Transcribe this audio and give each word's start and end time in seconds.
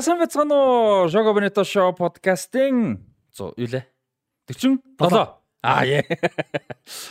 За 0.00 0.04
сайн 0.04 0.16
бацгаана 0.16 0.56
уу? 0.56 1.08
Шого 1.12 1.34
Бенето 1.36 1.60
шоу 1.60 1.92
подкастын 1.92 3.04
100 3.36 3.52
юу 3.60 3.68
лээ? 3.68 3.84
47. 4.48 4.80
Аа 5.60 5.84
яа. 5.84 6.00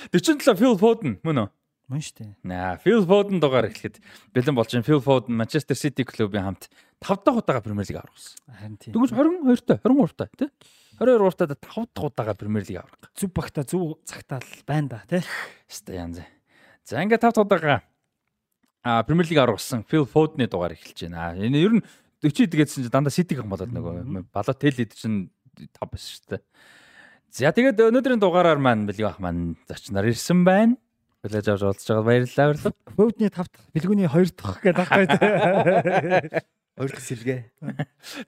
47 0.10 0.58
Phil 0.58 0.74
Foden 0.74 1.20
мөн 1.22 1.38
үү? 1.38 1.50
Мөн 1.86 2.02
штэ. 2.02 2.34
Наа, 2.42 2.82
Phil 2.82 3.06
Foden 3.06 3.38
дугаар 3.38 3.70
эхлэхэд 3.70 4.02
бэлэн 4.34 4.58
болж 4.58 4.74
байна. 4.74 4.88
Phil 4.90 5.06
Foden 5.06 5.38
Manchester 5.38 5.78
City 5.78 6.02
клубын 6.02 6.42
хамт 6.42 6.66
5 7.06 7.30
дахь 7.30 7.38
удаага 7.38 7.62
Премьер 7.62 7.86
лиг 7.86 8.02
аврагсан. 8.02 8.42
Харин 8.58 8.78
тийм. 8.82 8.98
Тэгвэл 8.98 9.38
22 9.46 9.62
та, 9.70 9.78
23 9.86 10.18
та 10.18 10.26
тий? 10.34 10.50
22 10.98 11.30
уртаа 11.30 11.46
5 11.46 11.94
дахь 11.94 12.06
удаага 12.10 12.34
Премьер 12.34 12.66
лиг 12.66 12.82
авраг. 12.82 13.14
Зүв 13.14 13.30
багта 13.30 13.62
зүв 13.62 14.02
цагтаал 14.02 14.42
байна 14.66 14.98
да 14.98 15.04
тий. 15.06 15.22
Хаста 15.70 15.94
янз. 15.94 16.26
За 16.90 17.06
ингээд 17.06 17.22
5 17.22 17.38
дахь 17.38 17.46
удаага 17.46 17.84
а 18.82 19.04
Премьер 19.04 19.30
лиг 19.30 19.38
аврагсан 19.38 19.86
Phil 19.86 20.10
Foden-ы 20.10 20.50
дугаар 20.50 20.74
эхэлж 20.74 21.06
байна. 21.06 21.38
Энэ 21.38 21.62
ер 21.62 21.74
нь 21.78 21.84
40 22.20 22.52
гэдсэн 22.52 22.84
чинь 22.84 22.92
дандаа 22.92 23.14
City 23.14 23.36
гэн 23.40 23.48
болоод 23.48 23.72
нөгөө 23.72 24.28
Балотелли 24.34 24.86
чинь 24.92 25.32
5 25.56 25.88
байсан 25.88 26.10
шүү 26.10 26.28
дээ. 26.36 26.42
За 27.30 27.54
тэгээд 27.54 27.80
өнөөдрийн 27.80 28.20
дугаараар 28.20 28.60
маань 28.60 28.90
бэлэг 28.90 29.06
ах 29.06 29.20
маань 29.24 29.56
зочноор 29.70 30.10
ирсэн 30.10 30.44
байна. 30.44 30.76
Хүлээж 31.24 31.48
авч 31.52 31.64
уулзж 31.64 31.88
байгаа 31.88 32.08
баярлалаа 32.08 32.48
баярлалаа. 32.52 32.76
Фөвдний 32.96 33.30
5 33.30 33.36
дахь, 33.36 33.70
бэлгүүний 33.76 34.08
2 34.08 34.36
дахь 34.40 34.60
гэдэг 34.64 34.88
байхгүй. 34.88 35.08
Хоёр 36.80 36.92
дахь 36.96 37.08
сэлгээ. 37.08 37.42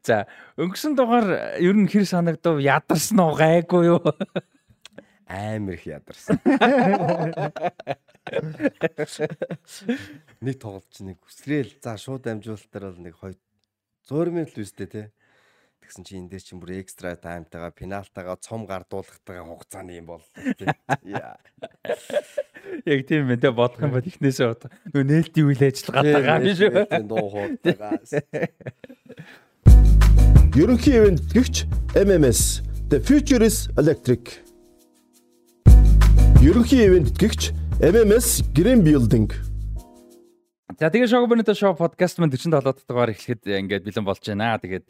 За 0.03 0.27
өнгөрсөн 0.59 0.93
дугаар 0.99 1.55
ер 1.55 1.75
нь 1.75 1.87
хэр 1.87 2.03
санагдав? 2.03 2.59
Ядарсан 2.59 3.19
уу 3.23 3.35
гайгүй 3.39 3.95
юу? 3.95 4.03
Амар 5.31 5.79
их 5.79 5.87
ядарсан. 5.87 6.35
Нэг 10.43 10.55
тоглолч 10.59 10.99
нэг 10.99 11.23
үсрээл 11.23 11.79
за 11.79 11.95
шууд 11.95 12.27
амжуулалтаар 12.27 12.91
бол 12.91 12.99
нэг 13.07 13.15
2 13.15 13.39
100 14.09 14.31
минут 14.31 14.57
л 14.57 14.63
үстэй 14.63 14.87
те. 14.87 15.03
Тэгсэн 15.81 16.05
чи 16.05 16.13
энэ 16.17 16.29
дээр 16.29 16.43
чинь 16.45 16.61
бүр 16.61 16.77
экстра 16.77 17.17
таймтайгаа 17.17 17.73
пенальтайгаа 17.73 18.37
цом 18.37 18.69
гардуулахтайгаа 18.69 19.45
хугацааны 19.45 19.97
юм 19.97 20.13
бол. 20.13 20.23
Яа. 21.03 21.41
Яг 22.85 23.01
тийм 23.09 23.27
ээ 23.33 23.41
тэ 23.41 23.51
бодох 23.51 23.81
юм 23.81 23.97
бол 23.97 24.05
ихнээсээ 24.05 24.47
бодох. 24.47 24.71
Нөө 24.93 25.03
нээлтийн 25.03 25.47
үйл 25.49 25.63
ажиллагаагаа 25.65 26.39
биш 26.39 26.61
үү? 26.61 26.85
Дуу 27.05 27.27
хуутайгаа. 27.33 27.97
Ерөнхий 30.55 30.95
ивент 31.01 31.25
гэгч 31.33 31.65
MMS 31.97 32.61
The 32.87 32.99
Future 33.01 33.43
is 33.43 33.67
Electric. 33.75 34.43
Ерөнхий 36.39 36.87
ивент 36.87 37.17
гэгч 37.17 37.51
MMS 37.81 38.45
Green 38.53 38.83
Building. 38.85 39.50
За 40.79 40.87
тэгээ 40.87 41.09
шоугбонито 41.09 41.51
шоу 41.57 41.75
подкаст 41.75 42.21
маань 42.21 42.31
47 42.31 42.63
дахь 42.63 42.85
дугаар 42.87 43.11
эхлэхэд 43.11 43.43
ингээд 43.43 43.83
бэлэн 43.83 44.05
болж 44.07 44.23
байна. 44.23 44.55
Тэгээд 44.55 44.87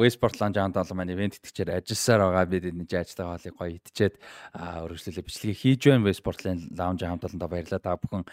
Westport 0.00 0.34
Lounge 0.42 0.58
Ant 0.58 0.74
олон 0.74 0.96
маань 0.96 1.14
ивент 1.14 1.38
итгэжээр 1.38 1.78
ажилласаар 1.78 2.20
байгаа. 2.24 2.46
Бид 2.50 2.64
энэ 2.66 2.88
ажлаа 2.88 3.38
хоолыг 3.38 3.54
гоё 3.54 3.78
идчихэд 3.78 4.14
өргөжлөлөө 4.56 5.24
бичлэгийг 5.28 5.58
хийж 5.60 5.82
байна. 5.86 6.06
Westport 6.08 6.40
Lounge 6.74 7.04
хамт 7.06 7.26
олондоо 7.28 7.48
баярлалаа. 7.52 7.78
Та 7.78 8.00
бүхэн 8.00 8.24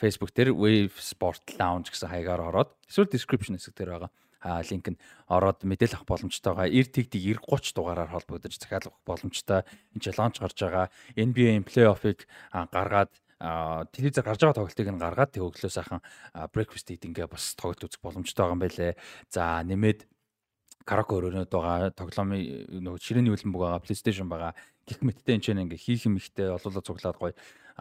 Facebook 0.00 0.34
дээр 0.34 0.50
Wavesport 0.56 1.44
Lounge 1.54 1.94
гэсэн 1.94 2.10
хаягаар 2.10 2.42
ороод 2.50 2.70
эсвэл 2.90 3.12
description 3.12 3.54
хэсэг 3.54 3.76
дээр 3.78 3.94
байгаа 3.94 4.10
а 4.40 4.64
линк 4.64 4.88
нь 4.88 4.98
ороод 5.28 5.62
мэдээлэл 5.68 6.00
авах 6.00 6.08
боломжтой 6.08 6.56
байгаа. 6.56 6.72
90 6.72 6.96
тэгдэг 6.96 7.20
90 7.44 7.44
30 7.44 7.76
дугаараар 7.76 8.10
холбогдож 8.10 8.56
захиалах 8.56 8.96
боломжтой. 9.04 9.68
Энд 9.92 10.00
ч 10.02 10.08
лонч 10.16 10.40
гарч 10.40 10.58
байгаа. 10.64 10.88
NBA 11.12 11.60
плей-оффыг 11.68 12.24
гаргаад 12.72 13.12
телевизээр 13.40 14.26
гарч 14.26 14.40
байгаа 14.44 14.58
тоглолтыг 14.60 14.88
нь 14.92 15.00
гаргаад 15.00 15.32
тэг 15.32 15.44
өглөө 15.48 15.72
сайхан 15.72 16.00
breakfast 16.52 16.92
eating-гээ 16.92 17.26
бас 17.26 17.56
тоглолт 17.56 17.88
үзэх 17.88 18.04
боломжтой 18.04 18.44
байгаа 18.44 18.56
юм 18.56 18.62
байлээ. 18.62 18.92
За 19.32 19.64
нэмээд 19.64 20.04
караоке 20.84 21.16
өрөөнөд 21.16 21.48
байгаа 21.48 21.92
тоглоомын 21.96 22.80
нөгөө 22.84 23.00
ширээний 23.00 23.32
хөлбөмбөг 23.32 23.62
байгаа 23.64 23.84
PlayStation 23.84 24.28
байгаа 24.28 24.52
гих 24.90 25.00
мэттэй 25.06 25.38
энэ 25.38 25.44
ч 25.46 25.54
ингээ 25.54 25.78
хийх 25.78 26.10
юм 26.10 26.18
ихтэй 26.18 26.50
олоолаа 26.50 26.82
цуглаад 26.82 27.18
гоё 27.22 27.34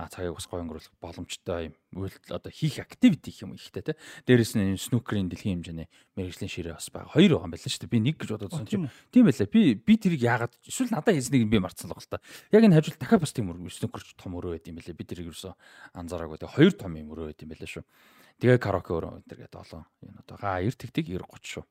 цагийг 0.07 0.37
бас 0.37 0.47
гоё 0.47 0.63
өнгөрүүлэх 0.63 0.95
боломжтой 1.01 1.73
юм. 1.73 1.75
Үйлдэл 1.91 2.37
одоо 2.39 2.51
хийх 2.53 2.79
activity 2.79 3.35
гэх 3.35 3.43
юм 3.43 3.59
ихтэй 3.59 3.83
те. 3.83 3.99
Дээрээс 4.23 4.55
нь 4.55 4.79
snooker-ийн 4.79 5.27
дэлхийн 5.27 5.59
хэмжээний 5.59 5.91
мэрэгжлийн 6.15 6.47
ширээ 6.47 6.77
бас 6.79 6.87
байгаа. 6.87 7.11
Хоёр 7.11 7.35
байгаа 7.35 7.47
юм 7.49 7.53
байна 7.57 7.67
шүү 7.67 7.83
дээ. 7.83 7.91
Би 7.91 7.99
нэг 7.99 8.15
гэж 8.15 8.29
бодоод 8.31 8.55
чинь 8.63 8.87
тийм 9.11 9.27
байлаа. 9.27 9.47
Би 9.51 9.75
би 9.75 9.93
тэрийг 9.99 10.23
яагаад 10.23 10.53
эсвэл 10.63 10.93
надад 10.95 11.19
хийснийг 11.19 11.51
би 11.51 11.59
мартсан 11.59 11.91
л 11.91 11.97
гал 11.99 12.07
та. 12.07 12.23
Яг 12.55 12.63
энэ 12.63 12.79
хажууд 12.79 12.95
дахиад 12.95 13.19
бас 13.19 13.35
тийм 13.35 13.51
snooker 13.67 14.03
том 14.15 14.39
өрөө 14.39 14.55
байд 14.55 14.71
юм 14.71 14.79
байлаа. 14.79 14.95
Би 14.95 15.03
тэрийг 15.03 15.35
ерөөсөө 15.35 15.53
анзаараагүй. 15.99 16.39
Тэгээ 16.39 16.55
хоёр 16.55 16.73
том 16.79 16.95
юм 16.95 17.11
өрөө 17.11 17.35
байд 17.35 17.43
юм 17.43 17.51
байлаа 17.51 17.67
шүү. 17.67 17.83
Тэгээ 18.39 18.63
караоке 18.63 18.95
өрөө 18.95 19.11
энэ 19.19 19.35
гэдэг 19.35 19.59
олон 19.59 19.83
юм 19.99 20.15
одоо 20.23 20.37
га 20.39 20.63
90 20.63 20.79
тэгтиг 20.79 21.11
90 21.11 21.27
30 21.27 21.59
шүү. 21.59 21.63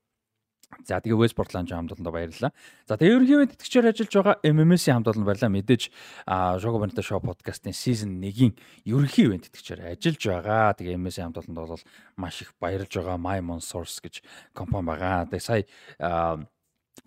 За 0.85 1.01
тэгээ 1.01 1.17
Westport 1.17 1.53
Lounge 1.57 1.73
хамт 1.73 1.93
олондоо 1.97 2.13
баярлалаа. 2.13 2.53
За 2.85 3.01
тэгээ 3.01 3.17
ерөнхийдөө 3.17 3.49
тэтгэгчээр 3.57 3.89
ажиллаж 3.89 4.13
байгаа 4.13 4.37
MMS-ийн 4.45 4.95
хамт 5.01 5.09
олонд 5.09 5.25
баярлалаа. 5.25 5.57
Мэдээж 5.57 5.83
Shogo 6.61 6.77
Bonita 6.81 7.01
Show 7.01 7.21
podcast-ийн 7.25 7.73
season 7.73 8.21
1-ийн 8.21 8.53
ерөнхий 8.85 9.33
ивент 9.33 9.49
тэтгэгчээр 9.49 9.97
ажиллаж 9.97 10.23
байгаа. 10.29 10.77
Тэгээ 10.77 11.01
MMS-ийн 11.01 11.33
хамт 11.33 11.41
олонд 11.41 11.57
бол 11.57 11.85
маш 12.21 12.45
их 12.45 12.53
баярлж 12.61 12.93
байгаа. 12.93 13.17
My 13.17 13.41
Mon 13.41 13.65
Source 13.65 13.97
гэж 14.05 14.21
компани 14.53 14.93
байгаа. 14.93 15.25
Тэгээ 15.33 15.45
сая 15.45 15.65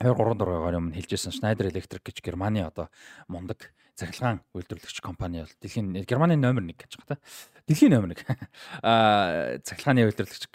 2 0.01 0.09
3 0.09 0.37
дургаар 0.41 0.81
өмнө 0.81 0.97
хэлжсэн 0.97 1.33
Schneider 1.33 1.69
Electric 1.69 2.01
гэж 2.01 2.17
Германы 2.25 2.65
одоо 2.65 2.89
мундаг 3.29 3.73
цахилгаан 3.93 4.41
үйлдвэрлэгч 4.57 4.97
компани 5.05 5.45
бол 5.45 5.53
дэлхийн 5.61 6.05
Германы 6.09 6.33
номер 6.33 6.65
1 6.65 6.81
гэж 6.81 6.97
байгаа 6.97 7.17
та. 7.17 7.23
Дэлхийн 7.69 7.93
номер 7.93 8.17
1. 8.17 8.25
Аа 8.81 9.61
цахилгааны 9.61 10.09
үйлдвэрлэгч 10.09 10.49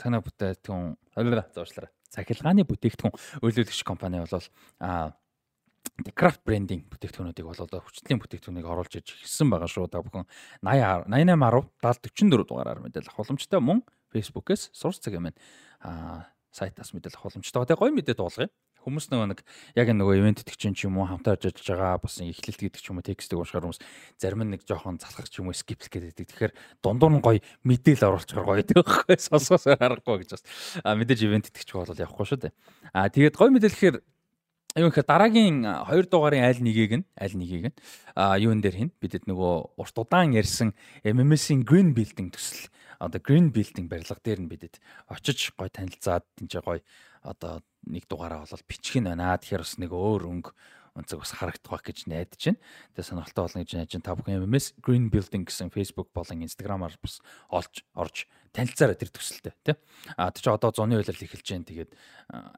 цанаа 0.00 0.24
бүтээтгүн 0.24 0.96
зоочлаарай 1.52 1.92
захилгааны 2.14 2.62
бүтээгдэхүүн 2.64 3.42
үйлдвэрлэгч 3.42 3.82
компани 3.82 4.22
бол 4.22 4.46
а 4.80 5.12
Craft 5.94 6.42
branding 6.42 6.82
бүтээгдэхүүнүүдийг 6.90 7.46
бол 7.46 7.54
хүчлийн 7.54 8.18
бүтээгдэхүүнийг 8.18 8.66
оруулж 8.66 8.98
иж 8.98 9.14
хэлсэн 9.14 9.46
байгаа 9.46 9.70
шүү. 9.70 9.86
Та 9.86 10.02
бүхэн 10.02 10.26
80 10.64 11.06
8810 11.06 11.70
7044 11.78 12.50
дугаараар 12.50 12.80
мэдээлэл 12.82 13.10
авах 13.14 13.20
боломжтой 13.22 13.60
мөн 13.62 13.78
Facebook-ээс 14.10 14.74
сурц 14.74 14.98
цаг 14.98 15.14
юм 15.14 15.30
байна. 15.30 15.38
Аа 15.86 16.34
сайтаас 16.50 16.90
мэдээлэл 16.98 17.14
авах 17.14 17.30
боломжтой. 17.30 17.62
Тэгээ 17.62 17.78
гоё 17.78 17.92
мэдээ 17.94 18.16
дуулгая. 18.18 18.50
Хүмүүс 18.84 19.08
нөгөө 19.08 19.28
нэг 19.32 19.40
яг 19.74 19.88
нөгөө 19.88 20.20
ивент 20.20 20.44
итгэгч 20.44 20.84
юм 20.84 21.00
уу 21.00 21.08
хамтаа 21.08 21.40
ажиллаж 21.40 21.64
байгаа 21.64 21.96
бас 22.04 22.20
эхлэлт 22.20 22.60
гэдэг 22.60 22.80
ч 22.84 22.92
юм 22.92 23.00
уу 23.00 23.08
текстийг 23.08 23.40
уншихаар 23.40 23.64
хүмүүс 23.64 23.80
зарим 24.20 24.44
нэг 24.44 24.68
жоохон 24.68 25.00
залхах 25.00 25.32
ч 25.32 25.40
юм 25.40 25.48
уу 25.48 25.56
скип 25.56 25.80
гэдэг. 25.80 26.28
Тэгэхээр 26.28 26.52
дундуур 26.84 27.12
нь 27.16 27.24
гоё 27.24 27.40
мэдээлэл 27.64 28.12
оруулчихар 28.12 28.44
гоё 28.44 28.60
гэдэг 28.60 28.76
байхгүй 28.84 29.16
сонсоосоор 29.16 29.80
харахгүй 29.80 30.16
гэж 30.28 30.30
бас 30.36 30.44
мэдээж 30.84 31.20
ивент 31.24 31.48
итгэгч 31.48 31.70
бол 31.72 31.88
явахгүй 31.88 32.26
шүү 32.28 32.40
дээ. 32.44 32.52
А 32.92 33.08
тэгээд 33.08 33.40
гоё 33.40 33.48
мэдээлэл 33.48 33.80
гэхээр 33.80 33.96
юу 34.74 34.90
гэхээр 34.90 35.06
дараагийн 35.06 35.62
2 35.86 36.10
дугаарын 36.10 36.50
аль 36.50 36.58
нэгийг 36.58 36.92
нь 36.98 37.04
аль 37.14 37.36
нэгийг 37.38 37.70
нь 37.70 37.76
а 38.18 38.34
юун 38.34 38.58
дээр 38.58 38.74
хин 38.74 38.90
бидэд 38.98 39.30
нөгөө 39.30 39.78
урт 39.78 39.96
удаан 40.02 40.34
ярьсан 40.34 40.74
MMS-ийн 41.06 41.62
green 41.62 41.94
building 41.94 42.34
төсөл 42.34 42.66
одоо 42.98 43.22
green 43.22 43.54
building 43.54 43.86
барилга 43.86 44.18
дээр 44.18 44.42
нь 44.42 44.50
бидэд 44.50 44.82
очиж 45.06 45.54
гой 45.54 45.70
танилцаад 45.70 46.26
тийч 46.34 46.58
гой 46.58 46.82
одоо 47.24 47.64
нэг 47.88 48.04
дугаараа 48.06 48.44
бол 48.44 48.68
бичих 48.68 49.00
нь 49.00 49.08
байна. 49.08 49.40
Тэгэхээр 49.40 49.64
бас 49.64 49.76
нэг 49.80 49.90
өөр 49.90 50.22
өнгө 50.28 50.52
онцог 50.94 51.26
бас 51.26 51.34
харагдах 51.34 51.70
байх 51.72 51.82
гэж 51.82 52.06
найдаж 52.06 52.38
байна. 52.38 52.60
Тэгээ 52.94 53.08
сонирхолтой 53.08 53.42
болно 53.42 53.60
гэж 53.66 53.70
найдаж. 53.74 53.92
Та 53.98 54.14
бүхэн 54.14 54.46
MMS 54.46 54.66
Green 54.78 55.10
Building 55.10 55.42
гэсэн 55.48 55.74
Facebook 55.74 56.14
болон 56.14 56.46
Instagram-аар 56.46 56.94
бас 57.02 57.18
олж 57.50 57.82
орж 57.98 58.30
танилцаарай 58.54 58.94
тэр 58.94 59.10
төсөлтэй 59.10 59.52
тий. 59.66 59.74
А 60.14 60.30
тэр 60.30 60.42
чинь 60.46 60.54
одоо 60.54 60.70
зуны 60.70 60.94
үйлрэл 60.94 61.26
эхэлж 61.26 61.48
байна. 61.50 61.66
Тэгээд 61.66 61.90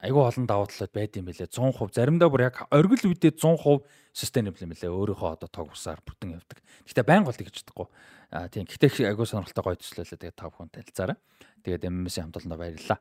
айгүй 0.05 0.23
олон 0.29 0.45
давуу 0.45 0.69
талууд 0.69 0.93
байд 0.93 1.17
юм 1.17 1.33
билээ. 1.33 1.49
100% 1.49 1.97
заримдаа 1.97 2.29
бүр 2.29 2.45
яг 2.45 2.69
оргил 2.69 3.09
үедээ 3.09 3.33
100% 3.41 3.89
sustainable 4.13 4.61
юм 4.61 4.77
билээ. 4.77 4.93
Өөрийнхөө 4.93 5.31
одоо 5.41 5.49
тог 5.49 5.73
усаар 5.73 6.05
бүтэн 6.05 6.37
явдаг. 6.37 6.61
Гэхдээ 6.85 7.09
байнга 7.09 7.33
бол 7.33 7.41
тэгж 7.41 7.65
чадахгүй. 7.65 7.89
А 8.37 8.53
тийм. 8.53 8.69
Гэхдээ 8.69 9.09
айгүй 9.17 9.25
сонирхолтой 9.25 9.65
гоё 9.65 9.81
төслөлөө 9.81 10.21
тэгээд 10.21 10.37
та 10.37 10.53
бүхэн 10.53 10.69
танилцаарай. 10.77 11.17
Тэгээд 11.65 11.89
MMS-ийн 11.89 12.29
хамт 12.29 12.45
олондоо 12.45 12.61
баярлалаа. 12.61 13.01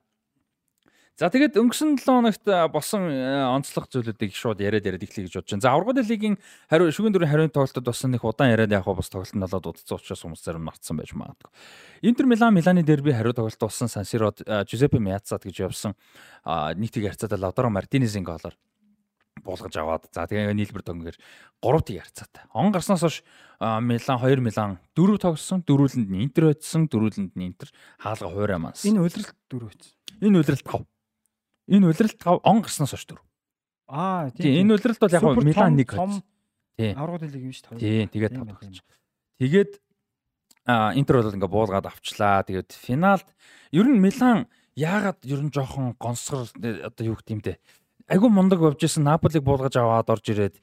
За 1.16 1.30
тэгээд 1.32 1.56
өнгөрсөн 1.56 1.96
7 1.96 2.12
хоногт 2.12 2.44
болсон 2.76 3.08
онцлог 3.08 3.88
зүйлүүдийг 3.88 4.36
шууд 4.36 4.60
яриад 4.60 4.84
яриад 4.84 5.06
эхлэе 5.08 5.32
гэж 5.32 5.40
бодож 5.40 5.52
байна. 5.56 5.64
За 5.64 5.72
аврагын 5.72 6.04
лигийн 6.12 6.36
хариу 6.68 6.92
шүгэн 6.92 7.16
дөрөв 7.16 7.32
хариуны 7.32 7.56
тоглолтод 7.56 7.88
бас 7.88 8.04
нэг 8.04 8.20
удаан 8.20 8.52
яриад 8.52 8.76
явах 8.76 9.00
бас 9.00 9.08
тоглолт 9.08 9.32
нь 9.32 9.40
болоод 9.40 9.64
удацсан 9.64 9.96
учраас 9.96 10.28
хүмүүс 10.28 10.44
зарим 10.44 10.68
мартсан 10.68 11.00
байж 11.00 11.16
магадгүй. 11.16 11.48
Интер 12.04 12.28
Милан 12.28 12.52
Миланы 12.52 12.84
дерби 12.84 13.16
хариу 13.16 13.32
тоглолт 13.32 13.56
болсон 13.56 13.88
Сан 13.88 14.04
Сирод 14.04 14.44
Жузеппе 14.44 15.00
Миацад 15.00 15.48
гэж 15.48 15.64
явсан 15.64 15.96
нийтийг 16.76 17.08
харьцаад 17.08 17.40
Лаутаро 17.40 17.72
Мартинезийн 17.72 18.28
голоор 18.28 18.60
буулгаж 19.40 19.72
аваад 19.72 20.12
за 20.12 20.28
тэгээ 20.28 20.52
нийлбэр 20.52 20.84
төнгөөр 20.84 21.16
3 21.64 21.88
тийг 21.88 22.04
харьцаатай. 22.04 22.44
Он 22.52 22.76
гарснаас 22.76 23.08
хойш 23.08 23.24
Милан 23.64 24.20
2 24.20 24.44
Милан 24.44 24.84
4 25.00 25.16
тогссон, 25.24 25.64
дөрүүлэнд 25.64 26.12
нь 26.12 26.28
Интер 26.28 26.52
хоцсон, 26.52 26.92
дөрүүлэнд 26.92 27.40
нь 27.40 27.56
Интер 27.56 27.72
хаалга 28.04 28.28
хуурай 28.28 28.60
манс. 28.60 28.84
Энэ 28.84 29.00
үлрэлт 29.00 29.32
4 29.48 29.64
байсан. 29.64 29.96
Энэ 30.20 30.40
үлрэлт 30.44 30.64
5. 30.64 30.84
Энэ 31.68 31.88
улиралт 31.90 32.22
он 32.26 32.62
гарснаас 32.62 32.94
хойш 32.94 33.06
дөрөв. 33.10 33.26
Аа 33.90 34.30
тийм. 34.32 34.66
Энэ 34.66 34.74
улиралт 34.78 35.00
бол 35.02 35.16
яг 35.16 35.24
нь 35.24 35.48
Милан 35.50 35.76
нэг 35.76 35.90
хоц. 35.90 36.22
Тийм. 36.78 36.94
Аврагууд 36.98 37.32
лиг 37.32 37.44
юм 37.44 37.54
шүү 37.54 37.76
дээ. 37.76 37.82
Тийм. 37.82 38.08
Тэгээд 38.14 38.34
тав 38.38 38.46
тоглож. 38.46 38.78
Тэгээд 39.40 39.72
а 40.66 40.94
Интер 40.98 41.22
бол 41.22 41.34
ингээ 41.34 41.50
буулгаад 41.50 41.86
авчлаа. 41.90 42.46
Тэгээд 42.46 42.70
финалд 42.74 43.28
ер 43.72 43.86
нь 43.86 44.02
Милан 44.02 44.46
яагаад 44.76 45.22
ер 45.26 45.42
нь 45.42 45.54
жоохон 45.54 45.96
гонсгор 45.98 46.50
э, 46.62 46.86
одоо 46.86 47.04
юу 47.06 47.18
гэдэм 47.18 47.42
те. 47.42 47.58
Айгу 48.06 48.30
мундаг 48.30 48.62
явж 48.62 48.86
исэн 48.86 49.06
Наполиг 49.06 49.42
буулгаж 49.42 49.78
аваад 49.78 50.10
орж 50.10 50.30
ирээд 50.30 50.62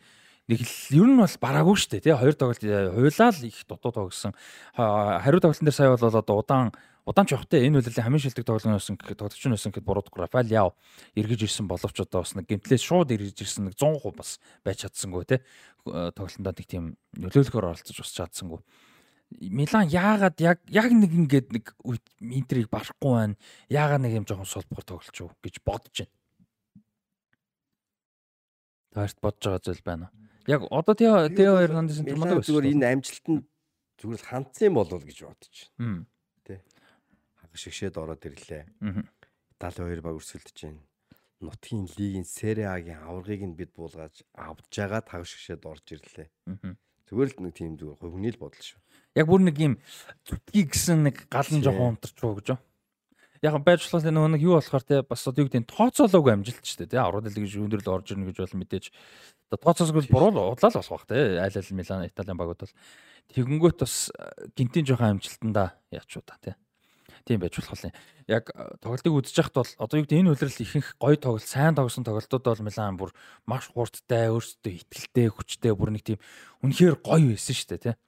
нэг 0.50 0.60
л 0.62 0.96
ер 0.98 1.06
нь 1.06 1.18
бол 1.18 1.36
бараагүй 1.38 1.76
шүү 1.78 1.90
дээ 1.98 2.04
тий 2.06 2.14
хоёр 2.18 2.34
тоглолт 2.34 2.62
хуйлаа 2.62 3.30
л 3.30 3.46
их 3.46 3.58
дутуу 3.66 3.92
тоглосон 3.94 4.34
хариу 4.74 5.38
тоглолтын 5.38 5.66
дээр 5.70 5.76
сая 5.78 5.90
бол 5.94 6.02
одоо 6.02 6.36
удаан 6.38 6.74
удаан 7.02 7.26
ч 7.26 7.34
явахтай 7.34 7.66
энэ 7.66 7.82
үйлрлийн 7.82 8.06
хамгийн 8.06 8.22
шилдэг 8.30 8.46
тоглоом 8.46 8.78
байсан 8.78 8.94
гэхэд 8.94 9.18
тоглогч 9.18 9.42
нь 9.42 9.54
байсан 9.54 9.70
гэхэд 9.74 9.88
буруудахгүй 9.90 10.22
Рафаэл 10.22 10.54
Яв 10.54 10.68
эргэж 11.18 11.50
ирсэн 11.50 11.66
боловч 11.66 11.98
одоо 11.98 12.22
бас 12.22 12.34
нэг 12.38 12.46
гимтлээс 12.46 12.82
шууд 12.86 13.10
эргэж 13.10 13.42
ирсэн 13.42 13.66
нэг 13.66 13.74
100% 13.74 14.14
бас 14.14 14.38
байж 14.62 14.86
чадсангүй 14.86 15.26
те. 15.26 15.42
Тоглолтонд 15.82 16.46
нэг 16.62 16.68
тийм 16.70 16.94
нөлөөлөхөөр 17.18 17.66
оролцож 17.74 17.98
бас 17.98 18.14
чадсангүй. 18.14 18.62
Милан 19.50 19.90
яагаад 19.90 20.38
яг 20.38 20.62
яг 20.70 20.94
нэг 20.94 21.10
ингээд 21.10 21.48
нэг 21.50 21.74
интерийг 22.22 22.70
барахгүй 22.70 23.34
байна? 23.34 23.34
Яагаад 23.66 24.06
нэг 24.06 24.22
юм 24.22 24.26
жоохон 24.28 24.46
сулбар 24.46 24.86
тоглолч 24.86 25.16
юу 25.18 25.34
гэж 25.42 25.58
бодож 25.66 26.06
байна? 26.06 26.14
Таарт 28.94 29.18
бодож 29.18 29.42
байгаа 29.42 29.64
зүйл 29.66 29.82
байна. 29.82 30.06
Яг 30.46 30.70
одоо 30.70 30.94
Тео 30.94 31.26
Тео 31.34 31.58
Эрнандес 31.58 31.98
энэ 31.98 32.46
зүгээр 32.46 32.70
энэ 32.76 32.86
амжилтанд 32.94 33.42
зүгээр 33.98 34.22
хандсан 34.22 34.70
юм 34.70 34.76
болов 34.78 35.02
гэж 35.02 35.18
бодож 35.26 35.72
байна 35.80 36.06
шигшээд 37.54 37.96
ороод 38.00 38.24
ирлээ. 38.24 38.64
Итали 39.56 39.78
2 39.80 40.00
баг 40.02 40.16
өрсөлдөж 40.18 40.58
байна. 40.62 40.82
Нутгийн 41.42 41.86
лигийн 41.98 42.26
Serie 42.26 42.70
А-гийн 42.70 43.02
аваргыг 43.02 43.42
нь 43.42 43.58
бид 43.58 43.74
буулгаж 43.74 44.22
авдж 44.34 44.72
байгаа 44.72 45.02
тав 45.02 45.26
шигшээд 45.26 45.66
орж 45.66 45.86
ирлээ. 45.90 46.28
Зүгээр 47.10 47.30
л 47.34 47.42
нэг 47.44 47.54
тийм 47.58 47.74
зүгээр 47.76 47.98
хувийн 47.98 48.32
л 48.32 48.42
бодол 48.42 48.62
шүү. 48.62 48.80
Яг 49.18 49.26
бүр 49.26 49.42
нэг 49.42 49.56
юм 49.58 49.74
зүтгий 50.24 50.64
гэсэн 50.70 51.02
нэг 51.06 51.26
галан 51.28 51.60
жоохон 51.60 51.98
унтарчгүй 51.98 52.40
гэж 52.40 52.46
байна 52.54 52.64
яг 53.42 53.58
байршлаас 53.66 54.06
нөгөө 54.06 54.38
нэг 54.38 54.42
юу 54.46 54.54
болохоор 54.54 54.84
те 54.86 55.02
бас 55.02 55.26
одоо 55.26 55.42
юу 55.42 55.50
гэдэг 55.50 55.66
нь 55.66 55.70
тооцоолоогүй 55.74 56.30
амжилт 56.30 56.62
ч 56.62 56.78
те. 56.78 56.86
Аврал 56.94 57.26
лиг 57.26 57.42
гэж 57.42 57.58
өндөрлө 57.58 57.90
орж 57.90 58.14
ирнэ 58.14 58.30
гэж 58.30 58.38
бол 58.38 58.60
мэдээж. 58.62 58.84
Тооцоосгүй 59.50 60.06
буруу 60.14 60.54
удлаа 60.54 60.70
л 60.70 60.78
болох 60.78 60.94
бах 60.94 61.06
те. 61.10 61.42
Айл 61.42 61.58
айл 61.58 61.74
Милан 61.74 62.06
Италийн 62.06 62.38
багууд 62.38 62.62
бол. 62.62 62.74
Тэгэнгүүт 63.34 63.82
бас 63.82 64.14
гинтийн 64.54 64.86
жоохон 64.86 65.18
амжилтанда 65.18 65.74
яачуу 65.90 66.22
та 66.22 66.38
те 66.38 66.54
тийм 67.24 67.40
байж 67.40 67.56
болох 67.58 67.78
юм. 67.82 67.92
Яг 68.28 68.50
э, 68.54 68.76
тоглолтыг 68.82 69.12
үзэж 69.12 69.36
яхад 69.38 69.56
бол 69.58 69.70
одоо 69.78 69.96
юу 69.98 70.04
гэдэг 70.06 70.20
энэ 70.22 70.32
үйлрэл 70.34 70.62
ихэнх 70.62 70.88
гоё 70.98 71.16
тоглолт, 71.16 71.46
сайн 71.46 71.74
тоглосон 71.74 72.04
тоглолтууд 72.04 72.44
бол 72.44 72.66
Милан 72.66 72.96
бүр 72.98 73.10
маш 73.46 73.70
хурдтай, 73.70 74.30
өөрсдөө 74.30 74.72
ихтэлтэй, 74.82 75.26
хүчтэй 75.30 75.72
бүр 75.74 75.94
нэг 75.94 76.02
тийм 76.02 76.18
үнэхээр 76.62 76.98
гоё 77.02 77.34
байсан 77.34 77.54
шүү 77.56 77.68
дээ, 77.74 77.84
тийм. 77.90 77.98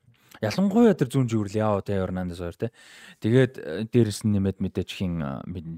Ялангуяа 0.43 0.99
тэр 0.99 1.09
зүүн 1.15 1.31
жигүүрл 1.31 1.59
яа 1.63 1.79
тэ 1.79 1.95
Эрнандес 2.03 2.43
хоёр 2.43 2.59
тэ. 2.59 2.75
Тэгээд 3.23 3.55
э, 3.59 3.87
дээрэс 3.87 4.27
нь 4.27 4.35
нэмээд 4.35 4.59
мэдээж 4.59 4.91
хин 4.91 5.23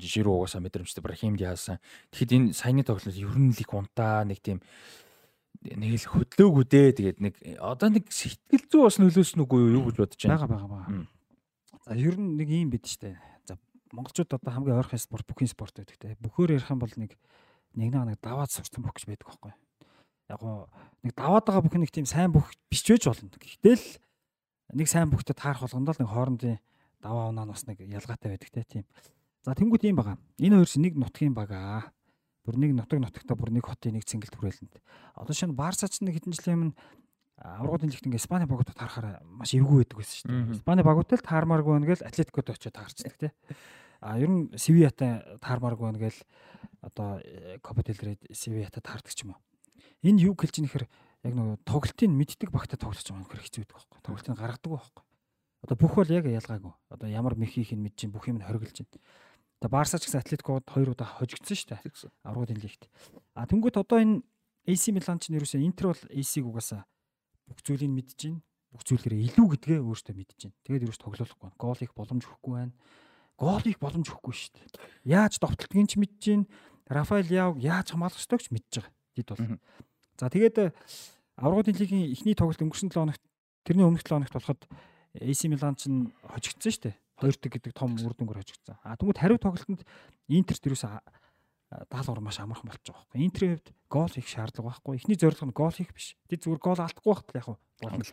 Жиру 0.00 0.40
угаасаа 0.40 0.64
мэдрэмжтэй 0.64 1.04
Брахим 1.04 1.36
Диасан. 1.36 1.76
Тэгэхэд 2.10 2.32
энэ 2.32 2.56
саяны 2.56 2.82
тоглолт 2.82 3.12
ер 3.12 3.36
нь 3.36 3.52
л 3.52 3.60
их 3.60 3.70
унтаа 3.70 4.24
нэг 4.24 4.40
тийм 4.40 4.64
нэг 5.60 6.00
л 6.00 6.08
хөдлөөгүй 6.08 6.64
дээ. 6.72 6.88
Тэгээд 6.96 7.18
нэг 7.20 7.34
одоо 7.60 7.88
нэг 7.92 8.08
сэтгэл 8.08 8.64
зүй 8.64 8.82
бас 8.86 8.96
нөлөөсөн 8.96 9.44
үгүй 9.44 9.76
юу 9.76 9.92
гэж 9.92 9.96
бодож 10.00 10.20
байна. 10.24 10.40
Бага 10.40 10.48
бага 10.48 10.66
бага. 10.66 11.15
За 11.86 11.94
ер 11.94 12.18
нь 12.18 12.34
нэг 12.34 12.50
юм 12.50 12.74
бид 12.74 12.82
штэ. 12.90 13.14
За 13.46 13.54
монголчууд 13.94 14.34
одоо 14.34 14.50
хамгийн 14.50 14.82
ойрхон 14.82 14.98
спорт 14.98 15.26
бүхний 15.30 15.46
спорт 15.46 15.78
байдаг 15.78 15.94
те. 16.02 16.18
Бөхөр 16.18 16.58
ярих 16.58 16.66
юм 16.66 16.82
бол 16.82 16.90
нэг 16.98 17.14
нэг 17.78 17.94
нэг 17.94 18.18
даваад 18.18 18.50
сурсан 18.50 18.82
бүх 18.82 18.98
гэж 18.98 19.06
байдаг 19.06 19.30
байхгүй. 19.30 19.54
Яг 20.26 20.38
гоо 20.42 20.66
нэг 21.06 21.14
даваад 21.14 21.46
байгаа 21.46 21.62
бүх 21.62 21.78
нэг 21.78 21.94
тийм 21.94 22.10
сайн 22.10 22.34
бүх 22.34 22.50
байж 22.66 23.06
болно. 23.06 23.30
Гэхдээ 23.30 23.78
л 23.78 23.86
нэг 24.74 24.88
сайн 24.90 25.14
бүхтэй 25.14 25.38
таарах 25.38 25.62
болгонд 25.62 25.94
л 25.94 26.00
нэг 26.02 26.10
хоорондын 26.10 26.58
даваа 26.98 27.30
унаа 27.30 27.46
бас 27.46 27.62
нэг 27.70 27.78
ялгаатай 27.78 28.34
байдаг 28.34 28.50
те 28.50 28.66
тийм. 28.66 28.84
За 29.46 29.54
тэнгуут 29.54 29.86
юм 29.86 30.02
байгаа. 30.02 30.18
Энэ 30.42 30.58
хоёр 30.58 30.74
нэг 30.82 30.98
нутгийн 30.98 31.38
багаа. 31.38 31.94
Бүр 32.42 32.58
нэг 32.58 32.74
нутаг 32.74 32.98
нутагта 32.98 33.38
бүр 33.38 33.54
нэг 33.54 33.70
хотын 33.70 33.94
нэг 33.94 34.02
цэнгэлт 34.10 34.34
хүрээлэнд. 34.34 34.74
Одоо 35.14 35.34
шинэ 35.34 35.54
Барсач 35.54 36.02
нэг 36.02 36.18
хэдэн 36.18 36.34
жилийн 36.34 36.74
өмнө 36.74 36.78
аврагуудын 37.36 37.92
лигт 37.92 38.06
ингээ 38.08 38.20
Испани 38.20 38.48
багуудад 38.48 38.76
харахаар 38.80 39.20
маш 39.28 39.52
эвгүй 39.52 39.84
байдаг 39.84 40.00
байсан 40.00 40.16
шүү 40.16 40.28
дээ. 40.32 40.56
Испани 40.56 40.82
багуудад 40.82 41.20
таармааргүй 41.20 41.72
байна 41.76 41.88
гээл 41.92 42.08
Атлетикод 42.08 42.48
очиод 42.48 42.72
таарчдаг 42.72 43.14
тий. 43.20 43.30
А 44.00 44.16
ер 44.16 44.30
нь 44.32 44.56
Севиятай 44.56 45.20
таармааргүй 45.44 45.84
байна 45.84 46.00
гээл 46.00 46.20
одоо 46.80 47.20
Копа 47.60 47.84
дель 47.84 48.00
Рей 48.00 48.16
Севиятай 48.32 48.80
таардаг 48.80 49.12
ч 49.12 49.28
юм 49.28 49.36
уу. 49.36 49.40
Энэ 50.00 50.32
юу 50.32 50.32
хэлж 50.32 50.64
ийм 50.64 50.68
ихэр 50.68 50.88
яг 51.28 51.32
нөгөө 51.36 51.60
тоглолтын 51.68 52.16
мэддэг 52.16 52.48
багтаа 52.48 52.80
тоглож 52.80 53.04
байгаа 53.04 53.20
нөхөр 53.20 53.42
хэцүү 53.44 53.60
байдаг 53.68 53.76
байхгүй. 53.76 53.98
Тоглолтыг 54.00 54.36
гаргадаг 54.40 54.72
байхгүй. 54.72 55.04
Одоо 55.60 55.76
бүх 55.76 55.92
бол 56.00 56.08
яг 56.16 56.24
ялгаагүй. 56.24 56.72
Одоо 56.88 57.08
ямар 57.12 57.36
мехийг 57.36 57.68
нь 57.76 57.84
мэдж 57.84 58.08
бүх 58.08 58.32
юм 58.32 58.40
нь 58.40 58.48
хориглож 58.48 58.80
байна. 58.80 59.04
Одоо 59.60 59.68
Барса 59.68 60.00
ч 60.00 60.08
гэсэн 60.08 60.24
Атлетикод 60.24 60.64
хоёр 60.68 60.96
удаа 60.96 61.08
хожигдсон 61.20 61.56
шүү 61.56 61.68
дээ. 61.76 62.12
Аврагуудын 62.24 62.60
лигт. 62.64 62.88
А 63.36 63.44
тэнгуут 63.44 63.76
одоо 63.76 64.00
энэ 64.00 64.24
AC 64.68 64.92
Milan 64.92 65.18
ч 65.20 65.32
нэрөөсөө 65.32 65.60
Интер 65.64 65.92
бол 65.92 66.02
AC-г 66.12 66.44
угаасаа 66.44 66.84
бүх 67.46 67.62
зүйлийг 67.62 67.92
мэдж 67.94 68.10
чинь 68.18 68.38
бүх 68.76 68.84
зүйлээрээ 68.84 69.32
илүү 69.32 69.46
гэдгээ 69.56 69.80
өөртөө 69.80 70.14
мэдж 70.14 70.32
чинь. 70.36 70.54
Тэгээд 70.68 70.92
ч 70.92 71.00
тоглохгүй. 71.00 71.50
Гол 71.56 71.80
их 71.80 71.92
боломж 71.96 72.22
өгөхгүй 72.28 72.52
байна. 72.52 72.74
Гол 73.40 73.64
их 73.64 73.78
боломж 73.80 74.06
өгөхгүй 74.12 74.34
шүү 74.36 74.52
дээ. 74.52 74.68
Яаж 75.16 75.40
довтлтгийг 75.40 75.88
ч 75.88 75.96
мэдж 75.96 76.14
чинь. 76.20 76.44
Рафаэл 76.84 77.32
Яв 77.32 77.56
яаж 77.56 77.96
хамгаалах 77.96 78.20
ёстойг 78.20 78.44
ч 78.44 78.52
мэдж 78.52 78.84
байгаа. 78.84 78.92
Дид 79.16 79.28
бол. 79.32 79.58
За 80.20 80.28
тэгээд 80.28 80.56
э, 80.60 80.66
аврагын 81.40 81.76
лигийн 81.76 82.12
эхний 82.12 82.36
тоглолт 82.36 82.60
өнгөрсөн 82.60 82.92
7 82.92 83.00
хоногт 83.00 83.22
тэрний 83.64 83.84
өмнөх 83.84 84.04
7 84.04 84.22
хоногт 84.22 84.36
болоход 84.36 84.60
AC 85.16 85.48
Milan 85.48 85.74
ч 85.76 85.88
хожигдсон 85.88 86.72
шүү 86.72 86.84
дээ. 86.88 86.96
Хоёр 87.16 87.36
дэг 87.40 87.52
гэдэг 87.56 87.72
том 87.72 87.96
үр 87.96 88.12
дүнгээр 88.12 88.40
хожигдсон. 88.44 88.76
А 88.84 88.96
тэгмэд 88.96 89.20
хариу 89.20 89.40
тоглолтод 89.40 89.84
Интерт 90.28 90.62
юусэн 90.68 91.00
даалгавар 91.70 92.22
маш 92.22 92.38
амархан 92.38 92.70
болчих 92.70 92.94
байхгүй. 92.94 93.20
Интерийн 93.20 93.52
хувьд 93.58 93.70
гол 93.90 94.12
хийх 94.12 94.28
шаардлага 94.30 94.70
байхгүй. 94.70 94.96
Эхний 94.96 95.18
зорилго 95.18 95.46
нь 95.50 95.56
гол 95.56 95.74
хийх 95.74 95.90
биш. 95.90 96.14
Тэд 96.30 96.46
зүгээр 96.46 96.62
гол 96.62 96.78
алдахгүй 96.78 97.10
байхад 97.10 97.30
яг 97.34 97.46
болно. 97.82 98.04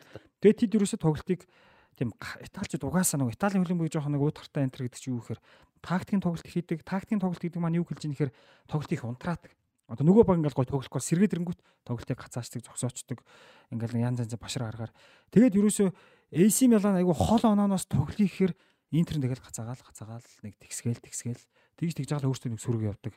Тэгээд 0.42 0.60
тэд 0.66 0.74
юусе 0.78 0.98
тоглолтыг 0.98 1.46
тийм 1.94 2.10
италичд 2.42 2.82
угаасаа 2.82 3.22
нэг 3.22 3.38
Италийн 3.38 3.62
хөлбөмбөг 3.62 3.94
жоох 3.94 4.10
нэг 4.10 4.26
уутгартай 4.26 4.66
энтер 4.66 4.90
гэдэг 4.90 4.98
чинь 4.98 5.14
юу 5.14 5.22
гэхээр 5.22 5.42
тактикийн 5.86 6.22
тоглолт 6.26 6.50
хийдэг. 6.50 6.82
Тактикийн 6.82 7.22
тоглолт 7.22 7.44
гэдэг 7.46 7.62
маань 7.62 7.78
юу 7.78 7.86
хэлж 7.86 8.10
ийм 8.10 8.18
гэхээр 8.18 8.34
тоглолт 8.66 8.90
их 8.90 9.06
унтраадаг. 9.06 9.54
Одоо 9.86 10.02
нөгөө 10.02 10.26
баг 10.26 10.42
ингээл 10.42 10.58
гой 10.58 10.66
тоглохгүй 10.66 11.04
сэргээд 11.06 11.38
ирэнгүүт 11.38 11.62
тоглолтыг 11.86 12.18
гацаачдаг, 12.18 12.66
зогсоочдаг. 12.66 13.22
Ингээл 13.70 14.02
янз 14.02 14.26
янз 14.26 14.34
башар 14.42 14.66
гаргаар. 14.66 14.96
Тэгээд 15.30 15.54
юусе 15.54 15.94
AC 16.34 16.66
Milan 16.66 16.98
айгу 16.98 17.14
хол 17.14 17.46
онооноос 17.46 17.86
тоглох 17.86 18.18
гэхээр 18.18 18.58
Интер 18.94 19.18
тэгэл 19.18 19.42
гацаагаал 19.42 19.82
гацаагаал 19.82 20.30
нэг 20.46 20.54
тэгсгээл 20.62 21.02
тэгсгээл 21.02 21.42
тэгж 21.82 21.94
тэгж 21.98 22.10
жаал 22.14 22.30
өөртөө 22.30 22.54
нэг 22.54 22.62
сүрэг 22.62 22.94
явдаг. 22.94 23.14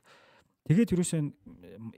Тэгээд 0.66 0.92
ерөөсөө 0.98 1.20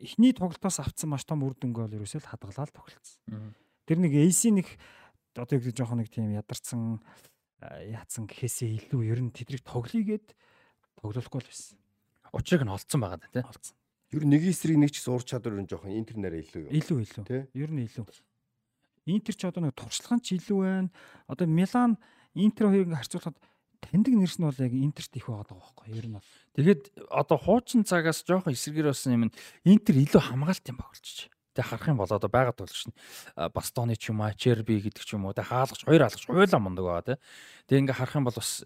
эхний 0.04 0.32
тоглолтоос 0.36 0.80
авцсан 0.84 1.08
маш 1.10 1.24
том 1.24 1.42
үр 1.44 1.56
дүнгээ 1.56 1.84
бол 1.88 1.96
ерөөсөө 1.98 2.20
л 2.20 2.30
хадгалаад 2.30 2.72
тоглолцсон. 2.72 3.54
Тэр 3.88 3.98
нэг 4.04 4.12
AC 4.12 4.52
нэг 4.52 4.68
одоо 5.32 5.56
яг 5.56 5.64
жоохон 5.72 6.04
нэг 6.04 6.12
тийм 6.12 6.32
ядарсан 6.36 7.00
яатсан 7.60 8.28
гэхээсээ 8.28 8.92
илүү 8.92 9.02
ер 9.08 9.20
нь 9.24 9.32
тэдрийг 9.32 9.64
тоглоё 9.64 10.04
гэд 10.04 10.36
тоглохгүй 11.00 11.40
л 11.40 11.48
байсан. 11.48 11.78
Учрыг 12.36 12.62
нь 12.62 12.74
олцсон 12.74 13.00
байгаа 13.00 13.18
да 13.24 13.28
тий. 13.32 13.42
Олцсон. 13.42 13.76
Ер 14.12 14.24
нь 14.24 14.32
нэг 14.36 14.42
эсрэг 14.44 14.76
нэг 14.76 14.92
ч 14.92 15.04
уур 15.08 15.24
чадвар 15.24 15.56
ер 15.56 15.62
нь 15.64 15.70
жоохон 15.70 15.96
интер 15.96 16.16
нараа 16.20 16.40
илүү 16.40 16.68
юу? 16.68 16.72
Илүү 16.72 16.98
илүү. 17.08 17.24
Ер 17.56 17.70
нь 17.72 17.84
илүү. 17.88 18.06
Интер 19.08 19.34
ч 19.36 19.42
одоо 19.48 19.64
нэг 19.64 19.76
туршлаган 19.76 20.20
ч 20.20 20.36
илүү 20.36 20.58
байна. 20.60 20.92
Одоо 21.28 21.48
Милан 21.48 21.96
Интер 22.38 22.70
хоёрыг 22.70 22.94
харьцуулахад 22.94 23.36
таньдаг 23.80 24.14
нэрс 24.14 24.38
нь 24.38 24.46
бол 24.46 24.58
яг 24.58 24.72
Интерт 24.72 25.12
их 25.16 25.26
байгаа 25.26 25.56
байхгүй 25.58 25.94
ер 25.94 26.06
нь 26.06 26.16
бол. 26.18 26.30
Тэгэхэд 26.56 26.82
одоо 27.10 27.38
хуучин 27.38 27.84
цагаас 27.84 28.22
жоохон 28.26 28.54
эсэргээр 28.54 28.90
болсон 28.90 29.12
юм 29.12 29.22
Интер 29.64 29.94
илүү 29.96 30.22
хамгаалт 30.22 30.66
юм 30.68 30.78
багулчих. 30.78 31.30
Тэг 31.58 31.66
харах 31.66 31.90
юм 31.90 31.98
бол 31.98 32.10
одоо 32.10 32.30
байгаа 32.30 32.54
тоглогч 32.54 32.86
нь 32.90 32.94
Бастоны 33.54 33.98
ч 33.98 34.14
юм 34.14 34.22
а 34.22 34.34
Черби 34.34 34.78
гэдэг 34.78 35.02
ч 35.02 35.14
юм 35.18 35.26
уу 35.26 35.34
тэг 35.34 35.50
хаалгач 35.50 35.82
хоёр 35.82 36.06
хаалгач 36.06 36.24
хуйлаа 36.26 36.60
мундаг 36.62 36.84
байгаа 36.86 37.06
тий. 37.06 37.18
Тэг 37.66 37.76
ингээ 37.82 37.98
харах 37.98 38.14
юм 38.14 38.26
бол 38.30 38.38
бас 38.38 38.62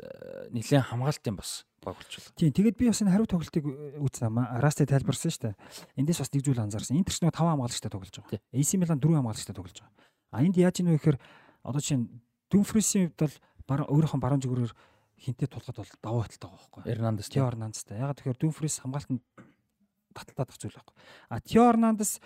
нэлээд 0.53 0.89
хамгаалт 0.93 1.25
юм 1.25 1.37
бас 1.41 1.65
багулчлаа. 1.81 2.37
Тийм 2.37 2.53
тэгээд 2.53 2.77
би 2.77 2.93
бас 2.93 3.01
энэ 3.01 3.13
хариу 3.17 3.29
тоглолтыг 3.29 3.65
үзсэн 3.97 4.29
ама 4.29 4.61
Расти 4.61 4.85
тайлбарсан 4.85 5.33
шүү 5.33 5.43
дээ. 5.51 5.55
Эндээс 6.05 6.21
бас 6.21 6.31
нэг 6.37 6.43
зүйл 6.45 6.61
анзаарсан. 6.61 7.01
Интер 7.01 7.17
ч 7.17 7.25
нэг 7.25 7.33
5 7.33 7.41
хамгаалагчтай 7.41 7.91
тоглож 7.91 8.13
байгаа. 8.13 8.41
AC 8.53 8.71
Milan 8.77 9.01
4 9.01 9.09
хамгаалагчтай 9.19 9.57
тоглож 9.57 9.79
байгаа. 9.81 9.97
А 10.33 10.45
энд 10.45 10.57
яаж 10.57 10.77
ийм 10.81 10.93
вэ 10.93 11.01
гэхээр 11.01 11.19
одоо 11.65 11.81
чинь 11.81 12.09
Дүнфрисийн 12.53 13.09
хувьд 13.17 13.21
бол 13.25 13.37
баруун 13.67 13.89
өөрийнхөө 13.89 14.21
баруун 14.21 14.43
зүгээрээр 14.45 14.73
хинтээ 15.23 15.49
тулахад 15.49 15.79
бол 15.79 15.93
даваа 16.03 16.23
хэтэлтэй 16.27 16.51
байгаа 16.51 16.59
байхгүй. 16.59 16.83
Эрнандес. 16.91 17.29
Тио 17.31 17.47
Эрнандестай. 17.47 17.97
Ягаад 18.03 18.19
тэгэхээр 18.19 18.41
Дүнфрис 18.43 18.83
хамгаалтанд 18.83 19.23
таталтаад 20.13 20.51
ах 20.51 20.59
зүйл 20.59 20.75
байхгүй. 20.75 20.97
А 21.31 21.41
Тио 21.41 21.65
Эрнандес 21.71 22.19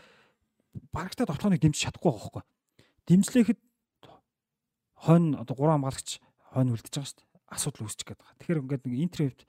барагтаа 0.92 1.28
тоглоомыг 1.28 1.60
дэмжиж 1.60 1.84
чадахгүй 1.84 2.10
байгаа 2.10 2.24
байхгүй. 2.24 2.44
Дэмжлэхэд 3.06 3.60
хойно 4.96 5.44
одоо 5.44 5.54
гурван 5.56 5.84
хамгаалагч 5.84 6.20
хойно 6.56 6.72
үлдчихэж 6.72 6.96
байгаа 6.96 7.10
шүү 7.12 7.20
дээ. 7.20 7.28
Асуудал 7.52 7.84
үүсчих 7.86 8.06
гээд 8.08 8.20
байгаа. 8.20 8.38
Тэгэхээр 8.40 8.62
ингээд 8.64 8.84
нэг 8.88 8.94
интервьюд 9.04 9.40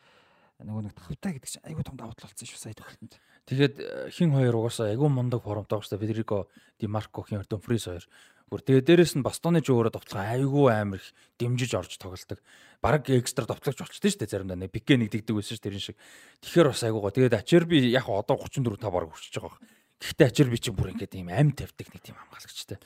нөгөө 0.58 0.84
нэг 0.90 0.94
тавтай 0.98 1.32
гэдэг 1.38 1.50
чинь 1.50 1.66
айгүй 1.70 1.84
том 1.86 1.98
давуу 1.98 2.18
тал 2.18 2.34
болсон 2.34 2.50
шүү 2.50 2.62
сая 2.62 2.74
тоглолтод. 2.74 3.14
Тэгээд 3.46 3.76
э, 3.78 4.10
хин 4.10 4.34
хоёр 4.34 4.58
угаасаа 4.58 4.90
айгүй 4.90 5.10
мундаг 5.10 5.46
формтой 5.46 5.78
байгаа 5.78 5.86
шүү 5.86 5.94
дээ. 5.96 6.04
Федерико 6.04 6.38
Ди 6.82 6.86
Марко 6.90 7.22
хин 7.22 7.46
Дүнфрис 7.46 7.86
хоёр 7.86 8.06
Гүр 8.48 8.64
тэгээ 8.64 8.84
дээрэс 8.88 9.20
нь 9.20 9.26
Бостоны 9.28 9.60
ч 9.60 9.76
өөрөө 9.76 9.92
товтлого 9.92 10.24
айгүй 10.24 10.72
амар 10.72 11.04
их 11.04 11.12
дэмжиж 11.36 11.76
орж 11.76 12.00
тоглолдог. 12.00 12.40
Бараг 12.80 13.12
экстра 13.12 13.44
товтлогч 13.44 13.84
болчтой 13.84 14.08
шүү 14.08 14.24
дээ 14.24 14.32
заримдаа 14.32 14.56
нэг 14.56 14.72
пикэ 14.72 14.96
нэг 14.96 15.12
дигдэг 15.12 15.36
байсан 15.36 15.60
шүү 15.60 15.66
тэрэн 15.68 15.84
шиг. 15.84 15.98
Тэгэхээр 16.40 16.72
бас 16.72 16.84
айгуугаа. 16.88 17.12
Тэгээд 17.12 17.36
Ачерби 17.36 17.92
яг 17.92 18.08
одоо 18.08 18.40
34 18.40 18.80
5 18.80 18.88
бараг 18.88 19.12
хүрчихэж 19.12 19.36
байгаа. 19.44 19.60
Гэхдээ 20.00 20.28
Ачерби 20.32 20.58
чинь 20.64 20.78
бүр 20.80 20.96
ингээд 20.96 21.20
ийм 21.20 21.28
ам 21.28 21.52
тавьдаг 21.52 21.88
нэг 21.92 22.02
тийм 22.08 22.16
хамгаалагчтай. 22.16 22.80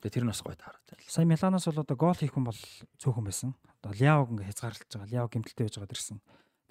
Тэгээ 0.00 0.14
тэр 0.16 0.24
нь 0.24 0.32
бас 0.32 0.40
гоё 0.40 0.56
таараад 0.56 0.86
байна. 0.88 1.04
Сая 1.04 1.28
Миланоос 1.28 1.66
бол 1.68 1.84
одоо 1.84 1.96
гол 2.00 2.16
хийх 2.16 2.32
хүн 2.32 2.48
бол 2.48 2.60
цөөхөн 2.96 3.24
байсан. 3.28 3.50
Одоо 3.84 3.92
Ляог 3.92 4.32
ингээ 4.32 4.48
хязгаарлаж 4.56 4.88
байгаа. 4.88 5.12
Ляог 5.12 5.30
гэмтэлтэй 5.36 5.64
байж 5.68 5.76
байгаа 5.76 5.92
дэрсэн. 5.92 6.18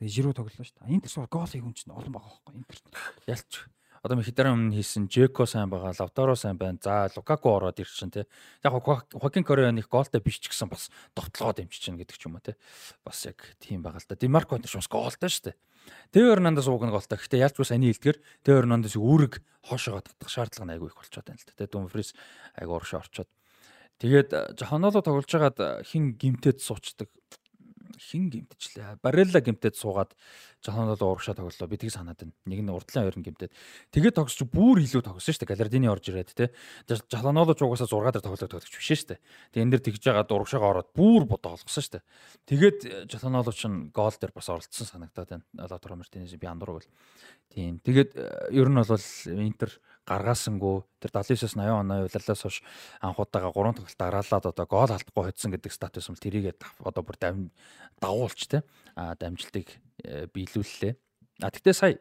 Тэгээ 0.02 0.14
Жиру 0.14 0.34
тоглолоо 0.34 0.66
шүү 0.66 0.78
дээ. 0.82 0.94
Интер 0.98 1.12
бол 1.22 1.34
гол 1.38 1.52
хийх 1.54 1.66
хүн 1.66 1.78
чинь 1.78 1.94
олон 1.94 2.14
байгаа 2.18 2.30
байхгүй 2.34 2.54
Интер. 2.58 2.78
Ялч 3.30 3.52
одоо 4.04 4.20
Мхитараа 4.20 4.52
өмнө 4.52 4.76
хийсэн 4.76 5.08
Жеко 5.08 5.48
сайн 5.48 5.72
байгаа, 5.72 5.96
Лавтаро 5.96 6.36
сайн 6.36 6.60
байна. 6.60 6.78
За 6.84 7.08
Лукаку 7.16 7.56
ороод 7.56 7.80
ирчихсэн 7.80 8.12
тий. 8.12 8.26
Яг 8.60 8.76
Хокин 8.76 9.48
Кореаных 9.48 9.88
гоолтой 9.88 10.20
биш 10.20 10.44
ч 10.44 10.52
гэсэн 10.52 10.68
бас 10.68 10.92
довтлогоо 11.16 11.56
дэмжиж 11.56 11.88
чинь 11.88 11.96
гэдэг 11.96 12.20
ч 12.20 12.28
юм 12.28 12.36
уу 12.36 12.44
тий. 12.44 12.60
Бас 13.08 13.24
яг 13.24 13.40
тийм 13.64 13.80
байгаа 13.80 14.04
л 14.04 14.08
да. 14.12 14.20
Димарко 14.20 14.60
энэ 14.60 14.68
шус 14.68 14.92
гоолтой 14.92 15.32
шүү 15.32 15.56
дээ. 15.56 15.58
Тэв 16.12 16.36
Эрнандес 16.36 16.68
ууг 16.68 16.84
нь 16.84 16.92
гоолтой. 16.92 17.16
Гэхдээ 17.16 17.48
ялч 17.48 17.56
бас 17.56 17.72
ани 17.72 17.96
хэлдгэр 17.96 18.20
Тэв 18.44 18.56
Эрнандес 18.60 19.00
үүрэг 19.00 19.40
хоошоогоо 19.72 20.04
татах 20.04 20.28
шаардлага 20.28 20.68
нь 20.68 20.74
айгүй 20.76 20.92
их 20.92 21.00
болчиход 21.00 21.24
байна 21.32 21.40
л 21.40 21.48
да. 21.48 21.56
Тий. 21.56 21.72
Думфрис 21.72 22.12
айгүй 22.60 22.76
урагшаа 22.76 23.08
орчоод. 23.08 23.32
Тэгээд 24.04 24.60
Жохоноло 24.60 25.00
тоглож 25.00 25.32
байгаад 25.32 25.88
хин 25.88 26.20
гимтэд 26.20 26.60
суучдаг 26.60 27.08
хин 28.00 28.30
гимтчлээ. 28.30 29.00
Барелла 29.02 29.42
гимтэд 29.42 29.76
суугаад 29.76 30.14
жоохон 30.64 30.94
бол 30.94 31.14
урагшаа 31.14 31.36
тоглолоо. 31.36 31.68
Би 31.68 31.78
тийг 31.78 31.92
санаад 31.92 32.20
байна. 32.20 32.34
Нэг 32.46 32.60
нь 32.64 32.72
урдлын 32.74 33.04
хоёр 33.06 33.18
нь 33.20 33.26
гимтэд. 33.26 33.52
Тэгээд 33.92 34.18
тогсч 34.18 34.44
бүр 34.50 34.82
илүү 34.82 35.04
тогсон 35.04 35.34
шүү 35.34 35.44
дээ. 35.46 35.52
Галардини 35.54 35.88
орж 35.92 36.06
ирээд 36.10 36.32
те. 36.34 36.52
Жаланоло 36.88 37.54
ч 37.54 37.62
угаасаа 37.64 37.88
6 37.88 38.14
дээр 38.14 38.24
тоглоод 38.24 38.52
тоглож 38.52 38.74
биш 38.74 38.90
шүү 38.90 39.10
дээ. 39.14 39.20
Тэгээд 39.54 39.64
энэ 39.64 39.74
дэр 39.78 39.84
тэгж 39.84 40.02
жагаад 40.02 40.34
урагшаага 40.34 40.72
ороод 40.72 40.90
бүр 40.96 41.24
бодоо 41.28 41.60
олгосон 41.60 41.84
шүү 41.84 41.94
дээ. 42.00 42.04
Тэгээд 42.48 42.80
Жаланоло 43.12 43.52
ч 43.54 43.68
гол 43.92 44.16
дээр 44.16 44.34
бас 44.34 44.48
оролцсон 44.50 44.88
санагдаад 44.88 45.30
байна. 45.30 45.46
Лотро 45.54 45.96
Мартинес 45.96 46.34
би 46.34 46.48
андуур 46.48 46.80
бол. 46.80 46.88
Тийм. 47.54 47.80
Тэгээд 47.84 48.18
ер 48.50 48.68
нь 48.70 48.80
бол 48.80 49.06
Интер 49.44 49.70
гаргаасангүй 50.08 50.84
тэр 51.00 51.12
79-аас 51.16 51.56
80 51.56 51.72
оны 51.72 51.96
улирлаас 52.04 52.44
хойш 52.44 52.60
анхудаага 53.00 53.52
3 53.56 53.78
тоглолт 53.80 54.00
дараалаад 54.00 54.46
одоо 54.52 54.66
гол 54.68 54.92
алдахгүй 54.92 55.24
хоцсон 55.32 55.56
гэдэг 55.56 55.72
статус 55.72 56.10
юм 56.12 56.20
тэрийгээ 56.20 56.56
одоо 56.84 57.04
бүр 57.04 57.18
дагуулч 58.02 58.48
те 58.52 58.64
а 58.96 59.16
дамжилтыг 59.16 59.80
э, 60.04 60.28
биелүүллээ. 60.28 60.94
А 61.42 61.52
тэгтээ 61.52 61.74
сая 61.74 62.00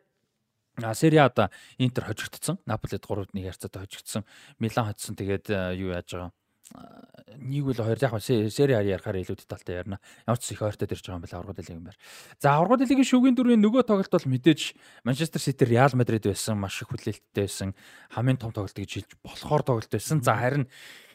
А 0.81 0.95
Сери 0.95 1.17
А 1.17 1.29
да 1.29 1.51
Интер 1.79 2.05
хожигдсон. 2.05 2.59
Наполид 2.67 3.05
3-1 3.05 3.37
ярцаад 3.39 3.77
хожигдсон. 3.77 4.25
Милан 4.59 4.87
хоцсон. 4.89 5.17
Тэгээд 5.17 5.51
э, 5.51 5.77
юу 5.77 5.93
яаж 5.93 6.09
байгаа 6.11 6.33
нэг 6.73 7.65
үл 7.67 7.77
хоёр 7.77 7.99
яг 8.01 8.15
сери 8.23 8.73
хари 8.73 8.93
ярахаар 8.95 9.21
илүү 9.21 9.37
детальтай 9.45 9.83
ярина. 9.83 9.99
Ямар 10.27 10.39
ч 10.39 10.53
их 10.53 10.63
ойртой 10.63 10.89
дэрж 10.89 11.05
байгаа 11.05 11.19
юм 11.19 11.25
байна 11.25 11.37
аврагууд 11.43 11.59
лиг 11.59 11.71
юм 11.71 11.85
байна. 11.85 12.01
За 12.39 12.57
аврагууд 12.57 12.87
лигийн 12.87 13.09
шүүгийн 13.09 13.37
дөрвийн 13.37 13.63
нөгөө 13.63 13.83
тоглолт 13.85 14.13
бол 14.13 14.33
мэдээж 14.33 14.61
Манчестер 15.05 15.41
Сити 15.43 15.65
Реал 15.67 15.93
Мадрид 15.93 16.25
байсан 16.25 16.57
маш 16.57 16.81
их 16.81 16.89
хүлээлттэй 16.89 17.45
байсан. 17.45 17.75
Хамгийн 18.15 18.39
том 18.41 18.53
тоглолт 18.55 18.77
гэж 18.77 18.91
хэлж 18.95 19.11
болохоор 19.21 19.63
тоглолт 19.67 19.91
байсан. 19.91 20.23
За 20.23 20.39
харин 20.39 20.69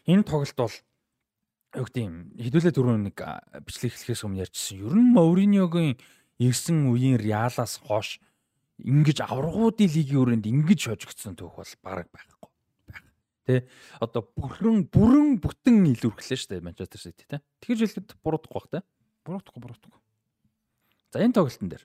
энэ 0.06 0.28
тоглолт 0.28 0.58
бол 0.58 0.76
юу 1.74 1.86
гэдэг 1.88 2.04
юм 2.04 2.16
хэдүүлээ 2.38 2.74
дөрөв 2.76 2.98
нэг 3.02 3.18
бичлэг 3.66 3.94
эхлэхээс 3.96 4.26
өмнө 4.28 4.44
ярьжсэн. 4.46 4.84
Ер 4.84 4.94
нь 4.94 5.14
Мауриньогийн 5.16 5.98
ирсэн 6.38 6.92
үеийн 6.92 7.18
Реалаас 7.18 7.82
хойш 7.82 8.20
ингэж 8.78 9.26
аврагуудын 9.26 9.90
лигийн 9.90 10.22
өрөөнд 10.22 10.46
ингэж 10.46 10.94
хожигдсон 10.94 11.34
түүх 11.34 11.58
бол 11.58 11.74
бараг 11.82 12.08
байхгүй 12.14 12.37
Тэ 13.48 13.64
одоо 14.04 14.28
бүрэн 14.36 14.92
бүрэн 14.92 15.40
бүтэн 15.40 15.88
илүүрхлээ 15.96 16.36
шүү 16.36 16.52
дээ 16.60 16.68
Манчестер 16.68 17.00
Сити 17.00 17.24
тэ. 17.24 17.40
Тэгэж 17.64 17.96
хэлэхэд 17.96 18.20
буруудахгүй 18.20 18.60
бах 18.60 18.68
тэ. 18.68 18.84
Буруудахгүй 19.24 19.62
буруудахгүй. 19.64 20.02
За 21.16 21.24
энэ 21.24 21.32
тоглолтын 21.40 21.72
дээр 21.72 21.84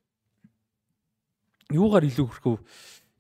юугаар 1.71 2.05
илүүрхэх 2.11 2.43
вэ? 2.43 2.59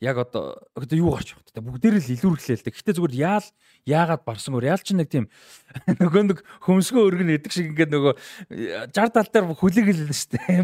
Яг 0.02 0.18
одоо 0.18 0.58
одоо 0.75 0.96
юу 0.99 1.14
гарч 1.14 1.38
байгаа 1.38 1.54
тэ 1.54 1.62
бүгдээр 1.62 2.02
л 2.02 2.14
илүүрхлээ 2.18 2.58
л 2.58 2.64
дээ. 2.66 2.75
Гэхдээ 2.75 2.96
зүгээр 2.99 3.14
яал 3.22 3.46
яагаад 3.87 4.26
барсангүй 4.26 4.66
яал 4.66 4.82
ч 4.82 4.99
нэг 4.99 5.06
тийм 5.06 5.30
нөгөө 6.02 6.22
нэг 6.26 6.38
хөмсгөө 6.66 7.06
өргөн 7.06 7.38
эдэг 7.38 7.54
шиг 7.54 7.70
ингээд 7.70 7.94
нөгөө 7.94 8.14
60 8.90 9.14
тал 9.14 9.30
дээр 9.30 9.46
хүлээгэл 9.54 10.02
л 10.02 10.11
шүү 10.11 10.30
дээ. 10.42 10.58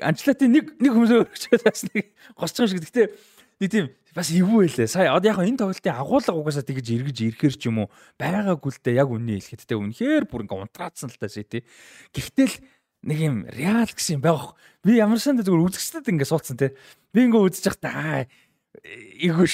Анчлати 0.00 0.48
нэг 0.48 0.72
нэг 0.80 0.92
хөмсгөө 0.96 1.20
өргөчөөс 1.28 1.62
бас 1.68 1.84
нэг 1.92 2.16
госч 2.40 2.56
байгаа 2.56 2.72
шиг. 2.72 2.80
Гэхдээ 2.80 3.06
нэг 3.62 3.70
тийм 3.70 3.86
бас 4.12 4.28
эвгүй 4.34 4.66
байлээ. 4.66 4.90
Сая 4.90 5.14
одоо 5.14 5.30
яг 5.30 5.38
энэ 5.38 5.62
тоглолтын 5.62 5.94
агуулга 5.94 6.34
угаасаа 6.34 6.66
тэгж 6.66 6.86
эргэж 6.98 7.18
ирэхэр 7.30 7.54
ч 7.54 7.70
юм 7.70 7.86
уу 7.86 7.88
байгаагүй 8.18 8.70
л 8.74 8.82
дээ 8.82 8.98
яг 8.98 9.08
үнний 9.08 9.38
хэлэхэд 9.38 9.70
те 9.70 9.78
үнэхээр 9.78 10.24
бүр 10.26 10.44
ингээ 10.44 10.62
унтраацсан 10.66 11.08
л 11.08 11.16
та 11.16 11.30
тий. 11.30 11.62
Гэхдээ 12.10 12.46
л 12.50 12.56
нэг 13.06 13.18
юм 13.22 13.36
реал 13.46 13.86
гэсэн 13.88 14.18
юм 14.18 14.22
байгаа. 14.26 14.58
Би 14.82 14.98
ямар 14.98 15.22
санд 15.22 15.46
зүгээр 15.46 15.64
үзэгчдэд 15.70 16.10
ингээ 16.10 16.28
суулцсан 16.28 16.58
те. 16.58 16.74
Би 17.14 17.24
ингээ 17.24 17.40
үзэж 17.40 17.64
явахдаа 17.70 17.94
аа 17.94 18.20
эвгүй. 19.22 19.48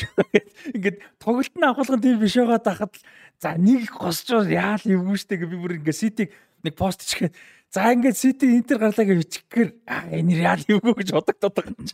Ингээд 0.75 0.97
тоглолт 1.21 1.55
нь 1.55 1.69
агуулгын 1.69 2.03
тийм 2.03 2.19
биш 2.19 2.35
байгаа 2.39 2.61
дахад 2.65 2.95
за 3.39 3.55
нэг 3.61 3.93
госч 3.93 4.33
реал 4.33 4.83
эвгүй 4.83 5.19
штэ 5.21 5.39
гэ 5.39 5.47
би 5.47 5.57
бүр 5.59 5.79
ингээ 5.79 5.95
ситиг 5.95 6.33
нэг 6.65 6.75
пост 6.75 7.05
ичгээд 7.05 7.35
за 7.71 7.93
ингээд 7.93 8.17
сити 8.17 8.47
интер 8.57 8.79
гарлаа 8.79 9.05
гэж 9.05 9.19
бичихгээр 9.23 9.71
энэ 10.17 10.33
реал 10.39 10.63
эвгүй 10.67 10.95
гэж 11.03 11.09
бодогдоод 11.13 11.55
байгаа 11.55 11.75
юм. 11.77 11.87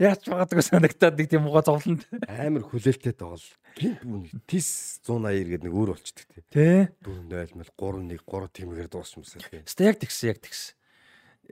Яаж 0.00 0.24
магадгүй 0.28 0.64
санагтаад 0.64 1.18
нэг 1.20 1.28
тийм 1.28 1.48
угаа 1.48 1.64
зовлонд 1.66 2.08
амар 2.24 2.64
хүлээлттэй 2.64 3.12
тоглол. 3.12 3.44
Гинт 3.76 4.32
тис 4.48 5.00
180 5.04 5.44
гэдэг 5.44 5.66
нэг 5.68 5.74
өөр 5.76 5.92
болчдөг 5.92 6.24
тий. 6.24 6.44
Тэ. 6.48 6.66
4-0 7.04 7.52
мэл 7.52 7.72
3-1 7.76 8.16
3 8.24 8.48
тиймээр 8.56 8.88
дуусчихсан 8.88 9.44
тий. 9.44 9.60
Хэвээ 9.60 9.88
яг 9.92 9.96
тэгсэн 10.00 10.28
яг 10.32 10.38
тэгсэн. 10.40 10.72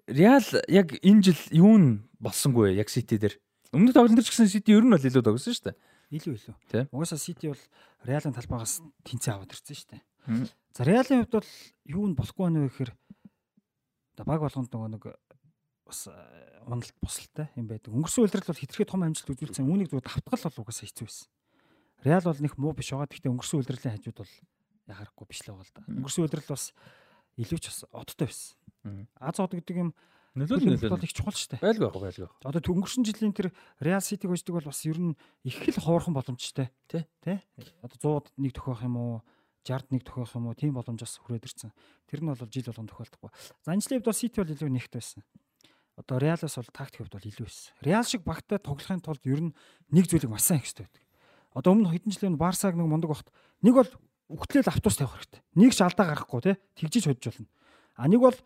Реал 0.09 0.49
яг 0.69 0.89
энэ 1.05 1.23
жил 1.29 1.43
юу 1.53 1.75
н 1.77 1.85
болсонгүй 2.17 2.73
яг 2.73 2.89
Сити 2.89 3.21
дээр. 3.21 3.37
Өмнөх 3.77 3.93
тоглолт 3.93 4.17
дээр 4.17 4.25
ч 4.25 4.33
гэсэн 4.33 4.49
Сити 4.49 4.73
ер 4.73 4.85
нь 4.85 4.93
бол 4.97 5.01
илүү 5.01 5.25
тогсон 5.25 5.53
шүү 5.53 5.69
дээ. 5.73 5.77
Илүү 6.17 6.35
илүү. 6.41 6.57
Угаасаа 6.93 7.21
Сити 7.21 7.53
бол 7.53 7.63
Реалын 8.07 8.33
талбайгаас 8.33 8.81
тэнцээ 9.05 9.33
аваад 9.37 9.53
ирсэн 9.53 9.77
шүү 9.77 9.91
дээ. 9.93 10.03
За 10.73 10.85
Реалын 10.89 11.25
хувьд 11.25 11.37
бол 11.37 11.51
юу 11.85 12.05
н 12.09 12.17
болохгүй 12.17 12.45
байна 12.49 12.65
вэ 12.65 12.71
гэхээр 12.73 12.93
баг 14.25 14.41
болгонд 14.41 14.73
нөгөө 14.73 14.91
нэг 14.97 15.05
бас 15.87 16.11
уналт 16.67 16.95
бусалтай 16.99 17.49
юм 17.55 17.71
байдаг. 17.71 17.95
Өнгөрсөн 17.95 18.27
үйлрэл 18.27 18.51
бол 18.51 18.59
хитрхээ 18.59 18.91
том 18.91 19.07
амжилт 19.07 19.31
үзүүлсэн. 19.31 19.71
Үүнийг 19.71 19.95
зүгээр 19.95 20.07
давтгал 20.11 20.43
бол 20.51 20.63
угаасаа 20.67 20.87
хэцүү 20.91 21.07
байсан. 21.07 21.29
Реал 22.03 22.27
бол 22.27 22.43
нэг 22.43 22.55
муу 22.59 22.75
биш 22.75 22.91
байгаа. 22.91 23.07
Гэхдээ 23.07 23.31
өнгөрсөн 23.31 23.59
үйлрэлийн 23.63 23.95
хажууд 23.95 24.19
бол 24.19 24.35
яхахгүй 24.91 25.27
биш 25.31 25.41
л 25.47 25.55
байгаа 25.55 25.63
л 25.63 25.75
да. 25.79 25.83
Өнгөрсөн 25.87 26.23
үйлрэл 26.27 26.51
бас 26.51 26.65
илүү 27.39 27.59
ч 27.63 27.65
бас 27.71 27.79
одтой 27.95 28.27
байсан. 28.27 29.07
Аз 29.23 29.39
од 29.39 29.55
гэдэг 29.55 29.77
юм 29.79 29.91
нөлөөлөл 30.37 30.91
бол 30.91 31.07
их 31.07 31.15
чухал 31.15 31.39
шүү 31.39 31.51
дээ. 31.55 31.63
Байлгүй 31.63 31.87
байх 31.87 32.03
байлгүй. 32.03 32.29
Одоо 32.45 32.61
өнгөрсөн 32.61 33.07
жилийн 33.07 33.33
тэр 33.33 33.55
Real 33.81 34.03
City 34.03 34.27
гождөг 34.27 34.59
бол 34.59 34.69
бас 34.69 34.83
ер 34.85 34.99
нь 34.99 35.15
их 35.47 35.57
л 35.71 35.81
хоорхон 35.81 36.13
боломжтой. 36.13 36.69
Тэ? 36.91 37.07
Тэ? 37.25 37.41
Одоо 37.81 38.27
100-д 38.27 38.37
нэг 38.37 38.53
төхөх 38.53 38.85
юм 38.85 38.97
уу? 39.01 39.15
60-д 39.65 39.97
нэг 39.97 40.03
төхөх 40.05 40.37
юм 40.37 40.53
уу? 40.53 40.59
Тийм 40.59 40.77
боломж 40.77 41.01
бас 41.01 41.17
хүрээд 41.25 41.49
ирсэн. 41.49 41.73
Тэр 42.05 42.21
нь 42.21 42.29
бол 42.29 42.37
жил 42.37 42.69
болгон 42.69 42.91
тохиолдохгүй. 42.93 43.31
За 43.65 43.73
анжлын 43.73 44.05
хувьд 44.05 44.09
бол 44.13 44.21
City 44.21 44.37
бол 44.45 44.53
илүү 44.53 44.71
нэгт 44.77 44.93
байсан 44.93 45.25
одоо 45.97 46.17
Реалаас 46.21 46.57
бол 46.57 46.71
тактик 46.73 47.01
хувьд 47.01 47.17
бол 47.17 47.29
илүү 47.29 47.47
байсан. 47.49 47.73
Реал 47.81 48.05
шиг 48.05 48.23
багтаа 48.23 48.61
тоглохын 48.61 49.01
тулд 49.01 49.25
ер 49.25 49.41
нь 49.49 49.57
нэг 49.91 50.05
зүйлийг 50.07 50.31
маш 50.31 50.45
сайн 50.45 50.61
хэрэгтэй 50.61 50.85
байдаг. 50.85 51.03
Одоо 51.57 51.73
өмнө 51.73 51.91
хэдэн 51.93 52.13
жилийн 52.13 52.37
Барсаг 52.37 52.77
нэг 52.77 52.85
мундаг 52.85 53.11
багт 53.17 53.29
нэг 53.65 53.75
бол 53.75 53.91
өгтлөл 54.29 54.69
автобус 54.69 55.01
тавих 55.01 55.17
хэрэгтэй. 55.17 55.41
Нэг 55.57 55.73
ч 55.73 55.81
алдаа 55.81 56.07
гарахгүй 56.13 56.41
те 56.45 56.53
тэгжиж 56.77 57.09
hodж 57.09 57.25
болно. 57.33 57.49
А 57.97 58.05
нэг 58.13 58.21
бол 58.21 58.37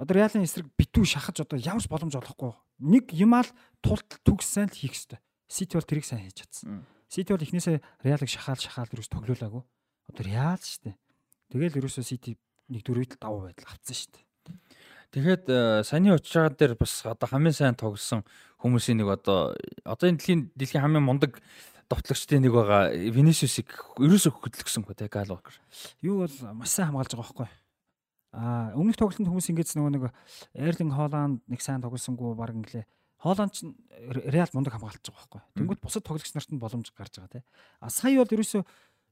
одоо 0.00 0.14
Реалын 0.16 0.48
эсрэг 0.48 0.72
битүү 0.72 1.04
шахаж 1.04 1.44
одоо 1.44 1.60
ямар 1.60 1.84
ч 1.84 1.88
боломж 1.92 2.16
олохгүй. 2.16 2.56
Нэг 2.80 3.12
юмал 3.12 3.48
тулт 3.84 4.08
төгссөн 4.24 4.72
л 4.72 4.76
хийх 4.76 4.96
хэрэгтэй. 4.96 5.20
Сити 5.52 5.76
бол 5.76 5.84
тэрийг 5.84 6.08
сайн 6.08 6.24
хийж 6.24 6.48
чадсан. 6.48 6.88
Сити 7.12 7.32
бол 7.36 7.44
эхнээсээ 7.44 7.84
Реалыг 8.08 8.30
шахаал 8.32 8.56
шахаал 8.56 8.88
юус 8.96 9.12
тоглоулаагүй. 9.12 9.62
Одоо 10.08 10.24
Реал 10.24 10.60
шүү 10.60 10.90
дээ. 10.90 10.96
Тэгэл 11.52 11.78
ерөөсөө 11.84 12.04
Сити 12.08 12.40
нэг 12.72 12.82
дөрөвдөл 12.88 13.20
даваа 13.20 13.52
байдал 13.52 13.68
авцсан 13.68 13.96
шүү 13.96 14.10
дээ. 14.16 14.24
Тэгэхэд 15.14 15.44
э, 15.48 15.82
саяны 15.86 16.16
уучраа 16.16 16.50
дээр 16.50 16.74
бас 16.74 17.02
одоо 17.06 17.28
хамгийн 17.28 17.54
сайн 17.54 17.76
тогссон 17.78 18.26
хүмүүсийн 18.62 18.98
нэг 19.00 19.08
одоо 19.20 19.54
одоо 19.84 20.06
энэ 20.10 20.18
дэлхийн 20.18 20.40
дэлхийн 20.56 20.82
хамгийн 20.82 21.06
мундаг 21.06 21.38
довтлогчдын 21.88 22.42
нэг 22.42 22.52
байгаа 22.52 22.90
Винисиусыг 22.90 23.70
ерөөсөө 24.02 24.32
хөдөлгсөн 24.34 24.82
хөө 24.82 24.96
те 24.98 25.06
Гал 25.06 25.30
Вокер. 25.30 25.54
Юу 26.02 26.26
бол 26.26 26.36
маш 26.58 26.74
сайн 26.74 26.90
хамгаалж 26.90 27.14
байгаа 27.14 27.22
байхгүй. 27.22 27.48
Аа 28.34 28.74
өмнөх 28.74 28.98
тоглолтод 28.98 29.30
хүмүүс 29.30 29.50
ингэж 29.54 29.78
нөгөө 29.78 29.92
нэг 29.94 30.04
Эрлинг 30.58 30.92
Холланд 30.98 31.40
нэг 31.46 31.60
сайн 31.62 31.80
тоглосонгүй 31.80 32.34
баг 32.34 32.52
инглээ. 32.58 32.84
Холланд 33.22 33.54
ч 33.54 33.70
Реал 34.10 34.50
мундаг 34.52 34.74
хамгаалж 34.74 35.06
байгаа 35.06 35.14
байхгүй. 35.14 35.42
Тэнгүүт 35.56 35.80
бусад 35.80 36.02
тоглогч 36.02 36.34
нарт 36.34 36.50
нь 36.50 36.60
боломж 36.60 36.90
гарч 36.90 37.22
байгаа 37.22 37.40
те. 37.40 37.46
А 37.80 37.88
сая 37.88 38.18
бол 38.18 38.34
ерөөсөө 38.34 38.62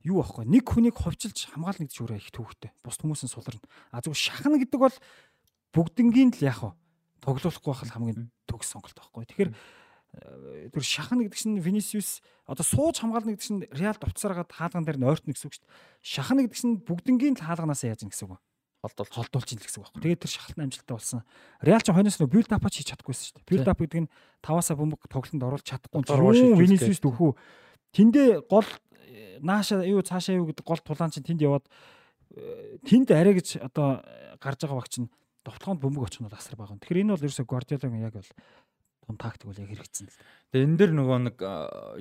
юу 0.04 0.20
байхгүй. 0.20 0.44
Нэг 0.44 0.64
хүнийг 0.68 0.98
ховчилж 0.98 1.54
хамгаална 1.54 1.88
гэдэг 1.88 1.96
шүүрээ 1.96 2.20
их 2.20 2.34
төвхтэй. 2.34 2.70
Бус 2.84 3.00
хүмүүсийн 3.00 3.32
суларна. 3.32 3.64
А 3.88 4.04
зөв 4.04 4.12
шахна 4.12 4.60
гэдэг 4.60 4.76
бол 4.76 4.92
бүгднгийн 5.74 6.30
л 6.38 6.46
яг 6.46 6.62
тоглоулахгүй 7.20 7.72
байх 7.74 7.90
хамгийн 7.90 8.30
төгс 8.46 8.70
сонголт 8.70 8.94
байхгүй. 8.94 9.26
Тэгэхээр 9.26 9.50
э, 9.50 10.70
тэр 10.70 10.84
шахна 10.84 11.26
гэдэг 11.26 11.34
чинь 11.36 11.58
Vinicius 11.58 12.22
одоо 12.46 12.62
сууж 12.62 13.00
хамгаална 13.02 13.34
гэдэг 13.34 13.44
чинь 13.44 13.66
Real 13.74 13.96
довцсараад 13.98 14.52
хаалган 14.52 14.84
дээр 14.86 15.00
нь 15.02 15.08
ойртно 15.08 15.34
гэсэн 15.34 15.48
үг 15.50 15.56
шүү 15.58 15.64
дээ. 15.66 15.74
Шахна 16.04 16.40
гэдэг 16.46 16.58
чинь 16.60 16.78
бүгднгийн 16.84 17.36
хаалганаас 17.40 17.82
яаж 17.82 18.04
ийн 18.06 18.12
гэсэн 18.12 18.28
үг 18.30 18.38
холдуулж 18.84 19.12
холдуулж 19.16 19.48
ийн 19.48 19.60
гэсэн 19.64 19.80
үг 19.80 19.88
байхгүй. 19.88 20.02
Тэгээд 20.04 20.22
тэр 20.22 20.32
шахалт 20.36 20.60
амжилттай 20.60 20.94
болсон. 20.94 21.20
Реал 21.64 21.80
ч 21.80 21.88
хойноос 21.88 22.18
нь 22.20 22.28
build 22.28 22.50
up-а 22.52 22.68
хийж 22.68 22.88
чадахгүйсэн 22.92 23.24
шүү 23.24 23.36
дээ. 23.40 23.48
Build 23.48 23.68
up 23.72 23.80
гэдэг 23.80 24.00
нь 24.04 24.12
таваасаа 24.44 24.76
бөмбөг 24.76 25.08
тоглолтод 25.08 25.40
оруулж 25.40 25.64
чадахгүй. 25.64 26.04
Зурваа 26.04 26.36
Vinicius 26.60 27.00
дөхөө 27.00 27.32
тэндээ 27.96 28.44
гол 28.44 28.68
э, 29.08 29.40
нааша 29.40 29.80
юу 29.88 30.04
цаашаа 30.04 30.36
юу 30.36 30.52
гэдэг 30.52 30.64
гол 30.68 30.82
тулаан 30.84 31.08
чинь 31.08 31.24
тэнд 31.24 31.40
яваад 31.40 31.64
э, 32.36 32.76
тэнд 32.84 33.08
арай 33.16 33.40
гэж 33.40 33.64
одоо 33.64 34.04
гарч 34.36 34.60
байгаа 34.60 34.78
багч 34.84 35.00
нь 35.00 35.08
довтлоонд 35.44 35.80
бөмбөг 35.80 36.08
очих 36.08 36.20
нь 36.20 36.26
бол 36.26 36.34
асар 36.36 36.56
бага. 36.56 36.74
Тэгэхээр 36.80 37.02
энэ 37.04 37.12
бол 37.14 37.24
ерөөсөө 37.28 37.46
Guardiola-гийн 37.46 38.04
яг 38.08 38.16
бол 38.16 38.32
том 39.04 39.16
тактик 39.20 39.46
бол 39.52 39.60
яг 39.60 39.68
хэрэгцсэн 39.68 40.08
л. 40.08 40.16
Тэгээ 40.52 40.64
энэ 40.64 40.78
дэр 40.80 40.92
нөгөө 40.96 41.18
нэг 41.28 41.36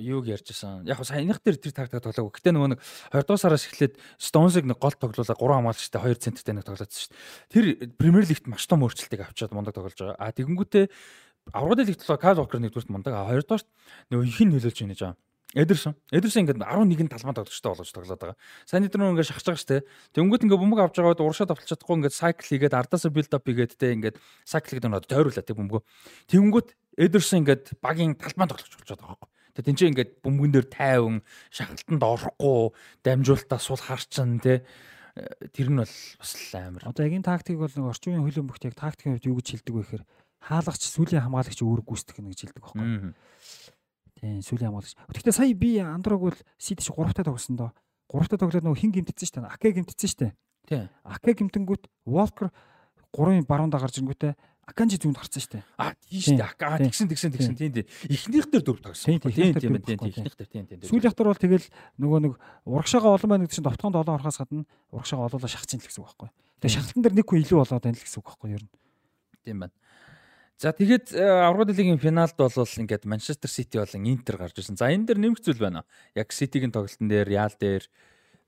юуг 0.00 0.24
ярьжсэн. 0.24 0.88
Яг 0.88 1.04
сая 1.04 1.20
энийх 1.20 1.40
дээр 1.44 1.60
тэр 1.60 1.76
тактик 1.76 2.00
тоглоагүй. 2.00 2.32
Гэтэ 2.40 2.56
нөгөө 2.56 2.70
нэг 2.72 2.80
20 3.12 3.28
дугаар 3.28 3.42
сараас 3.44 3.68
эхлээд 3.68 4.00
Stones-ыг 4.16 4.64
нэг 4.64 4.80
гол 4.80 4.96
тоглуулаа 4.96 5.36
3 5.36 5.36
хамгаалагчтай 5.36 6.00
2 6.00 6.24
центртэй 6.24 6.54
нэг 6.56 6.64
тоглоодсон 6.64 7.00
шүү 7.04 7.12
дээ. 7.12 7.20
Тэр 7.52 7.64
Premier 8.00 8.24
League-т 8.24 8.48
маш 8.48 8.64
том 8.64 8.80
өөрчлөлтийг 8.88 9.20
авчиад 9.20 9.52
мундаг 9.52 9.76
тоглож 9.76 10.00
байгаа. 10.00 10.16
А 10.16 10.32
тэгэнгүүтээ 10.32 10.84
аврагд 11.52 11.88
лигт 11.92 12.00
болохоор 12.00 12.22
Kyle 12.24 12.40
Walker 12.40 12.60
нэгдүгürt 12.64 12.88
мундаг. 12.88 13.12
А 13.12 13.28
хоёрдугаарт 13.28 13.68
нөгөө 14.08 14.24
их 14.24 14.40
нь 14.40 14.52
нөлөөлж 14.56 14.78
байна 14.80 14.94
гэж 14.96 15.02
байгаа. 15.04 15.20
Эдерсон. 15.54 15.94
Эдерсон 16.10 16.42
ингээд 16.42 16.58
11-ийн 16.66 17.06
талбай 17.06 17.34
тоглогчтой 17.38 17.70
болгож 17.70 17.90
тоглоод 17.94 18.18
байгаа. 18.18 18.38
Сайн 18.66 18.82
дээр 18.82 18.98
нөгөө 18.98 19.14
ингээд 19.14 19.30
шахаж 19.30 19.46
байгаа 19.46 19.62
штэ. 19.62 19.86
Тэнгүүд 20.18 20.44
ингээд 20.50 20.62
бөмбөг 20.66 20.80
авч 20.82 20.96
байгаад 20.98 21.22
урагшаа 21.22 21.46
тавталж 21.46 21.70
чадахгүй 21.70 21.94
ингээд 22.02 22.18
cycle 22.18 22.48
хийгээд 22.50 22.74
ардаасаа 22.74 23.14
build 23.14 23.30
up 23.30 23.46
хийгээд 23.46 23.78
те 23.78 23.94
ингээд 23.94 24.16
cycle 24.42 24.74
гэдэг 24.82 24.90
нь 24.90 24.98
тойруулаа 25.06 25.46
те 25.46 25.54
бөмбөгөө. 25.54 25.82
Тэнгүүд 26.26 26.68
Эдерсон 26.98 27.38
ингээд 27.46 27.64
багийн 27.78 28.18
талбай 28.18 28.46
тоглогч 28.50 28.74
болж 28.74 28.90
байгаа 28.90 29.08
байхгүй. 29.14 29.30
Тэгээ 29.54 29.68
тэнцээ 29.70 29.90
ингээд 29.94 30.10
бөмбөгөн 30.26 30.52
дээр 30.58 30.66
тайван 30.66 31.16
шахалтанд 31.54 32.02
орохгүй 32.02 32.74
дамжуултаа 33.06 33.62
сул 33.62 33.78
харчин 33.78 34.42
те 34.42 34.66
тэр 35.54 35.70
нь 35.70 35.78
бол 35.78 35.94
бас 36.18 36.32
амар. 36.58 36.82
Одоо 36.90 37.06
яг 37.06 37.14
энэ 37.14 37.30
тактик 37.30 37.62
бол 37.62 37.70
нэг 37.70 37.86
орчин 37.86 38.18
үеийн 38.18 38.26
хөлөө 38.26 38.44
мөхт 38.50 38.66
яг 38.66 38.74
тактикийн 38.74 39.14
хувьд 39.14 39.30
юу 39.30 39.38
гэж 39.38 39.46
хэлдэг 39.54 39.74
вэ 39.74 39.82
гэхээр 39.86 40.04
хаалгач 40.42 40.82
сүлийн 40.90 41.22
хамгаалагч 41.22 41.60
үүрэг 41.62 41.86
гүйцэтгэх 41.86 42.18
гэж 42.18 42.40
хэлдэг 42.50 42.62
байхгүй. 42.66 43.14
Сүүлийн 44.24 44.72
хамгаалагч. 44.72 44.96
Гэхдээ 45.12 45.34
сая 45.36 45.54
би 45.54 45.78
андрог 45.84 46.20
бол 46.20 46.38
сид 46.56 46.80
чи 46.80 46.90
3 46.90 47.12
таа 47.12 47.28
тогсон 47.28 47.56
доо. 47.60 47.70
3 48.08 48.32
таа 48.32 48.40
тоглоод 48.40 48.64
нөгөө 48.64 48.80
хин 48.80 48.92
гимтсэн 48.92 49.28
шүү 49.28 49.36
дээ. 49.44 49.52
Аке 49.52 49.72
гимтсэн 49.76 50.08
шүү 50.08 50.20
дээ. 50.24 50.32
Тийм. 50.64 50.88
Аке 51.04 51.36
гимтэнгүүт 51.36 51.84
Walker 52.08 52.48
3-ын 53.12 53.44
баруунда 53.44 53.78
гарч 53.78 54.00
ирэнгүүтээ 54.00 54.32
Аканжи 54.64 54.96
зүүнд 54.96 55.20
гарцсан 55.20 55.42
шүү 55.44 55.52
дээ. 55.52 55.64
А 55.76 55.92
тийм 55.92 56.20
шүү 56.24 56.36
дээ. 56.40 56.48
Ака 56.48 56.80
тэгсэн 56.80 57.08
тэгсэн 57.12 57.32
тэгсэн 57.36 57.56
тийм 57.56 57.72
тийм. 57.76 57.86
Эхнийх 58.08 58.48
дээр 58.48 58.64
дөрв 58.64 58.80
тогсон. 58.80 59.12
Тийм 59.12 59.20
тийм 59.20 59.52
тийм 59.60 59.76
эхнийх 59.76 60.36
дээр 60.40 60.48
тийм 60.48 60.64
тийм. 60.64 60.80
Сүүлийн 60.88 61.12
хатар 61.12 61.28
бол 61.28 61.36
тэгэл 61.36 61.68
нөгөө 62.00 62.18
нэг 62.24 62.32
урагшаага 62.64 63.12
олон 63.12 63.28
байна 63.28 63.44
гэдэг 63.44 63.60
чинь 63.60 63.66
довтгонд 63.68 64.00
олон 64.00 64.16
орохоос 64.16 64.40
гадна 64.40 64.64
урагшаага 64.88 65.28
олоолаа 65.28 65.52
шахацсан 65.52 65.84
л 65.84 65.84
гэсэн 65.84 66.00
үг 66.00 66.08
байхгүй. 66.08 66.30
Тэгээ 66.64 66.74
шахалтан 66.80 67.02
дээр 67.04 67.16
нэг 67.20 67.26
хүн 67.28 67.40
илүү 67.44 67.58
болоод 67.60 67.84
байна 67.84 67.98
л 68.00 68.04
гэсэн 68.08 68.20
үг 68.24 68.28
байхгүй 68.32 68.48
юу? 68.56 68.64
Тийм 69.44 69.58
байна. 69.60 69.74
За 70.58 70.70
тэгээд 70.70 71.18
аврагд 71.18 71.74
лигийн 71.74 71.98
финалд 71.98 72.38
бол 72.38 72.52
ингээд 72.54 73.04
Манчестер 73.04 73.50
Сити 73.50 73.78
болон 73.78 74.06
Интер 74.06 74.38
гарч 74.38 74.58
ирсэн. 74.58 74.78
За 74.78 74.90
энэ 74.90 75.06
дэр 75.10 75.18
нэмэх 75.18 75.42
зүйл 75.42 75.58
байна. 75.58 75.82
Яг 76.14 76.30
Ситигийн 76.30 76.70
тоглолтын 76.70 77.10
дээр, 77.10 77.26
Реал 77.26 77.54
дээр, 77.58 77.84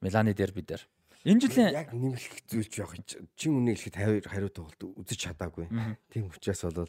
Миланы 0.01 0.33
дээр 0.33 0.53
бид 0.55 0.67
дээр. 0.71 0.83
Энэ 1.27 1.43
жилийн 1.43 1.75
яг 1.75 1.91
нэмэлт 1.91 2.47
зүйлч 2.47 2.79
явах 2.79 2.95
чин 3.35 3.59
үнэ 3.59 3.75
хэлэхэд 3.75 4.23
50 4.23 4.31
хариу 4.31 4.51
тоглолт 4.55 4.79
үзэж 4.79 5.19
чадаагүй. 5.27 5.67
Тийм 6.15 6.31
учраас 6.31 6.63
бол 6.71 6.87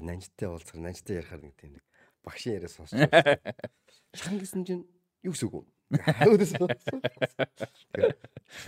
нанжтай 0.00 0.48
уулзах, 0.48 0.80
нанжтай 0.80 1.20
ярихаар 1.20 1.44
нэг 1.44 1.54
тийм 1.60 1.76
нэг 1.76 1.84
багшийн 2.24 2.56
яриа 2.56 2.72
сонсч 2.72 2.96
байгаа. 2.96 3.36
Шахан 4.16 4.40
гэсэн 4.40 4.64
чинь 4.64 4.88
юу 5.20 5.36
гэсэн 5.36 5.52
үг 5.52 5.54
вэ? 5.60 5.68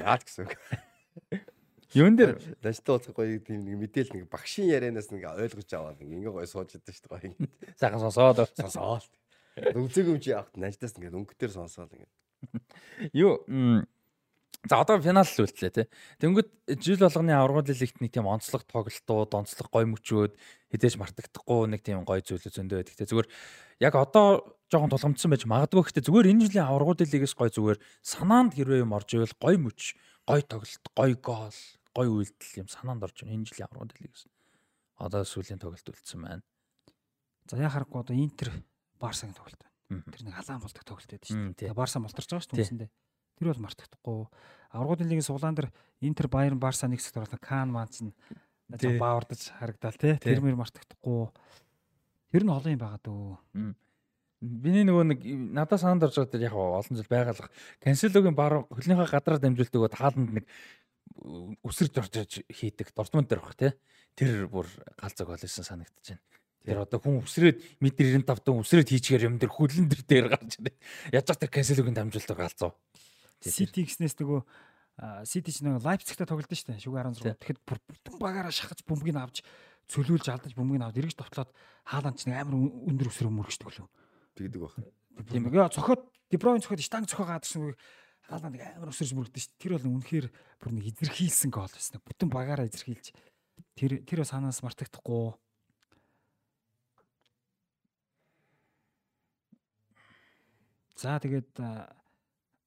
Яа 0.04 0.20
гэсэн 0.20 0.44
үг. 0.44 0.52
Юун 1.96 2.16
дээр 2.16 2.36
Дажтай 2.60 2.92
уулзах 2.92 3.16
гоё 3.16 3.40
тийм 3.40 3.64
нэг 3.64 3.76
мэдээл 3.80 4.12
нэг 4.12 4.28
багшийн 4.28 4.68
ярианаас 4.68 5.08
нэг 5.08 5.24
ойлгож 5.24 5.70
аваад 5.72 6.04
ингээ 6.04 6.28
гоё 6.28 6.44
сууж 6.44 6.76
идэв 6.76 6.92
шүү 6.92 7.08
дээ 7.08 7.32
гоё. 7.32 7.48
Сайхан 7.80 8.02
сонсоод 8.04 8.52
сонсоод. 8.52 9.08
Үзег 9.72 10.06
юм 10.12 10.20
чи 10.20 10.36
явахт 10.36 10.52
наждаас 10.60 11.00
ингээ 11.00 11.16
өнгөтөр 11.16 11.48
сонсоод 11.48 11.96
ингээ. 11.96 12.12
Юу 13.16 13.40
За 14.66 14.82
одоо 14.82 14.98
финал 14.98 15.22
л 15.22 15.44
үлдлээ 15.46 15.70
тий. 15.70 15.86
Тэнгүүд 16.18 16.82
жил 16.82 16.98
болгоны 16.98 17.30
аврагын 17.30 17.78
лигт 17.78 18.02
нэг 18.02 18.10
тийм 18.10 18.26
онцлог 18.26 18.66
тоглолтууд, 18.66 19.30
онцлог 19.30 19.70
гой 19.70 19.86
мөчөөд 19.86 20.34
хідээж 20.74 20.98
мартагдахгүй 20.98 21.70
нэг 21.70 21.86
тийм 21.86 22.02
гой 22.02 22.26
зүйлүүд 22.26 22.58
зөндөө 22.58 22.82
байдаг. 22.82 23.06
Зүгээр 23.06 23.28
яг 23.86 23.94
одоо 23.94 24.58
жоохон 24.66 24.90
тулгамдсан 24.90 25.30
байж 25.30 25.46
магадгүй 25.46 25.82
гэхдээ 25.86 26.06
зүгээр 26.10 26.30
энэ 26.34 26.42
жилийн 26.50 26.66
аврагын 26.66 27.06
лигээс 27.06 27.34
гой 27.38 27.54
зүгээр 27.54 27.78
санаанд 28.02 28.58
хэрвээ 28.58 28.82
юм 28.82 28.98
орж 28.98 29.08
ивэл 29.14 29.38
гой 29.38 29.56
мөч, 29.62 29.94
гой 30.26 30.42
тоглолт, 30.42 30.84
гой 30.90 31.12
гол, 31.14 31.58
гой 31.98 32.06
үйлдэл 32.06 32.62
юм 32.62 32.68
санаанд 32.70 33.02
орж 33.02 33.26
байна 33.26 33.34
энэ 33.34 33.48
жилийн 33.50 33.66
аврагын 33.66 33.98
лигээс. 33.98 34.30
Одоо 35.02 35.26
сүүлийн 35.26 35.58
тоглолт 35.58 35.90
үлдсэн 35.90 36.22
байна. 36.22 36.46
За 37.50 37.58
яа 37.58 37.74
харахгүй 37.74 38.06
одоо 38.06 38.14
Интер 38.14 38.54
Барсагийн 39.02 39.34
тоглолт 39.34 39.58
байна. 39.58 40.06
Тэр 40.14 40.22
нэг 40.22 40.34
халаан 40.38 40.62
болдог 40.62 40.84
тоглолт 40.86 41.10
байдаг 41.10 41.26
шүү 41.26 41.42
дээ. 41.42 41.58
Тэгээ 41.58 41.74
Барса 41.74 41.98
мултарч 41.98 42.30
байгаа 42.30 42.44
шүү 42.46 42.54
дээ 42.54 42.62
үндсэндээ. 42.62 42.90
Тэр 43.38 43.48
бол 43.50 43.64
мартагдахгүй. 43.66 44.20
Аврагын 44.74 45.08
лигийн 45.10 45.26
суглаан 45.26 45.56
дээр 45.58 45.70
Интер 46.04 46.26
Баерн 46.28 46.60
Барса 46.62 46.86
нэг 46.86 47.00
хэсэгт 47.00 47.18
оруулсан 47.18 47.42
Кан 47.42 47.70
Манц 47.72 48.02
нь 48.04 48.12
баавардаж 48.68 49.42
харагдал 49.58 49.96
тий. 49.96 50.14
Тэр 50.20 50.42
мөр 50.44 50.58
мартагдахгүй. 50.60 51.32
Тэр 52.30 52.42
нь 52.44 52.52
олон 52.52 52.74
юм 52.74 52.82
байгаа 52.82 53.00
дөө. 53.00 53.74
Биний 54.38 54.84
нөгөө 54.86 55.04
нэг 55.08 55.20
надад 55.56 55.80
санаанд 55.80 56.04
орж 56.04 56.20
байгаа 56.20 56.30
тэр 56.36 56.46
яг 56.46 56.54
олон 56.54 56.94
жил 56.94 57.10
байгалах. 57.10 57.50
Канселогийн 57.82 58.36
бар 58.36 58.68
хөлнийхээ 58.70 59.08
гадраар 59.08 59.40
дамжуулдаг 59.42 59.96
тааланд 59.96 60.30
нэг 60.36 60.44
өсөрж 61.18 61.94
орж 61.98 62.42
хийдэг 62.46 62.94
Дортмунд 62.94 63.28
дээр 63.28 63.42
баг 63.42 63.54
тий. 63.58 63.72
Тэр 64.14 64.46
бүр 64.46 64.66
галзаг 64.98 65.26
болсон 65.26 65.64
санагдаж 65.64 66.06
байна. 66.14 66.22
Тэр 66.66 66.78
одоо 66.84 66.98
хүн 67.00 67.22
өсрөөд 67.22 67.58
метр 67.80 68.04
95 68.12 68.44
дун 68.44 68.62
өсрөөд 68.62 68.90
хийчихээр 68.90 69.26
юм 69.30 69.38
тэр 69.38 69.50
хөлн 69.50 69.88
дээр 69.88 70.02
дээр 70.04 70.26
гарч 70.28 70.58
ирээд 70.58 70.78
яаж 71.14 71.26
ч 71.26 71.30
тэр 71.38 71.50
Канселогийн 71.54 71.96
дамжуулдаг 71.96 72.38
галзуу. 72.38 72.72
Сити 73.40 73.86
гэснээс 73.86 74.18
нөгөө 74.18 74.40
Сити 75.24 75.54
ч 75.54 75.62
нөгөө 75.62 75.86
Лайпцигт 75.86 76.26
тоглолт 76.26 76.50
нь 76.50 76.58
шүү 76.58 76.74
дээ. 76.74 76.82
Шүгэ 76.82 76.98
16. 77.22 77.38
Тэгэхэд 77.38 77.60
бүтэн 77.62 78.18
багаараа 78.18 78.50
шахаж 78.50 78.82
бөмбөгийг 78.82 79.16
авч 79.16 79.46
цөлүүлж 79.86 80.26
алдаж 80.26 80.52
бөмбөгийг 80.58 80.82
аваад 80.82 80.98
эргэж 80.98 81.16
товтлоод 81.16 81.50
хааланд 81.86 82.18
ч 82.18 82.26
нэг 82.26 82.42
амар 82.42 82.58
өндөр 82.58 83.08
өсрөө 83.08 83.30
мөргөждөг 83.30 83.68
лөө. 83.78 83.88
Тэгдэг 84.34 84.60
баг. 84.60 84.74
Тийм 85.30 85.46
ээ. 85.48 85.70
Цохоод 85.70 86.02
Дебройн 86.28 86.60
цохоод 86.60 86.82
штанг 86.82 87.06
цохоо 87.08 87.30
гадагшсан 87.30 87.72
хаалаа 88.28 88.52
нэг 88.52 88.62
амар 88.76 88.92
өсөрж 88.92 89.16
мөрөгдөн 89.16 89.40
шүү. 89.40 89.56
Тэр 89.56 89.72
бол 89.80 89.88
үнэхээр 89.96 90.26
бүр 90.60 90.72
нэг 90.76 90.84
эзэрхийлсэн 90.92 91.48
гол 91.48 91.72
байсан. 91.72 92.04
Бүтэн 92.04 92.28
багаараа 92.28 92.68
эзэрхийлж 92.68 93.16
тэр 93.72 94.04
тэр 94.04 94.20
санаас 94.28 94.60
мартагдахгүй. 94.60 95.32
За 100.98 101.16
тэгээд 101.16 101.56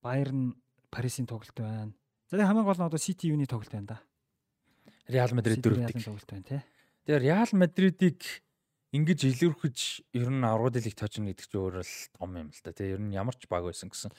Баерн 0.01 0.57
Парисын 0.89 1.29
тоглолт 1.29 1.53
байна. 1.53 1.93
За 2.25 2.41
тэгээд 2.41 2.49
хамгийн 2.49 2.65
гол 2.65 2.79
нь 2.81 2.87
одоо 2.89 2.99
юуны 2.99 3.45
тоглолт 3.45 3.71
байна 3.75 3.87
да. 3.93 3.99
Реал 5.11 5.35
Мадрид 5.35 5.61
дөрөвдөг 5.61 5.99
тоглолт 6.01 6.31
байна 6.31 6.47
тий. 6.47 6.61
Тэгээд 7.05 7.21
Реал 7.21 7.51
Мадридыг 7.53 8.19
ингэж 8.95 9.19
илэрхэж 9.27 9.77
ер 10.15 10.29
нь 10.31 10.47
аврагд 10.47 10.79
лиг 10.79 10.95
тоочно 10.95 11.27
гэдэг 11.27 11.45
чинь 11.47 11.59
өөр 11.59 11.83
л 11.83 11.95
том 12.15 12.31
юм 12.39 12.49
л 12.49 12.61
да 12.63 12.71
тий. 12.71 12.95
Ер 12.95 13.03
нь 13.03 13.11
ямар 13.11 13.35
ч 13.35 13.45
баг 13.51 13.67
байсан 13.67 13.91
гэсэн. 13.91 14.11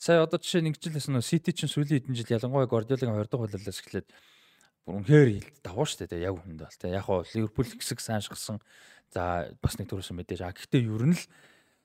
Сая 0.00 0.24
одоо 0.24 0.40
жишээ 0.40 0.64
нэг 0.64 0.80
жил 0.80 0.96
гэсэн 0.96 1.12
нөө 1.12 1.24
Сити 1.28 1.52
чинь 1.52 1.68
сүүлийн 1.68 2.00
хэдэн 2.00 2.16
жил 2.16 2.32
ялангуяа 2.32 2.64
Гвардиолагийн 2.72 3.20
2 3.20 3.28
дахь 3.28 3.36
хулиалаас 3.36 3.80
эхлээд 3.84 4.08
бүр 4.88 4.94
үнэхээр 5.04 5.28
хилд 5.28 5.56
даваа 5.60 5.84
штэ 5.84 6.08
тий. 6.08 6.24
Яг 6.24 6.40
хүнд 6.40 6.56
бол 6.64 6.72
тий. 6.80 6.88
Яг 6.88 7.04
хоо 7.04 7.20
Ливерпул 7.28 7.68
хэсэг 7.68 8.00
сайншгсан. 8.00 8.64
За 9.12 9.52
бас 9.60 9.76
нэг 9.76 9.92
төрөөсөн 9.92 10.16
мэдээж. 10.16 10.40
А 10.40 10.56
гэхдээ 10.56 10.88
ер 10.88 11.04
нь 11.04 11.12
л 11.12 11.24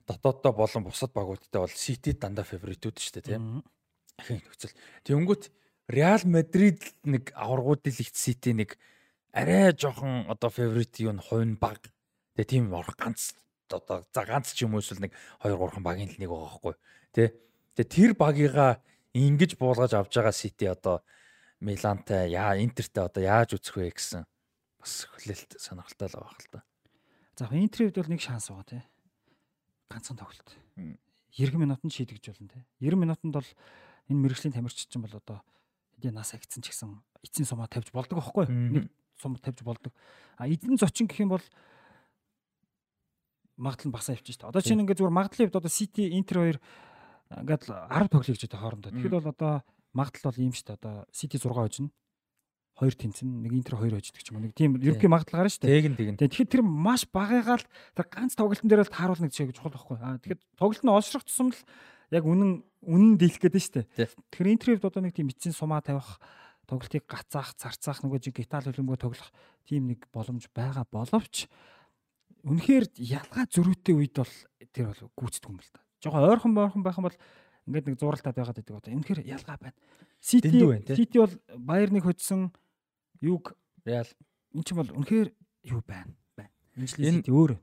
дотооддоо 0.08 0.56
болон 0.56 0.88
бусад 0.88 1.12
багуудтай 1.12 1.60
бол 1.60 1.76
Сити 1.76 2.16
дандаа 2.16 2.48
фаворитууд 2.48 2.96
шүү 2.96 3.20
дээ 3.20 3.36
тийм. 3.36 3.68
Ахин 4.16 4.40
нөхцөл. 4.48 4.72
Тэнгүүт 5.04 5.52
Реал 5.92 6.24
Мадрид 6.24 6.96
нэг 7.04 7.36
аваргуудын 7.36 8.00
лигт 8.00 8.16
Сити 8.16 8.56
нэг 8.56 8.80
арай 9.36 9.76
жоохон 9.76 10.32
одоо 10.32 10.48
фаворит 10.48 10.96
юу 11.04 11.12
н 11.12 11.20
хувь 11.20 11.60
баг. 11.60 11.84
Тэгээ 12.40 12.48
тийм 12.48 12.72
орох 12.72 12.96
ганц 12.96 13.36
одоо 13.68 14.08
за 14.08 14.24
ганц 14.24 14.56
ч 14.56 14.64
юм 14.64 14.80
уу 14.80 14.80
эсвэл 14.80 15.04
нэг 15.04 15.12
2 15.44 15.52
3хан 15.52 15.84
багийн 15.84 16.16
л 16.16 16.16
нэг 16.16 16.32
байгаа 16.32 16.48
байхгүй 16.48 16.74
тий. 17.12 17.28
Тэгээ 17.76 17.92
тэр 17.92 18.12
багийгаа 18.16 18.80
ингэж 19.16 19.60
буулгаж 19.60 19.96
авч 19.96 20.16
байгаа 20.16 20.36
Сити 20.36 20.66
одоо 20.66 21.04
Милантай 21.60 22.32
яа 22.32 22.56
Интертэй 22.60 23.04
одоо 23.04 23.24
яаж 23.24 23.60
үзэх 23.60 23.76
вэ 23.80 23.92
гэсэн 23.96 24.24
бас 24.80 24.94
хүлээлт 25.12 25.60
сонирхолтой 25.60 26.08
л 26.12 26.18
байгаа 26.20 26.36
хэл 26.36 26.52
та. 26.56 26.62
За 27.36 27.52
Интерийн 27.52 27.92
хувьд 27.92 28.00
бол 28.00 28.12
нэг 28.16 28.22
шанс 28.24 28.48
байгаа 28.48 28.68
тий 28.68 28.84
ганцхан 29.90 30.18
тоглолт. 30.18 30.50
90 30.76 31.60
минутанд 31.60 31.94
шийдэгж 31.94 32.32
болно 32.32 32.48
те. 32.50 32.66
90 32.80 32.96
минутанд 32.96 33.34
бол 33.36 33.50
энэ 34.10 34.22
мэрэгжлийн 34.24 34.56
тамирчид 34.56 34.90
чинь 34.90 35.04
бол 35.04 35.16
одоо 35.16 35.44
хэдий 35.96 36.12
нас 36.12 36.34
агцсан 36.34 36.64
ч 36.64 36.72
гэсэн 36.72 37.00
эцсийн 37.24 37.48
сумаа 37.48 37.68
тавьж 37.68 37.92
болдог 37.92 38.20
байхгүй 38.20 38.48
юу? 38.48 38.52
Нэг 38.52 38.86
сум 39.20 39.36
тавьж 39.36 39.62
болдог. 39.64 39.94
А 40.38 40.48
эзэн 40.48 40.80
зочин 40.80 41.08
гэх 41.08 41.22
юм 41.22 41.36
бол 41.36 41.46
магадлал 43.58 43.90
нь 43.92 43.96
басаа 43.96 44.16
явчих 44.16 44.40
дээ. 44.40 44.50
Одоо 44.50 44.62
чинь 44.62 44.82
ингээд 44.84 45.00
зүгээр 45.00 45.16
магадлалын 45.16 45.48
хувьд 45.52 45.60
одоо 45.60 45.72
City 45.72 46.12
Inter 46.12 46.38
хоёр 46.40 46.58
ингээд 47.34 47.64
10 47.70 48.12
тоглоё 48.12 48.34
гэж 48.36 48.54
хоорондоо. 48.54 48.92
Тэгэхээр 48.94 49.16
бол 49.18 49.32
одоо 49.34 49.54
магадлал 49.96 50.30
бол 50.30 50.44
ийм 50.44 50.54
шүү 50.54 50.66
дээ. 50.70 50.78
Одоо 50.78 50.96
City 51.10 51.38
6 51.42 51.50
хожно. 51.50 51.90
Хоёр 52.76 52.92
тэнцэн, 52.92 53.30
нэг 53.42 53.52
Интер 53.56 53.80
2 53.80 53.96
хождог 53.96 54.22
ч 54.22 54.30
юм 54.30 54.38
уу. 54.38 54.46
Нэг 54.46 54.54
тийм 54.54 54.76
ерөнхий 54.76 55.08
магадлал 55.08 55.48
гарна 55.48 55.54
шүү 55.54 55.64
дээ. 55.64 55.74
Тэгин 55.80 55.96
тэгин. 55.96 56.18
Тэгэхээр 56.20 56.52
тэр 56.52 56.64
маш 56.68 57.08
багыгаа 57.08 57.58
л 57.64 57.68
тэр 57.96 58.06
ганц 58.12 58.36
тоглолтын 58.36 58.68
дээр 58.68 58.84
л 58.84 58.92
тааруулна 58.92 59.32
гэж 59.32 59.56
чухал 59.56 59.72
байхгүй. 59.72 59.96
Аа 60.04 60.20
тэгэхээр 60.20 60.40
тоглолт 60.60 60.84
нь 60.84 60.92
олшрох 60.92 61.24
тусам 61.24 61.56
л 61.56 61.60
яг 62.12 62.24
үнэн 62.28 62.62
үнэн 62.84 63.16
дийлэх 63.16 63.42
гээд 63.48 63.56
шүү 63.58 63.76
дээ. 63.80 64.12
Тэгэхээр 64.28 64.52
Интер 64.52 64.68
хувьд 64.76 64.90
одоо 64.92 65.02
нэг 65.08 65.16
тийм 65.16 65.32
эцсийн 65.32 65.56
сумаа 65.56 65.80
тавих 65.80 66.20
тоглолтыг 66.68 67.06
гацаах, 67.08 67.56
зарцаах 67.56 68.02
нөгөө 68.04 68.20
жиг 68.20 68.42
гитал 68.42 68.66
хөлбөмбөгөө 68.66 69.02
тоглох 69.02 69.30
тийм 69.64 69.88
нэг 69.90 70.10
боломж 70.10 70.50
байгаа 70.50 70.86
боловч 70.90 71.46
үнэхээр 72.46 72.86
ялгаа 72.98 73.46
зөрүүтэй 73.50 73.96
үед 73.96 74.14
бол 74.18 74.34
тэр 74.74 74.92
бол 74.92 75.02
гүйцэтгэв 75.14 75.50
юм 75.50 75.62
л 75.62 75.70
да. 75.74 75.85
Жохоо 76.06 76.30
ойрхон 76.30 76.54
бойрхон 76.54 76.86
байх 76.86 76.98
юм 77.02 77.10
бол 77.10 77.18
ингээд 77.66 77.86
нэг 77.90 77.98
зуралтаад 77.98 78.38
байгаад 78.38 78.58
байдаг 78.62 78.78
одоо. 78.78 78.94
Үнэхээр 78.94 79.26
ялгаа 79.26 79.58
байна. 79.58 79.78
Сити 80.22 80.54
Сити 80.94 81.18
бол 81.18 81.34
Баерныг 81.58 82.06
хоцсон 82.06 82.54
юг 83.22 83.58
Реал 83.82 84.10
эн 84.54 84.62
чинь 84.62 84.78
бол 84.78 84.94
үнэхээр 84.94 85.34
юу 85.66 85.82
байна 85.82 86.14
байна. 86.38 86.54
Энэ 86.78 87.26
Сити 87.26 87.34
өөр. 87.34 87.58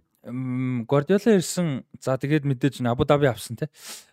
Гвардиола 0.91 1.39
ирсэн. 1.39 1.87
За 2.03 2.19
тэгээд 2.19 2.47
мэдээж 2.47 2.83
Абу 2.83 3.07
Даби 3.07 3.31
авсан 3.31 3.57
те. 3.57 3.71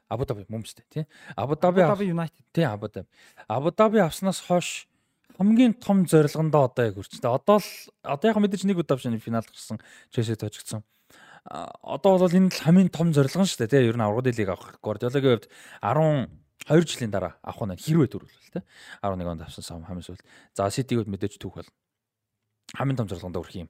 Абу 0.09 0.25
Даби 0.25 0.45
мөмстэй 0.49 0.85
тий. 0.89 1.05
Абу 1.35 1.57
Даби 1.57 1.81
Абу 1.81 1.97
Даби 1.97 2.09
Юнайтед. 2.13 2.45
Тий 2.53 2.65
Абу 2.65 2.89
Даби. 2.89 3.09
Абу 3.47 3.71
Даби 3.73 3.97
авснаас 3.97 4.41
хойш 4.41 4.87
хамгийн 5.37 5.73
том 5.73 6.05
зорилгондоо 6.05 6.65
одоо 6.69 6.85
яг 6.85 6.95
хүрчтэй. 6.97 7.29
Одоо 7.29 7.61
л 7.61 7.69
одоо 8.03 8.27
яг 8.29 8.37
мэдээж 8.37 8.65
нэг 8.65 8.81
удаа 8.81 8.97
шинэ 8.97 9.21
финал 9.21 9.45
гарсан 9.45 9.77
Челси 10.09 10.35
тожигдсон. 10.35 10.83
Одоо 11.45 12.19
бол 12.19 12.31
энэ 12.31 12.51
л 12.51 12.63
хамгийн 12.63 12.89
том 12.89 13.13
зорилго 13.13 13.43
нь 13.43 13.49
шүү 13.49 13.67
дээ 13.67 13.71
тий. 13.71 13.87
Ер 13.87 13.97
нь 13.97 14.03
аврагын 14.03 14.35
лиг 14.35 14.49
авах. 14.49 14.79
Гвардиолагийн 14.83 15.39
хувьд 15.39 15.47
12 16.67 16.89
жилийн 16.89 17.11
дараа 17.13 17.39
авах 17.45 17.69
нь 17.69 17.79
хэрвээ 17.79 18.09
төрүүлвэл 18.11 18.53
тий. 18.59 18.63
11 19.01 19.27
онд 19.29 19.41
авсан 19.47 19.63
сам 19.63 19.85
хамгийн 19.87 20.05
сүүлд. 20.05 20.23
За 20.53 20.69
Ситиг 20.69 21.07
мэдээж 21.07 21.39
түүх 21.39 21.63
бол 21.63 21.69
хамгийн 22.75 22.99
том 22.99 23.07
зорилгондоо 23.07 23.41
хүрэх 23.41 23.67
юм 23.67 23.69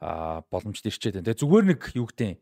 а 0.00 0.40
боломжд 0.48 0.86
ирчээд 0.86 1.20
байна. 1.20 1.28
Тэгээ 1.28 1.42
зүгээр 1.44 1.64
нэг 1.68 1.80
юу 1.92 2.08
гэдэг 2.08 2.40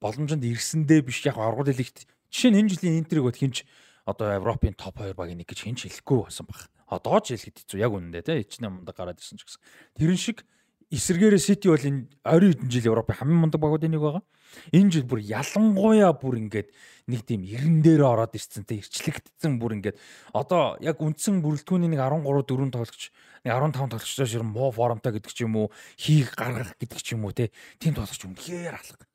боломжинд 0.00 0.44
ирсэндээ 0.48 1.04
биш 1.04 1.20
яг 1.28 1.36
аргууд 1.36 1.68
лигт 1.76 2.08
Жишээ 2.30 2.50
нь 2.52 2.58
энэ 2.60 2.70
жилийн 2.74 3.00
Интерийг 3.00 3.24
бод 3.24 3.38
хинч 3.38 3.64
одоо 4.04 4.34
Европын 4.34 4.74
топ 4.74 4.98
2 4.98 5.14
багийн 5.14 5.40
нэг 5.40 5.48
гэж 5.48 5.64
хинч 5.64 5.86
хэлэхгүй 5.86 6.26
байсан 6.26 6.46
баг. 6.46 6.68
Одоо 6.90 7.18
ч 7.22 7.34
хэлэхэд 7.34 7.64
хэцүү 7.64 7.78
яг 7.80 7.92
үнэндээ 7.94 8.22
те 8.26 8.42
ичнэ 8.42 8.68
мундаг 8.68 8.92
гараад 8.92 9.18
ирсэн 9.18 9.38
ч 9.38 9.46
гэсэн. 9.46 9.62
Тэрэн 9.96 10.18
шиг 10.18 10.44
эсэргээрээ 10.90 11.42
Сити 11.42 11.66
бол 11.66 11.82
энэ 11.82 12.06
20 12.22 12.62
хэдэн 12.62 12.70
жил 12.70 12.90
Европын 12.94 13.16
хамгийн 13.18 13.40
мундаг 13.42 13.60
багуудын 13.60 13.90
нэг 13.90 14.02
байгаа. 14.02 14.24
Энэ 14.70 14.90
жил 14.94 15.06
бүр 15.06 15.20
ялангуяа 15.24 16.12
бүр 16.14 16.38
ингээд 16.46 16.68
нэг 17.10 17.20
тийм 17.26 17.42
эрен 17.42 17.82
дээр 17.82 18.06
ороод 18.06 18.38
ирсэн 18.38 18.62
те 18.62 18.78
ирчлэгдсэн 18.78 19.58
бүр 19.58 19.82
ингээд 19.82 19.98
одоо 20.30 20.78
яг 20.78 21.02
үндсэн 21.02 21.42
бүрэлдэхүүний 21.42 21.90
нэг 21.90 22.00
13 22.00 22.22
4 22.22 22.70
тоглогч 22.70 23.10
нэг 23.42 23.50
15 23.50 23.90
тоглогчдоо 23.90 24.26
шир 24.26 24.46
муу 24.46 24.70
формтой 24.70 25.18
гэдэг 25.18 25.32
ч 25.34 25.42
юм 25.42 25.58
уу 25.58 25.74
хийх 25.98 26.38
гаргах 26.38 26.78
гэдэг 26.78 27.02
ч 27.02 27.18
юм 27.18 27.26
уу 27.26 27.34
те 27.34 27.50
тийм 27.82 27.98
тоглогч 27.98 28.22
үнэхээр 28.22 28.78
алга 28.78 29.06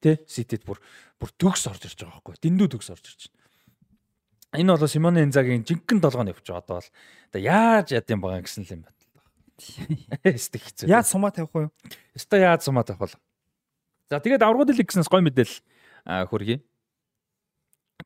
Тэ 0.00 0.24
Ситэд 0.26 0.64
бүр 0.64 0.80
бүр 1.20 1.30
төгс 1.36 1.68
орж 1.68 1.84
ирж 1.84 2.00
байгаа 2.00 2.18
байхгүй. 2.24 2.40
Дэндүү 2.40 2.68
төгс 2.74 2.88
орж 2.90 3.04
ирж 3.04 3.22
байна. 3.28 4.64
Энэ 4.64 4.72
бол 4.74 4.88
Симоне 4.88 5.22
Инзагийн 5.28 5.62
жинхэнэ 5.68 6.02
толгойн 6.02 6.32
явж 6.32 6.42
байгаа 6.42 6.64
одоо 6.64 6.80
бол 6.80 7.44
яаж 7.44 7.92
яд 7.92 8.08
юм 8.08 8.24
байгаа 8.24 8.42
гэсэн 8.42 8.64
л 8.64 8.72
юм 8.74 8.82
байна. 8.88 8.99
Эсвэл 10.24 10.64
хэцүү. 10.64 10.88
Яаж 10.88 11.06
сумаа 11.12 11.30
тавих 11.30 11.52
вэ? 11.52 11.68
Эсвэл 12.16 12.44
яаж 12.44 12.64
сумаа 12.64 12.84
тавих 12.84 13.14
вэ? 13.14 13.20
За 14.10 14.18
тэгээд 14.18 14.42
аврагууд 14.42 14.74
лиг 14.74 14.88
гэснээс 14.90 15.06
гой 15.06 15.22
мэдээлэл 15.22 16.26
хүргэе. 16.28 16.64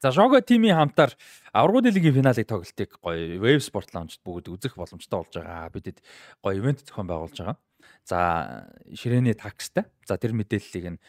За 0.03 0.11
Жого 0.11 0.41
тимийн 0.43 0.77
хамтаар 0.77 1.15
аврагууд 1.55 1.89
лигийн 1.95 2.15
финалыг 2.15 2.45
тоглолтыг 2.45 2.99
гоё 3.01 3.39
Wave 3.41 3.63
Sport 3.63 3.95
Lounge 3.95 4.19
бүгд 4.21 4.51
үзэх 4.51 4.75
боломжтой 4.75 5.23
болж 5.23 5.33
байгаа. 5.33 5.71
Бидэд 5.71 6.03
гоё 6.43 6.59
ивент 6.59 6.83
зохион 6.83 7.09
байгуулж 7.09 7.39
байгаа. 7.39 7.57
За 8.05 8.69
ширээний 8.93 9.33
такстай. 9.33 9.87
За 10.05 10.19
тэр 10.19 10.35
мэдээллийг 10.35 10.99
нь 10.99 11.01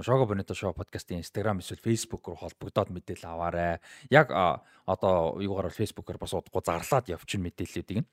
Шого 0.00 0.24
Бонито 0.24 0.54
шоу 0.54 0.72
подкастын 0.72 1.20
Instagram 1.20 1.60
эсвэл 1.60 1.82
Facebook 1.82 2.24
руу 2.24 2.38
холбогдоод 2.38 2.88
мэдээлэл 2.94 3.28
аваарай. 3.28 3.84
Яг 4.08 4.30
одоо 4.86 5.36
юугаар 5.42 5.68
бол 5.68 5.80
Facebook-оор 5.80 6.16
бас 6.16 6.32
удахгүй 6.32 6.62
зарлаад 6.64 7.10
явчин 7.10 7.42
мэдээллүүдийг 7.42 8.00
нь. 8.00 8.08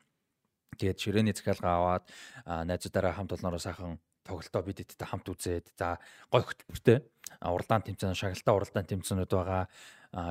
Тэгээд 0.76 1.00
ширээний 1.02 1.36
захиалга 1.36 1.72
аваад 1.76 2.06
найзуудаараа 2.46 3.14
хамт 3.16 3.36
олноороо 3.36 3.60
сайхан 3.60 4.00
тоглолтоо 4.26 4.62
бид 4.66 4.82
эдтэй 4.82 5.08
хамт 5.08 5.30
үзээд 5.30 5.74
за 5.78 6.02
гой 6.34 6.42
хөтөлбөртэй 6.42 6.98
уралдаан 7.46 7.86
тэмцээн 7.86 8.18
шагналтаа 8.18 8.58
уралдаан 8.58 8.90
тэмцээнүүд 8.90 9.32
байгаа 9.32 9.70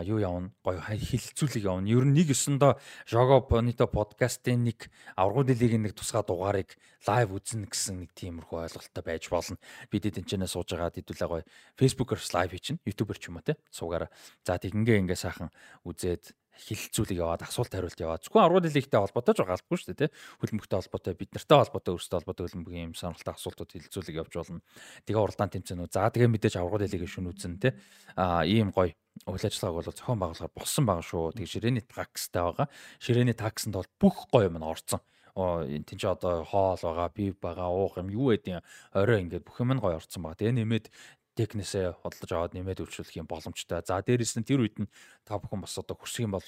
юу 0.03 0.19
явна 0.19 0.51
гоё 0.65 0.81
хилцүүлэг 0.81 1.69
явна. 1.69 1.85
Ер 1.85 2.09
нь 2.09 2.17
нэг 2.17 2.33
өсөндөө 2.33 2.81
Жого 3.05 3.45
Bonito 3.45 3.85
подкастын 3.85 4.65
нэг 4.65 4.89
аврагын 5.13 5.53
дэлхийн 5.53 5.85
нэг 5.85 5.93
тусгай 5.93 6.25
дугаарыг 6.25 6.73
лайв 7.05 7.37
үзнэ 7.37 7.69
гэсэн 7.69 8.01
нэг 8.01 8.11
тиймэрхүү 8.17 8.65
ойлголттой 8.65 9.05
байж 9.05 9.29
болно. 9.29 9.61
Бид 9.93 10.09
эдэнчнээ 10.09 10.49
сууж 10.49 10.73
байгаа 10.73 10.89
хэдүүлээ 10.89 11.29
гоё 11.29 11.45
Facebook-оор 11.77 12.21
лайв 12.33 12.51
хийчин, 12.57 12.81
YouTube-оор 12.89 13.19
ч 13.21 13.29
юм 13.29 13.37
уу 13.37 13.45
те. 13.45 13.61
Суугаараа. 13.69 14.09
За 14.41 14.57
тэгингээ 14.57 15.05
ингээ 15.05 15.21
сайхан 15.21 15.53
үзээд 15.85 16.33
хилцүүлэг 16.55 17.19
яваад 17.19 17.43
асуулт 17.43 17.73
хариулт 17.75 17.99
яваад 17.99 18.23
зөвхөн 18.23 18.45
аргууд 18.47 18.71
хэлхтэй 18.71 19.01
холбоотой 19.01 19.35
ч 19.35 19.41
галбгүй 19.43 19.77
шүү 19.79 19.89
дээ 19.91 20.01
тий 20.07 20.11
хөлбөмбөгтэй 20.39 20.79
холбоотой 20.79 21.15
бид 21.19 21.31
нартай 21.35 21.59
холбоотой 21.59 21.93
өөрсдөө 21.99 22.17
холбоотой 22.23 22.45
хөлбөмбөгийн 22.47 22.87
юм 22.89 22.95
сонирхолтой 22.95 23.35
асуултууд 23.35 23.71
хилцүүлэг 23.75 24.19
явж 24.23 24.33
болно. 24.39 24.63
Тэгээ 25.05 25.25
уралдаан 25.25 25.53
тэмцээнүүд. 25.55 25.93
За 25.93 26.11
тэгээ 26.15 26.31
мэдээж 26.31 26.55
аргууд 26.59 26.87
хэлхийг 26.87 27.11
шүн 27.11 27.31
үзэн 27.35 27.55
тий 27.59 27.73
а 28.15 28.47
ийм 28.47 28.71
гоё 28.71 28.95
үйл 29.27 29.47
ажиллагааг 29.47 29.79
бол 29.79 29.91
зохион 29.91 30.19
байгуулахаар 30.23 30.55
болсон 30.55 30.85
байгаа 30.87 31.07
шүү. 31.07 31.35
Тэгээ 31.35 31.53
ширээний 31.55 31.85
такстай 31.87 32.43
байгаа. 32.43 32.67
Ширээний 33.03 33.37
таксанд 33.39 33.75
бол 33.75 33.91
бүх 33.99 34.31
гоё 34.31 34.51
юм 34.51 34.63
орцсон 34.63 35.03
тэн 35.35 35.99
чи 35.99 36.07
одоо 36.07 36.45
хоол 36.47 36.79
байгаа, 36.79 37.11
бив 37.11 37.35
байгаа, 37.43 37.67
уух 37.67 37.99
юм 37.99 38.09
юу 38.11 38.31
гэдэг 38.31 38.63
орой 38.95 39.27
ингээд 39.27 39.43
бүх 39.43 39.59
юм 39.59 39.75
нь 39.75 39.83
гоё 39.83 39.99
орцсон 39.99 40.23
байгаа. 40.23 40.39
Тэгээ 40.39 40.59
нэмээд 40.63 40.87
технээсээ 41.35 42.01
хөдөлж 42.03 42.31
аваад 42.33 42.55
нэмээд 42.55 42.83
үйлчлүүлэх 42.83 43.19
юм 43.19 43.29
боломжтой. 43.29 43.83
За 43.83 44.01
дээрэс 44.01 44.39
нь 44.39 44.47
тэр 44.47 44.63
үед 44.63 44.79
нь 44.79 44.91
та 45.27 45.39
бүхэн 45.39 45.63
бас 45.63 45.75
одоо 45.79 45.99
хүсэх 45.99 46.27
юм 46.27 46.35
бол 46.35 46.47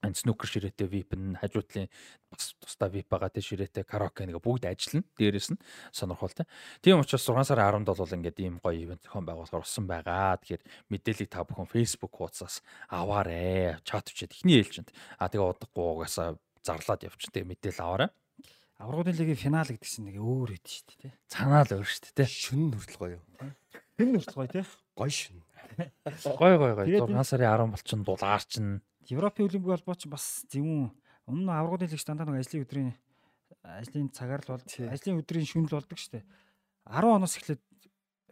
энэ 0.00 0.16
снукер 0.16 0.48
ширээтэй 0.48 0.88
VIP 0.88 1.12
нь 1.18 1.36
хажуутлын 1.36 1.90
бас 2.32 2.56
тусдаа 2.56 2.88
VIP 2.88 3.10
байгаа 3.10 3.28
тий 3.34 3.44
ширээтэй 3.44 3.84
караоке 3.84 4.24
нэг 4.24 4.40
бүгд 4.40 4.64
ажиллана. 4.64 5.04
Дээрээс 5.18 5.52
нь 5.52 5.60
сонирхолтой. 5.92 6.46
Тийм 6.80 7.04
учраас 7.04 7.26
6 7.26 7.52
сарын 7.52 7.84
10-нд 7.84 7.90
бол 7.92 8.16
ингээд 8.16 8.38
ийм 8.40 8.56
гоё 8.64 8.80
ивент 8.80 9.04
зохион 9.04 9.28
байгуулахар 9.28 9.60
болсон 9.60 9.84
байгаа. 9.84 10.40
Тэгэхээр 10.40 10.62
мэдээллийг 10.88 11.28
та 11.28 11.44
бүхэн 11.44 11.68
Facebook 11.68 12.16
хуудасаас 12.16 12.64
аваарэ. 12.88 13.82
Чат 13.84 14.08
бичээд 14.08 14.32
ихний 14.40 14.64
ээлжинд. 14.64 14.88
А 15.20 15.28
тэгээ 15.28 15.52
удахгүй 15.52 15.84
угаасаа 16.00 16.40
зарлаад 16.64 17.04
явчих. 17.04 17.28
Тэгээ 17.34 17.50
мэдээлэл 17.52 17.84
аваарай. 17.84 18.10
Аврагын 18.80 19.12
лигийн 19.12 19.36
финал 19.36 19.68
гэдэг 19.68 19.84
чинь 19.84 20.08
нэг 20.08 20.16
өөр 20.16 20.56
хэд 20.56 20.64
шүү 20.64 20.84
дээ. 21.04 21.12
Цанаа 21.28 21.68
л 21.68 21.84
өөр 21.84 21.84
шүү 21.84 22.16
дээ. 22.16 22.24
Шүн 22.24 22.72
хүртэл 22.72 22.96
гоё. 22.96 23.20
Хэн 24.00 24.16
хүртэл 24.16 24.38
гоё 24.40 24.48
тий. 24.48 24.64
Гоё 24.96 25.12
шин. 25.12 25.44
Гой 26.40 26.56
гой 26.56 26.72
гой. 26.72 26.86
6 26.88 27.12
сарын 27.28 27.68
10 27.68 27.76
болчин 27.76 28.00
дулаар 28.00 28.44
чин. 28.48 28.80
Европын 29.12 29.44
Олимпик 29.44 29.76
холбоо 29.76 29.94
ч 29.94 30.08
бас 30.08 30.48
зөвүүн. 30.48 30.88
Өмнө 31.28 31.52
аврагын 31.52 31.92
лиг 31.92 32.00
дандаа 32.00 32.24
нэг 32.32 32.40
ажлын 32.40 32.64
өдрийн 32.64 32.90
ажлын 33.60 34.08
цагаар 34.08 34.40
л 34.40 34.56
бол 34.56 34.64
ажлын 34.64 35.20
өдрийн 35.20 35.44
шүнэл 35.44 35.76
болдог 35.76 36.00
дээ. 36.00 36.24
10 36.88 37.12
оноос 37.12 37.36
эхлээд 37.36 37.60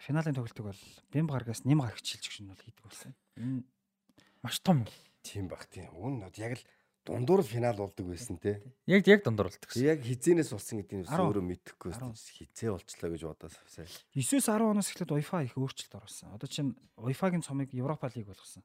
финалийн 0.00 0.34
тоглолтог 0.34 0.72
бол 0.72 0.82
бямб 1.12 1.30
гаргаас 1.30 1.68
нэм 1.68 1.84
гарагч 1.84 2.16
шилжих 2.16 2.32
шин 2.32 2.48
бол 2.48 2.62
хийдэг 2.64 2.84
болсон. 2.84 3.12
Энэ 3.36 3.62
маш 4.40 4.56
том. 4.64 4.86
Тийм 5.20 5.52
баг 5.52 5.68
тийм. 5.68 5.92
Үн 5.92 6.24
яг 6.24 6.56
л 6.56 6.64
дундуур 7.08 7.42
финал 7.42 7.76
болдог 7.76 8.06
байсан 8.06 8.36
те. 8.36 8.60
Яг 8.86 9.08
яг 9.08 9.24
дундуур 9.24 9.48
болдог 9.48 9.68
гэсэн. 9.70 9.84
Яг 9.88 10.04
хизэнээс 10.04 10.52
болсон 10.52 10.84
гэдэг 10.84 10.96
нь 11.00 11.08
өөрөө 11.08 11.44
мэдэхгүй 11.48 11.92
хизээ 11.96 12.70
болчлоо 12.76 13.10
гэж 13.16 13.22
бодоод 13.24 13.54
сайн. 13.64 13.88
9-өөс 14.12 14.44
10 14.44 14.68
оноос 14.68 14.92
эхлээд 14.92 15.14
UEFA 15.16 15.42
их 15.48 15.56
өөрчлөлт 15.56 15.94
орсон. 15.96 16.36
Одоо 16.36 16.48
чинь 16.52 16.76
UEFA-гийн 17.00 17.40
цомыг 17.40 17.72
Европа 17.72 18.12
лиг 18.12 18.28
болгосон. 18.28 18.62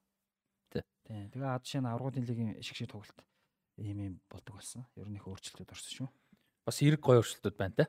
Тий. 0.75 0.83
Тэгээ 1.07 1.47
ад 1.47 1.63
нь 1.63 1.87
аврагын 1.87 2.27
лигийн 2.27 2.59
шиг 2.59 2.75
шиг 2.75 2.91
тоглолт 2.91 3.19
ийм 3.79 3.99
юм 4.03 4.15
болдог 4.27 4.59
болсон. 4.59 4.83
Ер 4.99 5.07
нь 5.07 5.15
их 5.15 5.23
өөрчлөлтүүд 5.23 5.71
орсон 5.71 5.91
шүү. 6.03 6.09
Бас 6.67 6.83
эрг 6.83 6.99
гоё 6.99 7.23
өөрчлөлтүүд 7.23 7.55
байна 7.55 7.75
те. 7.79 7.85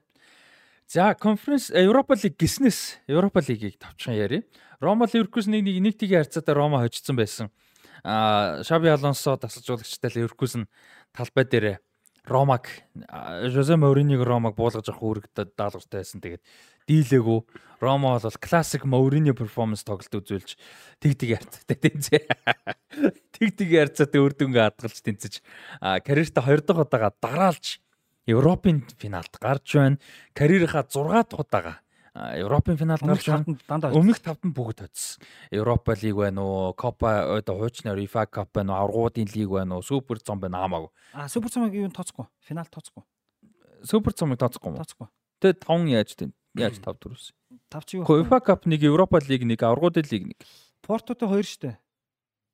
За 0.86 1.14
конференс 1.18 1.70
Европа 1.74 2.14
лиг 2.14 2.38
гиснээс 2.38 3.02
Европа 3.10 3.42
лигийг 3.42 3.78
тавчхан 3.82 4.14
яри. 4.14 4.46
Рома 4.78 5.08
Ливеркус 5.10 5.50
нэг 5.50 5.64
нэг 5.64 5.98
тигийн 5.98 6.22
харьцаатай 6.22 6.54
Рома 6.54 6.84
хожицсан 6.84 7.16
байсан 7.16 7.50
Шаби 8.04 8.92
Алонсо 8.92 9.36
тасалжуулагчтай 9.40 10.12
Ливеркузен 10.14 10.68
талбай 11.16 11.44
дээр 11.48 11.78
Ромаг 12.24 12.68
Жозе 13.48 13.76
Моуриниг 13.76 14.20
Ромаг 14.20 14.56
буулгаж 14.56 14.88
авах 14.88 15.02
үүрэг 15.04 15.26
даалгавартай 15.32 16.00
байсан. 16.00 16.20
Тэгээд 16.20 16.44
дийлээгүү. 16.88 17.38
Рома 17.80 18.16
бол 18.16 18.38
классик 18.40 18.84
Моурини 18.84 19.32
перформанс 19.36 19.84
тоглолт 19.84 20.12
үзүүлж 20.12 20.56
тэг 21.00 21.16
тэг 21.20 21.36
ярцтай 21.36 21.76
тэнцээ. 21.76 22.24
Тэг 23.36 23.56
тэг 23.60 23.68
ярцаатай 23.68 24.20
үр 24.24 24.32
дүнгээ 24.32 24.72
хадгалж 24.72 25.00
тэнцэж 25.04 25.34
карьертаа 25.80 26.44
2 26.48 26.64
дахь 26.64 26.80
удаага 26.80 27.12
дараалж 27.20 27.80
Европын 28.24 28.84
финалд 28.96 29.36
гарч 29.36 29.76
байна. 29.76 30.00
Карьерийнхаа 30.32 30.88
6 30.88 31.28
дахь 31.28 31.40
удаага 31.44 31.83
Европын 32.14 32.76
финал 32.78 32.98
гарч 33.02 33.26
тавтанд 33.26 33.90
Өмнөх 33.90 34.22
тавд 34.22 34.46
нь 34.46 34.54
бүгд 34.54 34.86
хоцсон. 34.86 35.18
Европа 35.50 35.98
лиг 35.98 36.14
байна 36.14 36.46
уу, 36.46 36.70
Копа 36.78 37.26
одоо 37.26 37.58
хуучнаар 37.58 37.98
UEFA 37.98 38.30
Cup 38.30 38.54
байна 38.54 38.78
уу, 38.78 38.86
аврагуудын 38.86 39.26
лиг 39.34 39.50
байна 39.50 39.74
уу, 39.74 39.82
Супер 39.82 40.22
цом 40.22 40.38
байна 40.38 40.62
хамаагүй. 40.62 40.94
А 41.10 41.26
супер 41.26 41.50
цомог 41.50 41.74
юу 41.74 41.90
тооцохгүй. 41.90 42.30
Финал 42.46 42.70
тооцохгүй. 42.70 43.02
Супер 43.82 44.14
цомыг 44.14 44.38
тооцохгүй 44.38 44.70
юм. 44.70 44.78
Тооцохгүй. 44.78 45.08
Тэгээ 45.42 45.58
5 45.66 45.90
яаж 45.90 46.10
тийм 46.14 46.30
яаж 46.54 46.78
5 46.78 47.02
дөрөс. 47.02 47.34
Тав 47.66 47.82
чи 47.82 47.98
юу? 47.98 48.06
UEFA 48.06 48.38
Cup 48.46 48.70
нэг, 48.70 48.86
Европа 48.86 49.18
лиг 49.18 49.42
нэг, 49.42 49.58
аврагуудын 49.66 50.06
лиг 50.06 50.22
нэг. 50.30 50.38
Портотой 50.86 51.26
хоёр 51.26 51.42
штэ. 51.42 51.82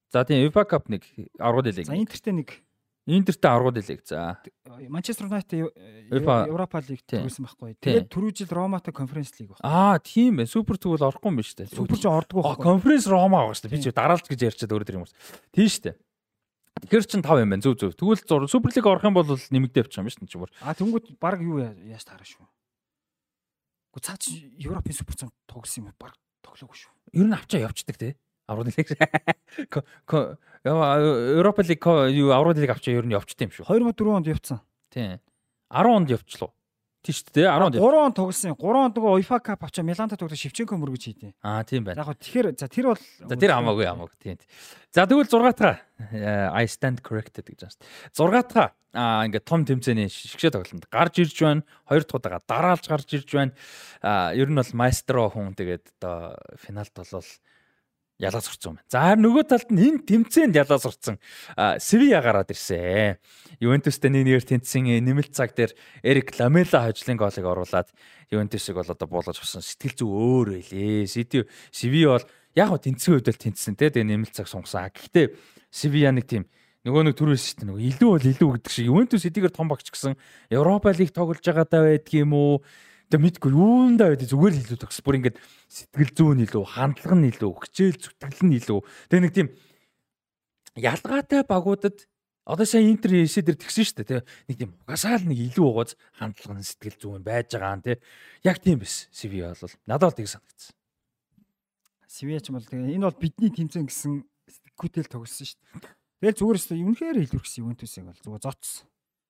За 0.09 0.25
тийм 0.25 0.41
UEFA 0.49 0.65
Cup 0.65 0.89
нэг, 0.89 1.05
аврагуудын 1.37 1.77
лиг. 1.77 1.85
За 1.85 2.01
Интертэй 2.01 2.33
нэг 2.33 2.65
Интертэй 3.11 3.51
аврагуудын 3.51 3.85
лиг. 3.91 4.07
За. 4.07 4.39
Манчестер 4.89 5.27
Юнайтед 5.27 5.75
Европа 6.11 6.79
лиг 6.87 7.03
төрүүлсэн 7.11 7.43
байхгүй. 7.43 7.75
Тэгээд 7.83 8.07
түрүү 8.13 8.31
жил 8.39 8.51
Роматай 8.55 8.95
конференц 8.95 9.35
лиг 9.41 9.51
баг. 9.51 9.59
Аа, 9.67 9.99
тийм 9.99 10.39
ээ. 10.39 10.47
Супер 10.47 10.79
тэгвэл 10.79 11.03
орохгүй 11.11 11.31
юм 11.35 11.37
байна 11.43 11.49
шүү 11.51 11.59
дээ. 11.65 11.75
Супер 11.75 11.99
ч 11.99 12.07
ордгоо 12.07 12.43
А 12.47 12.55
байхгүй. 12.55 12.65
конференс 12.71 13.07
Рома 13.11 13.43
байгаа 13.43 13.57
шүү 13.59 13.67
дээ. 13.67 13.73
Би 13.75 13.83
ч 13.83 13.87
дараалж 13.91 14.27
гэж 14.31 14.41
ярьчаад 14.47 14.71
тэр 14.87 14.95
юм 14.95 15.03
уу. 15.03 15.13
Тийм 15.51 15.67
шүү 15.67 15.83
дээ. 15.91 15.97
Тэгэхээр 16.81 17.05
чин 17.11 17.23
5 17.27 17.43
юм 17.43 17.51
байна. 17.51 17.63
Зүг 17.67 17.77
зүг. 17.83 17.93
Тэгвэл 17.99 18.23
зур 18.31 18.43
Супер 18.47 18.71
лиг 18.73 18.87
орох 18.87 19.05
юм 19.05 19.15
бол 19.19 19.27
нэмэгдээ 19.27 19.83
авчих 19.85 19.99
юм 19.99 20.07
байна 20.07 20.15
шүү 20.15 20.23
дээ. 20.23 20.31
Чимэр. 20.31 20.51
А 20.63 20.75
тэнгууд 20.79 21.07
баг 21.19 21.41
юу 21.43 21.59
яа- 21.59 21.75
яаж 21.75 22.05
таараа 22.07 22.25
шүү. 22.25 22.47
Гэхдээ 23.91 24.07
цаа 24.07 24.17
чи 24.23 24.55
Европын 24.63 24.95
супер 24.95 25.15
цом 25.19 25.31
тоглосон 25.51 25.91
юм 25.91 25.95
баг 25.99 26.15
тоглоогүй 26.47 26.79
шүү. 26.79 26.93
Ер 27.19 27.27
нь 27.27 27.35
авчаа 27.35 27.67
явцдаг 27.67 27.97
те. 27.99 28.15
Аврал 28.51 28.67
лиг. 28.75 28.91
Европа 30.67 31.63
лиг 31.63 31.87
юу 31.87 32.33
аврал 32.35 32.59
лиг 32.59 32.71
авчаа 32.75 32.99
ер 32.99 33.07
нь 33.07 33.15
явчтай 33.15 33.47
юм 33.47 33.55
шүү. 33.55 33.71
2004 33.71 34.17
онд 34.19 34.27
явцсан. 34.27 34.59
Тийм. 34.91 35.21
10 35.71 35.87
онд 35.87 36.11
явчлаа. 36.11 36.51
Тийм 37.01 37.15
шүү 37.17 37.33
дээ. 37.33 37.47
10 37.49 37.65
онд. 37.65 37.77
3 37.79 37.97
он 37.97 38.13
тоглосон. 38.13 38.53
3 38.59 38.77
онд 38.77 38.99
нөгөө 38.99 39.23
UEFA 39.23 39.39
Cup 39.41 39.63
авчаа 39.65 39.87
Миланта 39.87 40.19
тоглож 40.21 40.37
Шевченко 40.37 40.77
мөргөж 40.77 41.07
хийдیں۔ 41.09 41.33
Аа, 41.41 41.65
тийм 41.65 41.87
байна. 41.87 42.05
Яг 42.05 42.19
тэгэхээр 42.21 42.59
за 42.61 42.69
тэр 42.69 42.93
бол 42.93 43.01
За 43.01 43.37
тэр 43.41 43.57
хамаагүй 43.57 43.87
хамаагүй 43.89 44.19
тийм. 44.21 44.37
За 44.93 45.07
тэгвэл 45.09 45.31
6 45.31 45.57
дахь 45.57 45.81
I 46.13 46.67
stand 46.69 47.01
corrected 47.01 47.49
гэж 47.49 47.65
байна 47.65 47.73
шүү 47.73 47.81
дээ. 47.81 48.45
6 48.45 48.53
дахь 48.53 48.75
аа 48.93 49.25
ингээд 49.25 49.49
том 49.49 49.65
тэмцээний 49.65 50.13
шигшээ 50.13 50.53
тоглолтод 50.53 50.93
гарч 50.93 51.25
ирж 51.25 51.39
байна. 51.41 51.65
Хоёр 51.89 52.05
дахь 52.05 52.19
удаага 52.21 52.45
дараалж 52.45 52.85
гарч 52.85 53.09
ирж 53.17 53.31
байна. 53.33 53.57
Аа 54.05 54.37
ер 54.37 54.53
нь 54.53 54.59
бол 54.61 54.73
маэстро 54.77 55.31
хүн 55.33 55.57
тэгээд 55.57 55.97
одоо 56.03 56.37
финалд 56.61 56.93
болвол 56.93 57.25
ялаа 58.21 58.45
сурцсан 58.45 58.77
байна. 58.77 58.87
За 58.93 59.17
нөгөө 59.17 59.45
талд 59.49 59.73
нь 59.73 59.81
энэ 59.81 60.05
тэмцээнд 60.05 60.55
ялаа 60.61 60.77
сурцсан 60.77 61.17
Севиа 61.57 62.21
гараад 62.21 62.53
ирсэн. 62.53 63.17
Ювентустэй 63.65 64.13
нэг 64.13 64.29
нэгээр 64.29 64.61
тэнцсэн 64.61 65.01
нэмэлт 65.01 65.33
цаг 65.33 65.57
дээр 65.57 65.73
Эрик 66.05 66.37
Ламела 66.37 66.85
хожлын 66.85 67.17
голыг 67.17 67.45
оруулад 67.49 67.89
Ювентусыг 68.29 68.77
бол 68.77 68.93
одоо 68.93 69.09
буулгаж 69.09 69.41
авсан. 69.41 69.65
Сэтгэл 69.65 70.05
зүй 70.05 70.09
өөр 70.09 70.49
байлээ. 70.61 71.49
Севиа 71.73 72.21
бол 72.21 72.27
яг 72.55 72.69
хөө 72.69 72.85
тэнцсэн 72.85 73.13
үед 73.17 73.29
л 73.33 73.41
тэнцсэн 73.41 73.75
те 73.81 73.89
тэгээ 73.89 74.05
нэмэлт 74.05 74.37
цаг 74.37 74.53
сунгасан. 74.53 74.93
Гэхдээ 74.93 75.33
Севиа 75.73 76.13
нэг 76.13 76.29
тийм 76.29 76.45
нөгөө 76.85 77.13
нэг 77.13 77.17
төрөөс 77.17 77.45
шүү 77.45 77.57
дээ 77.61 77.69
нөгөө 77.69 77.85
илүү 77.93 78.09
бол 78.09 78.29
илүү 78.33 78.51
гэдэг 78.57 78.73
шиг 78.73 78.89
Ювентус 78.89 79.29
эдгээр 79.29 79.53
том 79.53 79.69
багч 79.69 79.93
гэсэн 79.93 80.17
Европа 80.49 80.97
лиг 80.97 81.13
тоглож 81.13 81.45
байгаадаа 81.45 81.93
байдгийм 81.93 82.33
үү 82.33 82.53
Тэг 83.11 83.21
мэдгүй 83.21 83.51
юундаа 83.51 84.15
байдгийг 84.15 84.31
зүгээр 84.31 84.55
л 84.55 84.63
илүү 84.63 84.79
төгс. 84.87 85.03
Бүр 85.03 85.19
ингээд 85.19 85.39
сэтгэл 85.67 86.15
зүйн 86.15 86.45
илүү, 86.47 86.63
хандлага 86.63 87.17
нь 87.19 87.29
илүү, 87.35 87.53
хичээл 87.67 87.99
зүтгэл 87.99 88.43
нь 88.47 88.57
илүү. 88.63 88.81
Тэг 89.11 89.19
нэг 89.19 89.33
тийм 89.35 89.49
ялгаатай 90.79 91.43
багуудад 91.43 92.07
одоо 92.47 92.67
сая 92.67 92.87
интер 92.87 93.19
эсэ 93.19 93.43
дээр 93.43 93.59
тэгсэн 93.59 93.83
шүү 93.83 93.97
дээ. 94.07 94.23
Тэг 94.23 94.23
нэг 94.47 94.57
тийм 94.63 94.71
угасаал 94.87 95.27
нэг 95.27 95.39
илүү 95.51 95.67
угаас 95.67 95.99
хандлага 96.15 96.63
нь 96.63 96.67
сэтгэл 96.67 96.99
зүйн 97.03 97.23
байж 97.27 97.51
байгаа 97.51 97.75
юм 97.79 97.83
те. 97.83 97.99
Яг 98.47 98.63
тийм 98.63 98.79
биш. 98.79 99.11
CV 99.11 99.43
бол 99.43 99.75
надад 99.91 100.15
бол 100.15 100.19
тийг 100.19 100.31
санагдсан. 100.31 100.75
Севиа 102.11 102.43
ч 102.43 102.51
юм 102.51 102.59
бол 102.59 102.67
тэгээ 102.67 102.99
энэ 102.99 103.07
бол 103.07 103.23
бидний 103.23 103.55
тэмцээн 103.55 103.87
гэсэн 103.87 104.27
сэтгэхүйтэл 104.51 105.11
тоглосон 105.15 105.47
шүү 105.47 105.59
дээ. 105.63 105.95
Тэгэл 106.19 106.39
зүгээр 106.43 106.59
өстө 106.59 106.75
үнэхээр 106.75 107.19
илүүрхсэн 107.23 107.63
Ювентусыг 107.63 108.03
бол 108.03 108.19
зүгээр 108.19 108.45
зоцсон. 108.51 108.87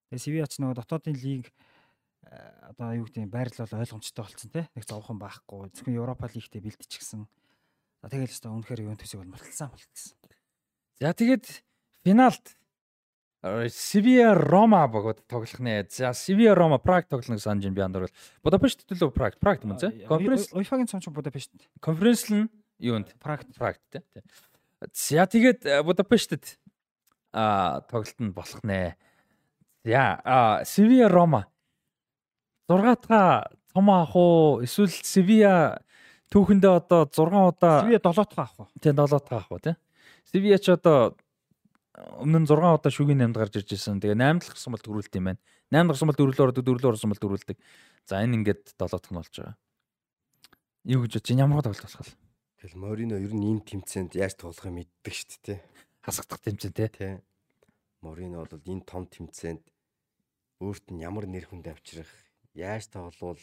Тэгээ 0.09 0.25
Севиа 0.25 0.49
ч 0.49 0.55
нөгөө 0.65 0.77
дотоодын 0.81 1.17
лиг 1.21 1.53
одоо 2.31 2.95
юу 2.95 3.07
гэдэг 3.11 3.27
юм 3.27 3.31
байрлал 3.31 3.67
бол 3.67 3.83
ойлгомжтой 3.83 4.23
болсон 4.23 4.51
тий. 4.51 4.65
Нэг 4.79 4.85
зовхон 4.87 5.19
байхгүй. 5.19 5.71
Зөвхөн 5.75 5.99
Европа 5.99 6.31
лигтэй 6.31 6.63
бэлтчихсэн. 6.63 7.27
За 8.03 8.09
тэгэл 8.09 8.31
өстө 8.31 8.55
үнэхээр 8.55 8.87
Ювентусыг 8.87 9.19
бол 9.21 9.35
марталсан 9.35 9.75
марталсан. 9.75 10.15
За 11.03 11.11
тэгээд 11.11 11.47
финалд 12.07 12.45
Севиа 13.43 14.35
Рома 14.35 14.87
богод 14.87 15.27
тоглох 15.27 15.59
нэ. 15.59 15.89
За 15.91 16.13
Севиа 16.13 16.55
Рома 16.55 16.79
Праг 16.79 17.09
тоглох 17.09 17.27
санаж 17.41 17.65
байна 17.65 17.75
би 17.75 17.81
андуурвал. 17.81 18.15
Будапешт 18.45 18.85
төлөө 18.87 19.11
Праг, 19.11 19.39
Праг 19.41 19.65
юм 19.65 19.79
зэ. 19.79 20.07
Конференс 20.07 20.53
Уефагийн 20.53 20.87
цомч 20.87 21.09
Будапешт 21.09 21.51
конференс 21.81 22.29
нь 22.29 22.49
юунд? 22.79 23.11
Прагт 23.19 23.49
Праг 23.57 23.81
тий. 23.91 24.03
За 24.93 25.27
тэгээд 25.27 25.65
э, 25.65 25.83
Будапештэд 25.83 26.61
а 27.33 27.81
тоглолт 27.89 28.21
нь 28.21 28.33
болох 28.33 28.63
нэ. 28.63 28.97
За 29.85 30.21
а 30.23 30.65
Севиа 30.65 31.09
Рома 31.09 31.49
6 32.71 33.11
дахь 33.11 33.51
том 33.75 33.91
ах 33.91 34.15
уу 34.15 34.63
эсвэл 34.63 34.95
Севиа 34.95 35.83
түүхэндээ 36.31 36.73
одоо 36.79 37.11
6 37.11 37.27
удаа 37.27 37.83
Севиа 37.83 37.99
7 37.99 38.15
дахь 38.15 38.39
авах 38.39 38.59
уу? 38.63 38.69
тий 38.79 38.95
7 38.95 39.11
дахь 39.11 39.33
ах 39.35 39.51
уу 39.51 39.59
тий. 39.59 39.75
Севиа 40.31 40.59
ч 40.63 40.71
одоо 40.71 41.19
өмнө 42.23 42.47
нь 42.47 42.49
6 42.49 42.63
удаа 42.63 42.91
шүгийн 42.95 43.19
8-д 43.27 43.39
гарч 43.43 43.55
ирж 43.59 43.71
байсан. 43.75 43.99
Тэгээ 43.99 44.15
8 44.15 44.39
дахь 44.39 44.55
гарсан 44.55 44.71
бол 44.71 44.85
төрүүлт 44.87 45.19
юм 45.19 45.27
байна. 45.35 45.41
8 45.75 45.83
дахь 45.83 45.91
гарсан 45.91 46.09
бол 46.09 46.19
дөрвөлөөр 46.23 46.51
ордог, 46.55 46.65
дөрвөлөөр 46.65 46.95
орсон 46.95 47.11
бол 47.11 47.23
төрүүлдэг. 47.27 47.59
За 48.07 48.23
энэ 48.23 48.37
ингээд 48.39 48.63
7 48.79 48.87
дахь 48.87 49.11
нь 49.11 49.19
болж 49.19 49.35
байгаа. 49.35 49.55
Юу 50.87 51.03
гэж 51.03 51.13
бодож 51.19 51.27
байна? 51.27 51.43
Ямар 51.43 51.63
тоглолт 51.67 51.83
болох 51.83 52.07
вэ? 52.07 52.15
Тэгэл 52.61 52.77
Морино 52.77 53.17
ер 53.17 53.33
нь 53.35 53.47
энэ 53.51 53.67
тэмцээнд 53.67 54.13
яаж 54.15 54.35
тоглохыг 54.37 54.73
мэддэг 54.73 55.15
шүү 55.17 55.29
дээ 55.29 55.41
тий. 55.45 55.59
Хасагдах 56.05 56.41
тэмцээн 56.45 56.75
тий. 56.77 56.89
Тий. 56.93 57.13
Морино 58.05 58.45
бол 58.45 58.65
энэ 58.65 58.85
том 58.85 59.05
тэмцээнд 59.09 59.65
өөрт 60.61 60.93
нь 60.93 61.01
ямар 61.01 61.25
нэр 61.25 61.49
хүнд 61.49 61.73
авчрах, 61.73 62.09
яаж 62.55 62.91
тоглолвол 62.91 63.43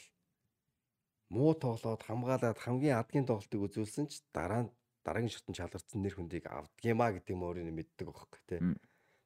муу 1.29 1.51
тоглоод 1.55 2.01
хамгаалаад 2.03 2.57
хамгийн 2.59 2.99
адгийн 2.99 3.27
тоглолтыг 3.27 3.61
үзүүлсэн 3.67 4.05
ч 4.11 4.23
дараа 4.31 4.67
нь 4.67 4.73
дараагийн 5.03 5.33
шатнд 5.33 5.59
шалгарсан 5.59 5.99
нэр 6.03 6.15
хүндийг 6.15 6.45
авдгиймаа 6.47 7.15
гэдэг 7.15 7.35
Морино 7.35 7.71
мэддэг 7.71 8.07
байхгүй 8.07 8.41
тий. 8.47 8.59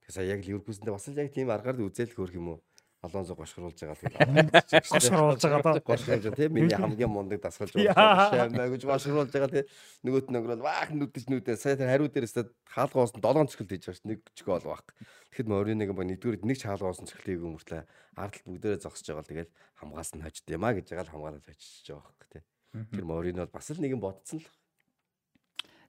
Тэгэхээр 0.02 0.16
сая 0.16 0.28
яг 0.34 0.42
Ливерпулсэндээ 0.46 0.94
бас 0.94 1.08
л 1.10 1.22
яг 1.22 1.30
тийм 1.34 1.50
аргаар 1.50 1.82
үзэл 1.82 2.14
хөөх 2.14 2.34
юм 2.38 2.48
уу? 2.54 2.60
Алонзо 3.02 3.34
гошгоруулж 3.34 3.82
байгаа 3.82 3.98
тэгээд 3.98 4.54
Гошгоруулж 4.94 5.42
байгаа 5.42 5.62
даа. 5.66 5.82
гошгоруулж 5.82 6.26
байгаа 6.30 6.38
тийм 6.38 6.54
миний 6.54 6.78
хамгийн 6.78 7.10
мундаг 7.10 7.42
дасгалж 7.42 7.74
байгаа 7.74 8.30
шамаа 8.30 8.70
гэж 8.70 8.84
гошгоруулж 8.86 9.34
байгаа 9.34 9.50
тийм 9.50 9.66
нөгөөт 10.06 10.28
нь 10.30 10.38
өнгөрөөл 10.38 10.62
баах 10.62 10.94
нүдэж 10.94 11.26
нүдэн 11.34 11.58
сая 11.58 11.82
тэр 11.82 11.90
хариу 11.90 12.14
дээрээс 12.14 12.38
хаалгоос 12.70 13.18
нь 13.18 13.24
7 13.26 13.50
цэцгэлт 13.50 13.72
хийж 13.74 13.84
байгаа 13.90 13.98
ш 13.98 14.06
нэг 14.06 14.20
ч 14.38 14.40
гол 14.46 14.66
баг. 14.70 14.86
Тэгэхэд 15.34 15.50
Мориныг 15.50 15.90
баг 15.98 16.06
нэгдүгээр 16.14 16.46
нэг 16.46 16.58
ч 16.62 16.70
хаалгоос 16.70 17.02
нь 17.02 17.10
цэцгэлтийг 17.10 17.42
өмөртлээ 17.42 17.84
ардл 18.22 18.46
бүгдээрээ 18.46 18.84
зогсож 18.86 19.08
байгаа 19.10 19.26
л 19.26 19.32
тэгэл 19.34 19.52
хамгаас 19.82 20.10
нь 20.14 20.22
хожд 20.22 20.46
юмаа 20.54 20.78
гэж 20.78 20.86
байгаа 20.94 21.06
л 21.10 21.14
хамгаалаад 21.18 21.46
хожиж 21.50 21.90
байгаа 21.90 22.06
баг 22.06 22.30
тийм. 22.30 22.46
Тэр 22.94 23.06
Морин 23.10 23.42
бол 23.42 23.50
бас 23.50 23.68
л 23.74 23.82
нэгэн 23.82 23.98
бодцсон 23.98 24.46
л 24.46 24.48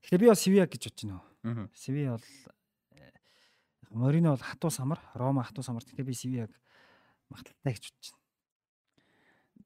Тэгэхээр 0.02 0.22
би 0.24 0.28
бас 0.32 0.40
Севиа 0.42 0.66
гэж 0.66 0.82
бодож 0.88 1.04
байна. 1.04 1.20
Мгм. 1.46 1.64
Севиа 1.76 2.16
бол 2.16 2.26
э, 2.98 3.12
Морино 3.94 4.34
бол 4.34 4.42
хатуу 4.42 4.70
самар, 4.70 4.98
Рома 5.14 5.44
хатуу 5.46 5.62
самар. 5.62 5.84
Тэгэхээр 5.86 6.08
би 6.08 6.14
Севиаг 6.16 6.50
магталтай 7.32 7.72
гэж 7.72 7.84
бодож 7.88 8.08
байна. 8.12 8.22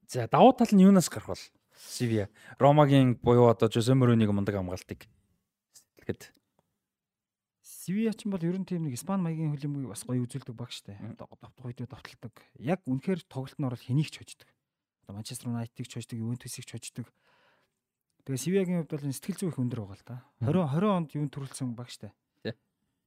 За 0.07 0.27
давуу 0.27 0.53
тал 0.55 0.71
нь 0.71 0.83
юунаас 0.87 1.11
гарах 1.11 1.35
бол? 1.35 1.43
Севиа. 1.77 2.31
Ромагийн 2.57 3.15
буюу 3.19 3.51
одоо 3.51 3.69
Жозе 3.69 3.93
Мориниг 3.93 4.31
мундаг 4.31 4.55
хамгаалтыг 4.55 5.05
сэтгэхэд 5.75 6.31
Севиа 7.87 8.11
ч 8.11 8.27
юм 8.27 8.31
бол 8.35 8.43
ер 8.43 8.57
нь 8.59 8.67
тийм 8.67 8.83
нэг 8.87 8.95
Испани 8.95 9.23
маягийн 9.23 9.51
хөлбөмбөгийг 9.55 9.91
бас 9.91 10.03
гоё 10.03 10.23
үзүүлдэг 10.23 10.55
баг 10.55 10.71
штэ. 10.75 10.95
Давтах 11.15 11.63
үйдээ 11.63 11.87
давталдаг. 11.87 12.35
Яг 12.59 12.83
үнэхээр 12.83 13.23
тоглолт 13.27 13.55
нь 13.55 13.67
орол 13.67 13.79
хэнийг 13.79 14.11
ч 14.11 14.19
хождог. 14.19 14.47
Одоо 15.07 15.15
Манчестер 15.19 15.51
Юнайтыг 15.51 15.87
ч 15.87 15.95
хождог, 15.95 16.19
Ювентусыг 16.19 16.67
ч 16.67 16.71
хождог. 16.75 17.07
Тэгээ 18.27 18.43
Севиагийн 18.43 18.83
хувьд 18.83 18.91
бол 18.91 19.07
сэтгэл 19.07 19.39
зүй 19.39 19.49
их 19.51 19.59
өндөр 19.59 19.79
байгаа 19.87 19.95
л 19.95 20.03
да. 20.03 20.15
20 20.43 20.67
20 20.67 20.99
онд 20.99 21.09
юунд 21.15 21.31
төрүүлсэн 21.31 21.71
баг 21.79 21.87
штэ. 21.87 22.11
Тий. 22.43 22.59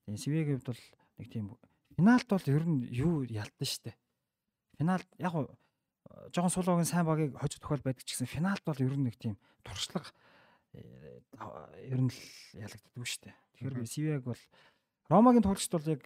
Тэгээ 0.09 0.16
Севиагийн 0.16 0.57
хувьд 0.64 0.68
бол 0.73 0.83
нэг 1.20 1.29
тийм 1.29 1.46
финалд 1.92 2.29
бол 2.33 2.46
ер 2.49 2.64
нь 2.64 2.81
юу 2.88 3.29
ялдан 3.29 3.68
штэ. 3.68 3.92
Финалд 4.81 5.09
яг 5.21 5.33
гоо 5.37 5.53
жоохон 6.33 6.53
суулгагийн 6.53 6.88
сайн 6.88 7.07
багийг 7.07 7.37
хожих 7.37 7.61
тохиол 7.61 7.85
байдаг 7.85 8.05
ч 8.05 8.16
гэсэн 8.16 8.29
финалд 8.29 8.64
бол 8.64 8.81
ер 8.81 8.97
нь 8.97 9.05
нэг 9.05 9.16
тийм 9.21 9.37
туршлага 9.61 10.09
э, 10.73 11.21
ер 11.85 12.01
нь 12.01 12.09
л 12.09 12.21
ялагддаг 12.57 13.05
шүү 13.05 13.29
дээ. 13.29 13.37
Тэгэхээр 13.61 13.77
би 13.77 13.87
Севиаг 13.87 14.25
бол 14.25 14.43
Ромагийн 15.12 15.45
тоглогчд 15.45 15.75
бол 15.77 15.93
яг 15.93 16.03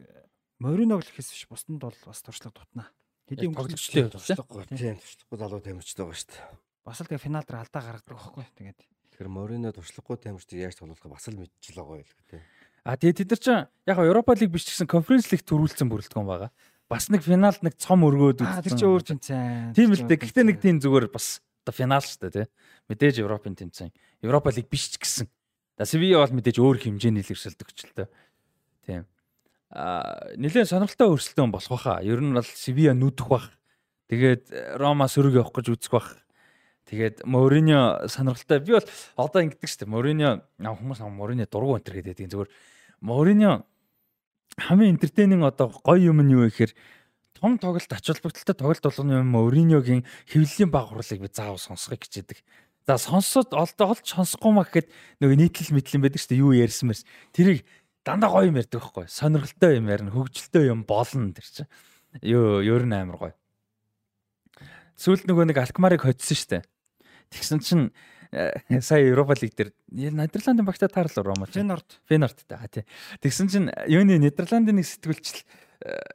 Мориног 0.59 1.03
л 1.03 1.09
гэхээс 1.09 1.31
биш 1.35 1.47
бусдад 1.47 1.79
бол 1.79 1.99
бас 2.03 2.21
туршлага 2.23 2.59
дутнаа. 2.59 2.89
Хэдийн 3.31 3.55
тоглогчтой 3.55 4.11
туслахгүй 4.11 4.67
тийм 4.75 4.99
туслахгүй 4.99 5.39
залуу 5.39 5.61
тамирчтай 5.63 6.05
байгаа 6.05 6.19
шүү 6.19 6.31
дээ. 6.35 6.45
бас 6.85 6.99
л 7.01 7.09
тэгээ 7.09 7.25
финал 7.25 7.45
дээр 7.47 7.63
алдаа 7.65 7.83
гаргадаг 7.83 8.11
байхгүй. 8.11 8.45
Тэгээд 8.59 8.79
Тэгэхээр 9.15 9.31
Морино 9.31 9.71
туршлахгүй 9.71 10.19
тамирчдыг 10.19 10.59
яаж 10.59 10.75
тоглохыг 10.75 11.07
бас 11.07 11.27
л 11.31 11.39
мэдчихэл 11.39 11.81
байгаа 11.81 12.03
юм 12.03 12.09
л 12.11 12.27
тийм. 12.27 12.43
А 12.85 12.99
тэгээ 12.99 13.19
тэд 13.25 13.31
нар 13.31 13.41
ч 13.41 13.47
яг 13.89 13.99
Европа 14.03 14.35
лиг 14.37 14.51
биш 14.51 14.67
ч 14.69 14.77
гэсэн 14.77 14.91
конференц 14.91 15.31
лиг 15.31 15.47
төрүүлсэн 15.47 15.89
бүрэлдэхүүн 15.89 16.29
байгаа. 16.29 16.51
Бас 16.95 17.11
нэг 17.11 17.27
финалд 17.27 17.61
нэг 17.67 17.75
цом 17.75 18.07
өргөөд 18.07 18.47
аа 18.47 18.63
тэр 18.63 18.71
үзсэн. 18.71 18.79
чинь 18.79 18.91
өөр 18.95 19.03
тэмцээн. 19.03 19.75
Тийм 19.75 19.91
л 19.91 20.07
дээ. 20.07 20.19
Гэхдээ 20.23 20.45
нэг 20.47 20.59
тийм 20.63 20.79
зүгээр 20.79 21.11
бас 21.11 21.43
одоо 21.67 21.75
финал 21.75 22.05
шүү 22.07 22.31
дээ 22.31 22.35
тий. 22.39 22.47
Мэдээж 22.87 23.17
Европын 23.27 23.59
тэмцээн. 23.59 23.91
Европа 24.23 24.55
лиг 24.55 24.71
биш 24.71 24.95
ч 24.95 25.03
гэсэн. 25.03 25.27
За 25.75 25.85
Севиа 25.89 26.23
бол 26.23 26.39
мэдээж 26.39 26.63
өөр 26.63 26.79
хэмжээний 26.79 27.27
л 27.27 27.33
өрсөлдөг 27.35 27.69
ч 27.75 27.91
л 27.91 27.95
дээ. 27.99 28.09
Тийм. 28.87 29.03
Аа 29.75 30.31
нэлээд 30.39 30.71
сонирхолтой 30.71 31.11
өрсөлдөөн 31.11 31.51
болох 31.51 31.73
байхаа. 31.75 31.99
Ер 32.07 32.23
нь 32.23 32.31
бол 32.31 32.47
Севиа 32.47 32.95
нүдэх 32.95 33.27
бах. 33.27 33.51
Тэгээд 34.07 34.79
Рома 34.79 35.11
сөрөг 35.11 35.43
явах 35.43 35.51
гэж 35.51 35.67
үзэх 35.75 35.91
бах. 35.91 36.15
Тэгээд 36.87 37.27
Мориньо 37.27 38.07
сонирхолтой. 38.07 38.61
Би 38.63 38.79
бол 38.79 38.87
одоо 39.19 39.41
ингэдэг 39.43 39.67
шүү 39.67 39.83
дээ. 39.83 39.91
Мориньо 39.91 40.31
хүмүүс 40.63 41.01
Мориньо 41.11 41.49
дургу 41.51 41.81
өнтер 41.81 41.99
гэдэг. 41.99 42.29
Зүгээр 42.29 42.51
Мориньо 43.01 43.65
хамгийн 44.59 44.97
энтертейнинг 44.97 45.45
одоо 45.45 45.75
гоё 45.83 46.15
юм 46.15 46.23
нь 46.23 46.33
юу 46.35 46.47
гэхээр 46.47 46.73
том 47.35 47.59
тоглолт 47.59 47.93
ач 47.93 48.07
холбогдолтой 48.07 48.55
тоглолт 48.55 48.85
болгоно 48.85 49.21
юм 49.21 49.29
Мориньогийн 49.35 50.07
хэвлэлийн 50.31 50.71
багварлыг 50.71 51.21
би 51.21 51.29
заавал 51.29 51.59
сонсхийг 51.59 52.07
хичээдэг. 52.07 52.39
За 52.87 52.99
сонсоод 52.99 53.51
олдоо 53.53 53.97
олж 53.97 54.07
сонсохгүй 54.07 54.53
маа 54.53 54.69
гэхэд 54.69 54.89
нөгөө 55.21 55.37
нийтлэл 55.41 55.75
мэтлэн 55.75 56.03
байдаг 56.05 56.21
шүү 56.21 56.31
дээ. 56.37 56.43
Юу 56.45 56.53
ярьсан 56.53 56.93
мэрс. 56.93 57.09
Тэрийг 57.33 57.65
дандаа 58.05 58.31
гоё 58.31 58.53
юм 58.53 58.61
ярьдаг 58.61 58.81
байхгүй. 58.81 59.09
Сонирхолтой 59.09 59.81
юм 59.81 59.89
ярина, 59.89 60.13
хөгжилтэй 60.13 60.69
юм 60.69 60.85
болно 60.85 61.33
тэр 61.33 61.49
чинь. 61.49 61.71
Юу, 62.21 62.61
ер 62.61 62.85
нь 62.85 62.93
амар 62.93 63.17
гоё. 63.17 63.35
Сүүлд 65.01 65.27
нөгөө 65.27 65.51
нэг 65.51 65.59
Алкмарыг 65.59 66.05
хоцсон 66.05 66.61
дээ. 66.61 66.63
Тэгсэн 67.33 67.59
чинь 67.65 67.85
сая 68.81 69.07
Европа 69.07 69.35
лиг 69.41 69.55
дээр 69.55 69.71
Нидерландын 69.91 70.67
багтаа 70.67 70.89
таарлаа 70.89 71.25
Рома. 71.25 71.47
Фенорд. 71.47 72.01
Фенорд 72.09 72.39
та 72.47 72.59
тий. 72.69 72.85
Тэгсэн 73.23 73.49
чинь 73.49 73.71
юуны 73.87 74.19
Нидерландын 74.19 74.77
нэг 74.77 74.89
сэтгүүлчл 74.91 75.45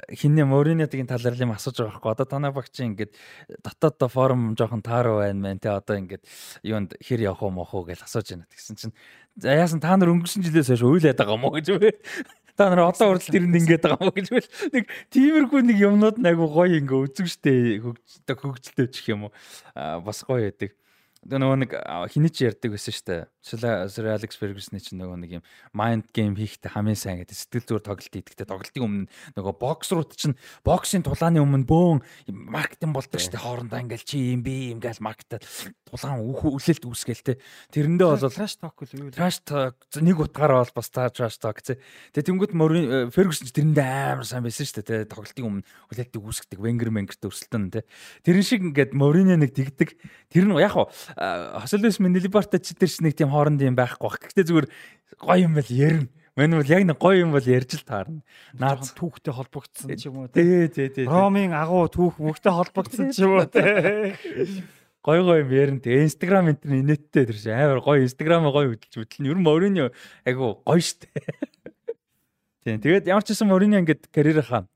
хинэ 0.10 0.46
Мориньотгийн 0.50 1.08
талаар 1.08 1.38
юм 1.38 1.54
асууж 1.54 1.78
байгаа 1.78 1.94
байхгүй. 1.94 2.12
Одоо 2.12 2.26
танай 2.26 2.52
багч 2.52 2.74
ингээд 2.82 3.14
дотоод 3.62 4.12
форум 4.12 4.56
жоохон 4.58 4.82
тааруу 4.82 5.22
байна 5.22 5.40
мэн 5.40 5.60
те 5.62 5.70
одоо 5.70 6.00
ингээд 6.00 6.26
юунд 6.64 6.98
хэр 6.98 7.22
явах 7.30 7.44
уу 7.44 7.54
мох 7.54 7.74
уу 7.74 7.86
гэж 7.86 8.02
асууж 8.02 8.34
байна. 8.34 8.50
Тэгсэн 8.50 8.76
чинь 8.76 8.96
за 9.38 9.54
яасан 9.54 9.80
та 9.80 9.94
нар 9.94 10.10
өнгөрсөн 10.10 10.42
жилээс 10.42 10.74
хойш 10.74 10.82
уйлаад 10.82 11.22
байгаа 11.22 11.38
мó 11.38 11.54
гэж 11.54 11.68
үү? 11.70 11.92
Та 12.58 12.74
нар 12.74 12.90
одоо 12.90 13.14
уралд 13.14 13.30
тэрэнд 13.30 13.56
ингээд 13.62 13.86
байгаа 13.86 14.10
мó 14.10 14.12
гэж 14.12 14.28
үү? 14.34 14.42
Нэг 14.74 14.84
тиймэрхүү 15.14 15.62
нэг 15.70 15.78
юмнууд 15.78 16.18
айгу 16.18 16.50
гоё 16.50 16.82
ингээ 16.82 17.00
үзэг 17.06 17.28
штэ 17.30 17.54
хөгжөлтэй 17.86 18.36
хөгжөлтэй 18.42 18.88
чих 18.90 19.06
юм 19.14 19.30
уу? 19.30 19.34
Бас 19.78 20.26
гоё 20.26 20.50
байдаг 20.50 20.74
нөгөө 21.28 21.58
нэг 21.68 21.72
хиний 22.16 22.32
ч 22.32 22.48
ярьдаг 22.48 22.72
байсан 22.72 22.96
шүү 22.96 23.08
дээ. 23.12 23.24
Сэр 23.44 24.08
Алекс 24.08 24.40
Фергюсны 24.40 24.80
чинь 24.80 25.00
нөгөө 25.04 25.18
нэг 25.20 25.32
юм 25.40 25.44
майнд 25.76 26.08
гейм 26.16 26.36
хийхдээ 26.40 26.72
хамгийн 26.72 26.96
сайн 26.96 27.20
гэдэг 27.20 27.36
сэтгэл 27.36 27.68
зүйр 27.68 27.84
тоглолт 27.84 28.08
хийдэгтэй 28.08 28.48
тоглолтын 28.48 28.84
өмнө 28.84 29.12
нөгөө 29.36 29.54
боксрууд 29.60 30.16
чинь 30.16 30.40
боксын 30.64 31.04
тулааны 31.04 31.44
өмнө 31.44 31.68
бөөн 31.68 32.00
маркетинг 32.32 32.96
болдог 32.96 33.20
шүү 33.20 33.36
дээ. 33.36 33.44
Хоорондоо 33.44 33.80
ингээл 33.84 34.08
чи 34.08 34.32
юм 34.32 34.44
би 34.48 34.72
юм 34.72 34.80
гээл 34.80 35.04
маркетад 35.04 35.44
тулаан 35.88 36.24
үлээлт 36.24 36.88
үүсгээл 36.88 37.26
те. 37.26 37.40
Тэрэндээ 37.76 38.08
бол 38.08 38.32
trash 38.32 38.56
talk 38.60 38.80
л 38.80 38.96
юу 38.96 39.12
trash 39.12 39.44
talk 39.44 39.76
нэг 40.00 40.20
утгаараа 40.24 40.64
бол 40.64 40.76
бас 40.80 40.88
trash 40.92 41.40
talk 41.40 41.60
те. 41.60 41.80
Тэгээ 42.16 42.28
тэнгууд 42.32 42.54
Морин 42.56 43.12
Фергюсон 43.12 43.48
ч 43.50 43.56
тэрэндээ 43.56 44.16
амар 44.16 44.28
сайн 44.28 44.46
байсан 44.46 44.68
шүү 44.68 44.84
дээ 44.84 45.04
те. 45.04 45.10
Тоглолтын 45.10 45.48
өмнө 45.48 45.68
үлээлтийг 45.90 46.24
үүсгдэг 46.24 46.60
Венгер 46.60 46.92
Менгерт 46.94 47.24
өрсөлдөн 47.24 47.72
те. 47.74 47.88
Тэрэн 48.24 48.46
шиг 48.46 48.62
ингээд 48.68 48.94
Морино 48.94 49.36
нэг 49.40 49.56
тэгдэг. 49.56 49.98
Тэр 50.30 50.46
нь 50.46 50.56
яг 50.62 50.76
Хосолос 51.16 51.98
Минилибарта 52.04 52.60
ч 52.60 52.78
тэр 52.78 52.90
ч 52.92 53.02
нэг 53.02 53.18
тийм 53.18 53.34
хоорондын 53.34 53.74
юм 53.74 53.78
байхгүй 53.80 54.06
бах. 54.06 54.20
Гэхдээ 54.20 54.46
зүгээр 54.46 54.68
гоё 55.18 55.42
юм 55.48 55.54
байл 55.58 55.72
ярина. 55.72 56.10
Мань 56.40 56.56
бол 56.56 56.72
яг 56.72 56.84
нэг 56.88 56.98
гоё 57.02 57.20
юм 57.20 57.32
бол 57.36 57.44
ярьж 57.44 57.76
л 57.76 57.84
таарна. 57.84 58.24
Наад 58.56 58.86
түүхтэй 58.96 59.34
холбогдсон 59.36 59.92
ч 60.00 60.08
юм 60.08 60.24
уу 60.24 60.32
тий 60.32 60.72
тий 60.72 60.88
тий. 60.88 61.04
Ромын 61.04 61.52
агуу 61.52 61.90
түүх 61.92 62.22
мөгтэй 62.24 62.54
холбогдсон 62.56 63.12
ч 63.12 63.28
юм 63.28 63.42
уу 63.42 63.48
тий. 63.50 64.16
Гоё 65.04 65.24
гоё 65.24 65.48
юм 65.48 65.52
ярина. 65.52 65.80
Тэгээ 65.80 66.08
Instagram 66.12 66.52
энэ 66.52 66.60
төр 66.60 66.76
инээдтэй 66.76 67.24
тэр 67.28 67.40
чинь 67.40 67.56
амар 67.56 67.80
гоё 67.80 68.04
Instagram-аа 68.04 68.52
гоё 68.52 68.68
хөдөлж 68.76 68.96
хөдлөн. 69.00 69.32
Ер 69.32 69.38
нь 69.40 69.48
Мориньо 69.48 69.86
айгу 70.28 70.60
гоё 70.64 70.84
штэ. 70.84 71.08
Тийм. 72.68 72.84
Тэгээд 72.84 73.08
ямар 73.08 73.24
ч 73.24 73.32
юм 73.32 73.48
Мориньо 73.48 73.80
ингээд 73.80 74.12
карьерийнхаа 74.12 74.68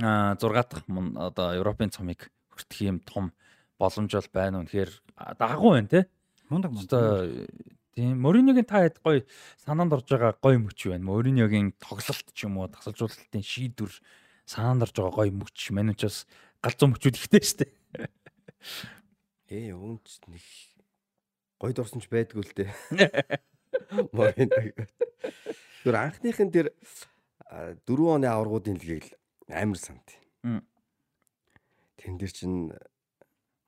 а 0.00 0.36
6 0.40 0.40
дахь 0.40 0.88
одоо 0.88 1.52
Европын 1.52 1.92
цомыг 1.92 2.32
хүртэх 2.48 2.80
юм 2.80 2.98
том 3.04 3.32
боломж 3.76 4.12
бол 4.12 4.30
байна. 4.32 4.64
Үнэхээр 4.64 4.90
дагуу 5.38 5.72
байна 5.76 5.88
те. 5.88 6.00
Мундаг 6.48 6.72
мундаг. 6.72 7.48
Тийм 7.94 8.20
Мориньогийн 8.24 8.64
та 8.64 8.84
хэд 8.84 8.98
гоё 9.04 9.20
санаанд 9.60 9.92
орж 9.92 10.08
байгаа 10.08 10.32
гоё 10.40 10.58
мөч 10.58 10.88
байна. 10.88 11.04
Мориньогийн 11.04 11.76
тоглолт 11.76 12.28
ч 12.32 12.48
юм 12.48 12.56
уу, 12.56 12.68
тасалжуулалтын 12.72 13.44
шийдвэр 13.44 13.92
санаанд 14.48 14.88
орж 14.88 14.96
байгаа 14.96 15.28
гоё 15.28 15.32
мөч. 15.32 15.58
Манайч 15.76 16.00
бас 16.08 16.24
галзуу 16.64 16.88
мөчүүд 16.96 17.20
ихтэй 17.20 17.42
штэ. 17.44 17.66
Ээ 19.52 19.76
өөнд 19.76 20.08
нэг 20.32 20.44
гойд 21.60 21.78
орсон 21.84 22.00
ч 22.00 22.08
байдгүй 22.08 22.42
л 22.42 22.56
дээ. 22.56 22.72
Мориньо. 24.16 24.72
Тэр 25.84 25.94
анхныхын 26.00 26.48
тэр 26.48 26.72
4 27.52 27.84
оны 28.08 28.26
аваргуудын 28.32 28.80
лигийг 28.80 29.12
амар 29.52 29.76
санд. 29.76 30.16
Тэн 32.00 32.16
дээр 32.16 32.32
чин 32.32 32.72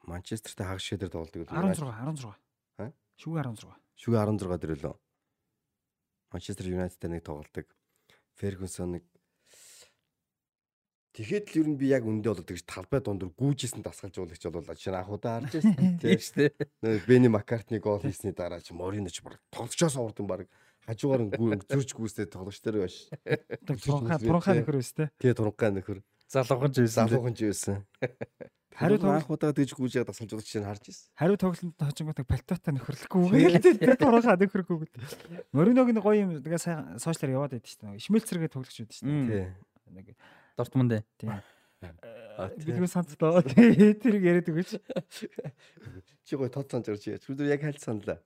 Манчестертэй 0.07 0.67
хагас 0.67 0.85
шидэр 0.85 1.11
тоглодог. 1.11 1.49
16 1.49 1.81
16. 1.81 2.35
Аа? 2.79 2.93
Шүгэ 3.17 3.40
16. 3.43 3.73
Шүгэ 3.97 4.19
16 4.21 4.61
дээр 4.61 4.81
лөө. 4.85 4.97
Манчестер 6.35 6.67
Юнайтедтэй 6.69 7.11
нэг 7.11 7.23
тоглодог. 7.25 7.67
Фергюсон 8.37 8.99
нэг 8.99 9.05
Тэгэхэд 11.14 11.47
л 11.55 11.59
ер 11.62 11.69
нь 11.71 11.79
би 11.79 11.95
яг 11.95 12.03
үндэ 12.03 12.27
болоод 12.27 12.51
тэгж 12.51 12.67
талбай 12.67 12.99
дундуур 12.99 13.31
гүүжсэн 13.38 13.87
дасгалжуулагч 13.87 14.51
болол 14.51 14.75
жишээ 14.75 14.90
нь 14.90 14.99
анхудаа 14.99 15.47
харж 15.47 15.62
байсан. 15.62 15.79
Тийм 16.03 16.19
шүү 16.19 16.35
дээ. 16.43 16.51
Нэг 16.83 17.07
Бени 17.07 17.31
Маккартны 17.31 17.79
гол 17.79 18.03
хийсний 18.03 18.35
дараа 18.35 18.59
ч 18.59 18.75
баг 18.75 19.38
тоглолцоос 19.55 19.95
урдан 19.95 20.27
баг 20.27 20.51
хажуугаар 20.83 21.23
нь 21.23 21.62
зөрж 21.71 21.95
гүйстэй 21.95 22.27
тоглогч 22.27 22.59
дээр 22.67 22.83
байж. 22.83 23.07
Туранхаа 23.62 24.19
туранхаа 24.19 24.55
нөхөр 24.59 24.83
өс 24.83 24.90
тээ. 24.90 25.14
Тэгээ 25.23 25.38
туранхаа 25.38 25.71
нөхөр. 25.71 25.99
Залуухан 26.27 26.75
ч 26.75 26.77
байсан. 26.83 27.07
Залуухан 27.07 27.35
ч 27.38 27.40
байсан. 27.47 27.77
Хариу 28.75 28.99
Хариу 28.99 29.15
анхудаа 29.15 29.55
тэгж 29.55 29.75
гүйжээ 29.79 30.05
дасгалжуулагч 30.05 30.51
чинь 30.51 30.67
харж 30.67 30.83
байсан. 30.91 31.07
Хариу 31.15 31.39
тоглолтод 31.39 31.79
хожингуудыг 31.79 32.27
палтатаа 32.27 32.73
нөхөрлөхгүй 32.75 33.23
гээл 33.31 33.63
тэр 33.79 33.95
туранхаа 33.95 34.35
нөхөргүй 34.35 34.77
гэл. 34.83 35.47
Мориногийн 35.55 36.03
гоё 36.03 36.27
юм 36.27 36.43
тэгээ 36.43 36.59
сайн 36.59 36.99
сошиалар 36.99 37.39
яваад 37.39 37.55
байдаг 37.55 37.71
шүү 37.71 37.95
дээ. 37.95 38.03
Шмэлцэргээ 38.03 38.51
тоглогч 38.51 38.77
байдаг 38.83 38.97
шүү 38.99 39.07
дээ. 39.31 39.47
Нэг 39.95 40.07
Дортмунд 40.59 40.93
ээ. 40.99 41.03
тийм. 41.23 41.39
Бидгүй 42.67 42.89
санцлаа. 42.91 43.43
Тэр 43.47 44.15
яриад 44.19 44.51
өгөөч. 44.51 44.71
Чи 46.27 46.35
гой 46.35 46.51
тод 46.51 46.67
санаж 46.71 46.91
орж 46.91 47.05
яа. 47.07 47.23
Чүр 47.23 47.47
яг 47.47 47.63
хальт 47.63 47.79
саналаа. 47.79 48.19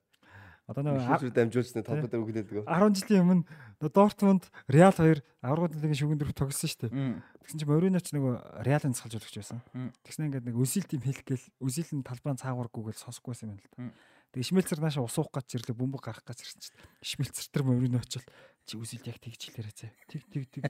Одоо 0.68 0.84
нэг 0.84 1.00
Шүүсрүү 1.00 1.32
дамжуулсны 1.32 1.80
талбай 1.80 2.12
дээр 2.12 2.22
үгнээд 2.28 2.52
өгөө. 2.52 2.64
10 2.68 3.00
жилийн 3.00 3.24
өмнө 3.24 3.88
Дортмунд 3.88 4.44
Реал 4.68 4.92
2 4.92 5.24
аврагууд 5.40 5.80
лигийн 5.80 5.96
шүгэн 5.96 6.20
дөрөв 6.20 6.36
тогссон 6.36 6.68
шүү 6.68 6.92
дээ. 6.92 7.24
Тэгсэн 7.40 7.58
чинь 7.64 7.70
Морино 7.72 8.04
ч 8.04 8.12
нөгөө 8.12 8.68
Реалын 8.68 8.92
засгалжуулагч 8.92 9.36
байсан. 9.40 9.64
Тэгснэ 10.04 10.28
ингээд 10.28 10.44
нэг 10.44 10.60
Үзил 10.60 10.84
тим 10.84 11.00
хэлгээл 11.00 11.96
нь 11.96 12.04
талбайн 12.04 12.36
цаагааргүйгээл 12.36 13.00
сонсохгүй 13.00 13.32
байсан 13.32 13.48
юм 13.48 13.56
байна 13.56 13.64
л 13.64 13.96
да. 13.96 13.96
Тэгээ 14.36 14.48
Шмэлцэр 14.52 14.80
наашаа 14.84 15.08
ус 15.08 15.16
уух 15.16 15.32
гэж 15.32 15.56
ирлээ 15.56 15.72
бөмбөг 15.72 16.04
гарах 16.04 16.20
гэж 16.28 16.44
ирсэн 16.44 16.60
чинь 16.60 16.76
Шмэлцэр 17.00 17.48
тэр 17.48 17.64
Морино 17.64 18.04
очил 18.04 18.20
чи 18.68 18.76
Үзил 18.76 19.00
яг 19.08 19.16
тэгж 19.16 19.48
хэлээрээ 19.48 19.72
зэ. 19.72 19.88
Тэг 20.12 20.22
тэг 20.28 20.44
тэг. 20.52 20.68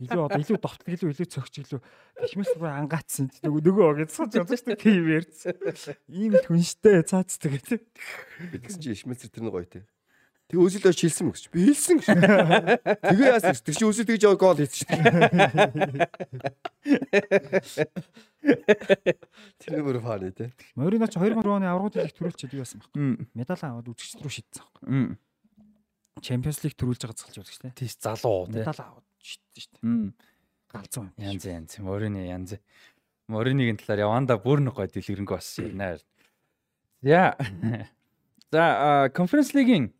Илүү 0.00 0.24
одоо 0.24 0.40
илүү 0.40 0.56
довтлог 0.56 0.88
илүү 0.88 1.12
илүү 1.12 1.28
цогч 1.28 1.60
илүү 1.60 1.80
Шмэлцэр 2.32 2.56
бүр 2.56 2.72
ангаацсан. 2.72 3.28
Нөгөө 3.44 3.60
нөгөө 3.68 3.92
гэж 4.00 4.10
сууж 4.16 4.32
байгаа 4.32 4.56
шүү 4.56 4.72
дээ. 4.72 4.80
Тийм 4.80 5.04
ярьсан. 5.12 5.52
Ийм 6.08 6.32
л 6.40 6.48
хүн 6.48 6.64
штэ 6.64 7.04
цаац 7.04 7.36
тэгээд. 7.36 7.84
Тэгсэн 7.84 8.80
чи 8.80 8.96
ишмэцэр 8.96 9.28
тэр 9.28 9.44
нь 9.44 9.52
гоё 9.52 9.68
те. 9.68 9.84
Тэг 10.44 10.60
өзөл 10.60 10.88
очиж 10.92 11.08
хэлсэн 11.08 11.24
мөкс. 11.28 11.48
Би 11.48 11.72
хэлсэн 11.72 12.04
гэж. 12.04 12.08
Тэгээ 13.00 13.32
яасан 13.32 13.56
гэж. 13.56 13.64
Тэг 13.64 13.76
чи 13.80 13.84
өзөл 13.88 14.08
тэгж 14.08 14.22
яваа 14.28 14.40
гол 14.40 14.60
хийсэн 14.60 14.88
шүү. 17.64 17.88
Тэр 19.60 19.70
нэг 19.72 19.84
бүр 19.88 19.98
фаны 20.04 20.32
те. 20.36 20.52
Морино 20.76 21.08
ч 21.08 21.16
2010 21.16 21.48
оны 21.48 21.64
аврагууд 21.64 21.96
лиг 21.96 22.12
төрүүлчихэд 22.12 22.60
юу 22.60 22.64
байсан 22.64 22.84
бэ? 22.84 23.24
Медаль 23.32 23.64
аваад 23.64 23.88
үзэгч 23.88 24.20
рүү 24.20 24.32
шийдсэн 24.36 24.60
байхгүй. 24.60 25.16
Champions 26.24 26.64
League 26.64 26.78
төрүүлж 26.80 27.04
байгаа 27.04 27.18
засгалж 27.20 27.36
байдаг 27.38 27.54
шүү 27.54 27.64
дээ. 27.68 27.76
Тийш 27.78 27.98
залуу 28.00 28.48
тий. 28.48 28.64
Шийдсэн 29.24 29.62
шүү 29.64 29.76
дээ. 29.84 30.32
Галзуу 30.74 31.04
юм. 31.04 31.10
Янз 31.20 31.44
янз. 31.46 31.78
Морины 31.84 32.24
янз. 32.26 32.56
Мориныгийн 33.28 33.78
талаар 33.80 34.04
яванда 34.04 34.36
бүр 34.36 34.60
нэг 34.60 34.76
гой 34.76 34.88
дэлгэрэнгүй 34.92 35.36
бас 35.38 35.48
ярина. 35.56 35.96
За. 37.00 37.36
За, 38.52 39.10
конференц 39.16 39.54
лигийн 39.56 39.92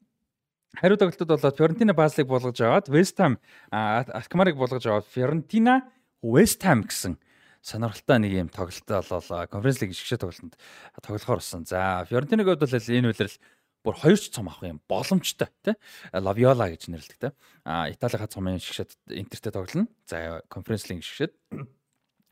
хариу 0.76 0.98
тоглолтод 1.00 1.28
болоод 1.28 1.56
Фьорентина 1.56 1.94
Базлыг 1.94 2.28
болгож 2.28 2.60
аваад 2.60 2.88
West 2.92 3.16
Ham 3.18 3.38
Алкмарыг 3.72 4.56
болгож 4.56 4.84
аваад 4.86 5.08
Фьорентина 5.08 5.88
West 6.22 6.60
Ham 6.68 6.84
гэсэн 6.84 7.16
сонирхолтой 7.64 8.18
нэг 8.20 8.32
юм 8.44 8.48
тоглолт 8.52 8.84
болоо 8.84 9.46
конференц 9.48 9.80
лиг 9.80 9.96
шигшээ 9.96 10.20
тоглолтод 10.20 10.58
тоглохоор 11.00 11.40
болсон. 11.40 11.64
За, 11.64 12.04
Фьорентиныг 12.04 12.44
хувьд 12.44 12.60
бол 12.60 12.76
энэ 12.76 13.08
үйлрэл 13.08 13.36
бүр 13.84 13.94
хоёр 14.00 14.16
ч 14.16 14.32
цом 14.32 14.48
авах 14.48 14.64
юм. 14.64 14.80
Боломжтой 14.88 15.52
тий 15.62 15.76
Лавиола 16.10 16.72
гэж 16.72 16.88
нэрлэдэг 16.88 17.20
тий 17.20 17.32
а 17.68 17.86
Италийнхаа 17.92 18.32
цомын 18.32 18.58
шигшээд 18.58 18.96
Интертэй 19.12 19.52
тоглоно. 19.52 19.86
За 20.08 20.42
конференц 20.48 20.88
лиг 20.88 21.04
шигшээд 21.04 21.36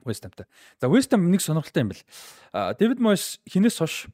West 0.04 0.24
Hamтай. 0.24 0.48
За 0.80 0.88
West 0.88 1.12
Ham 1.12 1.28
нэг 1.28 1.44
сонирхолтой 1.44 1.84
юм 1.84 1.92
бэл. 1.92 2.02
Дэвид 2.80 2.98
Мойс 2.98 3.38
хинээс 3.44 3.78
хойш? 3.78 4.08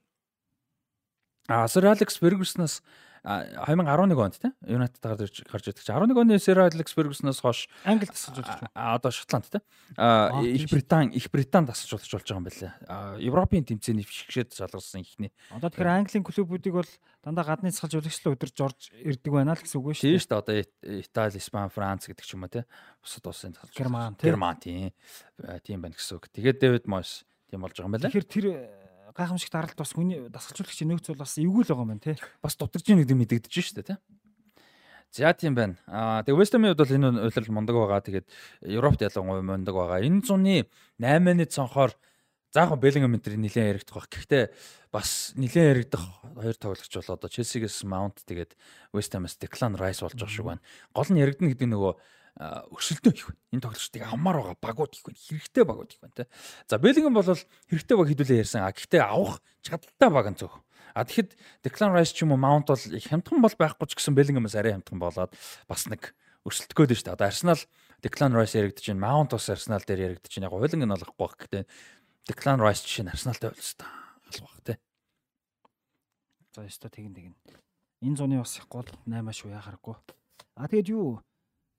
А 1.49 1.65
Sir 1.65 1.87
Alex 1.87 2.21
Ferguson-аас 2.21 2.83
а, 2.83 2.85
2011 3.25 4.19
онд 4.19 4.35
тийм 4.39 4.53
United 4.67 5.01
гарч 5.03 5.43
гарч 5.47 5.65
ирдэг 5.69 5.83
чинь 5.85 5.97
11 5.97 6.17
оны 6.19 6.37
Sir 6.39 6.57
Alex 6.59 6.95
Ferguson-аас 6.95 7.41
хойш 7.43 7.69
Англид 7.85 8.11
тасалж 8.15 8.39
болж 8.41 8.49
байна. 8.49 8.71
а 8.75 8.95
одоо 8.97 9.11
Шотланд 9.11 9.47
тийм 9.51 9.63
Их 10.45 10.67
тийм. 10.67 10.71
Британь 10.71 11.11
Их 11.15 11.31
Британь 11.31 11.67
тасалж 11.67 11.99
болж 11.99 12.09
болж 12.13 12.25
байгаа 12.29 12.39
юм 12.39 12.45
байна 12.47 12.59
лээ. 12.61 12.73
А 12.89 13.17
Европын 13.19 13.65
тэмцээний 13.65 14.05
фишгшээд 14.07 14.55
шалгарсан 14.55 15.03
ихний. 15.03 15.33
Одоо 15.51 15.71
тэгэхээр 15.71 15.95
Английн 15.99 16.25
клубүүдийг 16.25 16.75
бол 16.79 16.91
дандаа 17.25 17.45
гадны 17.45 17.71
цахал 17.75 17.91
жуулчлал 17.99 18.35
өдөрж 18.37 18.57
орж 18.63 18.81
ирдэг 18.95 19.33
байна 19.33 19.55
л 19.55 19.63
гэсэн 19.63 19.79
үг 19.83 19.97
шүү 19.99 20.05
Тийм 20.07 20.15
дээ. 20.15 20.23
шүү 20.23 20.31
дээ 20.31 20.39
одоо 20.39 20.55
Ит- 20.59 20.85
Итали, 21.09 21.37
Испани, 21.39 21.71
Франц 21.73 22.07
гэдэг 22.07 22.25
ч 22.25 22.33
юм 22.39 22.45
уу 22.47 22.53
тийм 22.53 22.65
бусад 23.03 23.27
улсын 23.27 23.53
тасалж 23.53 23.75
Герман, 23.77 24.15
тий. 24.15 24.27
Герман 24.31 24.57
тийм 24.63 24.93
А, 25.43 25.59
тийм 25.61 25.83
байна 25.83 25.95
гэсэн 25.99 26.17
үг. 26.19 26.29
Тэгээд 26.31 26.59
Дэвид 26.63 26.87
Мойс 26.87 27.25
тийм 27.51 27.61
болж 27.63 27.75
байгаа 27.75 27.87
юм 27.87 27.95
байна. 27.95 28.07
Тэгэхээр 28.11 28.27
тэр 28.31 28.47
э, 28.47 28.88
гайхамшигт 29.17 29.53
даралт 29.53 29.79
бас 29.79 29.93
хүний 29.93 30.29
дасгалжуулагчийн 30.29 30.91
нөөц 30.93 31.09
бол 31.13 31.23
бас 31.25 31.39
эвгүй 31.39 31.65
л 31.65 31.71
байгаа 31.73 31.85
юм 31.85 31.93
байна 31.97 32.05
тий. 32.05 32.17
бас 32.43 32.57
дутагдж 32.57 32.89
ийн 32.89 33.01
гэдэг 33.01 33.17
мэдэгдэж 33.17 33.53
шүү 33.53 33.77
дээ 33.81 33.89
тийм. 33.95 34.01
За 35.13 35.33
тийм 35.33 35.55
байна. 35.57 35.77
Аа 35.89 36.21
тэгээ 36.23 36.37
Ham-ийн 36.53 36.77
хувьд 36.77 36.83
бол 36.85 36.97
энэ 36.97 37.09
үйлрэл 37.25 37.55
мундаг 37.55 37.77
байгаа. 37.77 38.05
Тэгээд 38.05 38.27
Европт 38.69 39.01
ялангуяа 39.01 39.41
мундаг 39.41 39.75
байгаа. 39.75 40.05
Энэ 40.05 40.21
зуны 40.21 40.69
8-ны 41.01 41.45
цонхоор 41.49 41.97
заах 42.53 42.77
Беллингем 42.77 43.17
энэ 43.17 43.41
нэлээд 43.41 43.81
яригдах 43.81 43.97
баг. 44.05 44.13
Гэхдээ 44.13 44.45
бас 44.93 45.33
нэлээд 45.37 45.89
яригдах 45.89 46.05
хоёр 46.37 46.57
тоглогч 46.61 46.93
бол 46.93 47.15
одоо 47.17 47.29
Челсигээс 47.33 47.89
Mount 47.89 48.21
тэгээд 48.29 48.53
Ham-аас 49.17 49.41
Declan 49.41 49.81
Rice 49.81 50.05
болж 50.05 50.17
байгаа 50.21 50.33
шиг 50.33 50.45
байна. 50.45 50.65
Гол 50.93 51.09
нь 51.09 51.21
яригдана 51.25 51.53
гэдэг 51.57 51.69
нөгөө 51.73 51.93
аа, 52.39 52.63
өрсөлдөө 52.71 53.13
их 53.19 53.27
байна. 53.27 53.43
Энэ 53.51 53.63
тоглогчдыг 53.67 54.03
амар 54.07 54.37
байгаа 54.39 54.57
багууд 54.63 54.95
их 54.95 55.03
байна. 55.03 55.19
Хэрэгтэй 55.19 55.65
багууд 55.67 55.91
их 55.91 56.01
байна 56.01 56.15
те. 56.15 56.25
За 56.71 56.79
Беллингем 56.79 57.15
бол 57.19 57.27
хэрэгтэй 57.27 57.97
баг 57.99 58.09
хэдүүлээ 58.15 58.43
ярьсан. 58.47 58.63
А 58.63 58.71
гэхдээ 58.71 59.03
авах 59.03 59.43
чадaltaй 59.67 60.11
баг 60.11 60.27
нь 60.31 60.39
зөв. 60.39 60.55
А 60.95 61.03
тэгэхэд 61.03 61.35
Declan 61.67 61.93
Rice 61.99 62.15
ч 62.15 62.23
юм 62.23 62.33
уу 62.33 62.39
Mount 62.39 62.71
бол 62.71 62.79
хямдхан 62.79 63.43
бол 63.43 63.55
байхгүй 63.59 63.87
ч 63.91 63.93
гэсэн 63.99 64.15
Bellingham-аас 64.15 64.55
арай 64.55 64.79
хямдхан 64.79 65.03
болоод 65.03 65.35
бас 65.67 65.83
нэг 65.91 66.15
өрсөлдөхөөд 66.47 66.95
шүү 66.95 67.07
дээ. 67.11 67.17
Одоо 67.19 67.27
Arsenal 67.27 67.61
Declan 68.03 68.33
Rice 68.39 68.55
яригдаж 68.55 68.87
байна. 68.87 69.03
Mount 69.03 69.35
бас 69.35 69.51
Arsenal 69.51 69.83
дээр 69.83 70.15
яригдаж 70.15 70.31
байна. 70.31 70.47
Яг 70.47 70.55
хуулинг 70.55 70.85
нь 70.87 70.95
олохгүй 70.95 71.19
байх 71.27 71.35
гэхдээ 71.43 71.65
Declan 72.31 72.63
Rice 72.63 72.87
жишээ 72.87 73.05
нь 73.05 73.13
Arsenalтай 73.13 73.51
байлс 73.51 73.75
та. 73.75 73.87
Албах 74.31 74.63
те. 74.63 74.79
За 76.55 76.63
ёстой 76.63 76.91
тэгин 76.91 77.15
тэгин. 77.15 77.35
Энэ 78.03 78.17
зуны 78.17 78.39
бас 78.39 78.55
их 78.59 78.67
гол 78.71 78.87
8 79.07 79.27
шүү 79.35 79.55
яхахгүй. 79.59 79.99
А 80.55 80.67
тэгээд 80.71 80.95
юу 80.95 81.19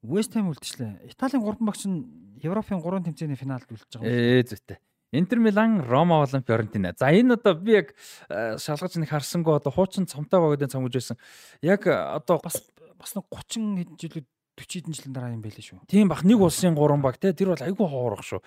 West 0.03 0.35
Ham 0.35 0.51
үлдчихлээ. 0.51 1.11
Италийн 1.11 1.43
3 1.43 1.59
багч 1.59 1.83
нь 1.87 2.07
Европын 2.39 2.79
3 2.79 3.03
тэмцээний 3.11 3.35
финалд 3.35 3.67
үлдэж 3.67 3.99
байгаа. 3.99 4.07
Ээ 4.07 4.43
зүйтэй. 4.47 4.79
Интер 5.11 5.39
Милан, 5.39 5.81
Рома 5.81 6.21
болон 6.21 6.43
Фиорентина. 6.43 6.93
За 6.97 7.09
энэ 7.09 7.33
одоо 7.33 7.55
би 7.55 7.73
яг 7.73 7.95
э, 8.29 8.57
шалгаж 8.61 8.95
нэг 8.95 9.09
харсангүй 9.09 9.57
одоо 9.57 9.73
хуучин 9.73 10.05
цомтой 10.05 10.39
багуудын 10.39 10.69
цомгож 10.69 10.93
байсан. 10.93 11.17
Яг 11.61 11.87
э, 11.87 11.91
одоо 11.91 12.39
Бас 12.43 12.61
бас 12.99 13.15
нэг 13.15 13.25
30 13.27 13.79
хэдэн 13.79 13.97
жилүүд 13.97 14.27
40 14.59 14.69
хэдэн 14.69 14.93
жилийн 14.93 15.15
дараа 15.15 15.33
юм 15.33 15.41
байлээ 15.41 15.65
шүү. 15.65 15.87
тийм 15.87 16.07
бах 16.11 16.23
нэг 16.23 16.39
улсын 16.39 16.75
3 16.77 17.01
баг 17.01 17.17
те 17.17 17.33
тэр 17.33 17.55
бол 17.55 17.63
айгүй 17.63 17.87
хоорох 17.89 18.23
шүү. 18.23 18.39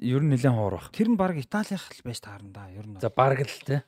Ер 0.00 0.22
нь 0.22 0.30
нэлээд 0.30 0.54
хоорох. 0.54 0.92
Тэр 0.92 1.08
нь 1.10 1.18
баг 1.18 1.34
Италих 1.34 1.82
л 1.82 2.04
байж 2.04 2.20
таарна 2.20 2.52
да. 2.52 2.70
Ер 2.70 2.86
нь. 2.86 3.00
За 3.00 3.10
бараг 3.10 3.42
л 3.42 3.60
те. 3.66 3.82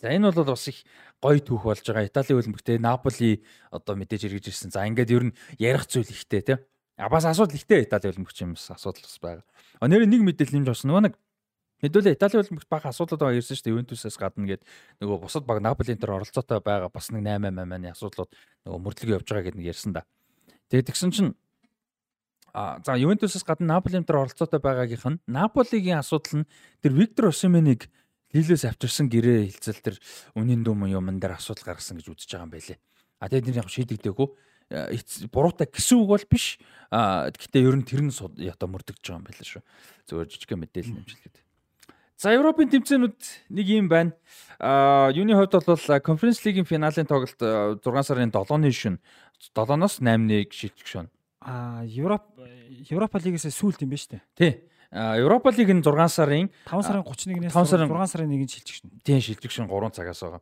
За 0.00 0.10
энэ 0.10 0.32
бол 0.32 0.44
бас 0.44 0.68
их 0.68 0.84
гоё 1.22 1.38
түүх 1.38 1.62
болж 1.64 1.82
байгаа. 1.86 2.06
Италийн 2.06 2.38
хөлбөмбөгтэй 2.38 2.78
Наполи 2.78 3.42
одоо 3.70 3.94
мэдээж 3.94 4.26
эргэж 4.26 4.50
ирсэн. 4.50 4.70
За 4.74 4.86
ингээд 4.86 5.10
ер 5.14 5.24
нь 5.30 5.36
ярих 5.58 5.86
зүйл 5.86 6.10
ихтэй 6.10 6.42
те. 6.42 6.54
А 6.98 7.08
бас 7.08 7.24
асуудал 7.24 7.54
ихтэй 7.54 7.86
Италийн 7.86 8.12
хөлбөмбөгч 8.14 8.38
юм 8.42 8.54
бас 8.58 8.70
асуудал 8.74 9.06
бас 9.06 9.18
байгаа. 9.22 9.44
А 9.80 9.88
нэр 9.88 10.06
нэг 10.06 10.22
мэдээлэл 10.26 10.58
нэмж 10.60 10.68
авсан. 10.74 10.90
Нөгөө 10.90 11.04
нэг 11.08 11.14
хэдүүлээ 11.82 12.14
Италийн 12.18 12.42
хөлбөмбөгт 12.42 12.70
бага 12.70 12.90
асуудал 12.90 13.18
байгаа 13.22 13.38
ирсэн 13.38 13.54
шүү 13.54 13.64
дээ. 13.64 13.74
Ювентусаас 13.78 14.18
гадна 14.18 14.46
гээд 14.50 14.62
нөгөө 14.98 15.18
бусад 15.22 15.46
баг 15.46 15.62
Наполи 15.62 15.94
энэ 15.94 16.02
төр 16.02 16.18
оролцоотой 16.18 16.58
байгаа 16.58 16.90
бас 16.90 17.10
нэг 17.14 17.22
8 17.22 17.54
8-ны 17.54 17.88
асуудлууд 17.94 18.30
нөгөө 18.66 18.80
мөрдлөг 18.82 19.10
явж 19.14 19.26
байгаа 19.30 19.46
гэдэг 19.46 19.60
нэг 19.62 19.70
ярьсан 19.70 19.92
да. 19.94 20.02
Тэгээд 20.68 20.90
тэгсэн 20.90 21.10
чинь 21.14 21.32
А 22.52 22.80
за 22.84 22.96
Ювентусаас 22.96 23.44
гадна 23.44 23.78
Наполи 23.78 24.00
энэ 24.00 24.08
төр 24.08 24.24
оролцоотой 24.24 24.58
байгаагийнх 24.58 25.06
нь 25.06 25.20
Наполигийн 25.30 26.00
асуудал 26.00 26.42
нь 26.42 26.48
тэр 26.82 26.92
Виктор 26.96 27.30
Осименыг 27.30 27.86
Лилээс 28.34 28.64
авчирсан 28.68 29.08
гэрээ 29.08 29.48
хилцэл 29.48 29.80
тэр 29.80 29.96
үнийн 30.36 30.60
дүм 30.60 30.84
юм 30.88 31.16
дээр 31.16 31.40
асуудал 31.40 31.72
гаргасан 31.72 31.96
гэж 31.96 32.12
үзэж 32.12 32.28
байгаа 32.36 32.46
юм 32.46 32.52
байлээ. 32.52 32.78
А 33.18 33.28
тэгээд 33.32 33.48
энэ 33.48 33.60
яг 33.64 33.68
шийдэгдээгүй 33.72 34.28
э, 34.68 35.00
буруутай 35.32 35.66
гэсэн 35.66 35.96
үг 36.04 36.08
бол 36.12 36.26
биш. 36.28 36.60
А 36.92 37.32
гэхдээ 37.32 37.64
ер 37.64 37.76
нь 37.80 37.88
тэр 37.88 38.04
нь 38.04 38.12
одоо 38.12 38.68
мөрдөгж 38.68 39.00
байгаа 39.00 39.20
юм 39.20 39.26
байлаа 39.26 39.46
шүү. 39.48 39.62
Зөвөр 40.12 40.28
жижиг 40.28 40.52
мэдээлэл 40.52 40.96
нэмжлэхэд. 41.00 41.36
За 42.18 42.34
Европын 42.34 42.68
тэмцээнүүд 42.68 43.20
нэг 43.54 43.66
юм 43.70 43.86
байна. 43.88 44.12
А 44.58 45.08
юуны 45.14 45.38
хувьд 45.38 45.64
бол 45.64 46.00
конференц 46.02 46.42
лигийн 46.42 46.66
финалийн 46.66 47.06
тоглолт 47.06 47.38
э, 47.40 47.78
6 47.78 48.02
сарын 48.04 48.34
7-ны 48.34 48.74
шөнө 48.74 48.98
7-оос 49.54 50.02
8-ыг 50.02 50.50
шилжих 50.50 50.86
шөнө. 50.86 51.10
А 51.40 51.86
Европ 51.86 52.26
Европа 52.90 53.22
лигээс 53.22 53.46
сүүлт 53.54 53.86
юм 53.86 53.94
байна 53.94 54.02
шүү 54.02 54.12
дээ. 54.18 54.24
Тий. 54.34 54.52
А 54.90 55.16
Европа 55.20 55.50
лиг 55.52 55.68
нь 55.68 55.82
6 55.84 56.08
сарын 56.08 56.48
5 56.64 56.82
сарын 56.86 57.04
31-ээс 57.04 57.52
5 57.52 57.66
сарын- 57.68 57.92
6 57.92 58.08
сарын 58.08 58.30
1-нд 58.32 58.50
шилжих 58.50 58.74
шин. 58.80 58.90
тийм 59.04 59.20
шилжих 59.20 59.52
шин 59.52 59.68
3 59.68 59.92
цагаас 59.92 60.22
байгаа. 60.24 60.40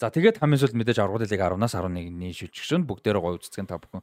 За 0.00 0.08
тэгээд 0.14 0.38
хамгийн 0.38 0.60
сүүлд 0.62 0.78
мэдээж 0.78 0.98
аргууд 1.02 1.26
лиг 1.26 1.40
10-аас 1.40 1.74
11-ний 1.74 2.32
шилжих 2.32 2.62
шин 2.64 2.86
бүгдээрээ 2.86 3.20
гоё 3.20 3.36
үзцгэн 3.36 3.66
та 3.66 3.82
бүхэн 3.82 4.00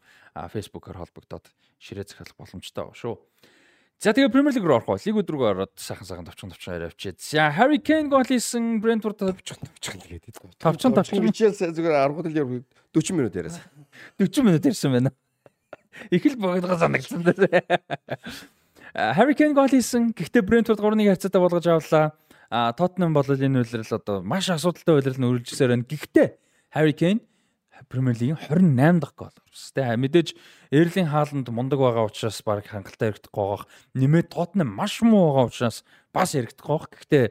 Facebook-оор 0.52 1.08
холбогдоод 1.08 1.46
ширээ 1.80 2.04
захиалах 2.04 2.36
боломжтой 2.36 2.84
байгаа 2.84 3.00
шүү. 3.00 3.16
За 3.98 4.14
тэгээд 4.14 4.30
Премьер 4.30 4.54
лиг 4.54 4.62
рүү 4.68 4.76
орох 4.78 4.92
бол 4.94 5.02
лиг 5.02 5.16
өдрөгөө 5.24 5.50
ороод 5.58 5.74
сайхан 5.74 6.06
сайхан 6.06 6.28
товчхон 6.30 6.52
товчхон 6.54 6.76
яриа 6.78 6.92
авчиад. 6.94 7.18
За 7.18 7.50
Harry 7.50 7.82
Kane 7.82 8.12
гол 8.14 8.22
хийсэн 8.30 8.78
Brentford 8.78 9.18
товчхон 9.18 9.58
товчхон 9.66 10.02
тэгээд. 10.06 10.38
Товчхон 10.62 10.94
товчхон 10.94 11.26
Хичээл 11.34 11.74
зүгээр 11.74 11.98
аргууд 12.06 12.30
л 12.30 12.62
40 12.94 13.18
минут 13.18 13.34
яриасан. 13.34 13.66
40 14.22 14.46
минут 14.46 14.62
ирсэн 14.70 14.92
байна. 14.94 15.10
Их 16.14 16.22
л 16.30 16.38
богдгоо 16.38 16.78
санагдсан 16.78 17.26
дээр. 17.26 17.66
Harry 18.96 19.36
Kane 19.36 19.54
гол 19.58 19.72
хийсэн. 19.72 20.14
Гэхдээ 20.14 20.44
Brentford 20.46 20.80
3-1 20.80 21.12
харьцаатай 21.12 21.42
болгож 21.42 21.68
авлаа. 21.68 22.14
А 22.50 22.72
Tottenham 22.72 23.12
бол 23.12 23.28
энэ 23.28 23.64
үйлрэл 23.64 24.00
одоо 24.00 24.24
маш 24.24 24.48
асуудалтай 24.48 24.96
үйлрэл 24.96 25.20
нь 25.20 25.28
үргэлжсээр 25.28 25.76
байна. 25.76 25.84
Гэхдээ 25.84 26.28
Harry 26.72 26.96
Kane 26.96 27.20
Премьер 27.90 28.16
лигийн 28.18 28.38
28 28.38 29.00
дахь 29.00 29.16
гол 29.16 29.36
оруулсан. 29.36 29.74
Тэ 29.76 29.96
мэдээж 30.00 30.34
Эрлийн 30.72 31.12
хааланд 31.12 31.48
мундаг 31.54 31.80
байгаа 31.80 32.10
учраас 32.10 32.42
баг 32.42 32.66
хангалттай 32.66 33.14
хэрэгдэхгүй 33.14 33.44
байгаа. 33.46 33.68
Нэмээд 33.94 34.28
Tottenham 34.34 34.72
маш 34.74 35.02
муу 35.06 35.36
байгаа 35.36 35.52
учраас 35.52 35.84
бас 36.10 36.34
хэрэгдэхгүй 36.34 36.74
байгаа. 36.74 36.90
Гэхдээ 36.98 37.26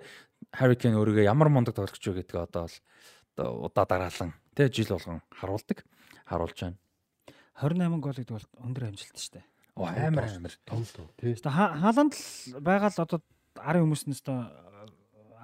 Harry 0.61 0.77
Kane 0.79 0.97
өөрийгөө 1.01 1.27
ямар 1.27 1.51
мундаг 1.51 1.75
тоглогч 1.75 2.05
вэ 2.05 2.23
гэдгээ 2.23 2.47
одоо 2.47 2.71
одоо 3.35 3.49
удаа 3.67 3.85
дараалан 3.89 4.37
тэ 4.55 4.71
жил 4.71 4.95
болгон 4.95 5.21
харуулдаг. 5.35 5.83
Харуулж 6.29 6.59
байна. 6.61 6.79
28 7.59 8.01
гол 8.05 8.15
гэдэг 8.15 8.35
бол 8.37 8.49
өндөр 8.63 8.85
амжилт 8.93 9.19
шүү 9.19 9.33
дээ. 9.41 9.47
Оо 9.77 9.87
амар 9.93 10.25
амар. 10.25 10.55
Том 10.65 10.83
том 10.89 11.07
тий. 11.21 11.37
Өөртөө 11.37 11.53
хааланд 11.53 12.17
л 12.17 12.61
байгаа 12.65 12.91
л 12.91 13.05
одоо 13.05 13.21
арын 13.61 13.85
хүмүүс 13.85 14.09
нь 14.09 14.17
өөртөө 14.17 14.39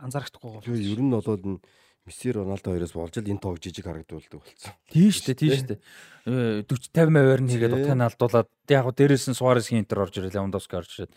анзаарахдаггүй 0.03 0.51
гол. 0.51 0.65
Тэгээ 0.65 0.93
ер 0.97 1.01
нь 1.05 1.13
болоод 1.13 1.45
н 1.45 1.61
Месси 2.03 2.35
Роналдо 2.35 2.75
хоёроос 2.75 2.97
болж 2.99 3.15
л 3.15 3.31
энэ 3.31 3.39
тоог 3.39 3.63
жижиг 3.63 3.87
харагдуулдаг 3.87 4.43
болсон. 4.43 4.75
Тийм 4.91 5.15
шүү 5.15 5.23
дээ, 5.23 5.39
тийм 5.39 5.53
шүү 5.55 5.69
дээ. 5.71 5.81
Э, 6.27 6.67
40 6.67 6.91
50 6.91 7.15
аваар 7.15 7.43
нь 7.47 7.51
хийгээд 7.55 7.73
Тий. 7.79 7.83
утганы 7.87 8.05
алдуулаад 8.11 8.51
яг 8.67 8.83
гоо 8.83 8.95
дээрээс 8.99 9.27
нь 9.31 9.39
Суарес 9.39 9.71
хинтер 9.71 10.03
орж 10.03 10.19
ирэл 10.19 10.35
Левандовски 10.35 10.75
орж 10.75 10.91
ирээд 10.99 11.15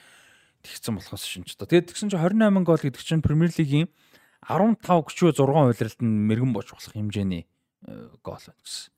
тэгсэн 0.61 0.93
болохоос 0.93 1.26
шинж 1.26 1.57
та. 1.57 1.66
Тэгээд 1.66 1.89
тэгсэн 1.89 2.13
чинь 2.13 2.22
28 2.22 2.70
гол 2.70 2.78
гэдэг 2.78 3.01
чинь 3.01 3.26
Премьер 3.26 3.49
лигийн 3.57 3.89
15 4.45 4.78
гүчөө 4.86 5.34
6 5.34 5.41
хувирлалт 5.41 6.01
нь 6.05 6.22
мэрэгэн 6.30 6.53
бож 6.53 6.70
болох 6.70 6.93
хэмжээний 6.93 7.49
э, 7.89 8.13
гол 8.22 8.38
байна 8.38 8.61
гэсэн. 8.61 8.93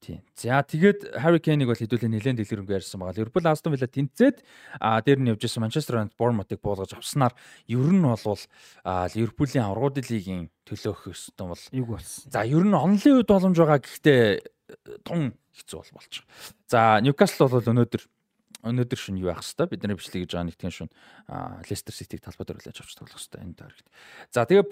Тийм. 0.00 0.24
За 0.32 0.64
тэгээд 0.64 1.12
Harry 1.20 1.44
Kane-ыг 1.44 1.68
бол 1.68 1.76
хэдүүлээ 1.76 2.08
нэлээд 2.08 2.40
дэлгэрэнгүй 2.40 2.80
ярьсан 2.80 3.04
байгаа. 3.04 3.20
Ливерпул 3.20 3.44
Астон 3.44 3.76
Вилла 3.76 3.84
тэнцээд 3.84 4.40
а 4.80 4.96
дээр 5.04 5.20
нь 5.20 5.28
явж 5.28 5.44
исэн 5.44 5.60
Манчестер 5.60 6.00
Юнайтед 6.00 6.16
Bournemouth-ыг 6.16 6.60
буулгаж 6.64 6.96
авснаар 6.96 7.36
ер 7.68 7.92
нь 7.92 8.00
бол 8.00 8.40
а 8.80 9.12
Ливерпулийн 9.12 9.68
аврагууд 9.68 10.00
лигийн 10.08 10.48
төлөөх 10.64 11.12
өстөн 11.12 11.52
бол 11.52 11.64
Эйг 11.68 11.84
болсон. 11.84 12.32
За 12.32 12.48
ер 12.48 12.64
нь 12.64 12.72
онлын 12.72 13.20
үед 13.20 13.28
боломж 13.28 13.56
байгаа 13.60 13.84
гэхдээ 13.84 15.04
тун 15.04 15.36
хэцүү 15.52 15.76
бол 15.84 15.92
болж 15.92 16.12
байгаа. 16.16 16.32
За 16.64 16.80
Ньюкасл 17.04 17.44
бол 17.44 17.60
өнөөдөр 17.60 18.02
өнөөдөр 18.64 19.00
шин 19.00 19.20
юу 19.20 19.32
яах 19.32 19.44
хэвээр 19.44 19.68
бидний 19.68 19.96
бичлэг 20.00 20.24
гэж 20.24 20.32
байгаа 20.32 20.48
нэгтгэн 20.48 20.72
шин 20.72 20.88
Лестер 21.68 21.92
Ситиг 21.92 22.24
талбай 22.24 22.44
дээр 22.48 22.60
үлээж 22.60 22.80
авч 22.80 22.92
тоглох 22.96 23.20
хэвээр 23.20 23.44
энэ 23.44 23.56
таарагт. 23.56 23.88
За 24.32 24.44
тэгээ 24.44 24.64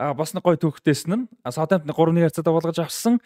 а, 0.00 0.14
бас 0.16 0.32
нэг 0.32 0.44
гой 0.44 0.56
түүхтэйсэн 0.56 1.12
нь 1.12 1.24
Саутгемптон 1.44 1.92
3-1 1.92 2.24
харьцаатай 2.24 2.52
болгож 2.52 2.78
авсан 2.80 3.20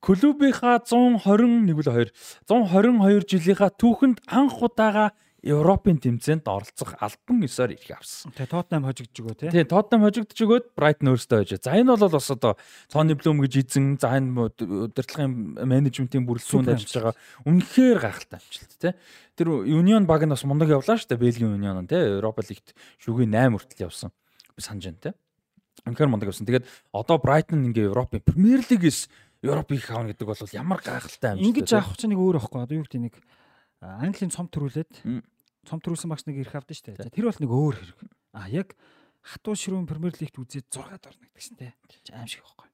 клубийнхаа 0.00 0.82
121 0.84 1.74
үл 1.74 1.88
2 1.90 2.12
122 2.46 3.26
жилийнхаа 3.26 3.70
түүхэнд 3.74 4.22
анх 4.28 4.62
удаага 4.62 5.12
Европын 5.38 6.02
тэмцээнд 6.02 6.50
оролцох 6.50 6.98
альбан 6.98 7.46
ёсоор 7.46 7.70
ирэх 7.70 8.02
авсан. 8.02 8.34
Тэгээ 8.34 8.50
Тотнам 8.50 8.82
хожигдж 8.90 9.16
өгөө 9.22 9.34
тий. 9.38 9.50
Тийм, 9.54 9.70
Тотнам 9.70 10.02
хожигдож 10.02 10.34
өгөөд 10.34 10.66
Брайтон 10.74 11.14
өөрсдөө 11.14 11.38
хожоо. 11.46 11.62
За 11.62 11.78
энэ 11.78 11.94
бол 11.94 12.10
бас 12.10 12.26
одоо 12.34 12.52
Тони 12.90 13.14
Блум 13.14 13.38
гэж 13.46 13.54
эзэн, 13.62 14.02
за 14.02 14.18
энэ 14.18 14.34
удирдлагын 14.34 15.62
менежментийн 15.62 16.26
бүрэлдэхүүнд 16.26 16.74
ажиллаж 16.74 17.14
байгаа. 17.14 17.14
Үнэхээр 17.46 17.98
гайхалтай 18.02 18.38
амжилт 18.42 18.74
тий. 18.82 18.92
Тэр 19.38 19.62
Union 19.62 20.10
баг 20.10 20.26
нь 20.26 20.34
бас 20.34 20.42
мундаг 20.42 20.74
явлаа 20.74 20.98
шүү 20.98 21.14
дээ. 21.14 21.22
Бельгийн 21.22 21.54
Union 21.54 21.86
нь 21.86 21.90
тий. 21.90 22.18
Европа 22.18 22.42
лигт 22.42 22.74
шүгийн 22.98 23.30
8 23.30 23.54
хүртэл 23.54 23.86
явсан. 23.86 24.10
Би 24.58 24.60
санаж 24.66 24.90
байна 24.90 25.02
тий. 25.06 25.14
Үнэхээр 25.86 26.10
мундаг 26.10 26.34
явсан. 26.34 26.50
Тэгээд 26.50 26.66
одоо 26.90 27.22
Brighton 27.22 27.62
ингээ 27.70 27.94
Европын 27.94 28.26
Премьер 28.26 28.66
Лигээс 28.66 29.06
Европыг 29.42 29.86
авна 29.90 30.10
гэдэг 30.10 30.26
бол 30.26 30.42
ямар 30.50 30.80
гайхалтай 30.82 31.38
амжилт. 31.38 31.46
Ингэж 31.46 31.70
авах 31.78 31.94
чинь 31.94 32.10
нэг 32.10 32.20
өөр 32.22 32.36
байхгүй. 32.42 32.60
Одоо 32.66 32.76
юу 32.78 32.86
гэдэг 32.86 33.02
нэг 33.06 33.14
а, 33.78 34.02
Английн 34.02 34.34
цом 34.34 34.50
төрүүлээд 34.50 34.92
цом 35.62 35.78
төрүүлсэн 35.78 36.10
багш 36.10 36.26
нэг 36.26 36.42
ирэх 36.42 36.58
авдаа 36.58 36.74
штэ. 36.74 36.98
За 36.98 37.06
тэр 37.06 37.30
бол 37.30 37.38
нэг 37.38 37.52
өөр 37.54 37.74
хэрэг. 37.78 37.98
А 38.34 38.50
яг 38.50 38.74
хатуу 39.22 39.54
ширүүн 39.54 39.86
Премьер 39.86 40.18
Лигт 40.18 40.42
үзээд 40.42 40.66
6 40.74 40.98
дор 40.98 41.14
нэгдсэн 41.22 41.54
те. 41.54 41.74
Аим 42.10 42.26
шиг 42.26 42.42
байхгүй. 42.42 42.66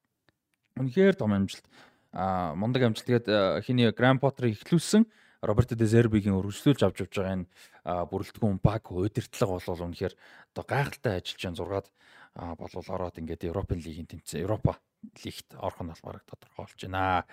Үнэхээр 0.81 1.15
том 1.21 1.37
амжилт. 1.37 1.69
Аа 2.17 2.57
мундаг 2.57 2.89
амжилт. 2.89 3.05
Тэгээд 3.13 3.27
а, 3.29 3.61
хиний 3.61 3.93
Гранд 3.93 4.25
Поттерыг 4.25 4.57
ихлүүлсэн 4.57 5.05
Роберто 5.45 5.77
де 5.77 5.85
Зербигийн 5.85 6.41
өргөжлүүлж 6.41 6.81
авч 6.81 7.05
явж 7.05 7.13
байгаа 7.13 7.37
энэ 7.37 7.49
а, 7.85 8.09
бүрэлдэхүүн 8.09 8.65
баг 8.65 8.89
удирдлага 8.89 9.61
бол 9.61 9.85
үнэхээр 9.93 10.15
одоо 10.57 10.65
гайхалтай 10.65 11.21
ажиллаж 11.21 11.43
байгаа 11.45 11.59
зургаад 11.61 11.89
а, 12.33 12.57
болвол 12.57 12.89
ороод 12.89 13.21
ингээд 13.21 13.53
Европын 13.53 13.77
лигийн 13.77 14.09
тэмцээн 14.09 14.41
Европа 14.49 14.81
лигт 15.25 15.49
орох 15.59 15.81
нь 15.83 15.91
бол 15.93 16.05
бараг 16.05 16.25
тодорхой 16.25 16.65
болж 16.65 16.81
байна. 16.81 17.25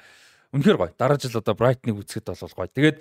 Үнэхээр 0.51 0.77
гоё. 0.77 0.91
Дараа 0.99 1.15
жил 1.15 1.39
одоо 1.39 1.55
Брайтныг 1.55 1.95
үзэхэд 1.95 2.27
бол 2.27 2.55
гоё. 2.55 2.67
Тэгээд 2.67 2.97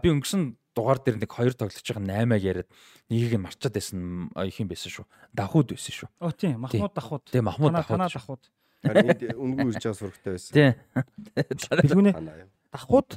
би 0.00 0.08
өнгөрсөн 0.08 0.56
дугаар 0.74 0.98
дээр 0.98 1.20
нэг 1.20 1.30
хоёр 1.30 1.54
тоглож 1.54 1.84
байгаа 1.84 2.24
8-аг 2.26 2.42
яриад 2.42 2.68
нэгийг 3.12 3.36
нь 3.38 3.44
марчаад 3.44 3.74
байсан 3.76 4.32
их 4.40 4.58
юм 4.58 4.68
байсан 4.68 4.90
шүү. 4.90 5.06
Дахууд 5.30 5.70
байсан 5.70 5.94
шүү. 5.94 6.08
Оо 6.18 6.32
тийм 6.32 6.64
Махмуд 6.64 6.94
Дахууд. 6.96 7.24
Тэгээ 7.30 7.44
Махмуд 7.46 7.72
Дахууд 7.76 8.00
Танаа. 8.00 8.10
Дахууд. 8.10 8.44
Харин 8.84 9.08
үнгүй 9.38 9.68
ирж 9.70 9.84
байгаа 9.84 10.00
сурагтай 10.00 10.32
байсан. 10.34 10.52
Тий. 10.56 10.70
Бэлгүнэ 11.36 12.12
Танаа 12.16 12.36
юу? 12.42 12.50
Дахууд 12.74 13.10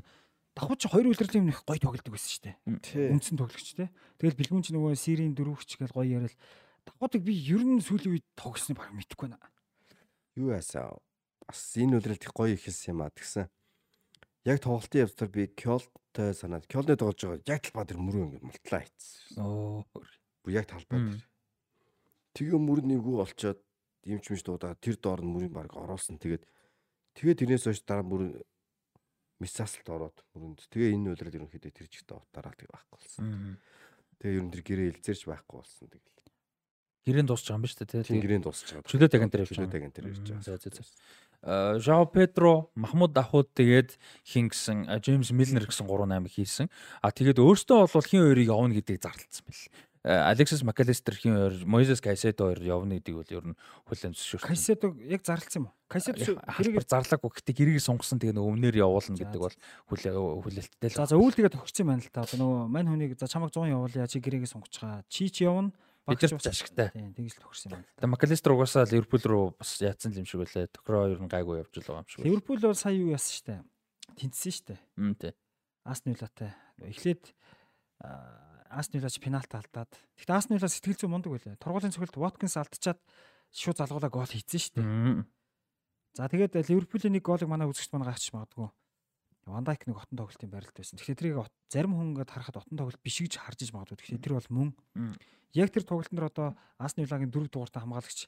Дахууд 0.58 0.80
чи 0.82 0.88
хоёр 0.90 1.08
үлрэлийн 1.10 1.46
нэг 1.50 1.62
гоё 1.66 1.82
тоглодог 1.82 2.14
байсан 2.14 2.30
шүү 2.30 2.44
дээ. 2.46 3.14
Үндсэн 3.14 3.38
тоглогч 3.42 3.70
те. 3.74 3.90
Тэгэл 4.22 4.38
бэлгүн 4.38 4.64
чи 4.66 4.72
нөгөө 4.74 4.94
сирийн 4.98 5.34
дөрөвч 5.34 5.82
гэж 5.82 5.94
гоё 5.94 6.06
яриад 6.18 6.36
Дахуудыг 6.86 7.22
би 7.26 7.34
ер 7.36 7.62
нь 7.62 7.82
сүүлийн 7.82 8.18
үед 8.18 8.26
тогсныг 8.38 8.82
баг 8.82 8.94
мэдэхгүй 8.94 9.34
байна. 9.34 9.42
Юу 10.38 10.54
яасан? 10.54 11.02
Бас 11.50 11.74
энэ 11.74 11.98
үлрэлт 11.98 12.30
их 12.30 12.34
гоё 12.38 12.54
ихэлсэн 12.54 12.94
юм 12.94 13.02
а 13.02 13.10
тэгсэн. 13.10 13.50
Яг 14.46 14.62
тоглолтын 14.62 15.10
явцдаар 15.10 15.32
би 15.34 15.50
Кёлтой 15.50 16.32
санаад 16.38 16.70
Кёлны 16.70 16.94
тоглож 16.94 17.42
байгаа 17.42 17.58
яг 17.58 17.62
талбай 17.66 17.86
дээр 17.90 18.00
мөрөө 18.06 18.24
ингэ 18.30 18.46
мултлаа 18.46 18.82
хийцсэн. 18.86 19.42
Оо. 19.42 19.82
Бүр 20.46 20.54
яг 20.54 20.70
талбай 20.70 21.02
дээр. 21.02 21.26
Тэгээ 22.38 22.60
мөр 22.62 22.80
нэггүй 22.86 23.18
олцоод 23.26 23.60
юмч 24.06 24.26
мэж 24.30 24.42
дуудаад 24.46 24.78
тэр 24.78 24.96
доор 25.02 25.26
нь 25.26 25.34
мөрийг 25.34 25.52
баг 25.58 25.74
оруулсан. 25.74 26.22
Тэгээд 26.22 26.46
тэгээд 27.18 27.40
тэрнээс 27.42 27.66
хойш 27.66 27.82
дараа 27.82 28.06
мөр 28.06 28.38
мисасалт 29.42 29.90
ороод 29.90 30.18
мөрөнд. 30.38 30.70
Тэгээ 30.70 30.96
энэ 30.96 31.18
үлрэл 31.18 31.38
ерөнхийдөө 31.44 31.74
тэр 31.74 31.88
жигтэй 31.90 32.16
утаараа 32.16 32.54
тэг 32.54 32.70
байхгүй 32.70 32.94
болсон. 32.94 33.58
Тэгээ 34.22 34.38
ерөн 34.38 34.52
тэр 34.54 34.64
гэрээ 34.64 34.88
илзэрч 34.96 35.22
байхгүй 35.28 35.56
болсон. 35.60 35.86
Тэгэл. 35.90 36.17
Гэрээнд 37.08 37.32
байгаа 37.32 37.56
юм 37.56 37.64
ба 37.64 37.68
шүү 37.72 37.88
дээ. 37.88 38.04
Тийм 38.04 38.20
гэрээнд 38.20 38.44
дуусч 38.44 38.68
байгаа. 38.68 38.92
Чөлөөт 38.92 39.16
агент 39.16 39.32
дээр 39.32 39.42
явж 39.48 39.52
байгаа. 39.56 39.64
Чөлөөт 39.64 39.78
агент 39.80 39.96
дээр 39.96 40.06
Мм, 40.12 40.44
За 40.44 40.52
байгаа. 40.52 40.60
за 40.60 40.70
за. 40.76 40.84
Э, 41.48 41.80
Жао 41.80 42.06
Педро, 42.12 42.70
Махмуд 42.76 43.14
Дахууд 43.14 43.54
тэгээд 43.56 43.96
хин 44.26 44.50
гэсэн 44.52 44.90
э, 44.92 45.00
Джеймс 45.00 45.32
Милнер 45.32 45.64
гэсэн 45.70 45.88
3-8 45.88 46.28
хийсэн. 46.28 46.68
А 47.00 47.12
тэгээд 47.16 47.40
өөртөө 47.40 47.88
бол 47.88 48.04
хин 48.04 48.26
хоёрыг 48.28 48.50
явна 48.52 48.74
гэдгийг 48.76 49.00
зарлцсан 49.00 49.46
бэл. 49.48 49.70
Алексис 50.08 50.64
Макалистер 50.64 51.16
хин 51.16 51.36
хоёр, 51.36 51.54
Мойзес 51.68 52.00
Кайседо 52.00 52.48
хоёр 52.48 52.64
явна 52.64 52.96
гэдгийг 52.96 53.18
бол 53.18 53.32
ер 53.38 53.46
нь 53.52 53.56
хүлээн 53.92 54.16
зөвшөөрсөн. 54.16 54.48
Кайседо 54.48 54.88
яг 55.04 55.22
зарлцсан 55.28 55.62
юм 55.62 55.66
уу? 55.68 55.76
Кайседо 55.92 56.24
хэрэг 56.48 56.88
зарлаагүй 56.88 57.30
гэхдээ 57.36 57.56
гэрийг 57.60 57.84
сунгасан 57.84 58.16
тэгээд 58.16 58.40
өмнөр 58.40 58.76
явуулна 58.78 59.20
гэдэг 59.20 59.42
бол 59.42 59.56
хүлээ 59.92 60.16
хүлээлттэй 60.16 60.90
л. 60.90 60.96
За 60.96 61.12
за 61.12 61.20
үүл 61.20 61.36
тэгээ 61.36 61.52
тогтсон 61.60 61.84
юм 61.84 61.90
байна 61.92 62.04
л 62.08 62.14
та. 62.14 62.24
Одоо 62.24 62.40
нөгөө 62.40 62.60
мань 62.72 62.88
хүнийг 62.88 63.20
за 63.20 63.28
чамайг 63.28 63.52
100 63.52 63.68
явуулъя 63.68 64.08
чи 64.08 64.24
гэрээгээ 64.24 64.48
сунгацгаа. 64.48 65.04
Чи 65.12 65.28
чи 65.28 65.44
явна. 65.44 65.76
Бид 66.08 66.24
нар 66.24 66.40
ч 66.40 66.48
ашигтай. 66.48 66.88
Тийм 66.96 67.12
тэгж 67.12 67.36
л 67.36 67.42
тохирсон 67.44 67.72
юм. 67.76 67.84
Тэгээд 68.00 68.14
Макалистер 68.16 68.52
угаасаа 68.56 68.88
Ливерпул 68.88 69.24
руу 69.28 69.46
бас 69.60 69.76
яатсан 69.84 70.16
юм 70.16 70.24
шиг 70.24 70.40
байлаа. 70.40 70.72
Тохироо 70.72 71.12
ер 71.12 71.20
нь 71.20 71.28
гайгүй 71.28 71.68
явж 71.68 71.76
л 71.76 71.84
байгаа 71.84 72.04
юм 72.04 72.08
шиг. 72.08 72.24
Ливерпул 72.24 72.60
бол 72.64 72.80
сая 72.80 72.96
юу 72.96 73.12
яасан 73.12 73.36
штэ. 73.36 73.56
Тэнцсэн 74.16 74.54
штэ. 74.56 74.76
Мм 74.96 75.20
тий. 75.20 75.36
Астон 75.84 76.16
Виллатай. 76.16 76.56
Эхлээд 76.80 77.36
Астон 78.72 79.04
Виллач 79.04 79.20
пенальт 79.20 79.52
алдаад. 79.52 79.92
Гэхдээ 80.16 80.38
Астон 80.40 80.56
Вилла 80.56 80.72
сэтгэл 80.72 80.96
зүй 80.96 81.12
мундаг 81.12 81.36
байлаа. 81.36 81.60
Тургуулийн 81.60 81.92
цогцолт 81.92 82.16
Воткинс 82.16 82.56
алдчихад 82.56 83.04
шууд 83.52 83.78
залгуулаа 83.84 84.08
гол 84.08 84.32
хийцэн 84.32 84.64
штэ. 84.64 84.82
За 86.16 86.32
тэгээд 86.32 86.56
Ливерпулийн 86.72 87.20
нэг 87.20 87.28
голыг 87.28 87.52
манай 87.52 87.68
үзэгч 87.68 87.92
манай 87.92 88.16
гаач 88.16 88.32
магадгүй. 88.32 88.72
Ван 89.48 89.64
Дайк 89.64 89.88
нэг 89.88 89.98
отон 89.98 90.18
тоглолтын 90.20 90.52
байралд 90.52 90.76
байсан. 90.76 91.00
Тэгэхээр 91.00 91.20
тэрийг 91.20 91.38
зарим 91.72 91.96
хүн 91.96 92.12
ингээд 92.12 92.32
харахад 92.32 92.60
отон 92.62 92.78
тоглолт 92.78 93.02
биш 93.02 93.24
гэж 93.24 93.40
харж 93.40 93.60
иж 93.64 93.72
магадгүй. 93.72 93.98
Тэгэхээр 93.98 94.24
тэр 94.24 94.36
бол 94.36 94.52
мөн. 94.52 94.70
Яг 95.56 95.72
тэр 95.72 95.88
тоглолтын 95.88 96.16
дээр 96.20 96.32
одоо 96.32 96.48
Астон 96.76 97.08
Виллагийн 97.08 97.32
дөрөв 97.32 97.50
дугаартай 97.52 97.82
хамгаалагч 97.82 98.28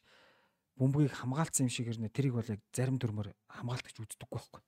бөмбөгийг 0.80 1.12
хамгаалцсан 1.12 1.68
юм 1.68 1.74
шиг 1.76 1.92
ирнэ. 1.92 2.08
Тэрийг 2.08 2.34
бол 2.40 2.48
яг 2.48 2.64
зарим 2.72 2.96
дүрмээр 2.96 3.36
хамгаалт 3.52 3.84
гэж 3.84 3.96
үздэггүй 4.00 4.40
байхгүй. 4.40 4.62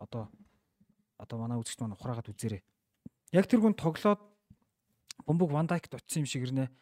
Одоо 0.00 0.32
одоо 1.20 1.36
манай 1.36 1.60
үзэгч 1.60 1.80
маань 1.84 1.92
ухраагаад 1.92 2.32
үзээрэй. 2.32 2.64
Яг 3.36 3.44
тэр 3.44 3.60
хүн 3.60 3.76
тоглоод 3.76 4.20
бөмбөг 5.28 5.50
Ван 5.52 5.68
Дайкт 5.68 5.92
очсон 5.92 6.24
юм 6.24 6.28
шиг 6.28 6.48
ирнэ. 6.48 6.72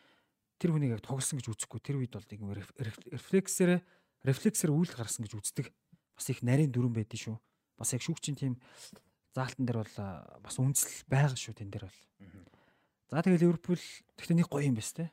Тэр 0.62 0.70
хүнийг 0.70 0.98
яг 0.98 1.02
тоглосон 1.02 1.42
гэж 1.42 1.50
үзэхгүй. 1.50 1.80
Тэр 1.82 1.98
үед 1.98 2.14
бол 2.14 2.22
нэг 2.30 2.70
рефлексээр 3.10 3.82
рефлексээр 4.22 4.70
үйл 4.70 4.90
гаргасан 4.94 5.26
гэж 5.26 5.34
үздэг. 5.34 5.66
Бас 6.14 6.30
их 6.30 6.46
нарийн 6.46 6.70
дүрэн 6.70 6.94
байдэн 6.94 7.18
шүү. 7.18 7.36
Бас 7.78 7.94
яг 7.94 8.02
шүүгчийн 8.02 8.36
тим 8.38 8.54
заалтан 9.34 9.66
дээр 9.66 9.82
бол 9.82 9.96
бас 10.42 10.56
үндэслэл 10.58 11.08
байгаа 11.10 11.38
шүү 11.38 11.54
тэн 11.58 11.70
дээр 11.70 11.86
бол. 11.88 12.00
За 13.10 13.22
тэгээ 13.22 13.42
Ливерпул 13.42 13.82
гэхдээ 14.18 14.36
нэг 14.38 14.48
гоё 14.48 14.68
юм 14.68 14.78
байна 14.78 14.94
те. 14.94 15.10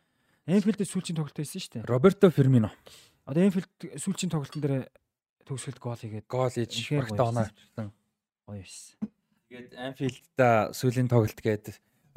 Энфилд 0.49 0.81
сүүлчийн 0.85 1.17
тоглолт 1.17 1.37
байсан 1.37 1.61
шүү 1.61 1.73
дээ. 1.81 1.89
Роберто 1.89 2.29
Фермино 2.33 2.73
Одоо 3.25 3.45
Энфилд 3.45 3.69
сүүлчийн 4.01 4.31
тоглолтын 4.33 4.61
дээр 4.63 4.75
төгсгөлд 5.45 5.79
гол 5.79 5.99
хийгээд 5.99 6.27
гол 6.27 6.49
хийж 6.49 6.89
багтаа 6.89 7.29
оноо 7.29 7.43
авчихсан. 7.45 7.87
гоё 8.43 8.59
байсан. 8.59 8.97
Тэгээд 9.47 9.73
Анфилдта 9.77 10.47
сүүлийн 10.73 11.07
тоглолт 11.07 11.39
гээд 11.39 11.65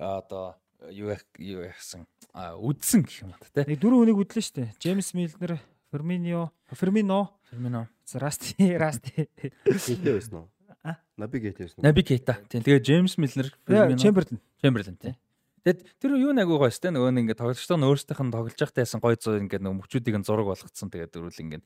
одоо 0.01 0.57
юу 0.88 1.12
яах 1.12 1.22
юу 1.36 1.62
яахсан 1.68 2.09
а 2.32 2.57
үдсэн 2.57 3.05
гэх 3.05 3.28
юм 3.28 3.36
байна 3.36 3.53
те. 3.53 3.68
Нэг 3.68 3.78
дөрөв 3.84 3.99
хүнийг 4.01 4.20
үдлээ 4.24 4.42
шүү 4.42 4.57
дээ. 4.59 4.70
Джеймс 4.80 5.12
Милнер, 5.12 5.61
Ферминио, 5.95 6.51
Фермино, 6.72 7.30
Фермино, 7.49 7.88
Расти, 8.14 8.55
Расти. 8.82 9.28
Гейтэй 9.62 10.18
байсан 10.18 10.34
уу? 10.34 10.49
А? 10.82 10.97
Наби 11.16 11.38
гейтэй 11.38 11.68
байсан 11.68 11.78
уу? 11.78 11.86
Наби 11.86 12.03
Кейта. 12.03 12.34
Тийм 12.51 12.66
тэгээд 12.66 12.82
Джеймс 12.82 13.14
Милнер, 13.14 13.55
Фермино, 13.62 13.99
Чемберлен. 14.03 14.40
Чемберлен 14.59 14.97
тий. 14.99 15.14
Тэгэд 15.62 15.86
тэр 16.03 16.18
юу 16.18 16.34
нэг 16.34 16.51
агуу 16.51 16.59
гоёс 16.59 16.82
те 16.82 16.90
нөгөө 16.90 17.14
нэг 17.14 17.22
ингээд 17.30 17.38
тоглогчтой 17.38 17.78
нь 17.78 17.86
өөрсдийнх 17.86 18.26
нь 18.26 18.34
тоглож 18.34 18.59
байхдаа 18.59 18.99
гоё 18.99 19.14
зүй 19.22 19.38
ингээд 19.47 19.62
нөгөө 19.62 19.78
мөчүүдийг 19.86 20.18
нь 20.18 20.26
зураг 20.26 20.51
болгоцсон 20.51 20.90
тэгээд 20.90 21.14
дөрүүл 21.14 21.42
ингээд 21.47 21.64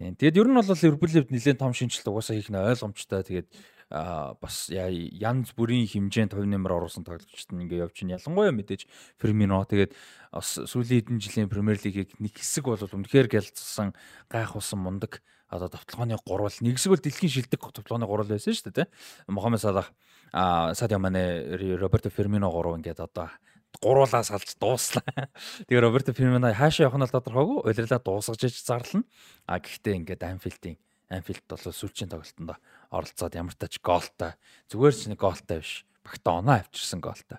тийм. 0.00 0.16
Тэгээд 0.16 0.38
ер 0.40 0.48
нь 0.48 0.56
бол 0.56 0.64
Ливерпулийн 0.72 1.28
нэлээд 1.28 1.60
том 1.60 1.76
шинжилт 1.76 2.08
угаасаа 2.08 2.40
хийх 2.40 2.48
нь 2.48 2.56
ойлгомжтой 2.56 3.20
тэгээд 3.20 3.48
бас 3.88 4.68
янз 4.68 5.56
бүрийн 5.56 5.88
хэмжээнд 5.88 6.36
хувь 6.36 6.44
нэмэр 6.44 6.76
оруулсан 6.76 7.08
тоглогчд 7.08 7.56
нь 7.56 7.64
ингээд 7.64 7.88
явж 7.88 7.96
байна. 8.04 8.20
Ялангуяа 8.20 8.52
мэдээж 8.52 8.84
Фермино 9.16 9.64
тэгээд 9.64 9.96
бас 10.28 10.60
сүүлийн 10.60 11.08
хэдэн 11.08 11.18
жилийн 11.24 11.48
Премьер 11.48 11.80
Лигийг 11.80 12.12
нэг 12.20 12.36
хэсэг 12.36 12.68
бол 12.68 12.76
үнэхээр 12.76 13.32
гялцсан 13.32 13.96
гайхуулсан 14.28 14.76
мундаг 14.76 15.24
одоо 15.48 15.72
товтлооны 15.72 16.20
гурвал 16.20 16.52
нэг 16.60 16.76
хэсэг 16.76 16.92
бол 16.92 17.00
дэлхийн 17.00 17.32
шилдэг 17.32 17.60
товтлооны 17.64 18.04
гурвал 18.04 18.28
байсан 18.28 18.52
шүү 18.52 18.68
дээ 18.76 18.84
тий. 18.84 18.92
Мохаммед 19.32 19.64
Салах 19.64 19.88
Садио 20.32 21.00
Мане 21.00 21.56
Роберто 21.80 22.12
Фермино 22.12 22.52
гурав 22.52 22.76
ингээд 22.76 23.00
одоо 23.00 23.32
гуруулаа 23.80 24.20
салж 24.20 24.52
дууслаа. 24.60 25.04
Тэгээ 25.64 25.80
Роберто 25.80 26.12
Фермино 26.12 26.52
хаашаа 26.52 26.92
явах 26.92 27.00
нь 27.00 27.08
тодорхойгүй. 27.08 27.64
Улирлаа 27.64 28.00
дуусгаж 28.04 28.44
иж 28.44 28.60
зарлана. 28.60 29.08
А 29.48 29.56
гэхдээ 29.56 29.96
ингээд 30.04 30.28
Анфилдийн 30.28 30.76
Анфилд 31.08 31.44
бол 31.48 31.72
сүүлчийн 31.72 32.12
тоглолтод 32.12 32.60
оролцоод 32.90 33.34
ямар 33.36 33.54
ч 33.54 33.58
тач 33.60 33.74
гоолтой 33.84 34.32
зүгээр 34.72 34.94
ч 34.96 35.00
нэг 35.12 35.20
гоолтой 35.20 35.60
биш. 35.60 35.84
Багта 36.04 36.40
оноо 36.40 36.60
авчирсан 36.64 37.00
гоолтой. 37.04 37.38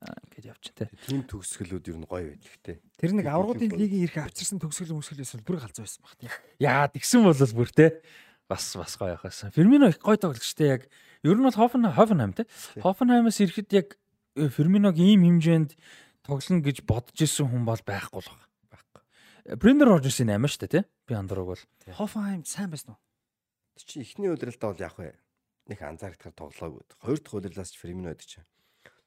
А, 0.00 0.12
Ингээд 0.28 0.52
явж 0.52 0.64
тэ. 0.76 0.88
Тим 1.08 1.24
төгсгөлүүд 1.24 1.88
ер 1.88 1.98
нь 2.00 2.08
гоё 2.08 2.32
байдаг 2.32 2.54
те. 2.64 2.80
Тэр 3.00 3.16
нэг 3.16 3.28
аврагын 3.28 3.76
лигийн 3.76 4.04
ирэх 4.08 4.28
авчирсан 4.28 4.60
төгсгөл 4.60 4.96
мөсгөлээс 5.00 5.40
бүр 5.44 5.60
галзуу 5.60 5.84
байсан 5.84 6.02
баг 6.04 6.16
тийм. 6.20 6.32
Яа 6.60 6.88
тэгсэн 6.88 7.24
бол 7.24 7.36
бүр 7.36 7.70
тэ 7.72 8.00
бас 8.48 8.64
бас 8.76 8.96
гоё 9.00 9.16
яхасан. 9.16 9.52
Фермино 9.52 9.88
их 9.88 10.00
гоё 10.00 10.20
тоглогчтой 10.20 10.68
яг 10.68 10.82
ер 11.24 11.36
нь 11.36 11.44
бол 11.44 11.56
Хофен 11.56 11.88
Хофенхайм 11.88 12.32
тэ. 12.36 12.44
Хофенхаймаас 12.80 13.40
ирэхэд 13.40 13.68
яг 13.72 13.96
э, 14.36 14.48
Ферминог 14.48 14.96
ийм 15.00 15.24
хэмжээнд 15.24 15.76
тоглоно 16.24 16.60
гэж 16.60 16.84
бодож 16.84 17.16
исэн 17.16 17.48
хүн 17.48 17.64
бол 17.64 17.80
байхгүй 17.80 18.20
л 18.20 18.28
байна. 18.28 18.46
Байхгүй. 18.68 19.56
Брендер 19.56 19.88
Рожерсын 19.96 20.28
8 20.28 20.44
шүү 20.44 20.60
дээ 20.66 20.72
тий. 20.76 20.84
Би 21.08 21.14
андрууг 21.16 21.56
бол. 21.56 21.62
Хофенхайм 21.88 22.44
сайн 22.44 22.70
байсан 22.70 22.94
уу? 22.94 23.00
Чинь 23.76 24.02
эхний 24.02 24.32
удирдалтаа 24.32 24.72
бол 24.72 24.80
яг 24.80 24.96
вэ. 24.96 25.12
Нэг 25.68 25.82
анзаарахтаар 25.82 26.32
тоглоогүй. 26.32 26.82
Хоёр 27.04 27.20
дахь 27.20 27.36
удирдалтаас 27.36 27.72
ч 27.72 27.80
Фермино 27.80 28.10
байдаг 28.14 28.24
чинь. 28.24 28.48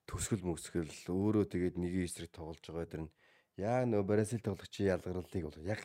Төсгөл 0.05 0.45
мөсгөл 0.45 0.89
өөрөө 1.09 1.45
тэгээд 1.49 1.75
нэгэн 1.81 2.05
эсрэг 2.05 2.29
тоглож 2.29 2.61
байгаа 2.61 2.85
тэр 2.85 3.01
нь 3.09 3.13
яг 3.57 3.89
нөө 3.89 4.03
Бразил 4.05 4.41
тоглогчийн 4.41 4.93
ялгарлыг 4.93 5.45
бол 5.49 5.65
яг 5.65 5.81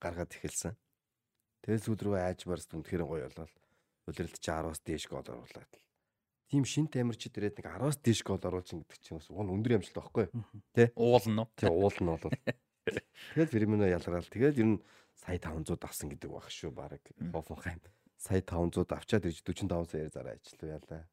гаргаад 0.00 0.32
эхэлсэн. 0.32 0.76
Тэгээд 1.64 1.84
сүүл 1.84 2.02
рүү 2.04 2.16
айж 2.20 2.44
барс 2.46 2.68
үнэхээр 2.72 3.04
гоё 3.04 3.28
болол. 3.28 3.54
Удирдалт 4.06 4.40
чи 4.40 4.50
10-аас 4.52 4.80
дээш 4.86 5.04
гол 5.10 5.26
оруулаад. 5.26 5.72
Тим 6.46 6.62
шин 6.62 6.86
тамирчид 6.86 7.34
ирээд 7.36 7.58
нэг 7.58 7.66
10-аас 7.66 7.98
дээш 8.00 8.22
гол 8.22 8.38
оруулж 8.38 8.70
ин 8.70 8.86
гэдэг 8.86 9.02
чинь 9.02 9.18
бас 9.18 9.28
уг 9.32 9.42
нь 9.42 9.50
өндөр 9.50 9.82
амжилт 9.82 9.98
байхгүй. 9.98 10.26
Уулна 10.94 11.42
уу? 11.42 11.50
Тий 11.58 11.66
уул 11.66 11.96
нь 11.98 12.06
бол 12.06 12.30
Тэгээд 13.34 13.50
Фермино 13.50 13.90
ялгаал. 13.90 14.30
Тэгээд 14.30 14.60
ер 14.62 14.68
нь 14.78 14.82
сая 15.18 15.42
500 15.42 15.82
авсан 15.82 16.12
гэдэг 16.14 16.30
баг 16.30 16.46
шүү 16.46 16.70
баг. 16.70 17.02
Хофенхайм 17.18 17.82
сая 18.16 18.42
500 18.42 18.92
авчаад 18.92 19.28
ирж 19.28 19.40
45 19.44 19.90
саяар 19.92 20.10
зараа 20.10 20.34
ажиллав 20.36 20.68
яалаа. 20.68 21.04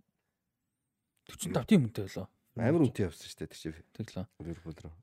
45 1.30 1.68
тийм 1.68 1.88
үнэтэй 1.88 2.06
болоо. 2.08 2.28
Амар 2.56 2.84
үнэтэй 2.84 3.06
явсан 3.08 3.28
шүү 3.28 3.40
дээ 3.44 3.52
тэр 3.52 3.60
чинь 3.60 3.76
Тэглээ. 3.94 4.26
Ливерпул 4.40 4.78
руу. 4.84 4.96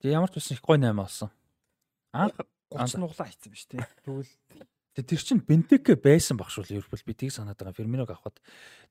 Тэгээ 0.00 0.16
ямар 0.16 0.30
ч 0.30 0.38
байсан 0.38 0.54
их 0.56 0.62
гой 0.62 0.78
8 0.78 0.98
авсан. 0.98 1.30
Анх 2.12 2.36
30 2.70 3.00
нуглаа 3.00 3.28
хийцэн 3.28 3.52
биз 3.52 3.66
тээ. 3.68 3.86
Тэгвэл 4.04 4.32
Тэгээ 4.92 5.08
тэр 5.08 5.22
чин 5.24 5.40
Бентеке 5.40 5.96
байсан 5.96 6.36
баг 6.36 6.52
шүү 6.52 6.68
Ливерпул 6.68 7.00
би 7.00 7.16
тийг 7.16 7.32
санаад 7.32 7.56
байгаа 7.56 7.72
Ферминог 7.72 8.12
авахад 8.12 8.36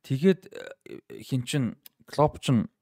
тэгээд 0.02 0.50
э, 0.50 1.22
хин 1.22 1.46
чин 1.46 1.78
Клоп 2.10 2.42
чин 2.42 2.74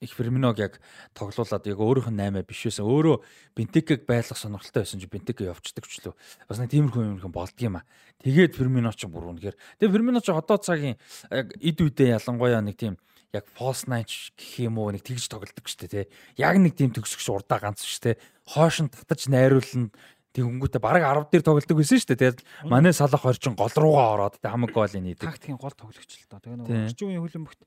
их 0.00 0.12
Ферминог 0.14 0.58
яг 0.58 0.80
тоглуулад 1.14 1.66
яг 1.66 1.78
өөрийнх 1.78 2.10
нь 2.10 2.20
8 2.20 2.46
биш 2.46 2.70
байсан. 2.70 2.86
Өөрөө 2.86 3.16
Бентекег 3.56 4.06
байлгах 4.06 4.38
сонирхолтой 4.38 4.82
байсан 4.86 5.00
чи 5.00 5.10
Бентеке 5.10 5.50
явцдаг 5.50 5.86
ч 5.86 6.02
лөө. 6.04 6.14
Бас 6.48 6.58
нэг 6.58 6.70
тиймэрхүү 6.70 7.22
юм 7.22 7.32
болдго 7.32 7.62
юм 7.62 7.78
а. 7.78 7.86
Тэгээд 8.22 8.54
Фермино 8.54 8.92
ч 8.94 9.06
бүр 9.10 9.34
үнэхээр. 9.34 9.56
Тэгээд 9.82 9.94
Фермино 9.94 10.20
ч 10.22 10.30
одоо 10.30 10.58
цагийн 10.58 10.96
яг 11.30 11.54
эд 11.58 11.78
үедээ 11.82 12.18
ялангуяа 12.18 12.62
нэг 12.62 12.78
тийм 12.78 12.94
яг 13.34 13.44
false 13.52 13.84
nine 13.90 14.06
гэх 14.06 14.64
юм 14.64 14.78
уу 14.78 14.94
нэг 14.94 15.02
тэгж 15.04 15.28
тоглолдог 15.28 15.66
дээ 15.66 15.90
тий. 15.90 16.06
Яг 16.38 16.56
нэг 16.56 16.78
тийм 16.78 16.94
төгсгч 16.94 17.28
урдаа 17.28 17.58
ганц 17.60 17.84
шүү 17.84 18.14
дээ. 18.14 18.20
Хоош 18.54 18.80
нь 18.86 18.92
татаж 18.92 19.28
найруулна 19.28 19.92
Тэгэнгүүтээ 20.38 20.82
бараг 20.84 21.02
10 21.02 21.32
дээр 21.32 21.44
тоглолдог 21.44 21.76
байсан 21.80 21.98
шүү 21.98 22.08
дээ. 22.14 22.20
Тэгээд 22.20 22.40
манай 22.68 22.92
салах 22.92 23.24
орчин 23.24 23.56
гол 23.56 23.72
руугаа 23.72 24.08
ороод 24.14 24.36
тэ 24.38 24.52
хамаг 24.52 24.70
голын 24.70 25.02
нийдэг. 25.08 25.24
тактикийн 25.24 25.58
гол 25.58 25.72
тоглогч 25.72 26.04
л 26.14 26.28
доо. 26.28 26.38
Тэгээ 26.38 26.58
нөгөө 26.62 26.76
орчин 26.92 27.08
үеийн 27.08 27.22
хөлбөмбөгт 27.24 27.60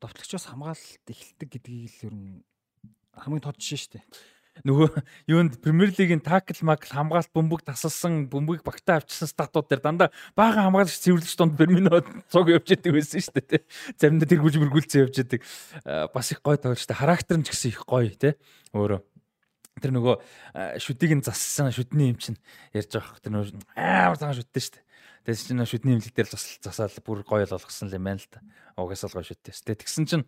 довтлогчоос 0.00 0.48
хамгаалалт 0.48 1.06
эхэлдэг 1.06 1.48
гэдгийг 1.48 1.92
л 1.92 2.06
ер 2.08 2.14
нь 2.16 2.42
хамгийн 3.14 3.44
тод 3.44 3.60
жишээ 3.60 3.80
шүү 3.80 3.92
дээ. 4.00 4.04
Нөгөө 4.66 4.88
юунд 5.30 5.56
Премьер 5.62 5.92
лигийн 5.94 6.20
такл 6.20 6.58
макл 6.66 6.90
хамгаалт 6.90 7.32
бөмбөг 7.32 7.64
тасалсан 7.64 8.28
бөмбөгийг 8.28 8.66
багтаа 8.66 9.00
авчирсан 9.00 9.30
статууд 9.30 9.70
дээр 9.70 9.80
дандаа 9.80 10.08
баахан 10.36 10.68
хамгаалагч 10.68 11.00
цэвэрлэгч 11.00 11.36
донд 11.38 11.56
Фермино 11.56 12.02
цуг 12.28 12.50
явж 12.52 12.68
яадаг 12.68 12.92
байсан 12.92 13.24
шүү 13.24 13.40
дээ. 13.40 13.64
Заримдаа 13.96 14.28
тэргүүлж 14.28 14.56
мөргүүлцэн 14.60 15.00
явж 15.06 15.16
яадаг. 15.22 15.40
Аа, 15.86 16.10
Бас 16.12 16.32
их 16.34 16.42
гой 16.44 16.60
тоглолчтой. 16.60 16.98
Характер 16.98 17.40
нь 17.40 17.46
ч 17.46 17.54
гэсэн 17.54 17.72
их 17.72 17.86
гоё 17.88 18.12
те. 18.12 18.36
Өөрөө 18.76 19.00
тэр 19.80 19.96
нөгөө 19.96 20.14
аа, 20.52 20.76
шүдийг 20.76 21.16
нь 21.16 21.24
зассан 21.24 21.72
шүдний 21.72 22.12
юм 22.12 22.18
чинь 22.20 22.36
ярьж 22.76 22.92
байгаа 22.92 23.16
хөх 23.16 23.24
тэр 23.24 23.32
нөгөө 23.32 23.64
амар 23.80 24.18
цагаан 24.20 24.36
шүдтэй 24.36 24.60
шүү 24.60 24.74
дээ. 24.76 24.84
Тэгээс 25.24 25.44
чинь 25.48 25.64
шүдний 25.64 25.94
имлэг 25.96 26.12
дээр 26.12 26.28
засал 26.28 26.60
засаал 26.68 26.96
бүр 27.00 27.24
гоё 27.24 27.48
болгосон 27.48 27.88
юм 27.88 28.04
байна 28.04 28.20
л 28.20 28.28
та. 28.28 28.44
Угасаал 28.80 29.12
гоё 29.12 29.26
шүдтэй. 29.28 29.52
Тэ 29.52 29.76
тэгсэн 29.84 30.04
чинь 30.08 30.24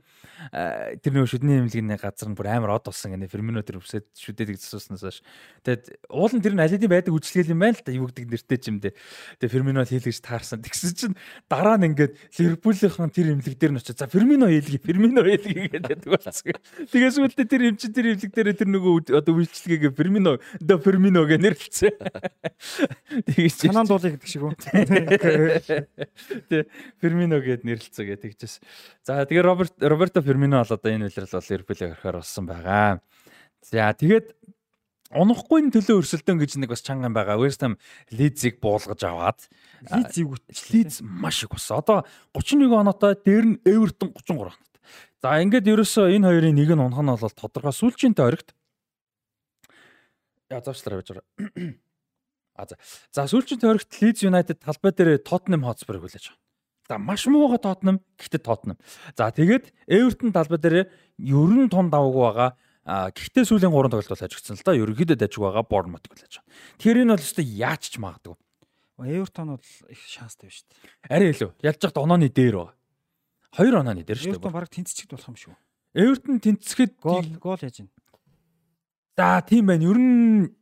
тэр 0.53 1.13
нөгөө 1.13 1.31
шүдний 1.33 1.59
имлэгний 1.65 1.97
газар 1.97 2.29
нь 2.29 2.37
бүр 2.37 2.49
амар 2.53 2.77
од 2.77 2.87
болсон 2.87 3.17
гэнэ 3.17 3.29
Фермино 3.33 3.65
тэр 3.65 3.81
үсэд 3.81 4.07
шүдээд 4.13 4.61
засууснаас 4.61 5.03
хойш. 5.03 5.19
Тэгээд 5.65 5.85
уул 6.13 6.33
нь 6.37 6.43
тэр 6.45 6.55
нь 6.57 6.63
алидийн 6.63 6.93
байдаг 6.93 7.17
үйлчлэгэл 7.17 7.53
юм 7.57 7.61
байна 7.65 7.77
л 7.77 7.85
та. 7.85 7.93
Юу 7.93 8.07
гэдэг 8.13 8.29
нэртэй 8.29 8.59
ч 8.61 8.65
юм 8.69 8.79
дээ. 8.85 8.95
Тэгээд 9.41 9.53
Фермино 9.53 9.85
хийлгэж 9.89 10.19
таарсан. 10.21 10.61
Тэгсэн 10.67 10.93
чинь 10.93 11.17
дараа 11.49 11.77
нь 11.81 11.93
ингээд 11.93 12.13
Ливерпулийн 12.39 13.11
тэр 13.11 13.33
имлэг 13.33 13.57
дээр 13.57 13.73
нь 13.73 13.81
очиж 13.81 13.97
за 13.97 14.07
Фермино 14.07 14.47
хийлгээ, 14.53 14.85
Фермино 14.85 15.21
хийлгээ 15.25 15.69
гэдэг 15.81 16.09
болсон. 16.13 16.57
Тэгээс 16.93 17.17
үлдээ 17.23 17.47
тэр 17.49 17.63
им 17.73 17.77
чинь 17.81 17.93
тэр 17.97 18.07
имлэг 18.15 18.33
дээр 18.33 18.53
тэр 18.53 18.69
нөгөө 18.69 19.17
одоо 19.17 19.33
үйлчлэгээ 19.41 19.93
Фермино, 19.97 20.39
до 20.61 20.79
Фермино 20.79 21.25
гэж 21.25 21.41
нэрлэлцээ. 21.41 21.93
Тэгээд 23.33 23.55
чи- 23.57 23.69
Санаан 23.69 23.87
дуулыг 23.89 24.19
гэдэг 24.19 24.29
шиг 24.29 24.43
үү? 24.43 24.55
Тэ 26.49 26.67
Фермино 27.01 27.41
гэд 27.41 27.65
нэрлэлцээ 27.65 28.07
гэж 28.43 28.59
тэгжээс. 28.59 28.61
За 29.07 29.23
тэгээ 29.23 29.47
Роберт 29.47 29.75
Роберто 29.79 30.23
Фермино 30.23 30.63
бол 30.63 30.75
одоо 30.75 30.91
энэ 30.91 31.07
үйлрэл 31.07 31.31
бол 31.31 31.51
Ливерпулийг 31.51 31.95
орхиор 31.95 32.17
болсон 32.19 32.45
байгаа. 32.47 33.01
За 33.63 33.95
тэгээд 33.95 34.35
унахгүй 35.13 35.69
төлөө 35.71 36.01
өрсөлдөөн 36.03 36.41
гэж 36.41 36.51
нэг 36.59 36.73
бас 36.73 36.83
чанга 36.83 37.07
юм 37.07 37.15
байгаа. 37.15 37.39
West 37.39 37.63
Ham 37.63 37.79
Leeds-ийг 38.11 38.59
буулгаж 38.59 39.01
аваад 39.05 39.41
зэвгүүт. 39.87 40.45
Leeds 40.73 41.05
маш 41.05 41.45
их 41.45 41.53
болсон. 41.53 41.79
Одоо 41.79 41.99
31 42.35 42.73
оноотой 42.73 43.15
дээр 43.21 43.45
нь 43.47 43.61
Everton 43.63 44.11
33 44.17 44.51
оноотой. 44.51 44.69
За 45.23 45.39
ингээд 45.39 45.71
ерөөсөө 45.71 46.17
энэ 46.17 46.27
хоёрын 46.27 46.57
нэг 46.57 46.71
нь 46.75 46.83
унах 46.83 47.03
нь 47.05 47.13
бол 47.13 47.39
тодорхой 47.39 47.77
сүүлчийн 47.77 48.17
тойрогт 48.17 48.57
яа 50.51 50.61
заачлаарай 50.65 51.01
байж 51.01 51.09
байгаа. 51.13 51.27
А 52.53 52.69
за. 52.69 52.77
За 53.09 53.25
сүүлчийн 53.25 53.61
тойрогт 53.61 53.89
Leeds 54.01 54.25
United 54.29 54.61
талбай 54.61 54.93
дээр 54.93 55.23
Tottenham 55.25 55.65
Hotspur-ыг 55.65 56.05
хүлээж 56.05 56.29
байгаа. 56.29 56.42
За 56.93 56.99
маш 57.01 57.25
мууга 57.25 57.57
Tottenham 57.57 58.05
гэхдээ 58.21 58.45
Tottenham. 58.45 58.77
За 59.17 59.33
тэгээд 59.33 59.73
Everton 59.89 60.29
талбай 60.29 60.61
дээр 60.61 60.77
ерөн 61.17 61.73
тун 61.73 61.89
даваагүй 61.89 62.21
байгаа. 62.21 62.51
А 62.85 63.09
гэхдээ 63.09 63.49
сүүлийн 63.49 63.73
3 63.73 63.89
тоглолт 63.89 64.13
бол 64.13 64.27
ажигдсан 64.29 64.61
л 64.61 64.67
да. 64.67 64.77
Ерөнхийдөө 64.77 65.17
дажиг 65.17 65.41
байгаа 65.41 65.65
Bournemouth 65.65 66.05
хүлээж 66.05 66.37
байгаа. 66.37 66.53
Тэгэхээр 66.77 67.01
энэ 67.01 67.13
бол 67.17 67.25
өстой 67.25 67.47
яач 67.49 67.83
ч 67.89 67.97
магадгүй. 67.97 68.37
Эвертон 69.09 69.57
бол 69.57 69.65
их 69.89 70.01
шанстай 70.05 70.53
байна 70.53 70.57
шүү 70.61 70.69
дээ. 70.69 70.81
Арай 71.09 71.29
илүү. 71.33 71.51
Ялж 71.65 71.81
яхад 71.81 71.97
онооны 72.05 72.29
дээр 72.29 72.55
байгаа. 72.61 72.77
Хоёр 73.57 73.75
онооны 73.81 74.05
дээр 74.05 74.19
шүү 74.21 74.31
Эвертон 74.37 74.53
дээ. 74.53 74.59
баг 74.61 74.69
тэнцчихэд 74.69 75.11
болох 75.17 75.29
юм 75.33 75.39
шүү. 75.41 75.55
Эвертон 75.97 76.37
тэнцэхэд 76.45 76.93
Гол 77.01 77.29
гол 77.41 77.63
яаж 77.65 77.77
ийн. 77.81 77.89
За 79.17 79.41
тийм 79.41 79.65
байна. 79.73 79.89
Ер 79.89 79.97
нь 79.97 80.53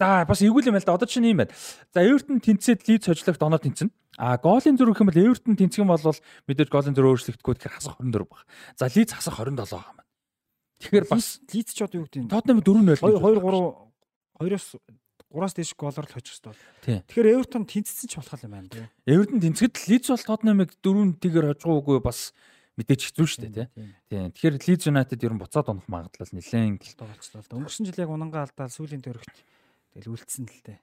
За 0.00 0.24
бас 0.24 0.40
эвгүй 0.40 0.64
юм 0.64 0.80
л 0.80 0.84
да. 0.84 0.96
Одоо 0.96 1.04
чинь 1.04 1.28
юм 1.28 1.44
байна. 1.44 1.52
За 1.92 2.00
Эвертон 2.00 2.40
тэнцээд 2.40 2.88
лид 2.88 3.04
сожлогт 3.04 3.42
оноо 3.44 3.60
тэнцэнэ. 3.60 3.92
А 4.16 4.40
голын 4.40 4.80
зөрүү 4.80 4.96
гэх 4.96 5.04
юм 5.04 5.10
бол 5.12 5.20
Эвертон 5.20 5.60
тэнцэх 5.60 5.84
юм 5.84 5.92
бол 5.92 6.00
мэдээж 6.00 6.68
голын 6.72 6.96
зөрөө 6.96 7.12
өөрчлөгдөхгүй 7.20 7.54
тэгэхээр 7.60 7.76
хасах 7.76 8.00
24 8.00 8.24
баг. 8.24 8.48
За 8.80 8.88
лид 8.88 9.12
хасах 9.12 9.36
27 9.36 9.60
байгаа 9.60 9.92
юм. 9.92 10.00
Тэгэхээр 10.80 11.04
бас 11.04 11.26
Лиз 11.52 11.68
ч 11.76 11.84
одоо 11.84 12.00
юу 12.00 12.08
гэдэг 12.08 12.24
нь 12.24 12.32
Тотнам 12.32 12.64
4-0 12.64 12.96
2 12.96 13.20
2 13.20 13.44
3 13.44 14.40
2-оос 14.40 14.66
3-аас 15.28 15.54
дээш 15.54 15.76
голоор 15.76 16.06
л 16.08 16.14
хожих. 16.16 16.40
Тийм. 16.80 17.04
Тэгэхээр 17.04 17.28
Эвертон 17.36 17.68
тэнцсэн 17.68 18.08
ч 18.08 18.16
болох 18.16 18.40
юм 18.40 18.56
байна. 18.56 18.88
Эвертон 19.04 19.40
тэнцэхэд 19.44 19.76
лид 19.84 20.08
бол 20.08 20.24
Тотнамыг 20.24 20.70
4-1-ээр 20.80 21.60
хожгоогүй 21.60 22.00
бас 22.00 22.32
мэдээж 22.80 23.12
хэцүү 23.12 23.26
шүү 23.28 23.40
дээ 23.44 23.52
тий. 23.52 23.68
Тийм. 24.08 24.32
Тэгэхээр 24.32 24.56
Leeds 24.64 24.84
United 24.88 25.20
ер 25.20 25.32
нь 25.36 25.42
буцаад 25.44 25.68
унах 25.68 25.84
магадлал 25.92 26.32
нэлээд 26.32 26.80
л 26.80 26.96
да. 26.96 27.44
Өнгөрсөн 27.52 27.84
жил 27.92 28.00
яг 28.00 28.10
унангаа 28.10 28.48
алдаал 28.48 28.72
сүүлийн 28.72 29.04
төрөгт 29.04 29.36
тэгэл 29.94 30.14
үлдсэн 30.14 30.46
л 30.46 30.62
дээ. 30.64 30.78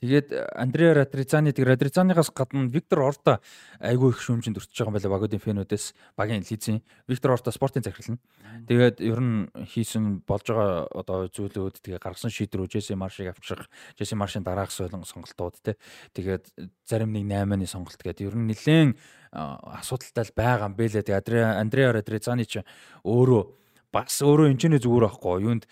Тэгээд 0.00 0.32
Андреа 0.56 0.96
Радрицани 0.96 1.52
тэг 1.52 1.68
Радрицаныгаас 1.68 2.32
гадна 2.32 2.64
Виктор 2.72 3.04
Орта 3.04 3.44
айгүй 3.84 4.16
их 4.16 4.24
шүүмжинд 4.24 4.56
өртөж 4.56 4.72
байгаа 4.72 4.88
юм 4.88 4.96
байна 4.96 5.12
багуудын 5.12 5.44
фэнүүдээс 5.44 5.84
багийн 6.16 6.40
лизийн 6.40 6.80
Виктор 7.04 7.36
Орта 7.36 7.52
спортын 7.52 7.84
захирал 7.84 8.16
нь. 8.16 8.20
Тэгээд 8.64 9.04
ер 9.04 9.20
нь 9.20 9.52
хийсэн 9.52 10.24
болж 10.24 10.48
байгаа 10.48 10.88
одоо 10.88 11.28
зүйлүүд 11.28 11.84
тэгээ 11.84 12.00
гаргасан 12.00 12.32
шийдвэрүүд 12.32 12.72
Джеси 12.72 12.96
Маршиг 12.96 13.28
авчрах, 13.28 13.68
Джеси 14.00 14.16
Маршийн 14.16 14.40
дараах 14.40 14.72
солон 14.72 15.04
сонголтууд 15.04 15.60
те. 15.60 15.76
Тэгээд 16.16 16.48
зарим 16.88 17.12
нэг 17.12 17.28
8-ны 17.28 17.68
сонголт 17.68 18.00
гэдэг 18.00 18.24
ер 18.24 18.36
нь 18.40 18.48
нэлээд 18.48 18.96
асуудалтай 19.36 20.24
л 20.24 20.32
байгаа 20.32 20.72
юм 20.72 20.80
бэлээ. 20.80 21.04
Тэгээд 21.12 21.28
Андреа 21.60 21.92
Радрицани 21.92 22.48
ч 22.48 22.64
өөрөө 23.04 23.59
бас 23.90 24.22
өөрөө 24.22 24.54
энэчнээ 24.54 24.80
зүгээр 24.86 25.04
байхгүй. 25.10 25.42
Юунд 25.42 25.64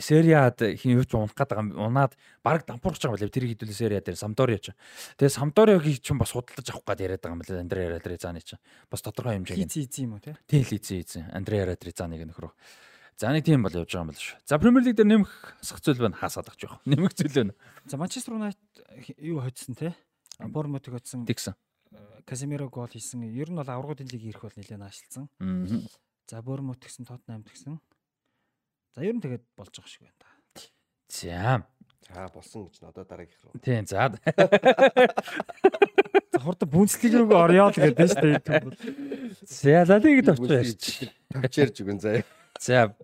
сериад 0.00 0.58
хин 0.80 0.96
юу 0.96 1.04
ч 1.04 1.12
унах 1.12 1.36
юм. 1.36 1.76
Унаад 1.76 2.16
баг 2.40 2.64
дампуурч 2.64 3.04
байгаа 3.04 3.20
юм 3.20 3.28
байна 3.28 3.36
тэр 3.36 3.46
хэдүүлээ 3.52 3.76
сериа 3.76 4.00
дээр 4.00 4.16
самдориа 4.16 4.60
ч. 4.60 4.72
Тэгээ 5.20 5.36
самдориагийн 5.36 6.00
ч 6.00 6.08
бас 6.16 6.32
худалдаж 6.32 6.66
авах 6.72 6.88
гээд 6.88 7.04
яриад 7.04 7.20
байгаа 7.20 7.36
юм 7.36 7.42
байна 7.44 7.64
андреа 7.68 7.88
радризаны 8.00 8.40
ч. 8.40 8.56
Бас 8.88 9.04
тодорхой 9.04 9.36
хэмжээг 9.36 9.60
Лиз 9.60 9.76
эзэн 9.76 10.04
юм 10.08 10.12
уу 10.16 10.24
тий? 10.24 10.36
тий 10.48 10.64
лизэн 10.64 11.00
эзэн 11.04 11.24
андреа 11.36 11.68
радризаныг 11.68 12.24
нөхрөө. 12.32 12.52
За 13.16 13.32
нэг 13.32 13.44
тийм 13.44 13.64
бол 13.64 13.72
явж 13.72 13.92
байгаа 13.92 14.04
юм 14.04 14.10
байна 14.12 14.20
шүү. 14.20 14.36
За 14.44 14.58
премьер 14.60 14.84
лиг 14.84 14.96
дээр 14.96 15.08
нэмэх 15.08 15.32
хасах 15.60 15.80
зүйл 15.80 16.00
байна. 16.00 16.16
Хаасаад 16.16 16.52
авч 16.52 16.68
явах. 16.68 16.84
Нэмэх 16.88 17.16
зүйл 17.16 17.32
байна. 17.32 17.52
За 17.88 17.96
Манчестер 17.96 18.36
Юнайтед 18.36 18.60
юу 19.16 19.40
хоцсон 19.40 19.72
тий? 19.72 19.96
Бормутыг 20.36 20.92
хоцсон. 20.92 21.24
тэгсэн 21.24 21.56
Каземиро 22.26 22.68
гол 22.68 22.90
хийсэн. 22.90 23.22
Ер 23.22 23.48
нь 23.48 23.56
бол 23.56 23.70
аврагуудын 23.70 24.10
лиг 24.10 24.20
ирэх 24.20 24.42
бол 24.42 24.56
нэлээд 24.58 24.82
наашилсан. 24.82 25.30
За 26.26 26.42
Бормут 26.42 26.82
гэсэн 26.82 27.06
Тотнам 27.06 27.42
гэсэн. 27.46 27.78
За 28.94 29.00
ер 29.06 29.14
нь 29.14 29.22
тэгээд 29.22 29.44
болж 29.54 29.70
байгаа 29.70 29.86
шиг 29.90 30.02
байна 30.02 30.18
да. 30.18 30.30
за 31.06 31.62
За 32.10 32.26
болсон 32.34 32.66
гэж 32.66 32.82
н 32.82 32.90
одоо 32.90 33.04
дараагийнх 33.06 33.42
руу. 33.46 33.54
тийм 33.62 33.86
за 33.86 34.10
За 36.34 36.38
хурдан 36.42 36.68
бүнцлэг 36.70 37.14
рүү 37.14 37.30
орё 37.30 37.70
л 37.70 37.78
гэдэг 37.78 37.98
нь 38.02 38.10
шүү 38.10 38.42
дээ. 38.42 38.74
за 39.46 39.84
за 39.86 39.96
лигд 40.02 40.28
очиж 40.34 40.50
ярьч 40.50 40.84
Тавчаарж 41.30 41.76
үгэн 41.82 41.98
заяа. 42.02 42.24
За 42.60 42.94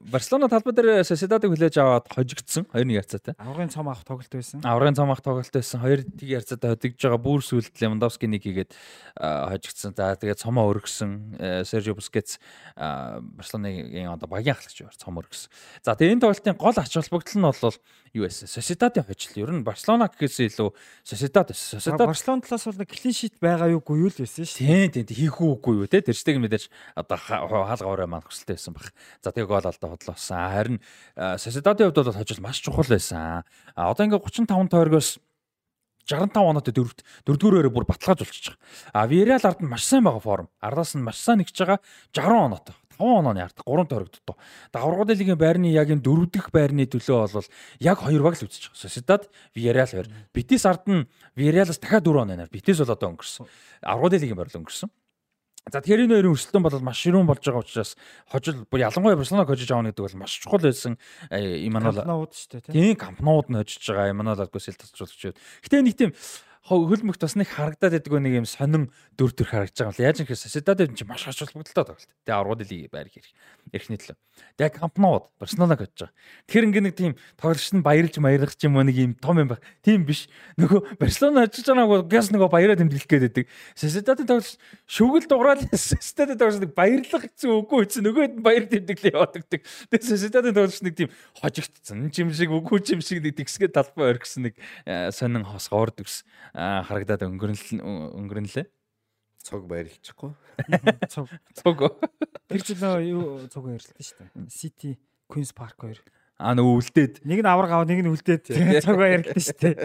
Барселона 0.00 0.48
талбай 0.48 0.74
дээр 0.74 1.04
Sociedad-ыг 1.06 1.52
хүлээж 1.52 1.78
аваад 1.80 2.08
хожигдсон 2.10 2.66
2-1 2.72 2.96
ярцаатай. 2.96 3.34
Аврагын 3.38 3.70
цом 3.70 3.88
авах 3.88 4.04
тоглолт 4.04 4.32
байсан. 4.32 4.60
Аврагын 4.64 4.96
цомох 4.96 5.22
тоглолт 5.22 5.52
байсан. 5.52 5.80
Хоёр 5.80 6.02
тийг 6.02 6.42
ярцаатай 6.42 6.74
хөдөгж 6.74 7.00
байгаа 7.00 7.20
бүр 7.22 7.44
сүлд 7.44 7.70
Левандовски 7.76 8.26
нэг 8.26 8.42
хийгээд 8.42 8.72
хожигдсон. 9.16 9.94
За 9.96 10.16
тэгээд 10.16 10.42
цомоо 10.42 10.66
өргөсөн. 10.72 11.38
Э, 11.38 11.94
Бускетс 11.96 12.38
а, 12.76 13.20
Барселонагийн 13.20 14.10
одоо 14.10 14.28
багийн 14.28 14.56
ахлагч 14.56 14.82
байр 14.82 14.96
цом 14.96 15.16
өргөсөн. 15.16 15.50
За 15.82 15.94
тэгээд 15.94 16.18
энэ 16.18 16.24
тоглолтын 16.26 16.58
гол 16.58 16.76
ач 16.76 16.92
холбогдол 16.92 17.38
нь 17.40 17.46
бол 17.46 17.76
юу 18.12 18.24
байсан? 18.26 18.48
Sociedad-ийн 18.48 19.06
хожил. 19.06 19.36
Ер 19.40 19.52
нь 19.54 19.64
Барселона 19.64 20.10
гэхээс 20.10 20.52
илүү 20.52 20.70
Sociedad 21.04 21.46
байсан. 21.48 21.80
Sociedad 21.80 22.06
Барселона 22.06 22.42
талаас 22.42 22.66
бол 22.66 22.80
нэг 22.80 22.90
клин 22.90 23.14
шит 23.16 23.36
байгаа 23.40 23.70
юугүй 23.72 24.02
юу 24.02 24.10
л 24.10 24.18
байсан 24.18 24.44
шүү. 24.44 24.60
Тийм 24.60 24.90
тийм 24.92 25.06
хийх 25.08 25.40
үгүй 25.40 25.84
юу 25.84 25.88
те 25.88 26.02
тэр 26.02 26.16
чигийг 26.16 26.42
мэдээж 26.42 26.68
одоо 26.96 27.16
хаалга 27.16 27.86
орой 27.86 28.08
маань 28.08 28.24
хөсөлтэй 28.24 28.56
байсан 28.56 28.74
баг. 28.76 28.92
За 29.22 29.30
тэгээ 29.32 29.46
гол 29.46 29.66
алдаа 29.66 29.90
бодлоосон. 29.90 30.36
Харин 30.36 30.78
Sociedad-ийн 31.16 31.90
хувьд 31.90 32.00
бол 32.04 32.18
хожил 32.18 32.42
маш 32.42 32.60
чухал 32.60 32.88
байсан. 32.88 33.44
А 33.74 33.90
одоо 33.90 34.04
ингээ 34.06 34.20
35 34.20 34.70
тойргоос 34.70 35.18
65 36.06 36.38
оноотой 36.38 36.70
дөрөвт 36.70 37.00
дөрөвдүгээрээ 37.26 37.74
бүр 37.74 37.86
баталгааж 37.90 38.22
байгаа. 38.22 38.54
А 38.94 39.10
Villarreal 39.10 39.42
ард 39.42 39.60
нь 39.60 39.66
маш 39.66 39.82
сайн 39.90 40.06
байгаа 40.06 40.22
форм. 40.22 40.46
Ардаас 40.62 40.94
нь 40.94 41.02
маш 41.02 41.18
сайн 41.18 41.42
нэгж 41.42 41.50
байгаа 41.58 41.82
60 42.14 42.46
оноотой. 42.46 42.76
5 42.96 43.20
онооны 43.20 43.42
ард 43.42 43.58
3 43.58 43.90
тойрогдтоо. 43.90 44.36
Даврагууд 44.72 45.10
лигийн 45.10 45.36
байрны 45.36 45.74
яг 45.74 45.90
энэ 45.90 46.06
дөрөв 46.06 46.30
дэх 46.30 46.48
байрны 46.54 46.86
төлөө 46.86 47.28
бол 47.34 47.48
яг 47.82 47.98
хоёр 47.98 48.22
баг 48.22 48.38
л 48.38 48.46
байгаа. 48.46 48.72
Sociedad, 48.72 49.22
Villarreal 49.52 49.90
хоёр. 49.90 50.08
Betis 50.32 50.64
ард 50.64 50.86
нь 50.86 51.04
Villarreal-аас 51.34 51.82
дахиад 51.82 52.06
4 52.06 52.22
оноо 52.22 52.36
нэр. 52.38 52.54
Betis 52.54 52.78
бол 52.80 52.94
одоо 52.94 53.08
өнгөрсөн. 53.12 53.44
Аврагууд 53.82 54.14
лигийн 54.14 54.38
байр 54.38 54.48
л 54.48 54.58
өнгөрсөн. 54.62 54.88
За 55.66 55.82
тэгэхээр 55.82 56.06
энэ 56.06 56.14
хоёрын 56.22 56.30
өрсөлдөөн 56.30 56.62
бол 56.62 56.78
маш 56.78 56.98
ширүүн 57.02 57.26
болж 57.26 57.42
байгаа 57.42 57.66
учраас 57.66 57.98
хожил 58.30 58.62
бүр 58.70 58.86
ялангуяа 58.86 59.18
Барселоног 59.18 59.50
хожиж 59.50 59.66
авах 59.74 59.90
гэдэг 59.90 60.06
бол 60.06 60.20
маш 60.22 60.38
чухал 60.38 60.62
байсан 60.62 60.94
юм 61.26 61.74
аа. 61.74 61.90
Кампнууд 61.90 62.32
шүү 62.38 62.50
дээ 62.54 62.70
тийм 62.70 62.94
кампнууд 62.94 63.50
нь 63.50 63.58
хожиж 63.58 63.82
байгаа 63.82 64.14
юм 64.14 64.22
аа 64.22 64.38
л 64.38 64.44
алгүйсэл 64.46 64.78
тасчлуулагч. 64.78 65.34
Гэтэ 65.66 65.82
нэг 65.82 65.98
тийм 65.98 66.14
хөлмөгт 66.66 67.22
бас 67.22 67.36
нэг 67.38 67.46
харагдаад 67.46 67.94
байдаг 67.94 68.18
нэг 68.18 68.34
юм 68.42 68.46
сонин 68.46 68.90
дүр 69.14 69.30
төр 69.30 69.46
харагдаж 69.46 69.86
байгаа 69.86 69.94
юм 69.94 69.96
л. 69.96 70.02
Яаж 70.02 70.18
юм 70.18 70.26
хэрэг 70.26 70.42
Sociedad 70.42 70.80
юм 70.82 70.98
чи 70.98 71.06
маш 71.06 71.22
ач 71.30 71.38
холбогдолтой 71.38 71.94
тоглолт. 71.94 72.10
Тэгээ 72.26 72.34
аргууд 72.34 72.62
лиг 72.66 72.90
байр 72.90 73.06
хэрэг. 73.06 73.30
Эрхний 73.70 73.98
төлөө. 74.02 74.18
Тэгээ 74.58 74.74
Кампнууд 74.82 75.24
Барселоног 75.38 75.80
очиж 75.80 76.10
байгаа. 76.10 76.14
Тэгэхээр 76.50 76.66
ингээ 76.66 76.84
нэг 76.90 76.94
тийм 76.98 77.12
тоглогч 77.38 77.70
нь 77.70 77.86
баярлж 77.86 78.14
маярах 78.18 78.54
ч 78.58 78.66
юм 78.66 78.76
уу 78.76 78.82
нэг 78.82 78.98
юм 78.98 79.14
том 79.14 79.38
юм 79.38 79.48
байх. 79.54 79.62
Тийм 79.86 80.02
биш. 80.02 80.26
Нөгөө 80.58 80.98
Барселона 80.98 81.46
очиж 81.46 81.66
байгааг 81.70 82.10
гэс 82.10 82.34
нөгөө 82.34 82.50
баяраа 82.50 82.76
тэмдэглэх 82.76 83.06
гээд 83.06 83.24
байдаг. 83.30 83.46
Sociedad-ын 83.78 84.26
тоглогч 84.26 84.58
шүгэл 84.90 85.30
дуграал 85.30 85.62
Sociedad-ын 85.70 86.38
тоглогч 86.40 86.60
нэг 86.66 86.72
баярлах 86.74 87.24
гэсэн 87.30 87.50
үгүй 87.62 87.86
хэвчээ 87.86 88.02
нөгөөд 88.02 88.34
нь 88.36 88.44
баяр 88.44 88.64
тэмдэглээ 88.66 89.14
яваад 89.14 89.38
өгдөг. 89.38 89.62
Тэгээ 89.62 90.10
Sociedad-ын 90.10 90.56
тоглогч 90.56 90.80
нэг 90.82 90.94
тийм 90.98 91.10
хожигдсон 91.38 92.10
юм 92.10 92.30
шиг 92.34 92.50
үгүй 92.50 92.82
юм 92.90 93.00
шиг 93.00 93.22
нэг 93.22 93.38
тэгсгээ 93.38 93.70
талбай 93.70 94.12
орхисон 94.18 94.50
нэг 94.50 94.54
сонин 95.14 95.46
хос 95.46 95.70
гоорд 95.70 96.02
өгс 96.02 96.26
харагдаад 96.56 97.26
өнгөрнөл 97.28 97.84
өнгөрнөлээ. 98.16 98.66
Цог 99.44 99.66
баярлчихгүй. 99.70 100.32
Цуг. 101.12 101.28
Цуг. 101.54 101.80
Тэр 102.48 102.62
жил 102.64 102.80
нөө 102.80 103.02
юу 103.06 103.24
цуг 103.52 103.68
ярьлаа 103.70 104.02
шүү 104.02 104.24
дээ. 104.24 104.48
City 104.50 104.96
Queen's 105.30 105.52
Park 105.52 105.76
хоёр. 105.78 106.00
Аа 106.40 106.56
нөгөө 106.56 106.80
үлдээд. 106.80 107.14
Нэг 107.28 107.44
нь 107.44 107.50
авраг 107.50 107.76
аваа, 107.76 107.86
нэг 107.86 108.02
нь 108.02 108.10
үлдээд 108.10 108.48
цуг 108.48 108.98
ярьлаа 108.98 109.36
шүү 109.36 109.58
дээ. 109.62 109.76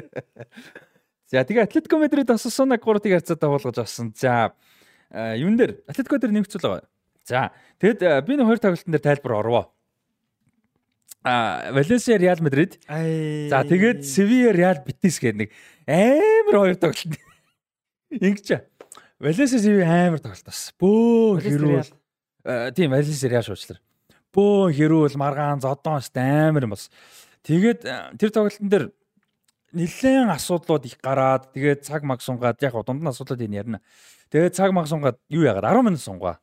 За 1.32 1.44
тэгээ 1.44 1.68
Атлетико 1.68 2.00
Мадрид 2.00 2.32
Осасуна 2.32 2.80
3-ыг 2.80 3.20
харьцаа 3.20 3.38
дагуулгаж 3.38 3.84
авсан. 3.84 4.12
За 4.16 4.56
юун 5.12 5.56
дээр 5.60 5.84
Атлетико 5.88 6.18
дээр 6.18 6.34
нэмэгцүүл 6.40 6.66
байгаа. 6.66 6.90
За 7.28 7.52
тэгэд 7.80 8.26
би 8.26 8.36
нэг 8.36 8.48
хоёр 8.48 8.60
тоглолтын 8.60 8.92
дээр 8.92 9.06
тайлбар 9.06 9.38
орвоо. 9.40 9.64
А 11.24 11.72
Валенсиа 11.72 12.18
Реал 12.18 12.38
Мадрид. 12.42 12.80
За 12.88 13.62
тэгээд 13.62 14.06
Севиа 14.06 14.52
Реал 14.52 14.82
Битис 14.86 15.20
гэдэг 15.22 15.38
нэг 15.38 15.50
амар 15.86 16.56
хоёр 16.58 16.76
тоглолт. 16.82 17.20
Ингэж. 18.10 18.66
Валенсиа 19.20 19.60
Севиа 19.60 20.08
амар 20.08 20.20
тоглолт 20.20 20.46
бас. 20.46 20.74
Бөө 20.82 21.42
хэрүүл. 21.46 21.94
Тийм 22.74 22.90
Валенсиа 22.90 23.30
Реал 23.30 23.46
шуучлаар. 23.46 23.78
Бөө 24.34 24.74
хэрүүл 24.74 25.20
маргаан 25.22 25.62
зодоон 25.62 26.02
ст 26.02 26.18
амар 26.18 26.66
юм 26.66 26.74
бас. 26.74 26.90
Тэгээд 27.46 27.86
тэр 28.18 28.30
тоглолтын 28.34 28.70
дээр 28.70 28.86
нэлээд 29.78 30.30
асуудлууд 30.30 30.86
их 30.86 30.98
гараад 31.00 31.54
тэгээд 31.54 31.86
цаг 31.86 32.04
маг 32.04 32.22
сунгаад 32.22 32.58
яг 32.62 32.76
дунд 32.82 33.02
нь 33.02 33.08
асуудлууд 33.08 33.46
энэ 33.46 33.58
ярина. 33.62 33.80
Тэгээд 34.34 34.56
цаг 34.56 34.72
маг 34.76 34.88
сунгаад 34.88 35.18
юу 35.30 35.46
яагаад 35.48 35.70
10 35.70 35.86
минут 35.86 36.02
сунгаа. 36.02 36.42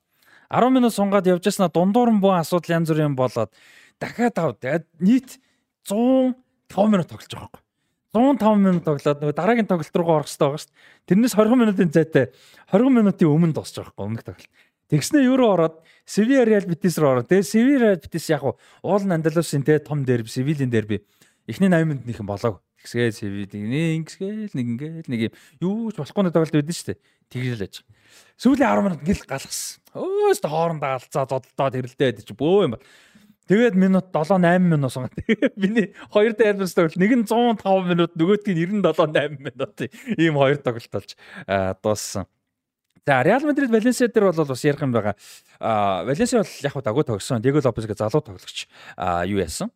10 0.50 0.72
минут 0.72 0.94
сунгаад 0.94 1.28
явж 1.28 1.44
яснаа 1.44 1.68
дундуур 1.68 2.08
нь 2.08 2.20
бүх 2.20 2.40
асуудал 2.40 2.80
янз 2.80 2.88
бүрийн 2.88 3.16
болоод 3.16 3.52
дахиад 4.00 4.38
ав. 4.38 4.56
Тэгээд 4.58 4.86
нийт 5.02 5.38
105 5.86 6.34
минут 6.88 7.08
тоглож 7.10 7.28
байгаа 7.28 7.50
байхгүй. 7.50 7.62
105 8.14 8.64
минут 8.64 8.84
тоглоод 8.88 9.20
нөгөө 9.20 9.36
дараагийн 9.36 9.68
тоглолт 9.68 9.98
руугаа 9.98 10.16
орох 10.24 10.28
хэрэгтэй 10.28 10.48
байгаа 10.48 10.62
шүү 10.64 10.70
дээ. 10.72 11.06
Тэрнээс 11.08 11.34
20 11.36 11.60
минутын 11.60 11.90
зайтай 11.92 12.24
20 12.72 12.96
минутын 12.96 13.28
өмнө 13.28 13.52
дуусах 13.52 13.92
байхгүй 13.92 14.04
өмнөх 14.08 14.24
тоглолт. 14.24 14.52
Тэгснэ 14.88 15.28
юу 15.28 15.36
руу 15.36 15.52
ороод 15.52 15.84
Sevilla 16.08 16.48
Real 16.48 16.64
Betis 16.64 16.96
руу 16.96 17.12
ороод 17.12 17.28
тэгээ 17.28 17.44
Sevilla 17.44 17.92
Betis 18.00 18.26
яг 18.32 18.48
уул 18.48 19.04
Андалусын 19.04 19.60
тэгээ 19.60 19.84
том 19.84 20.08
дерби 20.08 20.32
Sevilla-ийн 20.32 20.72
дерби 20.72 21.04
эхний 21.44 21.68
80 21.68 21.84
минут 21.84 22.04
нэхэн 22.08 22.24
болоог. 22.24 22.64
Тэгсгээ 22.80 23.12
Sevilla 23.12 23.52
нэг 23.52 24.08
ингэсгээл 24.08 24.56
нэг 24.56 24.66
ингээл 24.72 25.12
нэг 25.12 25.20
юм 25.28 25.32
юу 25.60 25.92
ч 25.92 26.00
болохгүй 26.00 26.24
нэг 26.24 26.32
тоглолт 26.32 26.56
байдсан 26.56 26.72
шүү 26.80 26.88
дээ. 26.96 27.00
Тэглэл 27.28 27.66
аж. 27.68 27.74
Сүүлийн 28.40 28.72
10 28.72 28.86
минут 28.88 29.00
гэл 29.04 29.24
галгасан. 29.28 29.84
Өөст 29.92 30.44
хоорондоо 30.48 30.90
алцаа 30.96 31.28
зодолдоод 31.28 31.74
хэрэлдээд 31.76 32.24
чи 32.24 32.32
бөө 32.32 32.64
юм 32.64 32.72
ба. 32.72 32.82
Тэгээд 33.48 33.74
минут 33.74 34.12
7 34.12 34.38
8 34.38 34.60
минут 34.60 34.92
сунгаа. 34.92 35.10
Миний 35.56 35.94
хоёр 36.12 36.34
тайлбарс 36.36 36.74
тоглолт 36.74 37.00
нэг 37.00 37.12
нь 37.16 37.24
105 37.24 37.88
минут 37.88 38.12
нөгөөдг 38.14 38.48
нь 38.52 38.60
97 38.68 39.16
8 39.16 39.40
минут 39.40 39.76
ийм 40.20 40.36
хоёр 40.36 40.60
тоглолт 40.60 40.92
болж 40.92 41.16
дууссан. 41.82 42.28
За 43.08 43.22
Реал 43.24 43.40
Мадрид 43.40 43.70
Валенсиа 43.72 44.12
дээр 44.12 44.28
бол 44.36 44.44
бас 44.44 44.64
ярих 44.64 44.82
юм 44.84 44.92
байгаа. 44.92 45.16
А 45.60 46.04
Валенсиа 46.04 46.44
бол 46.44 46.52
яг 46.60 46.74
дагуу 46.84 47.04
тогсон. 47.08 47.40
Лопес 47.40 47.88
гэ 47.88 47.96
залуу 47.96 48.20
тоглогч 48.20 48.68
юу 49.24 49.40
яасан? 49.40 49.72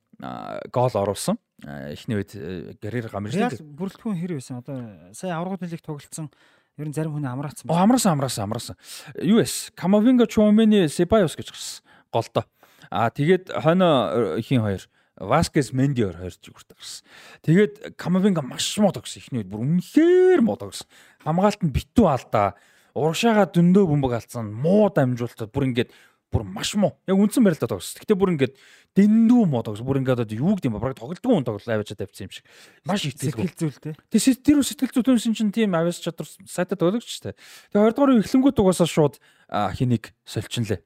гол 0.70 0.91
оруулсан. 0.93 1.39
Эхний 1.64 2.20
үед 2.20 2.37
Гарьер 2.83 3.09
гамэрсэн. 3.09 3.41
Реал 3.41 3.57
бүрэлдэхүүн 3.57 4.20
хэр 4.20 4.37
байсан? 4.37 4.61
Одоо 4.61 4.77
сая 5.16 5.39
аврагууд 5.41 5.64
нэлийг 5.64 5.81
тоглолцсон. 5.81 6.31
Ер 6.77 6.89
нь 6.89 6.95
зарим 6.95 7.16
хүн 7.16 7.27
амраацсан. 7.27 7.73
Амраасан 7.73 8.12
амраасан 8.14 8.45
амраасан. 8.45 8.77
Юу 9.16 9.41
эс? 9.41 9.73
Камавинга 9.75 10.27
Чомени 10.27 10.87
Себайос 10.89 11.35
гэж 11.35 11.51
гарсан. 11.51 11.83
Голдоо. 12.12 12.45
Аа 12.93 13.09
тэгээд 13.09 13.57
хойно 13.57 14.36
ихийн 14.36 14.61
хоёр 14.61 14.84
Васкес 15.16 15.72
Менди 15.72 16.05
хоёр 16.05 16.16
хоёр 16.16 16.34
зүгүрт 16.36 16.76
гарсан. 16.76 17.05
Тэгээд 17.40 17.97
Камавинга 17.97 18.45
маш 18.45 18.68
муу 18.76 18.93
тогсон. 18.93 19.24
Эхний 19.24 19.40
үед 19.40 19.49
бүр 19.49 19.64
үнэхээр 19.64 20.40
муу 20.45 20.61
тогсон. 20.61 20.88
Хамгаалт 21.24 21.64
нь 21.64 21.72
битүү 21.72 22.07
алдаа. 22.09 22.57
Урагшаага 22.93 23.49
дөндөө 23.49 23.88
бөмбөг 23.93 24.12
алдсан. 24.12 24.53
Муу 24.53 24.93
дамжуултад 24.93 25.53
бүр 25.53 25.72
ингээд 25.72 25.93
бүр 26.32 26.45
маш 26.45 26.72
муу. 26.76 26.97
Яг 27.09 27.16
үндсэн 27.16 27.45
барилдаа 27.45 27.76
тогсон. 27.76 28.01
Гэтэ 28.01 28.16
бүр 28.16 28.32
ингээд 28.36 28.57
дэндүү 28.97 29.43
муу 29.49 29.64
тогсон. 29.64 29.88
Бүр 29.88 30.01
ингээд 30.01 30.24
одоо 30.24 30.36
юу 30.36 30.57
гэдэг 30.57 30.68
юм 30.68 30.76
бэ? 30.76 30.84
Бараг 30.84 30.97
тоглолтгүй 31.01 31.32
хүн 31.32 31.45
тоглол 31.49 31.72
аваачаад 31.76 32.01
тавьсан 32.01 32.28
юм 32.28 32.32
шиг. 32.32 32.45
Маш 32.88 33.05
ихтэй 33.05 33.32
сэтгэл 33.32 33.57
зүйлтэй. 33.57 33.93
Тэгээ 34.12 34.45
тэр 34.45 34.61
сэтгэл 34.64 35.16
зүйн 35.16 35.36
чинь 35.36 35.53
тийм 35.53 35.76
авиас 35.76 36.01
чадвар 36.01 36.28
сайтад 36.49 36.80
тоглогч 36.80 37.09
штэ. 37.09 37.36
Тэгээ 37.72 37.84
20 37.84 37.97
дугаар 37.97 38.20
эхлэнгүүт 38.20 38.61
угаасаа 38.61 38.88
шууд 38.88 39.20
хэнийг 39.49 40.12
сольчихнлээ 40.24 40.80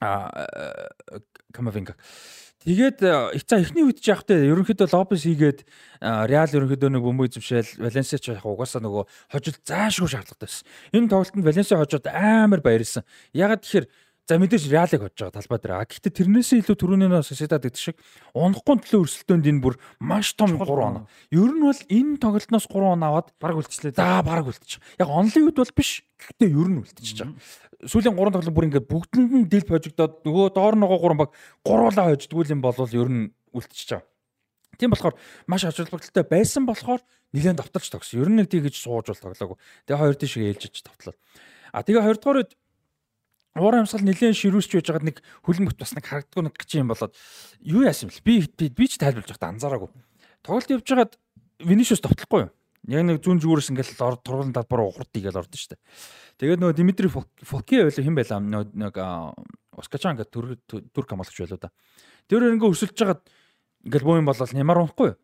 Камавинга. 0.00 1.94
Тэгээд 2.60 3.00
за 3.00 3.56
эхний 3.56 3.88
үед 3.88 4.04
ч 4.04 4.12
яг 4.12 4.20
тэ 4.28 4.36
ерөнхийдөө 4.52 4.92
Лопес 4.92 5.24
хийгээд 5.24 5.64
Реал 6.28 6.52
ерөнхийдөө 6.52 6.92
нэг 6.92 7.00
бөмбөг 7.08 7.32
эзэмшээл 7.32 7.80
Валенсиа 7.80 8.20
ч 8.20 8.36
яг 8.36 8.44
угаасаа 8.44 8.84
нөгөө 8.84 9.08
хожил 9.32 9.56
заашгүй 9.64 10.08
шаардлагатай 10.12 10.44
байсан. 10.44 10.68
Энэ 10.92 11.08
тоглолтод 11.08 11.40
Валенсиа 11.40 11.80
хожоод 11.80 12.04
амар 12.12 12.60
баярлсан. 12.60 13.08
Ягаад 13.32 13.64
тэгэхээр 13.64 13.88
За 14.30 14.38
мэдээж 14.38 14.70
Реалыг 14.70 15.02
hodж 15.02 15.18
байгаа 15.18 15.42
талбай 15.42 15.58
дээр. 15.58 15.90
Гэхдээ 15.90 16.14
тэрнээсээ 16.14 16.62
илүү 16.62 16.76
түрүүний 16.78 17.10
Sociedad 17.26 17.58
гэдэг 17.66 17.82
шиг 17.82 17.98
унахгүй 18.30 18.78
төлөө 18.78 19.02
өрсөлдөөнд 19.02 19.50
энэ 19.50 19.58
бүр 19.58 19.74
маш 19.98 20.38
том 20.38 20.54
3 20.54 20.70
оноо. 20.70 21.10
Ер 21.34 21.50
нь 21.50 21.58
бол 21.58 21.74
энэ 21.90 22.22
тоглолтноос 22.22 22.70
3 22.70 22.94
оноо 22.94 23.08
аваад 23.10 23.34
баг 23.42 23.58
үлдчихлээ. 23.58 23.98
За 23.98 24.22
баг 24.22 24.46
үлдчих. 24.46 24.78
Яг 25.02 25.10
онлын 25.10 25.50
үед 25.50 25.58
бол 25.58 25.74
биш. 25.74 26.06
Гэхдээ 26.14 26.46
ер 26.46 26.68
нь 26.70 26.78
үлдчихэж 26.78 27.18
байгаа. 27.26 27.90
Сүүлийн 27.90 28.14
3 28.14 28.30
тоглолт 28.38 28.54
бүр 28.54 28.66
ингээд 28.70 28.86
бүгдэнд 28.86 29.32
нь 29.34 29.50
дэл 29.50 29.66
хожигдоод 29.66 30.22
нөгөө 30.22 30.46
доор 30.54 30.74
нөгөө 30.78 30.98
3 31.10 31.18
баг 31.18 31.30
гуруулаа 31.66 32.06
хождгүүл 32.14 32.54
юм 32.54 32.62
бол 32.62 32.78
ер 32.86 33.10
нь 33.10 33.34
үлдчихэж 33.50 33.98
байгаа. 33.98 34.06
Тийм 34.78 34.94
болохоор 34.94 35.18
маш 35.50 35.66
холбогдолтой 35.66 36.22
байсан 36.22 36.70
болохоор 36.70 37.02
нэлээд 37.34 37.58
давталж 37.58 37.90
тогсон. 37.90 38.22
Ер 38.22 38.30
нь 38.30 38.38
нэг 38.38 38.46
тийгэж 38.46 38.78
сууж 38.78 39.10
бол 39.10 39.34
тоглоагүй. 39.34 39.58
Тэгээ 39.90 39.98
хоёр 39.98 40.14
тийшээ 40.14 40.54
ээлжиж 40.54 40.86
давтлаа. 40.86 41.18
А 41.74 41.82
тэгээ 41.82 42.02
хоёрдугаар 42.06 42.40
үед 42.42 42.52
уур 43.58 43.74
амьсгал 43.74 44.06
нэлээд 44.06 44.38
ширүүсч 44.38 44.78
байж 44.78 44.86
байгаад 44.86 45.08
нэг 45.10 45.16
хөлбөмбөт 45.42 45.78
бас 45.80 45.94
нэг 45.96 46.06
харагддаг 46.06 46.44
нэг 46.46 46.54
гэж 46.54 46.70
юм 46.78 46.90
болоод 46.92 47.14
юу 47.66 47.82
яасан 47.82 48.10
бэл 48.10 48.22
би 48.22 48.68
би 48.70 48.84
ч 48.86 48.94
тайлбарлаж 49.00 49.30
байхдаа 49.34 49.50
анзаараагүй. 49.50 49.90
Тоглолт 50.46 50.70
явж 50.70 50.86
байгаад 50.86 51.12
Винишиус 51.60 52.00
товтлохгүй 52.00 52.46
юу? 52.46 52.52
Яг 52.88 53.04
нэг 53.04 53.20
зүүн 53.20 53.42
зүгээрс 53.42 53.70
ингээл 53.74 54.06
орд 54.06 54.22
тургуулын 54.24 54.54
талбараа 54.56 54.88
ухард 54.88 55.12
игээл 55.12 55.42
ордон 55.42 55.60
штэ. 55.60 55.76
Тэгээд 56.40 56.62
нөгөө 56.62 56.76
Димитри 56.78 57.10
Фоки 57.10 57.84
байлаа 57.84 58.04
хэн 58.06 58.16
байлаа 58.16 58.40
нэг 58.40 58.94
Оскачан 59.76 60.16
гэдэг 60.16 60.88
түрк 60.88 61.08
хамгаалагч 61.10 61.36
байлаа 61.44 61.60
да. 61.60 61.74
Тэр 62.30 62.48
ингээ 62.48 62.72
өсөлж 62.72 62.96
жагаад 62.96 63.20
ингээл 63.84 64.08
боо 64.08 64.16
юм 64.16 64.30
болол 64.30 64.56
Неймар 64.56 64.80
унахгүй 64.80 65.12
юу? 65.12 65.18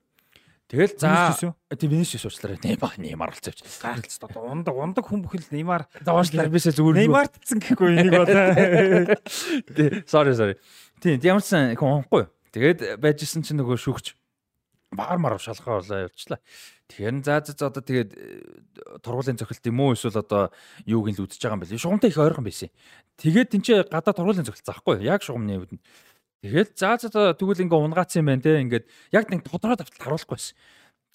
Тэгэл 0.67 0.99
за 0.99 1.35
тийм 1.79 1.91
Винишиус 1.95 2.27
уучлаарай. 2.27 2.59
Неймар 2.63 2.95
Неймар 2.99 3.31
болцоо 3.31 3.55
явчих. 3.55 3.71
Гарч 3.79 4.19
одоо 4.19 4.51
ундаг 4.51 4.75
ундаг 4.75 5.07
хүн 5.07 5.23
бүхэл 5.23 5.47
Неймар 5.55 5.87
уучлаарай 6.03 6.51
бисээ 6.51 6.75
зүгээр. 6.75 7.07
Неймар 7.07 7.31
тцэн 7.31 7.63
гэхгүй 7.63 7.89
энийг 7.95 8.19
болоо. 8.19 9.15
Sorry 10.11 10.35
sorry. 10.35 10.59
Тийм 10.99 11.23
ямар 11.23 11.43
ч 11.47 11.55
сан 11.55 11.71
унахгүй. 11.79 12.27
Тэгээд 12.51 12.99
байжсэн 12.99 13.47
чинь 13.47 13.63
нөгөө 13.63 13.79
шүүгч 13.79 14.19
Баар 14.95 15.19
мар 15.19 15.39
шалхаа 15.39 15.81
болоо 15.83 16.07
явчлаа. 16.07 16.39
Тэгэхээр 16.89 17.19
за 17.27 17.43
за 17.43 17.67
одоо 17.67 17.83
тэгээд 17.83 18.11
э, 18.15 19.03
тургуулийн 19.03 19.35
цохилт 19.35 19.67
юм 19.67 19.81
уу 19.83 19.99
эсвэл 19.99 20.23
одоо 20.23 20.55
юуг 20.87 21.11
нь 21.11 21.19
л 21.19 21.27
үдчихэж 21.27 21.43
байгаа 21.43 21.59
юм 21.59 21.63
бэл. 21.67 21.75
Шугамтай 21.75 22.11
их 22.15 22.23
ойрхон 22.23 22.47
байсан. 22.47 22.71
Тэгээд 23.19 23.51
тэнцээ 23.51 23.91
гадаа 23.91 24.15
тургуулийн 24.15 24.47
цохилт 24.47 24.63
заахгүй 24.63 25.03
яг 25.03 25.27
шугамны 25.27 25.59
үүдэн. 25.59 25.83
Тэгээд 26.43 26.71
за 26.77 26.97
за 27.01 27.33
тэгвэл 27.33 27.65
ингээ 27.65 27.81
унгаацсан 27.81 28.21
юм 28.21 28.29
байна 28.33 28.45
те. 28.45 28.61
Ингээд 28.61 28.87
яг 29.13 29.31
нэг 29.33 29.47
тодорхой 29.47 29.81
давталт 29.81 30.03
харуулахгүй 30.03 30.37
байсан. 30.37 30.57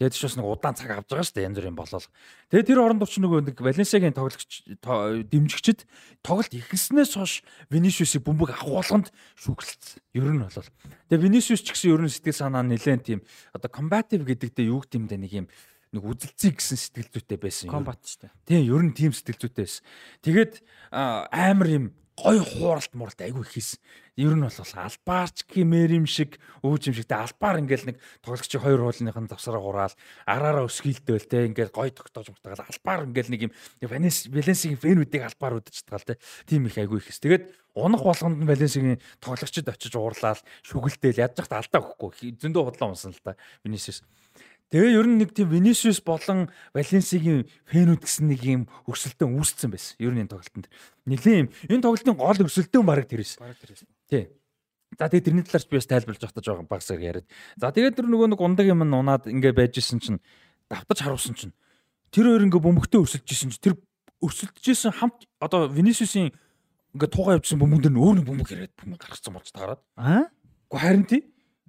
Тэгээд 0.01 0.17
ч 0.17 0.26
бас 0.26 0.34
нэг 0.34 0.49
удаан 0.49 0.74
цаг 0.74 0.89
авч 0.97 1.13
байгаа 1.13 1.26
шүү 1.30 1.36
дээ 1.38 1.45
янз 1.45 1.57
бүрийн 1.61 1.78
болол. 1.78 2.07
Тэгээд 2.49 2.69
тэр 2.74 2.82
оронд 2.82 3.05
ч 3.05 3.22
нөгөө 3.22 3.39
нэг 3.53 3.57
Валенсиагийн 3.61 4.17
тоглогч 4.17 4.65
дэмжигчд 4.82 5.86
тоглолт 6.26 6.53
ихснээс 6.57 7.22
хойш 7.22 7.45
Винишиусыг 7.69 8.26
бөмбөг 8.26 8.49
авахулганд 8.49 9.13
шүүгсэлсэн. 9.38 10.01
Ер 10.17 10.34
нь 10.34 10.41
болол. 10.41 10.69
Тэгээд 11.05 11.22
Винишиус 11.22 11.61
ч 11.61 11.69
гэсэн 11.69 11.93
ер 11.93 12.01
нь 12.01 12.09
сэтгэл 12.09 12.34
санаа 12.34 12.65
нэлээд 12.65 13.05
тийм 13.05 13.22
одоо 13.53 13.69
combative 13.69 14.26
гэдэгтээ 14.26 14.74
юу 14.74 14.82
гэдэм 14.82 15.05
дэ 15.05 15.22
нэг 15.22 15.34
юм 15.38 15.47
нэг 15.93 16.01
үзэлцээ 16.01 16.51
гэсэн 16.57 16.78
сэтгэл 16.82 17.13
зүйтэй 17.22 17.38
байсан. 17.38 17.69
Комбат 17.69 18.01
шүү 18.01 18.26
дээ. 18.26 18.34
Тийм 18.49 18.61
ер 18.74 18.82
нь 18.82 18.95
тийм 18.97 19.11
сэтгэл 19.13 19.38
зүйтэй 19.38 19.69
байсан. 19.69 19.86
Тэгээд 20.26 20.53
амар 20.89 21.67
юм 21.69 21.86
гой 22.18 22.39
хууралт 22.39 22.91
муралт 22.93 23.22
айгүй 23.22 23.45
хийсэн. 23.47 23.80
Ер 24.20 24.36
нь 24.36 24.43
бол 24.43 24.51
албаарч 24.51 25.47
гэмээр 25.47 25.95
юм 25.95 26.05
шиг 26.05 26.38
өвж 26.62 26.91
юм 26.91 26.95
шигтэй 26.99 27.18
албаар 27.18 27.64
ингээл 27.64 27.95
нэг 27.95 27.97
тоглогчийн 28.22 28.62
хоёр 28.62 28.84
хуулныхын 28.84 29.32
завсараа 29.32 29.64
хураал 29.64 29.95
араараа 30.28 30.68
өсгийлдээл 30.68 31.26
те 31.32 31.47
ингээл 31.47 31.72
гой 31.72 31.89
тогтоож 31.95 32.30
мутагаал 32.30 32.68
албаар 32.68 33.07
ингээл 33.07 33.32
нэг 33.32 33.41
юм 33.47 33.51
Валенс 33.82 34.28
Валенсигийн 34.28 34.84
фэнүүдийг 34.84 35.24
албаар 35.24 35.64
үдэж 35.64 35.88
тагаал 35.88 36.05
те. 36.05 36.20
Тим 36.45 36.68
их 36.68 36.78
айгүй 36.78 36.99
хэс. 36.99 37.24
Тэгээд 37.24 37.47
унах 37.80 38.03
болгонд 38.03 38.43
нь 38.43 38.49
Валенсигийн 38.51 38.99
тоглогчид 39.24 39.72
очиж 39.72 39.95
уурлаад 39.95 40.43
шүгэлдээл 40.68 41.24
ядж 41.24 41.39
захт 41.39 41.55
алдаа 41.55 41.80
өгөхгүй. 41.80 42.36
Зөндөө 42.36 42.76
худлаа 42.76 42.91
унсан 42.91 43.16
л 43.16 43.24
та. 43.24 43.39
Винисиус. 43.64 44.03
Тэгээ 44.72 44.95
ер 44.95 45.07
нь 45.07 45.19
нэг 45.19 45.36
тийм 45.36 45.51
Vinicius 45.51 45.99
болон 45.99 46.47
Valencia-гийн 46.72 47.43
фэнүүд 47.67 48.01
гэсэн 48.07 48.26
нэг 48.32 48.41
юм 48.47 48.61
өрсөлдөөн 48.88 49.36
үүсцэн 49.36 49.67
байсан. 49.67 49.99
Ер 49.99 50.15
нь 50.15 50.24
энэ 50.24 50.32
тоглолтод. 50.32 50.72
Нилийн 51.03 51.43
юм. 51.43 51.47
Энэ 51.67 51.84
тоглолтын 51.84 52.15
гол 52.15 52.39
өрсөлдөөн 52.47 52.88
бараг 52.88 53.11
тэрээс. 53.11 53.36
Бараг 53.43 53.59
тэрээс. 53.59 53.84
Тий. 54.07 54.32
За 54.95 55.11
тэгээ 55.11 55.28
тэрний 55.28 55.43
талаарч 55.43 55.67
би 55.67 55.76
бас 55.76 55.91
тайлбарлаж 55.91 56.24
явах 56.24 56.39
жоохон 56.39 56.72
багсаар 56.72 57.03
яриад. 57.03 57.28
За 57.59 57.76
тэгээд 57.76 57.99
тэр 57.99 58.07
нөгөө 58.07 58.32
нэг 58.32 58.39
ундаг 58.39 58.67
юм 58.67 58.84
нь 58.84 58.95
унаад 58.95 59.28
ингээ 59.28 59.55
байж 59.55 59.76
исэн 59.76 59.99
чинь 59.99 60.24
давтаж 60.72 61.03
харуулсан 61.03 61.36
чинь 61.36 61.55
тэр 62.11 62.32
хоёр 62.32 62.47
ингээ 62.47 62.63
бөмбөгтөө 62.63 62.99
өрсөлдөж 63.03 63.28
исэн 63.32 63.51
чинь 63.51 63.63
тэр 63.72 63.76
өрсөлдөж 64.24 64.65
исэн 64.67 64.95
хамт 64.95 65.28
одоо 65.39 65.72
Vinicius-ийн 65.72 66.32
ингээ 66.95 67.11
туугаа 67.11 67.39
явуулсан 67.39 67.59
бөмбөг 67.59 67.82
дээр 67.88 67.95
өөр 67.99 68.15
нэг 68.19 68.28
бөмбөг 68.28 68.49
ирээд 68.51 68.74
бөмбөг 68.84 68.99
гаргацсан 68.99 69.32
болж 69.36 69.47
таарад. 69.55 69.80
Аа? 69.95 70.28
Гэхдээ 70.67 70.80
харин 70.80 71.05
тий 71.07 71.22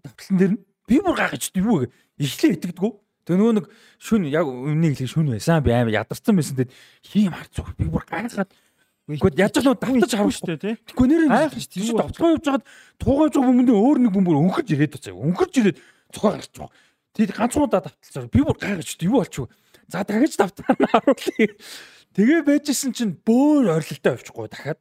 давтлан 0.02 0.38
дээр 0.38 0.52
нь 0.58 0.62
би 0.90 0.98
бүр 0.98 1.14
гайхаж 1.14 1.54
юу 1.54 1.86
эхлээ 2.22 2.54
итгэдэггүй. 2.56 2.92
Тэгээ 3.22 3.38
нөгөө 3.38 3.54
нэг 3.58 3.66
шүн 4.02 4.22
яг 4.30 4.46
өмнө 4.46 4.94
хэлэх 4.94 5.10
шүн 5.10 5.30
байсан. 5.30 5.62
Би 5.62 5.70
амар 5.74 5.94
ядарсан 5.94 6.34
байсан. 6.38 6.58
Тэгэд 6.58 6.72
хийм 7.06 7.34
харц 7.34 7.52
зүг 7.54 7.74
би 7.78 7.86
бүр 7.86 8.06
гайхаад 8.06 8.50
Гэхдээ 9.02 9.42
яаж 9.42 9.56
нөө 9.66 9.76
давтаж 9.82 10.12
харах 10.14 10.30
шүү 10.30 10.46
дээ 10.54 10.62
тий. 10.62 10.74
Тэгэхгүй 10.78 11.06
нэр 11.10 11.22
Гайхах 11.26 11.58
шүү, 11.58 11.74
тийм 11.74 11.98
давталгаа 11.98 12.32
явж 12.38 12.46
хагаад 12.46 12.64
туугаж 13.02 13.32
байгаа 13.34 13.48
бөмбөнд 13.50 13.70
өөр 13.74 13.98
нэг 13.98 14.12
бөмбөр 14.14 14.36
өнгөрч 14.46 14.68
ирээд 14.70 14.94
байгаа. 14.94 15.26
Өнгөрч 15.26 15.54
ирээд 15.58 15.78
цохоо 16.14 16.30
гарч 16.38 16.52
байгаа. 16.54 16.70
Тэгээд 17.18 17.34
ганцуудаа 17.34 17.80
давталцаар 17.82 18.26
би 18.30 18.40
бүр 18.46 18.58
гайхаж 18.62 18.86
шүү. 18.94 19.06
Юу 19.10 19.18
болчих 19.18 19.42
вэ? 19.42 19.50
За 19.90 20.06
дахиж 20.06 20.38
давтаа 20.38 20.70
харуулъя. 20.78 21.50
Тэгээ 22.14 22.40
байжсэн 22.46 22.94
чинь 22.94 23.18
бөөр 23.26 23.74
орилолтой 23.74 24.12
авчихгүй 24.14 24.46
дахиад. 24.46 24.78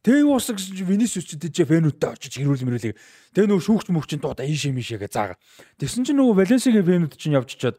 Тэгээ 0.00 0.24
юу 0.24 0.32
болсон 0.40 0.56
гэсэн 0.56 0.76
чинь 0.80 0.88
Винисиус 0.88 1.28
ч 1.28 1.36
тийж 1.36 1.60
фэнүүттэй 1.60 2.10
очиж 2.16 2.32
хэрүүл 2.40 2.64
мөрүүлээ. 2.64 2.96
Тэгээ 3.36 3.48
нөгөө 3.52 3.66
шүүгч 3.68 3.86
мөвчин 3.92 4.24
дуудаа 4.24 4.48
ийшээ 4.48 4.72
мишээгээ 4.72 5.12
заага. 5.12 5.36
Тэгсэн 5.76 6.08
чинь 6.08 6.16
нөгөө 6.16 6.40
Валенсигийн 6.40 6.88
фэнүүд 6.88 7.20
чинь 7.20 7.36
явж 7.36 7.52
чаад 7.60 7.76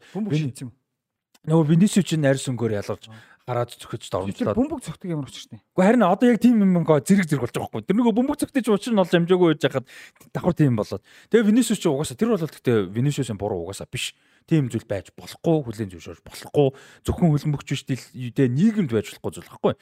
нөгөө 1.42 1.66
Винисиус 1.66 2.06
чинь 2.06 2.22
арьс 2.22 2.46
өнгөөр 2.46 2.78
ялгарч 2.78 3.10
гараад 3.46 3.74
зөхөж 3.74 4.06
Тэр 4.06 4.22
дормжлоо. 4.22 4.54
бөмбөг 4.54 4.80
цогтөг 4.86 5.10
ямар 5.10 5.26
учиртай. 5.26 5.58
Гэхдээ 5.58 5.86
харин 5.90 6.06
одоо 6.06 6.26
яг 6.30 6.38
тийм 6.38 6.62
юм 6.62 6.86
гоо 6.86 7.02
зэрэг 7.02 7.26
зэрэг 7.26 7.42
болж 7.42 7.54
байгаа 7.58 7.70
байхгүй. 7.74 7.86
Тэр 7.90 7.96
нөгөө 7.98 8.14
бөмбөг 8.14 8.38
цогтөж 8.38 8.66
учир 8.70 8.94
нь 8.94 9.02
олж 9.02 9.12
амжаагүй 9.18 9.48
байж 9.50 9.62
хахад 9.66 9.86
давхар 10.30 10.54
тийм 10.54 10.78
болоод. 10.78 11.02
Тэгээ 11.34 11.48
Винисиус 11.50 11.82
ч 11.82 11.90
угаасаа 11.90 12.14
тэр 12.14 12.30
бол 12.30 12.46
гэхдээ 12.46 12.86
Винисиусын 12.94 13.34
буруу 13.34 13.66
угаасаа 13.66 13.90
биш. 13.90 14.14
Тийм 14.46 14.68
зүйл 14.68 14.86
байж 14.86 15.10
болохгүй, 15.14 15.56
хүлэн 15.62 15.90
зөвшөөрж 15.92 16.22
болохгүй. 16.26 16.68
Зөвхөн 17.06 17.30
хөлбөмбөгч 17.32 17.68
биш 17.70 17.82
дэ 17.86 18.44
нийгэмд 18.50 18.90
байж 18.90 19.06
болохгүй 19.12 19.32
зүйл 19.38 19.50
байхгүй. 19.50 19.74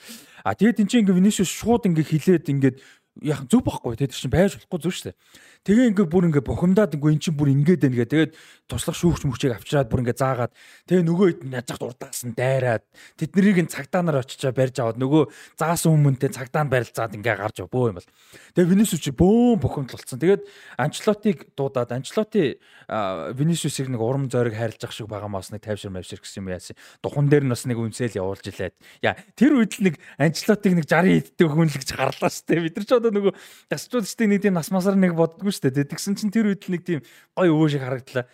А 0.45 0.55
тэгээд 0.57 0.81
энэ 0.85 0.91
чинь 0.91 1.03
ингээ 1.05 1.19
Винисиус 1.19 1.51
шууд 1.51 1.89
ингээ 1.89 2.07
хилээд 2.07 2.47
ингээд 2.53 2.77
яг 3.19 3.43
зөв 3.51 3.67
байхгүй 3.67 3.99
те 3.99 4.07
тэр 4.07 4.15
чинь 4.15 4.31
байж 4.31 4.55
болохгүй 4.55 4.93
шүү 4.95 5.11
дээ. 5.11 5.19
Тэгээ 5.67 5.87
ингээ 5.93 6.07
бүр 6.09 6.25
ингээ 6.31 6.47
бухимдаад 6.47 6.95
ингээ 6.95 7.11
эн 7.11 7.21
чинь 7.21 7.37
бүр 7.37 7.51
ингээд 7.51 7.83
байна 7.83 7.99
гэ. 8.01 8.07
Тэгээд 8.07 8.33
туслах 8.71 8.97
шүүгч 8.97 9.27
мөчийг 9.27 9.59
авчираад 9.59 9.91
бүр 9.91 10.07
ингээ 10.07 10.17
заагаад 10.17 10.53
тэгээ 10.87 11.05
нөгөө 11.05 11.27
хэд 11.43 11.83
урдаас 11.85 12.23
нь 12.25 12.33
дайраад 12.39 12.87
тэднийг 13.19 13.59
нь 13.67 13.69
цагтаа 13.69 14.07
нар 14.07 14.23
очичаа 14.23 14.55
барьж 14.55 14.79
аваад 14.79 15.03
нөгөө 15.03 15.23
заасан 15.59 15.91
хүмүүнтэй 16.01 16.31
цагтаа 16.31 16.65
нь 16.65 16.73
барилзаад 16.73 17.19
ингээ 17.19 17.37
гарч 17.37 17.61
бөө 17.67 17.93
юм 17.93 17.99
бол. 17.99 18.09
Тэгээ 18.55 18.71
Винисиус 18.71 19.03
чи 19.03 19.13
бөөн 19.13 19.59
бухимдалцсан. 19.59 20.17
Тэгээд 20.23 20.47
Анчлотиг 20.79 21.53
дуудаад 21.59 21.91
Анчлоти 21.93 22.63
Винисиусыг 22.89 23.91
нэг 23.91 24.01
урам 24.01 24.31
зориг 24.31 24.55
хайрлаж 24.55 24.81
ах 24.87 24.95
шиг 24.95 25.11
байгаамаас 25.11 25.51
нэг 25.51 25.67
тайвшир 25.67 25.91
мавшир 25.91 26.23
гэсэн 26.23 26.47
юм 26.47 26.55
яасан. 26.55 26.79
Духан 27.03 27.29
дээр 27.29 27.45
нь 27.45 27.53
бас 27.53 27.67
нэг 27.67 27.77
үнсэл 27.77 28.17
явуулж 28.17 28.49
илээд. 28.49 28.75
Яа 29.05 29.19
тэр 29.35 29.61
үед 29.61 29.77
л 29.77 29.93
нэг 29.93 30.01
Анчлотиг 30.17 30.73
нэг 30.79 30.87
60 30.87 31.37
эдтэй 31.37 31.49
хүнлэгч 31.51 31.91
гарлаа 31.93 32.31
штэ. 32.31 32.65
Бид 32.65 32.77
нар 32.79 32.87
ч 32.87 33.00
одоо 33.01 33.11
нөгөө 33.11 33.35
тасчуудчдыг 33.73 34.29
нэг 34.29 34.41
тийм 34.45 34.55
нас 34.55 34.71
масар 34.71 34.95
нэг 34.95 35.17
боддгоо 35.17 35.51
штэ. 35.51 35.73
Тэгсэн 35.73 36.15
чинь 36.21 36.31
тэр 36.31 36.53
үед 36.53 36.69
л 36.69 36.73
нэг 36.77 36.85
тийм 36.85 37.01
гой 37.35 37.49
өвөө 37.49 37.69
шиг 37.73 37.83
харагдлаа. 37.83 38.29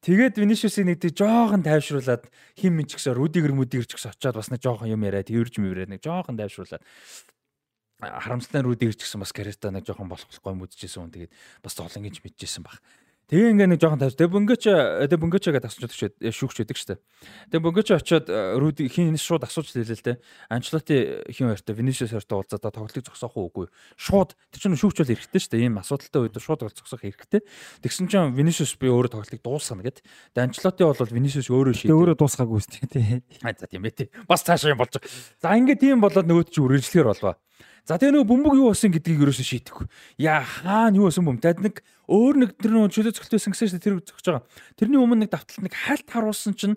Тэгээд 0.00 0.40
Винишиусыг 0.40 0.84
нэг 0.88 1.00
тийм 1.00 1.12
жоохон 1.12 1.60
тайвшруулад 1.64 2.28
хим 2.56 2.72
минь 2.76 2.88
ч 2.88 2.96
гэсэн 2.96 3.12
Рудигер 3.12 3.52
мүдигер 3.52 3.84
ч 3.84 4.00
гэсэн 4.00 4.16
очиад 4.16 4.36
бас 4.36 4.48
нэг 4.48 4.64
жоохон 4.64 4.88
юм 4.88 5.04
яриад 5.04 5.28
тэрж 5.28 5.60
мөврээд 5.60 5.92
нэг 5.92 6.00
жоохон 6.00 6.40
тайвшруулад 6.40 6.80
харамсалтай 8.00 8.64
Рудигер 8.64 8.96
ч 8.96 9.04
гэсэн 9.04 9.20
бас 9.20 9.32
карьертаа 9.36 9.76
нэг 9.76 9.84
жоохон 9.84 10.08
болох 10.08 10.24
болохгүй 10.24 10.56
мэдчихсэн 10.56 11.04
хүн 11.04 11.12
тэгээд 11.12 11.32
бас 11.60 11.76
золон 11.76 12.08
гэж 12.08 12.24
мэдчихсэн 12.24 12.64
баг. 12.64 12.80
Тэгээ 13.30 13.54
ингээ 13.54 13.68
нэг 13.70 13.78
жоохон 13.78 14.02
тайвш. 14.02 14.18
Тэгээ 14.18 14.34
бөнгөч 14.34 14.62
тэгээ 14.66 15.22
бөнгөчгээ 15.22 15.62
тасч 15.62 15.78
шүү 15.78 16.18
дээ 16.18 16.34
шүүгч 16.34 16.66
байдаг 16.66 16.78
шүү 16.82 16.88
дээ. 16.90 17.00
Тэгээ 17.54 17.62
бөнгөч 17.62 17.88
очиод 17.94 18.26
Руди 18.58 18.90
хин 18.90 19.14
шууд 19.14 19.46
асууж 19.46 19.70
хэлээ 19.70 20.02
л 20.02 20.02
дээ. 20.02 20.16
Анчлоти 20.50 21.22
хин 21.30 21.54
хоёртой 21.54 21.74
Винишиус 21.78 22.10
хоёртой 22.10 22.36
уулзаад 22.42 22.74
тоглолтыг 22.74 23.06
зогсоох 23.06 23.38
уугүй. 23.38 23.70
Шууд 23.94 24.34
тэр 24.50 24.58
чинь 24.58 24.74
шүүгч 24.74 24.98
бол 25.06 25.14
эрэхтэй 25.14 25.40
шүү 25.46 25.52
дээ. 25.54 25.62
Ийм 25.62 25.78
асуудалтай 25.78 26.20
үед 26.26 26.42
шууд 26.42 26.58
тоглолт 26.58 26.78
зогсоох 26.82 27.06
эрэхтэй. 27.06 27.46
Тэгсэн 27.86 28.10
чинь 28.10 28.34
Винишиус 28.34 28.74
би 28.82 28.90
өөрөө 28.90 29.14
тоглолтыг 29.14 29.46
дуусгана 29.46 29.86
гэд. 29.86 30.02
Тэгээ 30.34 30.46
Анчлоти 30.50 30.82
бол 30.82 31.14
Винишиус 31.14 31.48
өөрөө 31.54 31.74
шийдээ. 31.86 31.94
өөрөө 31.94 32.16
дуусгаагүй 32.18 32.58
үстэй 32.58 32.90
тий. 32.90 33.22
Аа 33.46 33.54
за 33.54 33.70
тийм 33.70 33.86
ээ 33.86 33.94
тий. 33.94 34.08
Бас 34.26 34.42
цаашаа 34.42 34.74
юм 34.74 34.82
болж. 34.82 34.98
За 35.38 35.54
ингээ 35.54 35.78
тийм 35.78 36.02
болоод 36.02 36.26
нөгөөд 36.26 36.50
чи 36.50 36.58
үргэлжлэхээр 36.58 37.14
болваа. 37.14 37.38
За 37.84 37.96
тэгээ 37.96 38.14
нөгөө 38.20 38.30
бөмбөг 38.30 38.54
юу 38.58 38.70
болсон 38.70 38.92
гэдгийг 38.92 39.24
ерөөсөө 39.24 39.46
шийдэхгүй. 39.46 39.86
Яа 40.20 40.44
хаана 40.44 40.96
юу 41.00 41.08
болсон 41.08 41.26
бөм. 41.26 41.40
Тэгэд 41.40 41.60
нэг 41.64 41.74
өөр 42.10 42.34
нэг 42.44 42.50
тэр 42.60 42.72
нөгөө 42.76 42.92
чөлөө 42.94 43.14
цогт 43.16 43.32
байсан 43.32 43.52
гэсэн 43.54 43.68
чинь 43.72 43.84
тэр 43.84 43.98
зогсож 44.04 44.26
байгаа. 44.28 44.44
Тэрний 44.76 45.00
өмнө 45.00 45.24
нэг 45.26 45.30
давталт 45.32 45.64
нэг 45.64 45.74
хальт 45.74 46.08
харуулсан 46.10 46.54
чинь 46.54 46.76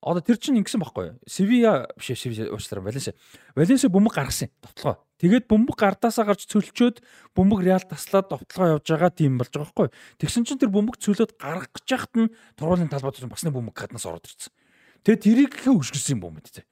одоо 0.00 0.22
тэр 0.22 0.38
чинь 0.38 0.62
ингэсэн 0.62 0.78
байхгүй 0.78 1.04
юу? 1.10 1.16
Севиа 1.26 1.90
биш 1.98 2.14
Севиа 2.14 2.54
уучлаарай 2.54 2.86
Валенсиа. 2.86 3.18
Валенсиа 3.58 3.90
бөмбөг 3.90 4.14
гаргасан 4.14 4.48
давталгаа. 4.62 5.02
Тэгээд 5.18 5.50
бөмбөг 5.50 5.74
гардаасаа 5.74 6.22
гарч 6.22 6.46
цөлчөөд 6.46 7.02
бөмбөг 7.34 7.66
реал 7.66 7.82
таслаад 7.82 8.30
давталгаа 8.30 8.78
явж 8.78 8.86
байгаа 8.86 9.10
тийм 9.10 9.42
болж 9.42 9.50
байгаа 9.50 9.66
байхгүй 9.66 9.86
юу? 9.90 9.96
Тэгсэн 10.22 10.46
чинь 10.46 10.62
тэр 10.62 10.70
бөмбөг 10.70 11.02
цөлөөд 11.02 11.34
гаргах 11.34 11.74
гэж 11.74 11.86
яхад 11.90 12.14
нь 12.14 12.30
тургуулын 12.54 12.86
талбайд 12.86 13.26
бас 13.26 13.42
нэг 13.42 13.54
бөмбөг 13.58 13.74
гаднаас 13.74 14.06
ороод 14.06 14.30
ирсэн. 14.30 14.54
Тэгээд 15.02 15.24
тэрийг 15.26 15.52
ихэ 15.58 15.74
өшгөсөн 15.74 16.14
юм 16.14 16.22
бөмбөд 16.22 16.46
тий. 16.46 16.64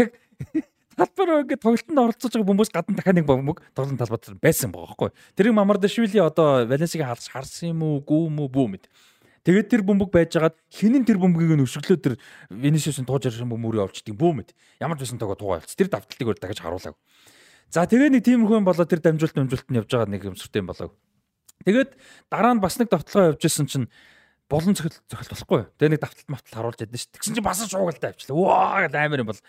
Яг 0.00 0.16
талбар 1.00 1.42
ингээд 1.48 1.64
тоглолтод 1.64 1.96
оролцож 1.96 2.32
байгаа 2.36 2.50
бөмбөс 2.52 2.70
гадна 2.70 2.96
дахиад 3.00 3.16
нэг 3.16 3.24
бөмбөг 3.24 3.58
тоглолтын 3.72 4.00
талбайд 4.00 4.36
байсан 4.44 4.68
байгаа 4.68 4.92
байхгүй. 4.92 5.10
Тэрийг 5.32 5.56
Мамардашвили 5.56 6.20
одоо 6.20 6.68
Валенсигийн 6.68 7.08
халж 7.08 7.32
харсан 7.32 7.72
юм 7.72 7.80
уу, 7.80 8.04
гүү 8.04 8.28
юм 8.28 8.36
уу, 8.44 8.52
бүү 8.52 8.66
мэд. 8.76 8.84
Тэгээд 9.40 9.72
тэр 9.72 9.82
бөмбөг 9.88 10.12
байжгаад 10.12 10.56
хинэн 10.68 11.08
тэр 11.08 11.16
бөмбөгийг 11.16 11.56
нь 11.56 11.64
өшөглөө 11.64 11.96
тэр 11.96 12.14
Винисиусын 12.52 13.08
тууж 13.08 13.24
ирсэн 13.24 13.48
бөмбөрийг 13.48 13.88
овчдгийг 13.88 14.20
бүү 14.20 14.32
мэд. 14.36 14.52
Ямар 14.84 15.00
ч 15.00 15.08
байсан 15.08 15.16
тоогоо 15.16 15.40
тугаа 15.40 15.64
болц. 15.64 15.72
Тэр 15.72 15.88
давталтыг 15.88 16.28
өөр 16.28 16.36
дахиж 16.36 16.60
харуулаг. 16.60 16.92
За 17.72 17.88
тэгээ 17.88 18.12
нэг 18.12 18.28
тиймэрхүү 18.28 18.60
юм 18.60 18.68
болоо 18.68 18.84
тэр 18.84 19.00
дамжуулт 19.00 19.32
дамжуулт 19.32 19.72
нь 19.72 19.80
явж 19.80 19.88
байгаа 19.88 20.12
нэг 20.12 20.28
юм 20.28 20.36
сүртэй 20.36 20.60
юм 20.60 20.68
болоо. 20.68 20.92
Тэгээд 21.64 21.96
дараа 22.28 22.52
нь 22.52 22.60
бас 22.60 22.76
нэг 22.76 22.92
давталгаа 22.92 23.32
явж 23.32 23.42
исэн 23.48 23.64
чинь 23.64 23.88
болон 24.50 24.76
цохилт 24.76 25.00
цохилт 25.08 25.32
болохгүй. 25.32 25.62
Тэгээ 25.80 25.92
нэг 25.96 26.02
давталт 26.04 26.28
мавтал 26.28 26.56
харуулж 26.60 26.84
ядсан 26.84 27.00
шүү. 27.00 27.12
Тэгсэн 27.16 27.34
чинь 27.40 27.46
бас 27.48 27.64
шуугалтай 27.64 28.12
авчлаа. 28.12 28.36
Ваа 28.36 28.84
гэдэг 28.84 29.00
амар 29.00 29.22
юм 29.24 29.30
бол. 29.32 29.40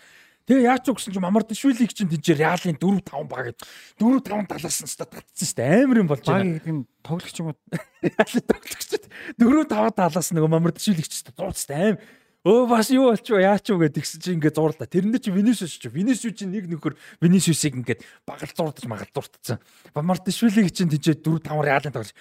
Тэгээ 0.52 0.68
яач 0.68 0.84
уу 0.92 1.00
гэсэн 1.00 1.16
чинь 1.16 1.24
Мамардашвилиг 1.24 1.96
чинь 1.96 2.12
тийж 2.12 2.36
Реалын 2.36 2.76
4 2.76 3.00
5 3.08 3.24
баг 3.24 3.56
4 3.96 4.20
5 4.20 4.52
талаас 4.52 4.84
нь 4.84 4.92
ста 4.92 5.08
татсан 5.08 5.48
шүү 5.48 5.56
дээ. 5.64 5.88
Амар 5.88 6.00
юм 6.04 6.10
болж 6.12 6.28
Баг 6.28 6.44
байна. 6.44 6.60
гэдэг 6.60 6.74
нь 6.76 6.84
тоглогч 7.00 7.36
юм 7.40 7.48
уу? 7.48 7.58
Реалын 8.04 8.44
тоглогчд 8.52 9.04
4 9.40 9.64
5 9.72 9.96
талаас 9.96 10.28
нөгөө 10.36 10.52
Мамардашвилиг 10.52 11.08
ч 11.08 11.24
зурцтай 11.24 11.96
аим. 11.96 11.98
Өө 12.44 12.68
бас 12.68 12.92
юу 12.92 13.16
болчих 13.16 13.32
вэ? 13.32 13.48
Яач 13.48 13.64
уу 13.72 13.80
гэдэг 13.80 13.96
тэгсэн 14.04 14.20
чинь 14.20 14.36
ингээд 14.44 14.60
зурлаа. 14.60 14.92
Тэрэндээ 14.92 15.24
чи 15.24 15.32
Винисиус 15.32 15.72
чи 15.80 15.88
Винисиус 15.88 16.36
чинь 16.36 16.52
нэг 16.52 16.68
нөхөр 16.68 17.00
Винисиусыг 17.24 17.80
ингээд 17.80 18.04
багал 18.28 18.52
зурдаж 18.52 18.84
магал 18.92 19.08
зуртцсан. 19.16 19.64
Мамардашвилиг 19.96 20.68
чинь 20.76 20.92
тийж 20.92 21.16
4 21.16 21.40
5 21.48 21.48
Реалын 21.48 21.96
тоглогч 21.96 22.12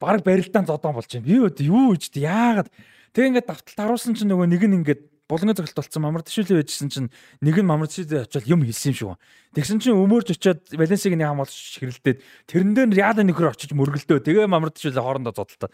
баг 0.00 0.24
барилдаан 0.24 0.64
зодон 0.64 0.96
болж 0.96 1.12
байна. 1.12 1.28
Би 1.28 1.36
өөд 1.36 1.60
юу 1.60 1.92
гэж 1.92 2.16
яагаад 2.16 2.72
Тэгээ 3.14 3.30
ингээд 3.30 3.46
давталт 3.46 3.78
харуулсан 3.78 4.18
чинь 4.18 4.26
нөгөө 4.26 4.50
нэг 4.50 4.62
нь 4.66 4.76
ингээд 4.82 5.02
булангийн 5.28 5.56
цогцолт 5.56 5.80
болсон 5.80 6.02
мамар 6.04 6.22
тишүүлээ 6.24 6.60
байжсэн 6.60 6.88
чинь 6.92 7.08
нэг 7.40 7.56
нь 7.56 7.68
мамар 7.68 7.88
тишүүлээ 7.88 8.28
очиод 8.28 8.44
юм 8.44 8.60
хэлсэн 8.64 8.92
юм 8.92 8.96
шиг. 8.96 9.10
Тэгсэн 9.56 9.80
чинь 9.80 9.96
өмөрж 9.96 10.36
очиод 10.36 10.60
Валенсиг 10.76 11.16
нэг 11.16 11.28
хамгаалж 11.32 11.80
хэрэлдээд 11.80 12.18
тэрэн 12.48 12.72
дээр 12.76 12.92
яада 12.92 13.24
нөхөр 13.24 13.56
очиж 13.56 13.72
мөргөлдөө. 13.72 14.20
Тэгээ 14.20 14.44
мамар 14.44 14.74
тишүүлээ 14.76 15.00
хоорондоо 15.00 15.32
зодтолтой. 15.32 15.72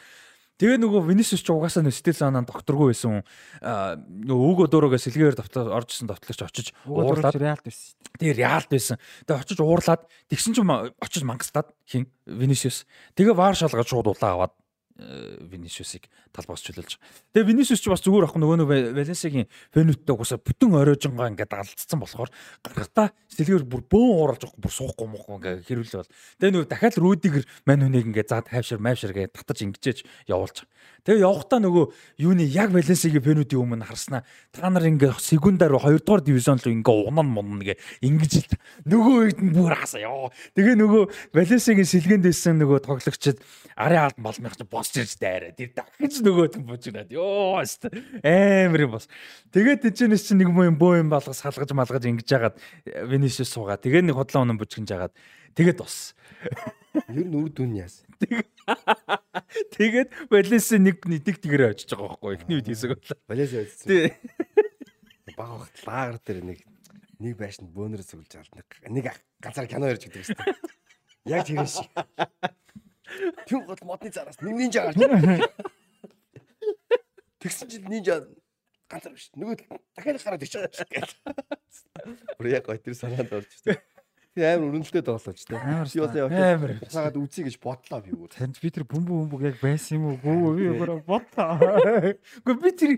Тэгээ 0.61 0.77
нөгөө 0.77 1.09
Винисиус 1.09 1.41
ч 1.41 1.49
угаасаа 1.57 1.81
нөстэл 1.81 2.13
санаанд 2.13 2.53
докторгүй 2.53 2.93
байсан. 2.93 3.25
нөгөө 3.65 4.47
өгөө 4.53 4.67
дөөрөөгөө 4.69 5.01
сэлгээр 5.01 5.41
давтал 5.41 5.73
оржсэн 5.73 6.05
давтлагч 6.05 6.45
очиж 6.45 6.67
уурлаад 6.85 7.33
реалт 7.41 7.65
байсан. 7.65 7.97
Тэгээ 8.21 8.37
реалт 8.45 8.69
байсан. 8.69 9.01
Тэгээ 9.25 9.41
очиж 9.41 9.59
уурлаад 9.65 10.05
тэгсэн 10.29 10.53
чинь 10.53 10.69
очиж 11.01 11.25
мангастаад 11.25 11.73
хин 11.89 12.13
Винисиус. 12.29 12.85
Тэгээ 13.17 13.33
вар 13.33 13.57
шалгаад 13.57 13.89
шууд 13.89 14.13
улаа 14.13 14.37
аваад 14.37 14.53
Винисиусыг 15.01 16.09
талбаас 16.33 16.61
чөлөөлж. 16.61 17.01
Тэгээ 17.33 17.49
Винисиус 17.49 17.81
ч 17.81 17.89
бас 17.89 18.05
зүгээр 18.05 18.29
ах 18.29 18.37
нөгөө 18.37 18.57
нөгөө 18.61 18.79
Валенсигийн 18.97 19.49
фэнүттэй 19.73 20.13
угаасаа 20.13 20.39
бүтэн 20.39 20.77
оройжонгаа 20.77 21.31
ингээд 21.33 21.57
алдцсан 21.57 22.01
болохоор 22.01 22.31
гаргатаа 22.61 23.09
сэлгээр 23.33 23.65
бүр 23.65 23.83
бөөн 23.89 24.11
ууралж 24.21 24.43
байгаа 24.45 24.61
бүр 24.61 24.75
суухгүй 24.75 25.07
муухгүй 25.09 25.35
ингээд 25.41 25.65
хэрүүлээ 25.65 26.01
бол. 26.05 26.13
Тэгээ 26.37 26.53
нөгөө 26.53 26.69
дахиад 26.69 26.97
Рүдигер 27.01 27.45
мань 27.65 27.83
хүнийг 27.87 28.07
ингээд 28.13 28.29
заа 28.29 28.43
тайвшир 28.45 28.81
майвшир 28.83 29.13
гэж 29.17 29.31
татаж 29.33 29.59
ингэжээж 29.65 29.99
явуулж. 30.29 30.69
Тэгээ 31.05 31.25
явхдаа 31.25 31.61
нөгөө 31.65 31.85
юуны 32.21 32.45
яг 32.45 32.75
Валенсигийн 32.77 33.25
фэнүтийн 33.25 33.61
өмнө 33.63 33.89
харснаа 33.89 34.25
та 34.53 34.69
нар 34.69 34.85
ингээд 34.85 35.17
секундаар 35.17 35.73
2 35.81 36.05
дугаар 36.05 36.21
дивизион 36.21 36.61
руу 36.61 36.77
ингээд 36.77 37.09
унан 37.09 37.29
мунна 37.31 37.65
гэ 37.65 37.81
ингэж 38.05 38.53
нөгөө 38.85 39.15
үед 39.25 39.41
нь 39.41 39.53
бүр 39.57 39.77
хасаа 39.81 40.05
ёо. 40.05 40.29
Тэгээ 40.53 40.77
нөгөө 40.77 41.03
Валенсигийн 41.33 41.89
сэлгээнд 41.89 42.25
байсан 42.29 42.61
нөгөө 42.61 42.85
тоглогчид 42.85 43.41
арын 43.81 44.13
алд 44.13 44.19
малмих 44.21 44.57
чи 44.57 44.65
босч 44.91 44.99
ирж 44.99 45.15
дайраа. 45.19 45.53
Тэр 45.55 45.71
дахиж 45.75 46.21
нөгөөд 46.23 46.59
нь 46.59 46.67
бужигнаад. 46.67 47.11
Йоо 47.11 47.63
амар 47.63 48.81
юм 48.83 48.93
бас. 48.99 49.07
Тэгээд 49.55 49.87
тийчнээс 49.87 50.27
чи 50.27 50.35
нэг 50.35 50.51
юм 50.51 50.77
бөө 50.79 51.07
юм 51.07 51.11
балгаж 51.11 51.39
салгаж 51.39 51.71
малгаж 51.73 52.05
ингэж 52.07 52.27
яагаад 52.27 52.57
Венисиус 53.07 53.55
суугаа. 53.55 53.79
Тэгээ 53.79 54.03
нэг 54.11 54.19
худлаа 54.19 54.43
унан 54.43 54.59
бужигнж 54.59 54.91
яагаад 54.91 55.15
тэгээд 55.55 55.79
бос. 55.79 56.15
Ер 57.07 57.27
нь 57.27 57.37
үр 57.39 57.51
дүн 57.55 57.79
яас. 57.79 58.03
Тэгээд 59.79 60.11
Валенси 60.31 60.83
нэг 60.83 61.07
нэг 61.07 61.23
тэгэрээ 61.39 61.71
очиж 61.75 61.95
байгаа 61.95 62.19
байхгүй. 62.19 62.35
Эхний 62.35 62.57
үед 62.59 62.67
хийсэг 62.67 62.91
боллоо. 62.99 63.19
Валенси 63.31 63.57
очсон. 63.63 63.87
Тий. 63.87 64.07
Баг 65.39 65.71
багт 65.71 65.77
лагер 65.87 66.19
дээр 66.27 66.41
нэг 66.45 66.59
нэг 67.23 67.35
байшинд 67.39 67.71
бөөнөр 67.71 68.03
зүгэлж 68.03 68.43
авдаг. 68.43 68.67
Нэг 68.91 69.07
ганцаар 69.39 69.71
кино 69.71 69.87
ярьж 69.87 70.11
гэдэг 70.11 70.27
шүү 70.27 70.35
дээ. 70.35 70.79
Яг 71.31 71.45
тэр 71.47 71.69
шиг. 71.69 71.87
Тэр 73.47 73.65
гол 73.67 73.81
модны 73.85 74.13
зараас 74.13 74.41
нэг 74.41 74.55
нинжа 74.57 74.87
гарч. 74.91 74.99
Тэгсэн 77.41 77.69
чинь 77.73 77.89
нинжа 77.89 78.27
ганцаар 78.91 79.15
биш. 79.17 79.31
Нөгөө 79.37 79.57
дахиад 79.97 80.21
гараад 80.21 80.45
ич 80.45 80.55
байгаа 80.57 80.73
шүү. 80.77 81.35
Бүр 82.37 82.47
яг 82.53 82.69
тэр 82.69 82.95
санаанд 82.99 83.33
орж 83.33 83.49
шүү. 83.65 83.79
Би 84.31 84.45
амар 84.47 84.69
өрнөлтөд 84.71 85.03
тоглож 85.09 85.43
тэ. 85.43 85.59
Амар 85.59 85.89
Би 85.91 85.99
бас 86.05 86.15
амар. 86.15 86.73
цагаад 86.87 87.17
үзье 87.19 87.43
гэж 87.51 87.57
бодлоо 87.59 87.99
би 87.99 88.15
өөр. 88.15 88.31
Танд 88.31 88.61
би 88.63 88.71
тэр 88.71 88.87
бөмбөг 88.87 89.27
бөмбөг 89.27 89.43
яг 89.43 89.57
байсан 89.59 89.99
юм 89.99 90.05
уу? 90.07 90.21
Гүү 90.23 90.53
би 90.55 90.69
өөрөө 90.71 91.01
бодлоо. 91.03 91.59
Гэхдээ 92.47 92.63
би 92.63 92.71
тэр 92.79 92.91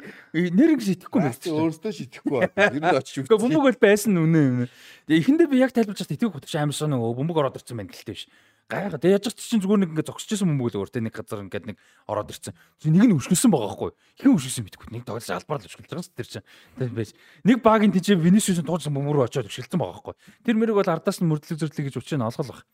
нэр 0.53 0.77
ингэ 0.77 0.85
шитгэхгүй 0.93 1.21
байсан. 1.25 1.57
өөртөө 1.57 1.93
шитгэхгүй 1.97 2.37
байна. 2.37 2.69
Ер 2.69 2.85
нь 2.85 2.97
очиж 3.01 3.17
Гэхдээ 3.25 3.41
бөмбөг 3.49 3.65
бол 3.65 3.81
байсан 3.81 4.13
үнэ. 4.21 4.69
Тэгээ 5.09 5.21
эхэндээ 5.25 5.49
би 5.49 5.57
яг 5.65 5.73
тайлбарч 5.73 6.05
байгаа 6.05 6.17
итгэв 6.21 6.33
хөтөч 6.37 6.53
амар 6.61 6.77
сонь 6.77 6.93
нөгөө 6.93 7.17
бөмбөг 7.17 7.39
ороод 7.41 7.57
ирсэн 7.57 7.81
байна 7.81 7.89
гэлтэй 7.97 8.13
биш. 8.13 8.29
Гайга. 8.69 8.99
Тэгээ 8.99 9.17
яж 9.19 9.35
чинь 9.37 9.61
зүгээр 9.61 9.81
нэг 9.85 9.91
ингээ 9.93 10.09
зогсчихсан 10.09 10.49
бөмбөг 10.49 10.73
л 10.73 10.81
өөр 10.83 10.91
тэ 10.91 11.03
нэг 11.03 11.15
газар 11.17 11.45
ингээд 11.45 11.67
нэг 11.73 11.77
ороод 12.09 12.33
ирсэн. 12.33 12.57
Тэг 12.81 12.91
нэг 12.93 13.05
нь 13.11 13.17
өшгөлсөн 13.17 13.53
байгаа 13.53 13.69
байхгүй. 13.73 13.91
Хэн 14.23 14.37
өшгөлсөн 14.39 14.65
мэдгүй. 14.65 14.89
Нэг 14.97 15.03
тоглож 15.05 15.29
албаар 15.29 15.61
л 15.61 15.69
өшгөлж 15.69 15.91
байгаа 15.93 16.17
тэр 16.17 16.29
чинь. 16.31 16.47
Тэр 16.81 16.91
байж. 16.97 17.11
Нэг 17.45 17.59
багийн 17.61 17.93
тийч 17.93 18.17
Винисиус 18.17 18.65
туулсан 18.65 18.97
бөмбөг 18.97 19.13
рүү 19.13 19.27
очиод 19.29 19.51
өшгөлсөн 19.53 19.77
байгаа 19.77 20.01
байхгүй. 20.01 20.15
Тэр 20.47 20.57
мэрэг 20.57 20.77
бол 20.81 20.89
ардаас 20.89 21.21
нь 21.21 21.29
мөрдлөг 21.29 21.59
зөрлөг 21.61 21.85
гэж 21.93 21.97
учрыг 22.01 22.17
нь 22.17 22.27
олгол 22.27 22.49
баг. 22.49 22.65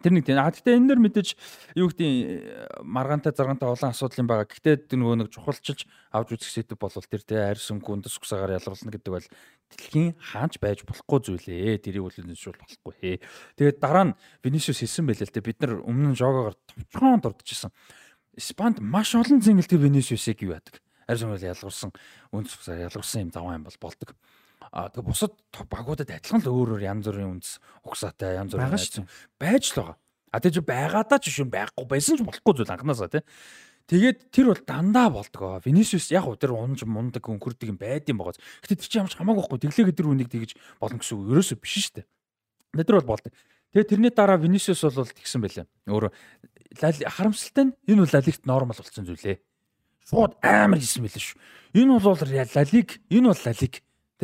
Тэр 0.00 0.14
нэг 0.16 0.24
тийм. 0.26 0.40
А 0.40 0.50
гэхдээ 0.50 0.78
энэ 0.78 0.88
дэр 0.90 1.00
мэдээж 1.02 1.28
юу 1.78 1.90
гэдэг 1.92 2.82
маргаантай 2.82 3.32
заргаантай 3.34 3.68
олон 3.68 3.90
асуудал 3.92 4.20
юм 4.22 4.28
байгаа. 4.30 4.48
Гэхдээ 4.48 4.96
нөгөө 4.96 5.16
нэг 5.22 5.28
чухалчилж 5.30 5.86
авч 6.10 6.28
үзэх 6.34 6.50
сэдв 6.50 6.78
бол 6.80 6.90
тэр 6.90 7.22
тэ 7.22 7.54
арьс 7.54 7.70
өнгө 7.70 8.06
үндэс 8.06 8.18
үсгээр 8.18 8.58
ялгарлна 8.58 8.92
гэдэг 8.94 9.12
бол 9.12 9.28
дэлхийн 9.70 10.10
хаанч 10.18 10.54
байж 10.58 10.82
болохгүй 10.82 11.18
зүйл 11.22 11.48
ээ. 11.50 11.82
Тэрийг 11.82 12.04
үл 12.06 12.20
үндэшүүл 12.24 12.58
болохгүй 12.58 12.94
ээ. 13.02 13.16
Тэгээд 13.58 13.78
дараа 13.78 14.04
нь 14.10 14.16
Винисиус 14.42 14.80
хэлсэн 14.82 15.06
байлээ 15.06 15.28
л 15.28 15.34
дээ. 15.34 15.48
Бид 15.48 15.58
нар 15.62 15.72
өмнө 15.82 16.14
нь 16.14 16.18
жогоогоор 16.18 16.56
товчхон 16.70 17.20
дурдчихсан. 17.22 17.70
Испанд 18.34 18.82
маш 18.82 19.14
олон 19.14 19.42
зингэлтэй 19.42 19.78
Винисиусыг 19.78 20.42
юу 20.42 20.58
яадаг. 20.58 20.82
Арьс 21.06 21.22
өнгө 21.22 21.44
ялгарсан 21.44 21.90
үндэс 22.32 22.56
үсгээр 22.58 22.86
ялгарсан 22.88 23.28
юм 23.28 23.30
заваа 23.30 23.58
юм 23.58 23.66
бол 23.66 23.78
болдог. 23.78 24.16
А 24.72 24.88
тэгээ 24.88 25.04
бусад 25.08 25.32
багуудад 25.68 26.08
адилхан 26.10 26.40
л 26.42 26.48
өөр 26.48 26.78
өөр 26.78 26.82
янз 26.86 27.04
бүрийн 27.10 27.30
үндэс 27.38 27.52
угсаатай 27.84 28.38
янз 28.38 28.54
бүрийн 28.56 28.70
шүү. 29.04 29.06
байж 29.38 29.64
л 29.72 29.76
байгаа. 29.82 29.96
А 30.32 30.36
тэгээ 30.40 30.54
чи 30.54 30.62
байгаадаа 30.64 31.18
ч 31.20 31.24
шин 31.30 31.50
байхгүй 31.52 31.84
байсан 31.86 32.16
ч 32.18 32.20
болохгүй 32.24 32.52
зүйл 32.58 32.72
анханасаа 32.74 33.08
тий. 33.12 33.22
Тэгээд 33.84 34.18
тэр 34.32 34.46
бол 34.48 34.62
дандаа 34.64 35.08
болдгоо. 35.12 35.60
Винисиус 35.60 36.08
яг 36.10 36.24
уу 36.24 36.40
тэр 36.40 36.56
унж 36.56 36.82
мундаг 36.88 37.20
өнгөрдөг 37.28 37.68
юм 37.68 37.76
байд 37.76 38.08
юм 38.08 38.18
байгаа. 38.24 38.40
Гэтэ 38.64 38.80
тэр 38.80 38.88
чи 38.88 38.96
ямарч 38.96 39.14
хамаагүй 39.20 39.44
байхгүй. 39.44 39.60
Тэглээгээ 39.68 39.98
тэр 40.00 40.08
үнийг 40.08 40.30
тэгж 40.32 40.56
болно 40.80 40.96
гэсэн 40.98 41.20
үг 41.20 41.28
ерөөсөө 41.36 41.58
биш 41.60 41.92
шүү 41.92 42.00
дээ. 42.00 42.06
Тэр 42.80 42.96
бол 43.04 43.12
болдог. 43.12 43.30
Тэгээд 43.76 43.88
тэрний 43.92 44.10
дараа 44.10 44.40
Винисиус 44.40 44.80
бол 44.88 45.04
тэгсэн 45.04 45.44
байлаа. 45.44 45.68
Лали- 46.80 47.06
харамсалтай 47.06 47.64
нь 47.68 47.72
энэ 47.86 48.00
бол 48.02 48.12
Лалигт 48.16 48.42
нормал 48.48 48.78
болсон 48.80 49.04
зүйлээ. 49.04 49.36
Шууд 50.08 50.32
амар 50.42 50.80
хийсэн 50.80 51.04
байлаа 51.04 51.22
шүү. 51.22 51.38
Энэ 51.76 51.92
бол 52.00 52.16
Лалиг, 52.16 52.88
энэ 53.12 53.28
бол 53.30 53.42
Лалиг. 53.44 53.74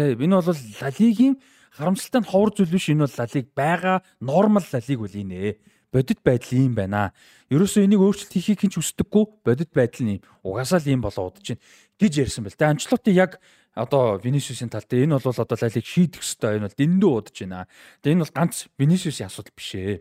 Тэгээ 0.00 0.16
энэ 0.16 0.40
бол 0.40 0.56
Лалигийн 0.80 1.34
харамсалтай 1.76 2.20
нь 2.24 2.30
ховор 2.32 2.50
зүйл 2.56 2.72
биш. 2.72 2.88
Энэ 2.88 3.04
бол 3.04 3.18
Лалиг 3.20 3.46
байгаа 3.52 3.96
нормал 4.24 4.64
Лалиг 4.64 5.00
үл 5.04 5.12
инэ. 5.12 5.60
Бодит 5.92 6.24
байдал 6.24 6.56
ийм 6.56 6.72
байна. 6.72 7.12
Ерөөсөө 7.52 7.84
энийг 7.84 8.00
өөрчлөлт 8.00 8.32
хийхийг 8.32 8.64
хинч 8.64 8.80
хүсдэггүй. 8.80 9.44
Бодит 9.44 9.76
байдал 9.76 10.02
нь 10.08 10.12
ийм. 10.16 10.22
Угаасаа 10.40 10.80
л 10.80 10.88
ийм 10.88 11.04
болоо 11.04 11.28
удаж 11.28 11.44
чинь 11.44 11.60
гэж 12.00 12.12
ярьсан 12.24 12.48
байл. 12.48 12.56
Тэгээ 12.56 12.72
Анчлоти 12.72 13.12
яг 13.12 13.44
одоо 13.76 14.16
Винисиусийн 14.16 14.72
тал 14.72 14.88
дээр 14.88 15.04
энэ 15.04 15.20
бол 15.20 15.36
одоо 15.36 15.56
Лалиг 15.60 15.84
шийдэх 15.84 16.24
ёстой. 16.24 16.56
Энэ 16.56 16.64
бол 16.64 16.78
дэндүү 16.80 17.12
удаж 17.12 17.36
байна. 17.44 17.68
Тэгээ 18.00 18.14
энэ 18.16 18.24
бол 18.24 18.36
ганц 18.40 18.56
Винисиусийн 18.80 19.28
асуудал 19.28 19.52
биш 19.52 19.70
ээ. 19.76 20.00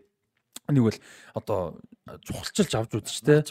Нэг 0.72 0.84
бол 0.88 1.00
одоо 1.36 1.60
чухалчилж 2.26 2.74
авч 2.74 2.92
үзэж 2.98 3.18
тэ 3.22 3.44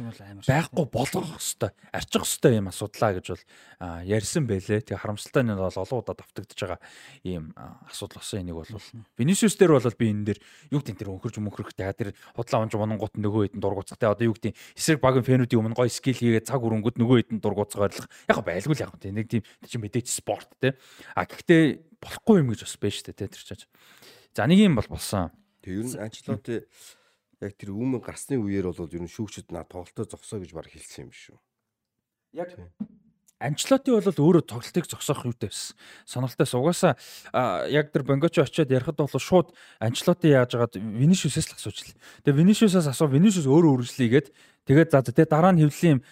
байхгүй 0.47 0.87
болгох 0.91 1.39
хэвээр 1.39 1.73
арчих 1.95 2.25
хэвээр 2.27 2.59
юм 2.59 2.69
асуудлаа 2.69 3.11
гэж 3.15 3.27
бол 3.31 3.45
а, 3.79 4.03
ярьсан 4.03 4.45
байлээ. 4.51 4.83
Тэгээ 4.83 4.99
харамсалтай 4.99 5.43
нь 5.47 5.55
бол 5.55 5.71
олон 5.71 5.99
удаа 6.03 6.17
давтагдж 6.19 6.59
байгаа 6.59 6.81
ийм 7.23 7.55
асуудал 7.87 8.19
болсон 8.19 8.43
энийг 8.43 8.59
бол 8.59 8.73
Винисиус 9.19 9.55
дээр 9.55 9.79
бол 9.79 9.99
би 9.99 10.07
энэ 10.11 10.25
дээр 10.35 10.41
юу 10.75 10.81
гэдэг 10.83 10.97
тэр 10.99 11.13
өнхөрж 11.15 11.37
мөнхөрхтэй 11.39 11.93
тэр 11.95 12.11
худлаа 12.35 12.67
унж 12.67 12.75
унгууд 12.75 13.15
нөгөө 13.15 13.43
хэд 13.47 13.55
нь 13.57 13.63
дургуцах. 13.63 13.99
Тэгээ 13.99 14.15
одоо 14.15 14.27
юу 14.27 14.35
гэдэг 14.35 14.53
эсрэг 14.75 15.01
багийн 15.01 15.27
фэнүүдийн 15.27 15.61
өмнө 15.63 15.79
гой 15.79 15.91
скил 15.93 16.19
хийгээд 16.19 16.49
цаг 16.51 16.63
өрөнгөд 16.65 16.97
нөгөө 16.99 17.17
хэд 17.23 17.31
нь 17.39 17.43
дургуцах 17.43 17.87
ойрлох. 17.87 18.09
Яг 18.27 18.39
байлгүй 18.43 18.75
л 18.75 18.83
яг 18.83 18.93
тийм 18.99 19.15
нэг 19.15 19.27
тийм 19.31 19.43
тэр 19.63 19.69
чинь 19.71 19.83
мэдээж 19.87 20.07
спорт 20.11 20.51
те. 20.59 20.75
А 21.15 21.25
гэхдээ 21.29 22.01
болохгүй 22.03 22.43
юм 22.43 22.51
гэж 22.51 22.67
бас 22.67 22.77
байна 22.79 22.95
шүү 22.97 23.07
дээ 23.07 23.19
те 23.19 23.27
тэр 23.31 23.43
чинь. 23.55 23.71
За 24.35 24.47
нэг 24.47 24.59
юм 24.59 24.75
бол 24.79 24.89
болсон. 24.91 25.31
Тэг 25.63 25.83
ер 25.83 25.87
нь 25.87 25.99
Анчлоти 25.99 26.57
яг 27.41 27.55
тэр 27.55 27.71
өмнө 27.75 28.03
гарсны 28.03 28.39
үеэр 28.39 28.71
бол 28.75 28.91
ер 28.91 29.03
нь 29.03 29.11
шүүгчд 29.11 29.55
наа 29.55 29.65
тоглолтоо 29.65 30.07
зогсоо 30.07 30.43
гэж 30.43 30.53
баг 30.55 30.67
хэлсэн 30.67 31.07
юм 31.07 31.13
шүү. 31.15 31.39
Яг 32.35 32.59
Анчлоти 33.39 33.95
бол 33.95 34.03
өөрөө 34.03 34.43
тоглолтыг 34.51 34.91
зогсоох 34.91 35.23
юутай 35.23 35.47
байсан. 35.47 35.79
Сонирхолтой 36.03 36.59
угаасаа 36.59 36.99
яг 37.71 37.95
тэр 37.95 38.03
Бонгочо 38.03 38.43
очиод 38.43 38.75
ярихад 38.75 38.99
бол 38.99 39.07
шууд 39.07 39.55
Анчлоти 39.79 40.35
яаж 40.35 40.59
агаад 40.59 40.75
Винишиусээс 40.75 41.47
л 41.47 41.55
асууж 41.55 41.79
л. 41.87 41.95
Тэгээ 42.27 42.35
Винишиусаас 42.35 42.91
асуу 42.91 43.07
Винишиус 43.07 43.47
өөрөө 43.47 43.79
үргэлжлэгээд 43.79 44.35
тэгээд 44.67 44.91
за 44.91 45.07
тэгээ 45.07 45.31
дараа 45.31 45.55
нь 45.55 45.63
хэвлэлийн 45.63 46.03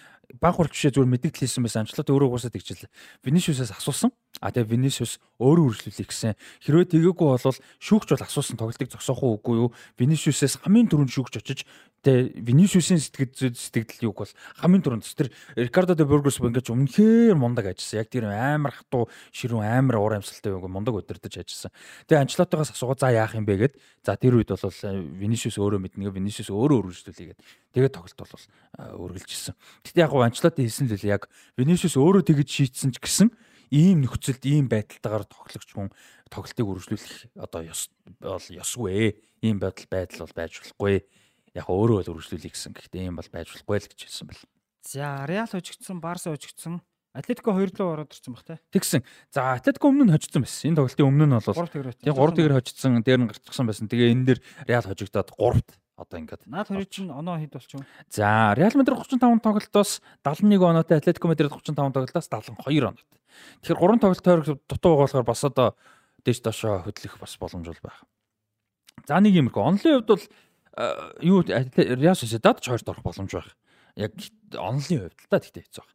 баг 0.41 0.55
хурц 0.59 0.75
бишээ 0.75 0.93
зүгээр 0.95 1.13
мэдээлэл 1.13 1.43
хийсэн 1.47 1.63
байсан 1.63 1.87
Анчлоти 1.87 2.11
өөрөө 2.11 2.29
угаасаа 2.29 2.53
тэгчихлээ. 2.53 2.91
Винишиусаас 3.23 3.73
асуусан. 3.79 4.11
А 4.43 4.51
тэгээ 4.53 4.73
Винишиус 4.75 5.23
өөрөө 5.41 5.65
үргэлжлүүлэх 5.71 6.11
гэсэн. 6.11 6.37
Хэрвээ 6.67 6.87
тэгээгүй 6.93 7.29
бол 7.31 7.41
шүүгч 7.81 8.09
бол 8.13 8.27
асуусан 8.27 8.57
тоглолтыг 8.59 8.91
зогсоох 8.93 9.23
уу 9.23 9.39
үгүй 9.41 9.57
юу? 9.57 9.69
Винишиусээс 9.97 10.67
хамгийн 10.67 10.91
түрүүнд 10.93 11.15
шүүгч 11.15 11.35
очиж 11.41 11.61
тэгээ 12.07 12.47
Винишиусийн 12.47 13.03
сэтгэл 13.03 13.59
сэтгэл 13.59 14.07
юг 14.07 14.23
бол 14.23 14.33
хамгийн 14.63 14.83
түрүүнд 14.87 15.03
тэр 15.11 15.35
Рикардо 15.59 15.99
де 15.99 16.07
Бургос 16.07 16.39
ингэж 16.39 16.71
өмнөхөр 16.71 17.35
мундаг 17.35 17.75
ажилласан. 17.75 17.99
Яг 17.99 18.09
тэр 18.15 18.31
амар 18.31 18.79
хатуу 18.79 19.11
ширүүн 19.35 19.67
амар 19.67 19.99
уур 19.99 20.15
амьсгалтай 20.15 20.55
юм 20.55 20.71
мундаг 20.71 20.95
өдөрдөж 21.03 21.35
ажилласан. 21.43 21.75
Тэгээ 22.07 22.23
Анчлотогоос 22.23 22.71
асуугаа 22.71 22.99
за 23.03 23.11
яах 23.11 23.35
юм 23.35 23.43
бэ 23.43 23.59
гэд. 23.59 23.75
За 24.07 24.15
тэр 24.15 24.39
үед 24.39 24.55
бол 24.55 24.63
Винишиус 24.63 25.59
өөрөө 25.59 25.83
мэднэ. 25.83 26.15
Винишиус 26.15 26.55
өөрөө 26.55 26.87
үргэлжлүүлээгээд 26.87 27.41
тэгээ 27.75 27.91
тоглолт 27.91 28.19
бол 28.23 28.47
үргэлжилсэн. 29.11 29.55
Гэтэ 29.83 29.99
яг 30.07 30.15
Анчлоти 30.15 30.63
хэлсэн 30.63 30.87
л 30.95 31.11
яг 31.11 31.27
Винишиус 31.59 31.99
өөрөө 31.99 32.23
тэгж 32.23 32.47
шийтсэн 32.47 32.95
ч 32.95 33.03
гэсэн 33.03 33.29
ийм 33.75 34.07
нөхцөлд 34.07 34.43
ийм 34.47 34.71
байдалтайгаар 34.71 35.27
тоглогч 35.27 35.71
хүн 35.75 35.91
тоглолтыг 36.31 36.67
үргэлжлүүлэх 36.67 37.35
одоо 37.35 37.63
ёс 37.67 37.91
бол 38.23 38.39
ёсгүй 38.39 38.91
ээ. 38.95 39.11
Ийм 39.43 39.59
байдал 39.59 39.91
байдал 39.91 40.23
бол 40.23 40.39
байж 40.39 40.53
болохгүй. 40.63 41.03
Яг 41.57 41.73
өөрөө 41.73 42.05
л 42.05 42.11
үргэлжлүүлэх 42.13 42.53
гэсэн. 42.53 42.77
Гэхдээ 42.77 43.09
ийм 43.09 43.17
бол 43.17 43.33
байж 43.33 43.49
болохгүй 43.49 43.81
л 43.81 43.89
гэж 43.89 44.01
хэлсэн 44.05 44.29
бэл. 44.29 44.45
За 44.85 45.25
Реал 45.25 45.49
хожигдсон, 45.49 46.05
Барса 46.05 46.37
хожигдсон. 46.37 46.85
Атлетико 47.17 47.57
2 47.57 47.81
руу 47.81 47.97
ороод 47.97 48.13
ирсэн 48.13 48.37
баг 48.37 48.45
те. 48.45 48.61
Тэгсэн. 48.77 49.01
За 49.33 49.57
Атлетико 49.57 49.89
өмнө 49.89 50.05
нь 50.05 50.13
хожигдсон 50.13 50.45
байсан. 50.45 50.69
Энэ 50.69 50.77
тоглолтын 50.85 51.09
өмнө 51.09 51.27
нь 51.27 51.33
бол 51.33 51.49
3 51.49 51.73
тэгэр 51.73 51.97
тийм 51.97 52.13
3 52.13 52.37
тэгэр 52.37 52.57
хожигдсон, 52.61 53.01
дээр 53.01 53.21
нь 53.25 53.29
гарчихсан 53.33 53.65
байсан. 53.65 53.89
Тэгээ 53.89 54.13
энэ 54.13 54.25
дээр 54.29 54.41
Реал 54.69 54.85
хожигдоод 54.85 55.33
3-т 55.33 55.69
одоо 55.97 56.17
ингээд. 56.21 56.45
Наад 56.45 56.69
хоёр 56.69 56.85
чинь 56.85 57.09
оноо 57.09 57.41
хэд 57.41 57.57
болчих 57.57 57.81
вэ? 57.81 57.89
За 58.13 58.53
Реал 58.53 58.77
Мадрид 58.77 59.01
35 59.01 59.41
тоглолтоос 59.41 60.05
71 60.21 60.61
оноотой, 60.61 61.01
Атлетико 61.01 61.33
Мадрид 61.33 61.49
35 61.49 61.73
тоглолтоос 61.73 62.29
72 62.29 62.85
оноотой. 62.85 63.21
Тэгэхээр 63.65 63.81
3 63.81 64.05
тоглолт 64.05 64.21
тойрог 64.21 64.45
дутуу 64.69 64.93
байгаа 65.01 65.09
болохоор 65.09 65.25
бас 65.25 65.41
одоо 65.41 65.69
дэж 66.21 66.45
доошоо 66.45 66.85
хөдлөх 66.85 67.17
бас 67.17 67.33
боломж 67.41 67.67
бол 67.73 67.81
байх. 67.81 68.05
За 69.09 69.21
нэг 69.21 69.33
юм 69.33 69.49
их 69.49 69.57
онлын 69.57 70.05
хувьд 70.05 70.09
бол 70.09 70.25
юу 71.21 71.43
Реал 71.47 72.17
Сосидад 72.17 72.61
ч 72.61 72.69
хоёрт 72.69 72.89
орох 72.89 73.05
боломж 73.05 73.33
байх. 73.33 73.57
Яг 73.97 74.13
онлын 74.53 75.09
хувьд 75.09 75.17
л 75.17 75.29
та 75.31 75.41
тэгтээ 75.41 75.65
хэцүү 75.65 75.83
байх. 75.85 75.95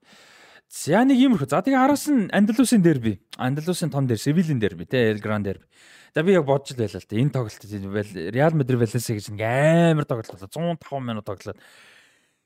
За 0.71 1.03
нэг 1.03 1.19
иймэрхүү. 1.19 1.51
За 1.51 1.61
тэгээ 1.61 1.83
араас 1.83 2.07
нь 2.07 2.31
Андалусын 2.31 2.81
дерби. 2.81 3.19
Андалусын 3.35 3.91
том 3.91 4.07
дерби, 4.07 4.23
Севилийн 4.23 4.57
дерби, 4.57 4.87
тэ 4.87 5.11
Эл 5.11 5.19
Гран 5.19 5.43
дерби. 5.43 5.67
За 6.15 6.23
би 6.23 6.31
яг 6.31 6.47
бодож 6.47 6.71
л 6.71 6.79
байлаа 6.79 7.03
л 7.03 7.05
та. 7.05 7.19
Энэ 7.19 7.35
тоглолт 7.35 8.15
Реал 8.31 8.55
Мадрид 8.55 8.79
Валенсиа 8.79 9.19
гэж 9.19 9.35
нэг 9.35 9.43
амар 9.43 10.07
тоглолт 10.07 10.31
болоо. 10.31 10.79
105 10.79 11.03
минут 11.03 11.25
тоглоод. 11.27 11.59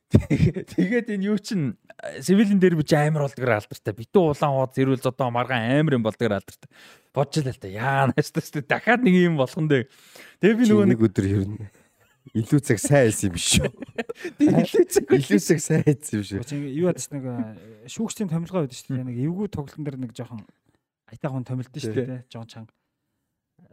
Тэгээд 0.74 1.14
энэ 1.14 1.26
юу 1.30 1.38
чин 1.38 1.78
Севилийн 2.18 2.58
дерби 2.58 2.82
ч 2.82 2.98
амар 2.98 3.30
болдгоор 3.30 3.62
алдартай. 3.62 3.94
Битүү 3.94 4.34
улаан 4.34 4.54
хууд 4.58 4.74
зэрүүл 4.74 5.06
зодоо 5.06 5.30
маргаан 5.30 5.86
амар 5.86 6.02
юм 6.02 6.06
болдгоор 6.06 6.42
алдартай. 6.42 6.70
Бодож 7.14 7.46
л 7.46 7.50
л 7.54 7.62
та. 7.62 7.70
Яа 7.70 8.10
наастас 8.10 8.50
дахиад 8.54 9.06
нэг 9.06 9.22
юм 9.22 9.38
болох 9.38 9.62
нь. 9.62 9.70
Тэгээ 10.42 10.58
би 10.58 10.66
нөгөө 10.66 10.90
нэг 10.90 11.02
өдөр 11.06 11.26
хэрнэ. 11.30 11.85
Илүү 12.34 12.62
цаг 12.66 12.80
сайн 12.82 13.06
байсан 13.06 13.30
юм 13.30 13.36
биш 13.36 13.50
үү? 13.62 13.70
илүү 14.66 14.86
цаг 14.90 15.14
Илүү 15.14 15.42
цаг 15.46 15.60
сайн 15.62 15.84
байсан 15.86 16.18
юм 16.18 16.24
шүү. 16.26 16.62
Юу 16.74 16.90
ядс 16.90 17.12
нэг 17.14 17.24
э, 17.30 17.36
шүүгчдийн 17.92 18.32
томилгоо 18.32 18.66
байдаг 18.66 18.80
шүү 18.80 18.98
дээ. 18.98 19.06
Нэг 19.06 19.18
эвгүй 19.28 19.52
тоглолтын 19.54 19.86
дээр 19.86 20.00
нэг 20.02 20.16
жоохон 20.18 20.42
айтаа 21.12 21.30
хүн 21.30 21.46
томилдсон 21.46 21.86
шүү 21.86 21.94
дээ. 21.94 22.24
Жон 22.34 22.50
чанга. 22.50 22.74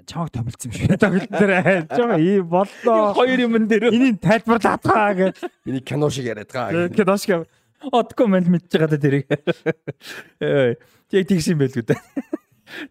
Чамаг 0.04 0.30
томилсон 0.34 0.68
юм 0.68 0.76
шүү. 0.76 1.00
Тоглолтын 1.00 1.38
дээр 1.40 1.86
жоохон 1.88 2.20
ийм 2.20 2.44
боллоо. 2.52 3.14
хоёр 3.16 3.38
юм 3.40 3.56
дээр 3.70 3.88
Энийг 3.88 4.20
тайлбарлаад 4.20 4.82
байгаа 4.84 5.14
гэж. 5.16 5.36
Энийг 5.66 5.84
кино 5.86 6.10
шиг 6.10 6.26
яриад 6.28 6.50
байгаа. 6.52 6.92
Ингээд 6.92 7.12
ашиг 7.12 7.48
одко 7.90 8.26
мэл 8.26 8.50
мэдчихэж 8.52 8.78
байгаа 8.78 8.90
да 8.90 8.98
тэрийг. 8.98 9.26
Яг 11.12 11.24
тэгс 11.28 11.48
юм 11.50 11.62
байлгүй 11.62 11.84
да. 11.86 11.96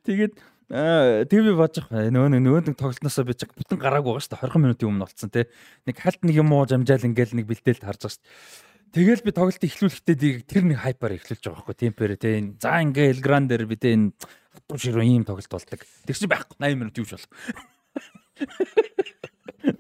Тэгээд 0.06 0.34
тэг 0.72 1.40
би 1.44 1.52
бодож 1.52 1.84
байгаа. 1.92 2.12
Нөгөө 2.16 2.30
нэг 2.32 2.42
нөгөө 2.48 2.62
нэг 2.72 2.78
тоглолтноосоо 2.80 3.28
би 3.28 3.36
чиг 3.36 3.52
бүтэн 3.52 3.76
гараагүй 3.76 4.16
байгаа 4.16 4.24
шүү 4.24 4.32
дээ. 4.40 4.48
20 4.48 4.64
минутын 4.64 4.88
өмнө 4.88 5.04
болцсон 5.04 5.32
тий. 5.36 5.46
Нэг 5.84 5.96
хальт 6.00 6.22
нэг 6.24 6.36
юм 6.40 6.56
уу 6.56 6.64
жамжаал 6.64 7.08
ингээл 7.12 7.36
нэг 7.36 7.46
бэлдээлд 7.52 7.84
харж 7.84 8.00
байгаа 8.08 8.16
шүү 8.16 8.24
дээ. 8.24 8.72
Тэгэл 8.92 9.24
би 9.28 9.32
тоглолтыг 9.36 9.68
эхлүүлэхдээ 9.68 10.48
тэр 10.48 10.64
нэг 10.68 10.80
хайпаар 10.80 11.20
эхлүүлж 11.20 11.44
байгаа 11.44 11.60
байхгүй 11.60 11.76
темпэр 11.76 12.16
тий. 12.16 12.56
За 12.64 12.80
ингээл 12.80 13.20
гран 13.20 13.52
дээр 13.52 13.68
би 13.68 13.76
тий 13.76 14.00
энэ 14.00 14.16
хатуу 14.16 14.80
ширүү 14.80 15.04
ийм 15.04 15.24
тоглолт 15.28 15.52
болдог. 15.52 15.84
Тэр 16.08 16.16
чинь 16.16 16.32
байхгүй 16.32 16.56
80 16.56 16.80
минут 16.80 16.96
юуш 16.96 17.12
болох. 17.20 17.32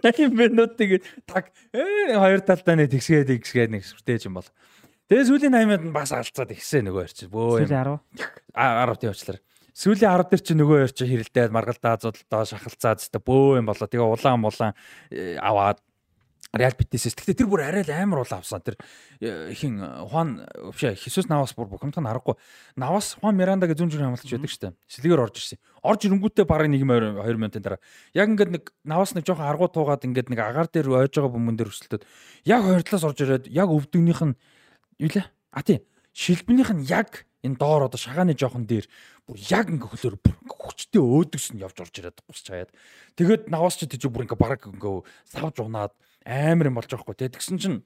80 0.04 0.32
минут 0.44 0.76
тэгээд 0.76 1.04
таг 1.24 1.56
ээ 1.72 2.20
хоёр 2.20 2.44
талдаа 2.44 2.76
нэг 2.76 2.92
тэгсгээд 2.92 3.32
тэгсгээд 3.32 3.72
нэг 3.80 3.84
сүртээж 3.88 4.28
юм 4.28 4.40
бол. 4.40 4.48
Тэгээ 5.12 5.28
сүүлийн 5.28 5.56
80 5.56 5.72
минут 5.72 5.96
бас 5.96 6.12
алцаад 6.16 6.52
ихсэн 6.56 6.88
нөгөө 6.88 7.04
хэрч. 7.04 7.28
Бөө. 7.28 7.68
Сүүлийн 7.68 7.80
10. 7.80 8.00
10 8.56 9.00
тий 9.00 9.12
уучлаарай. 9.12 9.44
Сүүлийн 9.72 10.12
10 10.12 10.28
дээр 10.32 10.44
чи 10.44 10.54
нөгөө 10.56 10.78
хоёр 10.84 10.92
чи 10.92 11.06
хэрэлдээд 11.08 11.56
маргалдаа 11.56 11.96
зодолдоо 11.96 12.44
шахалцаад 12.44 13.00
өстө 13.00 13.24
бөө 13.24 13.64
юм 13.64 13.72
болоо. 13.72 13.88
Тэгээ 13.88 14.04
улаан 14.04 14.44
улаан 14.44 14.74
э, 15.08 15.40
аваад 15.40 15.80
Реал 16.52 16.76
Битисээс. 16.76 17.16
Гэхдээ 17.16 17.40
тэр 17.40 17.48
бүр 17.48 17.64
арай 17.64 17.88
л 17.88 17.96
амар 17.96 18.28
уул 18.28 18.34
авсан. 18.36 18.60
Тэр 18.60 18.76
э, 19.24 19.56
хин 19.56 19.80
Хуан 19.80 20.44
вообще 20.60 20.92
Хисус 21.00 21.32
Навас 21.32 21.56
бүр 21.56 21.72
бухимдах 21.72 22.04
нь 22.04 22.10
харахгүй. 22.12 22.36
Навас 22.76 23.16
Хуан 23.24 23.40
Миранда 23.40 23.72
гэж 23.72 23.80
зүүн 23.80 23.92
зүрх 23.96 24.04
хамгаалч 24.04 24.28
байдаг 24.36 24.52
шүү 24.52 24.64
дээ. 24.68 24.76
Сэлгээр 24.92 25.24
орж 25.24 25.36
ирсэн. 25.40 25.60
Орж 25.80 26.02
ирэнгүүтээ 26.12 26.44
барыг 26.44 26.76
нэг 26.76 26.84
2 26.84 27.40
минутын 27.40 27.64
дараа. 27.64 27.80
Яг 28.12 28.28
ингээд 28.28 28.52
нэг 28.52 28.64
Навас 28.84 29.16
нэг 29.16 29.24
жоохон 29.24 29.48
аргуу 29.48 29.72
туугаад 29.72 30.04
ингээд 30.04 30.28
нэг 30.28 30.40
агаар 30.44 30.68
дээр 30.68 31.08
ойж 31.08 31.16
байгаа 31.16 31.32
бөмбөн 31.32 31.56
дээр 31.56 31.72
өсөлтөд 31.72 32.04
яг 32.44 32.68
хоёр 32.68 32.84
талаас 32.84 33.08
орж 33.08 33.20
ирээд 33.24 33.48
яг 33.48 33.72
өвдөгнийх 33.72 34.20
нь 34.28 34.36
юу 35.00 35.08
лээ? 35.08 35.32
А 35.56 35.64
тий. 35.64 35.88
Шилбэнийх 36.12 36.76
нь 36.76 36.84
яг 36.92 37.32
энэ 37.48 37.56
доор 37.56 37.88
одоо 37.88 37.96
шагааны 37.96 38.36
жоохон 38.36 38.68
дээр 38.68 38.92
бүр 39.32 39.40
яг 39.48 39.72
ингээ 39.72 39.88
хөлөөр 39.88 40.18
бүр 40.20 40.36
хүчтэй 40.52 41.00
өөдөгс 41.00 41.56
нь 41.56 41.64
явж 41.64 41.78
орж 41.80 41.96
ирээд 41.96 42.20
гусч 42.28 42.52
хаяад. 42.52 42.72
Тэгээд 43.16 43.48
наваас 43.48 43.80
ч 43.80 43.88
тийж 43.88 44.12
бүр 44.12 44.28
ингээ 44.28 44.36
бараг 44.36 44.68
ингээ 44.68 45.08
савж 45.32 45.64
унаад 45.64 45.96
амар 46.28 46.68
юм 46.68 46.76
болж 46.76 46.92
байгаа 46.92 47.08
хгүй 47.08 47.32
тэгсэн 47.32 47.56
чинь 47.56 47.80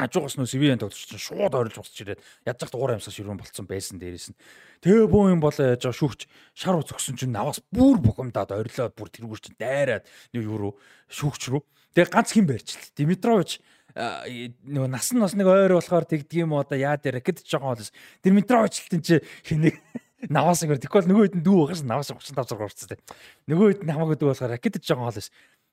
ажуугаас 0.00 0.34
нөө 0.34 0.50
Севиан 0.50 0.80
тогтч 0.82 1.06
чинь 1.06 1.22
шууд 1.22 1.54
ойрлж 1.54 1.78
босч 1.78 1.94
ирээд 2.02 2.24
ядж 2.48 2.58
захт 2.58 2.74
уур 2.74 2.96
амьсгал 2.96 3.14
ширүүн 3.14 3.38
болцсон 3.38 3.68
байсан 3.68 4.00
дээрээс 4.00 4.32
нь. 4.32 4.38
Тэгээ 4.82 5.06
бөө 5.06 5.36
юм 5.36 5.44
болоо 5.44 5.76
яаж 5.76 5.84
шүүгч. 5.84 6.24
Шар 6.56 6.80
үзгсэн 6.80 7.20
чинь 7.20 7.36
наваас 7.36 7.60
бүр 7.68 8.00
бухимдаад 8.00 8.50
ойрлоод 8.56 8.96
бүр 8.96 9.12
тэргүүр 9.12 9.40
чинь 9.44 9.60
дайраад 9.60 10.08
нэг 10.32 10.42
юу 10.42 10.56
руу? 10.56 10.72
Шүүгч 11.12 11.52
рүү. 11.52 11.62
Тэгээ 11.92 12.16
ганц 12.16 12.32
хин 12.32 12.48
барьчихл 12.48 12.96
Димитрович 12.96 13.60
нөгөө 13.94 14.88
нас 14.88 15.10
нь 15.10 15.20
бас 15.20 15.34
нэг 15.34 15.50
ойр 15.50 15.74
болохоор 15.74 16.06
тэгдэг 16.06 16.46
юм 16.46 16.54
уу 16.54 16.62
да 16.62 16.78
яа 16.78 16.94
дээр 16.96 17.18
ракет 17.18 17.42
жоохон 17.42 17.74
болс 17.74 17.90
Димитровичлтэн 18.22 19.02
чи 19.02 19.18
хэнийг 19.42 19.82
наваас 20.28 20.60
гэр 20.66 20.82
тэгвэл 20.82 21.08
нөгөө 21.08 21.24
хэд 21.30 21.36
дүү 21.40 21.56
байгаас 21.64 21.82
наваас 21.86 22.12
35 22.12 22.52
зург 22.52 22.74
те 22.76 23.00
нөгөө 23.48 23.66
хэд 23.72 23.80
хамаагүй 23.88 24.16
дүү 24.20 24.28
болохоор 24.28 24.52
ракет 24.52 24.76
жоохон 24.84 25.08
болс 25.08 25.30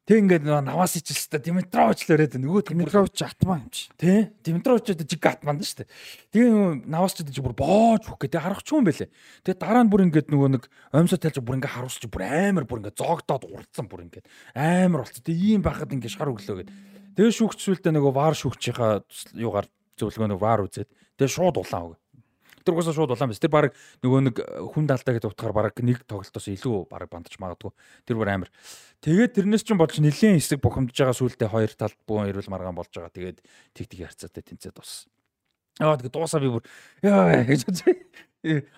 Тэг 0.08 0.24
ингээд 0.24 0.48
нөгөө 0.48 0.64
наваас 0.64 0.96
ичэлстэй 0.96 1.44
Димитрович 1.44 2.08
л 2.08 2.16
өрөөд 2.16 2.40
нөгөө 2.40 2.62
Димитрович 2.72 3.28
атмаа 3.28 3.60
юм 3.60 3.68
чи. 3.68 3.92
Тэ 4.00 4.32
Димитрович 4.40 4.96
одоо 4.96 5.04
жиг 5.04 5.20
атмаа 5.28 5.60
шүү 5.60 5.84
дээ. 5.84 5.92
Тэгээ 6.32 6.48
нөгөө 6.48 6.72
наваас 6.88 7.14
ч 7.20 7.40
бүр 7.44 7.52
боож 7.52 8.08
хөх 8.08 8.16
гэдэг 8.24 8.40
харах 8.40 8.64
ч 8.64 8.72
юм 8.72 8.88
бэлээ. 8.88 9.12
Тэгээ 9.44 9.60
дараа 9.60 9.84
нь 9.84 9.92
бүр 9.92 10.08
ингээд 10.08 10.32
нөгөө 10.32 10.50
нэг 10.56 10.64
оймсоо 10.96 11.20
тайлж 11.20 11.44
бүр 11.44 11.60
ингээд 11.60 11.76
харуулж 11.76 12.04
бүр 12.08 12.24
амар 12.24 12.64
бүр 12.64 12.80
ингээд 12.88 13.00
зоогдоод 13.04 13.44
уралцсан 13.52 13.86
бүр 13.92 14.08
ингээд 14.08 14.26
амар 14.56 15.04
болцсон. 15.04 15.28
Тэгээ 15.28 15.44
ийм 15.44 15.60
байхад 15.68 15.92
ингээд 15.92 16.16
шар 16.16 16.32
өглөө 16.32 16.56
гэдэг. 16.64 16.76
Тэгээ 17.20 17.36
шүүгч 17.36 17.60
сүлдээ 17.68 17.92
нөгөө 18.00 18.14
вар 18.16 18.36
шүүгчийнхаа 18.40 19.04
юугаар 19.36 19.68
зөвлөгөөнөөр 20.00 20.40
вар 20.40 20.64
үзээд 20.64 20.88
тэгээ 21.20 21.36
шууд 21.36 21.60
улаан 21.60 21.84
өг. 21.92 22.00
Тэр 22.68 22.76
угаасаа 22.76 22.96
шууд 23.00 23.16
улаан 23.16 23.32
биз. 23.32 23.40
Тэр 23.40 23.54
баг 23.56 23.72
нөгөө 24.04 24.20
нэг 24.28 24.36
хүн 24.76 24.92
даалдаа 24.92 25.16
гэж 25.16 25.24
утгаар 25.32 25.56
баг 25.56 25.80
нэг 25.80 26.04
тоглолтоос 26.04 26.52
илүү 26.52 26.92
баг 26.92 27.08
бандаж 27.08 27.40
магадгүй. 27.40 27.72
Тэр 28.04 28.20
бүр 28.20 28.36
амар. 28.36 28.52
Тэгээд 29.00 29.40
тэрнээс 29.40 29.64
ч 29.64 29.72
бодож 29.72 30.04
нэлийн 30.04 30.36
хэсэг 30.36 30.60
бухимдж 30.60 30.92
байгаа 30.92 31.16
сүлдээ 31.16 31.48
хоёр 31.48 31.72
талд 31.72 31.96
буун 32.04 32.28
ирүүл 32.28 32.52
маргаан 32.52 32.76
болж 32.76 32.92
байгаа. 32.92 33.16
Тэгээд 33.16 33.40
тэг 33.72 33.86
тэг 33.88 34.00
харцаатай 34.12 34.44
тэнцээд 34.44 34.76
боссон. 34.76 35.08
Яа 35.78 35.98
тэгээ 35.98 36.14
дуусаа 36.14 36.42
би 36.42 36.50
бүр 36.50 36.64
яа 37.06 37.46
гэж 37.46 37.68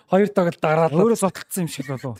хоёр 0.08 0.28
тоглолт 0.32 0.60
дараад 0.60 0.94
өөрөө 0.96 1.18
сотолцсон 1.20 1.68
юм 1.68 1.70
шиг 1.70 1.86
л 1.88 2.00
болов. 2.00 2.18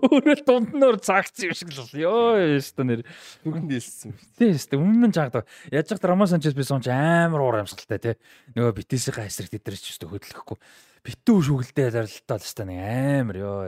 Өөрөө 0.00 0.36
дундноор 0.48 0.96
цаагцсан 0.98 1.52
юм 1.52 1.54
шиг 1.54 1.70
л 1.70 1.84
бол. 1.84 1.92
Йоо 1.92 2.56
ёстой 2.56 2.84
нэр. 2.88 3.00
Түргэн 3.44 3.68
дийлсэн. 3.68 4.16
Тийм 4.40 4.56
ёстой. 4.56 4.80
Өмнө 4.80 5.12
нь 5.12 5.14
жаадаг. 5.14 5.44
Яаж 5.70 5.92
ч 5.92 6.00
Рамон 6.00 6.26
Санчес 6.26 6.56
би 6.56 6.64
сонч 6.64 6.88
амар 6.88 7.44
уур 7.44 7.60
амьсгалтай 7.60 8.00
тий. 8.00 8.14
Нөгөө 8.56 8.80
битээсийн 8.80 9.28
эсрэг 9.28 9.52
тэдрэж 9.52 9.80
ч 9.84 9.92
ёстой 9.92 10.08
хөдлөхгүй. 10.08 10.56
Битүү 11.04 11.38
шүгэлдээ 11.44 11.88
зарилтаа 11.94 12.40
л 12.40 12.48
ёстой 12.48 12.66
нэг 12.66 12.80
амар 12.80 13.36
ёо. 13.36 13.60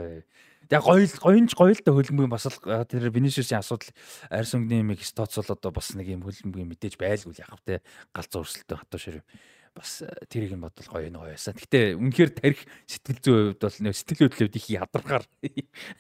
Яг 0.67 0.83
гоё 0.83 1.07
гоёнч 1.07 1.55
гоё 1.55 1.79
л 1.79 1.85
да 1.85 1.95
хөлбөмбөгийн 1.95 2.33
бас 2.33 2.49
л 2.51 2.59
тэр 2.91 3.13
Винишиусийн 3.15 3.63
асуудал 3.63 3.93
арьс 4.35 4.51
өнгөний 4.51 4.83
миг 4.83 4.99
стоцол 5.07 5.47
одоо 5.47 5.71
бас 5.71 5.95
нэг 5.95 6.11
юм 6.11 6.27
хөлбөмбөгийн 6.27 6.67
мэдээж 6.75 6.99
байлгүй 6.99 7.39
яах 7.39 7.63
вэ 7.63 7.87
галзуу 8.11 8.43
өрсөлтөө 8.43 8.75
хатуу 8.83 8.99
ширв 8.99 9.23
бас 9.77 10.01
тэрийг 10.33 10.57
нь 10.57 10.65
бодвол 10.65 10.89
гоё 10.89 11.13
нэг 11.13 11.37
байсан. 11.37 11.53
Гэтэ 11.53 12.01
үнэхээр 12.01 12.33
тарих 12.33 12.65
сэтгэл 12.89 13.21
зүйн 13.21 13.37
хувьд 13.53 13.61
бол 13.61 13.79
нэг 13.85 13.95
сэтгэл 13.95 14.25
хөдлөлд 14.33 14.57
их 14.57 14.67
ядаргаар 14.73 15.25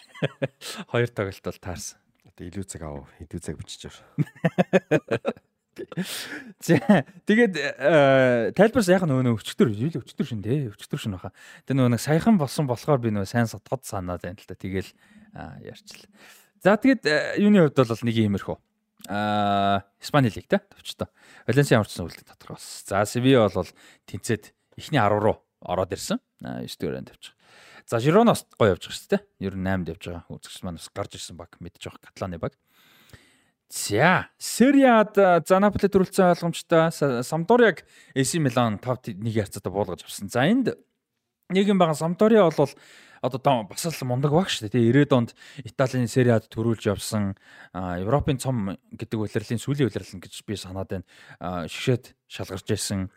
хоёр 0.93 1.11
тоглолт 1.12 1.44
бол 1.44 1.61
таарсан. 1.61 2.01
Одоо 2.24 2.44
илүү 2.48 2.65
цаг 2.65 2.82
аав, 2.89 3.05
хэдүү 3.20 3.40
цаг 3.44 3.55
байгаа. 3.61 4.01
За 6.65 7.05
тэгээд 7.28 7.55
тайлбарс 8.57 8.89
яг 8.89 9.05
нөгөө 9.05 9.36
өчтөр 9.36 9.69
юу 9.77 9.93
өчтөр 10.01 10.24
шин 10.24 10.40
тий 10.40 10.73
өчтөр 10.73 11.01
шин 11.01 11.16
баха. 11.20 11.36
Тэгээ 11.69 11.77
нөгөө 11.77 11.93
нэг 11.93 12.01
саяхан 12.01 12.40
болсон 12.40 12.65
болохоор 12.65 13.05
би 13.05 13.12
нөгөө 13.12 13.28
сайн 13.28 13.44
содгод 13.44 13.85
санаа 13.85 14.16
байна 14.16 14.40
л 14.40 14.48
та. 14.48 14.57
Тэгэл 14.57 14.89
ярьчлаа. 15.61 16.09
За 16.65 16.81
тэгээд 16.81 17.05
юуны 17.44 17.69
хувьд 17.69 17.77
бол 17.77 18.09
нэг 18.09 18.16
иймэрхүү 18.16 18.57
аа 19.09 19.87
Испани 20.01 20.28
лиг 20.28 20.49
те 20.49 20.59
товчтой. 20.59 21.09
Валенсиа 21.47 21.81
орсон 21.81 22.07
үлдэх 22.07 22.27
тодорхой 22.27 22.57
болсон. 22.57 22.87
За 22.87 23.05
Севиа 23.07 23.49
бол 23.49 23.69
тэнцээд 24.07 24.55
эхний 24.77 25.01
10 25.01 25.23
руу 25.23 25.43
ороод 25.62 25.93
ирсэн. 25.93 26.20
9 26.41 26.66
дээрээ 26.66 27.07
тавьчих. 27.07 27.35
За 27.87 27.99
Жироноос 28.03 28.47
гоё 28.59 28.74
явж 28.74 28.83
байгаа 28.83 28.99
шүү 28.99 29.11
дээ. 29.15 29.23
Ер 29.47 29.55
нь 29.55 29.62
8-д 29.62 29.91
явж 29.95 30.03
байгаа. 30.11 30.24
Үзэгч 30.27 30.59
маань 30.66 30.78
бас 30.83 30.91
гарч 30.91 31.12
ирсэн 31.15 31.37
баг 31.39 31.55
мэдж 31.62 31.78
байгаа 31.87 32.03
Каталаны 32.03 32.39
баг. 32.43 32.59
За, 33.70 34.31
Сериад 34.39 35.15
за 35.15 35.59
Наполи 35.59 35.91
төрүүлсэн 35.91 36.35
ойлгомжтой 36.35 36.91
Самдориаг 37.23 37.87
AC 38.15 38.39
Милан 38.39 38.78
5-1 38.78 39.23
ярцаатай 39.27 39.70
буулгаж 39.70 40.03
авсан. 40.03 40.31
За 40.31 40.47
энд 40.47 40.74
нэг 41.51 41.66
юм 41.66 41.78
байгаа 41.78 41.95
Самдориа 41.95 42.51
бол 42.51 42.70
одоо 43.35 43.66
бас 43.66 43.86
л 43.86 44.07
мундаг 44.07 44.31
баг 44.31 44.47
шүү 44.47 44.70
дээ. 44.70 44.93
90-ад 44.93 45.12
онд 45.16 45.31
Италийн 45.65 46.07
Сериад 46.07 46.47
төрүүлж 46.47 46.86
явсан 46.86 47.35
Европын 47.74 48.39
цом 48.39 48.78
гэдэг 48.94 49.19
улирлын 49.19 49.59
сүүлийн 49.59 49.90
улирлан 49.90 50.23
гэж 50.23 50.44
би 50.47 50.55
санаад 50.55 50.90
байна. 50.93 51.07
Шгшээд 51.66 52.15
шалгарч 52.31 52.66
байсан 52.70 53.11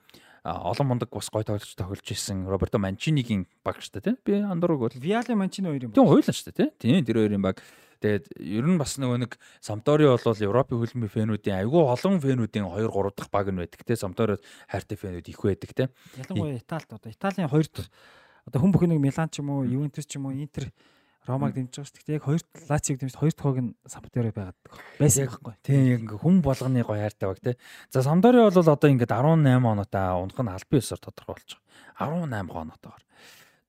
олон 0.43 0.87
мундаг 0.87 1.09
бас 1.11 1.29
гой 1.29 1.43
тоглож 1.43 1.75
тоглож 1.75 2.11
исэн 2.11 2.47
Роберто 2.47 2.79
Манчинигийн 2.79 3.47
баг 3.63 3.81
шүү 3.81 4.01
дээ. 4.01 4.15
Би 4.23 4.39
андуур 4.39 4.77
бол 4.77 4.95
Виале 4.95 5.35
Манчини 5.35 5.67
хоёр 5.67 5.83
юм. 5.83 5.91
тийм 5.91 6.07
хоёулаа 6.07 6.33
шүү 6.33 6.51
дээ 6.53 6.71
тий. 6.79 6.95
Тийм 6.95 7.05
тэр 7.05 7.17
хоёрын 7.27 7.41
баг. 7.41 7.61
Тэгээд 7.99 8.39
ер 8.39 8.63
нь 8.63 8.79
бас 8.79 8.95
нөгөө 8.95 9.27
нэг 9.27 9.35
Самдори 9.59 10.07
бол 10.07 10.23
Европын 10.23 10.79
хөлбөмбөгийн 10.79 11.35
фэнүүдийн 11.35 11.59
айгүй 11.59 11.83
олон 11.83 12.23
фэнүүдийн 12.23 12.63
2 12.63 12.87
3 12.87 13.11
дахь 13.11 13.27
баг 13.27 13.51
нь 13.51 13.59
байдаг 13.59 13.83
те. 13.83 13.99
Самдори 13.99 14.39
хайртай 14.71 14.95
фэнүүд 14.95 15.27
их 15.27 15.43
байдаг 15.43 15.71
те. 15.75 15.83
Ялангуяа 16.15 16.55
Италид 16.55 16.87
одоо 16.95 17.11
Италийн 17.11 17.51
хоёр 17.51 17.67
дахь 17.67 17.91
одоо 18.49 18.59
хүн 18.65 18.73
бүхэн 18.73 18.91
нэг 18.97 19.01
Милан 19.05 19.29
ч 19.29 19.39
юм 19.39 19.53
уу, 19.53 19.63
Ювентус 19.63 20.09
ч 20.09 20.17
юм 20.17 20.27
уу, 20.27 20.33
Интер 20.33 20.73
Ромаг 21.29 21.53
дэмжиж 21.53 21.77
байгаа 21.77 21.89
шүү 21.93 22.05
дээ. 22.07 22.17
Яг 22.17 22.25
хоёр 22.25 22.41
Лациог 22.69 22.97
дэмжиж 22.97 23.17
хоёр 23.19 23.35
хог 23.37 23.57
нь 23.61 23.75
Самдори 23.85 24.31
байгаад 24.33 24.57
байсан 24.97 25.29
байхгүй. 25.29 25.53
Тийм 25.61 25.81
яг 25.85 26.01
ингээ 26.01 26.19
хүн 26.25 26.37
болгоны 26.41 26.81
гоё 26.81 27.05
хайртай 27.05 27.27
баг 27.29 27.39
те. 27.43 27.51
За 27.93 28.01
Самдори 28.01 28.41
бол 28.41 28.57
одоо 28.57 28.89
ингээд 28.89 29.13
18 29.13 29.61
оноотой 29.61 30.05
унах 30.15 30.39
нь 30.41 30.49
албан 30.49 30.79
ёсоор 30.81 31.01
тодорхой 31.03 31.35
болж 31.37 31.49
байгаа. 31.99 32.25
18 32.25 32.49
оноотойгоор. 32.49 33.03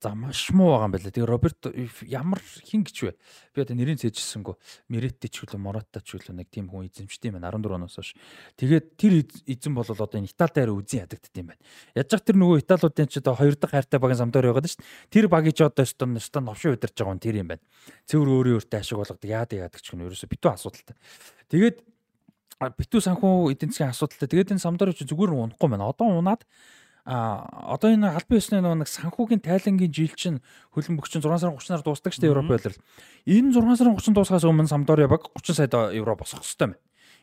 За 0.00 0.14
маш 0.16 0.48
муу 0.56 0.72
байгаа 0.72 0.88
юм 0.88 0.92
байна. 0.96 1.12
Тэгээ 1.12 1.28
Роберт 1.28 1.60
ямар 2.08 2.40
хин 2.40 2.88
гэж 2.88 2.96
вэ? 3.04 3.12
Би 3.52 3.60
одоо 3.60 3.76
нэрийг 3.76 4.00
цээжсэнгүү. 4.00 4.56
Меретти 4.88 5.28
ч 5.28 5.44
үлээ 5.44 5.60
Моратта 5.60 6.00
ч 6.00 6.16
үлээ 6.16 6.40
нэг 6.40 6.48
тийм 6.48 6.72
хүн 6.72 6.88
эзэмшдэг 6.88 7.28
юм 7.28 7.36
байна 7.36 7.52
14 7.52 7.76
оноос 7.76 8.00
хойш. 8.00 8.16
Тэгээд 8.56 8.96
тэр 8.96 9.28
эзэн 9.44 9.76
бол 9.76 9.84
одоо 9.84 10.08
энэ 10.08 10.32
Итали 10.32 10.56
дээр 10.56 10.72
үзэн 10.72 11.04
ядагддаг 11.04 11.36
юм 11.36 11.52
байна. 11.52 11.60
Яаж 11.92 12.08
ч 12.08 12.16
тэр 12.16 12.36
нөгөө 12.40 12.64
Италиудын 12.64 13.08
ч 13.12 13.20
одоо 13.20 13.34
хоёр 13.36 13.54
дахь 13.60 13.76
хайртай 13.76 14.00
багийн 14.00 14.20
самдаар 14.24 14.48
байгаад 14.48 14.72
шүү 14.72 14.80
дээ. 14.80 15.12
Тэр 15.12 15.26
багийг 15.28 15.52
ч 15.52 15.60
одоо 15.68 15.84
өстон 15.84 16.16
өстон 16.16 16.48
новшин 16.48 16.72
удирж 16.80 16.96
байгаа 16.96 17.12
хүн 17.12 17.20
тэр 17.20 17.36
юм 17.44 17.48
байна. 17.52 17.64
Цэвэр 18.08 18.28
өөрөө 18.40 18.56
өөртөө 18.56 18.80
ашиг 18.80 18.96
болгодог 18.96 19.28
яадаг 19.28 19.58
яадаг 19.68 19.80
ч 19.84 19.92
гэнэ 19.92 20.08
ерөөсө 20.08 20.32
битүү 20.32 20.48
асуудалтай. 20.48 20.96
Тэгээд 21.52 21.76
битүү 22.60 23.00
санхүү 23.04 23.52
эдийн 23.52 23.72
засгийн 23.72 23.92
асуудалтай. 23.92 24.28
Тэгээд 24.32 24.52
энэ 24.56 24.64
самдаар 24.64 24.96
ч 24.96 25.04
зүгээр 25.04 25.32
унахгүй 25.32 25.68
байна. 25.68 25.92
Одоо 25.92 26.08
унаад 26.08 26.48
А 27.04 27.46
одоо 27.74 27.90
энэ 27.90 28.12
албан 28.12 28.38
ёсны 28.38 28.60
нэг 28.60 28.88
санхүүгийн 28.88 29.40
тайлангийн 29.40 29.92
жил 29.92 30.14
чинь 30.14 30.38
хөлбөмбөг 30.76 31.08
чинь 31.08 31.24
6 31.24 31.40
сарын 31.40 31.56
30-наар 31.56 31.84
дуусдаг 31.84 32.12
шүү 32.12 32.22
дээ 32.22 32.32
Европ 32.32 32.48
байлрал. 32.52 32.80
Энэ 33.24 33.54
6 33.56 33.80
сарын 33.80 33.96
30 33.96 34.14
дуусахаас 34.14 34.44
өмнө 34.44 34.68
Самдория 34.68 35.08
баг 35.08 35.24
30 35.32 35.56
сая 35.56 35.68
евро 35.96 36.16
босох 36.16 36.44
хэрэгтэй 36.44 36.76
байна. 36.76 36.78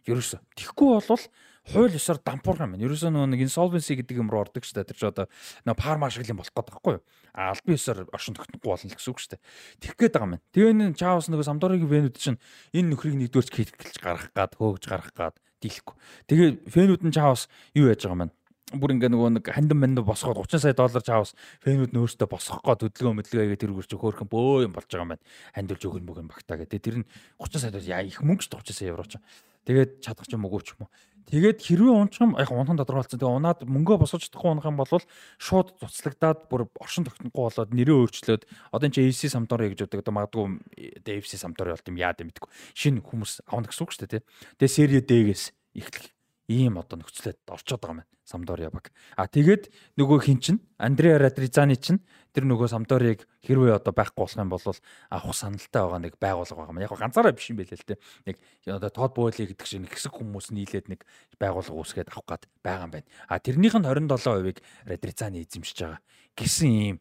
Ерөөсө. 0.08 0.40
Тэгэхгүй 0.56 0.88
бол 0.98 1.24
хууль 1.68 1.96
ёсоор 2.00 2.20
дампуурх 2.24 2.64
юм 2.64 2.74
байна. 2.74 2.86
Ерөөсөө 2.88 3.12
нөгөө 3.12 3.30
нэг 3.36 3.42
insolvency 3.44 4.00
гэдэг 4.00 4.24
юм 4.24 4.32
руу 4.32 4.48
ордог 4.48 4.64
шүү 4.64 4.82
дээ. 4.82 4.88
Тэр 4.88 4.98
чинь 4.98 5.12
одоо 5.12 5.26
нөгөө 5.68 5.82
парма 5.84 6.08
шиг 6.08 6.24
юм 6.32 6.40
болох 6.40 6.56
байгаа 6.56 6.72
байхгүй 6.72 6.94
юу? 6.96 7.04
А 7.36 7.52
албан 7.52 7.76
ёсоор 7.76 8.08
оршин 8.16 8.36
тогтнохгүй 8.40 8.70
болно 8.72 8.88
л 8.88 8.96
гэсэн 8.96 9.12
үг 9.12 9.20
шүү 9.20 9.32
дээ. 9.36 9.42
Тэгэх 9.84 9.98
гээд 10.00 10.14
байгаа 10.16 10.30
юм. 10.32 10.44
Тэгээ 10.56 10.72
энэ 10.72 10.96
Чаус 10.96 11.28
нөгөө 11.28 11.48
Самдоригийн 11.52 11.92
фэнүүд 11.92 12.16
чинь 12.16 12.40
энэ 12.72 12.88
нөхрийг 12.96 13.20
нэгдүгээрч 13.20 13.52
хийлгэлж 13.52 13.98
гаргах 14.00 14.32
гад, 14.32 14.56
хөөгж 14.56 14.84
гаргах 14.88 15.12
гад 15.12 15.36
дийлэхгүй. 15.60 15.96
Тэгээ 16.32 16.50
фэнүүд 16.72 17.02
нь 17.04 17.16
Чаус 17.16 17.52
юу 17.76 17.92
яаж 17.92 18.00
байгаа 18.08 18.16
юм 18.16 18.24
бэ? 18.32 18.37
Бүр 18.76 19.00
ингээ 19.00 19.12
нөгөө 19.16 19.40
нэг 19.40 19.48
хандин 19.48 19.80
манд 19.80 20.04
босгоод 20.04 20.44
30 20.44 20.60
сая 20.60 20.76
доллар 20.76 21.00
чаавс 21.00 21.32
фэнүүд 21.64 21.96
нь 21.96 22.02
өөртөө 22.04 22.28
босгох 22.28 22.60
гоо 22.60 22.76
хөдөлгөөн 22.76 23.24
мэдлэгээ 23.24 23.64
тэр 23.64 23.72
үрч 23.72 23.96
хөөрхөн 23.96 24.28
бөө 24.28 24.68
юм 24.68 24.76
болж 24.76 24.92
байгаа 24.92 25.08
юм 25.08 25.12
байна. 25.16 25.24
Хандилж 25.56 25.84
өгөн 25.88 26.04
мөгөн 26.04 26.28
багтаа 26.28 26.60
гэдэг. 26.60 26.84
Тэр 26.84 26.96
нь 27.00 27.08
30 27.40 27.64
сая 27.64 27.72
доллар 27.72 27.88
яа 27.88 28.04
их 28.04 28.20
мөнгө 28.20 28.44
ч 28.44 28.52
30 28.52 28.76
сая 28.76 28.92
евро 28.92 29.08
ч. 29.08 29.16
Тэгээд 29.64 30.04
чадах 30.04 30.28
ч 30.28 30.36
юм 30.36 30.44
уу 30.44 30.60
ч 30.60 30.76
юм 30.76 30.84
уу. 30.84 30.92
Тэгээд 31.32 31.60
хэрвээ 31.64 31.96
унчхам 31.96 32.36
яг 32.36 32.52
унхан 32.52 32.80
тодорхойлцсон. 32.80 33.20
Тэгээд 33.20 33.36
унаад 33.40 33.60
мөнгөө 33.64 34.04
босгож 34.04 34.28
чадахгүй 34.28 34.52
унах 34.52 34.68
юм 34.68 34.80
бол 34.80 34.92
шууд 35.40 35.76
цуцлагдаад 35.80 36.48
бүр 36.52 36.68
оршин 36.80 37.08
тогтнохгүй 37.08 37.44
болоод 37.48 37.72
нэрээ 37.72 38.00
өөрчлөөд 38.00 38.44
одоо 38.48 38.88
энэ 38.88 38.96
чи 38.96 39.08
AC 39.08 39.32
самтор 39.32 39.64
гэж 39.64 39.88
үүдэг 39.88 40.08
одоо 40.08 40.16
магадгүй 40.16 41.04
DFC 41.04 41.36
самтор 41.36 41.72
болт 41.76 41.88
юм 41.88 42.00
яа 42.00 42.16
гэдэг. 42.16 42.48
Шинэ 42.76 43.04
хүмүүс 43.04 43.44
авна 43.52 43.68
гэсэн 43.68 43.84
үг 43.84 43.92
шүү 43.92 44.08
дээ. 44.08 44.24
Тэгээд 44.56 44.72
серие 44.72 45.04
D-гээс 45.04 45.44
эхлэх 45.76 46.17
ийм 46.48 46.80
одоо 46.80 47.04
нөхцөлөд 47.04 47.44
орчод 47.52 47.82
байгаа 47.84 48.04
юм. 48.04 48.08
Самдория 48.28 48.72
баг. 48.72 48.92
А 49.16 49.28
тэгээд 49.28 49.72
нөгөө 49.96 50.20
хин 50.24 50.40
чин 50.44 50.58
Андреа 50.80 51.16
Радризани 51.20 51.76
чин 51.80 52.04
тэр 52.36 52.44
нөгөө 52.44 52.68
Самдорийг 52.72 53.24
хэрвээ 53.44 53.80
одоо 53.80 53.96
байхгүй 53.96 54.20
болох 54.20 54.36
юм 54.36 54.52
бол 54.52 54.64
авах 54.64 55.36
саналтай 55.36 55.80
байгаа 55.84 56.00
нэг 56.04 56.16
байгууллага 56.20 56.68
байгаа 56.68 56.76
юм. 56.76 56.84
Яг 56.84 56.92
ганцаараа 56.92 57.32
биш 57.32 57.52
юм 57.52 57.60
байлээ 57.60 57.80
л 57.80 57.88
дээ. 57.88 58.00
Нэг 58.28 58.36
одоо 58.68 58.92
Тод 58.92 59.16
Боли 59.16 59.48
гэдэг 59.48 59.68
шиг 59.68 59.84
нэг 59.84 59.96
хэсэг 59.96 60.12
хүмүүс 60.12 60.52
нийлээд 60.52 60.88
нэг 60.92 61.08
байгууллага 61.40 61.80
үүсгээд 61.80 62.12
авах 62.12 62.28
гад 62.28 62.44
байгаа 62.64 62.88
юм 62.88 62.94
байна. 63.00 63.08
А 63.32 63.40
тэрнийх 63.40 63.76
нь 63.80 63.88
27%-ыг 63.88 64.58
Радризани 64.88 65.44
эзэмшиж 65.48 65.78
байгаа 65.84 66.04
гэсэн 66.36 66.68
ийм 66.68 66.98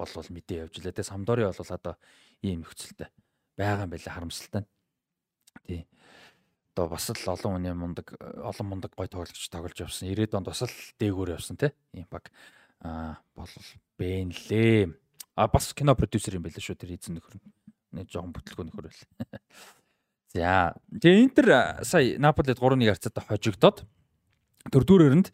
болвол 0.00 0.28
мэдээ 0.32 0.64
явж 0.64 0.80
лээ. 0.80 0.96
Тэгээ 0.96 1.08
Самдори 1.12 1.44
бол 1.44 1.60
одоо 1.60 1.94
ийм 2.40 2.64
нөхцөлтэй 2.64 3.08
байгаа 3.56 3.84
юм 3.84 3.92
байлаа 3.92 4.12
харамсалтай. 4.16 4.64
Тий 5.68 5.84
одоо 6.80 6.88
бас 6.88 7.10
л 7.12 7.28
олон 7.28 7.60
хүний 7.60 7.74
мундаг 7.76 8.16
олон 8.16 8.66
мундаг 8.68 8.96
гой 8.96 9.08
тоглогч 9.08 9.48
тоглож 9.52 9.76
явсан. 9.76 10.08
90-ад 10.08 10.40
онд 10.40 10.48
бас 10.48 10.64
л 10.64 10.72
дээгүүр 10.96 11.36
явсан 11.36 11.60
те. 11.60 11.76
Ийм 11.92 12.08
баг 12.08 12.32
аа 12.80 13.20
бол 13.36 13.52
бэн 14.00 14.32
лээ. 14.48 14.88
А 15.36 15.48
бас 15.48 15.74
кино 15.76 15.92
продюсер 15.94 16.40
юм 16.40 16.42
байлаа 16.48 16.64
шүү 16.64 16.80
тэр 16.80 16.96
эзэн 16.96 17.20
нөхөр. 17.20 17.36
Нэг 17.92 18.08
жоохон 18.08 18.32
бүтлгөө 18.32 18.64
нөхөр 18.72 18.88
байл. 18.88 19.04
За. 20.32 20.72
Тэгээ 20.88 21.20
Интер 21.20 21.84
сая 21.84 22.16
Наполид 22.16 22.56
3-1 22.56 22.88
харьцаатай 22.88 23.24
хожигдоод 23.28 23.84
дөрөвдүрэнд 24.72 25.32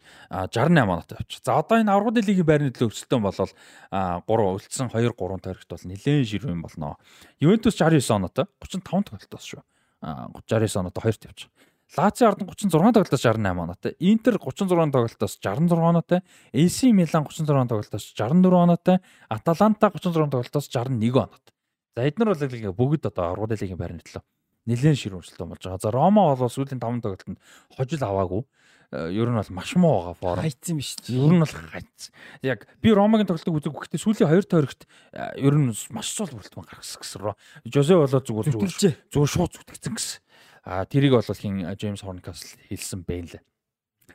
68 0.51 0.83
оноотой 0.83 1.17
явчих. 1.23 1.43
За 1.47 1.63
одоо 1.63 1.79
энэ 1.79 1.95
аврагын 1.95 2.27
лигийн 2.27 2.47
байрны 2.47 2.75
төлөө 2.75 2.91
өрсөлдөөн 2.91 3.23
болол 3.23 3.51
3 3.91 4.27
үлдсэн 4.27 4.91
2 4.91 5.15
3 5.15 5.43
тойрогт 5.47 5.69
бол 5.71 5.87
нэлээд 5.95 6.27
ширвэн 6.27 6.59
болно. 6.59 6.95
Ювентус 7.39 7.79
69 7.79 8.03
оноотой 8.19 8.47
35 8.59 9.11
тоглолтоос 9.11 9.47
шүү. 9.47 9.63
69 10.01 10.75
оноотой 10.77 11.01
хоёрт 11.03 11.25
явж 11.25 11.39
байгаа. 11.47 11.67
Лацио 11.97 12.27
Ардан 12.27 12.47
36 12.47 12.71
тоглолтоос 12.71 13.07
68 13.07 13.63
оноотой. 13.63 13.95
Интер 13.99 14.37
36 14.37 14.67
тоглолтоос 14.67 15.37
66 15.39 15.71
оноотой. 15.71 16.19
AC 16.53 16.91
Милан 16.91 17.23
36 17.23 17.47
тоглолтоос 17.47 18.03
64 18.11 18.63
оноотой. 18.63 18.99
Аталанта 19.29 19.89
36 19.89 20.13
тоглолтоос 20.13 20.67
61 20.67 20.99
оноотой. 21.15 21.53
За 21.95 22.03
эднэр 22.03 22.35
бол 22.35 22.73
бүгд 22.75 23.07
одоо 23.07 23.31
аргууд 23.31 23.55
лигийн 23.55 23.79
байрны 23.79 24.03
төлөө 24.03 24.23
нэлээд 24.67 24.99
ширүүрсэлтэй 24.99 25.47
болж 25.47 25.63
байгаа. 25.63 25.79
За 25.81 25.91
Рома 25.91 26.35
бол 26.35 26.51
сүүлийн 26.51 26.81
5 26.83 27.01
тоглолтод 27.01 27.39
хожил 27.71 28.03
аваагүй. 28.03 28.43
Ер 28.87 29.27
нь 29.27 29.35
бол 29.35 29.51
маш 29.51 29.75
муу 29.75 29.99
байгаа 29.99 30.15
форм. 30.15 30.43
Хайцсан 30.47 30.79
дээ. 30.79 31.11
Ер 31.11 31.33
нь 31.35 31.43
бол 31.43 31.51
хайц. 31.51 32.07
Яг 32.39 32.71
би 32.79 32.95
Ромагийн 32.95 33.27
тоглолтыг 33.27 33.51
үзэг 33.51 33.75
гэхдээ 33.75 33.99
сүүлийн 33.99 34.31
2 34.31 34.47
тойрогт 34.47 34.87
ер 35.11 35.55
нь 35.59 35.75
маш 35.91 36.15
цол 36.15 36.31
бүрэлдэхүүн 36.31 36.71
гаргасан 36.71 37.03
гэсэн. 37.03 37.35
Жозе 37.67 37.99
болоо 37.99 38.23
зүгээр 38.23 38.47
зүгээр 38.47 38.95
зүгээр 39.11 39.31
шууд 39.35 39.51
зүтгэцэн 39.59 39.91
гэсэн. 39.91 40.19
А 40.63 40.87
тэрийг 40.87 41.19
бол 41.19 41.35
хин 41.35 41.67
Джеймс 41.75 42.07
Хорнкасл 42.07 42.55
хэлсэн 42.71 43.03
байна 43.03 43.35
лээ. 43.35 43.43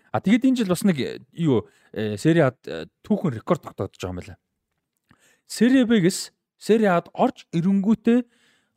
А 0.08 0.20
тэгэд 0.24 0.48
энэ 0.48 0.56
жил 0.64 0.72
бас 0.72 0.84
нэг 0.88 1.24
юу 1.36 1.68
Сери 1.92 2.40
А 2.40 2.56
түүхэн 3.04 3.36
рекорд 3.36 3.64
тогтоодож 3.68 4.00
байгаа 4.00 4.12
юм 4.12 4.20
байна. 4.24 4.40
Сери 5.44 5.84
Б-гээс 5.84 6.32
Сери 6.56 6.88
А-д 6.88 7.12
орж 7.12 7.44
ирэнгүүтээ 7.52 8.24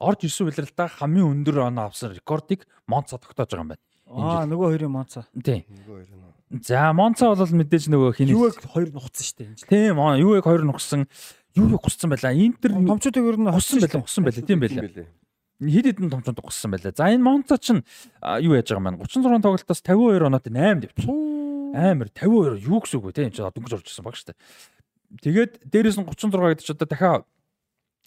орж 0.04 0.20
ирсэн 0.28 0.52
удирдалтаа 0.52 0.92
хамгийн 0.92 1.40
өндөр 1.40 1.72
оноо 1.72 1.88
авсан 1.88 2.12
рекордыг 2.12 2.68
Монца 2.88 3.16
тогтоож 3.16 3.48
байгаа 3.48 3.64
юм 3.64 3.72
байна. 3.76 3.85
Аа 4.06 4.46
нөгөө 4.46 4.76
хоёрын 4.76 4.92
Монца. 4.94 5.26
Тийм. 5.42 5.66
Нөгөө 5.66 5.96
хоёр 5.98 6.08
нь. 6.14 6.62
За 6.62 6.94
Монца 6.94 7.32
бол 7.34 7.42
мэдээж 7.42 7.90
нөгөө 7.90 8.12
хин 8.16 8.30
Юуэг 8.30 8.62
хоёр 8.70 8.94
нухсан 8.94 9.26
шүү 9.26 9.38
дээ. 9.42 9.66
Тийм 9.66 9.98
Юуэг 9.98 10.46
хоёр 10.46 10.62
нухсан. 10.62 11.10
Юу 11.58 11.80
гуссан 11.82 12.14
байла. 12.14 12.36
Интер 12.36 12.76
томчуудыг 12.76 13.26
ер 13.26 13.38
нь 13.42 13.50
хуссан 13.50 13.82
байла. 13.82 14.04
Хуссан 14.06 14.24
байла. 14.28 14.46
Тийм 14.46 14.60
байла. 14.62 14.84
Хэд 15.58 15.86
хэдэн 15.90 16.12
томчууд 16.14 16.40
гуссан 16.44 16.70
байла. 16.76 16.94
За 16.94 17.10
энэ 17.10 17.24
Монца 17.26 17.58
чинь 17.58 17.82
юу 18.22 18.54
яаж 18.54 18.70
байгаа 18.70 18.94
юм 18.94 19.02
бэ? 19.02 19.10
36 19.10 19.42
тоглолтоос 19.42 19.82
52 19.82 20.28
оноотой 20.30 20.54
8 20.54 20.84
дэвчих. 20.86 21.10
Амар 21.74 22.10
52 22.14 22.62
юу 22.62 22.80
гэсэн 22.84 23.00
үг 23.02 23.06
вэ? 23.10 23.16
Тийм 23.16 23.32
ч 23.34 23.42
дөнгөж 23.42 23.74
орж 23.74 23.88
ирсэн 23.90 24.06
баг 24.06 24.20
шүү 24.20 24.36
дээ. 24.36 24.40
Тэгээд 25.24 25.52
дээрээс 25.66 25.98
нь 25.98 26.06
36 26.06 26.30
гэдэг 26.36 26.62
чинь 26.62 26.76
одоо 26.76 26.88
дахиад 26.92 27.24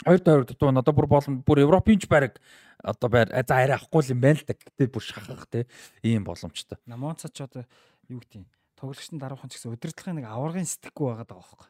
хоёр 0.05 0.21
тойрог 0.21 0.47
дутуу 0.47 0.71
надад 0.71 0.95
бүр 0.95 1.09
болно 1.11 1.43
бүр 1.43 1.65
европынч 1.67 2.07
байраг 2.07 2.39
одоо 2.83 3.09
байр 3.11 3.29
за 3.33 3.55
арай 3.55 3.75
авахгүй 3.75 4.15
юм 4.15 4.21
байна 4.21 4.39
л 4.39 4.47
да 4.47 4.55
гэтээ 4.55 4.89
бүр 4.93 5.03
шахах 5.03 5.47
те 5.51 5.67
ийм 6.03 6.25
боломжтой. 6.25 6.79
Намонца 6.87 7.29
ч 7.29 7.43
одоо 7.43 7.67
юу 8.09 8.23
гэдэг 8.23 8.43
юм 8.43 8.47
тоглогчдын 8.79 9.19
дараахан 9.19 9.51
ч 9.51 9.59
гэсэн 9.59 9.75
удирдлагын 9.75 10.23
нэг 10.23 10.27
аваргын 10.31 10.69
сэтгэхгүй 10.69 11.07
байгаа 11.11 11.27
байхгүй. 11.27 11.67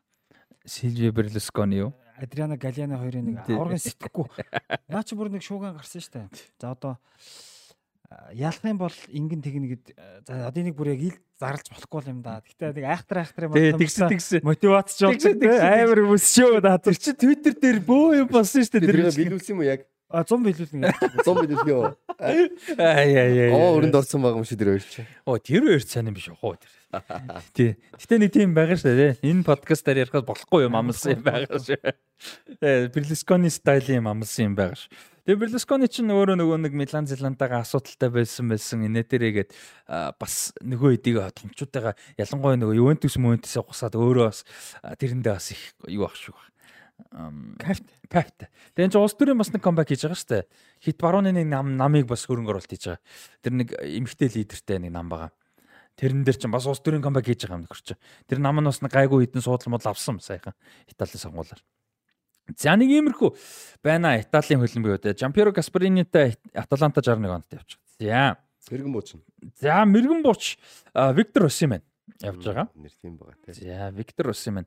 Сильвио 0.69 1.13
Берлускони 1.13 1.81
юу? 1.89 1.93
Адриана 2.21 2.59
Галиана 2.61 3.01
хоёрын 3.01 3.33
нэг 3.33 3.49
аваргын 3.49 3.81
сэтгэхгүй. 3.81 4.29
Наа 4.93 5.03
чи 5.03 5.17
бүр 5.17 5.33
нэг 5.33 5.41
шууган 5.41 5.73
гарсан 5.73 6.05
штэ. 6.05 6.29
За 6.61 6.77
одоо 6.77 7.01
ялах 8.33 8.65
юм 8.65 8.79
бол 8.81 8.97
ингэн 9.13 9.41
тэгнэ 9.45 9.67
гэд 9.69 9.85
за 10.25 10.49
одоо 10.49 10.61
энийг 10.63 10.77
бүр 10.77 10.97
яг 10.97 11.03
ил 11.05 11.17
зарлж 11.37 11.69
болохгүй 11.69 12.09
юм 12.09 12.23
да. 12.25 12.41
Гэтэ 12.41 12.73
нэг 12.73 12.87
айхтар 12.89 13.21
айхтар 13.21 13.45
юм 13.49 13.53
байна. 13.53 13.77
Тэгсэн 13.77 14.09
тэгсэн. 14.09 14.41
Мотивац 14.49 14.97
жолч 14.97 15.29
амар 15.29 16.01
хүмүүс 16.07 16.25
шүү 16.25 16.61
да. 16.65 16.79
Тэр 16.81 16.97
чи 16.97 17.13
Twitter 17.13 17.53
дээр 17.53 17.85
бөө 17.85 18.25
юм 18.25 18.29
болсон 18.33 18.65
шүү 18.65 18.81
дээ. 18.81 18.89
Тэр 18.89 19.13
билүүлсэн 19.13 19.53
юм 19.53 19.61
уу 19.61 19.69
яг? 19.69 19.85
А 20.09 20.25
100 20.25 20.41
билүүлнэ. 20.41 20.89
100 21.21 21.37
билүүлнэ 21.37 21.69
юу? 21.69 21.93
Аа 22.17 23.05
яа 23.05 23.29
яа. 23.29 23.53
Оо 23.53 23.77
өрөнд 23.77 24.01
орсон 24.01 24.25
байгаа 24.25 24.41
юм 24.41 24.49
шиг 24.49 24.57
тэр 24.57 24.73
хоёр 24.73 24.85
чи. 24.89 25.05
Оо 25.29 25.37
тэр 25.37 25.69
хоёр 25.69 25.85
сайн 25.85 26.09
юм 26.09 26.17
биш 26.17 26.33
үү? 26.33 26.57
Тэр 26.57 26.73
Тий. 27.53 27.77
Гэтэ 28.01 28.17
нэг 28.17 28.33
тийм 28.33 28.57
байгаа 28.57 28.81
шүү 28.81 28.97
дээ. 28.97 29.13
Энэ 29.21 29.45
подкастаар 29.45 30.09
ярихад 30.09 30.25
болохгүй 30.25 30.65
юм 30.65 30.77
амлсан 30.79 31.21
юм 31.21 31.23
байгаа 31.27 31.61
шүү. 31.61 31.77
Э 32.65 32.89
Берлусконы 32.89 33.53
стилийн 33.53 34.01
юм 34.01 34.09
амлсан 34.09 34.53
юм 34.53 34.55
байгаа 34.57 34.79
шүү. 34.81 34.93
Тэгээ 35.29 35.43
Берлусконы 35.45 35.85
чинь 35.93 36.09
өөрөө 36.09 36.41
нөгөө 36.41 36.59
нэг 36.65 36.73
Милан 36.73 37.05
Зелантагаа 37.05 37.61
асуудалтай 37.61 38.09
байсан 38.09 38.49
байсан 38.49 38.89
инээдэрээгээд 38.89 39.53
бас 40.17 40.57
нөгөө 40.65 40.97
эдийг 40.97 41.21
томчуудаа 41.37 41.93
ялангуяа 42.17 42.57
нөгөө 42.57 42.81
Ювентус 42.81 43.21
Мөнтесээ 43.21 43.69
гусаад 43.69 43.93
өөрөө 43.93 44.25
бас 44.25 44.49
тэрэндээ 44.81 45.35
бас 45.37 45.53
их 45.53 45.61
юу 45.93 46.09
ах 46.09 46.17
шүү. 46.17 46.33
Кайфт 47.61 47.85
кайфт. 48.09 48.49
Тэгээ 48.73 48.89
энэ 48.89 48.97
улс 48.97 49.13
төрийн 49.13 49.37
бас 49.37 49.53
нэг 49.53 49.61
камбэк 49.61 49.93
хийж 49.93 50.09
байгаа 50.09 50.17
шүү 50.17 50.33
дээ. 50.33 50.45
Хит 50.81 50.97
барууны 50.97 51.31
нэг 51.37 51.47
нам 51.53 51.77
намыг 51.77 52.09
бас 52.09 52.25
хөрөнгө 52.25 52.57
оруулалт 52.57 52.73
хийж 52.73 52.89
байгаа. 52.89 53.05
Тэр 53.45 53.53
нэг 53.53 53.69
эмхтэй 53.77 54.33
лидертэй 54.33 54.81
нэг 54.81 54.97
нам 54.97 55.13
байгаа. 55.13 55.31
Тэрэн 55.99 56.23
дээр 56.23 56.39
чинь 56.39 56.55
бас 56.55 56.67
улс 56.71 56.79
төрийн 56.79 57.03
камбэк 57.03 57.27
хийж 57.27 57.43
байгаа 57.45 57.59
юм 57.59 57.65
нөхөрч. 57.67 57.99
Тэр 58.31 58.39
нам 58.39 58.63
нь 58.63 58.71
бас 58.71 58.79
нэг 58.79 58.95
гайгүй 58.95 59.27
хитэн 59.27 59.43
суудлын 59.43 59.75
мод 59.75 59.83
авсан 59.83 60.23
сайхан 60.23 60.55
Италийн 60.87 61.19
сонгуулаар. 61.19 61.59
За 62.55 62.79
нэг 62.79 62.89
иймэрхүү 62.89 63.31
байна 63.83 64.15
Италийн 64.23 64.63
хөлбөмбөг 64.63 65.03
үү. 65.03 65.19
Жампиро 65.19 65.51
Гаспаринитай 65.53 66.39
Аталанта 66.55 67.03
61 67.03 67.35
онд 67.35 67.51
байгаа. 67.51 67.67
За. 67.99 68.39
Мэргэн 68.71 68.93
бууч. 68.95 69.19
За 69.59 69.83
мэрэгэн 69.85 70.23
бууч 70.23 70.55
Виктор 70.95 71.51
Осимен 71.51 71.83
явж 72.23 72.47
байгаа. 72.47 72.69
Нэр 72.79 72.95
тийм 72.95 73.19
байгаа 73.19 73.37
тий. 73.45 73.67
За 73.67 73.91
Виктор 73.91 74.31
Осимен 74.31 74.67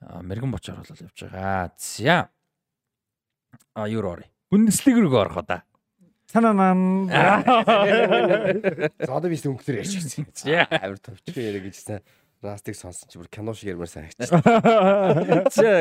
мэрэгэн 0.00 0.50
бочоор 0.50 0.82
бол 0.82 1.06
явж 1.06 1.22
байгаа. 1.22 1.72
За. 1.78 2.28
А 3.74 3.88
Юрори. 3.88 4.26
Бундеслиг 4.50 4.98
рүү 4.98 5.16
орох 5.16 5.42
удаа. 5.44 5.62
Сананан. 6.28 7.08
За 7.12 7.40
одоо 9.16 9.32
би 9.32 9.40
өнгөлөр 9.40 9.80
ярьж 9.80 9.96
байсан. 9.96 10.28
Амар 10.68 11.00
товчхон 11.00 11.40
яриа 11.40 11.64
гэжсэн. 11.64 12.04
Растыг 12.44 12.76
сонсон 12.76 13.08
чи 13.08 13.16
бүр 13.18 13.28
кино 13.32 13.56
шиг 13.56 13.72
ярмаар 13.72 13.88
санагч. 13.88 14.28
За, 14.28 14.36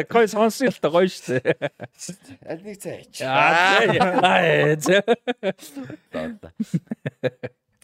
кой 0.13 0.31
сонсон 0.31 0.71
л 0.71 0.79
та 0.79 0.87
гоё 0.87 1.11
шүү 1.11 1.43
дээ. 1.43 1.51
Аль 2.49 2.63
нэг 2.63 2.79
цай 2.79 3.03
яач. 3.03 3.27
Аа. 3.27 3.91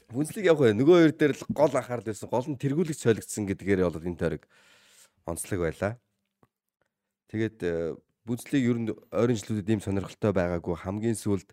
Бүнслийг 0.10 0.46
явах 0.48 0.64
бай. 0.64 0.72
Нөгөө 0.80 0.96
хоёр 1.04 1.12
дээр 1.20 1.36
л 1.36 1.44
гол 1.52 1.76
анхаарал 1.76 2.08
байсан. 2.08 2.32
Гол 2.32 2.48
нь 2.48 2.56
тэргүүлэг 2.64 2.96
солигдсон 2.96 3.44
гэдгээр 3.52 3.92
бол 3.92 4.08
энэ 4.08 4.24
тойрог 4.24 4.48
онцлог 5.28 5.68
байлаа. 5.68 6.00
Тэгээд 7.28 7.60
бүнслийг 8.24 8.64
ер 8.72 8.80
нь 8.80 8.88
ойрын 9.12 9.36
жилүүдэд 9.36 9.70
ийм 9.70 9.84
сонирхолтой 9.84 10.32
байгаагүй 10.32 10.80
хамгийн 10.80 11.20
сүүлд 11.20 11.52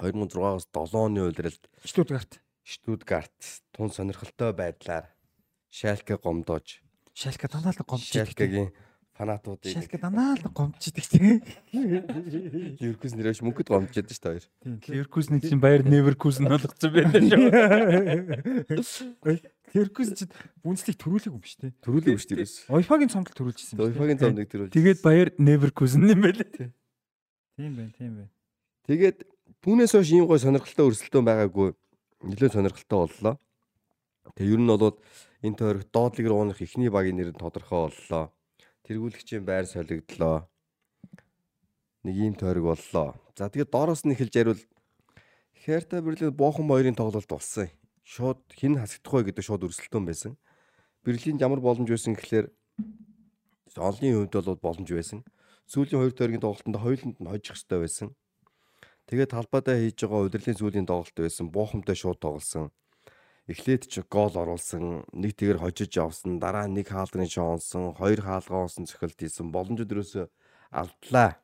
2006-аас 0.00 0.66
7 0.72 0.96
оны 0.96 1.28
үеэрэлд 1.28 1.68
Штутгарт. 1.84 2.40
Штутгарт 2.64 3.62
тун 3.76 3.92
сонирхолтой 3.92 4.56
байдлаар 4.56 5.12
Шалке 5.68 6.16
гомдоож 6.16 6.80
Шалка 7.14 7.48
дандаа 7.52 7.72
л 7.76 7.84
гомдчихдаг. 7.84 8.32
Шалкегийн 8.32 8.72
фанатуудыг 9.12 9.72
Шалка 9.76 9.98
дандаа 10.00 10.40
л 10.40 10.48
гомдчихдаг 10.48 11.04
тийм. 11.04 11.44
Ливеркус 12.80 13.12
нэрэж 13.12 13.44
мөнгөд 13.44 13.68
гомдчихдаг 13.68 14.16
шүү 14.16 14.40
дээ. 14.40 14.88
Ливеркузны 14.88 15.40
чинь 15.44 15.60
баяр 15.60 15.84
Неверкузн 15.84 16.48
болгоцсон 16.48 16.90
байна 16.96 17.20
шүү. 18.80 19.36
Ливеркус 19.76 20.08
ч 20.16 20.24
бүнслийг 20.64 20.96
төрүүлэг 20.96 21.28
юм 21.28 21.44
шүү 21.44 21.60
дээ. 21.68 21.76
Төрүүлээ 21.84 22.16
биш 22.16 22.26
тэрээс. 22.30 22.54
Ойфагийн 22.72 23.12
цомдол 23.12 23.36
төрүүлжсэн 23.36 23.76
юм. 23.76 23.84
Ойфагийн 23.84 24.18
зомныг 24.18 24.48
төрүүл. 24.48 24.72
Тэгээд 24.72 25.04
баяр 25.04 25.28
Неверкузн 25.36 26.08
юм 26.08 26.24
байлаа. 26.24 26.48
Тийм 26.48 27.72
байна, 27.76 27.92
тийм 28.00 28.12
байна. 28.16 28.32
Тэгээд 28.88 29.18
түүнээс 29.60 29.92
хойш 29.92 30.08
ийм 30.16 30.24
гой 30.24 30.40
сонирхолтой 30.40 30.88
өрсөлдөөн 30.88 31.26
байгаагүй. 31.28 31.68
Нилээн 32.24 32.54
сонирхолтой 32.56 32.98
боллоо. 33.04 33.34
Тэгээ 34.32 34.56
ер 34.56 34.60
нь 34.64 34.72
бол 34.72 34.96
энэ 35.44 35.56
тойрог 35.60 35.84
доотлыг 35.92 36.26
рууных 36.32 36.64
эхний 36.64 36.88
багийн 36.88 37.20
нэр 37.20 37.36
нь 37.36 37.40
тодорхой 37.40 37.92
боллоо. 37.92 38.32
Тэргүүлэгчийн 38.88 39.44
байр 39.44 39.68
солигдлоо. 39.68 40.48
Нэг 42.08 42.16
ийм 42.16 42.34
тойрог 42.40 42.72
боллоо. 42.72 43.20
За 43.36 43.52
тэгээд 43.52 43.68
доороос 43.68 44.08
нь 44.08 44.16
эхэлж 44.16 44.34
ярил 44.40 44.60
Херта 45.60 46.00
Берлин 46.00 46.32
боохон 46.32 46.64
хоёрын 46.64 46.96
тоглолт 46.96 47.28
болсон. 47.28 47.68
Шууд 48.00 48.40
хин 48.56 48.80
хасагдах 48.80 49.12
вэ 49.12 49.28
гэдэг 49.28 49.44
шууд 49.44 49.68
өрсөлдөөн 49.68 50.08
байсан. 50.08 50.32
Берлинд 51.04 51.44
ямар 51.44 51.60
боломж 51.60 51.84
байсан 51.84 52.16
гэхлээр 52.16 52.48
олонний 53.76 54.16
хувьд 54.16 54.40
бол 54.40 54.56
боломж 54.56 54.88
байсан. 54.88 55.20
Сүүлийн 55.68 56.00
хоёр 56.00 56.16
тойргийн 56.16 56.40
тоглолтод 56.40 56.80
хоёуланд 56.80 57.20
нь 57.20 57.28
хожих 57.28 57.52
хэрэгтэй 57.60 57.80
байсан. 57.84 58.08
Тэгээд 59.10 59.34
талбайдаа 59.34 59.74
хийж 59.74 60.06
байгаа 60.06 60.30
удирлын 60.30 60.54
сүүлийн 60.54 60.86
тоглолт 60.86 61.18
байсан. 61.18 61.50
Боохомтой 61.50 61.98
шууд 61.98 62.22
тоглосон 62.22 62.70
эхлээд 63.50 63.90
ч 63.90 64.06
гол 64.06 64.30
оруулсан, 64.30 65.02
нэг 65.10 65.34
тэгэр 65.34 65.58
хожиж 65.58 65.98
явсан, 65.98 66.38
дараа 66.38 66.70
нэг 66.70 66.94
хаалганы 66.94 67.26
шоонсон, 67.26 67.98
хоёр 67.98 68.22
хаалгаа 68.22 68.70
онсон 68.70 68.86
цохилт 68.86 69.18
хийсэн. 69.18 69.50
Боломжууд 69.50 69.90
өрөөсө 69.90 70.30
алдлаа. 70.70 71.42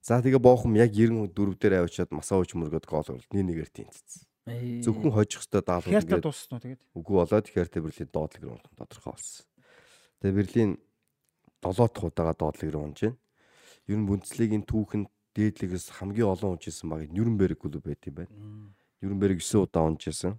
За 0.00 0.24
тэгээ 0.24 0.40
боохом 0.40 0.80
яг 0.80 0.96
94 0.96 1.60
дээр 1.60 1.84
авчиад 1.84 2.08
масаа 2.16 2.40
ууч 2.40 2.56
мөргөд 2.56 2.88
гол 2.88 3.04
оруулт. 3.04 3.28
Нэг 3.36 3.44
нэгээр 3.52 3.68
тэнцсэн. 3.68 4.24
Зөвхөн 4.80 5.12
хожих 5.12 5.44
хөстө 5.44 5.60
даалгавар 5.60 6.00
Херта 6.00 6.16
ингээд 6.16 6.24
дууссан 6.24 6.56
уу 6.56 6.64
тэгээд? 6.64 6.82
үгүй 6.96 7.16
болоод 7.20 7.46
Херта 7.52 7.78
Берлин 7.84 8.08
доотлог 8.08 8.40
руу 8.40 8.56
унах 8.56 8.72
тодорхой 8.80 9.12
болсон. 9.12 9.44
Тэгээ 10.24 10.38
Берлин 10.40 10.70
7 11.60 11.76
дахь 11.92 12.08
удаага 12.08 12.32
доотлог 12.40 12.70
руу 12.72 12.84
унж 12.88 12.98
байна. 13.04 13.20
Ер 13.84 13.98
нь 14.00 14.08
Бундслигийн 14.08 14.64
түүхэнд 14.64 15.08
дээдлэгээс 15.34 15.94
хамгийн 15.98 16.28
олон 16.30 16.56
унжсэн 16.58 16.88
баг 16.90 17.06
Нюрнберг 17.10 17.58
клуб 17.58 17.82
байт 17.84 18.02
юм 18.06 18.14
байна. 18.24 18.34
Нюрнберг 19.02 19.40
9 19.40 19.66
удаа 19.66 19.86
унжсэн. 19.86 20.38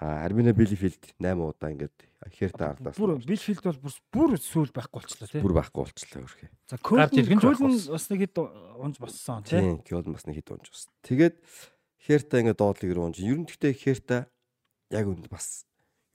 А 0.00 0.24
Армина 0.24 0.52
Билифилд 0.56 1.12
8 1.20 1.36
удаа 1.36 1.70
ингээд 1.70 1.96
Херта 2.32 2.72
ардаас 2.72 2.96
Бүр 2.96 3.16
Билфилд 3.20 3.64
бол 3.64 3.80
бүр 4.12 4.32
бүр 4.32 4.40
сүүл 4.40 4.72
байхгүй 4.72 5.00
болчлоо 5.00 5.28
тий. 5.28 5.40
бүр 5.40 5.54
байхгүй 5.56 5.80
болчихлоо 5.84 6.24
өрхөө. 6.24 6.48
За 6.68 6.76
байхгүй 6.76 7.92
бас 7.92 8.06
нэг 8.12 8.20
хэд 8.24 8.36
унж 8.40 8.96
боссон 9.00 9.44
тий. 9.44 9.60
Тийм, 9.60 9.76
Кёл 9.84 10.04
бас 10.08 10.24
нэг 10.28 10.36
хэд 10.40 10.52
унж 10.56 10.66
бас. 10.68 10.88
Тэгээд 11.04 11.36
Херта 12.00 12.40
ингээд 12.40 12.60
доотлыг 12.60 12.92
руу 12.92 13.08
унж. 13.08 13.20
Ер 13.20 13.40
нь 13.40 13.48
гэхдээ 13.48 13.72
Херта 13.76 14.28
яг 14.92 15.04
үнд 15.08 15.28
бас 15.28 15.64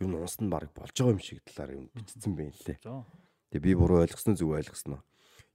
ер 0.02 0.10
нь 0.10 0.18
унсан 0.18 0.50
баг 0.50 0.70
болж 0.74 0.94
байгаа 0.94 1.14
юм 1.14 1.22
шиг 1.22 1.42
талаар 1.46 1.74
юм 1.74 1.90
бичсэн 1.94 2.34
байна 2.38 2.54
лээ. 2.54 2.78
Тэгээ 3.50 3.66
би 3.66 3.72
буруу 3.74 4.02
ойлгосноо 4.06 4.38
зөв 4.38 4.54
ойлгосноо. 4.54 5.02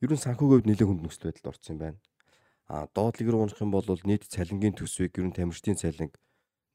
Ер 0.02 0.10
нь 0.10 0.22
санхүүгийн 0.22 0.62
хувьд 0.62 0.68
нэлээд 0.70 0.86
хүнд 0.86 1.02
нөхцөл 1.06 1.30
байдалд 1.30 1.50
орсон 1.50 1.74
юм 1.74 1.82
байна. 1.82 1.98
А 2.70 2.86
доотлыг 2.94 3.26
руу 3.26 3.42
унах 3.42 3.58
юм 3.58 3.74
бол 3.74 3.82
нийт 4.06 4.30
цалингийн 4.30 4.78
төсвийг 4.78 5.18
ер 5.18 5.26
нь 5.26 5.34
тамирчдын 5.34 5.74
цалин 5.74 6.14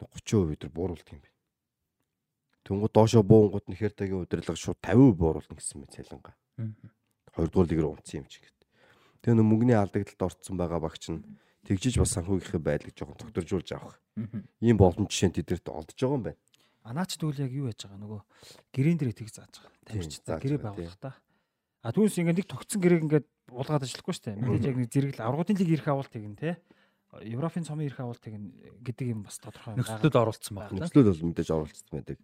30% 0.04 0.52
өдр 0.52 0.68
бууруулдаг 0.68 1.16
юм 1.16 1.24
байна. 1.24 1.36
Тэнгууд 2.68 2.92
доошоо 2.92 3.24
буунгууд 3.24 3.72
нь 3.72 3.80
Хертагийн 3.80 4.28
удирдлага 4.28 4.60
шууд 4.60 4.76
50% 4.84 5.16
бууруулна 5.16 5.56
гэсэн 5.56 5.80
мэт 5.80 5.96
цалингаа. 5.96 6.36
Хоёрдугаар 7.32 7.70
лиг 7.72 7.80
рүү 7.80 7.92
унтсан 7.96 8.20
юм 8.20 8.28
чи 8.28 8.44
гэт. 8.44 8.60
Тэгээ 9.24 9.40
нөө 9.40 9.48
мөнгөний 9.48 9.80
алдагдлалд 9.80 10.28
орцсон 10.28 10.60
байгаа 10.60 10.84
багч 10.84 11.04
нь 11.16 11.24
тэгжиж 11.64 11.96
бас 11.96 12.12
санхүүгийнхээ 12.20 12.60
байдлыг 12.60 12.96
жоохон 13.00 13.16
тогтворжуулж 13.16 13.70
авах. 13.72 13.96
Ийм 14.60 14.76
боломж 14.76 15.08
жишээ 15.08 15.32
нь 15.32 15.38
тэднэрт 15.40 15.68
олдож 15.72 15.96
байгаа 15.96 16.18
юм 16.20 16.26
байна. 16.28 16.42
Анаач 16.84 17.16
тэгвэл 17.16 17.40
яг 17.40 17.52
юу 17.56 17.72
яаж 17.72 17.82
байгаа 17.88 18.04
нөгөө 18.04 18.22
гэрэн 18.76 18.98
дээр 19.00 19.16
тийг 19.16 19.32
зааж 19.32 19.64
байгаа. 19.64 19.80
Тамирч 19.88 20.14
зааж 20.22 20.44
гэрээ 20.44 20.60
байгуулах 20.60 21.00
та. 21.00 21.16
А 21.86 21.94
түүнээс 21.94 22.18
ингээд 22.18 22.40
нэг 22.42 22.50
тогтсон 22.50 22.82
гэрээг 22.82 23.06
ингээд 23.06 23.28
уулгаад 23.54 23.86
ажиллахгүй 23.86 24.14
шүү 24.18 24.26
дээ. 24.26 24.42
Мэдээж 24.42 24.66
яг 24.66 24.78
нэг 24.82 24.90
зэрэгл 24.90 25.22
аврагын 25.22 25.58
лиг 25.62 25.70
ирэх 25.70 25.88
авалт 25.94 26.14
гин 26.18 26.34
те. 26.34 26.58
Европын 27.22 27.62
цомын 27.62 27.86
ирэх 27.86 28.02
авалт 28.02 28.26
гин 28.26 28.58
гэдэг 28.82 29.06
юм 29.14 29.22
бас 29.22 29.38
тодорхой 29.38 29.78
байгаа. 29.78 30.02
Нөхцөлд 30.02 30.18
оролцсон 30.18 30.56
байна. 30.58 30.74
Нөхцөл 30.82 31.06
бол 31.06 31.30
мэдээж 31.30 31.50
оруулцсан 31.54 31.94
байдаг. 31.94 32.18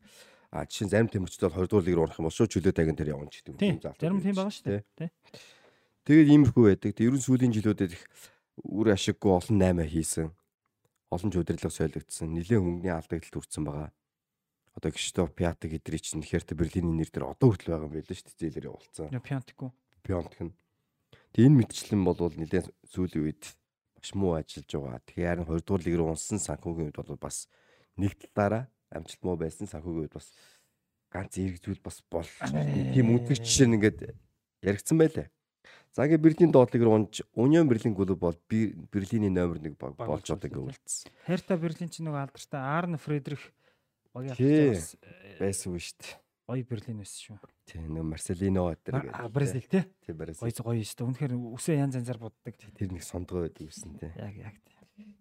А 0.49 0.65
жишээ 0.65 0.85
нь 0.89 0.91
зарим 0.97 1.07
бол 1.13 1.29
20 1.29 1.69
дугаар 1.69 1.85
лиг 1.85 1.93
рүү 1.93 2.05
орох 2.09 2.17
юм 2.17 2.25
бол 2.25 2.33
шууд 2.33 2.51
чөлөө 2.51 2.73
тагин 2.73 2.97
тэр 2.97 3.13
явна 3.13 3.29
ч 3.29 3.45
гэдэг 3.45 3.61
Тийм. 3.61 3.77
Зарим 3.79 4.19
тийм 4.19 4.35
байгаа 4.35 4.49
шүү 4.49 4.65
дээ. 4.65 4.81
Тий. 4.97 5.09
Тэгээд 6.09 6.31
иймэрхүү 6.33 6.63
байдаг. 6.65 6.91
Тэг 6.97 7.05
ерөн 7.05 7.21
сүүлийн 7.21 7.53
жилүүдэд 7.53 7.93
их 7.93 8.03
үр 8.65 8.87
ашиггүй 8.89 9.31
олон 9.31 9.61
8 9.61 9.85
хийсэн. 9.93 10.27
Олон 11.13 11.29
ч 11.29 11.35
удирдлага 11.37 11.71
солигдсон. 11.71 12.33
Нилээн 12.33 12.65
хөнгөний 12.65 12.91
алдагдлалд 12.97 13.37
хүрсэн 13.37 13.63
байгаа. 13.63 13.93
Одоо 14.75 14.91
гişтөө 14.91 15.35
Пятаг 15.35 15.71
эдрий 15.75 15.99
чинь 15.99 16.23
Херт 16.23 16.55
Берлиний 16.55 16.95
нэр 16.95 17.11
дээр 17.11 17.35
одоо 17.35 17.51
хүртэл 17.51 17.75
байгаа 17.75 17.87
юм 17.91 17.95
байл 17.95 18.07
шүү 18.07 18.31
дээ. 18.31 18.39
Зээлэр 18.39 18.69
явуулсан. 18.71 19.11
Я 19.11 19.19
Пиантику. 19.19 19.75
Пионтх 19.99 20.39
нь. 20.39 20.55
Тэг 21.35 21.51
энэ 21.51 21.59
мэдчлэн 21.59 22.01
бол 22.07 22.15
нилээн 22.15 22.71
сүүлийн 22.87 23.23
үед 23.27 23.43
маш 23.99 24.11
муу 24.15 24.39
ажиллаж 24.39 24.71
байгаа. 24.71 25.03
Тэгэхээр 25.03 25.27
харин 25.27 25.47
20 25.47 25.67
дугаар 25.67 25.83
лиг 25.83 25.95
рүү 25.99 26.09
унсан 26.15 26.39
санхүүгийн 26.39 26.87
үед 26.87 26.97
бол 26.97 27.19
бас 27.19 27.51
нэг 27.99 28.15
талаараа 28.31 28.71
амжилт 28.89 29.23
муу 29.27 29.35
байсан 29.35 29.67
санхүүгийн 29.67 30.07
үед 30.07 30.15
бас 30.15 30.31
ганц 31.11 31.35
эрг 31.37 31.59
зүйл 31.59 31.83
бас 31.83 31.99
бол 32.07 32.27
тийм 32.95 33.11
үнэтгэж 33.11 33.43
жишээ 33.43 33.67
нь 33.67 33.75
ингээд 33.75 33.99
яригдсан 34.63 34.97
байлаа. 34.97 35.27
За 35.91 36.07
ингээд 36.07 36.23
Берлин 36.23 36.51
доотлыг 36.55 36.83
руу 36.83 36.95
унж 36.95 37.21
Union 37.35 37.67
Berlin 37.67 37.93
клуб 37.93 38.15
бол 38.15 38.37
Берлиний 38.47 39.29
номер 39.29 39.59
1 39.59 39.75
баг 39.75 39.99
Баг 39.99 40.07
болж 40.07 40.27
одоо 40.31 40.47
ингээд 40.47 40.67
үлдсэн. 40.71 41.11
Херта 41.27 41.59
Берлин 41.59 41.91
ч 41.91 41.99
нөгөө 41.99 42.31
алдартай 42.31 42.61
Арн 42.63 42.95
Фредрих 42.95 43.43
Тий. 44.11 44.19
алдартай 44.19 44.69
бас, 44.75 44.95
э, 45.01 45.37
Байсан 45.39 45.73
үү 45.73 45.79
шүү 45.79 45.97
дээ. 46.01 46.15
гоё 46.51 46.63
Берлин 46.67 46.97
байсан 46.99 47.19
шүү. 47.23 47.37
Тийм 47.65 47.93
нэг 47.95 48.03
Марселино 48.03 48.61
өдр 48.71 48.93
А 49.13 49.29
Бразил 49.29 49.61
тий. 49.63 49.83
Тийм 50.05 50.17
Бразил. 50.17 50.43
Гоё 50.43 50.51
гоё 50.51 50.83
шүү. 50.83 51.07
Үнэхээр 51.07 51.33
үсээ 51.55 51.79
янз 51.79 51.95
янзаар 51.95 52.19
буддаг. 52.19 52.53
Тэр 52.75 52.91
нэг 52.91 53.03
сондгоо 53.03 53.47
байдаг 53.47 53.71
гэсэн 53.71 53.95
тийм. 53.99 54.11
Яг 54.19 54.35
яг. 54.35 54.55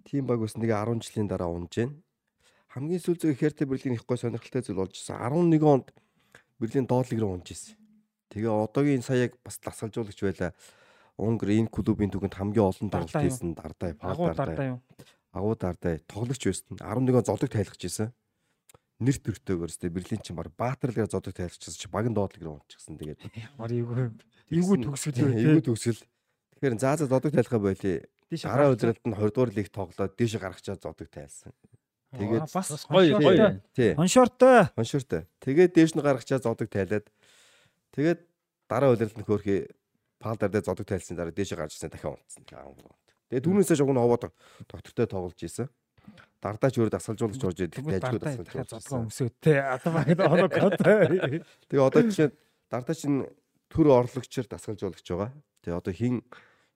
Тийм 0.04 0.26
баг 0.26 0.40
ус 0.42 0.56
нэг 0.58 0.70
10 0.74 0.98
жилийн 1.06 1.28
дараа 1.30 1.48
унж 1.54 1.70
जैन. 1.70 2.02
хамгийн 2.70 2.98
сүүл 3.02 3.18
зэрэг 3.18 3.38
Херте 3.38 3.66
Берлин 3.66 3.94
их 3.94 4.06
гой 4.06 4.18
сонирхолтой 4.18 4.62
зүйл 4.62 4.82
болж 4.82 4.94
ирсэн. 4.94 5.18
11 5.18 5.62
онд 5.62 5.90
Берлин 6.58 6.86
доотлыг 6.86 7.20
руу 7.20 7.34
унж 7.38 7.50
ирсэн. 7.50 7.74
Тэгээ 8.30 8.50
одоогийн 8.50 9.02
саяг 9.02 9.38
бас 9.42 9.58
дасгалжуулагч 9.58 10.18
байла. 10.22 10.54
Унгар 11.18 11.50
энэ 11.50 11.70
клубын 11.70 12.10
түгэнд 12.10 12.34
хамгийн 12.34 12.70
олон 12.70 12.88
тоглолт 12.90 13.10
хийсэн 13.10 13.54
Дардай, 13.54 13.94
Пал 13.94 14.16
Дардай? 14.34 14.78
Агуу 15.34 15.54
Дардай 15.58 15.98
тоглогч 16.06 16.46
байсан. 16.46 16.78
11 16.78 17.26
зодог 17.26 17.50
тайлгч 17.50 17.82
байсан. 17.90 18.14
Нэр 19.00 19.16
төртөөгөр 19.16 19.72
өстэй 19.72 19.88
Берлин 19.88 20.20
чинь 20.20 20.36
баг 20.36 20.52
Баатарлаар 20.60 21.08
зодог 21.08 21.32
тайлгчсан 21.32 21.72
чи 21.72 21.88
багийн 21.88 22.12
доотлыг 22.12 22.44
руу 22.44 22.60
унчихсан. 22.60 23.00
Тэгээд 23.00 23.24
Ямар 23.32 23.72
эйгүү. 23.72 24.12
Эйгүү 24.52 24.76
төгсгөл 24.84 25.24
үү 25.24 25.40
Эйгүү 25.40 25.60
те. 25.64 25.66
төгсгөл. 25.72 26.00
Тэгэхээр 26.60 26.74
заа 26.76 26.94
заа 27.00 27.08
зодог 27.08 27.32
тайлхаа 27.32 27.60
байли. 27.64 28.04
Дээш 28.28 28.44
Дараа 28.44 28.76
өдрөлд 28.76 29.00
нь 29.08 29.16
20 29.16 29.32
дугаар 29.32 29.52
лиг 29.56 29.68
тоглоод 29.72 30.12
дээш 30.20 30.36
гаргачаад 30.36 30.84
зодог 30.84 31.08
тайлсан. 31.08 31.56
Тэгээд 32.12 32.52
бас 32.52 32.68
гоё 32.92 33.16
гоё. 33.16 33.64
тий. 33.72 33.96
Хоншортой. 33.96 34.68
Хоншортой. 34.76 35.24
Тэгээд 35.40 35.72
дээш 35.72 35.96
нь 35.96 36.04
гаргачаад 36.04 36.44
зодог 36.44 36.68
тайлаад 36.68 37.08
тэгээд 37.96 38.20
дараа 38.68 38.92
өдрөлд 38.92 39.16
нь 39.16 39.24
хөөрхий 39.24 39.60
пал 40.20 40.36
дээр 40.36 40.60
зодог 40.60 40.84
тайлсан 40.84 41.16
дараа 41.16 41.32
дээш 41.32 41.56
гарч 41.56 41.80
ирсэн 41.80 41.88
дахин 41.88 42.20
унтсан. 42.20 42.44
Тэгээд 43.32 43.44
түүнээсээ 43.48 43.80
шугн 43.80 43.96
овоод 43.96 44.28
доктортой 44.68 45.06
тоглож 45.08 45.40
исэн. 45.40 45.72
Дардаач 46.40 46.74
өөр 46.80 46.90
дасгалжуулагч 46.94 47.42
орж 47.44 47.58
Тэгвэл 47.68 48.00
дайжгүй 48.00 48.20
дасгалжуулагч. 48.20 48.70
зодгоо 48.72 48.98
өмсөөтэй. 49.04 49.56
Одоо 49.60 49.90
баг 49.92 50.08
оног 50.24 50.52
одоо. 50.56 50.96
Тэгээ 51.68 51.84
одоо 51.84 52.00
жишээ 52.08 52.28
дардаа 52.72 52.96
чинь 52.96 53.28
төр 53.68 53.86
орлогчор 53.92 54.48
дасгалжуулагч 54.48 55.04
байгаа. 55.04 55.36
Тэгээ 55.60 55.76
одоо 55.76 55.92
хин 55.92 56.24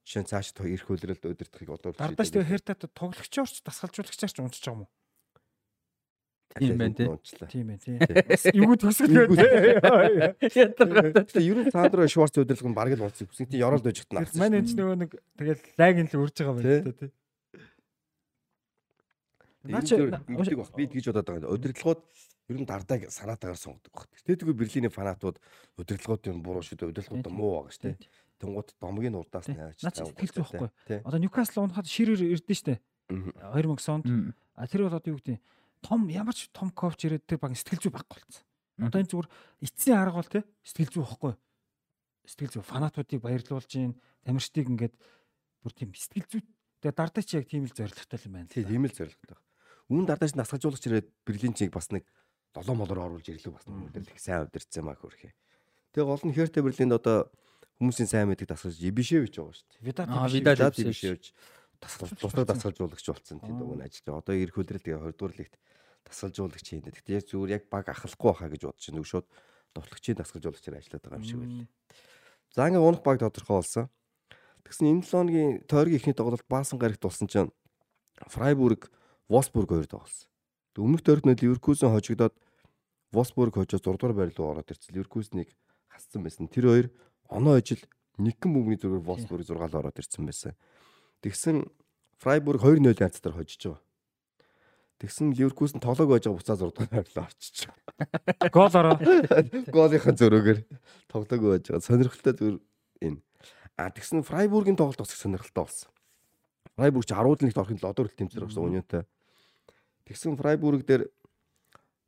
жишээ 0.04 0.22
нь 0.22 0.28
цааш 0.28 0.52
ирэх 0.68 0.88
үлрэлд 0.92 1.24
өдөртөхийг 1.24 1.70
одоо 1.72 1.96
Дардаач 1.96 2.28
тэгээ 2.28 2.52
хертат 2.52 2.84
тоглогчоорч 2.92 3.64
дасгалжуулагчаарч 3.64 4.36
унтж 4.44 4.60
байгаа 4.60 4.76
юм 4.76 4.84
уу? 4.84 4.92
Тийм 6.54 6.78
байна, 6.78 6.94
тий. 6.94 7.08
Тийм 7.50 7.66
ээ 7.72 7.78
тий. 7.82 7.96
Эйгүү 8.52 8.76
төгсгөл 8.78 9.32
байна. 9.32 10.36
Ядаргатай. 10.38 11.24
Тэгээ 11.34 11.50
ер 11.50 11.58
нь 11.66 11.72
Сандро 11.74 12.06
Шварц 12.06 12.38
өдөрлөг 12.38 12.68
нь 12.70 12.76
бараг 12.78 12.94
л 12.94 13.08
унцсан. 13.10 13.26
Тийм 13.26 13.58
ёроолд. 13.58 13.82
Тэгэл 13.82 14.38
манай 14.38 14.62
энэ 14.62 14.70
ч 14.70 14.78
нөгөө 14.78 14.96
нэг 15.02 15.10
тэгэл 15.34 15.62
лагийн 15.74 16.06
л 16.06 16.20
үрж 16.22 16.36
байгаа 16.38 16.54
байна 16.54 16.78
л 16.78 16.86
да 16.86 16.94
тий. 16.94 17.10
Наа 19.64 19.82
чи 19.82 19.96
ингэдэг 19.96 20.58
баг. 20.60 20.72
Би 20.76 20.84
тэгж 20.88 21.06
бодоод 21.08 21.28
байгаа. 21.28 21.54
Өдөрлөгүүд 21.56 22.00
ер 22.52 22.56
нь 22.60 22.68
дардааг 22.68 23.08
санаатаагаар 23.08 23.56
сонгодог 23.56 23.92
баг. 23.96 24.08
Тэгтээгүй 24.24 24.54
Берлиний 24.54 24.92
фанатууд 24.92 25.40
өдөрлөгүүдийн 25.80 26.44
буруу 26.44 26.60
шүү 26.60 26.76
дээ. 26.84 26.90
Өдөрлөгүүд 26.92 27.32
муу 27.32 27.64
байгаа 27.64 27.72
шүү 27.72 27.84
дээ. 27.88 27.96
Тэнгууд 28.44 28.68
домгийн 28.76 29.16
урдаас. 29.16 29.48
Наа 29.48 29.72
чи 29.72 29.88
сэтгэл 29.88 30.36
зүйхгүй. 30.44 30.68
Тий. 30.84 31.00
Одоо 31.00 31.18
Ньюкасл 31.22 31.64
унахад 31.64 31.88
ширээр 31.88 32.36
ирдэ 32.36 32.52
штэ. 32.52 32.76
Мгм. 33.08 33.32
2000 33.56 34.04
онд. 34.04 34.36
А 34.52 34.68
тэр 34.68 34.84
бол 34.84 34.96
одоо 34.96 35.16
юу 35.16 35.20
гэдэг 35.20 35.40
том 35.84 36.08
ямар 36.08 36.36
ч 36.36 36.48
том 36.52 36.68
коуч 36.68 37.04
ирээд 37.04 37.28
тэр 37.28 37.40
баг 37.40 37.52
сэтгэл 37.56 37.88
зүй 37.88 37.92
байхгүй 37.92 38.20
болсон. 38.20 38.44
Одоо 38.80 38.98
энэ 39.00 39.10
зүгээр 39.12 39.28
эцсийн 39.64 40.00
арга 40.00 40.18
бол 40.20 40.32
те 40.32 40.40
сэтгэл 40.64 40.92
зүй 40.92 41.02
байхгүй. 41.04 41.32
Сэтгэл 42.24 42.52
зүй 42.56 42.64
фанатуудыг 42.64 43.20
баярлуулж 43.20 43.68
гин 43.68 43.92
тамирчдыг 44.24 44.66
ингээд 44.72 44.94
бүр 45.60 45.72
тийм 45.76 45.92
сэтгэл 45.92 46.28
зүй 46.32 46.42
тэгээ 46.80 46.96
дардаа 46.96 47.22
чи 47.24 47.36
яг 47.36 47.46
тийм 47.48 47.68
л 47.68 47.76
зоригтой 47.76 48.20
юм 48.24 48.32
байна. 48.32 48.48
тийм 48.48 48.84
л 48.88 48.96
зоригтой. 48.96 49.36
Үүн 49.92 50.06
дардааш 50.08 50.34
насгажуулагч 50.38 50.84
ирээд 50.88 51.08
Берлин 51.26 51.52
чиг 51.52 51.72
бас 51.72 51.90
нэг 51.92 52.08
7 52.56 52.72
молоор 52.72 53.18
оруулж 53.18 53.28
ирлээ 53.28 53.52
бас 53.52 53.66
өдөр 53.66 54.06
их 54.06 54.20
сайн 54.22 54.48
удирцсан 54.48 54.84
маа 54.86 54.96
хөрхий. 54.96 55.34
Тэгээ 55.92 56.08
гол 56.08 56.24
нь 56.24 56.36
Херте 56.36 56.62
Берлинд 56.62 56.94
одоо 56.94 57.28
хүмүүсийн 57.82 58.08
сайн 58.08 58.30
мэддэг 58.30 58.48
дасгалж 58.48 58.78
Ибишевич 58.80 59.36
байгаа 59.36 59.54
шүү 59.54 59.68
дээ. 59.68 59.84
Видат 59.84 60.08
Аа? 60.08 60.30
Дад 60.30 60.78
Ибишевич. 60.78 61.34
Ибишевич 61.34 61.34
тусгай 62.20 62.44
дасгалжуулагч 62.46 63.06
болсон 63.06 63.38
тийм 63.42 63.58
нь 63.60 63.84
ажиллаж. 63.84 64.24
Одоо 64.24 64.34
ирэх 64.34 64.56
хөдрөл 64.56 64.80
тэгээ 64.80 65.02
20 65.04 65.18
дугаар 65.18 65.34
лигт 65.36 65.54
дасгалжуулагч 66.06 66.66
юм. 66.72 66.82
Гэхдээ 66.88 67.18
яг 67.18 67.26
зүгээр 67.28 67.54
яг 67.58 67.64
баг 67.68 67.86
ахлахгүй 67.90 68.30
байхаа 68.32 68.48
гэж 68.48 68.62
бодож 68.64 68.84
байна. 68.88 69.04
Шууд 69.04 69.26
довтлогчийн 69.74 70.18
дасгалжуулагчаар 70.18 70.78
ажиллаад 70.78 71.04
байгаа 71.04 71.20
юм 71.20 71.28
шиг 71.28 71.38
байна. 71.42 71.66
За 72.54 72.68
ингээ 72.70 72.80
унах 72.80 73.02
баг 73.02 73.18
тодорхой 73.20 73.56
болсон. 73.60 73.86
Тэгсэн 74.64 74.88
энэ 74.88 75.02
7 75.04 75.12
хоногийн 75.12 75.52
тойргийн 75.68 75.98
ихний 76.00 76.16
тоглолт 76.16 76.46
Баасан 76.48 76.78
гарагт 76.78 77.02
болсон 77.04 77.28
чинь 77.28 77.52
Фрайбург 78.30 78.88
Wolfsburg 79.28 79.68
хоёр 79.68 79.86
тоглосон. 79.86 80.28
Өмнөх 80.76 81.02
тойрогт 81.02 81.26
нь 81.26 81.38
Ливеркузен 81.40 81.90
хожигдоод 81.94 82.34
Wolfsburg 83.14 83.54
хожоо 83.54 83.78
6 83.78 83.96
дугаар 83.96 84.12
байр 84.12 84.30
руу 84.36 84.52
ороод 84.52 84.70
ирсэн. 84.70 84.94
Ливеркузнийг 84.94 85.48
хассан 85.88 86.22
байсан. 86.22 86.48
Тэр 86.50 86.66
хоёр 86.68 86.86
оноо 87.30 87.56
ижил 87.58 87.80
нэгэн 88.18 88.50
бөмбөгийн 88.50 88.82
зүргээр 88.82 89.06
Wolfsburg 89.06 89.46
6 89.46 89.54
л 89.54 89.78
ороод 89.78 89.98
ирсэн 89.98 90.26
байсан. 90.26 90.52
Тэгсэн 91.22 91.64
Фрайбург 92.18 92.60
2-0 92.60 93.00
янцтар 93.00 93.32
хожиж 93.32 93.62
байгаа. 93.64 93.82
Тэгсэн 94.98 95.32
Ливеркузен 95.32 95.80
тоглоог 95.80 96.10
байж 96.10 96.26
байгаа 96.26 96.38
буцаа 96.42 96.58
6 96.58 96.74
дугаар 96.74 96.90
байр 96.90 97.08
руу 97.14 97.24
орчиж 97.24 97.56
байгаа. 97.70 98.50
Гол 98.50 98.74
ороо. 98.74 98.96
Голынхаа 99.70 100.14
зөрөөгөр 100.18 100.58
тоглоог 101.06 101.42
байж 101.54 101.64
байгаа. 101.70 101.86
Сонирхолтой 101.86 102.34
зүр 102.34 102.54
энэ. 102.98 103.22
А 103.78 103.90
тэгсэн 103.90 104.26
Фрайбургийн 104.26 104.78
тоглолт 104.78 104.98
бас 104.98 105.14
их 105.14 105.22
сонирхолтой 105.22 105.64
болсон. 105.66 105.93
Фрайбург 106.74 107.06
ч 107.06 107.14
10-д 107.14 107.46
нэгт 107.46 107.58
орохын 107.58 107.78
7 107.78 107.94
дугаар 107.94 108.14
тэмцээр 108.18 108.44
болсон 108.46 108.66
өнөөтэй. 108.66 109.02
Тэгсэн 110.10 110.34
Фрайбург 110.34 110.82
дээр 110.82 111.06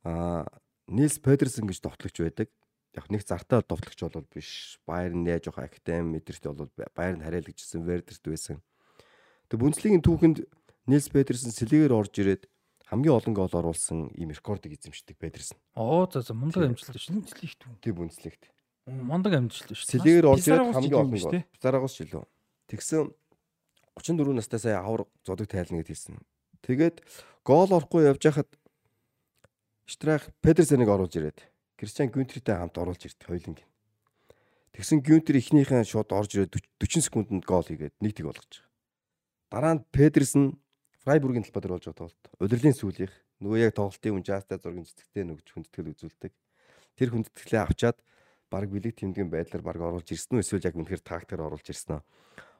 а 0.03 0.43
Нилс 0.87 1.19
Петерсен 1.19 1.67
гэж 1.67 1.79
товтлогч 1.83 2.19
байдаг. 2.19 2.47
Яг 2.95 3.07
нэг 3.11 3.23
зартаа 3.23 3.63
товтлогч 3.63 3.99
бол 4.03 4.27
биш. 4.27 4.79
Байерн 4.87 5.27
яаж 5.27 5.47
жоох 5.47 5.59
академи 5.59 6.19
мэдэрт 6.19 6.43
бол 6.51 6.71
Байерн 6.95 7.23
харьяалагчсан 7.23 7.83
Вердерт 7.83 8.23
байсан. 8.23 8.59
Тэг 9.47 9.59
Бүнцлигийн 9.63 10.03
түүхэнд 10.03 10.43
Нилс 10.87 11.07
Петерсен 11.11 11.51
сэлгээр 11.51 11.91
орж 11.95 12.15
ирээд 12.19 12.47
хамгийн 12.87 13.15
олон 13.15 13.33
гол 13.35 13.51
оруулсан 13.51 14.11
ийм 14.15 14.31
рекордыг 14.31 14.75
эзэмшдэг 14.75 15.19
Петерсен. 15.19 15.59
Оо 15.75 16.07
за 16.07 16.23
за 16.23 16.31
мундаг 16.31 16.71
амжилт 16.71 16.95
шүү. 16.95 17.23
Шүнцлэх 17.23 17.55
түн. 17.59 17.75
Тэг 17.83 17.95
Бүнцлигт. 17.99 18.47
Мундаг 18.87 19.35
амжилт 19.35 19.75
шүү. 19.75 19.99
Сэлгээр 19.99 20.27
орж 20.31 20.47
ирээд 20.47 20.71
хамгийн 20.71 20.95
олон 20.95 21.19
гол. 21.19 21.31
тий? 21.35 21.43
Пизарагос 21.51 21.99
жилөө. 21.99 22.23
Тэгсэн 22.71 23.11
34 23.97 24.33
настай 24.37 24.59
сая 24.59 24.79
авар 24.79 25.09
зодог 25.25 25.49
тайлна 25.49 25.81
гэд 25.81 25.91
хэлсэн. 25.91 26.21
Тэгээд 26.61 27.01
гол 27.41 27.69
орохгүй 27.73 28.05
явж 28.05 28.21
хахад 28.21 28.49
Штрах 29.87 30.29
Педерсеныг 30.43 30.89
оруулж 30.89 31.15
ирээд 31.15 31.47
Кристиан 31.79 32.11
Гюнтертэй 32.11 32.55
хамт 32.55 32.77
оруулж 32.77 33.07
ирд 33.07 33.21
хоёуланг. 33.23 33.63
Тэгсэн 34.75 35.01
Гюнтер 35.01 35.39
эхнийхэн 35.39 35.87
шууд 35.87 36.11
орж 36.11 36.35
ирээд 36.35 36.59
40 36.77 37.07
секундэд 37.07 37.45
гол 37.47 37.63
хийгээд 37.65 37.95
нэг 38.03 38.13
тэг 38.13 38.29
болгож 38.29 38.51
байгаа. 38.51 38.69
Дараа 39.49 39.73
нь 39.79 39.85
Педерсен 39.89 40.59
Фрайбургийн 41.01 41.47
талбай 41.47 41.61
дээр 41.63 41.75
болж 41.79 41.85
байгаа 41.87 42.01
тоглолт. 42.03 42.25
Удирлын 42.43 42.75
сүүлийнх 42.75 43.15
нөгөө 43.41 43.63
яг 43.63 43.73
тоглолтын 43.79 44.17
үнжаастай 44.19 44.59
зургийн 44.59 44.85
цэцэгтэй 44.85 45.23
нөгж 45.23 45.47
хүндэтгэл 45.55 45.91
үзүүлдэг. 45.95 46.33
Тэр 46.99 47.09
хүндэтгэлээ 47.15 47.61
авчаад 47.63 47.97
баг 48.51 48.67
билег 48.67 48.97
тэмдгийн 48.99 49.31
байдлаар 49.31 49.63
баг 49.63 49.77
оруулж 49.79 50.09
ирсэн 50.11 50.37
үү 50.37 50.43
эсвэл 50.43 50.67
яг 50.67 50.75
үнэхээр 50.75 51.03
тактикаар 51.05 51.47
оруулж 51.47 51.67
ирсэн 51.69 51.97
үү? 51.97 52.03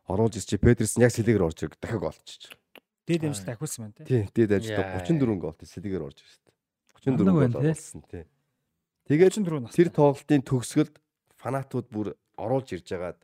Оруулж 0.07 0.39
ирч 0.39 0.55
Педерсен 0.55 1.03
яг 1.03 1.11
сэлэгээр 1.11 1.43
орж 1.43 1.59
ирэг 1.67 1.75
дахиад 1.79 2.01
голчиж. 2.01 2.55
Дээд 3.07 3.27
амжилт 3.27 3.51
ахиулсан 3.51 3.91
байна 3.91 3.95
тий. 3.99 4.05
Тий, 4.07 4.47
дээд 4.47 4.51
ажилтаа 4.55 4.85
Яа. 4.87 5.03
34 5.03 5.39
голт 5.39 5.59
сэлэгээр 5.63 6.03
орж 6.07 6.17
ирсэн. 6.23 6.43
34 7.03 7.11
Мундаг 7.11 7.35
гол 7.35 7.61
байна, 7.61 7.75
тий. 7.75 8.03
тий. 8.07 8.23
Тэгээд 9.07 9.33
34 9.43 9.59
нас. 9.67 9.75
тэр 9.75 9.89
тоглолтын 9.91 10.41
төгсгөлд 10.43 10.95
фанатууд 11.35 11.87
бүр 11.91 12.07
оруулж 12.39 12.71
ирж 12.75 12.87
байгаад 12.87 13.19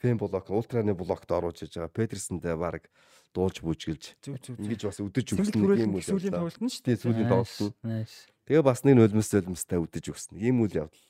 фэн 0.00 0.16
блок, 0.20 0.48
ультраны 0.52 0.92
блокт 0.92 1.28
оруулж 1.32 1.64
ирж 1.64 1.80
байгаа 1.80 1.96
Педерсэндээ 1.96 2.56
баг 2.60 2.88
дуулж 3.32 3.64
бүжгэлж 3.64 4.20
ингэж 4.28 4.82
бас 4.84 5.00
өдөж 5.00 5.26
өгсөн 5.32 5.64
юм 5.80 5.96
үйл 5.96 6.04
сүүлийн 6.04 6.36
тоглолт 6.36 6.60
нь 6.60 6.70
шүү. 6.70 6.84
Тий, 6.84 6.96
сүүлийн 7.00 7.28
тоглолт 7.28 7.80
нь. 7.82 8.04
Тэгээ 8.44 8.62
бас 8.62 8.84
нэг 8.84 8.94
нулимс 9.00 9.32
нулимстай 9.32 9.80
өдөж 9.80 10.04
өгсөн. 10.12 10.36
Ийм 10.38 10.60
үйл 10.60 10.86
явдал 10.86 11.04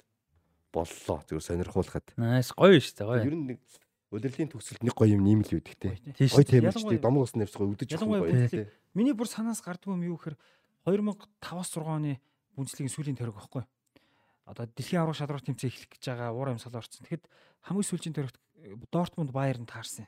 боллоо. 0.70 1.18
Зүгээр 1.26 1.42
сонирхуулахад. 1.42 2.06
Nice. 2.14 2.54
Гоё 2.54 2.78
шүү 2.78 2.94
дээ. 2.94 3.06
Гоё. 3.10 3.22
Ер 3.26 3.34
нь 3.34 3.46
нэг 3.50 3.58
удирлын 4.14 4.48
төгсөлд 4.50 4.82
нэг 4.86 4.94
гоё 4.94 5.14
юм 5.18 5.22
ниймэл 5.26 5.58
үүдэг 5.58 5.74
те. 5.78 5.98
Тийш. 6.14 6.32
Гоё 6.32 6.46
Ялангуяа- 6.70 7.02
домог 7.02 7.22
ус 7.26 7.34
өдөж 7.34 7.90
өгөх 7.90 7.98
Ялангуяа 7.98 8.22
гоё 8.30 8.48
те. 8.48 8.70
Миний 8.94 9.12
бүр 9.14 9.26
санаас 9.28 9.60
гардгүй 9.60 9.92
юм 9.94 10.02
юу 10.06 10.16
гэхээр 10.16 10.36
2005-6 10.86 11.82
оны 11.82 12.20
бүнцлигийн 12.54 12.92
сүүлийн 12.92 13.18
төрөг 13.18 13.34
байхгүй. 13.34 13.64
Одоо 14.46 14.64
дэлхийн 14.68 15.02
аврах 15.02 15.16
шалрах 15.16 15.42
тэмцээн 15.42 15.72
эхлэх 15.72 15.90
гэж 15.96 16.02
байгаа 16.14 16.30
уур 16.36 16.52
амьсгал 16.52 16.78
орсон. 16.78 17.02
Тэгэхэд 17.08 17.24
хамгийн 17.64 17.88
сүүлийн 17.88 18.14
төрөгт 18.14 18.36
Дортмунд 18.92 19.32
Баерн 19.32 19.66
таарсан. 19.66 20.06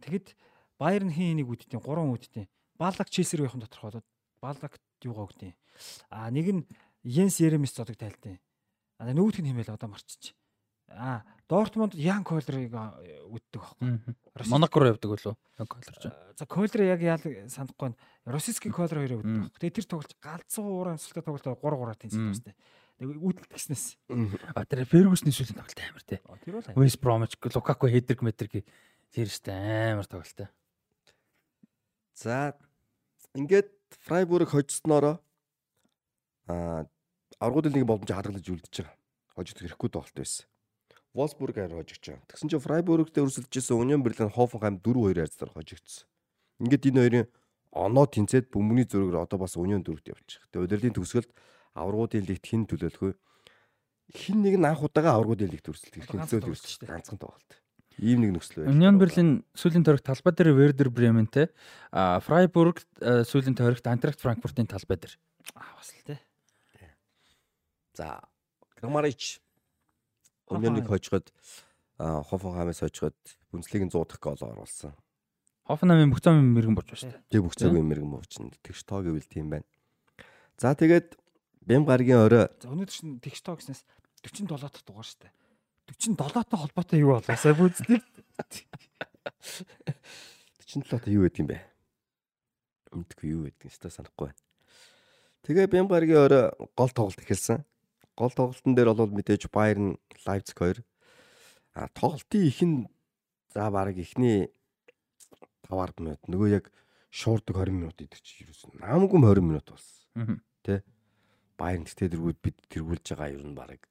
Тэгэхэд 0.00 0.34
Баерн 0.78 1.10
хин 1.10 1.34
энийг 1.36 1.50
үдтiin 1.50 1.82
3 1.82 2.06
үдтiin. 2.14 2.46
Баллаг 2.78 3.10
Челсиг 3.10 3.42
явахын 3.42 3.60
доторх 3.66 3.82
болоод 3.82 4.06
Баллаг 4.40 4.78
юугаа 5.02 5.26
үгтiin. 5.26 5.54
А 6.10 6.30
нэг 6.30 6.46
нь 6.54 6.62
Йенс 7.02 7.42
Еремис 7.42 7.74
зодог 7.74 7.98
тайлтын. 7.98 8.38
А 8.98 9.10
нөгөөх 9.10 9.42
нь 9.42 9.50
хэмээл 9.50 9.74
одоо 9.74 9.90
марччих. 9.90 10.34
А 10.88 11.22
Дортмунд 11.48 11.94
Ян 11.94 12.24
Койлерыг 12.24 12.72
үддэг 12.72 13.60
байхгүй. 13.60 13.88
Мгм. 13.88 14.16
Монако 14.52 14.80
руу 14.80 14.92
явдаг 14.92 15.10
болов. 15.10 15.36
Яг 15.58 15.68
колорч. 15.68 16.04
За 16.36 16.46
Койлер 16.46 16.82
яг 16.84 17.00
яа 17.00 17.16
санахгүй 17.48 17.88
байна. 17.92 17.96
Росиски 18.24 18.68
Койлер 18.68 19.00
хоёроо 19.00 19.22
Мм. 19.24 19.48
үддэг. 19.48 19.58
Тэгээ 19.58 19.76
тэр 19.80 19.86
тоглолт 19.88 20.16
галзуу 20.20 20.64
уур 20.64 20.88
амьсгалтай 20.92 21.24
тоглолт 21.24 21.44
3 21.44 21.56
3-аар 21.56 21.96
тэнцсэн 21.96 22.28
бастай. 22.28 22.54
Тэгээ 23.00 23.16
үүдэлт 23.16 23.52
гиснээс. 23.52 23.84
А 24.52 24.64
тэр 24.68 24.84
Фергюсны 24.84 25.32
сүүлийн 25.32 25.56
тоглолт 25.56 25.80
амар 25.80 26.04
те. 26.04 26.20
Тэр 26.44 26.54
бол 26.60 26.84
West 26.84 27.00
Bromwich, 27.00 27.36
Lukaku 27.40 27.88
хедрэг 27.88 28.20
метрэг 28.20 28.64
тэр 29.12 29.26
ихтэй 29.28 29.94
амар 29.96 30.04
тоглолт. 30.04 30.52
За 32.12 32.58
ингээд 33.32 33.72
Фрайбург 34.04 34.52
хожсноороо 34.52 35.16
аа 36.48 36.84
аргуудын 37.40 37.72
нэг 37.72 37.86
боломж 37.86 38.10
хадгалж 38.10 38.44
үлдэж 38.44 38.74
байгаа. 38.82 38.96
Хожих 39.32 39.56
хэрэггүй 39.56 39.88
тоглолт 39.94 40.16
байсан. 40.18 40.44
Wolfsburg 41.16 41.56
харин 41.56 41.78
хожигч 41.80 42.04
байгаа. 42.04 42.28
Тэгсэн 42.28 42.48
чинь 42.52 42.64
Freiburg-тэй 42.64 43.24
өрсөлдөжсэн 43.24 43.80
Union 43.80 44.02
Berlin 44.04 44.32
Hoffenheim 44.32 44.80
4-2 44.82 45.16
харьцаар 45.16 45.50
хожигдсон. 45.52 46.06
Ингээд 46.60 46.88
энэ 46.88 47.00
хоёрын 47.00 47.26
оноо 47.72 48.06
тэнцээд 48.06 48.52
бөмбөний 48.52 48.86
зөрөөр 48.88 49.24
одоо 49.24 49.38
бас 49.40 49.56
Union 49.56 49.80
дөрөвт 49.80 50.08
явчих. 50.08 50.44
Тэгээ 50.52 50.64
удирдлийн 50.68 50.96
төгсгөлд 50.96 51.30
аваргуудын 51.74 52.26
лигт 52.28 52.44
хин 52.44 52.68
төлөөлөхөө 52.68 53.12
хин 54.14 54.42
нэг 54.42 54.56
нь 54.56 54.68
анх 54.68 54.84
удаага 54.84 55.16
аваргуудын 55.16 55.52
лигт 55.52 55.68
өрсөлдөх 55.68 56.04
шүү 56.08 56.80
дээ. 56.80 56.88
ганцхан 56.88 57.20
тоглолт. 57.20 57.50
Ийм 57.98 58.22
нэг 58.22 58.32
нөхцөл 58.32 58.64
байна. 58.64 58.72
Union 58.72 58.96
Berlin 58.96 59.30
сүүлийн 59.58 59.84
тойрогт 59.84 60.06
талбай 60.06 60.32
дээр 60.32 60.54
Werder 60.54 60.88
Bremen-тэй 60.88 61.50
а 61.92 62.22
Freiburg 62.22 62.80
сүүлийн 63.02 63.58
тойрогт 63.58 63.84
Eintracht 63.84 64.22
Frankfurt-ийн 64.22 64.70
талбай 64.70 64.96
дээр. 64.96 65.18
Аа 65.58 65.76
бас 65.76 65.92
л 65.92 66.06
те. 66.06 66.16
За 67.92 68.22
Крамарич 68.78 69.42
Унионыг 70.50 70.86
хожиход 70.88 71.32
Хофенхаймаас 71.98 72.80
хожиход 72.80 73.16
Бүнцлигийн 73.52 73.90
100 73.90 74.04
дахь 74.06 74.22
гол 74.22 74.38
оруулсан. 74.38 74.94
Hoffenheim-ийн 75.68 76.08
бүх 76.08 76.24
замын 76.24 76.54
мэрэгэн 76.56 76.76
болж 76.78 76.88
байна 76.88 77.00
шүү 77.02 77.12
дээ. 77.12 77.28
Тэг 77.28 77.42
бүх 77.44 77.56
цагийн 77.58 77.84
мэрэгэн 77.84 78.08
мовчин 78.08 78.48
тэгш 78.64 78.88
тоо 78.88 79.04
гэвэл 79.04 79.28
тийм 79.28 79.52
байна. 79.52 79.68
За 80.56 80.72
тэгээд 80.72 81.18
Бэм 81.68 81.84
гаргийн 81.84 82.24
орой 82.24 82.48
За 82.56 82.72
өнөөдөр 82.72 82.88
чинь 82.88 83.20
тэгш 83.20 83.44
тоо 83.44 83.60
гэснээс 83.60 83.84
47 84.24 84.48
дахь 84.48 84.86
дугаар 84.88 85.04
штэ. 85.04 85.28
47 85.92 86.16
та 86.16 86.56
холбоотой 86.56 87.04
юу 87.04 87.20
болоо 87.20 87.36
сая 87.36 87.52
бүздэг. 87.52 88.00
47 90.64 90.88
та 90.88 91.10
юу 91.12 91.28
гэдэг 91.28 91.40
юм 91.44 91.48
бэ? 91.52 91.60
Мэдгүй 92.96 93.28
юу 93.28 93.44
гэдэг 93.44 93.68
юм 93.68 93.72
ста 93.76 93.92
санахгүй 93.92 94.32
байна. 94.32 94.40
Тэгээ 95.44 95.68
Бэм 95.68 95.86
гаргийн 95.92 96.24
орой 96.24 96.44
гол 96.72 96.92
тоглолт 96.96 97.20
эхэлсэн. 97.20 97.60
Гол 98.18 98.34
тоглолтын 98.34 98.74
дээр 98.74 98.90
бол 98.98 99.14
мэдээж 99.14 99.46
Bayern 99.54 99.94
Leipzig 100.26 100.58
2 100.58 100.82
а 101.78 101.86
тоглолтын 101.94 102.42
ихэнд 102.50 102.90
за 103.54 103.70
баг 103.70 103.94
ихний 103.94 104.50
5 105.70 106.02
минут 106.02 106.22
нөгөө 106.26 106.48
яг 106.50 106.66
шуурдаг 107.14 107.62
20 107.62 107.78
минут 107.78 108.02
идэх 108.02 108.18
чи 108.18 108.42
юусэн. 108.42 108.74
Наамгүй 108.82 109.22
20 109.22 109.46
минут 109.46 109.70
болсон. 109.70 110.02
Мгм. 110.18 110.36
Bayern 111.58 111.86
тэргүүд 111.86 112.38
бид 112.42 112.56
тэргүүлж 112.70 113.14
байгаа 113.14 113.34
юм 113.34 113.54
баг 113.54 113.82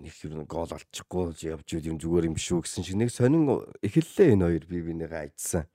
нэг 0.00 0.16
нь 0.16 0.48
гол 0.48 0.70
олчихгүй 0.72 1.36
явж 1.52 1.68
юм 1.84 2.00
зүгээр 2.00 2.32
юм 2.32 2.36
шүү 2.40 2.64
гэсэн 2.64 2.82
шиг 2.82 2.96
нэг 2.96 3.10
сонин 3.12 3.44
эхэллээ 3.84 4.32
энэ 4.32 4.44
хоёр 4.48 4.64
бие 4.64 4.82
бинийгээ 4.82 5.28
ажсан. 5.28 5.68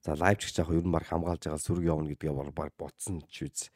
За 0.00 0.16
Лайпциг 0.16 0.56
яг 0.58 0.72
ер 0.72 0.82
нь 0.82 0.90
баг 0.90 1.04
хамгаалж 1.04 1.46
байгаа 1.46 1.60
сүрэг 1.60 1.84
явна 1.84 2.08
гэдгээ 2.10 2.32
бол 2.32 2.50
баг 2.50 2.72
ботсон 2.80 3.20
ч 3.28 3.46
үз. 3.46 3.68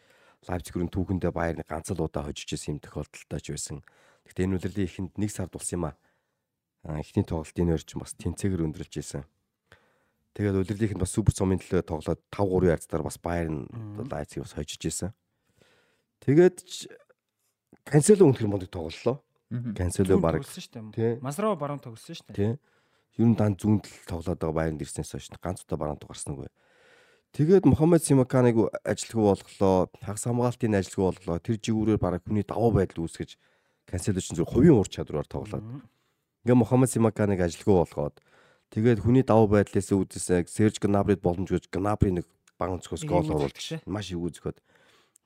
Лайпциг 0.46 0.76
нь 0.78 0.90
түүхэндээ 0.92 1.32
Bayern 1.34 1.62
ганц 1.66 1.90
л 1.90 2.00
удаа 2.02 2.22
хожиж 2.30 2.54
исэн 2.54 2.78
юм 2.78 2.80
тохиолдолтой 2.82 3.40
ч 3.42 3.46
байсан. 3.50 3.82
Гэхдээ 4.26 4.44
энэ 4.46 4.56
үлрэлийн 4.62 4.86
ихэнд 4.86 5.12
нэг 5.18 5.30
сар 5.34 5.50
дулсан 5.50 5.78
юм 5.78 5.84
аа. 5.90 5.96
Эхний 7.02 7.26
тоглолт 7.26 7.56
энэ 7.58 7.74
хоёр 7.74 7.82
ч 7.82 7.90
бас 7.98 8.14
тэнцээгээр 8.14 8.62
өндөрлж 8.70 8.94
исэн. 9.02 9.24
Тэгээд 10.38 10.58
үлрэлийн 10.62 10.86
ихэнд 10.94 11.02
бас 11.02 11.10
супер 11.10 11.34
цомын 11.34 11.58
төлөө 11.58 11.82
тоглоод 11.82 12.20
5-3 12.30 12.70
ярцдаар 12.78 13.02
бас 13.02 13.18
Bayern 13.18 13.66
Лайпциг 14.06 14.46
бас 14.46 14.54
хожиж 14.54 14.82
исэн. 14.86 15.10
Тэгээд 16.22 16.56
ч- 16.62 16.88
Кансело 17.86 18.26
өнөхөр 18.30 18.46
мондөг 18.50 18.70
тоглолоо. 18.70 19.22
Кансело 19.78 20.18
баг. 20.18 20.42
Масроо 21.22 21.54
баруун 21.58 21.78
төлсөн 21.82 22.14
штэ. 22.18 22.34
тий. 22.34 22.52
Ер 23.18 23.26
нь 23.30 23.34
дан 23.38 23.54
зүүнд 23.54 23.86
л 23.86 24.06
тоглоод 24.10 24.38
байгаа 24.42 24.54
байранд 24.74 24.82
ирснээс 24.82 25.10
хойш 25.14 25.30
ганц 25.38 25.62
удаа 25.62 25.78
бараанд 25.78 26.02
гарснаггүй. 26.02 26.50
Тэгээд 27.36 27.68
Мохаммед 27.68 28.00
Симаканыг 28.00 28.72
ажилтгүй 28.80 29.20
болголоо, 29.20 29.92
хагас 30.00 30.24
хамгаалтын 30.24 30.72
ажилтгүй 30.80 31.04
болголоо. 31.04 31.36
Тэр 31.36 31.60
жигүүрээр 31.60 32.00
бараг 32.00 32.24
хүний 32.24 32.40
даваа 32.40 32.80
байдал 32.80 33.04
үүсгэж 33.04 33.36
Кансело 33.84 34.24
ч 34.24 34.32
зөв 34.32 34.48
хувийн 34.48 34.80
ур 34.80 34.88
чадвараар 34.88 35.28
тоглоод. 35.28 35.84
Ингээ 36.48 36.56
Мохаммед 36.56 36.96
Симаканыг 36.96 37.44
ажилтгүй 37.44 37.76
болгоод 37.76 38.24
тэгээд 38.72 39.04
хүний 39.04 39.20
даваа 39.20 39.60
байдлаас 39.60 39.92
үүдсэн 39.92 40.48
Серж 40.48 40.80
Гнабрид 40.80 41.20
боломж 41.20 41.52
өгч 41.52 41.68
Гнабри 41.68 42.16
нэг 42.16 42.26
баг 42.56 42.72
өнцгөөс 42.80 43.04
гол 43.04 43.28
оруулж 43.28 43.84
маш 43.84 44.16
эвгүй 44.16 44.32
зөхөд. 44.32 44.56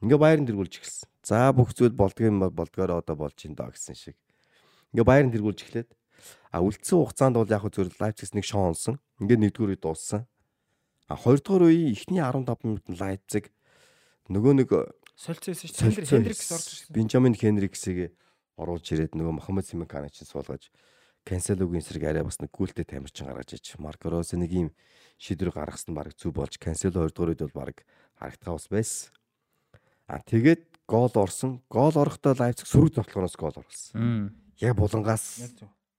Ингээ 0.02 0.18
байранд 0.18 0.50
тэргүүлж 0.50 0.82
эхэлсэн. 0.82 1.06
За 1.22 1.54
бүх 1.54 1.78
зүйл 1.78 1.94
болдгийн 1.94 2.42
болдгоор 2.42 2.98
одоо 3.06 3.14
болж 3.14 3.38
ин 3.46 3.54
доо 3.54 3.70
гэсэн 3.70 3.94
шиг. 3.94 4.18
Ингээ 4.90 5.06
байранд 5.06 5.34
тэргүүлж 5.38 5.62
эхлээд 5.62 5.94
а 6.50 6.58
үлдсэн 6.58 6.98
хугацаанд 6.98 7.38
бол 7.38 7.46
яг 7.46 7.62
зөв 7.70 7.86
Лайпцигс 8.02 8.34
нэг 8.34 8.42
шон 8.42 8.74
онсон. 8.74 8.98
Ингээ 9.22 9.46
нэгдүгээр 9.46 9.78
дууссан. 9.78 10.26
А 11.10 11.18
хоёрдугаар 11.18 11.66
үеийн 11.66 11.90
эхний 11.90 12.22
15 12.22 12.62
минутанд 12.62 13.00
Лайпциг 13.02 13.50
нөгөө 14.30 14.62
нэг 14.62 14.70
Солилцсон 15.18 15.58
штэ. 15.58 15.90
Хендрик 15.90 16.06
Хендрикс 16.06 16.48
орж 16.54 16.66
ирсэн. 16.70 16.94
Бенжамин 16.94 17.34
Хенриксийг 17.34 18.14
оруулж 18.54 18.86
ирээд 18.94 19.18
нөгөө 19.18 19.42
Мохаммед 19.42 19.66
Симаканыг 19.66 20.14
чинь 20.14 20.30
суулгаж 20.30 20.70
Канселогийн 21.26 21.82
эсрэг 21.82 22.06
арай 22.06 22.22
бас 22.22 22.38
нэг 22.40 22.54
гүйлтэй 22.54 22.86
тамирчин 22.86 23.26
гаргаж 23.26 23.58
ич. 23.58 23.74
Марко 23.76 24.08
Росе 24.08 24.38
нэг 24.38 24.54
юм 24.54 24.68
шийдвэр 25.18 25.52
гаргасан 25.52 25.98
баг 25.98 26.14
зүг 26.16 26.32
болж 26.38 26.56
Кансело 26.56 27.04
2 27.04 27.12
дугаар 27.12 27.34
үед 27.34 27.42
бол 27.42 27.66
баг 27.68 27.84
харагдгаа 28.16 28.54
бас 28.56 28.70
байсан. 28.70 29.12
А 30.08 30.22
тэгээд 30.24 30.62
гол 30.88 31.12
орсон. 31.12 31.60
Гол 31.68 31.92
орохдоо 31.92 32.32
Лайпциг 32.38 32.70
сөрөг 32.70 32.96
тоглохоноос 32.96 33.36
гол 33.36 33.60
оруулсан. 33.60 34.32
Яг 34.56 34.78
булангаас. 34.78 35.52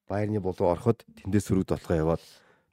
Байерны 0.09 0.41
булан 0.41 0.73
ороход 0.73 1.05
тэндээс 1.21 1.45
сөрөг 1.51 1.69
тоглохоо 1.69 2.17
яваад 2.17 2.23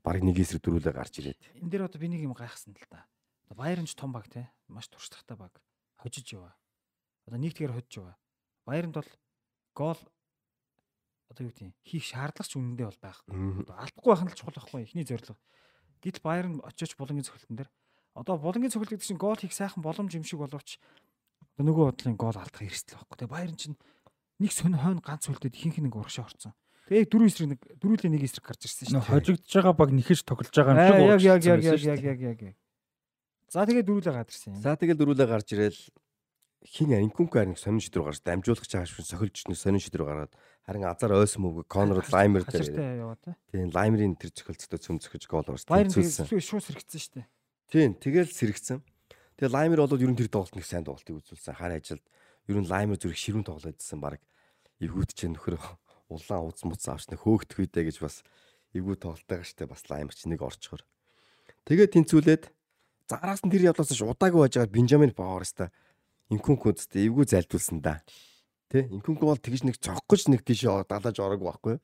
баг 0.05 0.23
нэг 0.23 0.37
эсрэг 0.39 0.63
дөрүүлээ 0.63 0.95
гарч 0.95 1.15
ирээд. 1.21 1.43
Энэ 1.63 1.71
дээр 1.71 1.87
одоо 1.89 1.99
би 2.01 2.09
нэг 2.09 2.23
юм 2.25 2.35
гайхсан 2.35 2.75
л 2.75 2.87
та. 2.91 3.07
Баярын 3.53 3.89
ч 3.89 3.97
том 3.97 4.13
баг 4.13 4.29
те. 4.29 4.51
Маш 4.69 4.89
туршлагатай 4.89 5.37
баг. 5.37 5.55
Хожиж 5.99 6.33
яваа. 6.33 6.55
Одоо 7.27 7.39
нэгтгэр 7.41 7.73
хожиж 7.73 7.93
яваа. 7.99 8.17
Баяранд 8.65 8.95
бол 9.01 9.11
гол 9.75 10.01
одоо 11.29 11.43
юу 11.45 11.53
гэдэг 11.53 11.77
хийх 11.85 12.05
шаардлага 12.09 12.49
ч 12.49 12.57
үнэндээ 12.57 12.89
бол 12.89 13.03
байхгүй. 13.05 13.33
Одоо 13.69 13.77
алдахгүй 13.77 14.11
байх 14.13 14.23
нь 14.25 14.31
л 14.33 14.39
чухал 14.39 14.57
байхгүй 14.57 14.81
эхний 14.85 15.05
зорилго. 15.05 15.37
Гэтэл 16.01 16.25
Баяр 16.25 16.47
нь 16.49 16.63
очиж 16.65 16.97
булангийн 16.97 17.27
цохилтон 17.29 17.57
дээр 17.57 17.71
одоо 18.17 18.35
булангийн 18.41 18.73
цохилт 18.73 18.93
гэдэг 18.97 19.09
чинь 19.09 19.21
гол 19.21 19.37
хийх 19.37 19.53
сайхан 19.53 19.85
боломж 19.85 20.13
юм 20.17 20.25
шиг 20.25 20.41
боловч 20.41 20.81
одоо 21.59 21.65
нөгөө 21.69 21.85
бодлын 21.93 22.17
гол 22.17 22.37
алдах 22.39 22.65
эрсдэл 22.65 22.97
байхгүй. 22.97 23.17
Тэгээ 23.19 23.35
Баяр 23.35 23.51
нь 23.53 23.61
чинь 23.61 23.77
нэг 24.41 24.53
сонь 24.55 24.79
хойно 24.79 25.03
ганц 25.05 25.29
үлдээд 25.29 25.59
ихэнх 25.59 25.79
нэг 25.85 25.95
урагшаа 25.97 26.27
орцсон. 26.27 26.55
Тэгээ 26.89 27.05
яг 27.05 27.11
дөрөв 27.13 27.29
эсрэг 27.29 27.49
нэг 27.53 27.61
дөрүүлээ 27.85 28.13
нэг 28.17 28.23
эсрэг 28.25 28.45
гарч 28.49 28.65
ирсэн 28.65 28.87
шүү 28.89 29.01
дээ. 29.05 29.13
хожигдож 29.13 29.53
байгаа 29.53 29.75
баг 29.77 29.91
нэхэж 29.93 30.21
тоглож 30.25 30.49
байгаа 30.57 30.73
юм 30.73 31.21
шиг 31.21 31.29
яг 31.29 31.43
яг 31.45 31.61
яг 31.61 31.81
яг 31.85 32.01
яг 32.01 32.21
яг 32.25 32.41
яг. 32.49 32.57
За 33.53 33.69
тэгээ 33.69 33.85
дөрүүлээ 33.85 34.15
гадарсан 34.17 34.57
юм. 34.57 34.63
За 34.65 34.73
тэгэл 34.73 34.97
дөрүүлээ 34.97 35.29
гарч 35.29 35.49
ирээл 35.53 35.81
хин 36.65 36.91
анкункаар 36.97 37.49
нэг 37.53 37.61
сонин 37.61 37.85
шийдвэр 37.85 38.09
гарч 38.09 38.21
дамжуулагч 38.25 38.73
ааш 38.73 38.97
сохилж 39.05 39.37
нэг 39.47 39.59
сонин 39.61 39.85
шийдвэр 39.85 40.05
гаргаад 40.09 40.33
харин 40.67 40.85
азар 40.89 41.13
ойсон 41.15 41.45
мөвг 41.47 41.69
Конор 41.69 42.03
Лаймер 42.09 42.45
дээр 42.45 42.73
тийм 43.53 43.69
Лаймерийн 43.73 44.17
тэр 44.19 44.33
цохилцтой 44.35 44.81
цөм 44.81 44.99
зөхөж 44.99 45.29
гол 45.31 45.47
орсон. 45.49 45.69
Тэгээ 45.69 46.41
шууд 46.41 46.65
сэрэгцсэн 46.67 47.01
шүү 47.01 47.15
дээ. 47.21 47.27
Тийм 47.73 47.91
тэгэл 48.01 48.33
сэрэгцэн. 48.33 48.81
Тэгээ 49.39 49.55
Лаймер 49.55 49.87
бол 49.87 49.97
ер 50.03 50.11
нь 50.13 50.19
тэр 50.19 50.29
тоглолт 50.29 50.57
нэг 50.59 50.67
сайн 50.67 50.83
тоглолтыг 50.83 51.21
үзүүлсэн. 51.23 51.57
Хар 51.57 51.79
ажилд 51.79 52.05
ер 52.51 52.57
нь 52.59 52.69
Лаймер 52.69 52.99
зүрх 52.99 53.17
ширүүн 53.17 53.47
тоглоод 53.47 53.79
идсэн 53.79 54.03
баг 54.03 54.21
эвгүүд 54.83 55.15
чинь 55.15 55.39
нөхөр 55.39 55.57
улаан 56.09 56.49
уз 56.49 56.65
муц 56.65 56.85
авч 56.89 57.09
нэг 57.13 57.21
хөөгдөх 57.23 57.65
үедээ 57.65 57.85
гэж 57.89 57.97
бас 58.01 58.25
эвгүй 58.73 58.97
тоглолтойгаа 58.97 59.45
штэ 59.45 59.69
бас 59.69 59.85
Лаймер 59.89 60.17
чи 60.17 60.29
нэг 60.29 60.41
орчхор. 60.43 60.85
Тэгээ 61.69 61.93
тэнцүүлээд 61.95 62.43
зараас 63.09 63.45
нь 63.45 63.53
тэр 63.53 63.73
явдлаас 63.73 63.93
ш 63.93 64.05
удаагүй 64.05 64.49
байж 64.49 64.55
байгаа 64.57 64.73
Бенжамин 64.73 65.13
Пауэрста 65.13 65.73
инкункудтэй 66.29 67.09
эвгүй 67.09 67.25
зайлдуулсан 67.29 67.81
да. 67.81 68.05
Тэ 68.69 68.89
инкунку 68.93 69.29
бол 69.29 69.41
тэгж 69.41 69.65
нэг 69.65 69.81
цоггож 69.81 70.29
нэг 70.29 70.45
тийш 70.45 70.65
далааж 70.65 71.17
ороог 71.17 71.41
байхгүй. 71.41 71.81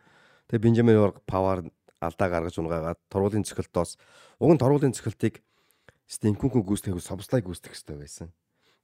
Тэгээ 0.53 0.65
Бенжамин 0.65 1.17
Пауэр 1.25 1.69
алдаа 2.01 2.29
гаргаж 2.29 2.61
унгаагаад 2.61 3.01
тургуулын 3.09 3.49
цохилтоос 3.49 3.97
уг 4.41 4.51
нь 4.53 4.61
тургуулын 4.61 4.93
цохилтыг 4.93 5.41
Стинкунку 6.05 6.61
гүйцэтгэх 6.61 7.01
совслай 7.01 7.41
гүйцэтгэх 7.41 7.73
хэрэгтэй 7.73 7.97
байсан. 7.97 8.29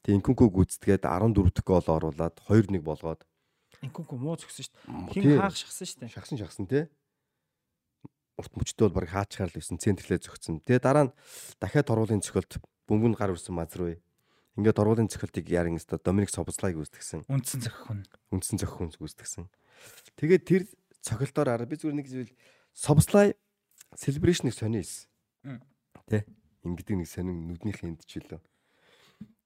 Тэгээ 0.00 0.24
инкунку 0.24 0.48
гүйцэтгээд 0.48 1.04
14 1.04 1.52
дэх 1.52 1.64
гол 1.68 1.84
оруулаад 1.84 2.40
2-1 2.48 2.80
болгоод 2.80 3.28
Инкунку 3.80 4.16
муу 4.20 4.36
зөксөн 4.36 4.64
шүү 4.66 4.74
дээ. 4.76 5.12
Хин 5.14 5.40
хаах 5.40 5.56
шахсан 5.56 5.86
шүү 5.88 5.98
дээ. 6.04 6.12
шахсан 6.12 6.36
шахсан 6.36 6.66
тий. 6.68 6.84
Урт 8.36 8.52
мөчтөө 8.52 8.92
бол 8.92 8.96
баг 9.00 9.08
хаачгаар 9.08 9.48
л 9.48 9.56
байсан 9.56 9.80
центрлээ 9.80 10.20
зөгцсөн. 10.20 10.60
Тэгээ 10.64 10.84
дараа 10.84 11.08
нь 11.08 11.14
дахиад 11.60 11.88
тургуулын 11.88 12.20
цохилт 12.20 12.60
бөмбөнд 12.88 13.16
гар 13.16 13.32
үрсэн 13.32 13.56
мазар 13.56 13.80
үе. 13.84 13.96
Ингээд 14.60 14.76
тургуулын 14.76 15.08
цохилтыг 15.08 15.48
ярин 15.48 15.80
өстө 15.80 15.96
Доминик 16.02 16.28
Собслай 16.28 16.76
гүйцэтгсэн. 16.76 17.24
Үндсэн 17.30 17.60
зохион. 17.64 18.04
үндсэн 18.28 18.60
зохион 18.60 18.92
гүйцэтгсэн. 18.92 19.48
Тэгээд 20.20 20.42
тэр 20.44 20.62
цохилтоор 21.00 21.48
араа 21.56 21.68
би 21.68 21.80
зүгээр 21.80 21.96
нэг 21.96 22.08
зүйл 22.08 22.32
Собслай 22.76 23.32
celebration-ыг 23.96 24.52
сониос. 24.52 25.08
Мм. 25.44 25.64
Тэ 26.08 26.28
ингэдэг 26.66 26.96
нэг 27.00 27.08
сонин 27.08 27.48
нүднийх 27.48 27.80
энд 27.84 28.04
ч 28.04 28.20
үлээ. 28.20 28.40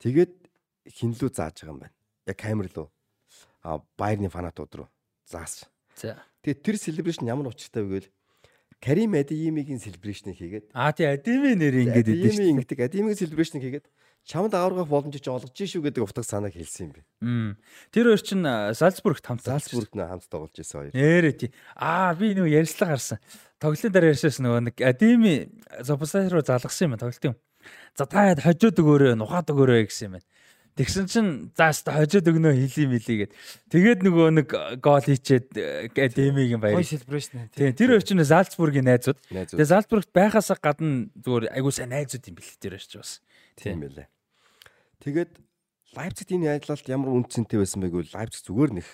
Тэгээд 0.02 0.32
хинлүү 0.90 1.30
зааж 1.30 1.62
байгаа 1.62 1.72
юм 1.72 1.80
байна. 1.84 1.94
Яг 2.26 2.36
камер 2.40 2.68
лөө. 2.74 2.88
Байерны 3.96 4.28
фанатууд 4.28 4.72
руу 4.76 4.88
зааш. 5.24 5.64
За. 5.96 6.20
Тэгээд 6.44 6.60
тэр 6.60 6.76
celebration 6.76 7.24
ямар 7.24 7.48
учиртай 7.48 7.82
вэ 7.82 7.88
гэвэл 7.88 8.08
Карим 8.84 9.16
Адимигийн 9.16 9.80
celebration-ыг 9.80 10.36
хийгээд 10.36 10.64
Аа 10.76 10.92
тий 10.92 11.08
Адими 11.08 11.56
нэр 11.56 11.88
ингэж 11.88 12.04
Адими 12.04 12.36
шүү. 12.36 12.52
ингэдэг 12.60 12.78
Адимигийн 12.84 13.16
celebration-ыг 13.16 13.64
хийгээд 13.64 13.86
чамд 14.28 14.52
аваргах 14.52 14.88
боломжийг 14.88 15.24
чи 15.24 15.30
олгож 15.32 15.56
шүү 15.56 15.88
гэдэг 15.88 16.04
утга 16.04 16.20
санааг 16.20 16.52
хэлсэн 16.52 16.92
юм 16.92 16.92
бэ. 16.92 17.00
Тэр 17.92 18.12
хоёр 18.12 18.20
чинь 18.20 18.44
Зальцбургт 18.76 19.24
хамт 19.24 19.44
Залцбургт 19.44 19.96
нэ 19.96 20.04
хамт 20.04 20.28
тоглож 20.28 20.56
исэн 20.60 20.92
хоёр. 20.92 20.92
Нэрээ 20.92 21.32
тий. 21.32 21.50
Аа 21.76 22.12
би 22.12 22.36
нөгөө 22.36 22.60
ярьслага 22.60 22.96
гарсан. 22.96 23.18
Тоглолтын 23.56 23.92
дараа 23.92 24.12
ярьсаас 24.12 24.40
нөгөө 24.40 24.60
нэг 24.68 24.76
Адими 24.84 25.48
Зопсай 25.80 26.28
руу 26.28 26.44
залгасан 26.44 26.92
юм 26.92 27.00
тоглолт 27.00 27.24
юм. 27.24 27.36
За 27.96 28.04
та 28.04 28.36
хожоод 28.36 28.76
өгөөрэй, 28.76 29.16
нухаад 29.16 29.48
өгөөрэй 29.48 29.88
гэсэн 29.88 30.08
юм 30.08 30.12
байна. 30.20 30.28
Тэгсэн 30.74 31.06
чинь 31.06 31.30
заast 31.54 31.86
хожоод 31.86 32.26
өгнө 32.26 32.50
хийлий 32.50 32.90
милий 32.90 33.16
гэд. 33.22 33.32
Тэгээд 33.70 34.00
нөгөө 34.02 34.28
нэг 34.42 34.48
гол 34.82 35.06
хийчээд 35.06 35.54
Адимигийн 35.94 36.58
баяр. 36.58 36.82
Гой 36.82 36.88
celebration. 36.88 37.46
Тий, 37.54 37.70
тэр 37.70 37.94
хоёр 37.94 38.02
чинь 38.02 38.18
Зальцбургийн 38.18 38.90
найзууд. 38.90 39.18
Найзууд. 39.30 39.54
Тэгээ 39.54 39.70
Зальцбургт 39.70 40.10
байхасаа 40.10 40.58
гадна 40.58 41.06
зүгээр 41.14 41.54
айгуу 41.54 41.70
сайн 41.70 41.94
найзууд 41.94 42.26
юм 42.26 42.34
бэл 42.42 42.58
тэр 42.58 42.74
ч 42.82 42.98
бас. 42.98 43.22
Тийм 43.54 43.86
байлаа. 43.86 44.10
Тэгээд 44.98 45.30
Лайпцигт 45.94 46.34
энэ 46.34 46.58
ажиллалт 46.58 46.90
ямар 46.90 47.10
үнцэнтэй 47.22 47.62
байсан 47.62 47.78
байг 47.78 47.94
вэ? 47.94 48.10
Лайпциг 48.10 48.50
зүгээр 48.50 48.82
нэх 48.82 48.88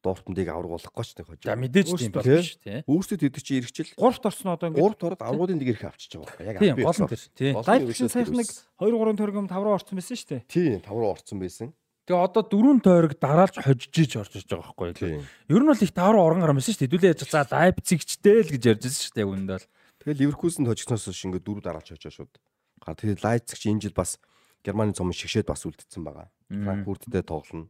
Дортмундыг 0.00 0.48
аврагуулахгүй 0.48 1.04
ч 1.04 1.10
нэг 1.20 1.26
хожоо. 1.28 1.44
За 1.44 1.56
мэдээж 1.60 1.88
тийм 1.92 2.12
Өөрсдөө 2.12 2.24
байна 2.24 2.40
шүү 2.40 2.60
тий. 2.64 2.78
Өөрсдөө 2.88 3.18
тэдэг 3.20 3.42
чи 3.44 3.52
иргэжил 3.60 3.90
Гуравт 4.00 4.24
орсон 4.24 4.48
одоо 4.56 4.66
ингээд 4.72 4.80
3 4.80 5.00
тород 5.00 5.20
аврагуудын 5.20 5.60
дэг 5.60 5.68
ирэх 5.76 5.84
авчиж 5.92 6.12
байгаа. 6.16 6.40
Яг 6.40 6.56
Тийм 6.56 6.72
албан 6.72 6.84
гол 6.88 6.96
нь 6.96 7.04
ёсоор. 7.04 7.10
тэр 7.12 7.22
тий. 7.36 7.50
Олон 7.52 7.68
лайв 7.68 7.82
ерөөсөө 7.84 8.00
чинь 8.00 8.14
саяхан 8.16 8.38
нэг 8.40 8.48
тэр 8.48 8.88
2 8.88 8.96
3 8.96 9.18
төгрөг 9.20 9.36
юм 9.36 9.48
5 9.52 9.60
руу 9.60 9.74
орсон 9.76 9.96
байсан 10.00 10.16
шүү 10.16 10.28
дээ. 10.32 10.42
Тийм, 10.48 10.78
тав 10.80 10.96
руу 10.96 11.10
орцсон 11.12 11.38
байсан. 11.40 11.68
Тэгээ 12.08 12.24
одоо 12.26 12.42
дөрөв 12.48 12.78
тойрог 12.80 13.12
дараалж 13.20 13.56
хожиж 13.60 13.94
иж 14.00 14.12
орж 14.16 14.32
иж 14.40 14.48
байгаа 14.48 14.72
байхгүй 14.72 14.86
юу? 14.88 14.98
Тийм. 14.98 15.20
Ер 15.52 15.60
нь 15.62 15.68
бол 15.68 15.84
их 15.84 15.92
тав 15.92 16.10
руу 16.16 16.24
орон 16.24 16.40
гарсан 16.40 16.72
шүү 16.72 16.80
дээ. 16.80 16.88
Хэдүүлээ 16.88 17.12
яж 17.12 17.22
за 17.28 17.44
Лайпцигчтэй 17.44 18.38
л 18.40 18.52
гэж 18.56 18.62
ярьж 18.72 18.82
байсан 18.88 19.02
шүү 19.04 19.14
дээ 19.20 19.28
үүнд 19.30 19.48
бол. 19.52 19.66
Тэгээд 20.00 20.20
Ливеркузенд 20.24 20.66
хожигсноос 20.72 21.04
хойш 21.06 21.22
ингээд 21.28 21.44
дөрөв 21.44 21.62
дараалж 21.62 21.88
хожоо 21.92 22.10
шууд. 22.24 22.32
Га 22.80 22.96
тэгээд 22.96 23.20
Лайпциг 23.20 23.58
чи 23.60 23.68
энэ 23.68 23.84
жил 23.84 23.94
бас 23.94 24.16
Германы 24.64 24.96
цомын 24.96 25.14
шигшээд 25.14 25.46
бас 25.46 25.62
үлдсэн 25.68 26.02
байгаа. 26.02 26.32
Франкфурттэй 26.50 27.22
тоглоно. 27.22 27.68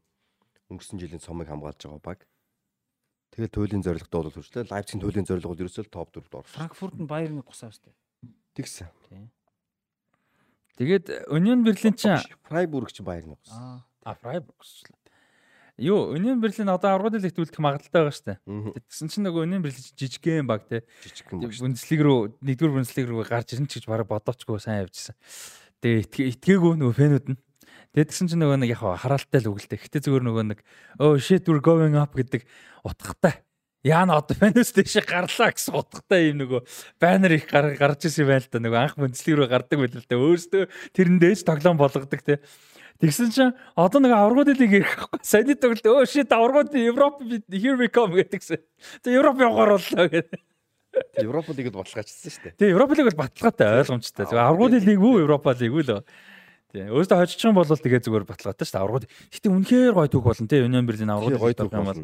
Өнгөрсөн 0.70 1.02
жилийн 1.02 1.20
цомыг 1.20 1.50
хамгаалж 1.50 1.82
байгаа 1.82 2.02
баг. 2.02 2.24
Тэгээд 3.34 3.54
туйлын 3.54 3.82
зорилготой 3.82 4.20
бол 4.22 4.34
хүрчлээ. 4.34 4.70
Лайпцигийн 4.70 5.02
туйлын 5.02 5.26
зорилго 5.26 5.50
бол 5.54 5.62
ерөөсөө 5.66 5.86
топ 5.90 6.10
4-д 6.14 6.34
орсон. 6.34 6.56
Франкфурт 6.56 6.96
нь 6.98 7.10
Байерны 7.10 7.42
гусаа 7.42 7.70
дээ. 7.70 7.94
Тэгсэн. 8.54 8.90
Тэгээд 10.80 11.28
Union 11.28 11.60
Berlin 11.60 11.94
чинь 11.94 12.16
Фрайбург 12.48 12.88
чи 12.90 13.04
баярны 13.04 13.36
ус. 13.36 13.52
Аа. 13.52 14.16
Freiburg 14.16 14.56
шүү. 14.64 14.96
Юу, 15.80 16.12
Union 16.16 16.40
Berlin 16.40 16.72
одоо 16.72 16.96
аврагын 16.96 17.20
лигт 17.20 17.36
үлдэх 17.36 17.60
магадaltaй 17.60 18.04
байгаа 18.04 18.40
дээ. 18.40 18.80
Тэгсэн 18.88 19.08
чинь 19.12 19.24
нөгөө 19.28 19.44
Union 19.44 19.60
Berlin 19.64 19.84
жижигхэн 19.96 20.48
баг 20.48 20.64
те. 20.68 20.84
Жижигхэн. 21.04 21.40
Бундслиг 21.40 22.00
руу 22.00 22.32
нэгдүгээр 22.40 22.74
бундслиг 22.80 23.06
руу 23.08 23.24
гарч 23.24 23.56
ирэн 23.56 23.68
ч 23.68 23.80
гэж 23.80 23.88
бараг 23.88 24.08
бодоочгүй 24.08 24.60
сайн 24.60 24.84
явжсэн. 24.84 25.16
Тэгээ 25.84 26.04
итгэ 26.04 26.22
итгээгүй 26.36 26.80
нөгөө 26.80 26.96
фэнүүд 26.96 27.26
нь. 27.32 27.40
Тэгээд 27.90 28.10
тэгсэн 28.14 28.28
чинь 28.30 28.42
нөгөө 28.42 28.58
нэг 28.62 28.70
яг 28.70 28.82
хараалтай 28.86 29.42
л 29.42 29.50
үгэлтэй. 29.50 29.78
Гэтэ 29.82 30.06
зүгээр 30.06 30.24
нөгөө 30.26 30.44
нэг 30.54 30.58
oh 31.02 31.18
shit 31.18 31.42
we're 31.50 31.58
going 31.58 31.98
up 31.98 32.14
гэдэг 32.14 32.46
утгатай. 32.86 33.42
Яана 33.82 34.20
одоо 34.20 34.36
фэнэс 34.36 34.76
дэше 34.76 35.02
гарлаа 35.02 35.50
гэсэн 35.50 35.74
утгатай 35.74 36.30
юм 36.30 36.44
нөгөө 36.44 36.60
баннер 37.02 37.34
их 37.34 37.50
гар 37.50 37.74
гарч 37.74 38.06
ирсэн 38.06 38.28
юм 38.28 38.30
байна 38.30 38.44
л 38.44 38.52
да. 38.52 38.58
Нөгөө 38.60 38.78
анх 38.78 38.94
бүнцлэг 38.94 39.34
рүү 39.40 39.48
гардаг 39.50 39.78
байл 39.80 39.96
л 39.98 40.06
да. 40.06 40.20
Өөрөөсөө 40.20 40.62
тэрэндээс 40.94 41.42
тоглоом 41.42 41.80
болгодог 41.80 42.20
те. 42.22 42.38
Тэгсэн 43.00 43.32
чинь 43.32 43.56
одоо 43.74 43.98
нэг 44.04 44.12
аврагуудыг 44.12 44.60
ирэх 44.60 45.10
байхгүй. 45.10 45.24
Саяны 45.24 45.56
тоглолт 45.56 45.86
өө 45.88 46.06
shit 46.06 46.28
аврагууд 46.28 46.76
Европ 46.76 47.24
here 47.48 47.74
we 47.80 47.88
come 47.88 48.14
гэдэгсэн. 48.20 48.60
Тэгээ 49.00 49.18
Европ 49.18 49.40
явахаар 49.40 49.80
боллоо 49.80 50.06
гэдэг. 50.12 50.40
Европ 51.16 51.48
лигэд 51.48 51.74
бодлогачсан 51.74 52.30
шүү 52.30 52.42
дээ. 52.44 52.54
Тэгээ 52.60 52.74
Европ 52.74 52.92
лиг 52.92 53.06
бол 53.08 53.22
баталгаатай 53.24 53.80
ойлгомжтой. 53.80 54.26
Аврагуудын 54.28 54.84
лиг 54.84 55.00
үү 55.00 55.22
Европ 55.24 55.46
лиг 55.56 55.72
үү 55.72 55.84
л. 55.88 56.04
Тэгээ 56.70 56.90
өөрөөсөө 56.94 57.18
хожчих 57.18 57.46
юм 57.46 57.58
бол 57.58 57.66
тэгээ 57.66 58.04
зүгээр 58.06 58.24
баталгаатай 58.30 58.66
шүү 58.66 58.74
дээ. 58.78 58.82
Аврагууд. 58.82 59.06
Гэтэ 59.34 59.48
үнэхээр 59.50 59.94
гоё 59.98 60.08
түүх 60.10 60.26
болно 60.26 60.46
те. 60.46 60.62
Union 60.62 60.86
Berlin 60.86 61.10
аврагууд 61.10 61.42
Гоё 61.42 61.56
түүх 61.58 61.74
юм 61.74 61.88
бол. 61.90 62.02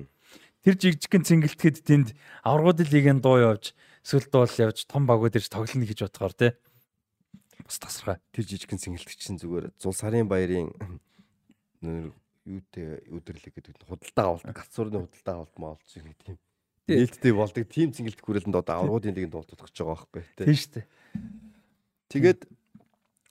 Тэр 0.66 0.74
жигжигэн 0.74 1.22
цэнгэлтгэд 1.22 1.76
тэнд 1.86 2.09
аврагуудын 2.43 2.90
лигийн 2.90 3.22
дуу 3.22 3.38
явж 3.38 3.78
эсвэл 4.02 4.26
дуул 4.26 4.51
явж 4.51 4.82
том 4.90 5.06
багууд 5.06 5.38
ирж 5.38 5.47
тоглоно 5.47 5.86
гэж 5.86 6.10
бодохоор 6.10 6.34
те. 6.34 6.48
Бас 7.62 7.78
тасархай. 7.78 8.18
Тэр 8.34 8.44
жижигхэн 8.51 8.82
сэнгэлтч 8.82 9.22
чинь 9.22 9.38
зүгээр 9.38 9.70
зул 9.78 9.94
сарын 9.94 10.26
баярын 10.26 10.74
юутэй 12.47 13.02
өдөрлөг 13.10 13.55
гэдэг 13.59 13.86
худалдаа 13.86 14.26
авалт 14.34 14.47
гацуурны 14.51 15.02
худалдаа 15.02 15.34
авалт 15.43 15.56
маалч 15.59 15.90
нэг 15.98 16.18
тийм 16.22 16.38
Тий. 16.86 17.02
нээлттэй 17.02 17.34
болдог 17.34 17.66
тийм 17.66 17.90
цэнгэлт 17.90 18.22
хүрээлэнд 18.22 18.59
одоо 18.62 18.86
аврагуудын 18.86 19.14
лигэнд 19.18 19.34
дуулдах 19.34 19.66
гэж 19.66 19.82
байгаа 19.82 20.06
байхгүй 20.06 20.22
тий. 20.38 20.47
Тийм 20.47 20.55
шүү 20.55 20.72
дээ. 20.78 20.86
Тэгээд 22.14 22.40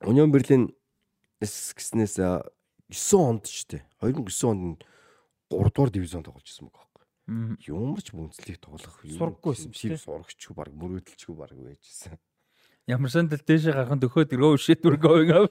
Union 0.03 0.29
Berlin 0.35 0.63
гэснээс 1.75 2.15
9 2.17 3.17
онд 3.17 3.45
шүү 3.49 3.67
дээ. 3.75 3.83
2009 4.01 4.49
онд 4.49 4.81
3 5.49 5.69
дугаар 5.73 5.91
дивизион 5.91 6.23
тоглож 6.25 6.45
ирсэн 6.45 6.69
байгаа 6.69 6.85
байхгүй. 6.85 7.05
Ямар 7.65 8.01
ч 8.01 8.09
бүнцлийг 8.13 8.59
тоглох 8.61 8.97
юм. 9.05 9.17
Тийм 9.41 9.73
тий. 9.73 9.97
сурагчгүй 9.97 10.53
баг 10.53 10.69
мөрөөдөлчгүй 10.73 11.35
баг 11.35 11.53
байжсэн. 11.53 12.17
Ямар 12.85 13.09
сандал 13.09 13.41
дээшээ 13.41 13.73
гарахын 13.73 14.01
дөхөөд 14.01 14.33
өргөө 14.37 14.61
шийдвэр 14.61 14.97
going 15.01 15.33
up 15.33 15.49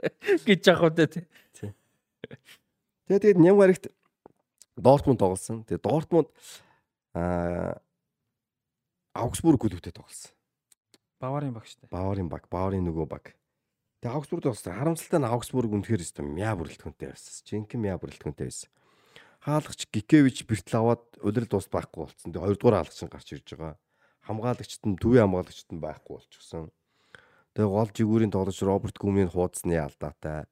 гэж 0.46 0.60
яах 0.66 0.82
вэ 0.82 1.06
те. 1.06 1.22
Тэгээд 1.54 3.22
тэгээд 3.22 3.38
Нямгарагт 3.38 3.86
Дортмунд 4.74 5.22
тоглосон. 5.22 5.62
Тэгээд 5.62 5.86
Дортмунд 5.86 6.28
аа 7.14 7.78
Аугсбург 9.14 9.62
клубтэй 9.62 9.94
тоглосон. 9.94 10.34
Баварын 11.22 11.54
баг 11.54 11.70
шүү 11.70 11.86
дээ. 11.86 11.94
Баварын 11.94 12.26
баг, 12.26 12.50
Баварын 12.50 12.82
нөгөө 12.82 13.06
баг. 13.06 13.36
Тэгээ 14.02 14.18
Аугсбург 14.18 14.42
тоглосон. 14.42 14.74
Харамсалтай 14.74 15.20
нь 15.22 15.30
Аугсбург 15.30 15.70
үнэхээр 15.78 16.02
өстө 16.02 16.26
мяа 16.26 16.58
бүрэлдэхүүнтэй 16.58 17.14
байсан. 17.14 17.46
Жинхэнэ 17.46 17.82
мяа 17.86 17.96
бүрэлдэхүүнтэй 18.02 18.50
байсан. 18.50 18.70
Хаалгач 19.46 19.86
Гикевич 19.94 20.42
бэртэл 20.42 20.82
аваад 20.82 21.06
улирал 21.22 21.46
дуус 21.46 21.70
байхгүй 21.70 22.10
болцсон. 22.10 22.34
Тэгээ 22.34 22.42
хоёрдугаар 22.42 22.82
хаалгач 22.82 22.98
нь 22.98 23.14
гарч 23.14 23.28
ирж 23.30 23.46
байгаа. 23.54 23.78
Хамгаалагчт 24.26 24.82
нь 24.90 24.98
төвийн 24.98 25.22
хамгаалагчт 25.22 25.70
нь 25.70 25.78
байхгүй 25.78 26.14
болчихсон. 26.18 26.74
Тэгээ 27.54 27.70
гол 27.70 27.90
жигүүрийн 27.94 28.34
тоглогч 28.34 28.60
Роберт 28.66 28.98
Гүмийн 28.98 29.30
хуудасны 29.30 29.78
алдаатай. 29.78 30.50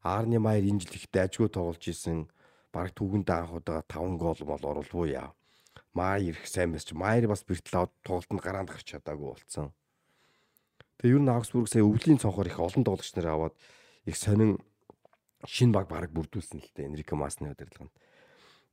Арны 0.00 0.40
Майер 0.40 0.64
энэ 0.64 0.80
жил 0.88 0.96
их 0.96 1.12
дайжгүй 1.12 1.52
тоглож 1.52 1.84
исэн. 1.84 2.32
Бараг 2.72 2.96
түүхэнд 2.96 3.28
анх 3.28 3.60
удаа 3.60 3.84
5 3.84 4.16
гол 4.16 4.40
мол 4.48 4.64
оруулгүй 4.72 5.12
яа. 5.12 5.36
Майер 5.92 6.32
их 6.32 6.48
сайн 6.48 6.72
байсан 6.72 6.96
Майер 6.96 7.28
бас 7.28 7.44
бэртэл 7.44 7.76
аваад 7.76 7.92
тоглолтод 8.00 8.40
гараанд 8.40 8.72
гарч 8.72 8.88
чадаагүй 8.88 9.36
болцсон. 9.36 9.76
Тэгээ 11.06 11.22
ер 11.22 11.22
нь 11.22 11.30
Аугсбург 11.30 11.70
сая 11.70 11.86
өвлийн 11.86 12.18
цонхоор 12.18 12.50
их 12.50 12.58
олон 12.58 12.82
тоглогч 12.82 13.14
нар 13.14 13.30
аваад 13.30 13.54
их 14.10 14.18
сонин 14.18 14.58
шин 15.46 15.70
баг 15.70 15.86
бараг 15.86 16.10
бүрдүүлсэн 16.10 16.58
л 16.58 16.70
дээ 16.74 16.90
Энрико 16.90 17.14
Масны 17.14 17.54
удирдлаганд. 17.54 17.94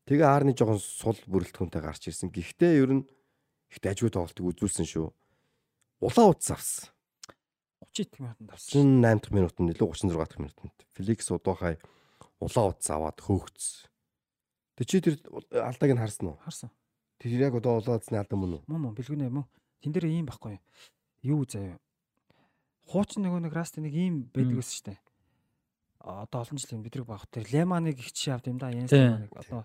Тэгээ 0.09 0.25
Арны 0.25 0.57
жоохон 0.57 0.81
сул 0.81 1.13
бүрэлдэхүүнтэй 1.29 1.77
гарч 1.77 2.09
ирсэн. 2.09 2.33
Гэхдээ 2.33 2.81
ер 2.81 2.89
нь 2.89 3.05
их 3.69 3.77
дайжгүй 3.85 4.09
тоглолтыг 4.09 4.49
үзүүлсэн 4.49 4.81
шүү. 4.81 5.13
Улаан 6.01 6.33
утас 6.33 6.49
авсан. 6.57 6.89
30 7.93 8.17
минутанд 8.17 8.49
авсан. 8.49 8.81
38 8.81 9.21
дахь 9.21 9.33
минутанд 9.37 9.69
илүү 9.77 9.87
36 9.93 10.17
дахь 10.17 10.41
минутанд 10.41 10.77
Феликс 10.97 11.29
Удуухай 11.29 11.77
улаан 12.41 12.73
утас 12.73 12.89
аваад 12.89 13.21
хөөгц. 13.21 13.85
Тэг 14.81 14.85
чи 14.89 15.05
тэр 15.05 15.21
алдааг 15.53 15.91
нь 15.93 16.01
харсан 16.01 16.33
уу? 16.33 16.41
Харсан. 16.41 16.73
Тэр 17.21 17.37
яг 17.37 17.53
одоо 17.61 17.77
улаан 17.77 18.01
утасны 18.01 18.17
алдан 18.17 18.41
мөн 18.41 18.57
үү? 18.57 18.61
Мөн 18.65 18.81
мөн 18.89 18.97
бэлгүнэ 18.97 19.29
мөн. 19.29 19.45
Тэн 19.85 19.93
дээр 19.93 20.09
ийм 20.09 20.25
байхгүй 20.25 20.57
юу? 20.57 20.65
Юу 21.37 21.45
заяа. 21.45 21.77
Хуучин 22.87 23.23
нөгөө 23.23 23.47
нэг 23.47 23.53
раст 23.55 23.79
нэг 23.79 23.93
ийм 23.95 24.27
байдаг 24.33 24.59
гэсэн. 24.59 24.97
А, 26.03 26.27
Одоо 26.27 26.43
олон 26.43 26.59
жилийн 26.59 26.83
бидрэг 26.83 27.07
баг 27.07 27.23
тэр 27.31 27.47
Леманыг 27.47 27.99
их 27.99 28.11
чи 28.11 28.31
авд 28.31 28.47
юм 28.51 28.59
да. 28.59 28.71
Янс. 28.71 28.91
Леманыг 28.91 29.31
одоо 29.31 29.63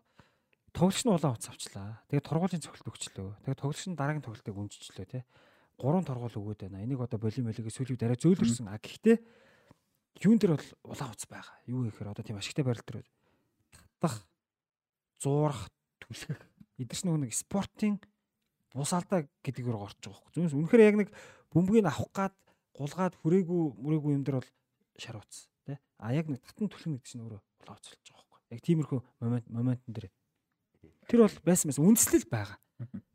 тоглогч 0.70 1.02
нь 1.02 1.10
улаан 1.10 1.34
утас 1.34 1.50
авчлаа. 1.50 2.02
Тэгээд 2.06 2.26
тургуулийн 2.30 2.62
цогцолт 2.62 2.88
өгчлөө. 2.94 3.30
Тэгээд 3.42 3.58
тоглогч 3.58 3.82
нь 3.90 3.98
дараагийн 3.98 4.22
тоглолтыг 4.22 4.54
үнжичлөө 4.54 5.06
те. 5.10 5.26
Гурван 5.74 6.06
тургуул 6.06 6.30
өгөөд 6.30 6.70
байна. 6.70 6.82
Энийг 6.86 7.02
одоо 7.02 7.18
болим 7.18 7.50
болигээ 7.50 7.74
сүлийг 7.74 7.98
дараа 7.98 8.14
зөөлөрсөн. 8.14 8.70
А 8.70 8.78
гэхдээ 8.78 9.18
юун 10.22 10.38
дээр 10.38 10.54
бол 10.54 10.70
улаан 10.94 11.10
утас 11.10 11.26
байгаа. 11.26 11.54
Юу 11.66 11.90
гэхээр 11.90 12.14
одоо 12.14 12.22
тийм 12.22 12.38
ашигтай 12.38 12.62
байрал 12.62 12.86
дээр 12.86 13.02
татах, 13.98 14.26
зуурах, 15.18 15.66
түлхэх. 15.98 16.38
Эдгэрч 16.78 17.02
нөгөө 17.02 17.20
нэг 17.26 17.34
спортын 17.34 17.98
ус 18.74 18.92
алдаа 18.94 19.26
гэдгээр 19.42 19.74
орж 19.74 19.98
байгаа 19.98 20.14
хөөх. 20.14 20.34
Зүгээс 20.34 20.54
үнэхээр 20.54 20.86
яг 20.86 20.96
нэг 21.02 21.08
бөмбөгийг 21.50 21.86
авах 21.90 22.10
гад 22.14 22.34
гулгаад 22.78 23.14
хүрээгүй 23.18 23.60
мөрөөгүй 23.82 24.12
юм 24.14 24.22
дээр 24.22 24.38
бол 24.38 24.50
шар 24.94 25.18
утас 25.18 25.50
тий. 25.66 25.76
А 25.98 26.14
яг 26.14 26.30
нэг 26.30 26.40
татан 26.46 26.70
түлхэн 26.70 26.94
гэдэг 26.98 27.08
чинь 27.10 27.22
өөрөө 27.26 27.40
улаан 27.42 27.76
утас 27.78 27.90
болж 27.90 28.06
байгаа 28.06 28.26
хөөх. 28.30 28.42
Яг 28.54 28.60
тиймэрхүү 28.62 29.00
момент 29.18 29.46
моментн 29.50 29.90
дээр 29.90 30.08
тэр 31.10 31.20
бол 31.26 31.36
байсан 31.42 31.66
байсан 31.74 31.84
үндэслэл 31.84 32.30
байгаа. 32.30 32.58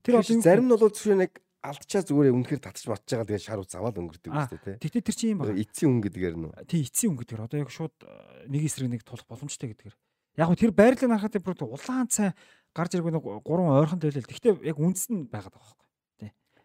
Тэр 0.03 0.19
бол 0.19 0.43
зарим 0.43 0.67
нь 0.67 0.73
бол 0.75 0.91
зөвхөн 0.91 1.23
нэг 1.23 1.39
алдчаа 1.63 2.03
зүгээр 2.03 2.35
үнэхээр 2.35 2.59
татчих 2.59 2.91
матж 2.91 3.07
байгаа 3.07 3.27
тэгээ 3.31 3.45
шар 3.47 3.63
аваад 3.63 3.95
өнгөрдөг 3.95 4.31
Аа, 4.35 4.43
үстэй 4.43 4.59
тий. 4.59 4.75
Тэгтээ 4.83 5.03
тэр 5.07 5.15
чинь 5.15 5.31
юм 5.31 5.39
байна. 5.39 5.55
Эцсийн 5.55 5.89
хүн 5.95 6.03
гэдгээр 6.03 6.35
нь 6.35 6.47
Тий 6.67 6.81
эцсийн 6.83 7.09
өнгө 7.15 7.23
гэдгээр 7.23 7.45
одоо 7.47 7.57
яг 7.63 7.71
шууд 7.71 7.95
э, 8.03 8.51
нэг 8.51 8.61
эсрэг 8.67 8.91
нэг 8.91 9.01
тулах 9.07 9.23
боломжтой 9.31 9.71
гэдгээр. 9.71 9.95
Яг 10.43 10.47
хөө 10.51 10.59
тэр 10.59 10.73
байрлалыг 10.75 11.07
харахад 11.07 11.39
бүр 11.39 11.55
улаан 11.63 12.07
цай 12.11 12.35
гарч 12.75 12.91
ирэх 12.99 13.15
нэг 13.15 13.23
гурван 13.23 13.79
ойрхон 13.79 14.03
төлөөл. 14.03 14.27
Тэгтээ 14.27 14.59
яг 14.67 14.75
үндэс 14.75 15.07
нь 15.07 15.31
байгаад 15.31 15.55
байгаа 15.55 15.71
хөөх. 15.71 15.81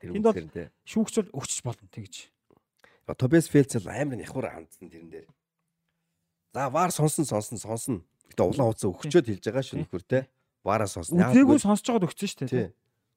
тэр 0.02 0.10
Энд 0.18 0.26
бол- 0.26 0.50
тий. 0.50 0.66
Шүүгч 0.82 1.14
бол 1.22 1.30
өгчж 1.42 1.58
болно 1.62 1.86
тэгж. 1.94 2.14
Тобиас 3.14 3.48
Фелц 3.48 3.78
л 3.78 3.89
амар 3.89 4.18
нэхвар 4.20 4.52
хандсан 4.52 4.90
тэрэн 4.90 5.09
дээр. 5.09 5.28
За 6.52 6.68
вар 6.68 6.90
сонсон 6.90 7.24
сонсон 7.24 7.59
сонсон. 7.59 7.97
Гэтэ 8.28 8.43
улаан 8.44 8.72
хуцаа 8.72 8.90
өгчөөд 8.93 9.26
хэлж 9.28 9.44
байгаа 9.48 9.64
шүү 9.64 9.78
нөхөр 9.85 10.05
те. 10.05 10.20
Вараа 10.64 10.89
сонсон. 10.89 11.16
Үзээгүй 11.16 11.59
сонсож 11.62 11.86
байгаад 11.89 12.06
өгсөн 12.09 12.28
шүү 12.28 12.40
дээ. 12.44 12.52
Тий. 12.52 12.68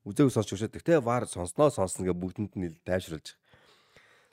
Үзээгүй 0.07 0.33
сонсч 0.33 0.49
өгчөөд. 0.55 0.77
Гэтэ 0.79 1.01
вар 1.03 1.27
сонсноо 1.27 1.69
сонсно 1.71 2.07
гэ 2.07 2.15
бүгдэнд 2.15 2.53
нь 2.55 2.75
тайвшруулж. 2.87 3.35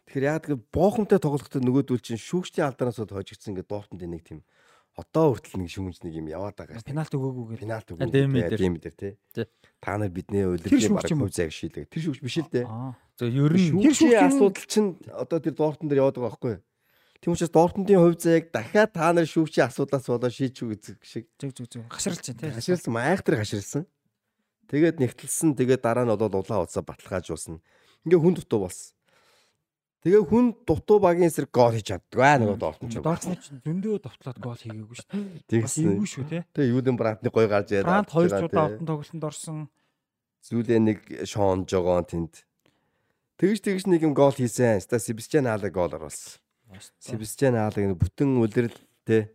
Тэгэхээр 0.09 0.29
яа 0.29 0.41
гэдэг 0.41 0.61
боохомтой 0.73 1.19
тоглохдод 1.21 1.61
нөгөөдөл 1.61 2.01
чинь 2.01 2.17
шүүгчдийн 2.17 2.73
алдараас 2.73 2.97
бол 2.97 3.21
хожигдсан 3.21 3.53
ингээд 3.53 3.69
Дортмунд 3.69 4.09
нэг 4.09 4.25
тийм 4.25 4.41
одоо 4.99 5.31
хүртэл 5.39 5.63
нэг 5.63 5.71
шүүмж 5.71 6.03
нэг 6.03 6.13
юм 6.19 6.27
яваад 6.27 6.59
байгаа 6.59 6.83
шүү. 6.83 6.91
Пенальт 6.91 7.15
өгөөгүй 7.15 7.45
гэдэг. 7.55 7.63
Пенальт 7.63 7.87
А, 7.95 8.07
Деми 8.11 8.79
дээр. 8.83 9.15
Тий. 9.31 9.47
Та 9.79 9.95
нар 9.95 10.11
бидний 10.11 10.43
шүүгч 10.59 10.91
баг 10.91 11.07
юм 11.07 11.23
уу? 11.23 11.31
хөв 11.31 11.39
зайг 11.39 11.53
шийдэг. 11.55 11.87
Тэр 11.87 12.03
шүүгч 12.03 12.19
биш 12.19 12.37
л 12.43 12.51
дээ. 12.51 12.67
Зөв 13.15 13.29
ер 13.31 13.55
нь 13.55 13.79
Тэр 13.79 13.95
шүүгчийн- 13.95 14.27
асуудал 14.27 14.67
чинь 14.67 14.91
одоо 15.15 15.39
тэр 15.39 15.55
Дортмунд 15.55 15.91
дээр 15.95 16.03
яваад 16.03 16.19
байгаа 16.19 16.35
байхгүй 16.35 16.51
юу? 16.59 16.63
Тийм 17.23 17.31
учраас 17.35 17.51
Дортмундын 17.55 17.99
хувь 18.03 18.19
заяаг 18.19 18.45
дахиад 18.51 18.91
та 18.95 19.11
нар 19.15 19.27
шүүгчийн 19.27 19.67
асуудлаас 19.71 20.07
болоо 20.11 20.31
шийдчихв 20.31 20.71
гэдэг 20.75 20.97
шиг 21.07 21.25
Зүг 21.39 21.51
зүг 21.55 21.67
зүг. 21.71 21.83
Гашралж 21.91 22.19
чинь 22.27 22.35
тий. 22.39 22.51
хаширсан 22.51 22.91
майхтар 22.95 23.39
хаширсан. 23.39 23.87
Тэгээд 24.67 24.99
нэгтэлсэн. 24.99 25.55
Тэгээд 25.55 25.83
дараа 25.83 26.05
нь 26.07 26.11
бол 26.11 26.27
улаан 26.43 26.67
уцаа 26.67 26.83
баталгаажуулсан. 26.83 27.63
Ингээ 28.03 28.19
хүн 28.19 28.35
дутуу 28.35 28.67
болсон. 28.67 28.98
Тэгээ 29.99 30.23
хүн 30.31 30.47
дутуу 30.63 31.03
багийн 31.03 31.27
эсрэг 31.27 31.51
гол 31.51 31.75
хийж 31.75 31.91
чаддаг 31.91 32.21
аа 32.23 32.39
нөгөө 32.39 32.59
Дортмунд 32.63 32.93
ч. 32.95 33.03
Дортмунд 33.03 33.43
ч 33.43 33.51
зөндөө 33.67 33.97
довтлоод 33.99 34.39
гол 34.39 34.55
хийгээгүй 34.55 34.95
шүү 34.95 35.11
дээ. 35.51 35.63
Бас 35.67 35.75
эвгүй 35.75 36.07
шүү 36.07 36.25
тий. 36.31 36.43
Тэгээ 36.55 36.71
Юден 36.71 36.95
Брантны 36.95 37.29
гой 37.35 37.51
гарч 37.51 37.75
яриад. 37.75 38.07
Брант 38.07 38.15
хоёр 38.15 38.31
удаа 38.31 38.47
байгаа 38.47 38.67
алтан 38.79 38.87
тоглолтод 38.87 39.27
орсон. 39.27 39.59
Зүйлээ 40.47 40.79
нэг 40.79 40.99
шоон 41.27 41.67
жогоон 41.67 42.07
тэнд. 42.07 42.47
Тэгж 43.43 43.59
тэгж 43.59 43.85
нэг 43.91 44.07
юм 44.07 44.15
гол 44.15 44.31
хийсэн. 44.31 44.79
Ста 44.79 45.03
Себастьян 45.03 45.51
Аалаг 45.51 45.75
гол 45.75 45.91
оруулсан. 45.91 46.39
Себастьян 47.03 47.59
Аалаг 47.59 47.83
нэг 47.91 47.99
бүтэн 47.99 48.39
үлрэл 48.39 48.79
тэ 49.03 49.35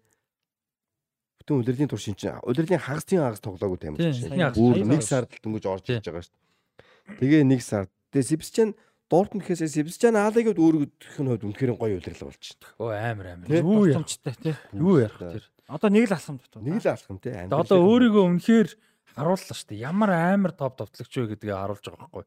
бүтэн 1.44 1.60
үлрэлийн 1.60 1.92
тур 1.92 2.00
шинж. 2.00 2.24
Үлрэлийн 2.40 2.80
хагас 2.80 3.04
тийм 3.04 3.20
хагас 3.20 3.44
тийм 3.44 3.60
хагас. 3.60 4.56
Бүр 4.56 4.80
нэг 4.88 5.04
сард 5.04 5.28
дөнгөж 5.44 5.68
орж 5.68 5.92
ирж 5.92 6.08
байгаа 6.08 6.24
шүү. 6.24 6.40
Тэгээ 7.20 7.44
нэг 7.44 7.60
сард. 7.60 7.92
Тэгээ 8.16 8.32
Себастьян 8.32 8.80
Дортмунд 9.14 9.46
гэхээсээ 9.46 9.70
Себастьян 9.70 10.18
Аалагд 10.18 10.58
өөрөөх 10.58 11.22
нь 11.22 11.30
хувьд 11.30 11.46
үнэхээр 11.46 11.78
гоё 11.78 12.02
үлрэл 12.02 12.26
болчихно. 12.26 12.66
Оо 12.82 12.90
амар 12.90 13.38
амар. 13.38 13.46
Тий. 13.46 13.62
Юу 13.62 13.86
Томчтой 13.94 14.34
тий. 14.42 14.58
юу 14.74 14.98
яах 14.98 15.22
тэр. 15.22 15.46
Одоо 15.70 15.90
нэг 15.94 16.10
л 16.10 16.18
алхам 16.18 16.42
дутуу. 16.42 16.66
Нэг 16.66 16.82
л 16.82 16.90
алхам. 16.90 17.22
Тэгээ 17.22 17.54
одоо 17.54 17.78
өөрийгөө 17.78 18.24
үнэхээр 18.26 18.70
харууллаа 19.14 19.54
шүү 19.54 19.70
дээ. 19.70 19.86
Ямар 19.86 20.10
амар 20.18 20.58
топ 20.58 20.82
товтлогч 20.82 21.14
вэ 21.14 21.38
гэдгийг 21.38 21.54
харуулж 21.54 21.86
байгаа 21.86 22.10
байхгүй. 22.10 22.26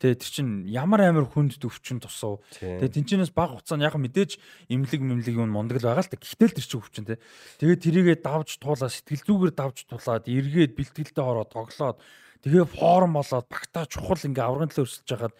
Тэгээ 0.00 0.16
тэр 0.22 0.30
чин 0.30 0.48
ямар 0.70 1.00
амар 1.02 1.26
хүнд 1.26 1.58
төвчин 1.58 1.98
тусуу. 1.98 2.40
Тэгээ 2.56 2.94
тэнчнээс 2.94 3.34
баг 3.34 3.58
хуцаа 3.58 3.76
яг 3.82 3.98
мэдээж 3.98 4.38
имлэг 4.70 5.02
мэмлэг 5.02 5.34
юм 5.34 5.50
мундаг 5.50 5.82
л 5.82 5.90
байгаа 5.90 6.06
л 6.06 6.12
та. 6.14 6.16
Гэхдээ 6.16 6.46
л 6.46 6.56
тэр 6.56 6.66
чин 6.70 6.80
өвчин 6.80 7.04
те. 7.10 7.20
Тэгээ 7.58 7.78
тэрийгээ 7.84 8.18
давж 8.24 8.56
туулаа 8.62 8.88
сэтгэл 8.88 9.26
зүгээр 9.28 9.52
давж 9.52 9.84
тулаад 9.90 10.24
эргээд 10.24 10.72
бэлтгэлтэй 10.78 11.20
ороод 11.20 11.52
тоглоод 11.52 12.00
тэгээ 12.40 12.64
форм 12.64 13.12
болоод 13.18 13.46
багтаа 13.52 13.84
чухал 13.84 14.24
ингээ 14.24 14.40
аврагын 14.40 14.72
төлөө 14.72 14.88
өрсөлдөж 14.88 15.10
хагаад 15.12 15.36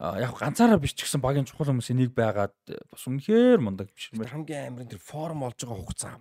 яг 0.00 0.36
ганцаараа 0.36 0.80
биш 0.80 0.92
ч 0.92 1.08
гэсэн 1.08 1.24
багийн 1.24 1.48
чухал 1.48 1.72
хүмүүсийн 1.72 1.96
нэг 1.96 2.12
байгаад 2.12 2.56
э, 2.68 2.76
бас 2.92 3.02
үнэхээр 3.08 3.60
мундаг 3.64 3.88
биш 3.96 4.12
юм 4.12 4.24
хамгийн 4.24 4.76
амарын 4.76 4.92
тэр 4.92 5.00
форм 5.00 5.48
олж 5.48 5.64
байгаа 5.64 5.80
хугацаа 5.80 6.14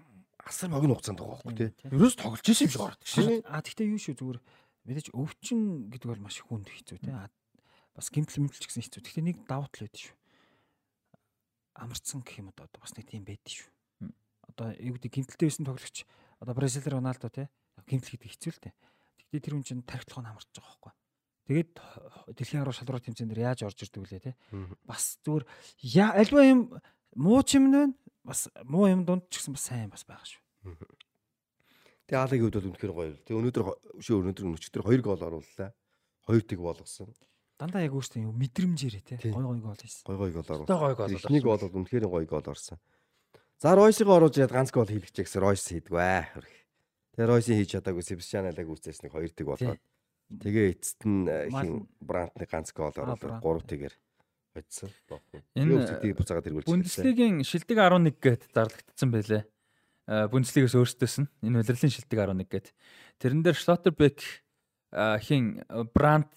асар 0.45 0.69
богино 0.69 0.93
хугацаанд 0.93 1.19
байгаа 1.19 1.41
байхгүй 1.41 1.53
те. 1.57 1.89
Ерөөс 1.89 2.15
тоглож 2.21 2.45
исэн 2.45 2.69
юм 2.69 2.71
шиг 2.71 2.81
гардаг 2.85 3.09
шээ. 3.09 3.41
А 3.49 3.65
тэгтээ 3.65 3.89
юу 3.89 3.99
шүү 3.99 4.15
зүгээр 4.15 4.39
мэдээж 4.85 5.07
өвчин 5.17 5.89
гэдэг 5.89 6.07
бол 6.13 6.21
маш 6.21 6.37
их 6.37 6.45
хүнд 6.45 6.69
хэцүү 6.69 6.97
тий. 7.01 7.13
Бас 7.97 8.07
гимтэл 8.13 8.45
мэмтэл 8.45 8.61
ч 8.61 8.65
гэсэн 8.69 8.83
хэцүү. 8.85 9.01
Тэгтээ 9.09 9.25
нэг 9.25 9.37
давуу 9.49 9.65
тал 9.73 9.89
байдаг 9.89 10.01
шүү. 10.05 10.15
Амарцсан 11.81 12.21
гэх 12.21 12.37
юм 12.45 12.53
одоо 12.53 12.69
бас 12.77 12.93
нэг 12.93 13.09
тийм 13.09 13.25
байдаг 13.25 13.49
шүү. 13.49 13.69
Одоо 14.53 14.67
юу 14.77 14.93
гэдэг 15.01 15.11
гимтэлтэй 15.17 15.47
байсан 15.49 15.65
тоглогч 15.65 15.97
одоо 16.37 16.53
Бразил 16.53 16.85
Роналдо 16.85 17.29
тий. 17.33 17.49
Гимтэл 17.89 18.13
гэдэг 18.13 18.29
хэцүү 18.29 18.51
л 18.53 18.61
дээ. 18.69 18.73
Тэгтээ 19.33 19.41
тэр 19.41 19.53
хүн 19.57 19.65
чинь 19.65 19.81
тархитлогоо 19.81 20.29
амарч 20.29 20.49
байгаа 20.53 20.69
байхгүй. 20.77 20.93
Тэгээд 21.45 21.71
дэлхийн 22.33 22.65
арга 22.65 22.73
шалруу 22.73 23.01
тэмцээн 23.01 23.29
дээр 23.29 23.53
яаж 23.53 23.69
орж 23.69 23.77
ирдэг 23.85 24.01
вүлээ 24.01 24.21
тий. 24.25 24.35
Бас 24.81 25.21
зүгээр 25.21 25.45
альва 26.17 26.41
юм 26.41 26.59
муу 27.13 27.41
ч 27.45 27.61
юм 27.61 27.69
нэ 27.69 27.93
бас 28.25 28.49
муу 28.65 28.89
юм 28.89 29.05
дунд 29.05 29.29
ч 29.29 29.37
гэсэн 29.37 29.53
бас 29.53 29.65
сайн 29.69 29.93
бас 29.93 30.01
байгаа 30.09 30.25
шүү. 30.25 30.41
Тэгээ 32.09 32.17
Аалагийн 32.17 32.45
хувьд 32.49 32.57
бол 32.57 32.69
үнэхээр 32.73 32.93
гоё. 32.93 33.13
Тэгээ 33.29 33.39
өнөөдөр 33.45 33.65
шүү 34.01 34.15
өнөөдөр 34.25 34.45
өчтөр 34.57 34.81
2 34.89 35.05
гол 35.05 35.21
орууллаа. 35.21 35.69
2 36.25 36.41
тэг 36.49 36.59
болгосон. 36.61 37.13
Дандаа 37.57 37.85
яг 37.85 37.93
өөртөө 37.93 38.25
юм 38.25 38.37
мэдрэмжээрээ. 38.41 39.03
Тий. 39.05 39.33
Гой 39.33 39.45
гой 39.45 39.61
гол 39.61 39.77
хийсэн. 39.77 40.05
Гой 40.05 40.17
гой 40.17 40.31
гол 40.33 40.49
оруулсан. 40.49 40.69
Тэ 40.69 40.81
гой 40.81 40.93
гол. 40.97 41.13
Эхний 41.13 41.41
гол 41.41 41.61
бол 41.61 41.77
үнэхээр 41.81 42.05
гоё 42.09 42.25
гол 42.25 42.45
орсон. 42.45 42.77
За 43.57 43.73
Ройсыг 43.73 44.09
оруулж 44.09 44.35
яд 44.37 44.51
ганц 44.51 44.69
гол 44.75 44.85
хийлгэж 44.85 45.15
гэсэн 45.23 45.41
Ройс 45.41 45.63
хийдгүү 45.65 45.97
аа. 45.97 46.27
Тэгээ 47.15 47.29
Ройсыг 47.31 47.55
хийж 47.55 47.69
чадаагүй 47.79 48.03
Себастьян 48.03 48.51
Алагийг 48.51 48.69
үүсээс 48.75 48.99
нэг 49.07 49.15
2 49.15 49.31
тэг 49.31 49.47
болоод. 49.47 49.79
Тэгээ 50.25 50.65
эцэст 50.73 51.05
нь 51.05 51.29
э, 51.29 51.49
хин 51.53 51.85
Брантны 52.01 52.45
ганц 52.49 52.73
гол 52.73 52.89
оруулаад 52.89 53.21
Брант. 53.21 53.43
3 53.45 53.69
тэгээр 53.69 53.93
хоцсон. 54.57 54.89
Энэ, 55.53 55.69
Энэ 55.69 55.73
үсгтийг 55.85 56.13
буцаагаад 56.17 56.45
тэргүүлж. 56.49 56.65
Бундслигийн 56.65 57.45
шилдэг 57.45 57.77
11 57.77 58.17
гээд 58.17 58.41
зарлагдсан 58.49 59.09
байлээ. 59.13 59.43
Э, 60.09 60.25
Бундслигээс 60.33 60.73
өөртөөс 60.73 61.15
нь 61.21 61.29
энэ 61.45 61.61
удирлын 61.61 61.93
шилдэг 61.93 62.17
11 62.17 62.49
гээд. 62.49 62.67
Тэрэн 63.21 63.41
дээр 63.45 63.57
Schlotterbeck 63.57 64.19
хин 65.21 65.61
э, 65.61 65.83
Бранд 65.93 66.29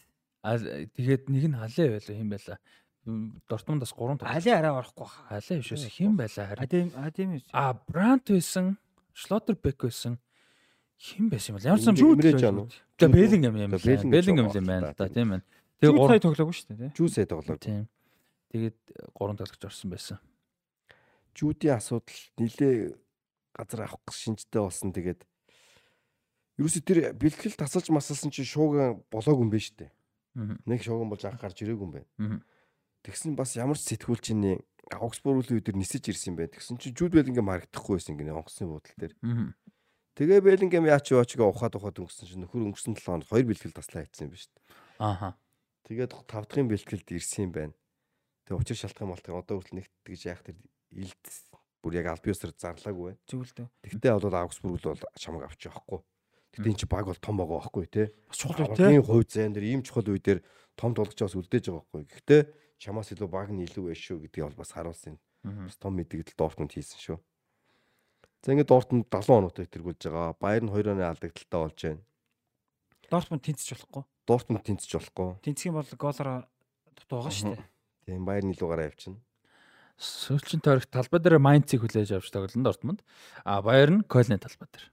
тэгээд 0.45 1.33
нэг 1.33 1.45
нь 1.49 1.57
халаа 1.57 1.89
байлаа 1.97 2.17
хин 2.17 2.29
байлаа. 2.29 2.59
М, 3.09 3.41
Дортмундаас 3.49 3.97
3 3.97 4.21
тоо. 4.21 4.29
Али 4.29 4.51
арай 4.53 4.73
орохгүй 4.77 5.09
хаа. 5.09 5.41
Халаа 5.41 5.59
биш 5.65 5.73
үс 5.73 5.89
хин 5.89 6.13
байлаа 6.13 6.45
харин. 6.45 6.61
Адем 6.61 6.89
адем 6.93 7.31
А 7.57 7.73
Бранд 7.73 8.29
байсан, 8.29 8.77
Schlotterbeck 9.17 9.81
байсан. 9.81 10.21
Хин 10.99 11.31
байсан 11.31 11.55
юм 11.55 11.57
бол 11.59 11.67
ямар 11.71 11.79
ч 11.79 11.87
юм 11.87 11.97
Эмрэ 12.19 12.33
Жан 12.43 12.59
уу? 12.59 12.69
Тэгээ 12.99 13.15
Беллингем 13.15 13.55
юм 13.55 13.71
байна. 13.71 13.79
Ч 13.79 14.59
юм 14.59 14.67
байна 14.67 14.95
да 14.99 15.07
тийм 15.07 15.29
байна. 15.31 15.45
Тэгээ 15.79 15.95
Тэгээ 15.95 15.95
гурав 15.95 16.19
3 16.19 16.27
тоглоогүй 16.27 16.55
шүү 16.59 16.67
дээ 16.75 16.79
тий. 16.83 16.91
Жүүсээ 16.99 17.27
тоглоо. 17.31 17.59
тийм. 17.63 17.85
Тэгээд 18.51 18.77
3 19.15 19.39
тоглогч 19.39 19.63
орсон 19.63 19.89
байсан. 19.95 20.19
Жүүдийн 21.39 21.79
асуудал 21.79 22.19
нилээ 22.35 22.75
газар 23.55 23.81
авах 23.87 24.03
гэж 24.11 24.17
шинжтэй 24.19 24.59
болсон. 24.59 24.91
Тэгээд 24.91 25.23
ерөөсө 26.59 26.81
тэр 26.83 26.99
бэлтгэл 27.15 27.55
тасалж 27.55 27.95
масалсан 27.95 28.35
чинь 28.35 28.43
шууган 28.51 28.99
болоогүй 29.15 29.47
юм 29.47 29.53
байна 29.55 29.63
шүү 29.63 29.79
дээ. 29.79 29.93
Нэг 30.67 30.83
шууган 30.83 31.11
болж 31.15 31.23
анх 31.23 31.39
гарч 31.39 31.63
ирээгүй 31.63 31.87
юм 31.87 31.95
байна. 31.95 32.43
Тэгсэн 33.07 33.39
бас 33.39 33.55
ямар 33.55 33.79
ч 33.79 33.95
сэтгүүл 33.95 34.19
чинь 34.19 34.59
Аугсбург 34.89 35.45
үеийн 35.47 35.61
өдөр 35.63 35.77
нисэж 35.79 36.11
ирсэн 36.11 36.35
юм 36.35 36.43
байна. 36.43 36.51
Тэгсэн 36.59 36.81
чинь 36.83 36.97
Жүүд 36.99 37.15
Беллингем 37.15 37.47
харагдахгүй 37.47 38.01
байсан 38.03 38.17
гинэ 38.19 38.35
онгоцны 38.35 38.67
буудлын 38.67 38.99
дээр. 38.99 39.15
Мгм. 39.23 39.55
Тэгээ 40.19 40.43
Беллингем 40.43 40.83
яач 40.91 41.15
яачгаа 41.15 41.47
ухаад 41.47 41.79
ухаад 41.79 42.03
өнгөсөн 42.03 42.27
чинь 42.27 42.43
нөхөр 42.43 42.75
өнгөрсөн 42.75 42.99
7 42.99 43.23
хоног 43.23 43.31
хоёр 43.31 43.47
бэлтгэл 43.55 43.79
таслаа 43.79 44.03
хийсэн 44.03 44.27
юм 44.27 44.35
ба 44.35 44.39
шүү 44.43 44.51
дээ. 44.51 44.67
Ааха. 44.99 45.31
Тэгээд 45.87 46.13
тав 46.27 46.43
дахьын 46.51 46.67
бэлтгэлд 46.67 47.09
ирсэн 47.15 47.47
юм 47.47 47.53
байна. 47.55 47.75
Тэгээ 48.51 48.59
учир 48.59 48.79
шалтгаан 48.83 49.15
малтгаан 49.15 49.39
одоо 49.39 49.63
хүртэл 49.63 49.79
нэгтгэж 49.79 50.11
гэж 50.11 50.23
яах 50.27 50.43
тэр 50.43 50.59
илд 50.91 51.25
бүр 51.87 51.93
яг 52.03 52.07
альбиусэр 52.19 52.51
зарлаагүй 52.51 53.15
байна. 53.15 53.23
Зүйл 53.31 53.53
дээ. 53.55 53.69
Тэгтээ 53.87 54.13
бол 54.19 54.35
Аугсбург 54.43 54.75
л 54.83 54.91
бол 54.91 55.03
чамаг 55.15 55.43
авчих 55.47 55.71
واخгүй. 55.71 56.03
Тэгтээ 56.51 56.71
энэ 56.75 56.81
ч 56.83 56.85
баг 56.91 57.07
бол 57.07 57.23
том 57.23 57.37
байгаа 57.39 57.57
واخгүй 57.63 57.87
те. 57.87 58.11
Чухал 58.35 58.67
үү 58.67 58.75
те. 58.75 58.91
Ийм 58.91 59.07
хувь 59.07 59.31
зайн 59.31 59.55
дээр 59.55 59.71
ийм 59.71 59.83
чухал 59.87 60.11
үе 60.11 60.19
дээр 60.19 60.43
том 60.75 60.99
толгоч 60.99 61.23
бас 61.23 61.39
үлдээж 61.39 61.71
байгаа 61.71 61.79
واخгүй. 61.87 62.03
Гэхдээ 62.11 62.43
чамаас 62.83 63.15
илүү 63.15 63.29
баг 63.31 63.55
нь 63.55 63.63
илүү 63.63 63.85
байж 63.87 64.01
шүү 64.03 64.19
гэдгийг 64.27 64.51
бол 64.51 64.61
бас 64.67 64.75
харуулсан. 64.75 65.15
Бас 65.47 65.79
том 65.79 65.95
мэдээлэл 65.95 66.35
Дортмунд 66.35 66.75
хийсэн 66.75 66.99
шүү. 66.99 67.19
За 68.49 68.57
ингээд 68.57 68.73
Дортмунд 68.73 69.13
70 69.13 69.29
оноотой 69.29 69.69
тэргүүлж 69.69 70.09
байгаа. 70.09 70.33
Баер 70.41 70.65
нь 70.65 70.73
2 70.73 70.97
оны 70.97 71.05
алдагдaltaа 71.05 71.69
болж 71.69 71.77
байна. 71.85 72.01
Дортмунд 73.13 73.45
тэнцэж 73.45 73.69
болохгүй. 73.77 74.03
Дортмунд 74.25 74.65
тэнцэж 74.65 74.91
болохгүй. 74.97 75.29
Тэнцэх 75.45 75.69
юм 75.69 75.77
бол 75.77 75.93
голоор 76.01 76.49
дутуу 76.97 77.21
байгаа 77.21 77.29
шүү 77.37 77.53
дээ. 77.53 77.69
Тийм 78.09 78.25
Баер 78.25 78.49
нь 78.49 78.57
илүү 78.57 78.69
гараа 78.73 78.89
явчихна. 78.89 79.21
Сүүлчийн 80.01 80.65
тойрог 80.65 80.89
талбай 80.89 81.21
дээр 81.21 81.37
Майнцыг 81.45 81.85
хүлээж 81.85 82.17
авч 82.17 82.33
тоглоно 82.33 82.65
Дортмунд. 82.73 83.05
А 83.45 83.61
Баер 83.61 83.93
нь 83.93 84.09
Кольны 84.09 84.41
талбай 84.41 84.69
дээр. 84.73 84.87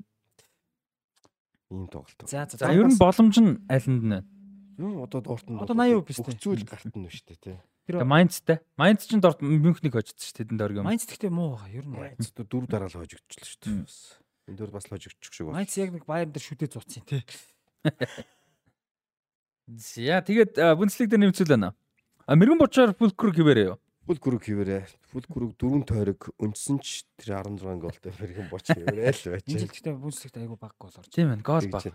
Ийм 1.72 1.88
тоглолт. 1.88 2.28
За 2.28 2.44
за. 2.52 2.76
Ер 2.76 2.92
нь 2.92 3.00
боломж 3.00 3.40
нь 3.40 3.64
алинд 3.72 4.04
нь 4.04 4.12
байна? 4.20 4.28
Юу 4.76 5.08
одоо 5.08 5.24
Дортмунд 5.24 5.64
Одоо 5.64 5.80
80% 5.80 6.04
биш 6.04 6.20
зүйл 6.44 6.68
гарт 6.68 6.92
нь 6.92 7.08
шүү 7.08 7.32
дээ 7.32 7.40
тий. 7.40 7.58
Тэр 7.86 8.02
Майнцтэй. 8.02 8.60
Майнц 8.82 9.06
ч 9.06 9.14
дорд 9.22 9.46
Мюнхнийг 9.46 9.94
хожидсон 9.94 10.26
шүү 10.26 10.38
тэдэнд 10.42 10.62
оргиом. 10.66 10.90
Майнц 10.90 11.06
гэхдээ 11.06 11.30
муу 11.30 11.54
байгаа. 11.54 11.70
Ер 11.70 11.86
нь 11.86 11.94
Майнц 11.94 12.34
дөрв 12.34 12.66
дараа 12.66 12.90
л 12.90 12.98
хожигдчихлээ 12.98 13.46
шүү 13.46 13.62
дээ. 13.62 13.86
Энд 14.50 14.58
дөр 14.58 14.72
бас 14.74 14.90
л 14.90 14.98
хожигдчих 14.98 15.30
шиг 15.30 15.46
байна. 15.46 15.62
Майнц 15.62 15.78
яг 15.78 15.94
нэг 15.94 16.10
Баерн 16.10 16.34
дээр 16.34 16.46
шүдээ 16.50 16.70
зуцсан 16.74 17.06
тий. 17.06 17.22
За 19.70 20.22
тэгээд 20.26 20.58
бүнцлэг 20.58 21.14
дээр 21.14 21.30
нэмцүүлэнэ. 21.30 21.70
А 22.26 22.34
мэрэгэн 22.34 22.58
бочоор 22.58 22.98
Фулкруг 22.98 23.38
хിവэрээ 23.38 23.70
юу? 23.70 23.78
Фулкруг 24.10 24.42
хിവэрээ. 24.46 24.86
Фулкруг 25.14 25.54
дөрвөн 25.58 25.86
тойрог 25.86 26.34
өндсөн 26.42 26.82
ч 26.82 27.06
тэр 27.22 27.42
16 27.42 27.82
голтой 27.82 28.14
мэрэгэн 28.18 28.50
боч 28.50 28.66
хിവэрээ 28.70 29.14
л 29.14 29.30
байж. 29.30 29.46
Энэ 29.46 29.66
жилдээ 29.70 29.94
бүнцлэгт 29.94 30.38
айгүй 30.42 30.58
баг 30.58 30.74
гол 30.78 30.94
орж. 30.94 31.10
Тийм 31.10 31.34
байна. 31.34 31.46
Гол 31.46 31.70
баг. 31.70 31.86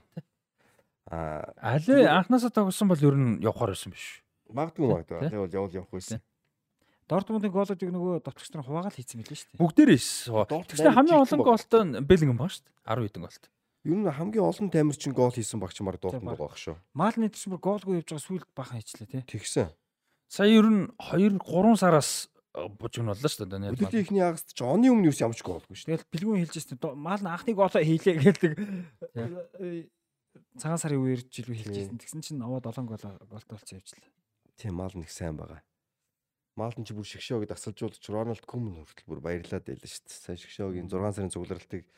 А 1.10 1.50
аль 1.58 1.86
анханасаа 1.86 2.54
тоглосон 2.54 2.90
бол 2.90 3.02
ер 3.02 3.14
нь 3.14 3.42
явхаар 3.42 3.74
байсан 3.74 3.90
биш 3.94 4.22
магадгүй 4.52 4.86
магадгүй. 4.86 5.30
Бол 5.30 5.56
явал 5.56 5.78
явах 5.80 5.90
байсан. 5.90 6.20
Дортмундын 7.10 7.50
гоолуудыг 7.50 7.90
нөгөө 7.90 8.22
товчлогч 8.22 8.54
нар 8.54 8.62
хуваагаал 8.62 8.94
хийсэн 8.94 9.18
мэлээ 9.18 9.34
шүү 9.34 9.48
дээ. 9.50 9.58
Бүгдээр 9.58 9.90
ис. 9.98 10.30
Тэгвэл 10.30 10.94
хамгийн 10.94 11.18
олон 11.18 11.40
голтой 11.42 11.82
нь 11.82 11.98
Беллингем 12.06 12.38
баг 12.38 12.54
шүү 12.54 12.62
дээ. 12.62 12.86
10 12.86 13.10
хэдэн 13.10 13.24
голтой. 13.26 13.50
Ер 13.82 13.96
нь 13.98 14.06
хамгийн 14.06 14.46
олон 14.46 14.68
тамирчин 14.70 15.10
гол 15.10 15.34
хийсэн 15.34 15.58
багч 15.58 15.82
мар 15.82 15.98
Дортмунд 15.98 16.38
байгаа 16.38 16.54
шүү. 16.54 16.78
Маалны 16.94 17.26
төсмөр 17.34 17.58
гоолгүй 17.58 17.98
явж 17.98 18.14
байгаа 18.14 18.26
сүүлд 18.30 18.48
бахан 18.54 18.78
хийчлээ 18.78 19.10
тий. 19.10 19.22
Тэгсэн. 19.26 19.74
Сая 20.30 20.54
ер 20.54 20.70
нь 20.70 20.86
2 21.02 21.34
3 21.42 21.82
сараас 21.82 22.30
бужигнууллаа 22.54 23.26
шүү 23.26 23.46
дээ. 23.46 23.74
Өдөртийн 23.74 24.04
ихний 24.06 24.22
агаст 24.22 24.54
ч 24.54 24.62
оны 24.62 24.90
өмнө 24.90 25.10
юус 25.10 25.18
ямарч 25.18 25.42
гоолгүй 25.42 25.74
шүү. 25.74 25.90
Тэгэл 25.90 26.10
бэлгүүн 26.14 26.40
хэлжсэн 26.46 26.78
маал 26.94 27.22
нь 27.22 27.30
анхны 27.30 27.54
гоолоо 27.58 27.82
хийлээ 27.82 28.22
гэдэг 28.22 28.52
цагаан 30.58 30.78
сарын 30.78 31.02
үеэр 31.02 31.22
жилүү 31.30 31.56
хэлжсэн. 31.58 31.98
Тэгсэн 31.98 32.22
чинь 32.22 32.42
аваа 32.42 32.62
7 32.62 32.86
гол 32.86 32.98
голтой 32.98 33.54
болчихсон 33.54 33.78
явжлаа. 33.82 34.06
Тийм 34.60 34.76
маал 34.76 34.92
нэг 34.92 35.08
сайн 35.08 35.40
байгаа. 35.40 35.64
Маалтан 36.60 36.84
чи 36.84 36.92
бүр 36.92 37.08
шгшөөг 37.08 37.48
дасалжуулж 37.48 38.04
Рональд 38.12 38.44
Кумн 38.44 38.84
хүртэл 38.84 39.08
бүр 39.08 39.24
баярлаад 39.24 39.64
байлаа 39.64 39.88
шүү 39.88 40.04
дээ. 40.04 40.20
Сайн 40.20 40.36
шгшөөгийн 40.36 40.92
6 40.92 41.16
сарын 41.16 41.32
цугларалтыг 41.32 41.88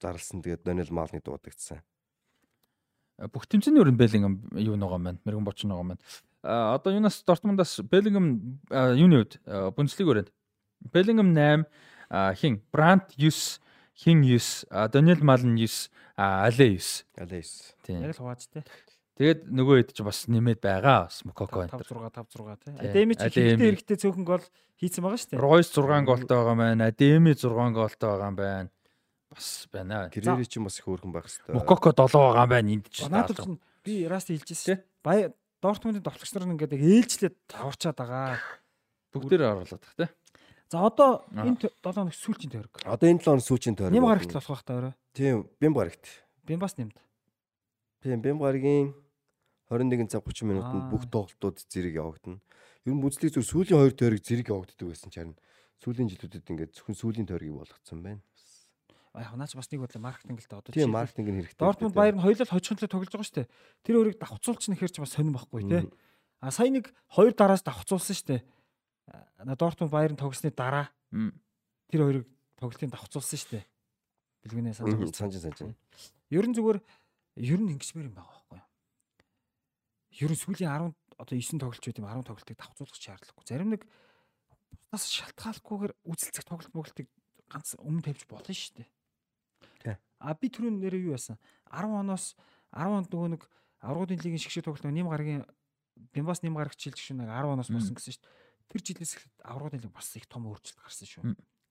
зарлсан. 0.00 0.40
Тэгээд 0.40 0.64
Донел 0.64 0.88
Маалны 0.88 1.20
дуудагдсан. 1.20 1.84
Бүх 3.28 3.44
тэмцээний 3.44 3.84
өрн 3.84 4.00
Беллингем 4.00 4.40
юу 4.56 4.80
нөгөө 4.80 5.00
маань 5.04 5.20
мэрэгэн 5.20 5.44
боч 5.44 5.68
нөгөө 5.68 5.84
маань. 5.84 6.00
А 6.40 6.80
одоо 6.80 6.96
юунаас 6.96 7.20
Дортмундаас 7.28 7.84
Беллингем 7.84 8.56
юуны 8.72 9.20
үед 9.20 9.36
Бундслиг 9.76 10.08
өрөөнд. 10.08 10.32
Беллингем 10.88 11.36
8 11.36 11.68
хин 12.40 12.64
Брант 12.72 13.12
9 13.20 13.60
хин 13.92 14.24
9 14.24 14.64
Донел 14.88 15.20
Маалн 15.20 15.60
9 15.60 15.92
Але 16.16 16.80
9. 16.80 17.04
Але 17.20 17.44
9. 17.44 17.76
Тийм. 17.84 18.00
Яг 18.00 18.16
л 18.16 18.20
хувааж 18.24 18.48
тий. 18.48 18.64
Тэгээд 19.22 19.54
нөгөө 19.54 19.76
хэд 19.78 19.90
ч 19.94 19.98
бас 20.02 20.26
нэмээд 20.26 20.58
байгаа 20.58 21.06
бас 21.06 21.22
Мококо 21.22 21.62
энэ 21.62 21.78
5 21.78 21.94
6 21.94 22.10
5 22.10 22.42
6 22.42 22.58
тий. 22.58 22.74
Адеми 22.74 23.14
чи 23.14 23.22
Адеми. 23.30 23.62
хэрэгтэй 23.70 23.96
цөөхөн 24.02 24.26
гол 24.26 24.42
хийцэн 24.82 25.02
байгаа 25.06 25.18
шүү 25.22 25.30
дээ. 25.30 25.38
Ройс 25.38 25.68
6 25.70 26.10
голтой 26.10 26.36
байгаа 26.42 26.56
маань, 26.58 26.82
Адеми 26.82 27.30
6 27.38 27.54
голтой 27.70 28.08
байгаа 28.10 28.30
юм 28.34 28.36
байна. 28.42 28.70
Бас 29.30 29.46
байна. 29.70 30.10
Гэрээри 30.10 30.46
ч 30.50 30.58
бас 30.58 30.82
их 30.82 30.90
хөөрхөн 30.90 31.14
байх 31.14 31.30
хэвээр. 31.30 31.54
Мококо 31.54 31.94
7 31.94 32.18
байгаа 32.18 32.42
юм 32.42 32.50
байна 32.50 32.68
энд 32.74 32.86
ч. 32.90 33.06
Надад 33.06 33.38
ч 33.38 33.46
би 33.86 34.10
Раст 34.10 34.34
хэлжсэн. 34.34 34.82
Бая 35.06 35.30
Дортмундын 35.62 36.02
товчлогч 36.02 36.34
нар 36.34 36.50
ингээд 36.50 36.74
яг 36.74 36.82
ээлжлээд 36.82 37.36
таварчаад 37.46 37.94
байгаа. 37.94 38.42
бүгдээр 39.14 39.42
оруулаад 39.54 39.82
тах 39.86 39.94
тий. 39.94 40.10
За 40.66 40.82
одоо 40.82 41.22
энэ 41.30 41.62
7 41.62 41.78
хоног 41.78 42.16
сүүлчийн 42.16 42.50
тойрог. 42.50 42.74
Одоо 42.82 43.06
энэ 43.06 43.22
7 43.22 43.38
хоног 43.38 43.46
сүүчийн 43.46 43.76
тойрог. 43.78 43.94
Нэм 43.94 44.08
гарагт 44.08 44.32
болох 44.34 44.50
байх 44.50 44.64
та 44.66 44.72
өөрөө. 44.74 44.94
Тийм, 45.14 45.46
бим 45.60 45.72
гарагт. 45.76 46.04
Би 46.42 46.56
бас 46.56 46.74
нэмд. 46.74 46.96
Тийм, 48.02 48.18
бим 48.24 48.40
гарагийн 48.40 48.96
21 49.72 50.12
цаг 50.12 50.20
30 50.28 50.44
минутанд 50.44 50.92
бүх 50.92 51.08
тоглолтууд 51.08 51.56
зэрэг 51.64 51.96
явагдана. 51.96 52.38
Ер 52.84 52.92
нь 52.92 53.00
бүзлийг 53.00 53.32
зөв 53.32 53.48
сүүлийн 53.48 53.80
хоёр 53.80 53.94
тойрог 53.96 54.20
зэрэг 54.20 54.52
явагддаг 54.52 54.86
байсан 54.92 55.08
ч 55.08 55.16
харин 55.16 55.36
сүүлийн 55.80 56.08
жилүүдэд 56.12 56.44
ингээд 56.52 56.72
зөвхөн 56.76 56.98
сүүлийн 57.00 57.26
тойргийг 57.26 57.56
болгоцсон 57.56 58.04
байна. 58.04 58.20
Аа 59.12 59.36
наач 59.36 59.52
бас 59.56 59.68
нэг 59.72 59.80
бодлоо 59.84 60.02
маркетингэлтэй 60.04 60.56
одоо 60.56 60.72
Тийм, 60.72 60.92
маркетинг 60.92 61.28
нь 61.28 61.40
хэрэгтэй. 61.44 61.60
Дортмунд 61.60 61.92
Баерн 61.96 62.20
хоёулаа 62.24 62.48
хожихонтой 62.48 62.88
тоглож 62.88 63.12
байгаа 63.12 63.28
шүү 63.28 63.38
дээ. 63.44 63.48
Тэр 63.84 63.94
хоёрыг 64.00 64.16
давхцуулч 64.20 64.62
нэхэр 64.72 64.88
ч 64.92 64.96
бас 65.04 65.12
сонирн 65.12 65.36
байхгүй 65.36 65.62
тий. 65.68 65.84
А 66.40 66.48
сая 66.48 66.72
нэг 66.72 66.92
хоёр 67.12 67.32
дараас 67.36 67.60
давхцуулсан 67.60 68.16
шүү 68.16 68.28
дээ. 68.28 68.40
Дортмунд 69.56 69.92
Баерн 69.92 70.16
тогсны 70.16 70.48
дараа 70.48 70.88
тэр 71.92 72.00
хоёрыг 72.08 72.24
тоглолтын 72.56 72.88
давхцуулсан 72.88 73.36
шүү 73.36 73.50
дээ. 73.60 73.64
Билгэнээ 74.48 74.74
санаж 74.80 75.12
Санаж 75.12 75.36
байна. 75.44 75.60
санаж. 75.60 75.76
Ер 76.32 76.46
нь 76.48 76.56
зүгээр 76.56 76.78
ер 77.36 77.60
нь 77.60 77.72
ингэсмээр 77.76 78.08
юм 78.10 78.16
байгаа 78.16 78.41
байхгүй 80.12 80.20
юу? 80.20 80.28
Ер 80.28 80.32
нь 80.32 80.38
сүүлийн 80.38 80.92
10 80.92 80.94
одоо 81.18 81.36
9 81.36 81.58
тоглолч 81.58 81.84
байт 81.84 81.98
юм 81.98 82.08
10 82.08 82.28
тоглолтыг 82.28 82.56
давхцуулах 82.58 82.96
шаардлагагүй. 82.96 83.44
Зарим 83.48 83.70
нэг 83.72 83.82
бусдаас 84.92 85.08
шалтгааллахгүйгээр 85.08 85.92
үзэлцэх 86.04 86.44
тоглолт 86.44 86.74
моглолтыг 86.76 87.08
ганц 87.48 87.76
өмнө 87.80 88.04
тавьж 88.04 88.28
болно 88.28 88.52
шүү 88.52 88.74
дээ. 88.76 88.88
Тий. 89.80 89.96
А 90.20 90.34
би 90.36 90.46
түрүүн 90.52 90.80
нэрээ 90.80 91.08
юу 91.08 91.16
яасан? 91.16 91.40
10 91.72 91.96
оноос 91.96 92.36
10 92.76 92.92
онд 92.92 93.08
нөгөө 93.08 93.30
нэг 93.36 93.42
аврагын 93.80 94.20
лигийн 94.20 94.42
шгшээ 94.42 94.64
тоглолт 94.68 94.84
нэм 94.84 95.08
гарагийн 95.08 95.44
Бимбас 96.12 96.42
нэм 96.42 96.56
гарагч 96.56 96.80
жилж 96.80 96.98
шүү 97.00 97.20
нэг 97.20 97.28
10 97.28 97.52
оноос 97.52 97.70
болсон 97.72 97.94
гэсэн 97.96 98.12
шүү 98.12 98.24
дээ. 98.24 98.36
Тэр 98.72 98.80
жилээс 98.82 99.12
эхлээд 99.16 99.40
аврагын 99.44 99.82
лиг 99.84 99.92
бас 99.92 100.08
их 100.16 100.26
том 100.26 100.48
өөрчлөлт 100.48 100.80
гарсан 100.80 101.08
шүү. 101.08 101.22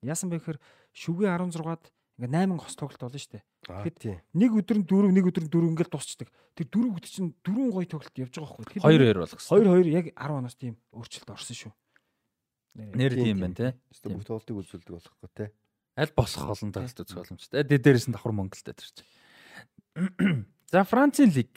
Яасан 0.06 0.30
бэ 0.30 0.40
гэхээр 0.40 0.60
шүгэ 0.94 1.26
16-ад 1.30 1.84
ингээ 2.22 2.30
8 2.30 2.62
хос 2.62 2.76
тоглолт 2.78 3.02
болно 3.02 3.18
шүү 3.18 3.34
дээ. 3.34 3.44
Тэгэхэд 3.66 3.98
тийм. 3.98 4.18
нэг 4.38 4.52
өдөр 4.62 4.78
нь 4.78 4.86
дөрөв 4.86 5.12
нэг 5.12 5.26
өдөр 5.26 5.44
нь 5.46 5.52
дөрөв 5.52 5.70
ингээл 5.74 5.90
дуусчдаг. 5.98 6.30
Тэр 6.54 6.68
дөрөв 6.70 6.94
өдөр 7.02 7.10
чинь 7.10 7.34
дөрвөн 7.42 7.70
гоё 7.74 7.88
тоглолт 7.90 8.16
явж 8.22 8.34
байгаа 8.38 8.54
байхгүй. 8.62 8.66
Тэгэхээр 8.78 8.86
2 8.86 9.10
2 9.10 9.26
болгосон. 9.26 9.50
2 9.58 9.90
2 9.90 9.98
яг 9.98 10.06
10 10.14 10.38
оноос 10.38 10.56
тийм 10.62 10.74
өөрчлөлт 10.94 11.30
орсон 11.34 11.56
шүү. 11.58 11.74
Нэр 12.96 13.12
тийм 13.18 13.38
байна. 13.42 13.74
Өстө 13.92 14.08
бүх 14.14 14.24
тоглолтыг 14.30 14.56
үзүүлдэг 14.62 14.94
болохгүй 14.94 15.30
те. 15.36 15.46
Аль 15.98 16.14
болох 16.16 16.46
олон 16.56 16.72
тоглолт 16.72 17.00
үзэх 17.04 17.18
боломжтой. 17.20 17.64
Дэ 17.68 17.76
дээрээс 17.84 18.08
нь 18.08 18.16
давхар 18.16 18.32
Монголд 18.32 18.64
чинь. 18.64 20.46
За 20.72 20.84
Францын 20.88 21.30
лиг. 21.36 21.52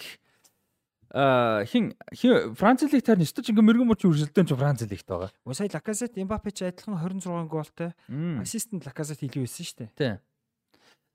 Аа 1.14 1.62
хин 1.70 1.94
хин- 2.10 2.54
Францын 2.58 2.90
лиг 2.90 3.04
тань 3.06 3.22
өстөж 3.22 3.46
ингээ 3.54 3.62
мэрэгэн 3.62 3.86
мөч 3.86 4.02
үржилтэн 4.02 4.50
ч 4.50 4.58
Францын 4.58 4.90
лигт 4.90 5.06
байгаа. 5.06 5.30
Сая 5.54 5.70
Лаказет, 5.70 6.18
Эмбапе 6.18 6.50
ч 6.50 6.66
адилхан 6.66 6.98
26 6.98 7.46
гоолтой. 7.46 7.94
Ассистент 8.42 8.82
Лаказет 8.82 9.22
илүү 9.22 9.46
байсан 9.46 9.62
шүү 9.62 9.78
дээ. 9.78 9.90
Тий. 9.94 10.12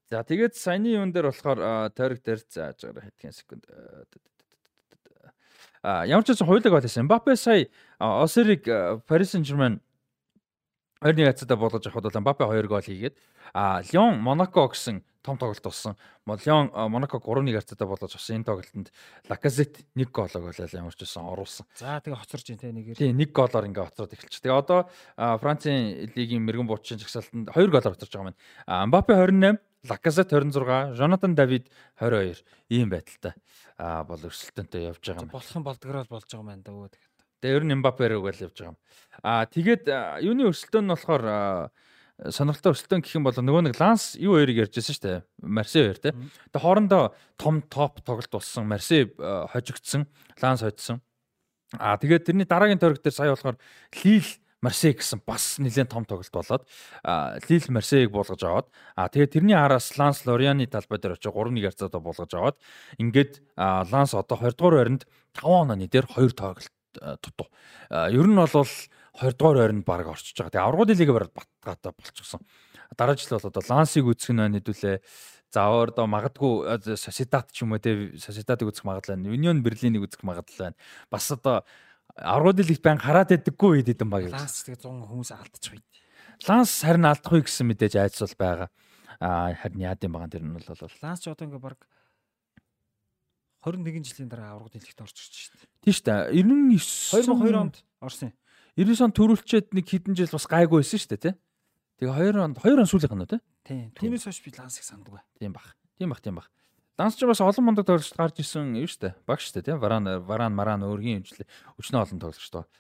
За 0.10 0.24
тэгээд 0.26 0.58
саяны 0.58 0.90
юун 0.98 1.14
дээр 1.14 1.30
болохоор 1.30 1.94
тойрог 1.94 2.20
дээр 2.26 2.42
зааж 2.50 2.82
байгаа 2.82 3.06
хэдхэн 3.14 3.34
секунд. 3.34 3.64
А 5.86 6.06
ямар 6.10 6.26
ч 6.26 6.34
байсан 6.34 6.48
хуйлаг 6.50 6.74
байсан. 6.74 7.06
Мбаппе 7.06 7.36
сая 7.38 7.70
Осериг 8.00 8.66
Paris 9.06 9.38
Saint-Germain 9.38 9.80
2-1 11.02 11.30
хацаа 11.30 11.56
болгож 11.56 11.86
авахд 11.86 12.10
бол 12.10 12.22
Мбаппе 12.26 12.44
2 12.44 12.68
гол 12.68 12.82
хийгээд 12.82 13.16
а 13.54 13.82
Лион 13.86 14.18
Монако 14.20 14.68
гэсэн 14.68 15.06
том 15.30 15.38
тоглолт 15.38 15.62
болсон. 15.62 15.94
Лион 16.26 16.74
Монако 16.90 17.22
3-1 17.22 17.62
хацаа 17.62 17.86
болгож 17.86 18.16
авсан 18.18 18.42
энэ 18.42 18.50
тоглолтод 18.50 18.90
Лаказет 19.30 19.86
1 19.94 20.10
голог 20.10 20.34
болоо 20.34 20.68
ямар 20.74 20.96
ч 20.98 21.06
байсан 21.06 21.30
оруулсан. 21.30 21.66
За 21.78 22.02
тэгээ 22.02 22.18
хоцорж 22.18 22.50
ин 22.50 22.58
тэ 22.58 22.74
нэгээр. 22.74 22.98
Тийм 22.98 23.18
нэг 23.18 23.30
голоор 23.30 23.70
ингээ 23.70 23.86
хоцроод 23.86 24.14
эхэлчих. 24.18 24.42
Тэгээ 24.42 24.58
одоо 24.58 24.90
Францын 25.16 26.10
лигийн 26.18 26.42
мэрэгэн 26.50 26.66
буучийн 26.66 26.98
жагсаалтанд 26.98 27.54
2 27.54 27.70
голоор 27.70 27.94
хоцорж 27.94 28.10
байгаа 28.10 28.28
маань. 28.34 28.90
Мбаппе 28.90 29.14
28, 29.14 29.62
Лаказет 29.86 30.34
26, 30.34 30.98
Жонатан 30.98 31.36
Давид 31.38 31.70
22 32.02 32.42
ийм 32.74 32.90
байдалтай 32.90 33.38
а 33.78 34.04
бол 34.04 34.20
өрсөлдөөнтэй 34.20 34.92
явж 34.92 35.00
байгаа 35.00 35.24
юм. 35.24 35.32
болох 35.32 35.56
юм 35.56 35.64
болдгороо 35.64 36.04
болж 36.10 36.28
байгаа 36.28 36.42
юм 36.44 36.50
байна 36.52 36.64
да 36.66 36.72
өө. 36.74 36.90
Тэгээ 37.40 37.56
ер 37.56 37.64
нь 37.64 37.76
Мбаппе 37.80 38.12
рүү 38.12 38.28
л 38.28 38.44
явж 38.44 38.58
байгаа 38.60 38.76
юм. 38.76 38.80
А 39.24 39.48
тэгээд 39.48 39.84
юуны 40.28 40.52
өрсөлдөөн 40.52 40.84
нь 40.84 40.92
болохоор 40.92 41.24
сонирхолтой 42.28 42.76
өрсөлдөөн 42.76 43.04
гэх 43.04 43.16
юм 43.16 43.24
бол 43.24 43.36
нөгөө 43.36 43.72
нэг 43.72 43.80
Ланс 43.80 44.20
юу 44.20 44.36
хоёрыг 44.36 44.68
ярьжсэн 44.68 44.96
шүү 44.96 45.06
дээ. 45.08 45.20
Марсе 45.48 45.80
хоёр 45.88 46.00
те. 46.04 46.12
Тэгээ 46.52 46.60
хоорондоо 46.60 47.04
том 47.40 47.64
топ 47.72 48.04
тоглолт 48.04 48.32
болсон. 48.32 48.68
Марсе 48.68 49.08
а, 49.20 49.48
хожигдсон, 49.48 50.08
Ланс 50.44 50.62
хоцсон. 50.62 51.00
А 51.78 51.96
тэгээд 51.96 52.28
тэрний 52.28 52.48
дараагийн 52.50 52.82
тойрог 52.82 53.00
дээр 53.00 53.16
сая 53.16 53.32
болохоор 53.32 53.56
Лил 54.04 54.28
Марсе 54.60 54.92
гэсэн 54.92 55.24
бас 55.24 55.56
нэлээд 55.64 55.88
том 55.88 56.04
тоглолт 56.04 56.34
болоод 56.36 56.64
Лил 57.48 57.66
Марсеийг 57.72 58.12
буулгаж 58.12 58.44
аваад 58.44 58.68
а 58.96 59.08
тэгээд 59.08 59.40
тэрний 59.40 59.56
араас 59.56 59.96
Ланс 59.96 60.26
Лорианы 60.28 60.68
талбай 60.68 61.00
дээр 61.00 61.16
очиж 61.16 61.32
3-1 61.32 61.64
ярцаадаа 61.64 62.02
буулгаж 62.04 62.32
аваад 62.36 62.58
ингээд 63.00 63.40
Ланс 63.56 64.12
одоо 64.12 64.36
20 64.36 64.60
дугаар 64.60 64.76
байранд 64.84 65.04
5 65.40 65.48
онооны 65.48 65.88
дээр 65.88 66.12
2 66.12 66.36
тоглолт 66.36 66.76
а, 67.00 67.16
дутуу. 67.24 67.48
А, 67.90 68.10
Ер 68.12 68.28
нь 68.28 68.36
бол 68.36 68.68
20 69.20 69.36
дугаар 69.36 69.58
байранд 69.60 69.86
баг 69.86 70.08
орчиж 70.08 70.40
байгаа. 70.40 70.54
Тэгээ 70.56 70.68
аврагын 70.68 70.98
лигээ 70.98 71.16
бараг 71.20 71.32
батгаатай 71.36 71.92
болчихсон. 71.92 72.42
Дараа 72.96 73.16
жил 73.20 73.36
бол 73.36 73.52
одоо 73.52 73.64
Лансыг 73.68 74.06
үзэх 74.08 74.32
нь 74.32 74.56
хэдүүлээ. 74.56 74.98
За 75.52 75.68
одоо 75.68 76.06
магадгүй 76.08 76.96
Сосидат 76.96 77.52
ч 77.52 77.68
юм 77.68 77.76
уу 77.76 77.84
те 77.84 78.16
Сосидатыг 78.16 78.72
үзэх 78.72 78.88
магадлал 78.88 79.20
байна. 79.20 79.36
Union 79.36 79.60
Берлинийг 79.60 80.08
үзэх 80.08 80.24
магадлал 80.24 80.72
байна. 80.72 80.78
Бас 81.12 81.28
одоо 81.32 81.68
аврагын 82.16 82.70
лигт 82.70 82.84
байн 82.86 82.98
хараад 83.02 83.30
байдаггүй 83.36 83.84
үед 83.84 83.92
хэдэн 83.92 84.10
баг 84.10 84.30
юм. 84.30 84.34
Ланс 84.34 84.64
тэгээ 84.64 84.88
100 84.88 85.10
хүмүүс 85.10 85.32
алдчих 85.36 85.72
байд. 85.76 85.88
Ланс 86.48 86.72
харин 86.80 87.06
алдахгүй 87.10 87.44
гэсэн 87.44 87.68
мэдээж 87.68 87.94
айц 88.00 88.18
бол 88.24 88.36
байгаа. 88.40 88.70
Аа 89.20 89.52
харин 89.58 89.84
яад 89.84 90.00
юм 90.06 90.16
байгаа 90.16 90.32
тэр 90.32 90.44
нь 90.48 90.56
бол 90.56 90.64
Ланс 91.04 91.20
ч 91.20 91.28
одоо 91.28 91.46
ингээ 91.46 91.60
баг 91.60 91.80
21 93.66 94.08
жилийн 94.08 94.30
дараа 94.32 94.56
аврагын 94.56 94.80
дэлгт 94.80 95.04
орж 95.04 95.18
ирж 95.20 95.36
шүү 95.36 95.58
дээ. 95.60 95.68
тийм 95.84 95.94
шүү 95.94 96.06
дээ. 96.08 96.20
99 96.32 97.28
2002 97.28 97.60
онд 97.60 97.76
орсон. 98.00 98.32
99 98.80 99.04
он 99.04 99.12
төрүүлчээд 99.12 99.76
нэг 99.76 99.86
хэдэн 99.92 100.16
жил 100.16 100.32
бас 100.32 100.48
гайгүй 100.48 100.80
байсан 100.80 101.00
шүү 101.04 101.12
дээ 101.12 101.24
тий. 101.28 101.36
Тэгээ 102.00 102.32
2 102.32 102.40
онд 102.40 102.58
2 102.64 102.80
он 102.80 102.88
сүүлийнх 102.88 103.12
нь 103.12 103.24
үү 103.28 103.32
тий. 103.36 103.42
Тийм. 103.68 103.92
Тиймээс 103.92 104.24
хойш 104.24 104.40
би 104.40 104.56
Лансыг 104.56 104.88
санддаг 104.88 105.20
бай. 105.20 105.24
Тийм 105.36 105.52
бах. 105.52 105.76
Тийм 106.00 106.10
бах, 106.16 106.24
тийм 106.24 106.40
бах. 106.40 106.48
Данс 106.96 107.20
ч 107.20 107.28
бас 107.28 107.44
олон 107.44 107.66
мундаг 107.68 107.84
тоглогч 107.84 108.16
гарч 108.16 108.40
исэн 108.40 108.80
юм 108.80 108.88
шүү 108.88 109.12
дээ. 109.12 109.14
Баг 109.28 109.44
шүү 109.44 109.60
дээ, 109.60 109.68
тийм. 109.68 109.84
Варан 109.84 110.08
Варан 110.24 110.56
Маран 110.56 110.88
өөргийн 110.88 111.28
хэмжлээ 111.28 111.48
өчнөө 111.76 112.08
олон 112.08 112.20
тоглогч 112.24 112.48
тоо. 112.48 112.72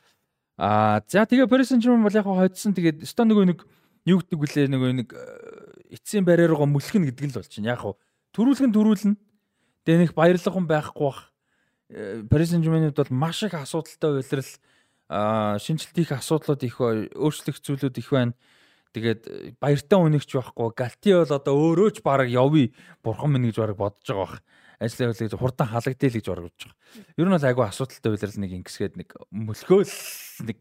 Аа, 0.55 1.03
за 1.03 1.27
тэгээ 1.27 1.51
Paris 1.51 1.75
Saint-Germain 1.75 2.07
бол 2.07 2.15
яг 2.15 2.23
хоцсон 2.23 2.71
тэгээд 2.71 3.03
өстө 3.03 3.27
нөгөө 3.27 3.45
нэг 3.51 3.59
юу 4.07 4.23
гэдэг 4.23 4.39
вүлээ 4.39 4.67
нөгөө 4.71 4.91
нэг 5.03 5.09
э, 5.11 5.99
эцсийн 5.99 6.23
барьаар 6.23 6.55
гоо 6.55 6.67
мүлхэн 6.67 7.11
гэдэг 7.11 7.31
л 7.31 7.37
бол 7.39 7.47
чинь 7.47 7.67
яг 7.67 7.79
хаа 7.79 7.95
төрүүлгэн 8.35 8.71
төрүүлнэ. 8.75 9.15
Тэгээ 9.83 9.99
нэг 10.03 10.11
баярлах 10.15 10.51
хүн 10.51 10.67
байхгүй 10.67 11.03
бах. 11.07 11.31
Э, 11.91 12.23
Paris 12.27 12.51
Saint-Germain-д 12.51 12.95
бол 12.95 13.11
маш 13.15 13.43
их 13.43 13.55
асуудалтай 13.55 14.19
үйлрэл 14.19 14.51
Аа 14.51 14.78
шинжилт 15.09 15.97
их 15.97 16.11
асуудлууд 16.13 16.61
их 16.63 16.77
бай, 16.77 17.09
өөрчлөх 17.17 17.57
зүйлүүд 17.57 17.97
их 17.97 18.09
байна. 18.13 18.33
Тэгээд 18.93 19.21
э, 19.25 19.53
баяртай 19.61 19.97
үнэгч 19.97 20.29
байхгүй. 20.33 20.69
Галти 20.73 21.13
бол 21.13 21.33
одоо 21.33 21.53
өөрөө 21.53 21.89
ч 21.93 21.97
баг 22.05 22.25
явъя. 22.29 22.73
Бурхан 23.01 23.33
минь 23.33 23.49
гэж 23.49 23.57
баг 23.61 23.77
бодож 23.77 24.05
байгаа 24.05 24.25
бах. 24.25 24.41
Ажлаа 24.81 25.13
хөлөж 25.13 25.33
хурдан 25.37 25.67
халагдъя 25.69 26.09
л 26.09 26.17
гэж 26.17 26.25
баг 26.29 26.41
бодож 26.45 26.63
байгаа. 26.65 26.77
Ер 27.17 27.25
нь 27.29 27.33
бол 27.33 27.49
айгүй 27.49 27.65
асуудалтай 27.69 28.09
үйлрэл 28.13 28.41
нэг 28.41 28.51
ингэсгээд 28.61 28.95
нэг 28.97 29.09
мөлхөөл 29.29 29.93
нэг 30.45 30.59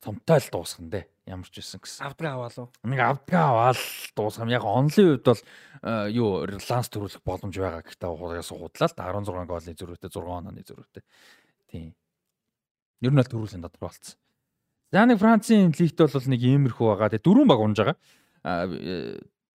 цомтой 0.00 0.40
л 0.40 0.52
дуусгана 0.52 0.92
дээ. 0.92 1.04
Ямар 1.28 1.48
ч 1.48 1.60
байсан 1.60 1.80
гэсэн. 1.80 2.04
Авдгаа 2.04 2.32
аваалуу. 2.36 2.68
Нэг 2.84 3.00
авдгаа 3.00 3.44
аваад 3.48 3.80
дуусгам. 4.16 4.52
Яг 4.52 4.64
онлын 4.64 5.08
үед 5.16 5.24
бол 5.24 5.40
э, 5.40 6.08
юу 6.12 6.44
реланс 6.48 6.88
төрүүлэх 6.92 7.24
боломж 7.24 7.56
байгаа 7.56 7.84
гэхдээ 7.84 8.08
угаас 8.12 8.52
худлаа 8.52 8.88
л 8.88 8.96
да 8.96 9.08
16 9.08 9.48
голын 9.48 9.76
зөрүүтэй 9.76 10.10
6 10.12 10.20
онооны 10.20 10.64
зөрүүтэй. 10.64 11.04
Тийм. 11.68 11.92
Ер 13.00 13.12
нь 13.12 13.20
л 13.20 13.24
төрүүлэн 13.24 13.64
тодорхой 13.64 13.88
болсон. 13.88 14.16
За 14.92 15.06
нэг 15.06 15.18
Францын 15.18 15.72
лигт 15.72 15.98
бол 16.00 16.26
нэг 16.28 16.40
иймэрхүү 16.40 16.86
байгаа. 16.88 17.08
Тэгээ 17.14 17.26
дөрвөн 17.26 17.48
баг 17.48 17.60
унж 17.60 17.78
байгаа. 17.80 17.96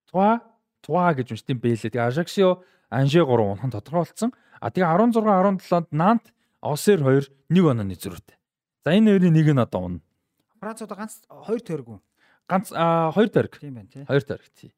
Туа 0.09 0.41
Туа 0.85 1.13
гэж 1.17 1.33
үнэтэй 1.33 1.57
бэлээ. 1.57 1.91
Тэгээ 1.97 2.07
Ажаксио 2.13 2.61
Анже 2.93 3.25
3 3.25 3.57
унхан 3.57 3.73
тодорхой 3.73 4.05
болсон. 4.05 4.29
А 4.61 4.69
тэгээ 4.69 4.85
16 4.85 5.17
17-нд 5.17 5.89
Нант 5.89 6.29
Осер 6.61 7.01
2 7.01 7.25
нэг 7.49 7.63
онооны 7.65 7.97
зөрүүтэй. 7.97 8.37
За 8.85 8.93
энэ 8.93 9.17
хоёрын 9.17 9.33
нэг 9.33 9.49
нь 9.49 9.61
одоо 9.61 9.81
унна. 9.81 10.01
Франц 10.61 10.85
одоо 10.85 10.97
ганц 10.97 11.25
хоёр 11.25 11.61
тойрог. 11.61 12.01
Ганц 12.45 12.69
а, 12.69 13.09
хоёр 13.11 13.29
тойрог. 13.29 13.57
Тийм 13.57 13.81
байна 13.81 13.89
тий. 13.89 14.05
Хоёр 14.05 14.21
тойрог 14.21 14.49
тий. 14.53 14.73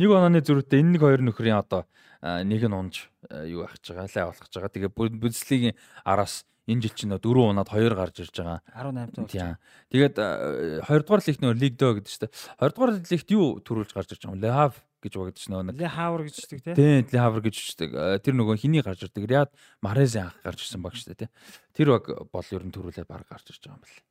Нэг 0.00 0.08
онооны 0.08 0.40
зөрүүтэй 0.40 0.80
энэ 0.80 0.96
нэг 0.96 1.02
хоёр 1.04 1.20
нөхрийн 1.20 1.60
одоо 1.60 1.84
нэг 2.20 2.64
нь 2.64 2.72
унж 2.72 3.08
юу 3.28 3.68
ахиж 3.68 3.92
байгаа, 3.92 4.08
лай 4.08 4.24
болох 4.24 4.44
гэж 4.48 4.52
байгаа. 4.56 4.72
Тэгээ 4.72 4.92
бүслэгийн 4.96 5.76
араас 6.04 6.48
энэ 6.70 6.82
жил 6.86 6.94
чинь 6.94 7.10
дөрөв 7.10 7.50
унаад 7.50 7.68
хоёр 7.68 7.98
гарч 7.98 8.22
ирж 8.22 8.34
байгаа. 8.38 8.62
18 8.70 9.18
тоо. 9.18 9.26
Тийм. 9.26 9.58
Тэгээд 9.90 10.16
а, 10.22 10.80
хоёрдугаар 10.86 11.22
лигт 11.26 11.42
нөр 11.42 11.58
лиг 11.58 11.74
дөө 11.74 11.92
гэдэг 11.98 12.10
чинь 12.14 12.30
хоёрдугаар 12.62 12.92
лигт 13.02 13.28
юу 13.34 13.58
төрүүлж 13.58 13.90
гарч 13.90 14.14
ирж 14.14 14.22
байгаа 14.22 14.38
юм? 14.38 14.42
Лехав 14.46 14.74
гэж 15.00 15.12
багдаг 15.16 15.36
чинь 15.40 15.54
нөө. 15.56 15.74
Ле 15.80 15.88
хавар 15.88 16.22
гэж 16.28 16.34
чдэг 16.36 16.60
тий. 16.60 16.74
Тийм, 16.76 17.08
Лехавр 17.08 17.40
гэж 17.40 17.54
үчдэг. 17.56 17.90
Тэр 18.20 18.34
нөгөө 18.36 18.56
хиний 18.60 18.84
гарч 18.84 19.08
ирдэг. 19.08 19.24
Риад 19.24 19.50
Марезын 19.80 20.28
анх 20.28 20.36
гарч 20.44 20.60
ирсэн 20.60 20.84
баг 20.84 20.92
дээ, 20.92 21.16
тий. 21.24 21.30
Тэр 21.72 21.96
баг 21.96 22.04
бол 22.28 22.48
ер 22.52 22.64
нь 22.64 22.74
төрүүлээд 22.74 23.08
баг 23.08 23.24
гарч 23.24 23.48
ирж 23.48 23.64
байгаа 23.64 23.80
юм 23.80 23.84
байна. 23.84 24.04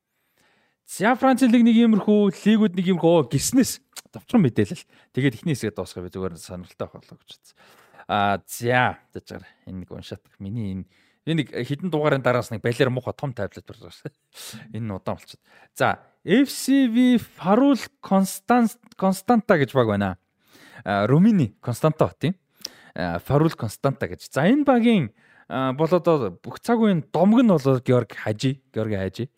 За 0.90 1.14
Францын 1.14 1.54
лиг 1.54 1.62
нэг 1.62 1.78
иймэрхүү 1.78 2.34
лигүүд 2.34 2.74
нэг 2.74 2.86
иймэрхүү 2.90 3.30
гиснээс 3.30 3.78
давчхан 4.10 4.42
мэдээлэл. 4.42 4.90
Тэгээд 5.14 5.38
ихний 5.38 5.54
хэсгээ 5.54 5.78
дуусгая 5.78 6.02
би 6.02 6.10
зүгээр 6.10 6.34
сонирхолтой 6.42 6.90
болоо 6.90 7.18
гэж 7.22 7.30
бодсон. 7.30 7.58
Аа 8.10 8.42
за 8.50 8.98
зажгаар 9.14 9.46
энэ 9.70 9.86
нэг 9.86 9.90
уншаад 9.94 10.26
миний 10.42 10.74
энэ 10.74 10.90
энэ 11.30 11.46
нэг 11.46 11.54
хідэн 11.54 11.94
дугаарын 11.94 12.26
дараас 12.26 12.50
нэг 12.50 12.66
балер 12.66 12.90
муха 12.90 13.14
том 13.14 13.34
таблет 13.34 13.62
байна. 13.62 13.94
Энэ 14.74 14.86
нь 14.86 14.92
удаан 14.92 15.18
болчиход. 15.22 15.42
За 15.78 16.02
FCV 16.26 17.22
Farul 17.22 17.78
Constant 18.02 18.74
Constanta 18.98 19.62
гэж 19.62 19.74
баг 19.78 19.88
байна. 19.88 20.18
Румыни 20.84 21.54
Константо 21.62 22.10
тийм. 22.18 22.34
Farul 22.98 23.54
Constanta 23.54 24.10
гэж. 24.10 24.26
За 24.34 24.50
энэ 24.50 24.66
багийн 24.66 25.14
бол 25.50 25.90
одоо 25.90 26.34
бүх 26.34 26.60
цаг 26.62 26.82
үеийн 26.82 27.06
домг 27.14 27.46
нь 27.46 27.54
бол 27.54 27.80
Георг 27.86 28.14
Хажи, 28.14 28.62
Георги 28.74 28.98
Хажи. 28.98 29.30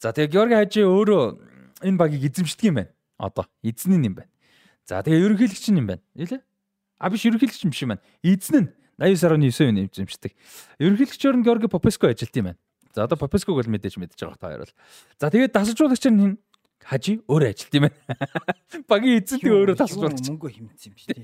За 0.00 0.12
тэгээ 0.12 0.32
Георги 0.32 0.56
Хажи 0.56 0.80
өөрөө 0.88 1.84
энэ 1.84 2.00
багийг 2.00 2.32
эзэмшдэг 2.32 2.64
юм 2.64 2.76
байна. 2.80 2.92
Одоо 3.20 3.44
эзэн 3.62 4.00
нь 4.00 4.08
юм 4.08 4.14
байна. 4.20 4.32
За 4.84 5.02
тэгээ 5.04 5.20
ерөнхийлөгч 5.20 5.66
нь 5.72 5.80
юм 5.80 5.86
байна. 5.86 6.02
Илээ? 6.16 6.40
А 6.98 7.10
биш 7.10 7.24
ерөнхийлөгч 7.28 7.64
юм 7.64 7.72
биш 7.72 7.82
юм 7.84 7.92
байна. 7.92 8.04
Эзэн 8.24 8.56
нь 8.64 8.68
89.9 9.00 9.68
үн 9.68 9.78
эзэмшдэг. 9.86 10.32
Ерөнхийлөгчөөр 10.80 11.36
нь 11.36 11.44
Георги 11.44 11.68
Попеско 11.68 12.08
ажилт 12.08 12.36
юм 12.36 12.52
байна. 12.52 12.60
За 12.96 13.04
одоо 13.04 13.20
Попеског 13.20 13.60
бол 13.60 13.68
мэдээж 13.68 14.00
мэдэж 14.00 14.16
байгаа 14.24 14.40
та 14.40 14.48
хоёр 14.48 14.62
бол. 14.64 14.74
За 15.20 15.28
тэгээд 15.28 15.52
дасалжуулагч 15.52 16.04
нь 16.08 16.40
Хажи 16.86 17.18
өөрөө 17.26 17.50
ажилт 17.50 17.74
юм 17.74 17.84
байна. 17.88 17.98
Багийн 18.90 19.18
эзэнтэй 19.18 19.50
өөрөө 19.50 19.74
дасалжуулагч. 19.74 20.28
мөнгө 20.30 20.50
хэмтсэн 20.54 20.86
юм 20.86 20.94
биш 20.94 21.06
тий. 21.10 21.18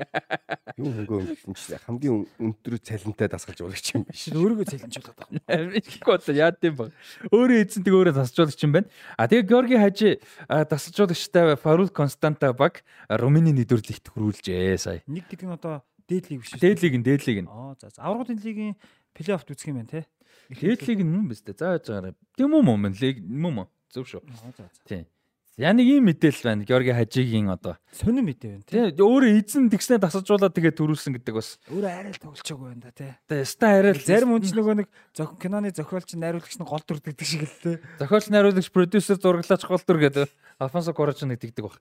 Юу 0.74 0.90
хөнгөө 0.90 1.18
өнгөлтөн 1.22 1.54
ч 1.54 1.78
хамгийн 1.86 2.26
өндөр 2.42 2.74
цалинтай 2.82 3.28
дасгалж 3.30 3.62
урагч 3.62 3.86
юм 3.94 4.02
биш. 4.02 4.26
Өөрийгөө 4.34 4.66
цалинжуулаад 4.66 5.18
байгаа. 5.22 5.78
Ихгүй 5.78 6.12
одоо 6.18 6.34
яад 6.34 6.58
юм 6.66 6.74
баг. 6.82 6.90
Өөрөө 7.30 7.62
эзэнтэй 7.62 7.94
өөрөө 7.94 8.14
дасалжуулагч 8.18 8.60
юм 8.66 8.72
байна. 8.74 8.90
А 9.14 9.30
тэгээ 9.30 9.46
Георги 9.46 9.78
Хажи 9.78 10.10
дасалжуулагчтай 10.50 11.54
Фарул 11.62 11.94
Константа 11.94 12.50
баг 12.50 12.82
Румыны 13.06 13.54
нэдвэрлэгт 13.54 14.10
хүрүүлжээ 14.10 14.82
сая. 14.82 15.06
Нэг 15.06 15.30
гэдэг 15.30 15.46
нь 15.46 15.54
одоо 15.54 15.86
дээд 16.12 16.28
лиг 16.28 16.40
биш 16.44 16.52
үү? 16.52 16.60
Дээдлиг 16.60 16.94
нь 17.00 17.06
дээдлиг 17.08 17.38
нь. 17.42 17.48
Аа 17.48 17.72
за. 17.80 17.88
Аврагын 17.96 18.36
лигийн 18.44 18.76
плей-оффт 19.16 19.48
үзэх 19.48 19.72
юм 19.72 19.80
байна 19.80 19.88
тий. 19.88 20.04
Дээдлиг 20.52 21.00
нь 21.00 21.08
мөн 21.08 21.32
биз 21.32 21.40
дээ. 21.40 21.56
За 21.56 21.80
яаж 21.80 21.88
байгаарай. 21.88 22.12
Тийм 22.36 22.52
үү 22.52 22.62
мөн 22.62 22.92
лиг 23.00 23.24
мөн 23.24 23.52
мөн. 23.64 23.68
Зөв 23.88 24.04
шүү. 24.04 24.20
Аа 24.28 24.52
за 24.52 24.68
за. 24.68 24.84
Тийм. 24.84 25.08
За 25.52 25.68
нэг 25.68 25.84
ийм 25.84 26.08
мэдээлэл 26.08 26.48
байна. 26.48 26.64
Георги 26.64 26.96
Хажигийн 26.96 27.52
одоо 27.52 27.76
Сонин 27.92 28.24
мэдээ 28.24 28.56
байна 28.56 28.64
тий. 28.64 29.04
өөрөө 29.04 29.36
эзэн 29.36 29.68
тэгснэ 29.68 30.00
дасалжуулаад 30.00 30.56
тэгээ 30.56 30.72
төрүүлсэн 30.80 31.12
гэдэг 31.20 31.34
бас 31.36 31.60
Өөрөө 31.68 31.92
арай 31.92 32.12
л 32.16 32.22
тоглолцоогүй 32.24 32.66
байна 32.72 32.88
да 32.88 32.96
тий. 32.96 33.12
одоо 33.12 33.36
яста 33.36 33.66
арай 33.68 33.92
л 33.92 34.00
Зарим 34.00 34.32
хүн 34.32 34.48
ч 34.48 34.56
нөгөө 34.56 34.74
нэг 34.80 34.88
зохион 35.12 35.36
киноны 35.36 35.68
зохиолч 35.76 36.16
найруулагч 36.16 36.56
нь 36.56 36.64
гол 36.64 36.80
дүр 36.88 37.04
гэдэг 37.04 37.28
шиг 37.28 37.44
л 37.44 37.52
тий. 37.60 37.76
зохиолч 38.00 38.32
найруулагч 38.32 38.68
продюсер 38.72 39.20
зураглаач 39.20 39.62
гол 39.68 39.84
дүр 39.84 39.98
гэдэг 40.00 40.28
Алфонсо 40.56 40.96
Корочч 40.96 41.20
нэг 41.28 41.36
тэгдэг 41.44 41.68
баг. 41.68 41.76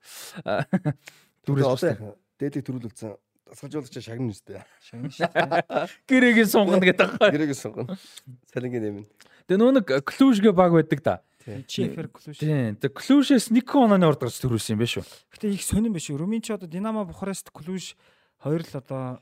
Дүрээс 1.48 2.12
дээдийг 2.44 2.68
төрүүлүүлсэн 2.68 3.16
дасгалжуулагч 3.52 4.00
шагнана 4.00 4.32
үстэй. 4.32 4.64
Шагнаш 4.80 5.16
тий. 5.20 5.28
гэрээгийн 6.08 6.48
сунгана 6.48 6.86
гэдэг 6.88 7.08
байгаа. 7.20 7.32
Гэрээгээ 7.36 7.60
сунгана. 7.60 8.00
Цалингийн 8.56 8.84
нэмэн. 8.88 9.06
Тэгээ 9.52 9.60
нөө 9.60 9.72
нэг 9.76 9.88
клүүшгэ 10.08 10.52
баг 10.56 10.72
байдаг 10.72 11.02
да. 11.04 11.16
Чифер 11.68 12.08
клуш. 12.08 12.40
Тийм. 12.40 12.80
Тэгээ 12.80 12.96
клүүшээс 12.96 13.52
нэг 13.52 13.68
онооны 13.76 14.08
урд 14.08 14.24
гарч 14.24 14.40
төрүүлсэн 14.40 14.78
юм 14.78 14.82
байна 14.86 14.94
шүү. 14.96 15.06
Гэтэ 15.36 15.52
их 15.52 15.64
сонирн 15.66 15.96
биш? 15.98 16.08
Румын 16.14 16.40
ч 16.40 16.54
одоо 16.56 16.70
Динамо 16.70 17.04
Бухарест 17.04 17.52
клуш 17.52 17.98
хоёр 18.40 18.64
л 18.64 18.74
одоо 18.78 19.20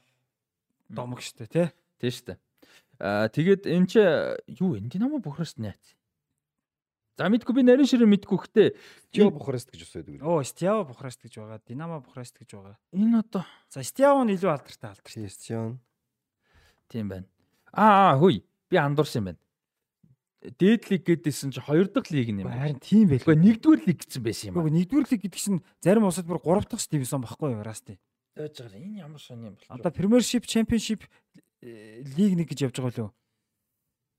домог 0.91 1.23
штэ 1.23 1.47
тий. 1.49 1.67
Тийм 1.97 2.11
шүү 2.11 2.25
дээ. 2.35 2.37
Аа 2.99 3.31
тэгээд 3.31 3.63
эн 3.65 3.87
чи 3.87 4.03
юу 4.59 4.75
вэ? 4.75 4.85
Динамо 4.91 5.23
Бухарест 5.23 5.57
найц. 5.57 5.95
За 7.19 7.27
мэдгүй 7.27 7.51
би 7.51 7.63
нарийн 7.67 7.83
ширээ 7.83 8.07
мэдгүй 8.07 8.39
хтээ. 8.47 8.69
Жио 9.11 9.27
Бухарест 9.27 9.67
гэж 9.75 9.83
ус 9.83 9.91
байдаг. 9.91 10.23
Оо 10.23 10.39
Стиаво 10.39 10.87
Бухарест 10.87 11.19
гэж 11.19 11.43
байгаа. 11.43 11.59
Динамо 11.67 11.99
Бухарест 11.99 12.39
гэж 12.39 12.55
байгаа. 12.55 12.79
Энэ 12.95 13.19
одоо 13.19 13.43
За 13.67 13.83
Стиаво 13.83 14.23
нь 14.23 14.39
илүү 14.39 14.47
алдартай 14.47 14.87
алдартай. 14.87 15.27
Кристиан. 15.27 15.83
тийм 16.87 17.11
байна. 17.11 17.27
Аа 17.75 18.15
аа 18.15 18.23
хөөе. 18.23 18.39
Би 18.71 18.75
андуурсан 18.79 19.19
юм 19.19 19.25
байна. 19.35 19.39
Дээд 20.47 20.87
лиг 20.87 21.03
гэдээсэн 21.03 21.51
чи 21.51 21.59
хоёр 21.59 21.91
дахь 21.91 22.07
лиг 22.07 22.31
юм. 22.31 22.47
Харин 22.47 22.79
тийм 22.79 23.11
байл. 23.11 23.19
Гэхдээ 23.19 23.35
нэгдүгээр 23.35 23.81
лиг 23.83 23.99
гэсэн 23.99 24.23
байсан 24.23 24.47
юм 24.47 24.55
байна. 24.63 24.79
нэгдүгээр 24.79 25.07
лиг 25.11 25.21
гэдэг 25.27 25.41
чинь 25.43 25.59
зарим 25.83 26.07
улсад 26.07 26.23
бүр 26.23 26.39
3 26.39 26.71
дахь 26.71 26.87
дивизион 26.87 27.27
багхгүй 27.27 27.51
юу 27.51 27.67
Расти. 27.67 27.99
Дэж 28.39 28.63
байгаа. 28.63 28.79
Энэ 28.79 29.03
ямар 29.03 29.19
сони 29.19 29.51
юм 29.51 29.59
бол. 29.59 29.67
Одоо 29.67 29.91
Premiership, 29.91 30.47
Championship 30.47 31.03
э, 31.59 31.99
лиг 32.15 32.39
нэг 32.39 32.47
гэж 32.47 32.71
явж 32.71 32.79
байгаа 32.79 33.11
лөө. 33.11 33.11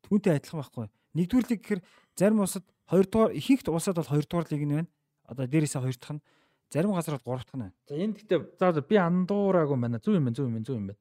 Түүнтэй 0.05 0.37
адилхан 0.37 0.61
байхгүй. 0.61 0.87
Нэгдүгээр 1.17 1.49
лиг 1.49 1.61
гэхээр 1.65 1.81
зарим 2.21 2.45
улсад 2.45 2.69
2 2.91 3.07
дугаар 3.07 3.31
ихэнх 3.33 3.63
улсад 3.71 3.97
бол 3.97 4.05
2 4.05 4.27
дугаар 4.27 4.47
лиг 4.51 4.63
нь 4.67 4.75
байна. 4.75 4.91
Одоо 5.31 5.47
дээрээсээ 5.47 5.83
2 5.87 5.95
дахь 6.03 6.15
нь 6.19 6.23
зарим 6.71 6.93
газар 6.93 7.21
бол 7.23 7.39
3 7.39 7.47
дахь 7.47 7.55
нь 7.55 7.63
байна. 7.63 7.75
За 7.87 7.95
энэ 7.95 8.15
гэхдээ 8.19 8.75
за 8.75 8.83
би 8.83 8.97
андуураагүй 8.99 9.79
байна. 9.79 10.03
Зүг 10.03 10.15
юм 10.19 10.25
байна, 10.27 10.37
зүг 10.37 10.47
юм 10.47 10.55
байна, 10.59 10.67
зүг 10.67 10.77
юм 10.77 10.87
байна. 10.91 10.99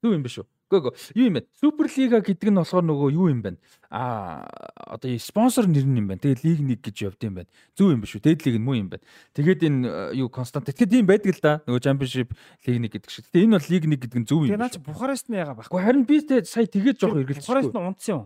Зүг 0.00 0.12
юм 0.12 0.22
биш 0.24 0.36
үү? 0.40 0.46
Гөө 0.70 0.94
юу 1.18 1.26
юм 1.26 1.34
бэ? 1.34 1.42
Суперлига 1.58 2.20
гэдэг 2.22 2.48
нь 2.52 2.60
болохоор 2.60 2.84
нөгөө 2.86 3.08
юу 3.10 3.26
юм 3.26 3.40
бэ? 3.42 3.58
Аа 3.90 4.46
одоо 4.86 5.10
спонсор 5.18 5.66
нэр 5.66 5.82
нь 5.82 5.98
юм 5.98 6.06
байна. 6.12 6.22
Тэгээ 6.22 6.44
лиг 6.46 6.60
1 6.62 6.84
гэж 6.84 6.96
явд 7.10 7.20
юм 7.26 7.34
байна. 7.42 7.50
Зүг 7.74 7.90
юм 7.90 8.00
биш 8.00 8.14
үү? 8.14 8.22
Дээд 8.22 8.46
лиг 8.46 8.56
нь 8.60 8.64
муу 8.64 8.78
юм 8.78 8.88
байна. 8.92 9.02
Тэгээд 9.34 9.60
энэ 9.66 10.14
э, 10.14 10.22
юу 10.22 10.30
констант. 10.30 10.70
Тэгэхээр 10.70 10.92
тийм 10.94 11.06
байдаг 11.10 11.34
л 11.34 11.42
да. 11.42 11.52
Нөгөө 11.66 11.82
championship 11.82 12.30
лиг 12.64 12.76
1 12.78 12.86
гэдэг 12.86 13.10
шиг. 13.10 13.26
Тэгээ 13.34 13.44
энэ 13.50 13.56
бол 13.58 13.66
лиг 13.66 13.84
1 13.84 13.98
гэдэг 13.98 14.18
нь 14.22 14.28
зүг 14.30 14.40
юм. 14.46 14.52
Тэгээ 14.54 14.62
наа 14.62 14.70
биш 14.70 14.76
чи 14.76 14.80
үү? 14.80 14.86
Бухарест 14.86 15.26
нь 15.26 15.36
яага. 15.36 15.58
Гэхдээ 15.58 15.84
харин 15.84 16.04
би 16.06 16.16
тэ 16.22 16.44
сая 16.46 16.70
тэгээд 16.70 16.96
жоох 17.02 17.18
Бухарест 17.18 17.42
эргэлцчихгүй. 17.42 17.82
нь 17.82 17.88
унтсан 17.90 18.12
юм. 18.14 18.24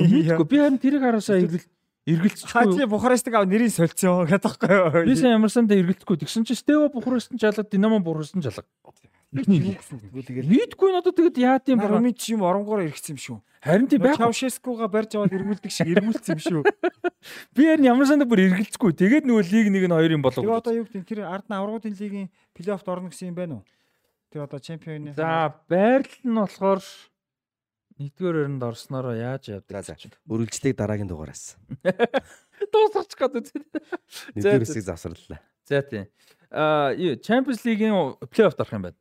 Мэдгүй 0.00 0.46
би 0.48 0.56
харин 0.64 0.80
тэрийг 0.80 1.02
хараасаа 1.04 1.38
эргэл 1.44 1.60
Хаа 1.60 1.81
эргэлцчихгүй. 2.06 2.74
чи 2.78 2.86
Бухарестыг 2.90 3.34
ав 3.38 3.46
нэрийг 3.46 3.70
солилцсон 3.72 4.26
гэдэг 4.26 4.42
байхгүй 4.42 5.04
Би 5.06 5.14
юу? 5.14 5.20
сайн 5.22 5.36
ямарсандаа 5.38 5.78
эргэлдэхгүй. 5.78 6.16
Тэгсэн 6.22 6.42
чи 6.44 6.54
Стево 6.58 6.88
Бухарест 6.90 7.30
нь 7.30 7.38
жалаад 7.38 7.68
Динамо 7.70 8.02
Бухарест 8.02 8.34
нь 8.34 8.42
жалаа. 8.42 8.66
Тэгвэл 9.32 10.28
тэгээд 10.28 10.44
Нийтгүй 10.44 10.92
надад 10.92 11.16
тэгэд 11.16 11.36
яат 11.40 11.64
юм 11.72 11.80
Нар 11.80 11.88
бэ? 11.88 11.96
өмнө 12.04 12.12
чи 12.12 12.36
юм 12.36 12.44
оронгоор 12.44 12.84
иргэсэн 12.84 13.16
юм 13.16 13.20
шүү. 13.22 13.38
Харин 13.64 13.88
тийм 13.88 14.02
байх. 14.04 14.20
Чавшескуга 14.20 14.88
барьж 14.92 15.16
аваад 15.16 15.32
эргүүлдэг 15.32 15.72
шиг 15.72 15.88
эргүүлсэн 15.88 16.36
юм 16.36 16.42
шүү. 16.42 16.60
Би 17.56 17.64
харин 17.64 17.88
ямарсандаа 17.96 18.28
бүр 18.28 18.44
эргэлцэхгүй. 18.52 18.92
Тэгээд 18.92 19.24
нөгөө 19.24 19.44
лиг 19.48 19.66
нэг 19.72 19.84
нь 19.88 19.94
хоёр 19.96 20.12
юм 20.12 20.20
болов. 20.20 20.44
Тэгээ 20.44 20.60
одоо 20.60 20.72
юу 20.76 20.84
гэдэг 20.84 21.06
тэр 21.08 21.20
ард 21.24 21.48
нь 21.48 21.56
аврагын 21.56 21.96
лигийн 21.96 22.28
плей-оффт 22.52 22.88
орно 22.92 23.08
гэсэн 23.08 23.32
юм 23.32 23.36
байна 23.40 23.54
уу? 23.56 23.64
Тэр 24.28 24.44
одоо 24.44 24.60
чемпионы 24.60 25.16
За 25.16 25.48
байрлал 25.64 26.20
нь 26.28 26.36
болохоор 26.36 26.80
нэгдүгээр 27.98 28.36
өрөнд 28.46 28.62
орсноороо 28.62 29.14
яаж 29.16 29.52
явдаг? 29.52 29.84
За. 29.84 29.96
өргөлжлийг 30.28 30.76
дараагийн 30.76 31.10
дугаараас. 31.10 31.56
Дуусгачих 32.72 33.18
гээд 33.18 33.34
үзээ. 33.40 33.62
Нэгдүгээр 34.36 34.64
хэсгийг 34.64 34.86
завсарлаа. 34.86 35.40
За 35.68 35.82
тийм. 35.82 36.06
Аа 36.52 36.92
юу 36.96 37.16
Champions 37.20 37.64
League-ийн 37.64 37.92
плей-офф 38.28 38.56
орох 38.56 38.72
юм 38.72 38.84
байна. 38.88 38.98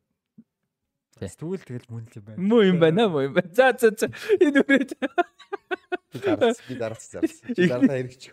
Тэгвэл 1.21 1.61
тэгэл 1.61 1.91
мөн 1.91 2.05
л 2.09 2.17
юм 2.17 2.25
байна. 2.25 2.39
Муу 2.41 2.61
юм 2.65 2.77
байна 2.81 3.05
муу 3.11 3.27
юм 3.29 3.33
байна. 3.37 3.51
За 3.53 3.75
за 3.77 3.93
за. 3.93 4.07
Энэ 4.41 4.65
үрээд. 4.65 4.91
Би 6.65 6.75
дараач 6.75 7.03
зарласан. 7.05 7.53
Чи 7.53 7.67
дараа 7.69 7.93
хэрэгч. 7.93 8.23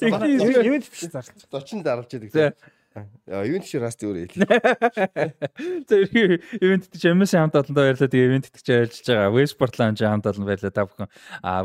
Ихний 0.00 0.38
Юу 0.38 0.78
ч 0.80 1.10
зарлаа. 1.10 1.34
40 1.50 1.82
даралж 1.82 2.10
яадаг. 2.14 2.56
За. 2.96 3.04
Яа, 3.28 3.44
юу 3.44 3.60
ч 3.60 3.76
расти 3.76 4.08
өөрөө 4.08 4.32
хэл. 4.32 4.48
За 5.84 5.96
ивент 6.00 6.88
гэж 6.88 7.02
MS 7.12 7.32
хамт 7.36 7.58
олондоо 7.60 7.84
баярлалаа. 7.84 8.08
Тэгээ 8.08 8.28
ивент 8.32 8.48
гэж 8.48 8.66
ажиллаж 8.72 9.04
байгаа. 9.04 9.34
Westport 9.36 9.74
Lounge 9.76 10.00
хамт 10.00 10.24
олон 10.24 10.46
баярлалаа. 10.48 10.72
Та 10.72 10.86
бүхэн 10.88 11.08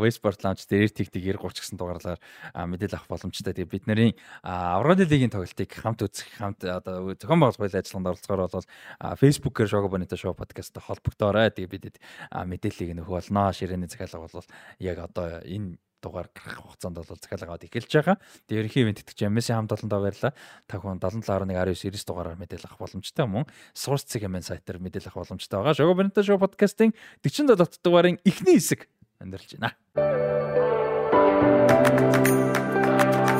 Westport 0.03 0.43
Lounge 0.43 0.67
дээр 0.67 0.91
тэгтиг 0.91 1.23
90 1.23 1.39
30 1.39 1.63
гэсэн 1.63 1.79
дугаарлаар 1.79 2.19
мэдээлэл 2.67 2.97
авах 2.99 3.07
боломжтой. 3.07 3.55
Тэгээ 3.55 3.71
бид 3.71 3.85
нарын 3.87 4.11
Аврали 4.43 5.07
лигийн 5.07 5.31
тоглолтыг 5.31 5.71
хамт 5.71 6.03
үзэх, 6.03 6.27
хамт 6.35 6.67
одоо 6.67 7.15
зохион 7.15 7.39
байгуулах 7.39 7.79
ажиллагаанд 7.79 8.11
оролцохоор 8.11 8.41
бол 8.51 8.67
Facebook-ээр 9.15 9.71
Shogo 9.71 9.87
Bonito 9.87 10.19
Show 10.19 10.35
podcast-тай 10.35 10.83
холбогдоорой. 10.83 11.47
Тэгээ 11.55 11.71
бидэд 11.71 11.95
мэдээллийг 12.27 12.91
нөхөх 12.99 13.23
болно. 13.23 13.55
Ширээний 13.55 13.87
захиалга 13.87 14.27
бол 14.27 14.47
яг 14.83 14.99
одоо 14.99 15.39
энэ 15.47 15.79
дугаар 16.01 16.27
гарах 16.33 16.59
хугацаанд 16.65 16.97
бол 16.97 17.05
захиалга 17.07 17.53
аваад 17.53 17.65
эхэлж 17.69 17.91
байгаа. 17.93 18.17
Тэгээ 18.49 18.61
ерөнхий 18.65 18.81
ивент 18.81 18.99
итгэж 19.05 19.19
MS 19.29 19.47
хамт 19.53 19.71
олондоо 19.77 19.99
баярлаа. 20.01 20.33
Та 20.65 20.81
бүхэн 20.81 20.97
77.19 20.97 21.93
99 21.93 22.09
дугаараар 22.09 22.41
мэдээлэл 22.41 22.67
авах 22.67 22.81
боломжтой 22.81 23.25
мөн 23.29 23.45
Source 23.77 24.09
CGM 24.09 24.41
сайтаар 24.41 24.81
мэдээлэл 24.81 25.13
авах 25.13 25.29
боломжтой 25.29 25.57
байгаа. 25.61 25.77
Shogo 25.77 25.93
Bonito 25.93 26.21
Show 26.25 26.41
podcast-ийн 26.41 26.97
47 27.21 27.55
дахь 27.55 27.77
дугаарын 27.85 28.17
эхний 28.25 28.57
хэсэг 28.57 28.89
өндөрлж 29.21 29.61
байна. 29.61 29.77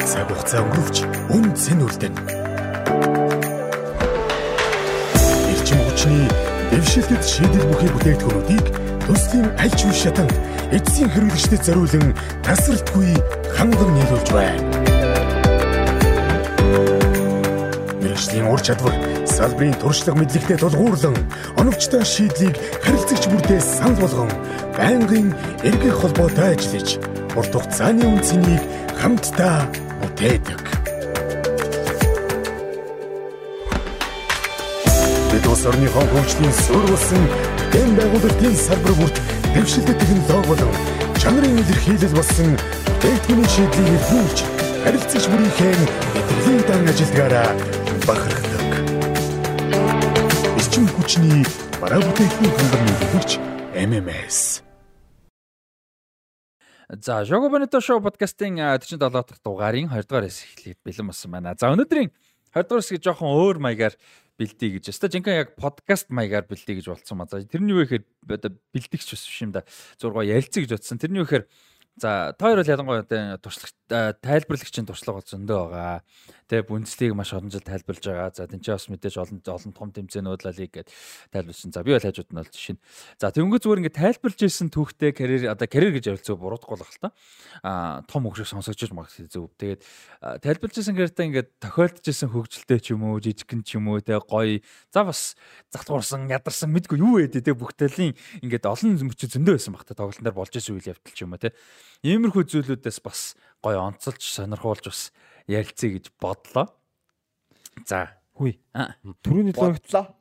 Цаг 0.06 0.28
хугацаа 0.30 0.62
өнгөрөвч 0.62 0.98
үн 1.34 1.46
цэн 1.58 1.80
үлдэн. 1.82 2.16
Эрчим 5.52 5.80
хүчний 5.88 6.28
дэвшилтэд 6.72 7.24
шийдэл 7.24 7.68
бүхий 7.72 7.90
бүтээгдэхүүнүүдийг 7.96 8.91
төслийн 9.08 9.48
аль 9.58 9.76
ч 9.78 9.86
үе 9.88 9.96
шатанд 9.96 10.34
эцсийн 10.72 11.10
хэрэглэгчдэд 11.12 11.66
зориулан 11.68 12.16
тасралтгүй 12.46 13.12
ханган 13.58 13.92
нийлүүлж 13.96 14.30
байна. 14.32 14.64
Мэргэжлийн 18.02 18.48
ур 18.48 18.62
чадвар 18.62 18.96
салбарын 19.28 19.76
туршлага 19.82 20.20
мэдлэгтэй 20.20 20.58
тулгуурлан 20.62 21.18
оновчтой 21.60 22.06
шийдлийг 22.06 22.56
харилцагч 22.84 23.26
бүртээ 23.32 23.60
санал 23.60 24.00
болгон 24.02 24.32
байнгын 24.78 25.34
эргэх 25.68 26.02
холбоотой 26.02 26.56
ажиллаж 26.56 26.90
урт 27.36 27.54
хугацааны 27.56 28.06
үнцнийг 28.06 28.64
хамтдаа 29.00 29.68
бүтээдэг. 30.02 30.62
Бид 35.32 35.46
улс 35.48 35.64
орныхон 35.66 36.08
хөгжлийн 36.12 36.56
суурь 36.64 36.90
болсон 36.92 37.24
дэм 37.74 37.90
байгуулалтын 37.98 38.56
салбар 38.56 38.94
бүрт 39.00 39.18
дэвшилтэй 39.56 39.96
технологи 39.96 40.48
болон 40.52 40.74
чанарын 41.22 41.60
илэрхийлэл 41.62 42.16
болсон 42.18 42.50
бүтээгдэхүүний 42.56 43.50
шийдлийг 43.56 43.90
эргүүлж 43.98 44.40
харилцагч 44.84 45.26
бүрийнхээ 45.32 45.74
мэдрэлийн 46.14 46.62
дан 46.68 46.82
ажилдгаараа 46.92 47.50
бахархдаг. 48.08 48.70
Эрчим 50.60 50.86
хүчний 50.96 51.44
бараа 51.82 52.02
бүтээгдэхүүн 52.04 52.52
хангамж 52.58 52.84
нийлүүлэгч 52.88 53.32
MMS 53.90 54.38
За 56.92 57.24
Shogo 57.24 57.48
Bonito 57.48 57.80
Show 57.80 58.04
podcast-ийн 58.04 58.60
а, 58.60 58.76
47 58.76 59.00
дахь 59.00 59.40
дугаарын 59.40 59.88
20 59.88 60.12
дугаар 60.12 60.28
хэсэг 60.28 60.48
эхлээд 60.60 60.80
бэлэн 60.84 61.08
болсон 61.08 61.32
байна. 61.32 61.56
За 61.56 61.72
өнөөдрийн 61.72 62.12
20 62.52 62.68
дугаар 62.68 62.84
хэсгийг 62.84 63.00
жоохон 63.00 63.32
өөр 63.32 63.64
маягаар 63.64 63.96
бэлдээ 64.40 64.80
гэж. 64.80 64.92
Өстой 64.92 65.10
жинхэнэ 65.12 65.42
яг 65.44 65.50
подкаст 65.58 66.12
маягаар 66.14 66.48
бэлдээ 66.48 66.80
гэж 66.80 66.88
болцсон 66.92 67.18
ба. 67.20 67.28
За 67.28 67.44
тэрний 67.44 67.76
юу 67.76 67.84
гэхээр 67.84 68.06
одоо 68.30 68.52
бэлдэгч 68.72 69.10
бас 69.12 69.24
биш 69.28 69.42
юм 69.42 69.52
да. 69.52 69.66
Зургаа 70.00 70.24
ярилцъя 70.24 70.64
гэж 70.64 70.72
бодсон. 70.78 71.00
Тэрний 71.00 71.22
юу 71.22 71.28
гэхээр 71.28 71.46
за 71.98 72.34
та 72.38 72.46
хоёр 72.46 72.64
бол 72.64 72.72
ялангуяа 72.72 73.04
одоо 73.04 73.38
туршлага 73.38 74.16
тайлбарлагчийн 74.24 74.88
туршлага 74.88 75.20
бол 75.20 75.28
зөндөө 75.28 75.60
байгаа. 75.68 76.04
Тэгээ 76.52 76.68
бүнцлийг 76.68 77.16
маш 77.16 77.32
олон 77.32 77.48
жил 77.48 77.64
тайлбарлаж 77.64 78.04
байгаа. 78.04 78.36
За 78.36 78.44
тэнцээ 78.44 78.76
бас 78.76 78.92
мэдээж 78.92 79.16
олон 79.24 79.40
олон 79.40 79.72
том 79.72 79.90
тэмцээнүүд 79.96 80.44
ла 80.44 80.52
лиг 80.52 80.76
гэд 80.76 80.92
тайлбарлсан. 81.32 81.72
За 81.72 81.80
би 81.80 81.96
бол 81.96 82.04
хажууд 82.04 82.28
нь 82.28 82.40
бол 82.44 82.52
жишээ. 82.52 82.76
За 83.16 83.32
тэнгүү 83.32 83.60
зүгээр 83.64 83.80
ингээд 83.88 83.96
тайлбарлаж 83.96 84.42
ирсэн 84.44 84.68
түүхтэй 84.68 85.16
карьер 85.16 85.48
одоо 85.48 85.68
карьер 85.72 85.96
гэж 85.96 86.12
ярилцгаа 86.12 86.36
буруудахгүй 86.36 86.76
л 86.76 86.84
хэл 86.84 87.04
та. 87.08 87.16
Аа 87.64 88.04
том 88.04 88.28
хөгжих 88.28 88.52
сонсогч 88.52 88.92
магад 88.92 89.32
зөв. 89.32 89.48
Тэгээд 89.56 89.80
тайлбарлаж 90.44 90.76
ирсэн 90.76 90.96
карьертаа 91.00 91.26
ингээд 91.32 91.50
тохиолдож 91.64 92.04
ирсэн 92.12 92.30
хөгжилтэй 92.36 92.80
ч 92.84 92.88
юм 92.92 93.08
уу, 93.08 93.24
жижигхэн 93.24 93.64
ч 93.64 93.80
юм 93.80 93.88
уу 93.88 94.04
те 94.04 94.20
гоё. 94.20 94.60
За 94.92 95.08
бас 95.08 95.40
затгуурсан, 95.72 96.28
ядарсан 96.28 96.68
мэдгүй 96.76 97.00
юу 97.00 97.16
ээ 97.24 97.32
те 97.32 97.56
бүгдээлийн 97.56 98.44
ингээд 98.44 98.68
олон 98.68 99.00
зөмч 99.00 99.24
зөндөө 99.24 99.56
байсан 99.56 99.72
баг 99.72 99.88
та 99.88 99.96
тоглолтын 99.96 100.28
дээр 100.28 100.36
болж 100.36 100.52
исэн 100.52 100.76
үйл 100.76 100.92
явдал 100.92 101.16
ч 101.16 101.24
юм 101.24 101.32
уу 101.32 101.40
те. 101.40 101.56
Иймэрхүү 102.04 102.44
зүйлүүдээс 102.44 103.00
бас 103.00 103.40
гоё 103.64 103.80
онцолж 103.88 104.20
сонирхуулж 104.20 104.92
бас 104.92 105.16
ярилцъя 105.52 106.00
гэж 106.00 106.06
бодлоо. 106.16 106.72
За. 107.86 108.16
Хүй. 108.36 108.56
Төрөний 109.22 109.52
логт 109.52 109.92
Бодлоо. 109.92 110.16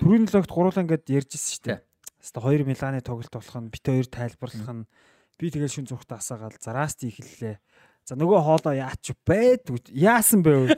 төрөний 0.00 0.30
логт 0.32 0.50
гуруулаа 0.50 0.82
ингээд 0.84 1.12
ярьж 1.12 1.36
ирсэн 1.36 1.52
шүү 1.52 1.64
дээ. 1.68 1.80
Хаста 2.24 2.40
2 2.40 2.64
Миланы 2.64 3.00
тоглолт 3.04 3.32
болох 3.32 3.56
нь 3.60 3.68
бит 3.68 3.84
хоёр 3.84 4.08
тайлбарлах 4.08 4.72
нь 4.72 4.88
би 5.36 5.50
тэгэл 5.52 5.68
шин 5.68 5.84
зүрхтээ 5.84 6.18
асаагаал 6.18 6.56
зараст 6.56 7.04
ихэллээ. 7.04 7.60
За 8.04 8.16
нөгөө 8.16 8.40
хоолоо 8.40 8.72
яач 8.72 9.12
байдгүй 9.28 9.92
яасан 9.92 10.40
бэ? 10.44 10.76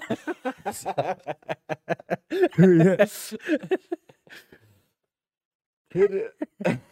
Тэр 5.90 6.10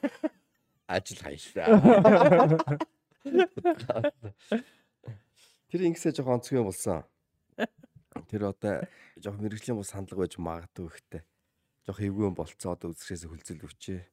ажил 0.95 1.19
хайшаа. 1.19 1.66
Тэр 5.74 5.90
ингэсээ 5.90 6.14
жоохон 6.14 6.38
онцгой 6.38 6.62
болсон. 6.62 7.02
Тэр 8.30 8.46
одоо 8.46 8.86
жоохон 9.18 9.42
мэрэгжлийн 9.42 9.74
бус 9.74 9.90
хандлага 9.90 10.22
байж 10.22 10.38
магадгүй 10.38 10.86
ихтэй. 10.86 11.26
Жоохон 11.82 12.06
эвгүй 12.14 12.30
юм 12.30 12.38
болцоо 12.38 12.78
одоо 12.78 12.94
үзэхээс 12.94 13.26
хөлзөл 13.26 13.66
өвчээ. 13.66 14.06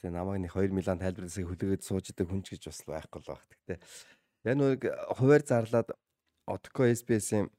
Тэгээ 0.00 0.16
намайг 0.16 0.48
нэг 0.48 0.56
2 0.56 0.72
милан 0.72 0.96
тайлбарласыг 0.96 1.52
хүлээгээд 1.52 1.84
сууж 1.84 2.16
идэг 2.16 2.32
хүн 2.32 2.40
ч 2.40 2.56
гэж 2.56 2.72
бас 2.72 2.80
байхгүй 2.88 3.20
л 3.20 3.28
баг. 3.28 3.44
Гэтэ 3.44 3.76
яг 4.48 4.56
нэг 4.56 4.80
хуваар 5.20 5.44
зарлаад 5.44 5.92
Отко 6.48 6.88
SBS-ийн 6.88 7.52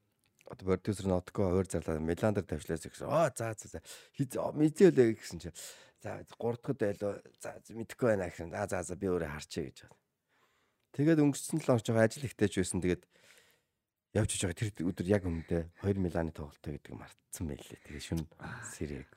одоо 0.49 0.73
продюсер 0.73 1.05
нь 1.05 1.14
Отко 1.14 1.45
хуваар 1.45 1.69
зарлаад 1.69 2.01
Милан 2.01 2.34
дээр 2.34 2.57
тавьчлаас 2.57 2.89
гэсэн. 2.89 3.05
Аа 3.05 3.30
за 3.38 3.53
за 3.53 3.77
за. 3.77 3.80
Мэдээлээ 4.18 5.14
гэсэн 5.14 5.38
чинь 5.45 5.57
за 6.01 6.26
3 6.26 6.57
дахь 6.57 6.73
байлоо. 6.73 7.22
За 7.38 7.53
мэдэхгүй 7.69 8.18
байна 8.18 8.34
гэхээр. 8.34 8.57
Аа 8.57 8.65
за 8.65 8.81
за 8.81 8.97
би 8.97 9.14
өөрөө 9.14 9.30
харчээ 9.30 9.69
гэж 9.69 9.77
байна. 9.85 10.01
Тэгээд 10.97 11.22
өнгөрсөн 11.22 11.61
7 11.61 11.85
хоног 11.85 12.01
ажил 12.01 12.26
ихтэй 12.26 12.49
ч 12.49 12.65
байсан. 12.65 12.81
Тэгээд 12.81 13.05
явж 14.16 14.30
иж 14.36 14.42
байгаа 14.46 14.60
тэр 14.60 14.88
өдөр 14.88 15.08
яг 15.10 15.24
өмнөдөө 15.28 15.64
2 15.84 16.00
Миланы 16.00 16.32
тоглолттой 16.32 16.78
гэдэг 16.78 16.94
мартсан 16.96 17.46
байлээ. 17.48 17.80
Тэгээд 17.88 18.06
шүн 18.08 18.22
сэрэг. 18.72 19.10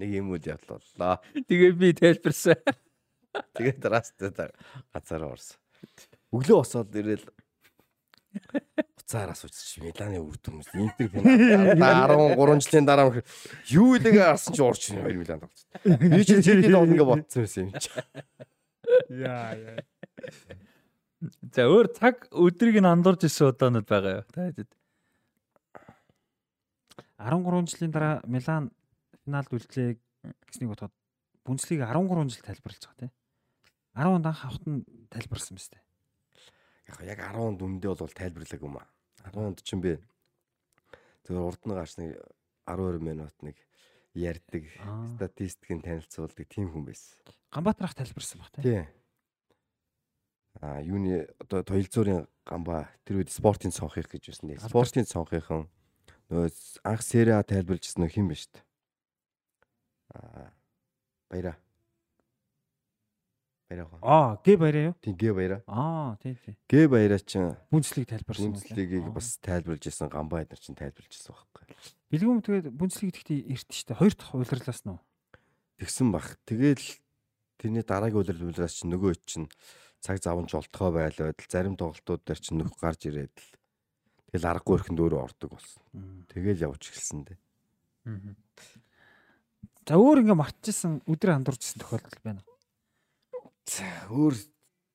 Нэг 0.00 0.10
юм 0.16 0.32
үйл 0.32 0.46
явдал 0.48 0.80
боллоо. 0.80 1.20
Тэгээ 1.34 1.72
би 1.76 1.92
тайлбарсан. 1.92 2.56
Тэгээд 3.58 3.78
дараастай 3.84 4.32
газар 4.32 5.22
орсон. 5.28 5.60
Өглөө 6.32 6.56
босоод 6.64 6.94
ирээл 6.94 7.26
уцаараа 9.10 9.34
суучих 9.34 9.82
Миланы 9.82 10.22
үр 10.22 10.38
дүнс 10.38 10.70
Интер 10.74 11.10
финал 11.10 12.38
13 12.38 12.62
жилийн 12.62 12.86
дараа 12.86 13.10
юу 13.66 13.98
илээгээ 13.98 14.30
арсан 14.30 14.54
чи 14.54 14.62
уурч 14.62 14.94
2 14.94 15.02
Милан 15.18 15.42
тоглож. 15.42 15.62
Би 15.82 16.24
чи 16.24 16.38
Сити 16.38 16.70
тоглоно 16.70 16.94
гэж 16.94 17.06
бодсон 17.10 17.42
байсан 17.42 17.62
юм 17.66 17.72
чи. 17.74 17.90
Яа 19.10 19.54
яа. 19.58 19.82
За 21.20 21.68
өөр 21.68 21.92
цаг 21.92 22.28
өдрийг 22.32 22.80
нь 22.80 22.88
андуурж 22.88 23.28
исэн 23.28 23.52
удаанууд 23.52 23.84
байгаа 23.84 24.24
юу? 24.24 24.26
Та 24.32 24.48
хэд 24.48 24.70
13 27.20 27.68
жилийн 27.68 27.92
дараа 27.92 28.24
Милан 28.24 28.72
финалд 29.24 29.52
үлдлээ 29.52 30.00
гэснийг 30.48 30.72
бодоход 30.72 30.96
Бүнцлийг 31.44 31.84
13 31.84 32.32
жил 32.32 32.44
тайлбарлаж 32.44 32.84
байгаа 32.88 33.00
тийм. 33.04 33.12
10 33.92 34.16
онд 34.16 34.26
анх 34.26 34.44
авахт 34.44 34.64
нь 34.64 34.84
тайлбарсан 35.12 35.60
биз 35.60 35.68
дээ. 35.68 35.84
Яг 36.88 37.00
яг 37.04 37.20
10 37.20 37.60
дүндээ 37.60 37.92
бол 38.00 38.16
тайлбарлаг 38.16 38.60
юм 38.64 38.76
аа. 38.80 38.88
10 39.28 39.60
ч 39.60 39.76
юм 39.76 39.80
бэ. 39.84 40.00
зөвөр 41.28 41.52
урд 41.52 41.62
нь 41.68 41.76
гарч 41.76 41.92
нэг 42.00 42.16
12 42.64 43.04
минут 43.04 43.36
нэг 43.44 43.56
ярьдаг, 44.16 44.64
статистикийн 45.16 45.84
танилцуулдаг 45.84 46.46
тийм 46.48 46.72
хүн 46.72 46.88
байсан. 46.88 47.20
Ганбаатарах 47.52 47.94
тайлбарсан 47.94 48.40
баг 48.40 48.50
тийм. 48.56 48.64
Тий. 48.64 48.82
А 50.58 50.82
юуны 50.82 51.30
одоо 51.38 51.62
тойлзуурын 51.62 52.26
гамба 52.42 52.90
тэр 53.06 53.22
үед 53.22 53.30
спортын 53.30 53.70
цонхих 53.70 54.10
гэж 54.10 54.34
байсан. 54.34 54.50
дээ. 54.50 54.66
Спортын 54.66 55.06
цонхийнхан 55.06 55.70
нөгөө 56.26 56.50
анх 56.82 57.02
Сери 57.06 57.30
А 57.30 57.46
тайлбарлажсэн 57.46 58.02
нөх 58.02 58.18
юм 58.18 58.28
ба 58.28 58.34
штт. 58.34 58.62
А 60.10 60.50
баяра. 61.30 61.54
Баяраа 63.70 63.86
хаа. 63.86 64.02
Аа, 64.02 64.30
гэ 64.42 64.56
баяраа 64.58 64.84
юу? 64.90 64.94
Тийм 64.98 65.14
гээ 65.14 65.32
баяраа. 65.32 65.62
Аа, 65.70 66.18
тий, 66.18 66.34
тий. 66.34 66.58
Гээ 66.66 66.90
баяраа 66.90 67.22
чинь 67.22 67.54
Бүнцлийг 67.70 68.10
тайлбарсан. 68.10 68.50
Бүнцлигийг 68.50 69.06
бас 69.14 69.38
тайлбарлаж 69.38 69.86
исэн 69.86 70.10
гамбай 70.10 70.42
нар 70.50 70.58
чинь 70.58 70.74
тайлбарлаж 70.74 71.14
исэн 71.14 71.30
байхгүй. 71.30 71.78
Бэлгүүм 72.10 72.42
тэгээд 72.42 72.66
бүнцлийг 72.74 73.14
гэхдээ 73.14 73.46
эрт 73.46 73.70
штэ. 73.70 73.94
Хоёр 73.94 74.14
дахь 74.18 74.34
улирлаас 74.34 74.82
нь. 74.82 74.98
Тэгсэн 75.78 76.10
бах. 76.10 76.34
Тэгэл 76.50 76.82
тэрний 77.62 77.86
дараагийн 77.86 78.18
улирал 78.26 78.50
улираас 78.50 78.74
чинь 78.74 78.90
нөгөө 78.90 79.22
чинь 79.22 79.46
цаг 80.00 80.20
заван 80.24 80.48
жолтгоо 80.48 80.90
байлаад 80.92 81.36
л 81.36 81.52
зарим 81.52 81.76
тоглолтууд 81.76 82.24
дээр 82.24 82.40
чинь 82.40 82.58
нөх 82.60 82.76
гарч 82.80 83.06
ирээд 83.08 83.34
л 83.36 83.48
тэгэл 84.32 84.50
аргагүй 84.50 84.74
өрхөнд 84.80 85.00
өөрөө 85.00 85.20
ордог 85.20 85.50
болсон. 85.52 85.82
Тэгэл 86.32 86.64
явж 86.64 86.82
эхэлсэн 86.88 87.20
дээ. 87.28 87.38
За 89.86 89.98
өөр 89.98 90.22
ингээ 90.22 90.38
мартчихсан 90.38 91.02
өдрөө 91.04 91.34
андуурчсан 91.34 91.82
тохиолдол 91.82 92.22
байна. 92.22 92.42
За 93.66 93.86
өөр 94.08 94.34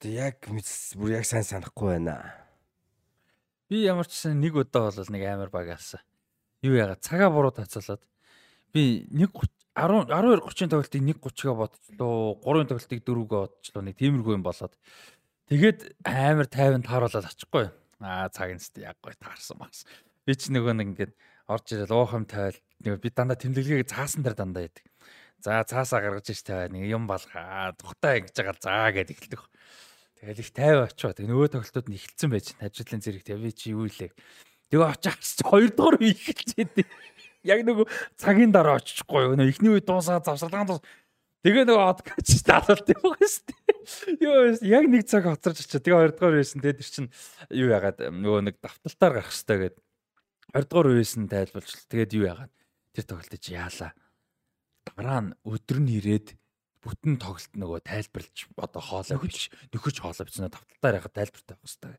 яг 0.07 0.40
бүр 0.48 1.11
яг 1.11 1.26
сайн 1.27 1.44
санахгүй 1.44 1.99
байна. 1.99 2.15
Би 3.68 3.84
ямар 3.84 4.07
ч 4.07 4.32
нэг 4.32 4.56
удаа 4.56 4.90
бол 4.94 5.11
нэг 5.11 5.23
амар 5.27 5.52
багаасан. 5.52 5.99
Юу 6.64 6.80
яагаад 6.80 7.03
цагаа 7.03 7.30
буруу 7.30 7.52
тацаалаад 7.52 8.02
би 8.76 9.07
1 9.07 9.31
10 9.76 10.07
12 10.11 10.43
30-ын 10.43 10.72
тоглолтыг 10.72 11.02
1:30-га 11.03 11.53
бодчихлоо. 11.56 12.39
3-ын 12.43 12.68
тоглолтыг 12.68 12.99
4-га 13.07 13.38
бодчихлоо. 13.47 13.84
Нэг 13.88 13.95
тиймэрхүү 13.99 14.35
юм 14.35 14.43
болоод. 14.43 14.76
Тэгээд 15.52 15.80
амар 16.03 16.47
тайван 16.47 16.84
тааруулаад 16.84 17.27
очихгүй. 17.31 17.72
Аа 18.03 18.27
цаг 18.31 18.56
нь 18.56 18.64
сте 18.64 18.88
яг 18.88 18.99
гоё 19.03 19.15
таарсан 19.19 19.60
бас. 19.60 19.84
Би 20.27 20.35
ч 20.35 20.52
нөгөө 20.52 20.76
нэг 20.80 20.88
ингээд 20.95 21.14
орж 21.47 21.68
ирэл 21.76 21.95
уухам 21.95 22.23
тавиал 22.23 22.60
нөгөө 22.84 22.99
би 23.03 23.10
дандаа 23.11 23.39
тэмдэглэгээ 23.39 23.91
цаасан 23.91 24.23
дээр 24.23 24.35
дандаа 24.35 24.68
яадаг. 24.68 24.85
За 25.43 25.64
цаасаа 25.64 25.99
гаргаж 26.02 26.31
ич 26.31 26.41
тавиа 26.43 26.72
нэг 26.72 26.88
юм 26.88 27.06
болгоо. 27.07 27.76
Тухтай 27.76 28.23
ингэж 28.23 28.35
байгаа 28.35 28.57
заа 28.57 28.89
гэд 28.95 29.11
эхэлдэг. 29.11 29.43
Тэгэл 30.23 30.41
их 30.41 30.52
тайван 30.56 30.88
очоо. 30.89 31.11
Тэг 31.14 31.27
нөгөө 31.30 31.52
тоглолтууд 31.52 31.88
нь 31.91 31.99
эхэлсэн 31.99 32.30
байж. 32.31 32.56
Ажлын 32.64 33.03
зэрэг 33.03 33.23
би 33.27 33.52
чи 33.52 33.76
юу 33.76 33.85
илээ. 33.85 34.10
Тэгээ 34.73 34.89
очиж 34.89 35.45
хоёр 35.45 35.69
дахь 35.69 36.02
үе 36.02 36.10
эхэлчихэд 36.18 36.89
яг 37.45 37.61
нөгөө 37.63 37.85
цагийн 38.17 38.51
дараа 38.51 38.81
очихгүй 38.81 39.22
юу. 39.30 39.38
Эхний 39.38 39.72
үед 39.72 39.85
дуусаа 39.85 40.19
завсарлагаан 40.19 40.69
дуус. 40.76 40.84
Тэгээ 41.45 41.69
нөгөө 41.69 41.85
откач 41.93 42.30
даалт 42.41 42.89
байгаа 42.89 43.30
шүү 43.30 43.45
дээ. 43.53 44.17
Юу 44.26 44.57
яг 44.65 44.85
нэг 44.89 45.05
цаг 45.05 45.30
хоцорч 45.30 45.61
очив. 45.61 45.77
Тэгээ 45.77 45.93
хоёр 46.01 46.13
дахь 46.17 46.34
үеэс 46.34 46.57
нь 46.57 46.63
тэр 46.65 46.81
чинь 46.81 47.13
юу 47.53 47.69
ягаад 47.69 48.01
нөгөө 48.01 48.49
нэг 48.49 48.55
давталтаар 48.65 49.22
гарах 49.22 49.30
хэрэгтэй 49.30 49.57
гэдэг. 49.61 49.84
Хоёр 50.57 50.65
дахь 50.65 50.89
үеэс 50.89 51.13
нь 51.22 51.30
тайлбарлаж. 51.30 51.85
Тэгээд 51.85 52.17
юу 52.17 52.26
ягаад 52.34 52.53
тэр 52.97 53.05
тоглолтыг 53.05 53.45
яалаа. 53.45 53.93
Дараа 54.89 55.22
нь 55.22 55.38
өдөр 55.45 55.80
нь 55.85 55.93
ирээд 56.01 56.34
бүтэн 56.81 57.22
тоглолт 57.22 57.53
нөгөө 57.53 57.80
тайлбарлаж 57.93 58.38
одоо 58.57 58.81
хоолой 58.81 59.17
биш 59.22 59.53
нөхөж 59.69 60.01
хоолой 60.01 60.26
бичнэ 60.26 60.49
давталтаар 60.49 60.97
яхад 60.97 61.13
тайлбартай 61.13 61.53
байх 61.53 61.61
хэрэгтэй. 61.61 61.93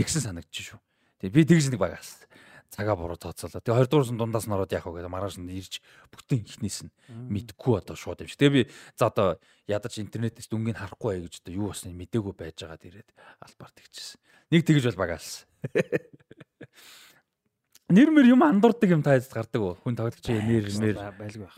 Тэгсэн 0.00 0.24
санагдчих 0.32 0.64
шүү. 0.72 0.80
Тэгээ 1.20 1.36
би 1.36 1.42
тэгж 1.44 1.76
нэг 1.76 1.80
багаас 1.80 2.24
цагаа 2.70 2.96
буруу 2.96 3.16
тооцоолоо. 3.16 3.60
Тэгээ 3.64 3.88
20 3.88 3.90
дуурсан 3.90 4.16
дундаас 4.20 4.46
нь 4.46 4.54
ороод 4.54 4.72
яах 4.72 4.86
вэ 4.86 5.00
гэдэг 5.00 5.12
маргааш 5.12 5.36
нь 5.40 5.50
ирж 5.50 5.80
бүтэн 6.12 6.44
ихнээс 6.44 6.78
нь 6.84 6.92
мэдгүй 7.08 7.80
одоо 7.80 7.96
шууд 7.96 8.20
юм 8.22 8.28
шиг. 8.28 8.38
Тэгээ 8.38 8.56
би 8.56 8.62
за 8.96 9.08
одоо 9.08 9.40
ядаж 9.64 9.98
интернетээс 9.98 10.52
дүнгийг 10.52 10.76
харахгүй 10.76 11.16
бай 11.16 11.24
гэж 11.24 11.34
одоо 11.42 11.54
юу 11.56 11.72
басныг 11.72 11.96
мдээгүй 11.96 12.34
байж 12.36 12.56
байгаад 12.60 12.84
ирээд 12.84 13.10
албаар 13.40 13.72
тэгчихсэн. 13.72 14.20
Нэг 14.52 14.62
тэгж 14.68 14.84
бол 14.92 15.00
багаас. 15.00 15.48
Нэр 17.88 18.12
мэр 18.12 18.36
юм 18.36 18.44
андуурдаг 18.44 18.90
юм 18.92 19.00
тайлд 19.00 19.32
гардаг 19.32 19.60
уу? 19.64 19.80
Хүн 19.80 19.96
тоглогч 19.96 20.20
нэр 20.28 20.68
нэр 20.68 20.96
байлгүй 21.16 21.48
байх. 21.48 21.56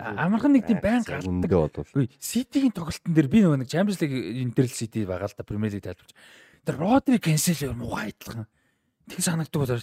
Амархан 0.00 0.56
нэг 0.56 0.64
тийм 0.64 0.80
байн 0.80 1.04
гардаг. 1.04 2.08
Ситигийн 2.16 2.72
тоглолтын 2.72 3.12
дээр 3.12 3.28
би 3.28 3.44
нөгөө 3.44 3.60
нэг 3.60 3.68
Champions 3.68 4.00
League 4.00 4.16
энэ 4.16 4.56
төр 4.56 4.64
л 4.64 4.72
Сити 4.72 5.04
байгаа 5.04 5.28
л 5.28 5.36
да 5.36 5.44
Premier 5.44 5.68
League 5.68 5.84
тайлбарч. 5.84 6.16
Тэр 6.64 6.76
Родри 6.80 7.20
Cancelo 7.20 7.76
муухай 7.76 8.16
адилхан. 8.16 8.48
Тэг 9.12 9.20
санагддаг 9.20 9.60
болоо 9.60 9.76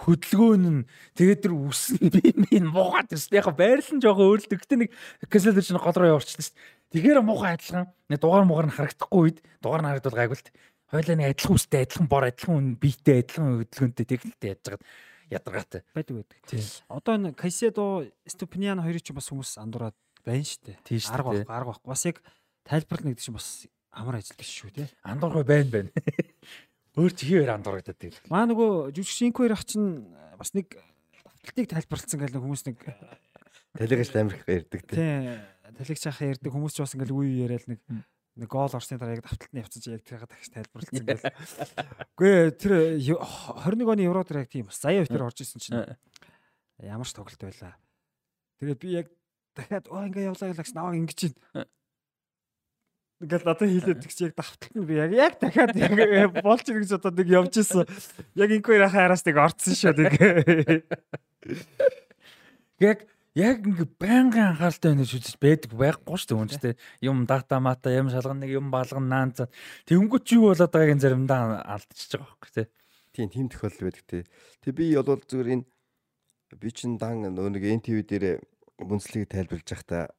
хөдөлгөөн 0.00 0.64
нь 0.64 0.80
тэгээд 1.14 1.40
тэр 1.46 1.54
үс 1.54 1.94
нь 2.02 2.10
би 2.10 2.34
минь 2.50 2.68
муугаад 2.70 3.12
ирсэн. 3.14 3.38
Яг 3.38 3.48
байрлал 3.54 3.94
нь 3.94 4.02
жоохон 4.02 4.28
өөрлөлт. 4.34 4.54
Гэтэ 4.54 4.76
нэг 4.80 4.90
Cancelo 5.30 5.62
чинь 5.62 5.78
гол 5.78 5.94
руу 5.94 6.10
явуулчихсан 6.18 6.44
шүү 6.44 6.54
дээ. 6.54 6.94
Тэгэхээр 6.94 7.20
муухай 7.22 7.54
адилхан. 7.54 7.86
Нэг 8.10 8.18
дугаар 8.22 8.44
муугаар 8.46 8.68
нь 8.70 8.76
харагдахгүй 8.76 9.20
үед 9.22 9.38
дугаар 9.62 9.82
нь 9.82 9.88
харагдвал 9.90 10.18
гайгүй 10.18 10.38
л. 10.38 10.50
Хойлоо 10.90 11.16
нэг 11.18 11.28
адилхан 11.34 11.56
үстэй, 11.58 11.82
адилхан 11.86 12.06
бор, 12.06 12.24
адилхан 12.28 12.76
биетэй, 12.78 13.22
адилхан 13.24 13.66
хөдөлгөөнтэй 13.66 14.06
техниктэй 14.06 14.48
яаж 14.54 14.62
байгаа 14.62 14.82
ядаргаатай. 15.30 15.82
Байдаг 15.94 16.14
байдаг. 16.22 16.36
Одоо 16.88 17.12
энэ 17.16 17.34
Кайседо, 17.34 18.06
Ступниан 18.26 18.78
хоёрыг 18.78 19.02
ч 19.02 19.10
бас 19.10 19.28
хүмүүс 19.32 19.56
андуураад 19.58 19.96
байна 20.24 20.44
шүү 20.44 20.76
Арга 21.10 21.34
дээ. 21.34 21.44
байхгүй, 21.44 21.54
арга 21.54 21.70
байхгүй. 21.72 21.88
Бас 21.88 22.02
яг 22.06 22.16
тайлбарлах 22.64 23.08
нэг 23.08 23.18
чинь 23.18 23.34
бас 23.34 23.66
амар 23.90 24.20
ажилтдаг 24.20 24.46
шүү 24.46 24.70
те. 24.74 24.88
Андуургүй 25.02 25.44
байна 25.44 25.70
байна. 25.72 25.90
Өөр 26.94 27.12
чи 27.14 27.26
хийвэр 27.26 27.54
андуурагдаад 27.58 27.98
тийм. 27.98 28.14
Маа 28.30 28.46
нөгөө 28.46 28.94
жүжигчинко 28.94 29.42
хоёр 29.42 29.54
ах 29.58 29.66
чинь 29.66 30.06
бас 30.38 30.54
нэг 30.54 30.78
давталтыг 31.26 31.66
тайлбарлалцсан 31.74 32.20
гэл 32.22 32.38
хүмүүс 32.38 32.62
нэг 32.70 32.78
Талигч 33.74 34.14
амирх 34.14 34.46
ярьдаг 34.46 34.82
те. 34.86 34.94
тий 34.94 35.74
талигч 35.74 36.06
ахаа 36.06 36.30
ярьдаг 36.30 36.50
хүмүүс 36.54 36.74
ч 36.74 36.78
бас 36.86 36.94
ингээл 36.94 37.18
үе 37.18 37.42
яриад 37.42 37.66
нэг 37.66 37.80
нэг 38.38 38.48
гол 38.50 38.70
орсны 38.70 38.98
дараа 38.98 39.18
яг 39.18 39.26
давталтны 39.26 39.58
явцсан 39.58 39.82
чи 39.82 39.90
яг 39.90 40.02
тэрийг 40.06 40.30
дахиж 40.30 40.50
тайлбарлалцсан 40.54 41.06
гэл. 41.06 41.26
Үгүй 42.14 42.34
тэр 42.54 42.72
21 43.02 43.90
оны 43.90 44.06
евро 44.06 44.22
дээр 44.22 44.46
яг 44.46 44.50
тийм 44.54 44.70
бас 44.70 44.78
заяа 44.78 45.06
тэр 45.06 45.26
орж 45.26 45.42
исэн 45.42 45.58
чинь 45.58 45.82
ямар 46.78 47.06
ч 47.06 47.14
тоглолт 47.14 47.42
байлаа. 47.42 47.74
Тэгээд 48.62 48.78
би 48.78 48.88
яг 48.94 49.06
дахиад 49.54 49.90
оо 49.90 50.06
ингээ 50.06 50.30
явлаа 50.30 50.50
гэлэгс 50.54 50.74
наваа 50.74 50.94
ингэж 50.94 51.18
чинь. 51.18 51.36
Ингээл 53.22 53.46
надад 53.46 53.70
хийлээд 53.70 54.02
тэгч 54.02 54.18
яг 54.26 54.34
давталт 54.34 54.74
нь 54.74 54.86
би 54.88 54.98
яг 54.98 55.12
яг 55.14 55.38
дахиад 55.38 55.76
яг 55.78 56.34
болж 56.42 56.66
ирэх 56.66 56.82
гэж 56.82 56.92
одоо 56.98 57.12
нэг 57.14 57.28
явж 57.30 57.54
исэн. 57.62 57.86
Яг 58.34 58.50
инквер 58.50 58.90
хаараас 58.90 59.22
нэг 59.22 59.38
орцсон 59.38 59.74
шүү 59.78 59.94
нэг. 59.94 60.14
Яг 62.82 63.06
яг 63.38 63.62
ингээ 63.62 63.90
байнгын 64.02 64.58
анхааралтай 64.58 64.90
байна 64.90 65.06
гэж 65.06 65.12
үзэж 65.14 65.36
байдаг 65.38 65.70
байхгүй 65.78 66.18
шүү 66.18 66.28
дээ 66.30 66.42
үнэтэй. 66.42 66.74
Юм 67.06 67.22
дата 67.26 67.62
мата 67.62 67.94
юм 67.94 68.10
шалган 68.10 68.42
нэг 68.42 68.50
юм 68.50 68.74
балган 68.74 69.06
наанцаа. 69.06 69.46
Тэнгүү 69.86 70.20
чи 70.26 70.38
юу 70.38 70.50
болоод 70.50 70.74
байгааг 70.74 70.98
нь 70.98 71.02
заримдаа 71.02 71.62
алдчихж 71.66 72.18
байгаа 72.18 72.34
байхгүй 72.34 72.50
тий. 72.50 72.66
Тийм 73.14 73.28
тийм 73.30 73.46
тохиолдол 73.46 73.90
байдаг 73.90 74.04
те. 74.10 74.26
Тэг 74.62 74.74
би 74.74 74.90
бол 74.94 75.22
зүгээр 75.22 75.54
энэ 75.54 75.66
би 76.58 76.68
чин 76.70 76.98
дан 76.98 77.26
нөгөө 77.30 77.58
нэг 77.58 77.64
NTV 77.82 77.98
дээр 78.06 78.42
бүнцлийг 78.78 79.30
тайлбарлаж 79.30 79.70
байхдаа 79.70 80.10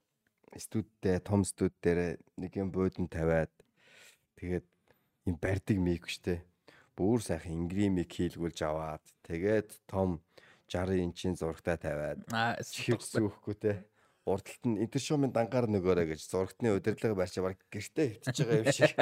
студидтэй 0.58 1.20
том 1.20 1.44
студ 1.44 1.74
дээр 1.84 2.18
нэг 2.40 2.56
юм 2.56 2.72
буудан 2.72 3.12
тавиад 3.12 3.52
тэгээд 4.40 4.66
юм 5.28 5.36
барьдаг 5.42 5.78
мик 5.78 6.08
штэ. 6.08 6.40
Бүр 6.96 7.20
сайхан 7.20 7.68
ингримик 7.68 8.08
хийлгүүлж 8.08 8.64
аваад 8.64 9.04
тэгээд 9.28 9.76
том 9.90 10.24
60 10.72 11.04
инчийн 11.04 11.36
зурагтай 11.36 11.78
тавиад 11.78 12.24
зүүхгүй 12.64 13.56
те. 13.60 13.84
Урдталт 14.26 14.66
нь 14.66 14.82
интершумын 14.82 15.30
дангаар 15.30 15.70
нөгөөрэй 15.70 16.10
гэж 16.10 16.26
зурагтны 16.26 16.74
удирдлага 16.74 17.14
барьчаа 17.14 17.46
баг 17.46 17.62
гэртээ 17.70 18.26
хөвтөж 18.26 18.38
байгаа 18.42 18.66
юм 18.66 18.74
шиг. 18.74 18.98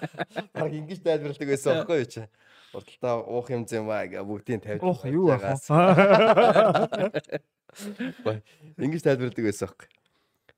Баг 0.52 0.68
ингэж 0.76 1.00
тайлбарладаг 1.00 1.48
байсан 1.48 1.80
байхгүй 1.80 2.04
юу 2.04 2.12
чи? 2.12 2.28
Урдталтаа 2.76 3.24
уух 3.24 3.48
юм 3.56 3.64
зэм 3.64 3.88
аа 3.88 4.04
гэ 4.04 4.20
бүгдийг 4.20 4.60
тавьж. 4.60 4.84
Уух 4.84 5.08
юу 5.08 5.32
аа. 5.32 5.56
Ингэж 8.76 9.00
тайлбарладаг 9.00 9.48
байсан 9.48 9.72
байхгүй. 9.72 9.88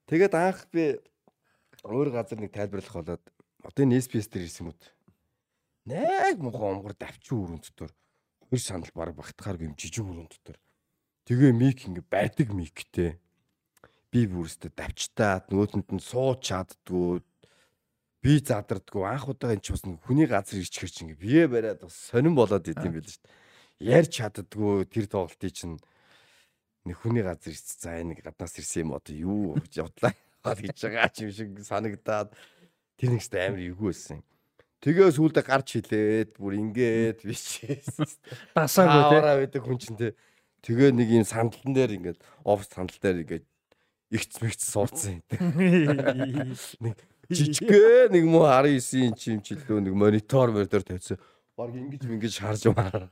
Тэгээд 0.09 0.33
анх 0.33 0.65
би 0.73 0.97
өөр 1.85 2.09
газар 2.17 2.41
нэг 2.41 2.57
тайлбарлах 2.57 2.97
болоод 2.97 3.25
одоо 3.61 3.83
энэ 3.85 4.01
SPS 4.01 4.33
дээр 4.33 4.49
ирсэн 4.49 4.73
уу? 4.73 4.79
Нэг 5.85 6.41
муухай 6.41 6.73
омгор 6.73 6.97
давчуу 6.97 7.45
өрөн 7.45 7.61
дотор 7.61 7.93
хоёр 8.49 8.61
санал 8.65 8.89
баг 8.97 9.13
багтахаар 9.13 9.61
юм 9.61 9.77
жижиг 9.77 10.09
өрөн 10.09 10.33
дотор. 10.33 10.57
Тэгээ 11.29 11.53
мик 11.53 11.85
ингэ 11.85 12.03
барьдаг 12.09 12.49
миктэй. 12.57 13.21
Би 14.09 14.25
бүрстэ 14.25 14.73
давчтаад 14.73 15.53
нөгөөдөнд 15.53 15.93
нь 15.93 16.01
сууж 16.01 16.41
чаддгүй. 16.41 17.21
Би 18.25 18.41
задардгүй 18.41 19.05
анх 19.05 19.29
удаа 19.29 19.53
энэ 19.53 19.61
ч 19.61 19.77
бас 19.77 19.85
хүний 19.85 20.25
газар 20.25 20.57
ирчихэр 20.57 20.89
чинь 20.89 21.13
ингэ 21.13 21.21
бие 21.21 21.45
бариад 21.45 21.85
бас 21.85 22.09
сонирн 22.09 22.33
болоод 22.33 22.65
идэм 22.65 22.97
байл 22.97 23.05
шүү 23.05 23.21
дээ. 23.21 23.37
Ярьж 23.93 24.13
чаддгүй 24.17 24.89
тэр 24.89 25.05
тоглолтыг 25.13 25.53
чинь 25.53 25.77
нэг 26.89 26.97
хүний 26.99 27.23
газар 27.23 27.53
ирсэн. 27.53 27.77
За 27.79 27.97
энэ 28.01 28.17
нэг 28.17 28.25
гаднаас 28.25 28.57
ирсэн 28.57 28.89
юм 28.89 28.97
одоо 28.97 29.15
юу 29.15 29.55
гэж 29.61 29.73
явдлаа 29.85 30.13
гэж 30.65 30.79
байгаа 30.81 31.09
ч 31.13 31.17
юм 31.29 31.33
шиг 31.37 31.51
санагдаад 31.61 32.33
тэр 32.97 33.11
нэгстэй 33.13 33.53
амар 33.53 33.63
эвгүй 33.63 33.93
байсан. 33.93 34.25
Тэгээ 34.79 35.11
сүүлдээ 35.11 35.45
гарч 35.45 35.69
хилээд 35.75 36.31
бүр 36.39 36.55
ингээд 36.55 37.27
бичээсэн. 37.27 38.07
Дасаагүй 38.55 39.03
тий. 39.11 39.19
Аваараа 39.19 39.37
байдаг 39.43 39.63
хүн 39.67 39.79
чинь 39.79 39.99
те. 39.99 40.15
Тэгээ 40.63 40.95
нэг 40.95 41.09
юм 41.11 41.27
сандалтан 41.27 41.75
дээр 41.75 41.99
ингээд 41.99 42.21
офс 42.47 42.71
сандал 42.71 42.99
дээр 43.03 43.23
ингээд 43.27 43.47
ихц 44.15 44.39
мэгц 44.39 44.63
суудсан 44.63 45.19
юм. 45.19 45.27
Нэг 46.83 46.97
жижигхэн 47.29 48.15
нэг 48.15 48.25
муу 48.25 48.47
19 48.49 49.13
инч 49.13 49.21
юм 49.29 49.43
жилөө 49.45 49.83
нэг 49.85 49.95
монитор 49.95 50.55
монитор 50.55 50.83
тавьсан. 50.87 51.21
Баг 51.59 51.75
ингэж 51.75 52.07
ингэж 52.09 52.35
харж 52.41 52.71
байгаа. 52.73 53.11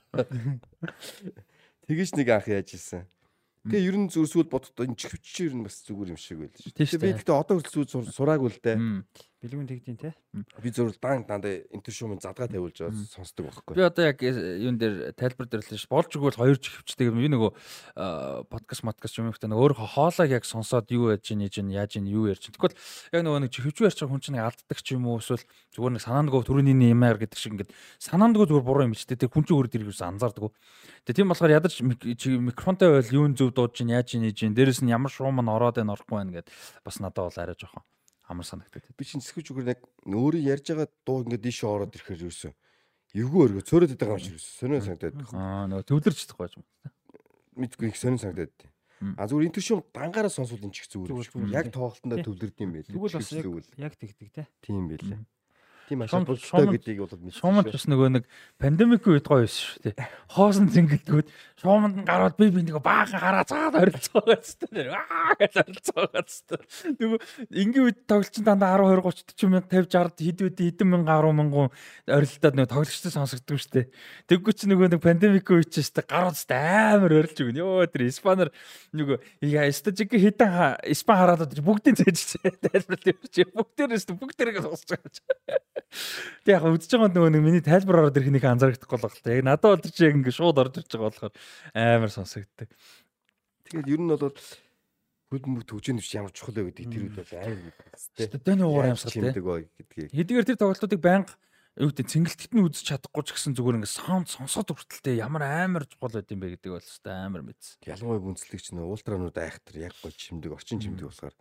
Тэгэж 1.90 2.10
нэг 2.16 2.28
анх 2.30 2.48
яаж 2.48 2.72
исэн. 2.72 3.04
Тэгээ 3.66 3.86
ер 3.90 3.97
нь 3.98 4.10
зүрсүүл 4.10 4.47
бодоход 4.47 4.86
энэ 4.86 4.98
чивч 4.98 5.26
ер 5.43 5.55
нь 5.59 5.64
бас 5.66 5.82
зүгээр 5.82 6.12
юм 6.14 6.20
шиг 6.20 6.38
байл 6.38 6.55
шүү. 6.55 6.72
Тэгээ 6.74 7.01
би 7.02 7.06
дээ. 7.10 7.16
гэхдээ 7.18 7.36
одоо 7.36 7.55
хүртэл 7.59 7.90
сүү 7.90 8.14
сураагүй 8.14 8.51
л 8.55 8.60
дээ. 8.62 8.78
Мм. 9.47 9.51
Би 9.51 9.55
Бэлгүүн 9.55 9.68
тэгдیں۔ 9.70 9.97
те. 9.98 10.14
Би 10.62 10.70
зөвхөн 10.70 10.98
дан 11.01 11.24
дандаа 11.27 11.62
интер 11.70 11.93
шуумын 11.94 12.18
задгаа 12.18 12.51
тавиулж 12.51 12.82
байгаа 12.82 13.06
сонсдог 13.06 13.47
байхгүй. 13.47 13.74
Би 13.78 13.82
одоо 13.86 14.05
яг 14.05 14.18
э, 14.23 14.59
юун 14.59 14.78
дээр 14.78 15.14
тайлбар 15.14 15.47
дэрлээ 15.47 15.78
ш. 15.78 15.86
Болж 15.86 16.10
өгвөл 16.10 16.35
хоёр 16.35 16.59
жиг 16.59 16.82
хөвчтэй 16.82 17.10
би 17.14 17.31
нөгөө 17.31 17.51
подкаст 18.51 18.82
маткаст 18.82 19.18
юм 19.23 19.31
ихтэй 19.31 19.51
өөр 19.51 19.78
хоолойг 19.78 20.35
яг 20.35 20.44
сонсоод 20.44 20.90
юу 20.90 21.14
яаж 21.14 21.31
ийн 21.31 21.47
ийн 21.47 21.70
яаж 21.70 21.97
ийн 21.97 22.10
юу 22.10 22.27
ярьж. 22.27 22.51
Тэгвэл 22.51 22.74
яг 23.14 23.23
нөгөө 23.23 23.40
нэг 23.47 23.55
хөвч 23.55 23.78
ярьж 23.86 23.98
байгаа 24.02 24.12
хүн 24.12 24.24
чинь 24.24 24.40
алддаг 24.43 24.78
ч 24.82 24.98
юм 24.98 25.06
уу 25.06 25.23
эсвэл 25.23 25.44
зүгээр 25.73 25.94
нэг 25.94 26.02
санаандгөө 26.02 26.43
төрөний 26.43 26.90
юмар 26.90 27.16
гэдэг 27.23 27.39
шиг 27.39 27.55
ингээд 27.55 27.70
санаандгөө 28.02 28.51
зүгээр 28.51 28.66
буруу 28.66 28.86
юм 28.90 28.98
чтэй. 28.98 29.16
Тэр 29.16 29.31
хүн 29.31 29.47
чинь 29.47 29.56
өөрөө 29.56 29.73
тэргээс 29.73 30.02
анзаардаг. 30.02 30.52
Тэгээ 31.06 31.18
тийм 31.23 31.31
болохоор 31.31 31.55
ядаж 31.55 31.74
микрофонтой 31.81 32.89
байл 32.98 33.14
юун 33.14 33.39
зөв 33.39 33.55
дуудаж 33.55 33.78
ийн 33.81 33.94
яаж 33.94 34.14
ийн 34.18 34.27
яаж 34.27 34.39
ийн 34.43 34.55
дээрэс 34.56 34.82
нь 34.82 34.90
ямар 34.90 35.12
шуум 35.12 35.39
нь 35.39 35.52
ороод 35.52 35.78
байна 35.78 35.94
орохгүй 35.94 36.16
байна 36.18 36.35
гэд 36.43 36.51
бас 36.85 36.98
надад 36.98 37.31
бол 37.31 37.39
арай 37.39 37.55
жоохон 37.55 37.85
амар 38.26 38.46
санагдаад. 38.46 38.90
Би 38.98 39.04
чинь 39.06 39.22
сэхэж 39.22 39.54
үгээр 39.54 39.72
яг 39.74 39.80
өөрөө 40.02 40.42
ярьж 40.42 40.66
байгаа 40.74 40.88
дуу 41.06 41.22
ингээд 41.22 41.46
дийшээ 41.46 41.70
ороод 41.70 41.94
ирэхээр 41.94 42.26
юусэн. 42.26 42.52
Эвгүй 43.14 43.42
өргө 43.46 43.62
цөөрөд 43.62 43.94
байгаа 43.94 44.18
юм 44.18 44.24
шиг 44.26 44.34
юусэн. 44.34 44.54
Сонио 44.58 44.80
санагдаад. 44.82 45.16
Аа 45.30 45.64
нөгөө 45.70 45.86
төвлөрч 45.86 46.18
чадахгүй 46.26 46.46
юм. 46.58 46.64
Мэдгүй 47.54 47.86
их 47.94 47.96
сонио 47.96 48.18
санагдаад. 48.18 48.56
А 48.96 49.28
зүгээр 49.28 49.46
энэ 49.46 49.56
төшөө 49.60 49.78
дангаараа 49.94 50.32
сонсвол 50.32 50.66
энэ 50.66 50.74
ч 50.74 50.82
их 50.82 50.90
зүгээр. 50.90 51.54
Яг 51.54 51.70
тоглолтондоо 51.70 52.18
төвлөрд 52.24 52.56
юм 52.64 52.70
байл. 52.74 52.88
Тэгвэл 52.88 53.14
бас 53.14 53.30
яг 53.30 53.94
тэгдэг 53.94 54.28
те. 54.32 54.42
Тийм 54.64 54.88
байлээ. 54.90 55.20
Тийм 55.86 56.02
ашиг 56.02 56.26
болтой 56.26 56.66
гэдгийг 56.66 56.98
бол 56.98 57.14
мэдсэн. 57.14 57.38
Шуумд 57.38 57.70
бас 57.70 57.86
нөгөө 57.86 58.08
нэг 58.18 58.24
пандемикийн 58.58 59.14
үед 59.14 59.26
гоё 59.30 59.46
байсан 59.46 59.62
шүү 59.62 59.82
дээ. 59.86 60.06
Хоосон 60.34 60.66
зингэлдгүүд 60.74 61.28
шуумд 61.62 61.94
нь 62.02 62.06
гараад 62.06 62.34
би 62.34 62.50
би 62.50 62.66
нэг 62.66 62.82
баахан 62.82 63.22
хараа 63.22 63.46
цаад 63.46 63.78
орилцоо 63.78 64.22
гэжтэй. 64.26 64.90
Аа 64.90 65.38
гэж 65.38 65.54
орилцоо 65.62 66.10
гэжтэй. 66.10 66.58
Нөгөө 66.98 67.18
энгийн 67.54 67.84
үед 67.86 67.98
тоглолчин 68.10 68.42
дандаа 68.42 68.74
10 68.82 68.98
20 68.98 69.30
30 69.30 69.46
40 69.46 69.54
мянга 69.54 69.70
50 69.70 69.94
60 69.94 70.26
хэд 70.26 70.40
үүд 70.42 70.58
хэдэн 70.58 70.88
мянга 70.90 71.14
10 71.22 71.38
мянган 71.38 71.70
орилдоод 72.10 72.54
нөгөө 72.58 72.72
тоглолчтой 72.74 73.12
сонсогддог 73.14 73.58
шүү 73.62 73.72
дээ. 73.78 73.86
Тэггүй 74.26 74.52
чи 74.58 74.66
нөгөө 74.66 74.90
нэг 74.90 75.00
пандемикийн 75.06 75.62
үед 75.62 75.70
ч 75.70 75.86
шүү 75.86 76.02
дээ 76.02 76.10
гарууд 76.10 76.34
шүү 76.34 76.50
дээ 76.50 76.66
амар 76.98 77.14
орилж 77.14 77.38
өгнө. 77.46 77.62
Йоо 77.62 77.86
тэр 77.86 78.02
испанаар 78.10 78.50
нөгөө 78.90 79.16
яа 79.54 79.70
стажиг 79.70 80.10
хэдэн 80.10 80.82
испан 80.90 81.16
хараад 81.22 81.54
бүгдийн 81.54 81.94
цээжч 81.94 82.42
тайлбарлаа. 82.42 83.14
Бүгдээрээс 83.54 84.06
бүгдээрээ 84.10 84.66
сонсож 84.66 84.90
байгаа. 84.90 85.75
Тэг 86.46 86.52
яг 86.56 86.64
үдж 86.66 86.88
байгаа 86.88 87.10
нөгөө 87.12 87.32
нэг 87.36 87.42
миний 87.44 87.64
тайлбар 87.64 88.06
ороод 88.06 88.16
ирэх 88.16 88.32
нэг 88.32 88.44
анзаарахгүй 88.44 88.96
л 88.96 89.06
байна. 89.24 89.36
Яг 89.36 89.44
надад 89.44 89.84
бол 89.84 89.92
чи 89.92 90.04
яг 90.06 90.14
ингэ 90.16 90.32
шууд 90.32 90.58
орж 90.60 90.74
ирж 90.80 90.90
байгаа 90.92 91.10
болохоор 91.10 91.34
амар 91.74 92.12
сонсогддог. 92.12 92.68
Тэгээд 93.66 93.92
ер 93.92 94.00
нь 94.00 94.10
бол 94.10 94.30
хөл 95.26 95.46
мөг 95.50 95.64
төгжин 95.66 95.98
биш 95.98 96.14
ямар 96.14 96.30
чухал 96.30 96.54
вэ 96.54 96.70
гэдэг 96.70 96.86
тэр 96.86 97.02
үед 97.06 97.16
бол 97.18 97.32
амар 97.34 97.74
гэдэг. 98.14 98.42
Дэний 98.46 98.66
уур 98.66 98.86
амьсгал 98.86 99.34
гэдгийг. 99.34 100.10
Хэдийгээр 100.14 100.46
тэр 100.46 100.60
тоглолтуудыг 100.62 101.02
байнга 101.02 101.34
юу 101.76 101.92
гэдэг 101.92 102.08
цэнгэлтэд 102.08 102.52
нь 102.56 102.64
үзэж 102.64 102.84
чадахгүй 102.88 103.22
ч 103.26 103.36
гэсэн 103.36 103.52
зүгээр 103.52 103.84
ингээ 103.84 103.96
саунд 104.00 104.32
сонсоод 104.32 104.72
хүртэлтэй 104.72 105.20
ямар 105.20 105.44
амар 105.44 105.84
чухал 105.84 106.14
байд 106.14 106.32
юм 106.32 106.40
бэ 106.40 106.56
гэдэг 106.56 106.72
бол 106.72 106.80
өстой 106.80 107.12
амар 107.12 107.42
мэдсэн. 107.44 107.84
Ялангуяа 107.84 108.24
гүнзлэгч 108.24 108.66
нөө 108.72 108.96
ультранууд 108.96 109.36
айхтар 109.36 109.76
яг 109.84 109.94
гол 110.00 110.14
чимдэг 110.16 110.56
орчин 110.56 110.80
чимдэг 110.80 111.12
болохоор 111.12 111.36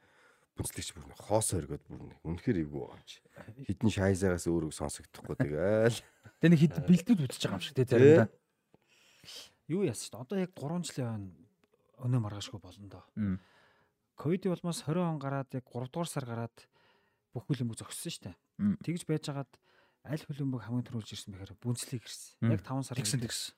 бүнцлэгч 0.56 0.90
бүр 0.95 1.11
хоос 1.19 1.52
өргөд 1.56 1.84
бүр 1.88 2.15
үнэхээр 2.23 2.64
эвгүй 2.64 2.80
байгаа 2.80 2.95
юм 2.95 3.03
чи. 3.03 3.19
Хитэн 3.68 3.91
шайзаагаас 3.91 4.48
өөрөг 4.48 4.72
сонсогдохгүй 4.72 5.36
тэгэл. 5.36 5.99
Тэгээ 6.40 6.52
нэг 6.56 6.61
хит 6.64 6.76
бэлдүүд 6.80 7.19
үзэж 7.27 7.41
байгаа 7.44 7.60
юм 7.60 7.64
шиг 7.64 7.76
тий 7.76 7.88
заримдаа. 7.88 8.30
Юу 9.68 9.84
яасан 9.84 10.07
ч 10.07 10.14
одоо 10.15 10.38
яг 10.40 10.52
3 10.56 10.88
жилийн 10.88 11.36
өнөө 11.99 12.22
маргаашгүй 12.23 12.60
болно 12.64 12.88
доо. 12.88 13.03
Ковид 14.15 14.48
болмоос 14.48 14.88
20 14.88 15.03
он 15.03 15.19
гараад 15.19 15.52
яг 15.52 15.65
3 15.68 15.91
дугаар 15.91 16.07
сар 16.07 16.23
гараад 16.23 16.56
бүх 17.36 17.44
хөлбөмбөг 17.52 17.76
зогссон 17.84 18.32
дээ. 18.32 18.36
Тэгж 18.80 19.03
байж 19.03 19.27
хагаад 19.27 19.52
аль 20.07 20.23
хөлбөмбөг 20.23 20.64
хамгийн 20.64 20.88
түрүүлж 20.88 21.10
ирсэн 21.11 21.36
бэхээр 21.36 21.60
бүнцлийг 21.60 22.07
ирсэн. 22.07 22.48
Яг 22.56 22.64
5 22.64 22.88
сар 22.88 22.95
тэгсэн 22.95 23.19
тэгсэн. 23.19 23.52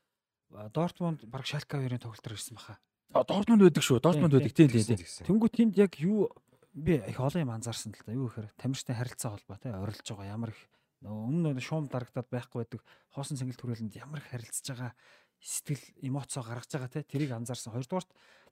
Дортмунд 0.73 1.27
баг 1.29 1.45
Шалка 1.45 1.77
2-ын 1.77 2.01
тоглолтоор 2.01 2.33
ирсэн 2.33 2.57
баха. 2.57 2.79
Дортмунд 3.13 3.61
байдаг 3.67 3.83
шүү. 3.83 3.99
Дортмунд 3.99 4.33
байдаг 4.33 4.55
тийм 4.55 4.71
тийм. 4.71 4.97
Тэнгүү 5.27 5.49
тэнд 5.51 5.77
яг 5.77 5.93
юу 5.99 6.31
би 6.77 7.01
их 7.01 7.17
олон 7.17 7.41
юм 7.41 7.51
анзаарсан 7.51 7.91
л 7.91 8.05
да. 8.05 8.13
Юу 8.13 8.29
гэхээр 8.29 8.53
тамирчтай 8.53 8.93
харилцаа 8.93 9.33
холбоо 9.33 9.57
те 9.57 9.73
орилж 9.73 10.05
байгаа 10.05 10.29
ямар 10.29 10.53
их 10.53 10.61
өмнө 11.01 11.57
шуум 11.61 11.89
дарагдаад 11.89 12.29
байхгүй 12.29 12.61
байдаг 12.61 12.81
хоосон 13.13 13.37
цэнгэл 13.37 13.57
төрөлөнд 13.57 13.97
ямар 13.97 14.21
их 14.21 14.29
харилцаж 14.29 14.65
байгаа 14.77 14.93
сэтгэл 15.41 15.83
эмоцоо 16.05 16.43
гаргаж 16.45 16.69
байгаа 16.69 16.93
те 16.93 17.01
тэрийг 17.01 17.33
анзаарсан. 17.33 17.73
Хоёрдугаарт 17.73 18.09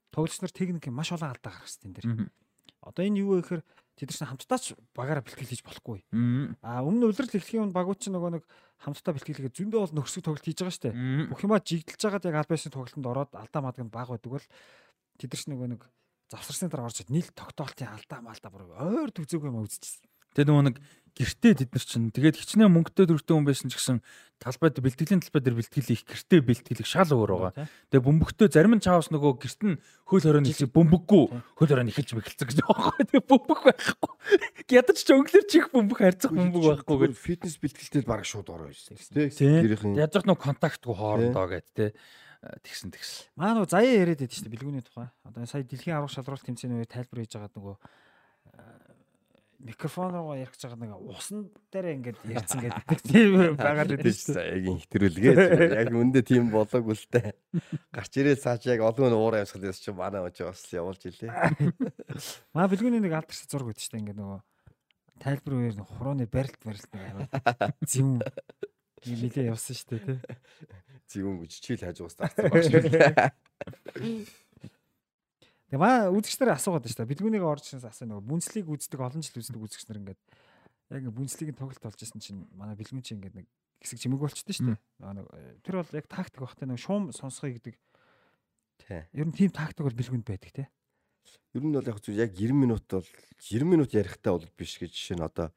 тоглогч 0.09 0.41
нар 0.41 0.53
техник 0.53 0.85
маш 0.89 1.13
олон 1.13 1.29
алдаа 1.29 1.53
гаргасан 1.53 1.81
тэн 1.85 1.93
дээр. 1.93 2.29
Одоо 2.85 3.01
энэ 3.05 3.21
юу 3.25 3.37
вэ 3.37 3.41
гэхээр 3.41 3.63
тэд 3.97 4.09
нар 4.13 4.29
хамттаач 4.29 4.65
багаараа 4.93 5.25
бэлтгэл 5.25 5.49
хийж 5.49 5.63
болохгүй. 5.65 6.05
А 6.61 6.85
өмнө 6.85 7.09
улирал 7.09 7.33
эхлэхийн 7.33 7.73
багууд 7.73 7.97
ч 7.97 8.13
нөгөө 8.13 8.31
нэг 8.37 8.43
хамтдаа 8.77 9.17
бэлтгэлгээ 9.17 9.53
зөндөө 9.57 9.81
бол 9.81 9.95
нөхсөг 9.97 10.21
тоглолт 10.21 10.45
хийж 10.45 10.61
байгаа 10.61 10.75
шүү 10.75 10.85
дээ. 10.85 10.95
Бүх 11.33 11.41
юмаа 11.41 11.61
жигдэлж 11.65 12.01
байгаад 12.05 12.27
яг 12.29 12.37
аль 12.45 12.51
байсан 12.53 12.69
тоглолтод 12.69 13.09
ороод 13.09 13.31
алдаа 13.33 13.61
мадаг 13.65 13.83
нь 13.85 13.89
баг 13.89 14.09
байдаг 14.13 14.31
бол 14.37 14.45
тэд 15.17 15.29
нар 15.33 15.41
ч 15.41 15.45
нөгөө 15.49 15.67
нэг 15.73 15.81
завсарсны 16.31 16.69
дараа 16.69 16.89
орж 16.89 17.05
нийл 17.09 17.29
тогтоолтын 17.33 17.93
алдаа 17.93 18.19
малдаа 18.21 18.51
бүр 18.51 18.63
ойр 18.73 19.11
төгзөөгүй 19.13 19.49
юм 19.49 19.61
үзчихсэн. 19.65 20.05
Тэгээ 20.35 20.51
нөгөө 20.51 20.65
нэг 20.67 20.77
гэртээ 21.15 21.53
тэд 21.63 21.71
нар 21.71 21.85
чинь 21.87 22.11
тэгээд 22.11 22.35
хичнээн 22.43 22.67
мөнгөтэй 22.75 23.07
төрөлтэй 23.07 23.35
хүн 23.39 23.47
байсан 23.47 23.71
ч 23.71 23.79
гэсэн 23.79 24.03
талбайд 24.35 24.83
бэлтгэлийн 24.83 25.23
талбай 25.23 25.41
дээр 25.47 25.55
бэлтгэл 25.63 25.95
их 25.95 26.03
гэртээ 26.03 26.43
бэлтгэлэг 26.43 26.83
шал 26.83 27.07
өөр 27.07 27.55
байгаа. 27.55 27.71
Тэгээ 27.87 28.03
бөмбөгтөө 28.03 28.47
зарим 28.51 28.75
нь 28.75 28.83
чаавс 28.83 29.15
нөгөө 29.15 29.31
гэрт 29.39 29.61
нь 29.63 29.79
хөл 30.11 30.27
хоройн 30.27 30.43
хэлсэг 30.43 30.75
бөмбөггүй 30.75 31.23
хөл 31.55 31.71
хоройн 31.71 31.87
эхэлж 31.87 32.19
мэгэлцэн 32.19 32.47
гэж 32.51 32.57
байгаа 32.67 32.83
байхгүй. 32.83 33.05
Тэгээ 33.15 33.29
бөмбөг 33.31 33.59
байхгүй. 33.63 34.11
Ядаж 34.75 34.97
ч 34.99 35.09
өнгөлөр 35.15 35.45
чих 35.47 35.65
бөмбөг 35.71 35.99
харьцах 36.03 36.35
бөмбөг 36.35 36.63
байхгүй 36.83 36.95
гэж 36.99 37.13
фитнес 37.15 37.55
бэлтгэлтэй 37.63 38.03
баг 38.03 38.27
шууд 38.27 38.51
ороо 38.51 38.67
байсан. 38.75 38.99
Тий. 39.15 39.63
Ядаж 39.95 40.27
нөгөө 40.27 40.43
контактгүй 40.43 40.99
хоорондоо 40.99 41.47
гэдэг 41.47 41.71
тий 41.79 41.89
тэгсэн 42.63 42.89
тэгсэн. 42.93 43.33
Маа 43.39 43.53
нөгөө 43.57 43.71
заяа 43.71 43.99
яриад 44.05 44.21
байдаг 44.21 44.37
шүү 44.37 44.45
дээ 44.45 44.55
бэлгүүний 44.55 44.83
тухай. 44.85 45.09
Одоо 45.25 45.45
сая 45.49 45.65
дэлхийн 45.65 45.97
аврах 45.97 46.13
шалралт 46.13 46.45
тэмцээний 46.45 46.81
үе 46.81 46.89
тайлбар 46.89 47.21
хийж 47.25 47.33
байгаа 47.35 47.53
нөгөө 47.57 47.75
микрофон 49.65 50.13
руу 50.13 50.35
ярих 50.37 50.53
гэж 50.53 50.67
байгаа 50.67 50.79
нэг 50.85 50.93
усан 51.09 51.49
дээр 51.73 51.85
ингээд 51.97 52.17
ярьсан 52.29 52.61
гэдэг 52.61 52.99
тийм 53.09 53.57
байгаад 53.57 53.89
байдаг 53.89 54.13
шүү 54.13 54.35
дээ. 54.37 54.49
Яг 54.61 54.65
ихтрүүлгээ. 54.77 55.35
Яг 55.73 55.89
үндэ 55.89 56.21
тийм 56.21 56.51
болоог 56.53 56.85
үлтэй. 56.93 57.33
Гарч 57.89 58.11
ирээ 58.21 58.37
цааш 58.37 58.69
яг 58.69 58.85
олон 58.85 59.17
уур 59.17 59.39
амьсгал 59.41 59.65
яс 59.65 59.81
чи 59.81 59.89
манай 59.89 60.21
очиж 60.21 60.45
бас 60.45 60.61
явуулж 60.69 61.01
илээ. 61.09 61.33
Маа 62.55 62.69
бэлгүүний 62.69 63.01
нэг 63.01 63.17
алдарсан 63.17 63.49
зураг 63.49 63.73
байдаг 63.73 63.81
шүү 63.81 63.93
дээ. 63.97 64.01
Ингээд 64.05 64.21
нөгөө 64.21 64.39
тайлбар 65.25 65.53
үеэр 65.57 65.81
хурууны 65.81 66.29
барилт 66.29 66.61
барилт 66.61 66.91
нэг 66.93 67.33
зэм 67.89 68.21
нилээ 69.13 69.49
явсан 69.53 69.75
шүү 69.75 69.89
дээ 69.93 70.01
тий. 70.05 70.17
Зэвүүн 71.13 71.37
гэж 71.45 71.51
чийл 71.61 71.81
хайж 71.85 71.97
уус 72.01 72.17
таарсан 72.17 72.49
баг 72.49 72.63
шүү 72.65 72.81
дээ. 72.89 73.29
Тэгээ 75.65 75.81
маа 75.81 76.13
үзэгчнэр 76.13 76.55
асуугаад 76.55 76.85
шүү 76.85 77.03
дээ. 77.03 77.11
Бэлгүүнийг 77.13 77.45
орж 77.45 77.73
ирсэн 77.73 77.89
асуу 77.89 78.05
нөгөө 78.05 78.25
бүнцлийг 78.29 78.69
үздэг 78.69 79.01
олон 79.01 79.21
жил 79.25 79.41
үздэг 79.41 79.61
үзэгчнэр 79.65 79.99
ингээд 80.01 80.21
яг 80.93 81.01
ингээд 81.01 81.17
бүнцлийг 81.17 81.57
тоглолт 81.57 81.81
болж 81.81 81.99
исэн 82.05 82.21
чинь 82.21 82.45
манай 82.53 82.77
бэлгүүн 82.77 83.01
чинь 83.01 83.17
ингээд 83.17 83.37
нэг 83.41 83.47
хэсэг 83.81 83.99
чимэг 84.05 84.21
болчтой 84.21 84.53
шүү 84.53 84.77
дээ. 84.77 84.79
Тэр 85.65 85.81
бол 85.81 85.97
яг 85.97 86.05
тактик 86.05 86.41
багтай 86.45 86.69
нэг 86.69 86.77
шуум 86.77 87.09
сонсхой 87.09 87.57
гэдэг. 87.57 87.75
Тий. 88.85 89.01
Ер 89.13 89.25
нь 89.25 89.33
тийм 89.33 89.49
тактик 89.49 89.89
бол 89.89 89.97
бэлгүүнд 89.97 90.29
байдаг 90.29 90.53
тий. 90.53 90.67
Ер 91.57 91.63
нь 91.65 91.73
бол 91.73 91.81
яг 91.81 91.97
яг 91.97 92.31
90 92.37 92.53
минут 92.53 92.85
бол 92.85 93.09
90 93.41 93.65
минут 93.65 93.91
ярихтай 93.97 94.31
бол 94.37 94.45
биш 94.53 94.77
гэж 94.77 94.93
жишээ 94.93 95.17
нь 95.17 95.25
одоо 95.25 95.49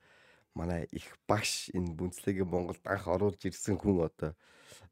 манай 0.55 0.89
их 0.93 1.07
багш 1.29 1.69
энэ 1.75 1.97
бүнцлэгийн 1.97 2.49
Монголд 2.49 2.85
анх 2.87 3.09
оруулж 3.09 3.41
ирсэн 3.45 3.77
хүн 3.77 4.07
одоо 4.07 4.33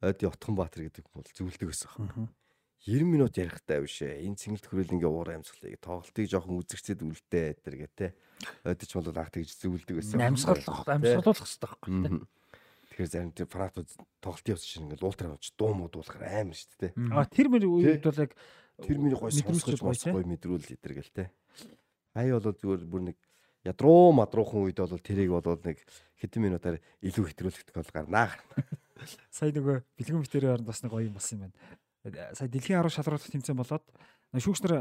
Ойди 0.02 0.26
Утганбаатар 0.28 0.88
гэдэг 0.88 1.06
бол 1.14 1.24
зөвлөдөг 1.24 1.68
байсан 1.72 1.90
байна. 1.96 2.28
90 2.86 3.02
минут 3.02 3.34
ярихтай 3.34 3.80
биш 3.82 3.98
ээ. 4.04 4.22
Энэ 4.28 4.38
цэнгэлт 4.38 4.66
хөрөл 4.70 4.94
ингээ 4.94 5.10
уур 5.10 5.30
амьсгалыг 5.34 5.80
тоглолтыг 5.82 6.26
жоохон 6.30 6.62
үзэгчдэд 6.62 7.02
үлдээ 7.02 7.46
гэтэр 7.58 7.76
гэ 7.82 7.88
тэ. 7.96 8.08
Ойдч 8.62 8.90
бол 8.94 9.10
анх 9.10 9.32
тэгж 9.34 9.50
зөвлөдөг 9.58 9.96
байсан. 9.98 10.22
Амьсгал 10.22 10.62
амьсгалуулах 10.86 11.42
хэрэгтэй 11.42 11.66
байхгүй 11.66 11.92
тэ. 11.98 12.10
Тэгэхээр 12.94 13.10
зарим 13.10 13.32
тийм 13.34 13.48
фанатууд 13.50 13.90
тоглолт 14.22 14.46
явуулж 14.46 14.64
чинь 14.70 14.86
ингээ 14.86 15.02
ультра 15.02 15.26
нууч 15.26 15.46
дуу 15.58 15.72
модуулахаар 15.74 16.46
амар 16.46 16.54
шүү 16.54 16.78
дээ. 16.78 16.92
А 17.10 17.26
тэр 17.26 17.46
мөр 17.50 17.64
үед 17.66 18.06
бол 18.06 18.22
яг 18.22 18.32
тэр 18.78 18.96
миний 19.02 19.18
гой 19.18 19.32
сонсгож 19.34 19.82
гой 19.82 20.24
мэдрүүл 20.24 20.70
итэр 20.78 20.94
гэл 20.94 21.12
тэ. 21.12 21.34
Ай 22.14 22.30
бол 22.30 22.40
зүгээр 22.40 22.86
бүр 22.86 23.02
нэг 23.10 23.18
ядруу 23.66 24.14
мадруухан 24.14 24.62
үед 24.70 24.78
бол 24.78 25.02
тэрийг 25.02 25.30
бол 25.34 25.58
нэг 25.66 25.82
хэдэн 26.22 26.42
минутаар 26.42 26.76
илүү 27.02 27.24
хэтрүүлэхтэй 27.34 27.74
бол 27.74 27.92
гарнаа. 27.92 28.30
Сая 29.34 29.52
нөгөө 29.52 29.82
бэлгэн 29.98 30.22
битэрийн 30.22 30.54
оронд 30.54 30.68
бас 30.70 30.80
нэг 30.80 30.92
гоё 30.94 31.10
юм 31.10 31.18
болсон 31.18 31.36
юм 31.36 31.42
байна. 31.50 32.32
Сая 32.32 32.48
дэлхийн 32.48 32.80
10 32.80 32.94
шалралт 32.94 33.26
тэмцээн 33.26 33.58
болоод 33.58 33.84
шүүгчнэр 34.32 34.74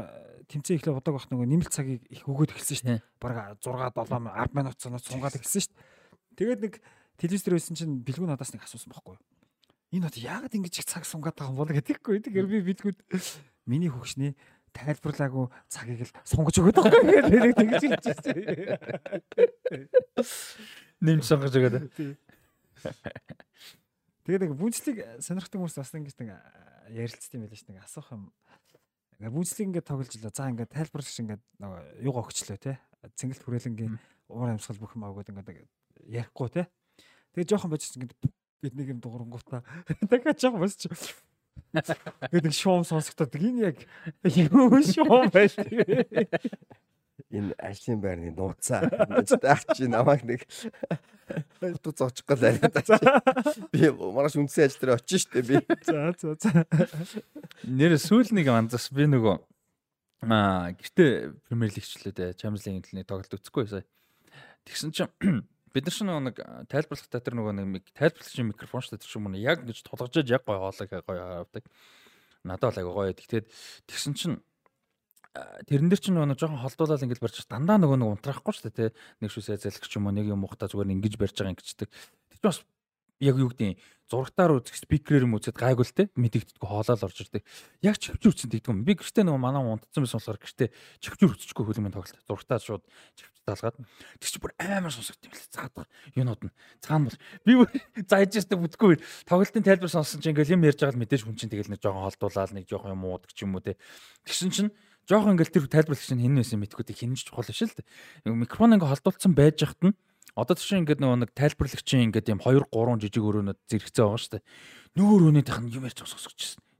тэмцээн 0.48 0.76
эхлэх 0.78 0.96
удааг 1.02 1.14
бах 1.18 1.28
нөгөө 1.28 1.46
нэмэлт 1.50 1.74
цагийг 1.74 2.02
их 2.08 2.24
өгөөд 2.24 2.54
эхэлсэн 2.54 2.76
шүү 2.76 2.88
дээ. 2.96 3.00
Бараг 3.18 3.58
6 3.60 3.74
7 3.74 4.06
10 4.06 4.56
минут 4.56 4.78
цанаас 4.78 5.04
сунгаад 5.04 5.36
эхэлсэн 5.36 5.62
шүү 5.66 5.74
дээ. 5.74 5.96
Тэгээд 6.38 6.60
нэг 6.62 6.74
телевизээр 7.18 7.54
байсан 7.56 7.74
чинь 7.76 8.00
бэлгүүн 8.04 8.30
надаас 8.30 8.52
нэг 8.54 8.64
асуусан 8.64 8.92
байхгүй 8.92 9.16
юу? 9.16 9.24
Энэ 9.96 10.06
одоо 10.12 10.22
яагаад 10.22 10.56
ингэж 10.56 10.74
их 10.82 10.86
цаг 10.86 11.04
сунгаад 11.08 11.36
байгаа 11.36 11.52
юм 11.52 11.60
бол 11.60 11.72
гэдэггүй. 11.72 12.20
Тэгэхээр 12.26 12.48
би 12.50 12.58
бэлгүүд 12.74 12.98
миний 13.66 13.90
хөгшний 13.90 14.36
тайлбарлаагүй 14.76 15.46
цагийг 15.72 16.04
л 16.04 16.12
сунгаж 16.28 16.56
өгöd 16.60 16.76
байгаа 16.76 17.00
юм. 17.00 17.08
Тэгээд 17.32 17.56
тэгж 17.56 17.82
хэлж 17.82 18.04
байсан. 18.04 18.36
Нэмж 21.00 21.24
сонгож 21.24 21.54
өгöd. 21.56 21.88
Тэгээд 24.26 24.42
нэг 24.44 24.52
бүнцлийг 24.58 24.98
сонирхдаг 25.22 25.58
хүмүүс 25.58 25.78
бас 25.80 25.94
ингэж 25.96 26.16
нэг 26.20 26.36
ярилцсан 26.92 27.40
юм 27.40 27.48
байл 27.48 27.56
ш 27.56 27.64
нэг 27.66 27.80
асуух 27.82 28.12
юм. 28.12 28.28
Ингээ 29.16 29.32
бүнцлийг 29.32 29.66
ингээ 29.70 29.84
тоглож 29.86 30.12
лөө. 30.12 30.34
За 30.34 30.50
ингээ 30.50 30.68
тайлбарлагч 30.68 31.16
ингээ 31.22 31.38
нөгөө 31.62 31.80
юугаа 32.04 32.26
өгчлөө 32.26 32.58
те. 32.60 32.76
Цэнгэлт 33.16 33.42
хүрээлэнгийн 33.46 33.94
уур 34.28 34.50
амьсгал 34.50 34.82
бүх 34.82 34.98
юм 34.98 35.06
аваад 35.06 35.30
ингээ 35.30 35.64
ярихгүй 36.10 36.48
те. 36.52 36.68
Тэгээд 37.32 37.50
жоохон 37.54 37.70
байж 37.72 37.86
ингээ 37.86 38.12
бид 38.60 38.74
нэг 38.74 38.88
юм 38.92 39.00
дуурангуудаа 39.00 39.62
дахиад 40.10 40.40
жоохон 40.40 40.60
босч. 40.60 40.90
Тэгээд 41.76 42.46
нэг 42.48 42.54
шуум 42.56 42.84
сонсогдоод 42.86 43.36
энэ 43.36 43.72
яг 43.72 43.78
юу 44.24 44.80
шуум 44.82 45.28
байж 45.30 45.56
Энэ 47.32 47.56
ажлын 47.58 48.00
байрны 48.00 48.30
нууцаа. 48.30 48.86
Аач 48.86 49.80
намайг 49.90 50.22
нэг 50.22 50.46
хутга 51.58 51.90
зоочих 51.90 52.24
гал 52.26 52.44
ариад 52.44 52.76
аач. 52.76 53.02
Би 53.74 53.90
маргааш 53.90 54.38
үндсэн 54.38 54.70
ажил 54.70 54.80
дээр 54.80 54.94
очиж 54.94 55.26
штэ 55.26 55.42
би. 55.42 55.58
За 55.82 56.14
за 56.14 56.36
за. 56.38 56.66
Нэр 57.66 57.98
сүүл 57.98 58.30
нэг 58.30 58.46
анзаас 58.46 58.92
би 58.94 59.10
нөгөө 59.10 59.36
аа 60.22 60.70
гэртээ 60.78 61.34
премьер 61.50 61.74
лигчлээд 61.74 62.38
Champions 62.38 62.64
League 62.70 62.86
төлний 62.86 63.04
тоглолт 63.08 63.34
үзэхгүй 63.34 63.66
сая. 63.74 63.84
Тэгсэн 64.68 64.94
чинь 64.94 65.42
бид 65.76 65.84
нар 65.84 65.92
чинь 65.92 66.08
нэг 66.08 66.36
тайлбарлах 66.72 67.12
театр 67.12 67.36
нөгөө 67.36 67.52
нэг 67.60 67.84
тайлбарлагчийн 67.92 68.48
микрофон 68.48 68.80
шүү 68.80 68.96
дээ 68.96 69.04
тэр 69.04 69.12
чинь 69.12 69.36
яг 69.44 69.58
гэж 69.68 69.78
тулгажж 69.84 70.32
яг 70.32 70.48
гоё 70.48 70.64
хоолой 70.64 70.88
гоё 71.04 71.24
авдаг. 71.44 71.64
Надад 72.48 72.72
л 72.72 72.80
аяга 72.80 72.96
гоё. 72.96 73.12
Тэгтээд 73.12 73.52
тэгсэн 73.84 74.16
чинь 74.16 74.40
тэрэн 75.68 75.92
дээр 75.92 76.00
чинь 76.00 76.16
нөгөө 76.16 76.40
жоохон 76.40 76.64
холдуулаад 76.64 77.04
ингэж 77.04 77.20
барьж 77.20 77.44
дандаа 77.44 77.76
нөгөө 77.76 77.98
нэг 78.00 78.08
унтраахгүй 78.16 78.52
шүү 78.56 78.72
дээ 78.72 78.88
тий. 78.88 78.90
Нэг 79.20 79.30
шүсээ 79.36 79.60
зэлэх 79.60 79.84
ч 79.84 80.00
юм 80.00 80.08
уу 80.08 80.16
нэг 80.16 80.32
юм 80.32 80.48
ухтаа 80.48 80.72
зүгээр 80.72 80.96
ингэж 80.96 81.14
барьж 81.20 81.36
байгаа 81.36 81.52
ингэждэг. 81.52 81.88
Тэр 81.92 82.38
чинь 82.40 82.48
бас 82.48 82.64
яг 83.20 83.36
юу 83.36 83.48
гэдэг 83.50 83.80
зургатаар 84.06 84.62
үзэх 84.62 84.78
спикерээр 84.86 85.26
юм 85.26 85.34
үзээд 85.34 85.58
гайгүй 85.58 85.82
л 85.82 85.96
те 85.96 86.04
мэдэгдэхгүй 86.14 86.68
хоолоол 86.68 87.06
орж 87.10 87.18
ирдэг. 87.26 87.42
Яг 87.82 87.98
чивчүүрцэн 87.98 88.50
гэдэг 88.54 88.70
юм. 88.70 88.86
Би 88.86 88.94
гэртээ 88.94 89.26
нөгөө 89.26 89.42
манай 89.42 89.62
унтцсан 89.66 90.06
байсан 90.06 90.22
болохоор 90.22 90.38
гэртээ 90.38 90.68
чивчүүр 91.02 91.34
өцөхгүй 91.34 91.64
хөлмөнд 91.66 91.96
тоглолт. 91.98 92.22
Зургатаа 92.22 92.62
шууд 92.62 92.84
чивч 93.18 93.34
талгаад. 93.42 93.82
Тэг 94.22 94.28
чи 94.30 94.38
бүр 94.38 94.54
амар 94.62 94.94
сонсогд 94.94 95.26
юм 95.26 95.34
л 95.34 95.50
цаадаг. 95.50 95.86
Юунууд 96.14 96.42
нь 96.46 96.54
цаана 96.82 97.10
бол 97.10 97.18
би 97.42 97.52
бүр 97.58 97.70
зааж 98.10 98.30
ястаа 98.30 98.58
бүтггүй 98.62 99.02
тоглолтын 99.26 99.66
тайлбар 99.66 99.90
сонссон 99.90 100.22
чинь 100.22 100.38
ингээл 100.38 100.54
юм 100.54 100.66
ярьж 100.66 100.82
байгаа 100.82 100.94
л 100.94 101.02
мэдээж 101.02 101.22
хүн 101.26 101.38
чинь 101.38 101.50
тэгэл 101.50 101.70
нэг 101.74 101.82
жоохон 101.82 102.06
холдуулаад 102.06 102.54
нэг 102.54 102.66
жоохон 102.70 102.94
юм 102.94 103.06
уудаг 103.06 103.30
ч 103.34 103.42
юм 103.42 103.58
уу 103.58 103.62
те. 103.62 103.74
Тэгсэн 104.26 104.50
чинь 104.50 104.70
жоохон 105.06 105.38
ингээл 105.38 105.54
тэр 105.54 105.66
тайлбарлагч 105.70 106.10
нь 106.10 106.22
хэн 106.26 106.38
байсан 106.42 106.58
мэдгүй 106.62 106.84
тэг 106.86 106.98
хинж 106.98 107.22
чухал 107.26 107.46
биш 107.46 107.62
л 107.62 107.74
дээ. 107.74 108.34
Микрофон 108.34 108.74
ингээ 108.74 108.90
холдуулсан 108.90 109.32
байж 109.34 109.62
хат 109.62 109.82
нь 109.82 109.94
одоо 110.36 110.54
тийш 110.54 110.76
ингээд 110.76 111.00
нөгөө 111.00 111.18
нэг 111.24 111.30
тайлбарлагчийн 111.32 112.12
ингээд 112.12 112.30
юм 112.30 112.40
2 112.44 112.68
3 112.68 113.00
жижиг 113.00 113.24
өрөөнөд 113.24 113.58
зэрэгцээ 113.72 114.04
байгаа 114.04 114.20
шүү 114.20 114.32
дээ. 114.36 114.44
Нүүр 115.00 115.22
өнөдийнх 115.32 115.60
нь 115.64 115.72
юм 115.72 115.88
ярьж. 115.88 116.04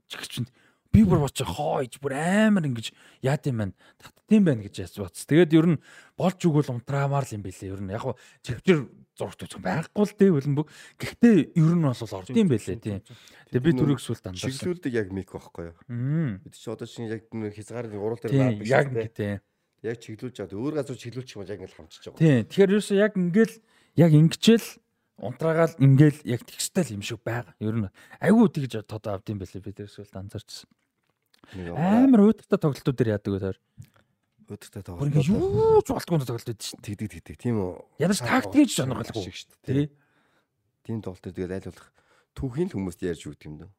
Чихч 0.07 0.29
чинь 0.29 0.47
би 0.93 1.03
бүр 1.03 1.21
боч 1.25 1.41
хойж 1.41 1.97
бүр 1.99 2.13
амар 2.15 2.65
ингэж 2.69 2.93
яад 3.25 3.43
юм 3.49 3.57
байна. 3.61 3.73
Татдсан 3.97 4.43
байна 4.45 4.61
гэж 4.61 4.75
яц 4.85 4.95
бац. 5.01 5.25
Тэгээд 5.25 5.57
ер 5.57 5.67
нь 5.73 5.81
болж 6.17 6.39
өгвөл 6.41 6.71
унтраамаар 6.73 7.25
л 7.27 7.35
юм 7.35 7.43
бэлээ. 7.43 7.73
Ер 7.73 7.81
нь 7.81 7.91
яг 7.91 8.05
хуу 8.05 8.15
чивчэр 8.45 8.87
зургт 9.17 9.41
үзэх 9.45 9.61
байхгүй 9.61 10.05
л 10.05 10.15
дээ 10.15 10.31
хөлбөмбөг. 10.31 10.67
Гэхдээ 11.01 11.37
ер 11.57 11.73
нь 11.75 11.85
бол 11.85 11.97
орд 11.97 12.29
юм 12.31 12.49
бэлээ 12.49 12.77
тийм. 12.77 13.01
Тэгээ 13.51 13.65
би 13.65 13.71
түрүүг 13.73 13.99
сүл 14.01 14.21
дандаа. 14.21 14.47
Чиглүүлдэг 14.47 14.93
яг 14.93 15.09
мик 15.11 15.33
байхгүй 15.33 15.73
юу? 15.73 15.77
Бид 16.45 16.55
чи 16.55 16.69
одоо 16.69 16.87
чинь 16.87 17.09
яг 17.09 17.25
хязгаар 17.29 17.89
урал 17.97 18.21
дээр 18.21 18.33
баадаг. 18.33 18.65
Яг 18.69 18.85
ингэ 18.93 19.11
тийм. 19.11 19.37
Яг 19.87 19.99
чиглүүлж 20.03 20.37
аваад 20.43 20.53
өөр 20.53 20.73
газар 20.77 20.97
чиглүүлчих 20.99 21.37
юм 21.39 21.47
яг 21.47 21.61
ингэ 21.63 21.75
хамчиж 21.79 22.03
байгаа. 22.11 22.19
Тийм. 22.19 22.43
Тэгэхээр 22.51 22.71
ерөөсөө 22.75 22.97
яг 22.99 23.13
ингээл 23.15 23.55
яг 23.97 24.11
ингэчээл 24.11 24.67
унтраагаал 25.17 25.75
ингээл 25.81 26.19
яг 26.27 26.41
тэгстэл 26.45 26.93
юм 26.93 27.01
шиг 27.01 27.23
байгаа. 27.25 27.55
Ер 27.63 27.75
нь 27.79 27.89
айгүй 28.21 28.47
тэгж 28.51 28.85
тодоо 28.85 29.17
авд 29.17 29.31
юм 29.31 29.39
бэлээ 29.41 29.65
би 29.65 29.71
тэр 29.73 29.89
сүлд 29.89 30.13
анзаарчсан. 30.13 30.69
Амар 31.73 32.27
уйдтай 32.27 32.59
тоглолтууд 32.59 32.97
дээр 32.97 33.15
яадаг 33.17 33.57
тэр? 33.57 33.57
Өдөртөө 34.47 34.83
тоглолт. 34.83 35.15
Юу 35.27 35.81
ч 35.83 35.89
болтгоо 35.91 36.21
тоглолт 36.23 36.47
байдаг 36.47 36.63
шин. 36.63 36.79
Тэгдэг 36.79 37.09
тэгдэг. 37.19 37.35
Тийм 37.39 37.55
үү. 37.59 37.71
Ядаж 37.99 38.19
тактикийн 38.23 38.71
сонирхолгүй 38.71 39.31
шүү 39.31 39.59
дээ. 39.67 39.91
Тийм 40.87 41.03
тоглолт 41.03 41.23
тэгээд 41.23 41.51
аль 41.51 41.67
болох 41.67 41.89
түүхийн 42.37 42.69
л 42.71 42.75
хүмүүст 42.79 43.01
ярьж 43.03 43.23
өгдөг 43.27 43.47
юм 43.47 43.55
дөө. 43.59 43.71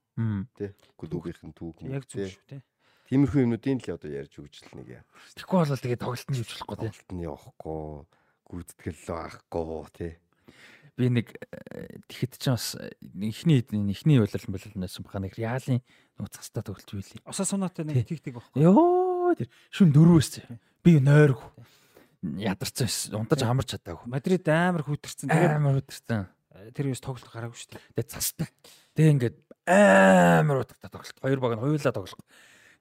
Тэ. 0.59 0.75
Гүлүүгийнх 0.99 1.43
нь 1.47 1.57
түүх. 1.57 1.81
Яг 1.89 2.05
зөв 2.05 2.29
шүү 2.29 2.45
дээ. 2.53 2.61
Тиймэрхүү 3.09 3.45
юмнуудын 3.49 3.81
л 3.81 3.97
одоо 3.97 4.11
ярьж 4.13 4.37
өгч 4.37 4.69
л 4.69 4.77
нэг 4.77 5.01
яа. 5.01 5.05
Тэгэхгүй 5.33 5.57
бол 5.65 5.81
тэгээд 5.81 6.03
тоглолт 6.05 6.29
нь 6.29 6.37
болохгүй 6.45 6.77
тий. 6.77 6.91
Тоглолт 6.93 7.13
нь 7.17 7.25
явахгүй, 7.25 7.83
гүйтгэл 8.53 9.03
байхгүй 9.09 9.89
тий. 9.97 10.13
Би 10.99 11.07
нэг 11.09 11.27
тэгэхэд 12.05 12.33
ч 12.37 12.45
бас 12.53 12.77
ихний 13.17 13.65
ихний 13.65 14.21
уйлал 14.21 14.47
болол 14.53 14.77
нээсэн 14.77 15.03
баха 15.09 15.25
нэг 15.25 15.41
реалын 15.41 15.81
нууц 16.21 16.37
хастаа 16.37 16.61
тоглолт 16.61 16.91
байлээ. 16.91 17.25
Осоо 17.25 17.49
сунаатай 17.49 17.89
нэг 17.89 18.05
тиг 18.05 18.21
тиг 18.21 18.37
байхгүй. 18.37 18.61
Йоо 18.61 19.33
тэр 19.39 19.49
шүн 19.73 19.95
дөрвөөс 19.95 20.45
би 20.85 20.99
нойрог 20.99 21.55
ядарсан 22.21 22.91
унтаж 23.15 23.41
амарч 23.47 23.79
чадаагүй. 23.79 24.11
Мадрид 24.11 24.49
амар 24.51 24.83
хүйтэрсэн. 24.83 25.31
Амар 25.31 25.79
хүйтэрсэн. 25.79 26.27
Тэр 26.75 26.91
юус 26.91 27.01
тоглолт 27.01 27.31
гараагүй 27.31 27.55
шүү 27.55 27.79
дээ. 27.79 27.83
Тэгээ 27.95 28.11
цастай. 28.11 28.49
Тэгээ 28.99 29.15
ингээд 29.15 29.37
амар 29.71 30.67
утгатай 30.67 30.91
тоглолт. 30.91 31.19
Хоёр 31.23 31.39
баг 31.39 31.53
нь 31.55 31.63
хоёулаа 31.63 31.95
тоглох 31.95 32.19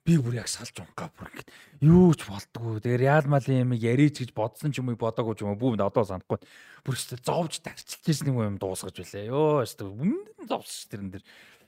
би 0.07 0.15
бүр 0.23 0.38
яг 0.39 0.47
салж 0.47 0.79
унгаа 0.79 1.11
бүр 1.19 1.27
ингэ 1.35 1.43
юу 1.84 2.15
ч 2.15 2.23
болдгоо. 2.31 2.79
Тэгээ 2.79 3.03
Реал 3.03 3.27
Малын 3.27 3.67
юм 3.67 3.75
яриж 3.75 4.23
гэж 4.23 4.31
бодсон 4.31 4.71
ч 4.71 4.79
юм 4.79 4.88
уу 4.88 4.95
бодоогүй 4.95 5.35
ч 5.35 5.43
юм 5.43 5.51
уу 5.51 5.59
бүүнд 5.59 5.84
одоо 5.84 6.07
санахгүй. 6.07 6.39
Бүр 6.88 6.95
өстө 6.95 7.19
зовж 7.19 7.59
тарчилж 7.59 8.07
ирсэн 8.07 8.31
юм 8.31 8.55
дуусгаж 8.55 8.95
байлаа. 8.95 9.27
Йоо 9.27 9.67
өстө 9.67 9.91
өмнө 9.91 10.47
зовсон 10.47 10.79
ш 10.79 10.88
тэрэн 10.88 11.11
дээр. 11.11 11.25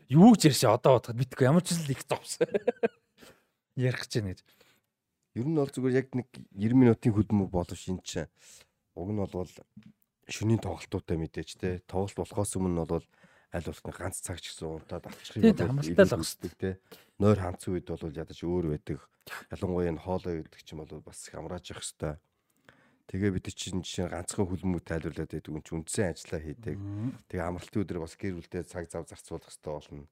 Юу 0.07 0.31
ч 0.39 0.47
ярьшээ 0.47 0.71
одоо 0.71 0.97
бодоход 1.03 1.19
битгүй 1.19 1.51
ямар 1.51 1.67
ч 1.67 1.75
л 1.75 1.91
их 1.91 2.01
зовсон. 2.07 2.47
Ярих 3.75 4.07
гэж 4.07 4.11
байна 4.23 4.31
гэж. 4.31 4.41
Ер 5.35 5.45
нь 5.45 5.59
бол 5.59 5.69
зүгээр 5.69 5.99
яг 5.99 6.07
нэг 6.15 6.27
90 6.55 6.79
минутын 6.79 7.11
хөдөлмөр 7.11 7.51
болов 7.51 7.75
шин 7.75 7.99
ч 8.07 8.23
уг 8.95 9.09
нь 9.11 9.19
бол 9.19 9.51
шөнийн 10.31 10.63
тоглолтуудаа 10.63 11.17
мэдээж 11.19 11.49
те 11.59 11.69
тоглолт 11.85 12.15
болохоос 12.15 12.55
өмнө 12.55 12.87
бол 12.87 13.05
аль 13.53 13.65
болох 13.67 13.97
ганц 13.97 14.21
цаг 14.21 14.39
ч 14.39 14.53
гэсэн 14.53 14.67
унтаад 14.69 15.09
авчихыг 15.09 15.57
бол 15.57 15.75
хамталтай 15.75 16.05
л 16.05 16.17
агсдаг 16.17 16.53
те. 16.57 16.69
Нойр 17.19 17.39
ханцсан 17.39 17.75
үед 17.75 17.91
бол 17.91 18.15
ядаж 18.15 18.39
өөр 18.39 18.71
байдаг. 18.71 19.03
Ялангуяа 19.51 19.91
энэ 19.91 19.99
хоолой 19.99 20.39
гэдэг 20.47 20.61
ч 20.63 20.71
юм 20.71 20.87
бол 20.87 21.03
бас 21.03 21.27
их 21.27 21.35
амрааж 21.35 21.67
явах 21.67 21.83
хэвээр. 21.83 22.17
Тэгээ 23.11 23.31
бид 23.35 23.47
чинь 23.51 23.83
жишээ 23.83 24.07
ганцхан 24.07 24.47
хүлмүү 24.47 24.81
тайлбарлаад 24.87 25.33
байдаг 25.33 25.51
юм 25.51 25.59
чи 25.59 25.75
үндсэн 25.75 26.15
ажиллаа 26.15 26.41
хийдэг. 26.45 26.77
Тэгээ 27.27 27.43
амралтын 27.43 27.81
өдөр 27.83 27.99
бас 28.05 28.15
гэр 28.15 28.39
бүлдээ 28.39 28.63
цаг 28.69 28.85
зав 28.87 29.03
зарцуулах 29.09 29.49
хэрэгтэй 29.49 29.73
болно. 29.73 30.07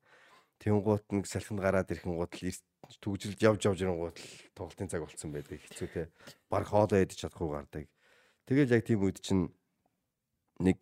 Тэнгуут 0.58 1.06
нэг 1.14 1.26
салхинд 1.30 1.62
гараад 1.62 1.94
ирэхэн 1.94 2.18
гутал 2.18 2.98
төгжилд 2.98 3.40
явж 3.40 3.62
явж 3.70 3.80
ирэнгუут 3.86 4.18
л 4.18 4.28
тоглолтын 4.58 4.90
цаг 4.90 5.06
болцсон 5.06 5.30
байдаг 5.30 5.62
хэцүү 5.62 5.88
те. 5.94 6.10
Баг 6.50 6.66
хоолоо 6.66 6.98
идэж 6.98 7.22
чадахгүй 7.22 7.50
гардаг. 7.54 7.86
Тэгэл 8.50 8.74
яг 8.74 8.84
тийм 8.84 9.06
үед 9.06 9.22
чинь 9.22 9.54
нэг 10.58 10.82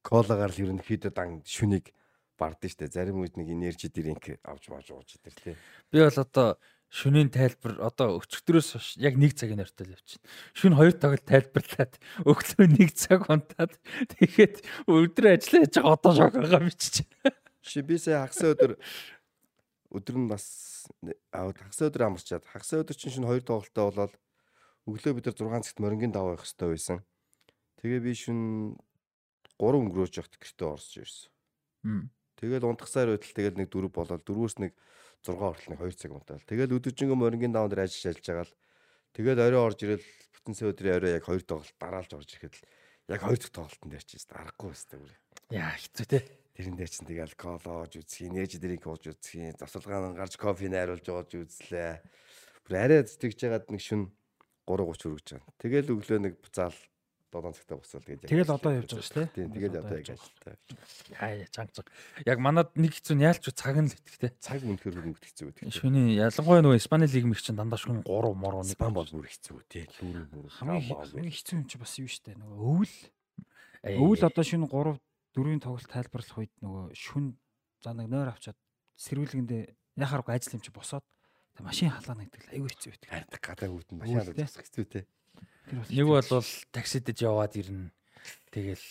колагаар 0.00 0.50
л 0.50 0.62
ерөнхийдөө 0.64 1.12
дан 1.12 1.44
шүнийг 1.44 1.92
бардсан 2.38 2.70
штэ. 2.70 2.92
Зарим 2.92 3.20
үед 3.24 3.36
нэг 3.40 3.48
энержи 3.50 3.88
дринк 3.88 4.36
авч 4.44 4.68
мааж 4.70 4.92
ууж 4.92 5.16
идэр 5.18 5.34
тий. 5.34 5.56
Би 5.90 6.00
бол 6.04 6.20
одоо 6.22 6.56
шүнийн 6.92 7.30
тайлбар 7.34 7.80
одоо 7.82 8.20
хойш 8.20 8.96
яг 8.96 9.18
нэг 9.18 9.34
цагийн 9.34 9.60
ойртол 9.60 9.90
явчихна. 9.90 10.28
Шүн 10.54 10.76
хоёр 10.78 10.94
тоглолт 10.94 11.26
тайлбарлаад 11.26 11.98
өглөө 12.22 12.66
нэг 12.70 12.94
цаг 12.94 13.26
унтаад 13.26 13.74
тэгэхэд 14.14 14.62
өдөр 14.86 15.26
ажиллаж 15.34 15.72
байгаа 15.74 15.96
одоо 15.98 16.12
шок 16.14 16.34
байгаа 16.38 16.62
бичиж. 16.62 17.02
Ши 17.60 17.82
би 17.82 17.98
сая 17.98 18.22
хагас 18.22 18.40
өдөр 18.46 18.78
өдөр 19.90 20.16
нь 20.16 20.30
бас 20.30 20.86
хагас 21.34 21.80
өдөр 21.82 22.06
амарчаад 22.06 22.46
хагас 22.46 22.70
өдөр 22.70 22.96
чинь 22.96 23.14
шүн 23.18 23.26
хоёр 23.26 23.42
тоглолтоо 23.42 23.90
болоод 23.90 24.14
өглөө 24.86 25.12
бид 25.18 25.26
нар 25.26 25.58
6 25.58 25.66
цагт 25.66 25.82
морингийн 25.82 26.14
даваа 26.14 26.38
явах 26.38 26.46
хэрэгтэй 26.46 26.70
байсан. 26.70 26.98
Тэгээ 27.82 28.00
би 28.06 28.12
шүн 28.14 28.40
3 29.58 29.82
өнгөрөөж 29.82 30.14
явахт 30.22 30.38
гэртээ 30.38 30.68
орсож 30.70 30.94
ирсэн. 31.02 31.30
Тэгэл 32.36 32.68
унтахсаар 32.68 33.16
байтал 33.16 33.32
тэгэл 33.32 33.56
нэг 33.56 33.68
дөрөв 33.72 33.92
болоод 33.96 34.22
дөрвөөс 34.28 34.56
нэг 34.60 34.72
6 35.24 35.36
хүртэл 35.40 35.70
нэг 35.72 35.80
2 35.80 35.96
цаг 35.96 36.12
унтаал. 36.12 36.44
Тэгэл 36.44 36.76
өдөржингөө 36.76 37.16
морингийн 37.16 37.56
даун 37.56 37.72
дээр 37.72 37.88
ажиллаж 37.88 38.12
ажиллаж 38.12 38.28
байгаа 38.28 38.46
л 38.46 38.54
тэгэл 39.16 39.40
орой 39.40 39.62
орж 39.64 39.78
ирэл 39.82 40.06
бүтэн 40.36 40.54
сая 40.54 40.70
өдрийн 40.70 40.96
орой 41.00 41.12
яг 41.16 41.24
хоёр 41.24 41.42
тоглолт 41.42 41.76
дараалж 41.80 42.10
орж 42.12 42.28
ирэхэд 42.36 42.54
л 42.60 42.64
яг 43.16 43.20
хоёр 43.24 43.38
дахь 43.40 43.54
тоглолтын 43.56 43.90
дээр 43.90 44.04
чийс 44.04 44.26
дарахгүй 44.28 44.68
байсан 44.70 45.00
бүр. 45.00 45.12
Яа 45.50 45.72
хэцүү 45.74 46.06
те. 46.06 46.20
Тэрэн 46.56 46.76
дээр 46.76 46.88
чинь 46.88 47.08
тэгэл 47.08 47.36
ууж 47.36 47.92
үзэх, 48.00 48.32
нээж 48.32 48.52
дринк 48.56 48.84
ууж 48.88 49.12
үзэх, 49.12 49.60
засвалгаан 49.60 50.16
гарч 50.16 50.40
кофе 50.40 50.72
найруулж 50.72 51.04
ууж 51.04 51.30
үзлээ. 51.36 52.00
Бүр 52.64 52.74
арай 52.80 53.04
тэгж 53.04 53.36
жагаад 53.36 53.68
нэг 53.68 53.82
шүн 53.84 54.08
3:30 54.64 55.12
хүрэж 55.12 55.26
байгаа. 55.36 55.52
Тэгэл 55.60 55.92
өглөө 55.92 56.18
нэг 56.24 56.34
буцаал 56.40 56.74
7 57.32 57.52
цагтаа 57.56 57.76
буцвал 57.78 58.04
тэгээд 58.06 58.22
яг 58.22 58.30
Тэгэл 58.30 58.54
одоо 58.54 58.72
явж 58.76 58.90
байгаа 58.94 59.06
шүү 59.06 59.16
дээ. 59.16 59.28
Тийм 59.34 59.50
тэгэл 59.52 59.78
одоо 59.82 59.96
яг 59.96 60.08
ажилтаа. 60.14 60.54
Яа 61.10 61.30
яа 61.36 61.48
чанга 61.50 61.72
чанга. 61.76 61.92
Яг 62.26 62.38
манад 62.38 62.68
нэг 62.78 62.92
хэцүү 62.96 63.14
нь 63.18 63.24
яалч 63.26 63.44
цаг 63.50 63.76
нь 63.76 63.88
л 63.90 63.96
идэх 63.98 64.16
те. 64.16 64.28
Цаг 64.40 64.60
үнэхээр 64.62 64.94
хөрөнгө 64.96 65.20
хэцүү 65.26 65.46
гэдэг. 65.52 65.74
Шүний 65.74 66.16
ялангуяа 66.16 66.62
нөгөө 66.64 66.78
Испани 66.80 67.06
лиг 67.10 67.24
мэг 67.26 67.40
чинь 67.42 67.58
дандаа 67.58 67.80
шүн 67.82 68.06
3 68.06 68.34
мороо 68.38 68.62
нэг 68.62 68.78
Спан 68.78 68.94
бол 68.94 69.10
бүр 69.10 69.26
хэцүү 69.26 69.58
тий. 69.68 69.84
Дүүрэн 70.00 70.26
бүр 70.30 70.46
хамгийн 70.54 71.34
хэцүү 71.34 71.54
юм 71.60 71.66
чи 71.66 71.76
бас 71.76 71.92
юу 71.98 72.08
штэ 72.08 72.38
нөгөө 72.38 72.56
өвөл 72.56 72.94
өвөл 73.86 74.22
одоо 74.26 74.44
шинэ 74.46 74.66
3 74.70 74.96
4-ийн 75.36 75.60
тоглолт 75.60 75.90
тайлбарлах 75.92 76.38
үед 76.40 76.52
нөгөө 76.64 76.96
шүн 76.96 77.36
за 77.84 77.92
нэг 77.92 78.08
нойр 78.08 78.32
авчаад 78.32 78.56
сэрүүлгэндээ 78.96 79.62
яхааргүй 80.00 80.32
ажил 80.32 80.56
юм 80.56 80.64
чи 80.64 80.72
босоод 80.72 81.04
машин 81.60 81.92
халаана 81.92 82.24
гэдэг 82.24 82.40
л 82.40 82.52
айгүй 82.56 82.70
хэцүү 82.72 82.90
байдаг. 83.04 83.40
гадаа 83.44 83.68
хүүтэн 83.68 83.96
машин 84.00 84.16
Өвөл, 84.16 84.32
тий. 84.32 84.44
авах 84.44 84.64
хэцүү 84.64 84.84
тий. 84.88 85.04
Нэг 85.72 86.06
бол 86.06 86.22
таксидэж 86.70 87.26
яваад 87.26 87.58
ирнэ. 87.58 87.90
Тэгэл 88.54 88.84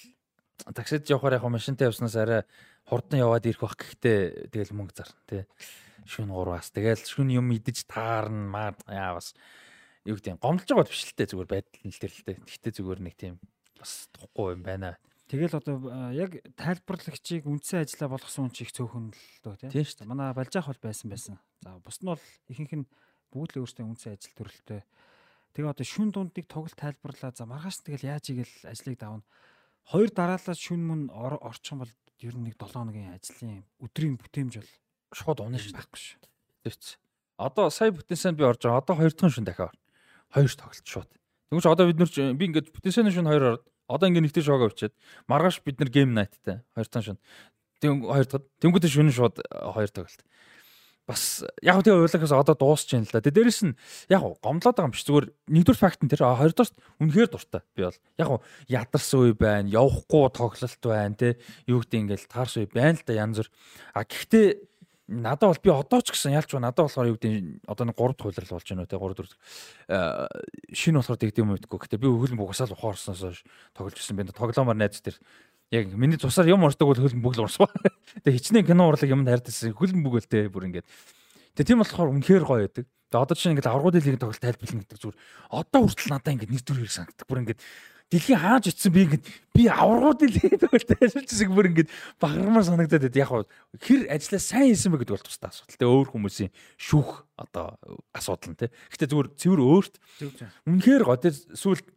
таксид 0.76 1.08
явахаар 1.08 1.40
яг 1.40 1.48
машинтай 1.48 1.88
явснаас 1.88 2.16
арай 2.20 2.44
хурдан 2.84 3.24
яваад 3.24 3.48
ирэх 3.48 3.64
бах 3.64 3.80
гэхдээ 3.80 4.52
тэгэл 4.52 4.76
мөнгө 4.76 4.96
зарна 4.96 5.22
тий. 5.28 5.44
Шүн 6.06 6.30
3-аас 6.30 6.70
тэгэл 6.76 7.02
шүн 7.02 7.32
юм 7.32 7.50
идэж 7.56 7.88
таарна 7.88 8.46
маа 8.46 8.70
яа 8.92 9.18
бас 9.18 9.34
юу 10.06 10.20
гэдэг 10.20 10.38
нь 10.38 10.44
гомдож 10.44 10.70
байгаа 10.70 10.86
биш 10.86 11.08
л 11.10 11.18
дээ 11.18 11.32
зүгээр 11.34 11.50
байдал 11.50 11.82
нь 11.82 11.94
л 11.96 12.02
тэр 12.04 12.14
л 12.14 12.26
дээ. 12.28 12.38
Гэхдээ 12.46 12.74
зүгээр 12.78 13.02
нэг 13.02 13.16
тийм 13.18 13.36
бас 13.80 14.12
тухгүй 14.14 14.54
юм 14.54 14.62
байна. 14.62 15.00
Тэгэл 15.26 15.58
одоо 15.58 15.82
яг 16.14 16.38
тайлбарлагчийг 16.54 17.50
үндсэн 17.50 17.82
ажиллаа 17.82 18.14
болгосон 18.14 18.46
хүн 18.46 18.54
чих 18.54 18.70
цөөхөн 18.70 19.10
л 19.10 19.26
дөө 19.42 19.56
тий. 19.66 19.70
Тийм 19.74 19.86
шүү 19.90 20.06
дээ. 20.06 20.12
Манай 20.14 20.30
балжаах 20.38 20.70
бол 20.70 20.86
байсан 20.86 21.10
байсан. 21.10 21.36
За 21.66 21.74
бус 21.82 21.98
нь 21.98 22.06
бол 22.06 22.22
ихэнх 22.54 22.74
нь 22.78 22.86
бүгд 23.34 23.58
л 23.58 23.66
өөрсдөө 23.66 23.86
үндсэн 23.90 24.14
ажил 24.14 24.38
төрөлтэй. 24.38 24.86
Тэгээ 25.56 25.72
одоо 25.72 25.86
шүн 25.88 26.12
дундыг 26.12 26.46
тоглолт 26.52 26.76
тайлбарлаа. 26.76 27.32
За 27.32 27.48
маргааш 27.48 27.80
нь 27.80 27.86
тэгэл 27.88 28.12
яаж 28.20 28.26
игээл 28.30 28.56
ажлыг 28.68 29.00
давна. 29.00 29.24
Хоёр 29.88 30.12
дараалал 30.12 30.60
шүн 30.60 30.82
мөн 30.84 31.02
ор- 31.16 31.40
орчих 31.40 31.72
юм 31.72 31.80
бол 31.88 31.94
ер 32.20 32.36
нь 32.36 32.44
нэг 32.52 32.60
7 32.60 32.76
хоногийн 32.76 33.16
ажлын 33.16 33.64
өдрийн 33.80 34.20
бүтээмж 34.20 34.54
бол 34.60 34.72
Шууд 35.16 35.40
унаа 35.40 35.62
шүү 35.62 35.80
байхгүй 35.80 35.96
шүү. 36.02 36.20
Тэвч. 36.68 36.84
Одоо 37.40 37.70
сая 37.72 37.92
бүтэнсэн 37.96 38.36
би 38.36 38.44
орж 38.44 38.60
байгаа. 38.68 38.84
Одоо 38.84 38.96
хоёр 39.00 39.14
дахь 39.16 39.32
шүн 39.32 39.48
дахиад 39.48 39.72
орно. 39.72 39.82
Хоёр 40.36 40.52
тоглолт 40.52 40.84
шууд. 40.84 41.10
Тэгвэл 41.48 41.72
одоо 41.72 41.86
бид 41.88 42.00
нар 42.04 42.10
ч- 42.12 42.34
би 42.36 42.44
ингээд 42.52 42.76
бүтэнсэн 42.76 43.16
шүн 43.16 43.30
хоёр 43.32 43.44
ороод 43.56 43.64
одоо 43.88 44.06
ингээд 44.12 44.26
нэгтэй 44.28 44.44
шоог 44.44 44.68
авчиад 44.68 44.92
маргааш 45.32 45.64
бид 45.64 45.80
нар 45.80 45.88
гейм 45.94 46.12
найттай 46.12 46.66
хоёр 46.76 46.88
дахь 46.92 47.06
шүн. 47.08 47.20
Тэг 47.80 47.92
хоёр 48.04 48.26
дахь 48.28 48.44
тэнгуүтэ 48.60 48.90
шүн 48.92 49.08
шууд 49.14 49.40
э, 49.40 49.72
хоёр 49.72 49.88
тоглолт. 49.94 50.20
Бас 51.06 51.46
яг 51.62 51.86
тэгээ 51.86 52.02
уйлахаас 52.02 52.34
одоо 52.34 52.58
дуусч 52.58 52.90
байна 52.90 53.06
л 53.06 53.14
да. 53.14 53.22
Тэгээ 53.22 53.38
дээрэс 53.38 53.62
нь 53.70 53.78
яг 54.10 54.26
гомдлоод 54.42 54.74
байгаа 54.74 54.90
юм 54.90 54.96
биш. 54.98 55.06
Зүгээр 55.06 55.28
нэгдүгээр 55.54 55.82
факт 55.86 56.02
нь 56.02 56.10
тэр 56.10 56.26
хоёрдоорт 56.26 56.76
үнэхээр 56.98 57.30
дуртай. 57.30 57.62
Би 57.78 57.86
бол 57.86 58.00
яг 58.18 58.30
ядарсан 58.66 59.20
үе 59.22 59.34
байна 59.38 59.70
явахгүй 59.70 60.26
тоглолт 60.34 60.82
байна 60.82 61.14
те 61.14 61.38
юу 61.70 61.86
гэдэг 61.86 62.02
ингээл 62.10 62.26
таарс 62.26 62.58
үе 62.58 62.66
байна 62.66 62.98
л 62.98 63.06
да 63.06 63.14
янз 63.22 63.38
бүр. 63.38 63.50
А 63.94 64.02
гэхдээ 64.02 64.48
надад 65.08 65.54
бол 65.54 65.62
би 65.62 65.70
одоо 65.70 66.02
ч 66.02 66.10
гэсэн 66.10 66.34
ялч 66.34 66.50
надад 66.58 66.90
болохоор 66.90 67.14
юу 67.14 67.18
гэдэг 67.22 67.70
одоо 67.70 67.86
нэг 67.86 67.98
3 68.02 68.18
дахь 68.18 68.26
хуйлрал 68.26 68.54
болж 68.58 68.66
байна 68.66 68.82
үү 68.82 68.90
те 68.90 68.98
3 68.98 69.14
4 69.94 70.74
шинэ 70.74 70.98
болохоор 70.98 71.22
тэгдэм 71.22 71.46
юм 71.46 71.54
гэдэггүй. 71.54 71.80
Гэхдээ 71.86 72.02
би 72.02 72.10
хөлн 72.10 72.40
бугасаал 72.42 72.74
ухаарснаас 72.74 73.22
хойш 73.22 73.46
тоглож 73.78 73.94
ирсэн. 73.94 74.18
Би 74.18 74.26
тоглоомоор 74.34 74.74
найз 74.74 74.98
тэр 75.06 75.22
яг 75.72 75.88
миний 75.94 76.18
цусаар 76.18 76.50
юм 76.50 76.66
урсдаг 76.66 76.86
бол 76.88 77.00
хөлн 77.00 77.22
бүг 77.22 77.36
л 77.38 77.46
урсваа 77.48 77.72
тэгээ 78.22 78.38
хичнээн 78.38 78.68
кино 78.68 78.90
урлаг 78.90 79.10
юмд 79.10 79.30
хайртайсан 79.30 79.74
хөлн 79.74 80.06
бүг 80.06 80.22
л 80.22 80.30
те 80.30 80.46
бүр 80.50 80.70
ингээд. 80.70 80.86
Тэгээ 81.58 81.70
тийм 81.74 81.80
болохоор 81.82 82.14
үнэхээр 82.14 82.46
гоё 82.46 82.68
байдаг. 82.70 82.86
Тэгээ 82.86 83.24
одоо 83.24 83.36
чинь 83.36 83.54
ингээд 83.56 83.72
аврагууд 83.72 83.96
лигийн 83.98 84.22
тоглолт 84.22 84.44
тайлбарлана 84.44 84.84
гэдэг 84.84 85.00
зүгээр. 85.00 85.20
Одоо 85.56 85.80
хүртэл 85.88 86.12
надад 86.12 86.34
ингээд 86.36 86.54
нэг 86.54 86.64
төр 86.68 86.78
хэрэг 86.84 86.94
санагддаг. 86.94 87.26
Бүр 87.26 87.42
ингээд 87.42 87.62
дэлхийн 88.12 88.42
хааж 88.44 88.64
очсон 88.70 88.92
би 88.94 89.02
ингээд 89.08 89.26
би 89.56 89.64
аврагуудын 89.72 90.30
лигийн 90.36 90.62
тоглолт 90.62 90.90
тайлбарлажсэн 90.92 91.56
бүр 91.56 91.70
ингээд 91.72 91.90
багармаар 92.22 92.66
санагдаад 92.68 93.06
байд 93.08 93.18
яг 93.18 93.32
хэр 93.82 94.02
ажиллаа 94.12 94.42
сайн 94.44 94.70
хийсэн 94.70 94.92
бэ 94.94 95.00
гэдэг 95.02 95.16
бол 95.16 95.26
тустай 95.26 95.50
асуудал 95.50 95.80
те. 95.80 95.90
Өөр 95.90 96.08
хүмүүсийн 96.12 96.52
шүүх 96.76 97.26
одоо 97.40 97.80
асуудал 98.14 98.52
нь 98.52 98.60
те. 98.60 98.70
Гэхдээ 98.92 99.10
зүгээр 99.10 99.30
цэвэр 99.40 99.62
өөрт. 99.64 99.96
Үнэхээр 100.70 101.04
гоо 101.08 101.18
тэр 101.18 101.34
сүүлд 101.34 101.88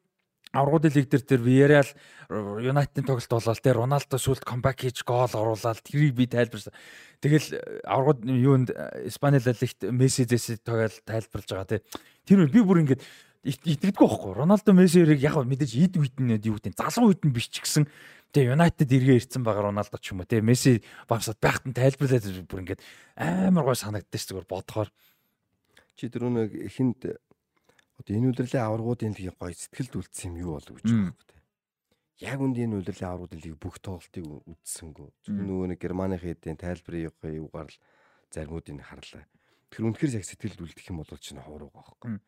аврагуудын 0.53 0.93
лиг 0.95 1.09
дээр 1.09 1.25
тэр 1.25 1.41
Villarreal 1.43 1.91
United-ийн 2.31 3.07
тоглолт 3.07 3.33
болоод 3.33 3.61
тэр 3.61 3.77
Роналдо 3.81 4.17
сүүлд 4.17 4.45
камбэк 4.45 4.85
хийж 4.85 5.05
гол 5.05 5.29
оруулаад 5.29 5.81
тэрийг 5.85 6.15
би 6.17 6.27
тайлбарсан. 6.27 6.73
Тэгэл 7.21 7.61
аврагууд 7.85 8.25
юунд 8.25 8.69
Испани 9.05 9.41
ла 9.41 9.53
лигт 9.53 9.81
Месси 9.89 10.25
дэс 10.25 10.61
тоглол 10.65 10.93
тайлбарлаж 11.05 11.49
байгаа 11.49 11.69
тий. 11.69 11.81
Тэр 12.25 12.49
би 12.49 12.61
бүр 12.61 12.85
ингээд 12.85 13.03
ит- 13.45 13.67
итгэдэггүй 13.67 14.09
байхгүй. 14.09 14.33
Роналдо 14.37 14.73
Месси-ийг 14.73 15.21
яг 15.21 15.37
мэдээж 15.41 15.73
ид 15.77 15.95
үйт 15.97 16.17
нь 16.21 16.37
юу 16.41 16.57
гэдэг 16.57 16.77
залуу 16.77 17.13
үйт 17.13 17.25
нь 17.25 17.33
биш 17.33 17.49
ч 17.53 17.61
гэсэн 17.65 17.89
Тэгээ 18.29 18.61
United 18.61 18.93
эргээ 18.93 19.17
ирсэн 19.25 19.41
байгаа 19.41 19.73
Роналдо 19.73 19.97
ч 19.97 20.13
юм 20.13 20.21
уу 20.21 20.29
тэгээ 20.29 20.45
Месси 20.45 20.85
багсаад 21.09 21.41
байхад 21.41 21.65
нь 21.65 21.73
тайлбарлаад 21.73 22.29
бүр 22.45 22.61
ингээд 22.61 22.85
амар 23.17 23.73
гой 23.73 23.77
санагддаг 23.77 24.21
ш 24.21 24.29
зүгээр 24.29 24.45
бодохоор 24.45 24.93
Чи 25.97 26.13
дөрөв 26.13 26.31
нэг 26.31 26.53
эхэнд 26.69 27.09
одоо 27.99 28.13
энэ 28.15 28.31
удирлын 28.31 28.63
аваргуудын 28.63 29.15
лиг 29.19 29.35
гоё 29.35 29.55
сэтгэлд 29.55 29.95
үлдсэн 29.99 30.33
юм 30.33 30.37
юу 30.39 30.53
болов 30.57 30.75
гэж 30.79 30.87
юм 30.89 31.13
те. 31.27 31.37
Яг 32.23 32.39
үнд 32.39 32.57
энэ 32.59 32.79
удирлын 32.79 33.11
аваргуудын 33.11 33.43
лиг 33.43 33.57
бүх 33.59 33.79
тоглолтыг 33.83 34.25
үзсэнгүү. 34.25 35.09
Зөвхөн 35.27 35.47
нөгөө 35.47 35.67
нэг 35.75 35.79
Германы 35.83 36.17
хэдийн 36.19 36.59
тайлбарын 36.59 37.11
юугаар 37.11 37.69
л 37.71 37.79
заримуудыг 38.31 38.79
харлаа. 38.83 39.27
Тэр 39.71 39.83
үнэхээр 39.91 40.17
яг 40.19 40.25
сэтгэлд 40.25 40.63
үлдэх 40.63 40.87
юм 40.89 41.03
бол 41.03 41.11
чинь 41.19 41.43
хуурга 41.43 41.71
байхгүй. 41.75 42.19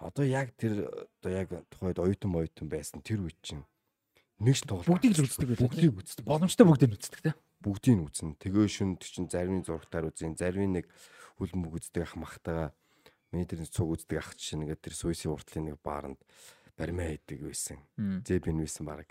Одоо 0.00 0.24
яг 0.24 0.56
тэр 0.56 0.88
одоо 0.88 1.30
яг 1.30 1.48
тухайд 1.68 2.00
оюутан 2.00 2.32
оюутан 2.32 2.68
байсан 2.72 3.04
тэр 3.04 3.20
үе 3.28 3.36
чинь 3.44 3.64
нэг 4.40 4.56
ч 4.56 4.64
тоглолт 4.64 4.88
Бүгдийг 4.88 5.14
л 5.20 5.24
үздэг 5.28 5.46
байлаа. 5.52 5.64
Бүгдийг 5.68 5.92
үздэг. 6.00 6.24
боломжтой 6.24 6.64
бүгдийг 6.64 6.92
үздэг 6.96 7.20
тий. 7.20 7.34
бүгдийг 7.60 7.94
нь 8.00 8.04
үзнэ. 8.08 8.40
Тэгээ 8.40 8.66
шүнд 8.72 9.00
чинь 9.04 9.28
зарим 9.28 9.60
зургатаар 9.60 10.08
үзэн, 10.08 10.40
зарим 10.40 10.72
нэг 10.72 10.88
хөлн 11.36 11.60
бүг 11.60 11.84
үздэг 11.84 12.08
ах 12.08 12.16
махтагаа 12.16 12.72
миний 13.32 13.46
тэр 13.46 13.64
цуг 13.66 13.94
үздэг 13.94 14.18
ах 14.18 14.34
чинь 14.34 14.66
ингээд 14.66 14.84
тэр 14.84 14.94
суйси 14.94 15.30
уртлын 15.30 15.72
нэг 15.72 15.78
бааранд 15.82 16.18
баримаа 16.74 17.14
хийдэг 17.14 17.46
байсан. 17.46 17.78
Зэбэн 18.26 18.58
байсан 18.58 18.84
баг. 18.86 19.08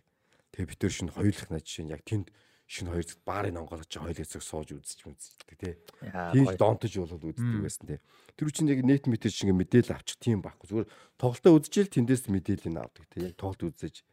Тэгээ 0.51 0.69
бид 0.69 0.79
тэр 0.79 0.93
шүнд 0.93 1.13
хоёулах 1.15 1.49
жишээ 1.63 1.85
нь 1.87 1.93
яг 1.93 2.03
тэнд 2.03 2.27
шүнд 2.69 2.89
хоёр 2.93 3.05
зүг 3.05 3.19
баарыг 3.25 3.57
онгоолгож 3.57 3.89
хоёр 3.89 4.17
хэсэг 4.17 4.45
сууж 4.45 4.77
үзэж 4.77 4.99
үздэг 5.09 5.57
тий. 5.57 5.73
Тийм 6.05 6.45
донтож 6.53 6.93
болоод 6.93 7.25
үздэг 7.25 7.61
байсан 7.65 7.85
тий. 7.89 7.99
Тэр 8.37 8.45
үчин 8.49 8.69
яг 8.69 8.85
нет 8.85 9.09
мэтэр 9.09 9.33
шиг 9.33 9.49
мэдээлэл 9.57 9.97
авчих 9.97 10.21
тийм 10.21 10.45
байхгүй. 10.45 10.69
Зүгээр 10.69 10.89
тоглолтоо 11.17 11.57
үзчихэл 11.57 11.93
тэндээс 11.97 12.29
мэдээлэл 12.29 12.69
нь 12.69 12.81
авдаг 12.81 13.05
тий. 13.09 13.33
Тоглолт 13.33 13.73
үзэж 13.73 14.05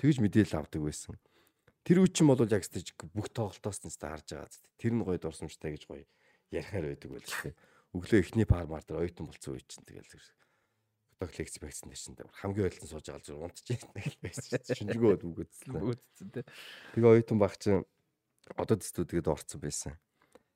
тэгж 0.00 0.16
мэдээлэл 0.24 0.56
авдаг 0.56 0.80
байсан. 0.80 1.20
Тэр 1.84 2.04
үчин 2.04 2.32
бол 2.32 2.40
яг 2.40 2.64
стэж 2.64 2.96
бүх 3.12 3.28
тоглолтоос 3.28 3.84
нь 3.84 3.92
харж 3.92 4.28
байгаа 4.32 4.48
зү. 4.48 4.60
Тэр 4.80 4.92
нь 4.96 5.04
гоё 5.04 5.20
дурсамжтай 5.20 5.76
гэж 5.76 5.84
гоё 5.84 6.04
ярихаар 6.48 6.96
байдаг 6.96 7.10
байл 7.12 7.28
шүү 7.28 7.52
дээ. 7.52 7.56
Өглөө 7.96 8.20
эхний 8.20 8.48
пармар 8.48 8.84
дээр 8.84 9.06
оюутан 9.06 9.28
болцсон 9.28 9.56
үе 9.56 9.62
чинь 9.64 9.86
тэгэл. 9.86 10.08
Док 11.18 11.32
лекц 11.34 11.56
байсан 11.58 11.88
дээр 11.88 12.28
чинь 12.28 12.38
хамгийн 12.42 12.68
ойлсон 12.68 12.88
сууж 12.88 13.06
байгаа 13.08 13.24
зүр 13.24 13.44
унтж 13.48 13.64
яана 13.72 14.12
байсан. 14.22 14.60
Шинжгөө 14.76 15.14
үгөөдсөн. 15.24 15.72
Үзсэн 15.82 16.28
тий. 16.34 16.44
Тэгээ 16.94 17.12
оюутан 17.16 17.38
баг 17.40 17.56
чинь 17.56 17.82
одод 18.54 18.84
студиуд 18.84 19.26
орцсон 19.26 19.60
байсан. 19.60 19.94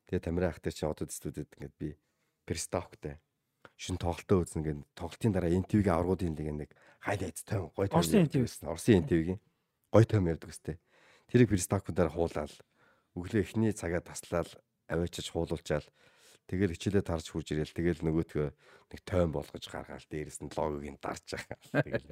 Тэгээ 0.07 0.23
Тамира 0.29 0.53
ах 0.53 0.61
дээр 0.61 0.77
чинь 0.77 0.93
одод 0.93 1.11
студиуд 1.11 1.51
ингээд 1.57 1.77
би 1.81 1.97
перстоктэй 2.45 3.17
шин 3.77 3.99
тоглолтоо 3.99 4.43
үзнэ 4.47 4.63
гэн 4.63 4.79
тоглолтын 4.95 5.35
дараа 5.35 5.51
NTV-гийн 5.51 5.97
аврагуудын 5.97 6.35
нэг 6.39 6.49
нэг 6.55 6.71
хайлайт 7.03 7.43
тойм 7.43 7.71
гой 7.75 7.91
тойм 7.91 7.99
Орсын 7.99 8.27
NTV. 8.27 8.47
байсан. 8.47 8.69
Орсын 8.71 9.03
NTV-гийн 9.03 9.41
гой 9.91 10.05
тойм 10.07 10.31
ярьдаг 10.31 10.51
өстэй. 10.51 10.77
Тэрийг 11.27 11.51
перстокуудаар 11.51 12.11
хуулаад 12.15 12.55
өглөө 13.19 13.43
эхний 13.43 13.75
цагаа 13.75 14.03
таслаад 14.03 14.51
аваачиж 14.87 15.35
хуулуулчаал 15.35 15.87
тэгэл 16.51 16.75
хичээлээ 16.75 17.05
тарж 17.07 17.27
хурж 17.31 17.49
ирэл 17.55 17.71
тэгэл 17.75 18.03
нөгөөтгөө 18.07 18.49
нэг 18.93 19.01
тойм 19.07 19.31
болгож 19.33 19.65
гаргаал 19.69 20.07
дээрэс 20.11 20.41
нь 20.43 20.53
логогийн 20.53 20.99
дарж 21.01 21.27
байгаа. 21.37 21.59
Тэгэл 21.83 22.09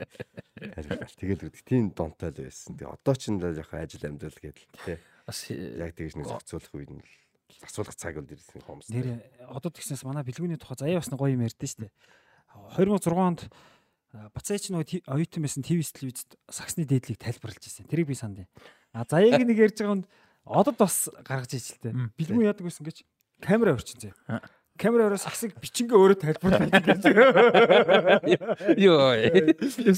харилгаал 0.75 1.17
тэгэл 1.19 1.45
үүд 1.51 1.57
тийм 1.67 1.85
донтой 1.93 2.31
л 2.33 2.41
байсан. 2.47 2.77
Тэгээ 2.79 2.95
одоо 2.95 3.15
ч 3.19 3.23
энэ 3.29 3.53
яг 3.59 3.71
ажил 3.75 4.05
амьдрал 4.07 4.39
гэдэл 4.41 4.67
тий. 4.87 4.99
Бас 5.27 5.39
Яг 5.51 5.93
тэгж 5.95 6.15
нэг 6.17 6.27
зохицуулах 6.31 6.75
үед 6.75 6.91
нь 6.95 7.03
л 7.05 7.65
асуулах 7.67 7.97
цаг 7.99 8.15
бол 8.17 8.31
ирсэн 8.33 8.63
хүмүүс. 8.65 8.89
Нэр 8.95 9.09
одоо 9.51 9.71
тэгснээс 9.75 10.07
манай 10.07 10.25
бэлгүүний 10.25 10.57
тухай 10.57 10.79
заяа 10.89 11.03
бас 11.03 11.11
нэг 11.11 11.21
гоё 11.21 11.35
юм 11.37 11.45
ярьдэн 11.45 11.69
штэ. 11.69 11.91
2006 12.79 13.15
онд 13.15 13.43
Бацаач 14.11 14.75
нөгөө 14.75 14.87
ти- 14.91 15.05
оюутан 15.07 15.43
байсан 15.47 15.63
ТV 15.63 15.87
телевизэд 15.87 16.35
саксны 16.51 16.83
дээдлийг 16.83 17.15
тайлбарлаж 17.23 17.63
ирсэн. 17.63 17.87
Тэрийг 17.87 18.11
би 18.11 18.19
санд. 18.19 18.43
А 18.91 19.07
заяаг 19.07 19.39
нэг 19.47 19.55
ярьж 19.55 19.79
байгаа 19.79 20.03
нь 20.03 20.07
одод 20.43 20.75
бас 20.83 21.07
гаргаж 21.23 21.55
ижэлтэй. 21.55 21.95
Мм. 21.95 22.11
Бэлгүүн 22.19 22.43
яадаг 22.51 22.67
байсан 22.67 22.91
гэж 22.91 23.07
камера 23.43 23.75
өрчин 23.77 24.01
зэ. 24.01 24.13
Камера 24.81 25.11
өрөө 25.11 25.21
саксыг 25.21 25.53
бичингээ 25.61 25.99
өөрөө 25.99 26.19
тайлбарлаад 26.25 26.73
гэж. 26.89 27.05
Йоо. 28.81 29.13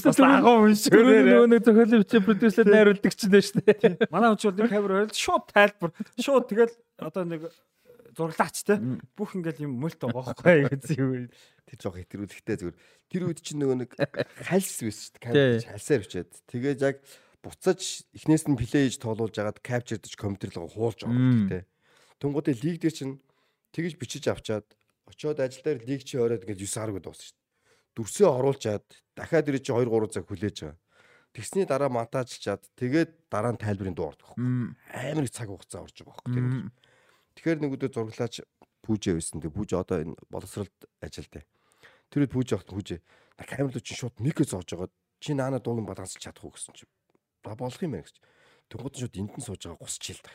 Бас 0.03 0.19
агуу 0.19 0.67
юм 0.67 0.75
шиг 0.75 0.97
нөгөө 0.97 1.47
нэг 1.53 1.63
зохиолын 1.63 2.03
бичээ 2.03 2.25
продюсер 2.25 2.67
найруулдаг 2.67 3.13
ч 3.15 3.31
дээ 3.31 3.43
шүү 3.47 3.63
дээ. 3.63 4.11
Манай 4.11 4.35
ч 4.35 4.51
бол 4.51 4.67
камера 4.67 5.07
өрөөл 5.07 5.15
шууд 5.15 5.47
тайлбар. 5.55 5.95
Шууд 6.19 6.51
тэгэл 6.51 6.75
одоо 6.99 7.23
нэг 7.23 7.47
зурлаач 8.11 8.59
те. 8.67 8.75
Бүх 9.15 9.39
ингээл 9.39 9.71
юм 9.71 9.79
мөлт 9.79 10.03
байгаа 10.03 10.35
байхгүй 10.35 10.67
гэсэн 10.67 10.99
юм. 10.99 11.31
Тэр 11.63 11.79
жоо 11.79 11.95
хэтрүүлэхтэй 11.95 12.55
зүгээр 12.59 12.77
тэр 13.07 13.21
үед 13.29 13.39
чинь 13.39 13.63
нөгөө 13.63 13.77
нэг 13.87 13.91
хальс 14.43 14.83
байсан 14.83 14.99
шүү 14.99 15.15
дээ. 15.15 15.23
Камер 15.23 15.63
хальсаар 15.63 16.01
бичээд. 16.03 16.29
Тэгээд 16.51 16.83
яг 16.83 16.97
буцаж 17.39 18.07
эхнээс 18.15 18.47
нь 18.47 18.59
плейж 18.59 18.99
тоолуулж 18.99 19.35
агаад 19.39 19.59
капчердж 19.63 20.15
компьютер 20.19 20.59
руу 20.59 20.71
хуулж 20.71 21.03
байгаа 21.03 21.23
гэдэг 21.23 21.49
те. 21.49 21.59
Тунгуудын 22.19 22.59
лиг 22.63 22.77
дээр 22.79 22.95
чинь 22.95 23.15
тэгж 23.73 23.97
бичиж 23.97 24.29
авчаад 24.29 24.65
очиод 25.09 25.39
ажил 25.41 25.65
дээр 25.65 25.83
лиг 25.83 26.01
чи 26.05 26.21
ороод 26.21 26.45
ингээд 26.45 26.61
9 26.61 26.69
сарг 26.69 26.95
дуусна 27.01 27.25
шүү 27.25 27.35
дээ. 27.35 27.43
Дүрсээ 27.97 28.29
оруулчаад 28.29 28.85
дахиад 29.17 29.49
ирээ 29.49 29.63
чи 29.65 29.73
2 29.73 29.89
3 29.89 30.13
цаг 30.13 30.25
хүлээж 30.29 30.57
байгаа. 30.63 30.77
Тэгсний 31.33 31.65
дараа 31.65 31.89
монтажлчаад 31.89 32.61
тэгээд 32.77 33.11
дараа 33.33 33.57
нь 33.57 33.61
тайлбарын 33.61 33.97
дуу 33.97 34.13
ордог 34.13 34.37
байхгүй. 34.37 34.77
Амар 34.93 35.25
их 35.25 35.33
цаг 35.33 35.49
хугацаа 35.49 35.81
орж 35.81 35.97
байгаа 36.05 36.21
байхгүй. 36.21 36.69
Тэгэхээр 37.33 37.59
нэг 37.65 37.73
өдөр 37.73 37.89
зурглаач 37.89 38.35
пүүжээ 38.85 39.13
байсан. 39.17 39.41
Тэг 39.41 39.51
пүүж 39.57 39.69
одоо 39.73 39.97
энэ 40.05 40.13
боловсролд 40.29 40.77
ажилдаа. 41.01 41.41
Тэр 42.13 42.29
үед 42.29 42.33
пүүж 42.37 42.47
явахт 42.53 42.69
пүүжээ. 42.69 43.01
Камер 43.49 43.73
руу 43.73 43.81
чинь 43.81 43.97
шууд 43.97 44.21
микро 44.21 44.45
зоож 44.45 44.69
байгаа. 44.69 44.93
Чи 45.17 45.33
наана 45.33 45.57
дуугийн 45.57 45.89
балансч 45.89 46.21
чадах 46.21 46.45
уу 46.45 46.53
гэсэн 46.53 46.77
чи. 46.77 46.85
Ба 47.41 47.57
болох 47.57 47.81
юм 47.81 47.97
байна 47.97 48.05
гэж. 48.05 48.21
Тэнгууд 48.69 48.93
шууд 48.93 49.17
энд 49.17 49.33
нь 49.33 49.41
сууж 49.41 49.65
байгаа 49.65 49.81
гусч 49.81 50.13
ил 50.13 50.21
та. 50.21 50.29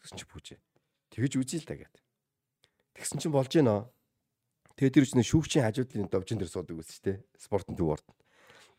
Тэгсэн 0.00 0.16
чи 0.16 0.24
пүүжээ. 0.24 0.58
Тэгэж 1.12 1.32
үзье 1.36 1.60
л 1.60 1.68
та 1.68 1.76
гэд. 1.76 1.92
Тэгсэн 2.98 3.22
чинь 3.22 3.34
болж 3.34 3.54
гинэ. 3.54 3.86
Тэгээд 4.74 4.94
тэр 4.94 5.06
чинь 5.06 5.22
шүүгчийн 5.22 5.64
хажуудлын 5.64 6.10
довжин 6.10 6.38
дээр 6.42 6.50
суудаг 6.50 6.76
гэсэн 6.82 6.94
чи 6.94 7.02
тэ. 7.02 7.22
Спортын 7.38 7.78
төв 7.78 7.94
орд. 7.94 8.06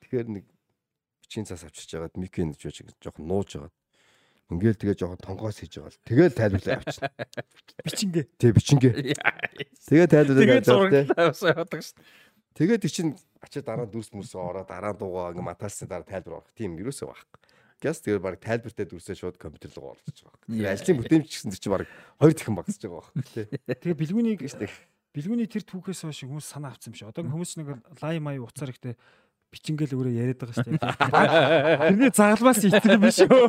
Тэгэхээр 0.03 0.27
нэг 0.27 0.45
бичгийн 1.23 1.47
цаас 1.47 1.63
авчирч 1.63 1.95
байгаад 1.95 2.19
микэн 2.19 2.51
гэж 2.55 2.99
жоохон 2.99 3.25
нууж 3.27 3.55
байгаад 3.55 3.75
ингээл 4.49 4.81
тэгээ 4.81 4.97
жоохон 4.97 5.21
тонгоос 5.21 5.61
хийж 5.61 5.77
байгаа 5.77 5.93
л 5.93 6.01
тэгэл 6.09 6.33
тайлбарлаа 6.33 6.77
авчихна. 6.81 7.09
Бичингээ. 7.85 8.25
Тэг 8.41 8.51
бичингээ. 8.57 8.93
Тэгээ 9.85 10.07
тайлбарлаа 10.09 11.53
явдаг 11.53 11.81
шүү. 11.85 12.01
Тэгээд 12.57 12.81
тий 12.81 12.89
чин 12.89 13.07
ачаа 13.45 13.61
дараа 13.61 13.85
дүрс 13.85 14.09
мөрсөө 14.09 14.41
ороо 14.41 14.65
дараа 14.65 14.97
дуугаа 14.97 15.37
ингээ 15.37 15.47
матаасны 15.53 15.85
дараа 15.85 16.03
тайлбар 16.03 16.41
авах 16.41 16.51
тийм 16.57 16.81
юусоо 16.81 17.13
байхгүй. 17.13 17.39
Гэс 17.79 18.03
тэгээ 18.03 18.19
баг 18.19 18.43
тайлбартай 18.43 18.83
дүрсээ 18.83 19.15
шууд 19.15 19.39
компьютер 19.39 19.71
руу 19.79 19.95
оруулж 19.95 20.19
байгаа. 20.19 20.43
Тэгээ 20.51 20.73
ажлын 20.75 20.99
бүтээмж 20.99 21.27
гэсэн 21.31 21.55
чинь 21.55 21.71
баг 21.71 21.87
хоёр 22.19 22.35
дахин 22.35 22.59
багасж 22.59 22.83
байгаа 22.83 23.07
тий. 23.31 23.47
Тэгээ 23.47 23.99
бэлгүүнийг 24.03 24.43
бэлгүүний 25.15 25.47
тэр 25.47 25.63
түүхээс 25.63 26.03
хойш 26.03 26.27
хүмүүс 26.27 26.43
санаа 26.43 26.75
авсан 26.75 26.91
юм 26.91 26.99
шиг. 26.99 27.07
Одоо 27.07 27.23
хүмүүс 27.23 27.55
нэг 27.55 27.79
лай 28.03 28.19
май 28.19 28.35
уцаар 28.43 28.75
ихтэй 28.75 28.99
бичингээл 29.47 29.95
өөрөө 29.95 30.11
яриад 30.11 30.43
байгаа 30.43 30.59
шүү 30.59 30.75
дээ. 30.75 30.83
Тэрний 31.87 32.11
загалмаас 32.11 32.61
юм 32.67 32.99
биш 32.99 33.19
үү? 33.23 33.39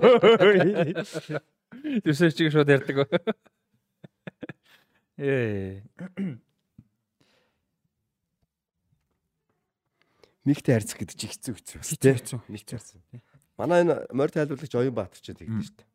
Тэрсээ 2.07 2.31
чиг 2.31 2.55
шууд 2.55 2.71
ярьдаг. 2.71 3.11
Ээ. 5.21 5.83
Мигтэй 10.49 10.73
харьцах 10.73 10.97
гэдэг 10.97 11.17
чи 11.21 11.29
хэцүү 11.29 11.55
хэцүү 11.61 11.77
бас 11.77 11.91
Хэцүү 11.93 12.15
хэцүү. 12.17 12.39
Мигтэй 12.49 12.81
харьцах. 12.81 13.05
Манай 13.61 13.85
энэ 13.85 14.09
морь 14.17 14.33
тайлбарлагч 14.33 14.73
Оюн 14.73 14.97
Баатар 14.97 15.21
ч 15.21 15.37
тэгдэж 15.37 15.69
дээ. 15.77 15.89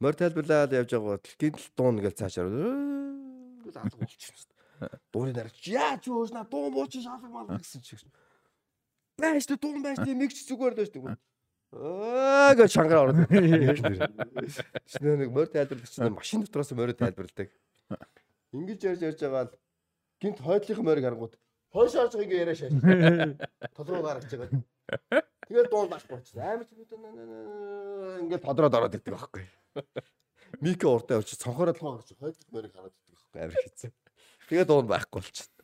Морь 0.00 0.16
тайлбарлаад 0.16 0.72
явж 0.72 0.88
байгаа 0.88 1.20
бол 1.20 1.36
гинтл 1.36 1.68
дуун 1.76 2.00
гэж 2.00 2.14
цаашаар 2.16 2.48
гэж 3.60 3.76
алга 3.76 3.96
болчихсон 4.00 4.48
дээ. 4.80 4.96
Дуурын 5.12 5.36
дараач 5.36 5.60
яаж 5.68 6.08
юу 6.08 6.24
наа 6.32 6.48
дуун 6.48 6.72
бууч 6.72 6.96
шалгах 6.96 7.28
мал 7.28 7.52
гэсэн 7.60 7.84
чи 7.84 8.00
байж 9.20 9.44
тэ 9.44 9.60
дуун 9.60 9.84
байж 9.84 10.00
тэ 10.00 10.16
мэгч 10.16 10.48
зүгээр 10.48 10.72
л 10.72 10.80
байж 10.80 10.90
тэ. 10.96 11.04
Аа 11.76 12.56
гэж 12.56 12.70
шангараа 12.72 13.04
ороод. 13.04 13.28
Шинэ 14.88 15.28
нэг 15.28 15.28
морь 15.36 15.52
тайлбарлагч 15.52 15.92
нь 16.00 16.08
машин 16.08 16.40
дотроос 16.40 16.72
морь 16.72 16.96
тайлбарладаг. 16.96 17.52
Ингэж 18.56 18.80
ярьж 18.80 19.04
ярьж 19.04 19.20
байгаа 19.20 19.52
л 19.52 19.56
гинт 20.24 20.40
хойдлынх 20.40 20.80
морийг 20.80 21.04
харангууд 21.04 21.36
хойш 21.68 21.92
орж 22.00 22.16
байгаа 22.16 22.24
ингээ 22.24 22.42
яриа 22.48 22.56
шааш. 22.56 22.72
Толгой 23.76 24.00
гаргаж 24.00 24.32
байгаа. 24.32 25.20
Тэгээд 25.46 25.70
дуун 25.70 25.88
баш 25.90 26.02
болчихсон. 26.10 26.42
Амар 26.42 26.66
ч 26.66 26.74
ингээ 26.74 28.42
тодроод 28.42 28.74
ороод 28.74 28.96
ирдэг 28.98 29.14
байхгүй. 29.14 29.46
Мика 30.60 30.90
уртаа 30.90 31.22
очиж 31.22 31.38
цонхороо 31.38 31.74
толгой 31.74 32.02
гаргаж 32.02 32.18
хойдлынх 32.18 32.50
морийг 32.50 32.74
хараад 32.74 32.94
ирдэг 32.94 33.14
байхгүй. 33.14 33.40
Амар 33.46 33.62
хэцүү. 33.62 33.90
Тэгээд 34.50 34.68
дуун 34.70 34.86
байхгүй 34.90 35.22
болчихсон. 35.22 35.54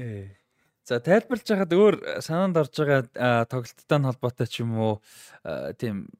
Ээ. 0.00 0.40
За 0.88 0.98
тайлбарлаж 0.98 1.46
байхад 1.46 1.70
өөр 1.76 1.96
санаанд 2.24 2.56
орж 2.58 2.74
байгаа 2.80 3.44
тоглолттой 3.46 4.00
холбоотой 4.00 4.48
ч 4.50 4.64
юм 4.64 4.74
уу 4.74 4.94
тийм 5.78 6.10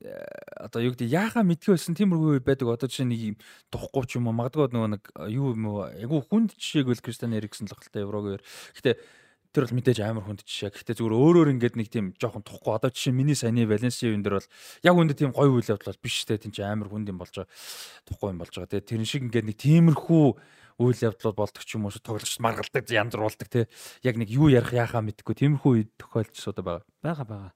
одоо 0.61 0.85
юу 0.85 0.95
гэдэг 0.95 1.11
яахаа 1.11 1.43
мэдгүй 1.43 1.75
байсан 1.75 1.99
тиймэрхүү 1.99 2.45
байдаг 2.47 2.71
одоо 2.71 2.87
жишээ 2.87 3.09
нэг 3.11 3.21
юм 3.35 3.37
тухгүй 3.73 4.05
ч 4.07 4.23
юм 4.23 4.31
уу 4.31 4.37
магадгүй 4.39 4.71
нөгөө 4.71 4.91
нэг 4.95 5.03
юу 5.33 5.59
юм 5.59 5.65
уу 5.75 5.91
айгу 5.91 6.23
хүнд 6.23 6.55
жишээг 6.55 6.87
бол 6.87 7.03
Кристиан 7.03 7.35
Эриксэн 7.35 7.67
л 7.67 7.75
хэлтэй 7.75 8.07
еврогээр. 8.07 8.43
Тэр 9.51 9.66
бол 9.66 9.77
мэдээж 9.82 9.98
амар 10.06 10.22
хүнд 10.22 10.47
жишээ. 10.47 10.70
Гэтэ 10.70 10.94
зүгээр 11.02 11.14
өөрөөр 11.18 11.52
ингээд 11.59 11.74
нэг 11.74 11.89
тийм 11.90 12.06
жоохон 12.14 12.47
тухгүй 12.47 12.70
одоо 12.70 12.90
жишээ 12.94 13.10
миний 13.10 13.35
саяны 13.35 13.66
Валенсиа 13.66 14.14
юм 14.14 14.22
дээр 14.22 14.39
бол 14.39 14.51
яг 14.86 14.94
үндэ 14.94 15.18
тийм 15.18 15.35
гоё 15.35 15.51
үйл 15.51 15.74
явдал 15.74 15.98
биш 15.98 16.22
те 16.22 16.39
тийм 16.39 16.55
чи 16.55 16.62
амар 16.62 16.86
хүнд 16.86 17.10
юм 17.10 17.18
болж 17.18 17.35
байгаа. 17.35 17.51
Тухгүй 18.06 18.28
юм 18.31 18.39
болж 18.39 18.55
байгаа. 18.55 18.70
Тэгээ 18.70 18.89
тэрэн 18.94 19.10
шиг 19.10 19.22
ингээд 19.27 19.48
нэг 19.51 19.59
тиймэрхүү 19.59 20.27
үйл 20.81 21.01
явдлууд 21.02 21.36
болдог 21.36 21.62
ч 21.66 21.77
юм 21.77 21.85
уу 21.85 21.93
тоглогч 21.93 22.39
маргалдаг 22.40 22.86
янз 22.89 23.12
бүр 23.12 23.27
болдог 23.28 23.48
те 23.51 23.66
яг 24.06 24.16
нэг 24.16 24.30
юу 24.32 24.48
ярих 24.48 24.72
яхаа 24.72 25.04
мэдгүй 25.04 25.35
тиймэрхүү 25.37 25.72
үед 25.77 25.90
тохиолдсууд 26.01 26.62
байгаа 26.64 26.87
байгаа 27.04 27.27
байгаа. 27.27 27.53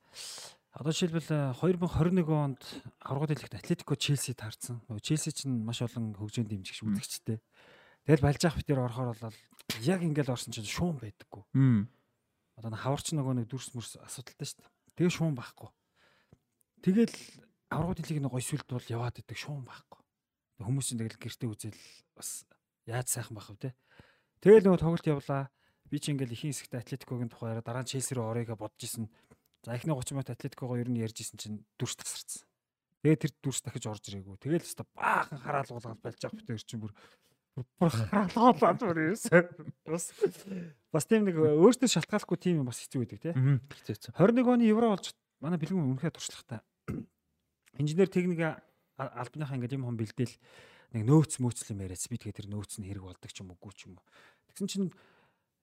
Одоо 0.74 0.90
жишээлбэл 0.90 1.54
2021 1.62 2.26
онд 2.34 2.58
аврагууд 2.98 3.30
хэлэхэд 3.30 3.62
Атлетико 3.62 3.94
Челси 3.94 4.34
таарсан. 4.34 4.82
Челси 4.98 5.30
ч 5.30 5.46
маш 5.46 5.86
олон 5.86 6.18
хөгжөөнд 6.18 6.50
дэмжигч 6.50 6.82
үзэгчтэй. 6.82 7.38
Тэгэл 8.04 8.24
балжаах 8.24 8.56
битэр 8.60 8.84
орохоор 8.84 9.16
бол 9.16 9.36
яг 9.80 10.00
ингээл 10.04 10.34
орсон 10.34 10.52
чинь 10.52 10.68
шуум 10.68 11.00
байдаггүй. 11.00 11.42
Одоо 12.60 12.70
хаварч 12.76 13.12
нөгөө 13.16 13.34
нэг 13.42 13.46
дүрс 13.48 13.74
мөрс 13.74 13.96
асуудалтай 14.04 14.46
шүү 14.46 14.60
дээ. 14.60 14.70
Тэгээ 15.00 15.12
шуум 15.16 15.34
байхгүй. 15.34 15.72
Тэгэл 16.84 17.16
аврагууд 17.72 17.98
хэлийг 18.04 18.22
нэг 18.28 18.36
ойсвэлд 18.36 18.68
бол 18.68 18.92
яваад 18.92 19.18
идэг 19.18 19.38
шуум 19.40 19.64
байхгүй. 19.64 20.00
Хүмүүс 20.62 20.86
чинь 20.92 21.00
тэгэл 21.00 21.18
гэртээ 21.18 21.50
үзэл 21.50 21.80
бас 22.14 22.46
Яаж 22.86 23.08
сайхан 23.08 23.36
байх 23.36 23.48
вэ 23.48 23.56
те. 23.56 23.70
Тэгэл 24.44 24.68
нөгөө 24.68 24.80
тоглолт 24.80 25.08
явлаа. 25.08 25.48
Би 25.88 25.96
ч 25.96 26.12
ингээл 26.12 26.36
ихэнх 26.36 26.52
хэсэгт 26.52 26.76
Атлетикогийн 26.76 27.32
тухай 27.32 27.56
яриа 27.56 27.64
дараа 27.64 27.80
нь 27.84 27.88
Челси 27.88 28.12
рүү 28.12 28.28
орёйга 28.28 28.60
бодож 28.60 28.84
исэн. 28.84 29.08
За 29.64 29.72
эхний 29.72 29.96
30 29.96 30.12
минут 30.12 30.28
Атлетикогоо 30.28 30.76
ер 30.76 30.88
нь 30.92 31.00
ярьж 31.00 31.16
исэн 31.24 31.40
чинь 31.40 31.56
дүрс 31.80 31.96
тасарсан. 31.96 32.44
Тэгээ 33.00 33.20
тэр 33.24 33.32
дүрс 33.40 33.64
дахиж 33.64 33.88
орж 33.88 34.04
ирээгүй. 34.12 34.36
Тэгэл 34.36 34.68
өста 34.68 34.84
баахан 34.92 35.40
хараалгуулгаад 35.40 36.00
болж 36.04 36.18
байгаа 36.20 36.36
битэр 36.44 36.60
чинь 36.60 36.82
бүр 36.84 36.92
бүр 37.54 37.92
хараалгуулаад 37.94 38.78
бүр 38.82 39.00
ерөөсөө 39.14 39.40
бас 39.86 40.10
бас 40.90 41.06
тийм 41.06 41.26
нэг 41.28 41.38
өөртөө 41.38 41.90
шалтгааллахгүй 41.94 42.38
тийм 42.42 42.62
юм 42.62 42.66
бас 42.66 42.82
хэцүү 42.82 43.00
байдаг 43.04 43.20
тий. 43.22 43.34
Хэцүү. 43.34 44.14
21 44.18 44.50
оны 44.58 44.66
евро 44.66 44.90
болж 44.90 45.14
манай 45.38 45.58
бэлгүүн 45.62 45.94
үнэхээр 45.94 46.14
туршлагатай. 46.18 46.60
Инженер 47.78 48.10
техник 48.10 48.42
албаныхаа 48.98 49.54
ингээд 49.54 49.76
юм 49.78 49.86
хон 49.86 49.98
бэлдээл 49.98 50.34
нэг 50.94 51.02
нөөц 51.06 51.38
мөөцл 51.42 51.74
юм 51.74 51.82
яриац 51.86 52.06
би 52.10 52.18
тэгээ 52.18 52.38
тэр 52.42 52.48
нөөц 52.50 52.78
нь 52.82 52.86
хэрэг 52.90 53.06
болдог 53.06 53.30
ч 53.30 53.42
юм 53.42 53.54
уугүй 53.54 53.72
ч 53.74 53.86
юм 53.86 53.98
уу. 53.98 54.06
Тэгсэн 54.50 54.70
чинь 54.70 54.90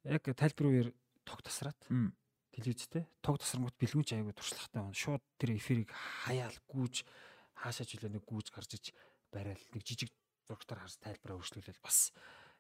яг 0.08 0.24
тайлбар 0.24 0.68
үеэр 0.68 0.90
тог 1.24 1.40
тасраад 1.44 1.80
телевизтэй 2.52 3.08
тог 3.24 3.40
тасрангууд 3.40 3.76
бэлгүүч 3.80 4.16
аягүй 4.16 4.36
туршлагатай 4.36 4.80
байна. 4.84 4.96
Шууд 4.96 5.24
тэр 5.40 5.56
эфирийг 5.56 5.92
хаяал 6.28 6.56
гүүж 6.68 7.08
хаашаа 7.56 7.88
жилээ 7.88 8.12
нэг 8.12 8.24
гүүж 8.28 8.52
гарч 8.52 8.72
иж 8.76 8.86
барайл 9.32 9.64
нэг 9.72 9.84
жижиг 9.88 10.12
харс 10.92 11.00
тайлбараа 11.00 11.40
өөрчлүүлэл 11.40 11.80
бас 11.80 12.12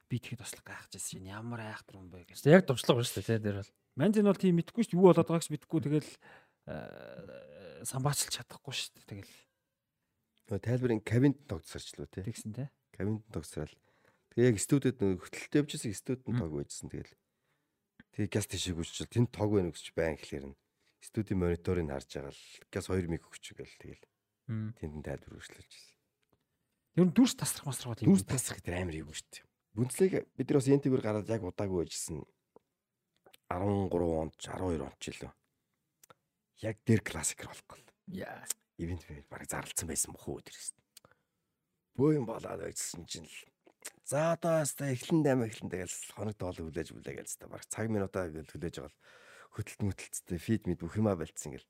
би 0.08 0.24
тэгэхэд 0.24 0.40
бас 0.40 0.56
гайхаж 0.64 0.92
байсан 0.96 1.20
юм 1.20 1.28
ямар 1.28 1.60
айхтар 1.68 2.00
юм 2.00 2.08
бэ 2.08 2.32
гэж. 2.32 2.48
Яг 2.48 2.64
дуршлаг 2.64 2.96
байна 2.96 3.12
шүү 3.12 3.28
дээ 3.28 3.44
тэр 3.44 3.60
бол. 3.60 3.72
Манж 4.00 4.16
энэ 4.16 4.30
бол 4.32 4.40
тийм 4.40 4.56
мэдгүй 4.56 4.84
шүү 4.88 4.96
юу 4.96 5.12
болоод 5.12 5.28
байгааг 5.28 5.44
ч 5.44 5.52
мэдгүй 5.52 5.80
тэгэл 5.84 6.12
самбаачлж 7.84 8.32
чадахгүй 8.40 8.72
шүү 8.72 8.92
дээ 8.96 9.08
тэгэл 9.12 9.36
Нөгөө 10.52 10.68
тайлбарын 10.68 11.00
кабинд 11.08 11.38
тогтсарчлаа 11.48 12.12
тий. 12.12 12.28
Тэгсэн 12.28 12.52
тий. 12.52 12.68
Кабинд 12.92 13.24
тогтсрал. 13.32 13.72
Тэгээ 14.36 14.52
яг 14.52 14.60
студиуд 14.60 15.00
нөгөө 15.00 15.24
хөтөлтөд 15.24 15.60
явжсэн 15.64 15.96
студиуд 15.96 16.28
нь 16.28 16.40
тог 16.44 16.52
байжсэн 16.52 16.92
тэгэл. 16.92 17.16
Тэгээ 18.12 18.32
газ 18.36 18.48
тийшээ 18.52 18.76
гүйчил 18.76 19.08
тэнд 19.08 19.32
тог 19.32 19.48
байна 19.48 19.72
гэж 19.72 19.96
байн 19.96 20.20
гэхлээр 20.20 20.52
нь 20.52 20.60
студийн 21.00 21.40
мониторыг 21.40 21.88
харж 21.88 22.10
байгаа 22.20 22.36
л 22.36 22.44
газ 22.68 22.86
2 22.92 23.08
миг 23.08 23.24
өгчгээл 23.32 23.80
тэгэл. 23.80 24.04
Тэнд 24.76 24.96
нь 25.00 25.06
тайлбар 25.08 25.40
үргэлжлүүлж 25.40 25.72
байсан. 25.72 26.01
Ер 27.00 27.08
нь 27.08 27.14
дүрс 27.16 27.36
тасрах 27.40 27.66
масрах 27.72 28.02
юм. 28.04 28.12
Дүрс 28.12 28.28
тасрах 28.28 28.60
гэдэг 28.60 28.76
амар 28.76 28.98
юм 29.00 29.12
шүү 29.12 29.28
дээ. 29.32 29.46
Бүнцлийг 29.76 30.14
бид 30.36 30.48
нар 30.52 30.58
бас 30.60 30.68
НТV-ээр 30.68 31.04
гараад 31.04 31.32
яг 31.32 31.44
удаагүй 31.48 31.88
байжсэн 31.88 32.20
13 33.48 33.96
онд 34.20 34.36
12 34.36 34.84
онд 34.84 34.98
ч 35.00 35.06
лөө. 35.16 35.32
Яг 36.68 36.76
дээр 36.84 37.02
классик 37.04 37.48
болохгүй. 37.48 37.80
Яа 38.12 38.44
ивент 38.76 39.08
фэйл 39.08 39.24
бараг 39.32 39.48
зарлцсан 39.48 39.88
байсан 39.88 40.12
бохоо 40.12 40.44
өдрөөс. 40.44 40.76
Бөө 41.96 42.20
юм 42.20 42.26
болоод 42.28 42.60
байжсэн 42.60 43.08
чинь 43.08 43.28
л 43.28 43.38
за 44.04 44.36
одоо 44.36 44.60
хаста 44.60 44.92
эхлэн 44.92 45.24
дайм 45.24 45.48
эхлэн 45.48 45.72
тэгэл 45.72 45.96
хоног 46.12 46.36
доол 46.36 46.60
хүлээж 46.60 46.92
бүлээ 46.92 47.16
гээл 47.16 47.32
хэвээр 47.32 47.52
бараг 47.56 47.68
цаг 47.72 47.88
минутаа 47.88 48.28
гэл 48.28 48.52
хүлээж 48.52 48.76
байгаа 48.84 48.94
хөтөлт 49.56 49.82
мөтөлцтэй 49.88 50.40
фид 50.40 50.64
мэд 50.68 50.80
бүх 50.84 50.96
юмаа 51.00 51.16
болцсон 51.16 51.56
гэл. 51.56 51.68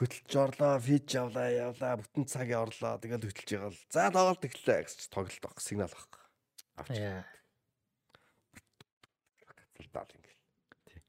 Хөтөлж 0.00 0.32
орлоо, 0.32 0.80
фич 0.80 1.12
явлаа, 1.12 1.52
явлаа, 1.52 2.00
бүтэн 2.00 2.24
цагийн 2.24 2.64
орлоо. 2.64 2.96
Тэгэл 2.96 3.28
хөтөлж 3.28 3.50
байгаа 3.52 3.68
л. 3.68 3.84
За 3.92 4.08
тоглолт 4.08 4.40
эхэллээ 4.48 4.88
гэж 4.88 5.12
тоглолт 5.12 5.44
авах 5.44 5.60
сигнал 5.60 5.92
авах. 5.92 6.08
Авч. 6.80 6.96
Ингээл. 10.16 10.40
Тий. 10.88 11.00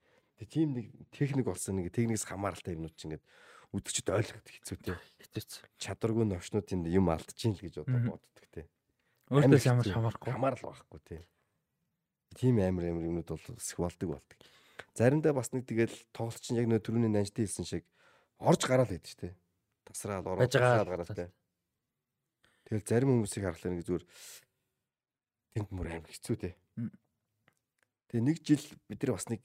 Тэгээ 0.43 0.51
тийм 0.51 0.69
нэг 0.75 0.91
техник 1.15 1.47
болсон 1.47 1.79
нэг 1.79 1.95
техникээс 1.95 2.27
хамааралтай 2.27 2.75
юмнууд 2.75 2.95
чинь 2.99 3.15
ингээд 3.15 3.23
үдгчд 3.71 4.07
ойлгоход 4.11 4.47
хэцүү 4.51 4.77
те. 4.83 4.99
Хэцүүц. 5.23 5.51
Чадваргүй 5.79 6.27
новчнуудын 6.27 6.83
юм 6.91 7.07
алдчихин 7.07 7.55
л 7.55 7.63
гэж 7.63 7.87
одоо 7.87 8.19
боддог 8.19 8.45
те. 8.51 8.67
Өөртөөс 9.31 9.67
ямар 9.71 9.87
хамаарахгүй. 9.87 10.31
Хамаарал 10.35 10.63
байхгүй 10.67 10.99
те. 11.07 11.23
Тийм 12.35 12.59
амар 12.59 12.91
амар 12.91 13.07
юмнууд 13.07 13.31
бол 13.31 13.55
өсөх 13.55 13.79
болдог 13.79 14.19
болдог. 14.19 14.37
Заримдаа 14.91 15.31
бас 15.31 15.55
нэг 15.55 15.63
тэгэл 15.67 15.95
тоглолт 16.11 16.43
чинь 16.43 16.59
яг 16.59 16.67
нөө 16.67 16.83
түрүүний 16.83 17.11
нанжтай 17.11 17.47
хэлсэн 17.47 17.67
шиг 17.67 17.87
орж 18.41 18.65
гараал 18.65 18.89
байдаг 18.89 19.07
ч 19.07 19.15
те. 19.15 19.37
Тасраал 19.85 20.25
ороод 20.25 20.51
гараал 20.51 21.13
те. 21.13 21.31
Тэгэл 22.65 22.87
зарим 22.87 23.09
хүмүүсийг 23.13 23.45
харахлаа 23.45 23.71
нэг 23.71 23.85
зүгээр 23.85 24.05
тэнд 25.53 25.69
мөр 25.69 25.87
амар 25.91 26.09
хэцүү. 26.09 26.55
Мм. 26.79 26.91
Тэгээ 28.09 28.25
нэг 28.25 28.37
жил 28.41 28.65
бид 28.89 28.99
нар 29.03 29.13
бас 29.15 29.27
нэг 29.29 29.41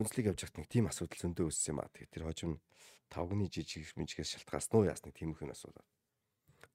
бүнцлийг 0.00 0.32
явж 0.32 0.40
байхад 0.44 0.58
нэг 0.60 0.68
тийм 0.68 0.86
асуудал 0.88 1.20
зөндөө 1.20 1.48
өссөн 1.50 1.72
юм 1.74 1.80
аа. 1.80 1.92
Тэгээ 1.92 2.12
тэр 2.14 2.24
хожим 2.24 2.52
тавгны 3.10 3.48
жижиг 3.50 3.92
мжигээс 3.96 4.40
шалтгаалсан 4.40 4.76
уу 4.76 4.88
яас 4.88 5.02
нэг 5.04 5.16
тийм 5.16 5.32
их 5.34 5.42
юм 5.42 5.52
асуудал. 5.52 5.84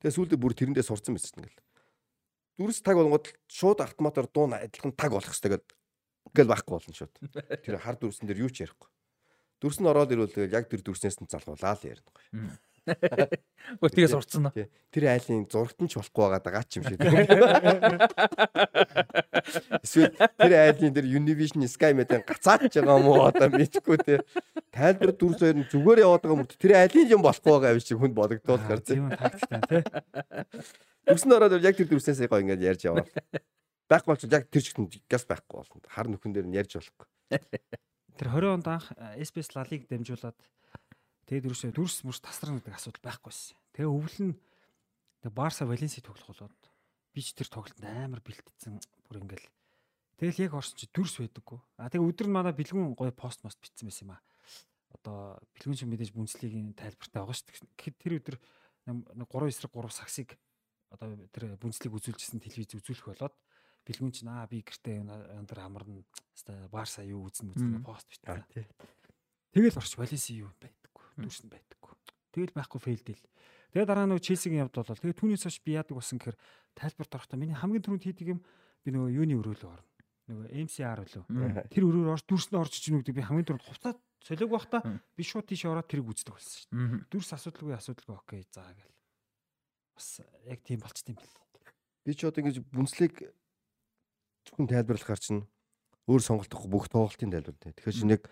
Тэгээ 0.01 0.15
сүүлдээ 0.15 0.39
бүр 0.41 0.53
тэрэндээ 0.53 0.85
сурцсан 0.85 1.15
байсан 1.15 1.41
ингээл. 1.41 1.61
Дүрс 2.59 2.81
таг 2.85 2.97
болгоод 2.99 3.33
шууд 3.49 3.79
автоматар 3.81 4.29
дуун 4.29 4.53
адилхан 4.53 4.93
таг 4.93 5.13
болох 5.15 5.29
хэрэгтэй 5.29 5.57
гэдэг 5.57 5.71
ингээл 6.33 6.51
байхгүй 6.53 6.73
болно 6.77 6.93
шууд. 6.93 7.13
Тэр 7.65 7.75
хар 7.81 7.97
дүрсэн 7.97 8.27
дээр 8.29 8.45
юу 8.45 8.51
ч 8.53 8.65
ярихгүй. 8.65 8.89
Дүрс 9.65 9.81
нь 9.81 9.89
ороод 9.89 10.13
ирвэл 10.13 10.29
тэгэл 10.29 10.53
яг 10.53 10.69
тэр 10.69 10.85
дүрснээс 10.85 11.17
нь 11.25 11.25
залгуулаа 11.25 11.73
л 11.73 11.89
ярина. 11.89 12.05
Өөртөө 13.81 14.13
сурцсан 14.13 14.45
уу? 14.45 14.53
Тий. 14.53 14.69
Тэр 14.93 15.09
айлын 15.09 15.49
зурагтан 15.49 15.89
ч 15.89 15.97
болохгүй 15.97 16.21
байгаа 16.21 16.41
даа 16.45 16.61
ч 16.69 16.77
юм 16.77 16.85
шиг. 16.85 17.01
Эсвэл 19.81 20.13
тэр 20.13 20.53
айлын 20.53 20.93
тэр 20.93 21.09
Univision 21.09 21.65
Sky-мэд 21.65 22.13
гацаач 22.29 22.77
байгаа 22.77 23.01
юм 23.01 23.09
уу 23.09 23.25
одоо 23.25 23.49
мэдхгүй 23.49 23.97
тий. 24.05 24.21
Тайлбар 24.69 25.17
дүр 25.17 25.33
зөөр 25.33 25.57
нь 25.65 25.69
зүгээр 25.73 26.05
яваад 26.05 26.21
байгаа 26.29 26.39
мөрт 26.45 26.61
тэр 26.61 26.77
айлын 26.85 27.09
юм 27.09 27.25
болохгүй 27.25 27.57
байгаа 27.57 27.73
юм 27.73 27.81
шиг 27.81 27.97
хүнд 27.97 28.13
бодогдуулахар 28.13 28.85
тий. 28.85 29.01
Тийм 29.01 29.09
тактиктай 29.17 29.61
тий. 29.65 29.81
Дүрсэн 31.09 31.33
ороод 31.33 31.57
яг 31.65 31.73
тэр 31.73 31.89
дүрснээс 31.89 32.21
гоё 32.29 32.45
ингээд 32.45 32.61
ярьж 32.69 32.85
яваа. 32.85 33.09
Байхгүй 33.89 34.13
бол 34.13 34.29
яг 34.29 34.45
тэр 34.53 34.61
чигт 34.61 35.09
газ 35.09 35.25
байхгүй 35.25 35.57
болно. 35.57 35.81
Хар 35.89 36.05
нөхөн 36.05 36.37
дээр 36.37 36.45
нь 36.49 36.57
ярьж 36.57 36.77
болохгүй. 36.77 37.09
Тэр 38.15 38.31
20 38.31 38.63
онд 38.63 38.67
анх 38.71 38.87
SPS 39.19 39.59
La 39.59 39.67
Liga 39.67 39.91
дамжуулаад 39.91 40.39
тэгээд 41.27 41.51
ерөөсөө 41.51 41.75
дүрс 41.75 42.07
мөрс 42.07 42.23
тасрах 42.23 42.63
гэдэг 42.63 42.71
асуудал 42.71 43.03
байхгүйсэн. 43.03 43.59
Тэгээ 43.75 43.91
өвлөн 43.91 44.31
Барса 45.35 45.67
Валенси 45.67 45.99
тоглох 45.99 46.31
болоод 46.31 46.55
би 47.11 47.19
ч 47.19 47.35
тэр 47.35 47.51
тоглолтод 47.51 47.83
амар 47.83 48.23
бэлтцсэн 48.23 48.79
бүр 49.11 49.19
ингээл 49.19 49.51
тэгэл 50.15 50.47
яг 50.47 50.55
орсон 50.55 50.79
чи 50.79 50.87
дүрс 50.95 51.19
байдаггүй. 51.19 51.59
А 51.75 51.91
тэгээ 51.91 52.07
өдөр 52.07 52.27
нь 52.31 52.35
манай 52.39 52.55
бэлгүүн 52.55 52.95
гоё 52.95 53.11
пост 53.11 53.43
мост 53.43 53.59
битсэн 53.59 53.91
байсан 53.91 54.07
юм 54.07 54.15
а. 54.15 54.23
Одоо 54.95 55.35
бэлгүүн 55.59 55.75
чинь 55.75 55.91
мэдээж 55.91 56.15
бүнцлигийн 56.15 56.71
тайлбартай 56.71 57.19
байгаа 57.19 57.35
шүү 57.35 57.51
дээ. 57.51 57.67
Гэхэд 57.75 57.95
тэр 57.99 58.13
өдөр 58.23 58.35
нэг 59.11 59.27
3 59.27 59.51
эсрэг 59.51 59.75
3 59.75 59.91
саксыг 59.91 60.29
одоо 60.87 61.19
тэр 61.35 61.59
бүнцлиг 61.59 61.91
үзүүлжсэн 61.91 62.39
телевиз 62.39 62.79
үзүүлэх 62.79 63.11
болоод 63.11 63.35
бэлгүүн 63.85 64.13
чинь 64.13 64.29
аа 64.33 64.49
би 64.49 64.65
гэртээ 64.65 65.05
өндөр 65.39 65.59
амарна. 65.61 66.01
Хаста 66.33 66.67
Барса 66.73 67.05
юу 67.05 67.29
үзнэ 67.29 67.53
үзнэ 67.53 67.79
пост 67.85 68.09
тий. 68.09 68.65
Тэгэл 69.53 69.79
орч 69.79 69.95
Валенси 69.95 70.41
юу 70.41 70.51
байдаггүй. 70.59 71.05
Дүрс 71.21 71.45
нь 71.45 71.53
байдаггүй. 71.53 71.93
Тэгэл 72.33 72.57
байхгүй 72.57 72.79
фейлдэл. 72.81 73.23
Тэгээ 73.71 73.87
дараа 73.87 74.07
нөгөө 74.09 74.25
Челсигийн 74.25 74.67
явд 74.67 74.75
болол. 74.75 74.99
Тэгээ 74.99 75.19
түүнээс 75.19 75.45
хойш 75.47 75.59
би 75.63 75.79
яадаг 75.79 75.95
болсон 75.95 76.19
гэхээр 76.19 76.37
тайлбарт 76.75 77.15
орохдоо 77.15 77.39
миний 77.39 77.55
хамгийн 77.55 77.83
түрүүнд 77.83 78.03
хийдэг 78.03 78.27
юм 78.35 78.39
би 78.83 78.89
нөгөө 78.91 79.15
юуны 79.15 79.35
өрөөлөө 79.39 79.71
орно. 79.71 79.91
Нөгөө 80.25 80.47
MCR 80.65 80.99
үлээ. 81.05 81.23
Мм. 81.29 81.59
Тэр 81.71 81.83
өрөөр 81.87 82.13
орж 82.15 82.23
дүрс 82.27 82.49
нь 82.51 82.59
орж 82.59 82.73
ичнэ 82.75 82.99
гэдэг 82.99 83.15
би 83.15 83.23
хамгийн 83.23 83.47
түрүүнд 83.47 83.67
хувцас 83.67 83.95
солиог 84.25 84.51
байхдаа 84.51 84.81
би 85.13 85.23
шууд 85.23 85.45
тийш 85.45 85.67
ороод 85.69 85.85
тэрийг 85.85 86.09
үздэг 86.09 86.33
болсон 86.33 86.55
шүү 86.55 86.71
дээ. 86.73 87.05
Дүрс 87.13 87.29
асуудалгүй 87.37 87.75
асуудалгүй 87.77 88.15
окей 88.15 88.41
заа 88.49 88.73
гэл. 88.73 88.95
Бас 89.93 90.07
яг 90.49 90.59
тийм 90.65 90.81
болчт 90.81 91.05
юм 91.05 91.19
бэл. 91.21 91.35
Би 92.01 92.11
ч 92.17 92.25
одоо 92.25 92.41
ингэж 92.41 92.57
бүнслийг 92.73 93.21
зөвхөн 94.45 94.69
тайлбарлахаар 94.69 95.21
чинь 95.21 95.43
өөр 96.05 96.21
сонголт 96.21 96.53
авахгүй 96.53 96.71
бүх 96.71 96.87
тоглолтын 96.89 97.33
тайлбар 97.33 97.57
тий. 97.57 97.73
Тэгэхээр 97.73 97.99
чинь 97.99 98.13
яг 98.15 98.23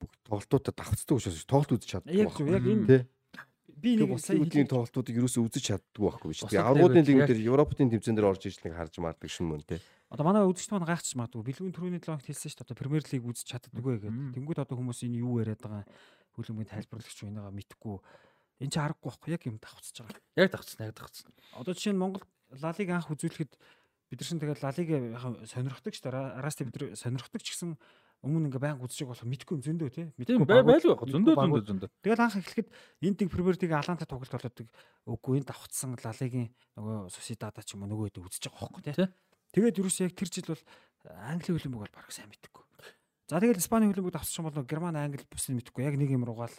бүх 0.00 0.12
тоглолтуудад 0.24 0.76
давхцдаг 0.76 1.16
учраас 1.20 1.44
тоглолт 1.44 1.72
үзэж 1.76 1.88
чаддаг. 2.00 2.14
Яг 2.16 2.32
зөв 2.32 2.48
яг 2.48 2.64
энэ 2.64 3.06
би 3.80 3.96
нэг 3.96 4.12
лигүүдийн 4.12 4.44
хэлээд- 4.44 4.72
тоглолтуудыг 4.72 5.16
ерөөсөө 5.16 5.42
үзэж 5.48 5.64
чаддгүй 5.72 6.04
байхгүй 6.04 6.32
шүү 6.36 6.48
дээ. 6.52 6.68
Лигүүд 6.76 7.08
лиг 7.08 7.20
дээр 7.28 7.40
Европын 7.48 7.88
тэмцээн 7.88 8.16
дээр 8.16 8.28
орж 8.28 8.42
иж 8.44 8.60
нэг 8.60 8.76
харж 8.76 8.94
маардаг 9.00 9.30
шин 9.32 9.48
мөн 9.48 9.64
тий. 9.64 9.80
Одоо 10.12 10.24
манай 10.28 10.44
үзэгч 10.44 10.68
маань 10.68 10.84
гайхчих 10.84 11.16
магадгүй. 11.16 11.48
Бэлгүүн 11.48 11.72
түрүүний 11.72 12.00
7 12.02 12.12
хоногт 12.12 12.28
хэлсэн 12.28 12.50
шүү 12.50 12.58
дээ. 12.60 12.66
Одоо 12.68 12.76
Премьер 12.76 13.04
лиг 13.08 13.24
үзэж 13.24 13.46
чаддаггүй 13.46 13.92
гэдэг. 13.96 14.12
Тэнгүүд 14.36 14.60
одоо 14.60 14.76
хүмүүс 14.76 15.00
энэ 15.06 15.20
юу 15.24 15.40
яриад 15.40 15.62
байгаа 15.64 15.84
хөлбөмбөгийн 16.36 16.72
тайлбарлагч 16.76 17.16
юу 17.24 17.30
энэгаа 17.30 17.54
мэдхгүй. 17.56 17.96
Энд 18.60 18.72
чинь 18.74 18.82
харахгүй 18.84 19.08
байхгүй 19.08 19.30
яг 19.32 19.42
юм 19.48 19.56
давхцаж 19.62 19.96
байгаа. 20.04 20.20
Яг 20.36 20.48
давцсан, 20.50 20.80
яг 20.84 20.94
давцсан. 20.98 21.32
Одоо 21.56 21.72
жишээ 21.72 21.94
нь 21.94 22.00
Монгол 22.02 22.24
Ла 22.60 22.74
Лиг 22.74 22.90
анх 22.90 23.08
үзүүлэхэд 23.08 23.52
бид 24.10 24.18
нар 24.20 24.26
шин 24.26 24.42
тэгээд 24.42 24.62
Ла 24.66 24.74
Лиг 24.74 24.90
сонирхдаг 25.46 25.94
шүү 25.94 26.10
дээ. 26.10 26.34
Арасти 26.42 26.66
бид 26.66 26.76
нар 26.76 26.98
сонирхдаг 26.98 27.40
ч 27.40 27.54
гэсэн 27.54 27.78
өмнө 28.20 28.50
ингээ 28.50 28.60
байнга 28.60 28.84
үзэж 28.84 29.06
байгаа 29.06 29.14
болохоор 29.16 29.32
мэдгүй 29.32 29.54
юм 29.56 29.64
зөндөө 29.64 29.90
тий. 29.94 30.06
Мэдгүй 30.18 30.44
байлгүй 30.44 30.92
яг 30.92 31.02
зөндөө 31.08 31.34
зөндөө 31.40 31.62
зөндөө. 31.70 31.90
Тэгэл 32.04 32.20
анх 32.20 32.36
эхлэхэд 32.36 32.68
энэ 33.00 33.16
тийг 33.16 33.30
Премьер 33.32 33.56
лиг 33.56 33.72
Аланта 33.72 34.04
тоглолт 34.04 34.34
болоод 34.34 34.60
үгүй 35.08 35.40
энэ 35.40 35.48
давхцсан 35.48 35.96
Ла 35.96 36.12
Лигийн 36.20 36.50
нөгөө 36.76 37.08
Сусидада 37.08 37.64
ч 37.64 37.78
юм 37.78 37.88
уу 37.88 37.96
нөгөө 37.96 38.12
хэд 38.12 38.20
үзэж 38.20 38.44
байгаа 38.52 38.68
байхгүй 38.76 38.82
тий. 38.92 39.08
Тэгээд 39.56 39.78
юу 39.80 39.88
ч 39.88 39.96
яг 40.04 40.12
тэр 40.12 40.28
жил 40.28 40.52
бол 40.52 40.64
Англи 41.24 41.50
хөлбөмбөг 41.56 41.80
бол 41.80 41.96
баг 41.96 42.12
сайн 42.12 42.28
мэдгүй. 42.28 42.64
За 43.30 43.40
тэгэл 43.40 43.62
Испани 43.62 43.88
хөлбөмбөг 43.88 44.20
давхцсан 44.20 44.44
бол 44.44 44.68
Герман 44.68 45.00
Англи 45.00 45.24
бусыг 45.24 45.56
мэдгүй. 45.56 45.88
Яг 45.88 45.96
нэг 45.96 46.12
юм 46.12 46.28
руугаал 46.28 46.52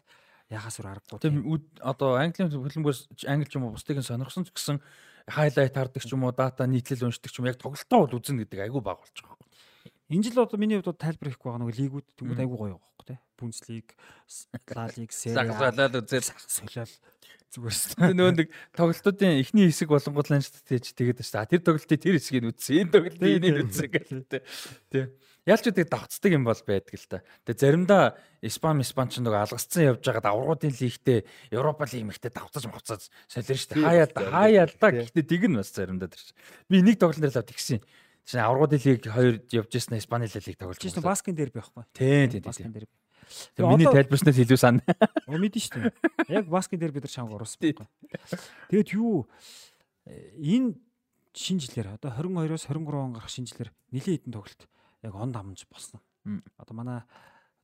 яхаас 0.52 0.78
үр 0.84 0.92
аргагүй. 0.92 1.20
Тийм 1.24 1.42
одоо 1.80 2.20
английн 2.20 2.52
хөлбөмбөгөөс 2.52 3.26
англи 3.32 3.48
ч 3.48 3.56
юм 3.56 3.72
уу 3.72 3.76
бусдыг 3.80 3.98
нь 3.98 4.06
сонирхсон 4.06 4.46
ч 4.46 4.52
гэсэн 4.52 4.78
хайлайт 5.32 5.74
хардаг 5.74 6.04
ч 6.04 6.12
юм 6.12 6.28
уу 6.28 6.36
дата 6.36 6.68
нийтлэл 6.68 7.08
уншдаг 7.08 7.32
ч 7.32 7.40
юм 7.40 7.48
уу 7.48 7.52
яг 7.56 7.60
тоглолтоо 7.62 8.00
бол 8.04 8.18
үзнэ 8.20 8.44
гэдэг 8.44 8.68
айгүй 8.68 8.82
баг 8.84 9.00
болж 9.00 9.16
байгаа. 9.24 9.40
Энэ 10.12 10.28
жил 10.28 10.44
одоо 10.44 10.60
миний 10.60 10.76
хувьд 10.76 11.00
тайлбар 11.00 11.32
хийхгүй 11.32 11.48
байгаа 11.48 11.62
нөгөө 11.64 11.80
лигүүд 11.80 12.08
тэнгууд 12.20 12.44
айгүй 12.44 12.58
гоё 12.60 12.76
байгаа 12.76 12.84
байхгүй 12.84 13.08
тий. 13.08 13.20
Бундслиг, 13.40 13.88
Ла 14.76 14.86
лиг, 14.92 15.12
Сери 15.16 15.40
А, 15.40 15.48
Загсаалал 15.48 16.04
үзэл 16.04 16.30
солиол 16.52 16.94
зүгээр 17.52 17.76
шүү. 17.76 17.96
Тэгээ 17.96 18.16
нөгөө 18.20 18.36
нэг 18.44 18.50
тоглолтуудын 18.76 19.40
эхний 19.40 19.66
хэсэг 19.72 19.88
болонгууд 19.88 20.28
л 20.28 20.36
анш 20.36 20.52
тийж 20.52 20.92
тэгээд 20.92 21.24
шүү 21.24 21.48
дээ. 21.48 21.52
Тэр 21.56 21.64
тоглолтын 21.64 22.00
тэр 22.04 22.16
хэсгийг 22.20 22.48
үзсэн. 22.52 22.76
Энэ 22.84 22.92
тоглолтын 22.96 23.36
энийг 23.40 23.58
үзсэн 23.72 23.88
гэдэг. 23.88 24.44
Тий. 24.92 25.06
Ялч 25.50 25.66
үүдэг 25.66 25.90
давцдаг 25.90 26.32
юм 26.38 26.46
бол 26.46 26.62
байдаг 26.62 26.94
л 26.94 27.08
та. 27.10 27.26
Тэгээ 27.50 27.62
заримдаа 27.66 28.14
Испан 28.46 28.78
Испан 28.86 29.10
ч 29.10 29.26
нөгөө 29.26 29.50
алгасцсан 29.50 29.90
явж 29.90 30.06
байгаад 30.06 30.30
аврагуудын 30.30 30.70
лигтээ 30.70 31.26
Европа 31.50 31.90
лиг 31.90 32.06
мэгтээ 32.06 32.30
давцаж 32.30 32.70
мавцаж 32.70 33.10
солино 33.26 33.58
шүү 33.58 33.74
дээ. 33.74 33.82
Хаяа 33.82 34.06
хаяа 34.14 34.66
л 34.70 34.78
да. 34.78 34.94
Гэхдээ 34.94 35.26
dig 35.26 35.44
нь 35.50 35.58
бас 35.58 35.74
заримдаа 35.74 36.14
тэр 36.14 36.22
чинь. 36.22 36.38
Би 36.70 36.86
нэг 36.86 37.02
тоглолт 37.02 37.26
л 37.26 37.42
тэгсэн. 37.42 37.82
Чинь 38.22 38.46
аврагуудын 38.46 38.86
лиг 38.86 39.02
хоёр 39.02 39.42
явж 39.50 39.72
ирсэн 39.74 39.98
Испани 39.98 40.30
лиг 40.30 40.58
тоглож 40.62 40.78
байсан. 40.78 41.02
баскын 41.02 41.34
дээр 41.34 41.50
би 41.50 41.58
байхгүй. 41.58 41.90
Тийм 41.90 42.30
тийм 42.30 42.44
Баскын 42.46 42.70
тийм. 42.70 42.74
дээр. 42.78 42.88
Тэгээ 43.58 43.66
миний 43.66 43.90
тайлбарснаас 43.90 44.38
илүү 44.46 44.60
сан. 44.62 44.78
Оо 45.30 45.42
мэдэн 45.42 45.58
шүү 45.58 45.90
дээ. 46.30 46.38
Яг 46.38 46.46
баскын 46.46 46.78
дээр 46.78 46.94
бид 46.94 47.10
нар 47.10 47.14
чанга 47.18 47.34
оруулсан 47.34 47.66
байхгүй. 47.66 47.88
Тэгээд 48.70 48.90
юу 48.94 49.26
э, 50.06 50.38
энэ 50.38 50.78
шинэ 51.34 51.66
жилээр 51.66 51.98
одоо 51.98 52.14
22-оос 52.14 52.70
23 52.70 52.94
он 52.94 53.16
гарах 53.16 53.32
шинэ 53.32 53.50
жилээр 53.50 53.72
нэлийн 53.90 54.22
хэдэн 54.22 54.36
тоглолт 54.36 54.62
яг 55.04 55.14
он 55.16 55.32
дамж 55.32 55.66
болсон. 55.70 56.02
Одоо 56.58 56.76
манай 56.76 57.02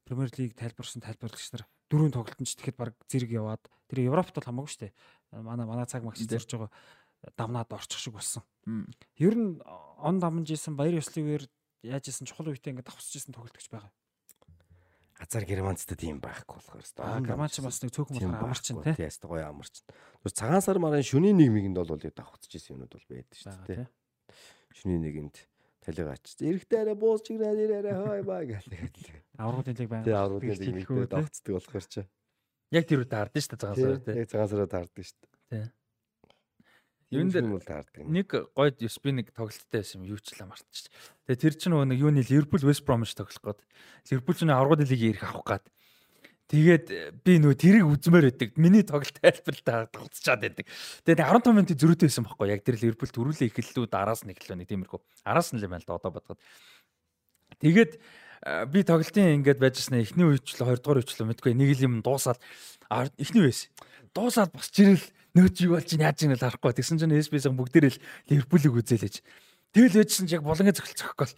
Премьер 0.06 0.32
лиг 0.38 0.56
тайлбарсан 0.56 1.02
тайлбарлагч 1.02 1.52
нар 1.52 1.68
дөрөв 1.92 2.12
тоглолтод 2.16 2.48
ч 2.48 2.56
тэгэхэд 2.56 2.78
баг 2.78 2.96
зэрэг 3.12 3.32
яваад 3.32 3.64
тэр 3.92 4.08
Европт 4.08 4.34
бол 4.36 4.48
хамаагүй 4.48 4.72
шүү 4.72 4.82
дээ. 4.88 4.94
Манай 5.44 5.66
манай 5.68 5.86
цаг 5.86 6.04
магч 6.04 6.24
Тийм. 6.24 6.32
зорж 6.32 6.48
байгаа 6.48 6.72
дамнаад 7.36 7.72
орчих 7.74 8.00
шиг 8.00 8.14
болсон. 8.16 8.44
Ер 9.20 9.36
нь 9.36 9.60
он 10.00 10.20
дамж 10.20 10.48
исэн 10.52 10.76
баяр 10.76 11.00
ёслолын 11.00 11.28
үеэр 11.28 11.44
яаж 11.84 12.08
исэн 12.08 12.28
чухал 12.28 12.50
үедээ 12.52 12.72
ингээд 12.76 12.88
давхсаж 12.88 13.14
исэн 13.20 13.34
тоглолтч 13.36 13.68
байгаа. 13.68 13.92
Азар 15.18 15.50
германцтай 15.50 15.98
тийм 15.98 16.22
байхгүй 16.22 16.62
болохоор 16.62 16.78
хэвээр. 16.86 17.02
Аа 17.02 17.26
германч 17.26 17.58
бас 17.58 17.82
нэг 17.82 17.90
цөөхөн 17.90 18.22
болохоор 18.22 18.48
амарчин 18.48 18.78
тий. 18.86 18.94
Тий, 18.94 19.10
яста 19.10 19.26
гоё 19.26 19.50
амарчин. 19.50 19.82
Тэгвэл 20.22 20.38
цагаан 20.38 20.62
сар 20.62 20.78
марын 20.78 21.02
шөнийн 21.02 21.34
нэг 21.42 21.50
мэгэнд 21.50 21.78
бол 21.82 21.98
яг 21.98 22.14
давхцаж 22.14 22.54
исэн 22.54 22.78
юмуд 22.78 22.94
бол 22.94 23.08
байдаг 23.10 23.34
шүү 23.34 23.66
дээ. 23.66 23.90
Шөнийн 24.78 25.02
нэгэнд 25.02 25.36
талигач. 25.88 26.36
Эрэхтэй 26.44 26.80
арай 26.84 26.98
бууз 27.00 27.24
чигнээ 27.24 27.56
нэрээ 27.56 27.96
хой 27.96 28.22
баа 28.28 28.44
гэл. 28.44 28.68
Аврагын 29.40 29.80
лиг 29.80 29.88
байна. 29.88 30.04
Тий, 30.04 30.14
аврагын 30.14 30.52
мэгтэй 30.52 30.84
тий. 30.84 31.08
давхцдаг 31.08 31.54
болохоор 31.56 31.86
чи. 31.88 32.04
Яг 32.76 32.84
тэр 32.84 33.08
үедээ 33.08 33.20
хардсан 33.24 33.42
шүү 33.42 33.52
дээ 33.56 33.64
цагаан 33.64 33.80
сар 33.80 34.00
тий. 34.04 34.16
Яг 34.20 34.28
цагаан 34.28 34.50
сараа 34.52 34.68
таардаг 34.68 35.04
шүү 35.08 35.18
дээ. 35.24 35.32
Тий. 35.48 35.66
Юун 37.08 37.32
дээр 37.32 37.48
нэг 38.04 38.28
гойд 38.52 38.84
USB 38.84 39.16
нэг 39.16 39.32
тоглолттой 39.32 39.80
байсан 39.80 40.04
юм 40.04 40.12
юу 40.12 40.20
ч 40.20 40.36
л 40.36 40.44
амарч. 40.44 40.92
Тэгээ 41.24 41.40
тэр 41.40 41.54
чинь 41.56 41.72
нөгөө 41.72 41.88
нэг 41.88 42.00
юуны 42.04 42.20
Ливерпул 42.28 42.68
West 42.68 42.84
Bromwich 42.84 43.16
тоглох 43.16 43.64
гээд 43.64 43.64
Ливерпул 44.12 44.36
чинь 44.36 44.52
аврагууд 44.52 44.84
лигийг 44.84 45.16
ирэх 45.16 45.24
авах 45.24 45.48
гээд. 45.48 45.66
Тэгээд 46.48 46.86
э, 46.96 47.12
би 47.12 47.44
нөө 47.44 47.60
тэрийг 47.60 47.84
үзмээр 47.92 48.32
байдаг. 48.32 48.50
Миний 48.56 48.84
тоглолт 48.88 49.20
тайлбарлалтаа 49.20 49.92
тоглцчаад 49.92 50.42
байдаг. 50.48 50.66
Тэгээд 51.04 51.20
15 51.20 51.52
минутын 51.52 51.76
зөрүүтэй 51.76 52.08
байсан 52.08 52.24
байхгүй 52.24 52.48
яг 52.56 52.64
тэр 52.64 52.80
Ливерпул 52.80 53.12
төрүүлээ 53.12 53.52
эхэллүү 53.52 53.92
араас 53.92 54.24
нь 54.24 54.32
эхэллөө 54.32 54.64
нэг 54.64 54.72
тиймэрхүү. 54.72 55.00
Араас 55.28 55.52
нь 55.52 55.60
л 55.60 55.68
юм 55.68 55.76
байна 55.76 55.84
л 55.84 55.90
да 55.92 56.00
одоо 56.00 56.12
бодоход. 56.16 56.40
Тэгээд 57.60 57.92
э, 58.00 58.64
би 58.72 58.80
тоглолтын 58.88 59.44
ингээд 59.44 59.60
байжснаа 59.60 60.00
эхний 60.00 60.24
үечлээ 60.24 60.72
20 60.72 60.88
дугаар 60.88 61.04
үечлээ 61.04 61.28
мэдгүй 61.36 61.52
нэг 61.52 61.70
л 61.76 61.84
юм 61.84 61.94
дуусаад 62.00 62.40
эхний 63.20 63.44
үеэс 63.44 63.68
дуусаад 64.16 64.56
босч 64.56 64.76
ирэл 64.80 65.06
нөөч 65.36 65.56
юу 65.68 65.76
болж 65.76 65.90
яаж 65.94 66.24
ийн 66.24 66.34
л 66.34 66.42
харахгүй. 66.42 66.74
Тэгсэн 66.74 66.98
чинь 66.98 67.14
SBS-ийн 67.14 67.60
бүгдээрээ 67.60 67.92
л 67.92 68.02
Ливерпулийг 68.32 68.74
үзээлэж. 68.82 69.16
Тэгэл 69.76 70.00
байжсэн 70.00 70.26
чи 70.26 70.40
яг 70.40 70.48
болонгийн 70.48 70.74
цогцол 70.74 70.96
цохихгүй. 70.96 71.30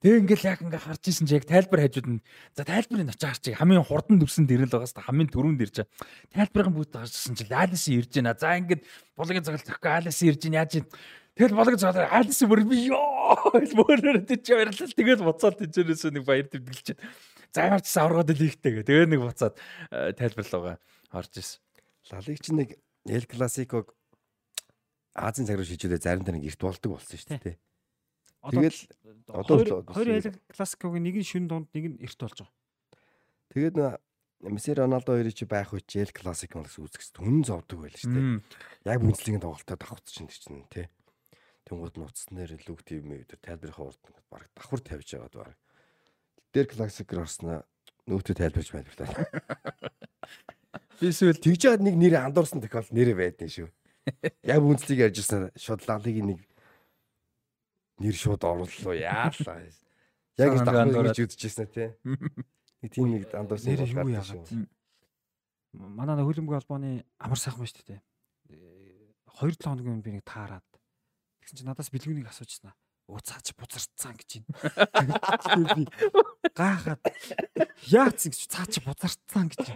Тэгээ 0.00 0.20
ингээл 0.24 0.48
яг 0.48 0.60
ингээ 0.64 0.80
харж 0.80 1.04
исэн 1.12 1.28
чи 1.28 1.36
яг 1.36 1.44
тайлбар 1.44 1.84
хажууд 1.84 2.08
нь 2.08 2.24
за 2.56 2.64
тайлбарыг 2.64 3.12
очиж 3.12 3.20
харчих. 3.20 3.60
Хамгийн 3.60 3.84
хурдан 3.84 4.16
дүрсэнд 4.16 4.48
ирэл 4.48 4.72
байгаас 4.72 4.96
та 4.96 5.04
хамгийн 5.04 5.28
түрүүнд 5.28 5.60
ирж 5.60 5.84
байгаа. 5.84 5.92
Тайлбарын 6.32 6.72
бүгд 6.72 6.96
гарчсан 6.96 7.36
чи 7.36 7.44
Алиси 7.52 8.00
ирж 8.00 8.16
байна. 8.16 8.32
За 8.32 8.56
ингээд 8.56 8.88
болонгийн 9.12 9.44
цогцол 9.44 9.76
цохихгүй 9.76 9.92
Алиси 9.92 10.24
ирж 10.32 10.40
байна. 10.40 10.64
Яаж 10.64 10.88
Тэгэл 11.36 11.52
болонгийн 11.52 11.84
цогцол 11.84 12.08
Алиси 12.08 12.44
бүр 12.48 12.64
би 12.64 12.76
ёо 12.88 13.52
мөрөөр 13.76 14.24
тийч 14.24 14.48
баярлал. 14.48 14.96
Тэгэл 14.96 15.20
буцаад 15.20 15.60
тийчээрээс 15.60 16.08
нэг 16.16 16.24
баяр 16.24 16.48
тэмдэглэж. 16.48 16.96
За 17.52 17.68
ямарчсан 17.68 18.00
аврагад 18.08 18.40
л 18.40 18.48
ихтэй 18.48 18.80
гэ. 18.80 18.88
Тэгээ 18.88 19.04
нэг 19.04 19.20
буцаад 19.20 19.54
э, 19.92 20.16
тайлбарлаагаа 20.16 20.80
орж 21.12 21.32
исэн. 21.36 21.60
Лалиг 22.08 22.40
чи 22.40 22.56
нэг 22.56 22.68
Эл 23.04 23.28
Классиког 23.28 23.92
Азийн 25.12 25.44
цаг 25.44 25.60
руу 25.60 25.68
шийдвэрээ 25.68 26.00
заримдаа 26.00 26.34
нэг 26.34 26.48
эрт 26.48 26.60
болдог 26.62 26.96
болсон 26.96 27.18
шүү 27.20 27.36
дээ. 27.36 27.58
Тэгэл 28.40 28.80
одоо 29.28 29.84
хоёр 29.92 30.08
эл 30.16 30.32
классикогийн 30.48 31.04
нэг 31.04 31.16
нь 31.20 31.28
шүн 31.28 31.44
дунд 31.44 31.68
нэг 31.76 31.84
нь 31.92 32.00
эрт 32.00 32.16
болж 32.16 32.40
байгаа. 32.40 32.56
Тэгээд 33.52 33.76
Месси 34.40 34.72
Роналдо 34.72 35.12
хоёрыг 35.12 35.36
чи 35.36 35.44
байх 35.44 35.76
үуч 35.76 36.00
эл 36.00 36.16
классик 36.16 36.56
мэлс 36.56 36.80
үзэхс 36.80 37.12
түн 37.12 37.44
зовдөг 37.44 37.84
байл 37.84 37.92
шүү 37.92 38.08
дээ. 38.08 38.40
Яг 38.88 39.04
үнслэгийн 39.04 39.44
тоглолтоо 39.44 39.76
давхц 39.76 40.16
чинь 40.16 40.32
чинь 40.32 40.64
тий. 40.72 40.88
Тэнгууд 41.68 42.00
нууцснээр 42.00 42.56
лүг 42.64 42.80
тим 42.80 43.12
өдөр 43.12 43.36
тайлбарынхаа 43.44 43.92
урд 43.92 44.00
баг 44.32 44.48
давхар 44.56 44.80
тавьж 44.80 45.08
байгаад 45.12 45.36
баг. 45.36 45.56
Тэр 46.56 46.66
классикэр 46.72 47.20
орсноо 47.20 47.68
нөөтөд 48.08 48.40
тайлбарж 48.40 48.68
байлаа. 48.72 49.28
Бисвэл 51.00 51.36
тэгж 51.36 51.60
яад 51.68 51.84
нэг 51.84 52.00
нэр 52.00 52.24
андуурсан 52.24 52.64
тохиол 52.64 52.88
нэрэ 52.96 53.12
байдсан 53.12 53.48
шүү. 53.52 53.68
Яг 54.52 54.64
үнслийг 54.64 55.04
ярьж 55.04 55.20
ирсэн 55.20 55.52
шууд 55.52 55.84
лаглыг 55.84 56.16
нэг 56.24 56.40
нэр 58.00 58.16
шууд 58.16 58.42
орууллаа 58.42 58.96
яалаа. 58.96 59.68
Яг 60.40 60.50
л 60.56 60.64
давхар 60.64 61.12
гэж 61.12 61.18
үзчихсэн 61.28 61.68
тий. 61.68 61.88
Нэг 62.80 62.90
тийм 62.90 63.12
нэг 63.12 63.28
андуурсан 63.30 63.76
нэр 63.76 63.86
юу 63.86 64.08
яагаад. 64.16 64.48
Манай 65.76 66.24
хөлбөмбөг 66.24 66.56
албаны 66.58 67.04
амар 67.20 67.38
сайхан 67.38 67.62
байна 67.62 67.70
шүү 67.70 67.86
дээ. 67.86 68.00
2 69.38 69.54
7 69.54 69.68
хоногийн 69.68 69.94
өмнө 70.00 70.06
би 70.08 70.16
нэг 70.16 70.24
таарад. 70.24 70.66
Тэгсэн 71.44 71.62
чинь 71.62 71.68
надаас 71.70 71.92
бэлгүүнийг 71.92 72.26
асуужснаа 72.26 72.74
уцаач 73.10 73.52
бузарцсан 73.58 74.14
гэж. 74.14 74.46
Би 74.46 75.86
гаахад 76.54 77.02
яац 77.90 78.22
гэж 78.30 78.40
цаач 78.46 78.78
бузарцсан 78.86 79.50
гэж. 79.50 79.74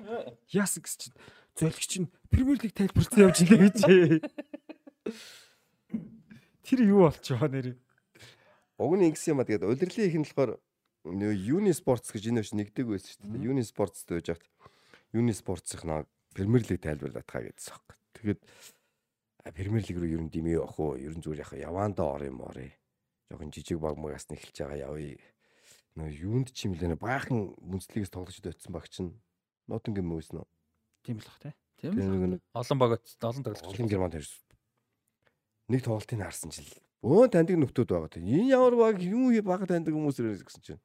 Яасан 0.54 0.82
гэж 0.86 0.94
чинь 0.94 1.16
зөлгч 1.58 1.86
чинь 1.90 2.08
Премьер 2.30 2.62
лиг 2.62 2.74
тайлбарлсан 2.74 3.26
явж 3.26 3.42
ингээ 3.42 3.60
гэж. 3.66 3.78
Тэр 6.62 6.80
юу 6.86 7.10
болчихоо 7.10 7.50
нэр. 7.50 7.74
Уг 8.78 8.92
нь 8.98 9.06
ингэсэн 9.10 9.38
юм 9.38 9.40
а 9.40 9.46
тэгээд 9.46 9.66
улирлын 9.68 10.08
их 10.08 10.16
нь 10.18 10.26
болохоор 10.26 10.58
Юни 11.04 11.72
спортс 11.76 12.08
гэж 12.10 12.32
энэ 12.32 12.40
биш 12.40 12.52
нэгдэг 12.56 12.88
байсан 12.88 13.12
шүү 13.12 13.28
дээ. 13.28 13.48
Юни 13.52 13.62
спортс 13.62 14.08
гэж 14.08 14.34
яхад 14.34 14.48
Юни 15.12 15.36
спортсих 15.36 15.84
наа 15.84 16.08
Премьер 16.32 16.64
лиг 16.64 16.80
тайлбарлаад 16.80 17.28
хаа 17.28 17.44
гэдсэн 17.44 17.76
юм. 17.76 17.84
Тэгээд 18.16 18.40
Премьер 19.52 19.84
лиг 19.84 19.98
рүү 20.00 20.10
ер 20.16 20.22
нь 20.24 20.32
димээ 20.32 20.58
явах 20.58 20.80
уу? 20.80 20.96
Ер 20.96 21.12
нь 21.12 21.20
зүгээр 21.20 21.44
яхаа 21.44 21.60
явандаа 21.60 22.18
ор 22.18 22.24
юм 22.24 22.40
орё 22.40 22.72
жоохон 23.30 23.52
жижиг 23.52 23.78
баг 23.78 24.00
магаас 24.00 24.26
нь 24.32 24.36
эхэлж 24.40 24.56
байгаа 24.64 24.90
явъя. 24.90 25.20
Нөө 25.94 26.08
юунд 26.24 26.48
ч 26.50 26.66
юм 26.66 26.74
лээ 26.74 26.96
баахан 26.96 27.54
мөнцлөгөөс 27.60 28.10
тоглож 28.10 28.40
өтсөн 28.40 28.72
баг 28.72 28.88
чинь 28.90 29.14
нотингийн 29.68 30.08
мөс 30.08 30.32
нөө. 30.32 30.48
Тийм 31.04 31.20
л 31.20 31.28
бах 31.28 31.38
тий. 31.38 31.54
Тийм. 31.78 32.40
Олон 32.56 32.78
баг 32.80 32.98
олон 32.98 33.44
тоглож 33.44 33.62
олон 33.62 33.88
германд 33.92 34.16
харьс. 34.16 34.40
Нэг 35.68 35.84
тоглолтыг 35.84 36.18
харсан 36.18 36.50
чил. 36.50 36.66
Өө 37.04 37.28
таньдаг 37.28 37.60
нөхдүүд 37.60 37.90
байгаа 37.92 38.08
тий. 38.16 38.24
Энэ 38.24 38.56
ямар 38.56 38.74
баг 38.80 38.96
юу 39.04 39.28
баг 39.44 39.68
таньдаг 39.68 39.92
хүмүүс 39.92 40.24
ирэх 40.24 40.40
гэсэн 40.40 40.64
чинь. 40.64 40.82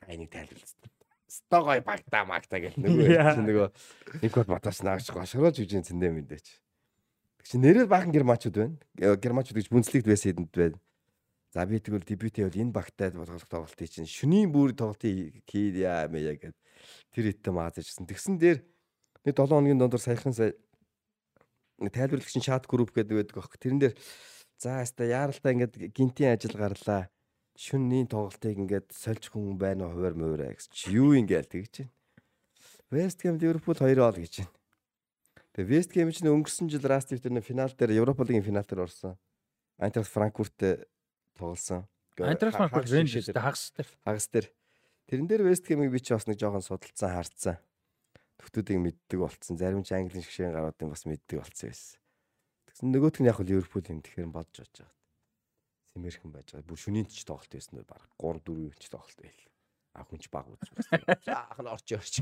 Та 0.00 0.08
энийг 0.08 0.32
тайлбарлаа. 0.32 0.88
Стогой 1.28 1.84
багтаа 1.84 2.24
магтаа 2.24 2.64
гэл 2.64 2.80
нөгөө 2.80 3.44
нөгөө 3.44 3.68
нэг 4.24 4.32
бод 4.32 4.48
батаас 4.48 4.80
наагч 4.80 5.12
гошроож 5.12 5.60
үжин 5.60 5.84
цэндэ 5.84 6.08
мэдээч. 6.16 6.46
Тэг 7.38 7.46
чи 7.46 7.60
нэрэл 7.60 7.92
баахан 7.92 8.08
германчууд 8.08 8.56
байна. 8.56 8.80
Германчууд 8.96 9.60
гэж 9.60 9.68
бүнцлэгт 9.68 10.08
байсан 10.08 10.32
хэдэнд 10.32 10.50
байна. 10.56 10.80
За 11.52 11.68
би 11.68 11.76
тэгвэл 11.76 12.08
дебютээ 12.08 12.48
бол 12.48 12.62
энэ 12.64 12.72
багтай 12.72 13.12
тоглох 13.12 13.44
тоглолтыг 13.44 13.90
чинь 13.92 14.08
шөнийн 14.08 14.48
бүр 14.54 14.72
тоглолтыг 14.72 15.44
хийе 15.44 15.84
яа 15.84 16.08
мэ 16.08 16.34
яг 16.34 16.56
тэр 17.12 17.24
хэдэн 17.30 17.52
маазажсэн. 17.52 18.08
Тэгсэн 18.08 18.40
дээр 18.40 18.64
нэг 19.28 19.34
7 19.36 19.50
хоногийн 19.50 19.78
дондор 19.78 20.00
саяхан 20.00 20.32
сая 20.32 20.54
тайлбарлагчийн 21.78 22.46
чат 22.46 22.70
групп 22.70 22.94
гэдэг 22.94 23.18
байдаг 23.18 23.36
аах. 23.42 23.54
Тэрэн 23.58 23.82
дээр 23.82 23.94
за 24.60 24.84
хаста 24.84 25.08
яаралтай 25.08 25.56
ингээд 25.56 25.74
гинтийн 25.96 26.36
ажил 26.36 26.52
гарлаа. 26.52 27.08
Шөнийн 27.56 28.06
тоглолтыг 28.12 28.60
ингээд 28.60 28.92
сольж 28.92 29.32
хүн 29.32 29.56
байна 29.56 29.88
уу 29.88 29.96
хуваар 29.96 30.14
муура 30.14 30.52
гэж 30.52 30.92
юу 30.92 31.16
ингээл 31.16 31.48
тэгж 31.48 31.88
байна. 31.88 31.92
West 32.92 33.24
Ham 33.24 33.40
Liverpool 33.40 33.74
2 33.74 33.96
ол 33.96 34.20
гэж 34.20 34.44
байна. 34.44 34.52
Тэгээ 35.56 35.70
West 35.72 35.92
Ham 35.96 36.12
чинь 36.12 36.28
өнгөрсөн 36.28 36.68
жил 36.68 36.84
Rust 36.84 37.16
дээр 37.16 37.40
финал 37.40 37.72
дээр 37.72 37.96
Европа 37.96 38.22
лигийн 38.28 38.44
финал 38.44 38.68
дээр 38.68 38.84
орсон. 38.84 39.16
Eintracht 39.80 40.12
Frankfurt 40.12 40.86
тоглосон. 41.40 41.88
Айнтрах 42.20 42.56
Франкфурт 42.56 42.90
Рейнджерс 42.90 43.32
хагас 43.32 43.72
дээр. 43.72 43.88
Хагас 44.04 44.28
дээр. 44.28 44.46
Тэрэн 45.08 45.26
дээр 45.26 45.42
Вест 45.48 45.64
Хэмиг 45.64 45.90
би 45.90 46.00
ч 46.00 46.12
бас 46.12 46.28
нэг 46.28 46.36
жоохон 46.36 46.60
судалцсан 46.60 47.10
харцсан. 47.16 47.56
Төвтүүдийг 48.36 48.80
мэддэг 48.80 49.18
болцсон. 49.20 49.56
Зарим 49.56 49.82
ч 49.82 49.96
англи 49.96 50.20
шгшээн 50.20 50.52
гаруудын 50.52 50.92
бас 50.92 51.08
мэддэг 51.08 51.40
болцсон 51.40 51.72
байсан. 51.72 51.99
Нөгөөх 52.80 53.20
нь 53.20 53.28
яг 53.28 53.40
л 53.40 53.48
Ливерпул 53.48 53.84
юм 53.84 54.00
тэгэхээр 54.00 54.32
бодож 54.32 54.64
очиж 54.64 54.80
байгаа. 54.80 54.96
Симэрхэн 55.92 56.32
байж 56.32 56.48
байгаа. 56.54 56.68
Бүр 56.68 56.80
шүнийн 56.80 57.06
ч 57.12 57.28
тоглолт 57.28 57.52
байсан 57.52 57.76
нь 57.76 57.84
баг 57.84 58.02
3 58.16 58.40
4 58.40 58.72
ч 58.80 58.88
тоглолт 58.88 59.20
байл. 59.20 59.42
А 59.92 60.06
хүнч 60.06 60.24
баг 60.30 60.46
үзсэн. 60.48 60.76
Заах 61.26 61.58
нь 61.60 61.68
орч 61.68 61.88
орч. 61.92 62.14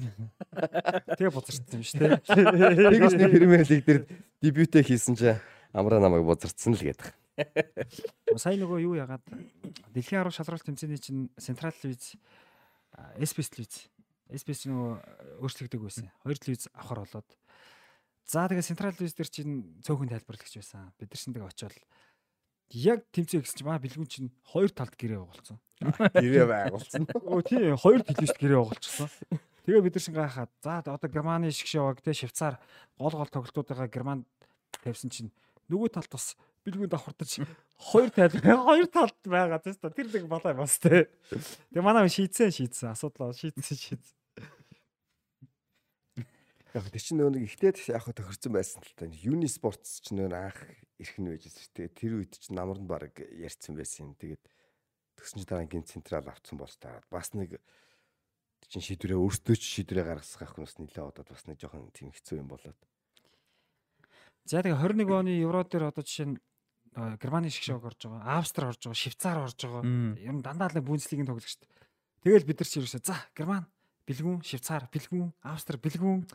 Тэгээ 1.14 1.30
бузарцсан 1.30 1.78
юм 1.78 1.84
шүү 1.84 2.00
дээ. 2.00 2.16
Тэгээс 2.26 3.16
нэг 3.20 3.30
Премьер 3.38 3.62
лиг 3.68 3.82
дээр 3.84 4.00
дебютээ 4.40 4.82
хийсэн 4.82 5.14
чинь 5.14 5.38
амраа 5.76 6.00
намайг 6.00 6.24
бузарцсан 6.24 6.74
л 6.74 6.82
гэдэг. 6.82 7.12
Сая 8.34 8.58
нөгөө 8.58 8.82
юу 8.82 8.98
ягаад 8.98 9.22
дэлхийн 9.94 10.26
10 10.26 10.32
шалралт 10.32 10.64
тэмцээний 10.66 10.98
чинь 10.98 11.30
Централ 11.38 11.76
Ливз 11.86 12.18
SPS 13.20 13.50
Ливз 13.60 13.76
SPS 14.32 14.66
нөгөө 14.66 14.90
өөрчлөгдөг 15.44 15.80
байсан. 15.84 16.10
Хоёр 16.24 16.38
Ливз 16.40 16.66
авахар 16.72 17.04
болоод 17.04 17.28
за 18.28 18.44
тэгээ 18.44 18.68
Централ 18.68 18.94
Ливз 19.00 19.16
дээр 19.16 19.30
чинь 19.32 19.80
цөөхөн 19.80 20.12
тайлбарлагч 20.12 20.54
байсан. 20.60 20.92
Бид 21.00 21.08
нар 21.08 21.18
шиндэг 21.18 21.44
очиод 21.48 21.74
яг 22.70 23.00
тэмцэе 23.12 23.40
гэсэн 23.40 23.64
чинь 23.64 23.68
маа 23.68 23.80
бэлгүүн 23.80 24.08
чинь 24.08 24.28
хоёр 24.44 24.68
талд 24.68 24.92
гэрээ 24.92 25.16
байгуулсан. 25.24 25.56
Гэрээ 26.12 26.46
байгуулсан. 26.46 27.02
Өө 27.32 27.42
тий 27.48 27.72
хоёр 27.72 28.04
телевизт 28.04 28.36
гэрээ 28.36 28.60
байгуулчихсан. 28.60 29.08
Тэгээ 29.64 29.84
бид 29.88 29.94
нар 29.96 30.04
шин 30.04 30.14
гахаад 30.14 30.52
за 30.60 30.84
одоо 30.84 31.08
Германы 31.08 31.48
шиг 31.48 31.68
шаваг 31.72 32.04
те 32.04 32.12
Швейцар 32.12 32.60
гол 33.00 33.16
гол 33.16 33.32
тоглолтуудаа 33.32 33.88
Германд 33.88 34.28
тавьсан 34.84 35.08
чинь 35.08 35.32
нөгөө 35.72 35.96
талд 35.96 36.12
бас 36.12 36.36
бэлгүүнд 36.68 36.92
давхартаж 36.92 37.40
хоёр 37.80 38.10
тал 38.12 38.32
хоёр 38.68 38.88
талд 38.92 39.16
байгаа 39.24 39.60
тест 39.64 39.80
тэр 39.80 40.08
нэг 40.12 40.28
балай 40.28 40.52
бас 40.52 40.76
те. 40.76 41.08
Тэгээ 41.72 41.80
манай 41.80 42.12
шийдсэн 42.12 42.52
шийдсэн 42.52 42.92
асуудал 42.92 43.32
шийдсэн 43.32 43.76
шийдсэн. 43.76 44.17
Яг 46.76 46.84
тэр 46.92 47.00
чинь 47.00 47.16
нөгөө 47.16 47.32
нэг 47.32 47.44
ихтэй 47.48 47.72
яг 47.94 48.04
тохирсон 48.12 48.52
байсан 48.52 48.84
л 48.84 48.92
та. 48.92 49.08
Юни 49.08 49.48
спортс 49.48 50.04
ч 50.04 50.12
нөгөө 50.12 50.36
анх 50.36 50.60
ирэх 51.00 51.16
нь 51.16 51.30
байж 51.32 51.48
шүү 51.48 51.72
дээ. 51.72 51.88
Тэр 51.96 52.12
үед 52.20 52.36
чинь 52.36 52.60
намарнд 52.60 52.84
баг 52.84 53.16
ярьсан 53.16 53.72
байсан 53.72 54.12
юм. 54.12 54.20
Тэгээд 54.20 54.42
тэгсэн 55.16 55.40
чинь 55.40 55.48
дараагийн 55.48 55.88
централ 55.88 56.28
авцсан 56.28 56.60
бол 56.60 56.74
та 56.76 57.00
бас 57.08 57.32
нэг 57.32 57.56
чинь 58.68 58.84
шийдвэрээ 58.84 59.16
өөртөө 59.16 59.56
ч 59.56 59.64
шийдвэрээ 59.80 60.04
гаргасгах 60.12 60.52
хүмүүс 60.60 60.76
нэлээ 60.76 61.08
одод 61.08 61.28
бас 61.32 61.48
нэг 61.48 61.56
жоохон 61.56 61.88
тийм 61.96 62.12
хэцүү 62.12 62.36
юм 62.44 62.52
болоод. 62.52 62.76
За 64.44 64.60
тэгээ 64.60 64.76
21 64.76 65.08
оны 65.08 65.32
евро 65.40 65.64
дээр 65.64 65.88
одоо 65.88 66.04
жишээ 66.04 66.36
нь 66.36 66.40
Германы 66.92 67.48
шиг 67.48 67.64
шог 67.64 67.84
орж 67.84 68.04
байгаа. 68.04 68.42
Австри 68.42 68.66
орж 68.66 68.82
байгаа, 68.84 68.98
Швейцар 68.98 69.38
орж 69.38 69.56
байгаа. 69.56 69.84
Ер 70.18 70.34
нь 70.34 70.42
дандаа 70.42 70.68
л 70.68 70.82
Бундслигийн 70.82 71.28
тоглож 71.28 71.46
штт. 71.46 71.68
Тэгэл 72.24 72.48
бид 72.48 72.58
нар 72.58 72.68
чи 72.68 72.80
ерөөсөө 72.80 73.02
за 73.06 73.16
Герман, 73.36 73.64
Бэлгүүн, 74.08 74.42
Швейцар, 74.42 74.88
Бэлгүүн, 74.90 75.30
Австри, 75.46 75.78
Бэлгүүн 75.78 76.26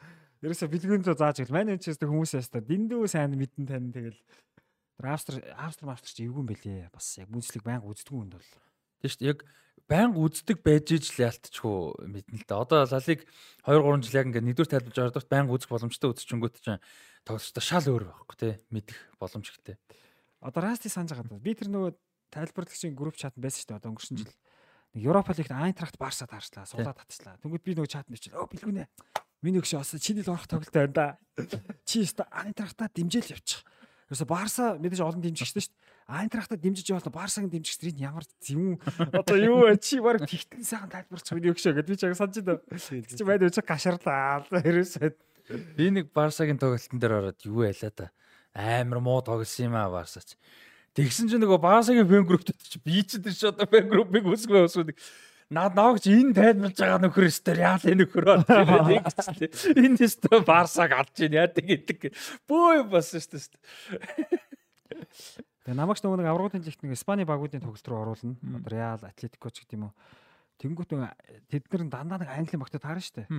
ерөөсөө 0.43 0.69
Бэлгүүн 0.69 1.03
зөө 1.07 1.17
зааж 1.17 1.39
гэл. 1.39 1.55
Манай 1.55 1.79
энэ 1.79 1.83
ч 1.83 1.95
хүмүүс 1.95 2.35
ястаа 2.35 2.59
дэндүү 2.59 3.07
сайн 3.07 3.33
мэдэн 3.39 3.63
тань 3.63 3.95
тэгэл 3.95 4.19
Австри 4.99 5.39
Австри 5.55 5.87
Австри 5.87 6.11
чи 6.11 6.27
эвгүй 6.27 6.43
юм 6.43 6.47
бэлээ. 6.51 6.91
Бас 6.91 7.17
яг 7.17 7.31
Бундслиг 7.31 7.63
байнга 7.63 7.87
үздэг 7.87 8.13
хүнд 8.13 8.35
бол. 8.35 8.51
Дээ. 9.01 9.33
Яг 9.33 9.47
байнга 9.87 10.19
үздэг 10.19 10.63
байж 10.63 10.87
иж 10.95 11.15
л 11.15 11.27
ялтчихгүй 11.27 12.07
мэднэ 12.07 12.37
л 12.39 12.47
да. 12.47 12.59
Одоо 12.59 12.83
лалиг 12.87 13.25
2 13.67 13.79
3 13.83 14.03
жил 14.03 14.19
яг 14.19 14.27
ингээд 14.31 14.47
нэгдүгээр 14.47 14.71
тайлбарж 14.71 14.97
ордогт 14.99 15.29
байнга 15.31 15.53
үзэх 15.55 15.71
боломжтой 15.71 16.09
үзчихэнгүүт 16.11 16.55
чинь 16.63 16.83
тоглолттой 17.27 17.63
шал 17.63 17.87
өөр 17.87 18.03
байхгүй 18.07 18.37
тий 18.39 18.53
мэдэх 18.71 18.97
боломж 19.19 19.47
ихтэй. 19.47 19.75
Одоо 20.39 20.61
Расти 20.63 20.87
санаж 20.87 21.15
байгаа 21.15 21.35
даа. 21.35 21.43
Би 21.43 21.55
тэр 21.55 21.71
нөгөө 21.71 21.91
тайлбарлагчийн 22.31 22.95
групп 22.95 23.19
чат 23.19 23.35
байсан 23.35 23.59
шүү 23.63 23.67
дээ. 23.71 23.79
Одоо 23.79 23.91
өнгөрсөн 23.91 24.17
жил 24.23 24.33
Европа 24.93 25.33
лигт 25.33 25.51
Айнтрахт 25.51 25.97
Барса 25.97 26.27
таарчлаа. 26.27 26.67
Суулаад 26.69 26.99
татчихлаа. 26.99 27.39
Тэнгүүд 27.41 27.63
би 27.63 27.75
нөгөө 27.75 27.91
чат 27.91 28.07
нэрчил. 28.11 28.37
Өө 28.37 28.51
бэлгүнэ. 28.53 28.85
Миний 29.43 29.59
өгш 29.59 29.75
бас 29.75 29.93
чиний 29.99 30.23
л 30.23 30.31
орох 30.31 30.47
тоглолт 30.47 30.71
байна 30.71 30.93
да. 30.95 31.07
Чи 31.83 32.07
өстө 32.07 32.23
Айнтрахтаа 32.31 32.87
дэмжээл 32.89 33.35
явчих. 33.35 33.61
Ерөөсө 34.07 34.25
Барса 34.25 34.73
мэдээж 34.79 35.03
олон 35.03 35.19
дэмжигчтэй 35.19 35.67
шүү 35.67 35.73
дээ. 35.75 35.83
Айнтрахтаа 36.07 36.57
дэмжиж 36.59 36.87
явал 36.91 37.11
Барсагийн 37.11 37.51
дэмжигч 37.51 37.79
тэрийг 37.79 37.99
ямар 37.99 38.23
зэвүүн 38.43 38.79
одоо 39.19 39.37
юу 39.39 39.67
вэ? 39.67 39.79
Чи 39.79 39.99
баг 40.03 40.23
тэгтэн 40.23 40.63
сайхан 40.63 40.91
тайлбарч 40.91 41.27
миний 41.31 41.51
өгшөө 41.51 41.79
гэдэг 41.79 41.91
би 41.91 41.99
чаг 41.99 42.15
санаж 42.15 42.39
байна. 42.43 42.59
Чи 43.07 43.23
байд 43.23 43.43
өчиг 43.47 43.67
гашаарлаа. 43.67 44.43
Ерөөсөө 44.51 45.15
Би 45.47 45.91
нэг 45.91 46.11
Барсагийн 46.15 46.59
тоглолтын 46.59 46.99
дээр 46.99 47.19
ороод 47.19 47.39
юу 47.43 47.67
байлаа 47.67 47.91
да. 47.91 48.07
Амар 48.55 48.99
муу 49.03 49.19
тоглосон 49.19 49.67
юм 49.67 49.75
аа 49.75 49.91
Барсач. 49.91 50.39
Тэгсэн 50.95 51.27
чинь 51.27 51.43
нөгөө 51.43 51.59
Барсагийн 51.59 52.07
фэн 52.07 52.23
групптэй 52.23 52.55
чи 52.63 52.79
би 52.79 53.03
ч 53.03 53.19
тэр 53.19 53.35
чи 53.35 53.47
одоо 53.51 53.67
фэн 53.67 53.91
группыг 53.91 54.23
үсгөө 54.23 54.71
өсвөдөг. 54.71 54.95
Наад 55.53 55.77
наагч 55.77 56.09
энэ 56.09 56.33
тайлбарж 56.33 56.77
байгаа 56.81 56.99
нөхөр 57.05 57.29
өстөр 57.29 57.57
яал 57.61 57.85
энэ 57.85 58.01
нөхөр 58.03 58.25
болчихлээ. 58.25 59.51
Энэ 59.77 60.01
өстөр 60.01 60.41
Барсаг 60.41 60.91
алж 60.97 61.13
ийн 61.21 61.37
яа 61.37 61.47
гэдэг. 61.47 62.09
Бөө 62.49 62.89
бас 62.89 63.13
өстөр. 63.13 63.45
Тэгээ 65.63 65.77
намагч 65.77 66.01
нөгөө 66.01 66.19
нэг 66.19 66.27
аврагын 66.33 66.65
лигт 66.65 66.81
нэг 66.81 66.97
Испани 66.97 67.23
багуудын 67.23 67.61
тоглолт 67.61 67.87
руу 67.87 68.01
оруулна. 68.01 68.35
Реал, 68.65 68.99
Атлетико 69.05 69.53
ч 69.53 69.61
гэдэг 69.61 69.77
юм 69.77 69.87
уу. 69.87 69.95
Тэнгүүт 70.59 70.91
тэд 71.47 71.63
нар 71.69 71.87
дандаа 71.87 72.19
нэг 72.19 72.29
англи 72.33 72.57
багтаа 72.57 72.81
таарна 72.81 73.05
штэ. 73.05 73.29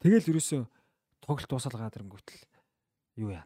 Тэгэл 0.00 0.30
ерөөсөө 0.32 0.62
тоглолт 1.20 1.50
дуусалгаад 1.50 1.98
ирэнгүүтэл 2.00 2.46
юу 3.20 3.34
яа. 3.34 3.44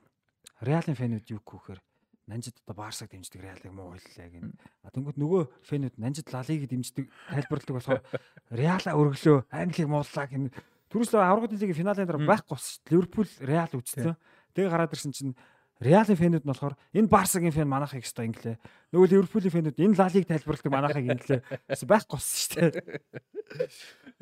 Реалын 0.63 0.95
фэнүүд 0.95 1.35
юу 1.35 1.43
гэхээр 1.43 1.81
Нанжид 2.27 2.57
одоо 2.65 2.75
Барсаг 2.75 3.13
дэмждэг 3.13 3.41
Реалыг 3.45 3.73
муу 3.73 3.93
хэллээ 3.93 4.29
гин. 4.33 4.57
А 4.81 4.89
тэнгууд 4.89 5.21
нөгөө 5.21 5.43
фэнүүд 5.69 6.01
Нанжид 6.01 6.33
Лалиг 6.33 6.65
дэмждэг 6.69 7.13
тайлбарладаг 7.29 7.75
болохоор 7.77 8.01
Реала 8.49 8.91
өргөлөө 8.97 9.39
Англиг 9.53 9.89
мууллаа 9.89 10.27
гин. 10.33 10.49
Түрүүслөө 10.89 11.21
аврагын 11.21 11.61
лигийн 11.61 11.77
финалийн 11.77 12.09
дараа 12.09 12.25
байхгүй 12.25 12.57
болсон 12.57 12.73
шүү 12.73 12.81
дээ. 12.81 12.93
Ливерпул 12.97 13.31
Реал 13.45 13.73
үзсэн. 13.77 14.17
Тэгээ 14.57 14.73
гараад 14.73 14.95
ирсэн 14.97 15.13
чинь 15.13 15.37
Реалын 15.85 16.17
фэнүүд 16.17 16.45
нь 16.47 16.51
болохоор 16.55 16.75
энэ 16.97 17.13
Барсагийн 17.13 17.53
фэн 17.53 17.69
манайхыг 17.69 18.07
өстой 18.09 18.31
инглээ. 18.33 18.57
Нөгөө 18.95 19.09
Ливерпулийн 19.11 19.53
фэнүүд 19.53 19.83
энэ 19.85 19.99
Лалиг 20.01 20.25
тайлбарладаг 20.25 20.71
манайхыг 20.73 21.07
инглээ. 21.13 21.41
Байхгүй 21.69 22.17
болсон 22.17 22.39
шүү 22.41 22.73
дээ. 22.73 23.05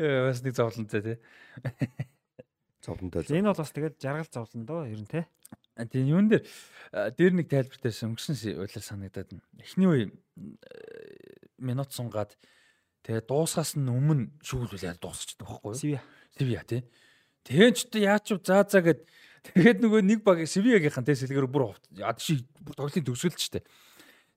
Э 0.01 0.33
бас 0.33 0.41
нэг 0.43 0.55
зовлонтой 0.57 1.01
тий. 1.05 1.17
Цовдонтой. 2.83 3.23
Энэ 3.31 3.53
бол 3.53 3.63
бас 3.63 3.71
тэгээд 3.71 4.01
жаргал 4.03 4.33
зовлон 4.33 4.65
доо 4.67 4.83
ер 4.91 4.99
нь 4.99 5.07
те. 5.07 5.29
Тийм 5.73 6.07
юун 6.07 6.29
дээр 6.29 6.45
дээр 7.17 7.33
нэг 7.33 7.49
тайлбар 7.49 7.81
дээрсэн 7.81 8.13
өнгөрсөн 8.13 8.61
уйлал 8.61 8.85
санагдаад 8.85 9.29
байна. 9.33 9.47
Эхний 9.57 9.89
үе 9.89 10.05
минут 11.57 11.97
сунгаад 11.97 12.37
тэгээ 13.09 13.25
дуусгаас 13.25 13.81
нь 13.81 13.89
өмнө 13.89 14.37
шүүлүүл 14.45 14.85
яа 14.85 15.01
дуусчихдаг 15.01 15.49
байхгүй 15.49 15.73
юу? 15.73 15.81
Сивиа. 15.81 16.03
Сивиа 16.37 16.63
тий. 16.69 16.85
Тэгээд 17.49 17.75
ч 17.75 17.81
одоо 17.89 18.01
яач 18.05 18.27
вэ 18.29 18.45
заа 18.45 18.69
заа 18.69 18.85
гэд 18.85 19.01
тэгээд 19.49 19.79
нөгөө 19.81 20.01
нэг 20.05 20.21
баг 20.21 20.45
Сивиагийнхан 20.45 21.09
тий 21.09 21.17
сэлгэр 21.17 21.49
бүр 21.49 21.73
яд 21.97 22.21
шиг 22.21 22.45
бүр 22.61 22.77
тоглолтын 22.77 23.09
төгсгөлч 23.09 23.43
тий. 23.57 23.65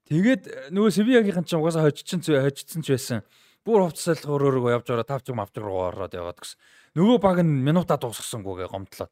Тэгээд 0.08 0.72
нөгөө 0.72 0.92
Сивиагийнхан 0.96 1.44
ч 1.44 1.60
угаасаа 1.60 1.92
хожчин 1.92 2.24
ч 2.24 2.32
хожицсан 2.32 2.80
ч 2.80 2.96
байсан. 2.96 3.28
Бүр 3.68 3.92
хувцсал 3.92 4.18
хөрөөрөө 4.24 4.78
явж 4.78 4.88
ороо 4.94 5.04
тавч 5.04 5.36
мавч 5.36 5.58
руу 5.58 5.90
ороод 5.90 6.14
яваад 6.14 6.40
гэсэн. 6.40 6.58
Нөгөө 6.96 7.18
баг 7.20 7.42
нь 7.44 7.66
минутаа 7.66 7.98
дуусгасангүй 7.98 8.66
гэ 8.66 8.70
гомдлоо. 8.70 9.10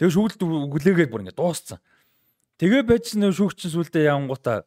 Тэгээ 0.00 0.16
шүүлд 0.16 0.40
өглөөгээд 0.40 1.12
бүр 1.12 1.28
ингэ 1.28 1.36
дууссан. 1.36 1.76
Тэгээ 2.56 2.88
байжсэн 2.88 3.20
нөө 3.20 3.36
шүүгчин 3.36 3.68
сүлдээ 3.68 4.08
явангуудаа 4.08 4.64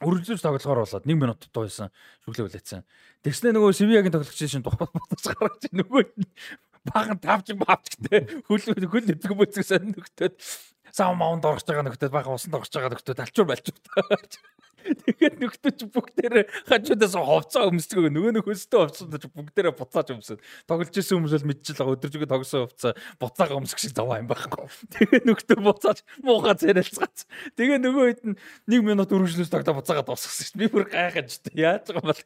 үргэлжлүүлж 0.00 0.40
тоглохоор 0.40 0.80
болоод 0.84 1.04
1 1.04 1.12
минут 1.12 1.44
дуйсан 1.52 1.92
шүглээ 2.24 2.48
үлээсэн. 2.48 2.80
Тэгснэ 3.20 3.52
нөгөө 3.52 3.76
Сивиагийн 3.76 4.16
тоглогч 4.16 4.40
шин 4.48 4.64
тухайд 4.64 4.92
батж 4.92 5.24
гаргаж 5.28 5.64
нөгөө 5.76 6.02
баган 6.88 7.20
тавч 7.20 7.52
бавчтай 7.52 8.24
хөл 8.48 8.64
хөл 8.64 9.12
эзэг 9.12 9.32
бүцэг 9.36 9.64
сонирхтод 9.64 10.40
сав 10.92 11.12
маунд 11.16 11.44
орж 11.44 11.64
байгаа 11.64 11.84
нөхдөд 11.88 12.12
бага 12.12 12.32
усанд 12.32 12.56
орж 12.56 12.72
байгаа 12.72 12.92
нөхдөд 12.96 13.20
алчуур 13.24 13.48
балчуур. 13.48 13.76
Тэгээд 14.86 15.36
нөхдөж 15.42 15.78
бүгдээрээ 15.90 16.44
хажуудаас 16.70 17.14
ховцоо 17.18 17.70
өмсгөө 17.70 18.10
нөгөө 18.12 18.32
нөхөстөө 18.38 18.80
ховцоо 18.86 19.06
бүгдээрээ 19.34 19.74
буцааж 19.74 20.08
өмсөд. 20.14 20.40
Тоглож 20.70 20.94
исэн 20.94 21.18
хүмүүс 21.18 21.34
л 21.42 21.48
мэдчихэл 21.50 21.92
өдөржигээ 21.96 22.30
тогсон 22.30 22.66
ховцоо 22.70 22.92
буцаага 23.18 23.58
өмсөх 23.58 23.80
шиг 23.82 23.92
заваа 23.96 24.22
юм 24.22 24.30
байхгүй. 24.30 24.70
Тэгээд 24.94 25.24
нөхдөд 25.26 25.60
буцааж 25.64 25.98
муухай 26.22 26.54
царайлцгац. 26.54 27.26
Тэгээд 27.58 27.82
нөгөө 27.82 28.04
хэд 28.14 28.22
нь 28.30 28.38
1 28.70 28.86
минут 28.86 29.10
үргэлжлүүлж 29.10 29.50
тогтоо 29.50 29.74
буцаага 29.74 30.06
дуусгасан 30.06 30.46
шүү 30.46 30.56
дээ. 30.56 30.62
Би 30.62 30.72
бүр 30.72 30.84
гайхаж 30.86 31.30
дээ. 31.50 31.54
Яаж 31.66 31.90
байгаа 31.90 32.02
юм 32.02 32.10
бол. 32.10 32.22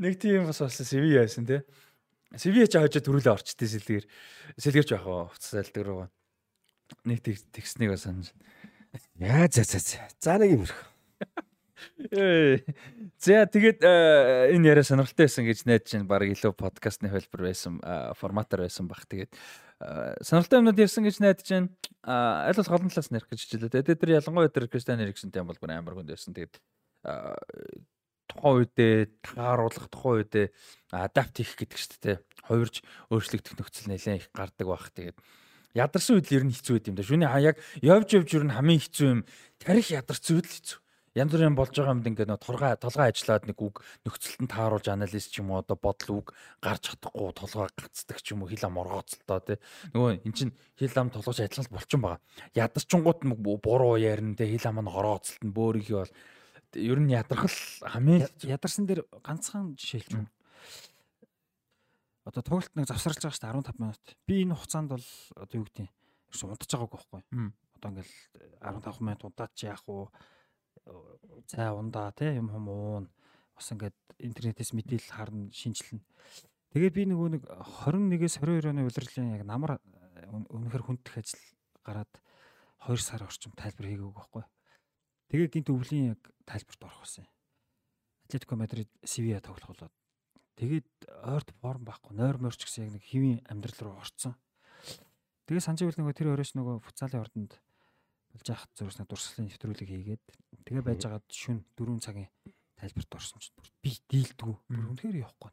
Нэг 0.00 0.14
тийм 0.20 0.48
бас 0.48 0.60
болсон 0.60 0.86
CV 0.88 1.16
яасан 1.16 1.48
те. 1.48 1.64
CV 2.36 2.64
ч 2.64 2.80
хажууд 2.80 3.04
төрүүлээ 3.04 3.34
орчтой 3.36 3.68
сэлгэр. 3.68 4.04
Сэлгэрч 4.56 4.90
байх 4.96 5.06
уу? 5.06 5.28
Хуцсайлдаг 5.28 5.84
руу. 5.84 6.08
Нэг 7.04 7.20
тэгснэг 7.24 7.92
санаж. 8.00 8.32
Яа 9.20 9.48
за 9.52 9.64
за 9.64 9.78
за. 9.78 10.00
За 10.20 10.38
нэг 10.40 10.56
юм 10.56 10.64
ирэх. 10.64 10.91
За 13.18 13.46
тэгээд 13.46 13.80
э, 13.82 14.54
энэ 14.56 14.68
яриа 14.72 14.86
сонирхолтой 14.86 15.26
байсан 15.26 15.46
гэж 15.46 15.58
найдаж 15.66 15.86
чинь 15.88 16.06
баг 16.08 16.26
илүү 16.26 16.54
подкастны 16.54 17.10
хэлбэр 17.12 17.42
байсан 17.46 17.78
форматаар 18.18 18.66
байсан 18.66 18.86
баг. 18.90 19.06
Тэгээд 19.06 19.32
э, 19.32 20.16
сонирхолтой 20.22 20.58
юмнууд 20.62 20.82
ярьсан 20.82 21.06
гэж 21.06 21.16
найдаж 21.22 21.46
чинь 21.46 21.68
аль 22.02 22.56
болох 22.56 22.74
олон 22.74 22.90
талаас 22.90 23.10
нэрх 23.10 23.28
гэж 23.30 23.40
хичээлээ. 23.46 23.82
Тэгээд 23.82 24.00
тэр 24.02 24.16
ялангуяа 24.18 24.50
тэр 24.50 24.66
Кристиан 24.66 25.02
Эриксентэй 25.02 25.42
бол 25.42 25.58
бүр 25.58 25.74
амар 25.74 25.94
хүнд 25.98 26.10
байсан. 26.10 26.34
Тэгээд 26.34 26.58
тухайн 28.32 28.64
үедээ 28.64 28.94
тааруулах 29.22 29.86
тухайн 29.92 30.24
үедээ 30.24 30.46
адапт 30.94 31.36
хийх 31.36 31.56
гэдэг 31.58 31.78
чинь 31.78 32.00
тэ 32.00 32.12
хувирж 32.48 32.80
өөрчлөгдөх 33.12 33.54
нөхцөл 33.58 33.90
нэлээд 33.92 34.20
их 34.22 34.28
гардаг 34.32 34.66
байх. 34.66 34.88
Тэгээд 34.94 35.18
ядарсан 35.76 36.16
үед 36.16 36.28
л 36.32 36.36
ер 36.40 36.44
нь 36.48 36.54
хэцүү 36.54 36.74
байд 36.76 36.88
юм 36.88 36.96
да. 36.96 37.04
Шүний 37.04 37.28
яг 37.28 37.56
явж 37.80 38.08
явж 38.16 38.30
ер 38.36 38.44
нь 38.44 38.54
хамгийн 38.54 38.82
хэцүү 38.82 39.08
юм 39.08 39.20
тарих 39.60 39.88
ядарсан 39.92 40.40
үед 40.40 40.48
л 40.48 40.56
хэцүү 40.56 40.81
янз 41.14 41.32
бүрийн 41.32 41.56
болж 41.56 41.72
байгаа 41.76 41.92
юмд 41.92 42.08
ингээд 42.08 42.30
нэг 42.32 42.40
торгай 42.40 42.76
толгой 42.80 43.12
ажиллаад 43.12 43.44
нэг 43.44 43.58
үг 43.60 43.84
нөхцөлтөнд 44.04 44.50
тааруулж 44.52 44.86
анализ 44.88 45.28
ч 45.28 45.44
юм 45.44 45.52
уу 45.52 45.60
одоо 45.60 45.76
бодол 45.76 46.24
үг 46.24 46.32
гарч 46.64 46.88
чадахгүй 46.88 47.32
толгой 47.36 47.68
гацдаг 47.76 48.18
ч 48.24 48.32
юм 48.32 48.42
уу 48.42 48.48
хил 48.48 48.64
ам 48.64 48.80
оргооцолтоо 48.80 49.40
тий 49.44 49.58
нөгөө 49.92 50.24
эн 50.24 50.32
чин 50.32 50.50
хил 50.80 50.96
ам 50.96 51.12
толгойч 51.12 51.44
ажиллалт 51.44 51.72
болчихсон 51.72 52.00
байгаа 52.00 52.20
ядарчингууд 52.56 53.20
буруу 53.60 54.00
ярина 54.00 54.36
тий 54.36 54.56
хил 54.56 54.68
ам 54.72 54.80
нь 54.80 54.88
оргооцолт 54.88 55.44
нь 55.44 55.52
бөөрийнхий 55.52 56.00
бол 56.00 56.12
ер 56.74 56.98
нь 57.00 57.12
ядархал 57.12 57.52
хамгийн 57.84 58.28
ядарсан 58.48 58.88
дээр 58.88 59.04
ганцхан 59.20 59.76
жишээ 59.76 60.08
байна. 60.16 60.30
Одоо 62.24 62.42
тоглолт 62.42 62.72
нэг 62.76 62.86
завсарлаж 62.88 63.20
байгаа 63.20 63.36
шүү 63.36 63.44
дээ 63.44 63.76
15 63.76 63.80
минут. 63.82 64.04
Би 64.24 64.34
энэ 64.42 64.56
хугацаанд 64.56 64.88
бол 64.94 65.08
одоо 65.36 65.56
юу 65.58 65.66
гэдэг 65.68 65.84
юм 65.84 66.48
унтаж 66.48 66.70
байгаагүй 66.72 66.96
байхгүй. 66.96 67.20
Одоо 67.76 67.88
ингээл 67.92 68.14
15 68.62 69.04
минут 69.04 69.24
удаад 69.26 69.52
чи 69.52 69.66
яах 69.66 69.84
вэ? 69.84 70.08
Цай 71.46 71.70
ундаа 71.70 72.12
тий 72.12 72.34
юм 72.36 72.48
хум 72.50 72.68
уун 72.68 73.04
бас 73.54 73.70
ингээд 73.72 73.96
интернетээс 74.18 74.72
мэдээлэл 74.72 75.14
харна 75.14 75.50
шинжилнэ. 75.52 76.02
Тэгээд 76.72 76.94
би 76.96 77.04
нөгөө 77.10 77.28
нэг 77.36 77.42
21-ээс 77.46 78.40
22 78.40 78.72
оны 78.72 78.86
улирлын 78.88 79.36
яг 79.36 79.42
намар 79.44 79.78
өнөхөр 80.32 80.82
хүндэх 80.88 81.20
ажил 81.20 81.44
гараад 81.84 82.12
2 82.88 82.96
сар 82.98 83.22
орчим 83.22 83.52
тайлбар 83.52 83.86
хийгээгүй 83.86 84.14
байхгүй. 84.16 84.44
Тэгээ 85.28 85.52
гинт 85.52 85.68
өвлийн 85.68 86.06
яг 86.16 86.22
тайлбарт 86.48 86.82
орох 86.82 87.04
байсан. 87.04 87.26
Атлетико 88.26 88.56
Мадрид 88.56 88.90
Севиа 89.04 89.44
тоглох 89.44 89.68
болоод 89.76 89.94
тэгээд 90.56 90.88
ойрт 91.26 91.50
форм 91.60 91.84
байхгүй 91.84 92.16
нойр 92.16 92.40
морч 92.40 92.64
гэсэн 92.64 92.88
яг 92.88 92.92
нэг 92.96 93.04
хэвийн 93.04 93.40
амьдрал 93.50 93.92
руу 93.92 94.00
орцсон. 94.00 94.34
Тэгээ 95.46 95.64
сандживал 95.64 95.98
нөгөө 95.98 96.14
тэр 96.16 96.32
өрөөс 96.32 96.52
нөгөө 96.56 96.80
футзалын 96.86 97.22
ордонд 97.22 97.52
болж 98.32 98.46
яхад 98.48 98.72
зурснаа 98.74 99.06
дурсгалын 99.06 99.48
нэвтрүүлэг 99.48 99.88
хийгээд 99.88 100.24
тэгээ 100.64 100.84
байж 100.84 101.00
байгаад 101.04 101.26
шүн 101.28 101.62
4 101.76 102.00
цагийн 102.00 102.30
тайлбарт 102.80 103.14
орсон 103.14 103.38
чинь 103.38 103.54
би 103.84 103.92
дийлдэггүй. 104.10 104.56
Бүр 104.72 104.90
үнэхээр 104.90 105.22
явахгүй. 105.22 105.50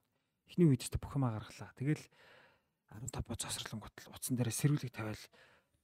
Эхний 0.50 0.68
үед 0.72 0.82
ч 0.82 0.96
бүх 0.98 1.14
юмаа 1.14 1.38
гаргалаа. 1.38 1.76
Тэгэл 1.78 2.02
15 2.90 3.30
боц 3.30 3.42
засралан 3.46 3.84
готл 3.86 4.10
утсан 4.10 4.34
дээр 4.34 4.50
сэрүүлэг 4.50 4.90
тавиал 4.90 5.24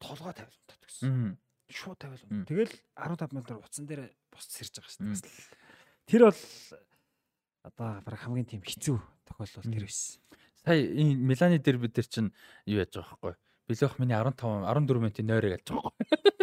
толгой 0.01 0.33
тавиал 0.33 0.57
гэсэн. 0.81 1.37
Шууд 1.69 1.99
тавиал. 2.01 2.25
Тэгэл 2.49 2.73
15 2.97 3.29
минут 3.35 3.45
дээр 3.45 3.61
утсан 3.61 3.85
дээр 3.85 4.09
босч 4.33 4.49
сэрж 4.57 4.81
байгаа 4.81 4.89
шүү 4.89 5.21
дээ. 5.21 5.37
Тэр 6.09 6.21
бол 6.25 6.41
одоо 7.61 7.89
баг 8.01 8.17
хамгийн 8.17 8.49
тийм 8.49 8.65
хэцүү 8.65 8.97
тохиолдол 9.29 9.69
тэр 9.69 9.85
байсан. 9.85 10.21
Сая 10.65 10.81
энэ 10.81 11.13
Миланы 11.13 11.61
дээр 11.61 11.77
бид 11.77 11.93
нар 11.97 12.09
чинь 12.09 12.33
юу 12.65 12.81
яаж 12.81 12.93
байгаа 12.97 13.13
байхгүй. 13.21 13.33
Билөх 13.69 13.97
миний 14.01 14.17
15 14.17 14.65
14 14.65 14.97
минутын 14.97 15.29
нойрыг 15.29 15.53
алж 15.61 15.67
байгаа 15.69 15.93
байхгүй. 15.93 16.34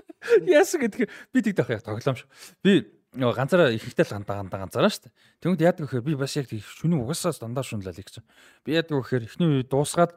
Яасан 0.46 0.86
гэдэг 0.86 1.08
би 1.08 1.38
тэгдэх 1.42 1.70
яг 1.70 1.82
тоглоом 1.82 2.16
шүү. 2.18 2.28
Би 2.62 2.72
ганцаараа 3.12 3.74
ихтэй 3.76 4.06
л 4.08 4.14
гандаа 4.16 4.40
гандаа 4.40 4.60
ганцаараа 4.64 4.92
шүү. 4.92 5.12
Тэгмэд 5.44 5.60
яадаг 5.60 5.84
гэхээр 5.84 6.06
би 6.06 6.14
бас 6.16 6.36
яг 6.38 6.48
шүний 6.48 6.96
угаасаа 6.96 7.36
дандаа 7.36 7.66
шүнлээ 7.66 7.92
л 7.92 8.00
гэж. 8.00 8.24
Би 8.64 8.72
яадаг 8.72 8.96
гэхээр 9.04 9.26
эхний 9.28 9.48
үе 9.60 9.68
дуусгаад 9.68 10.16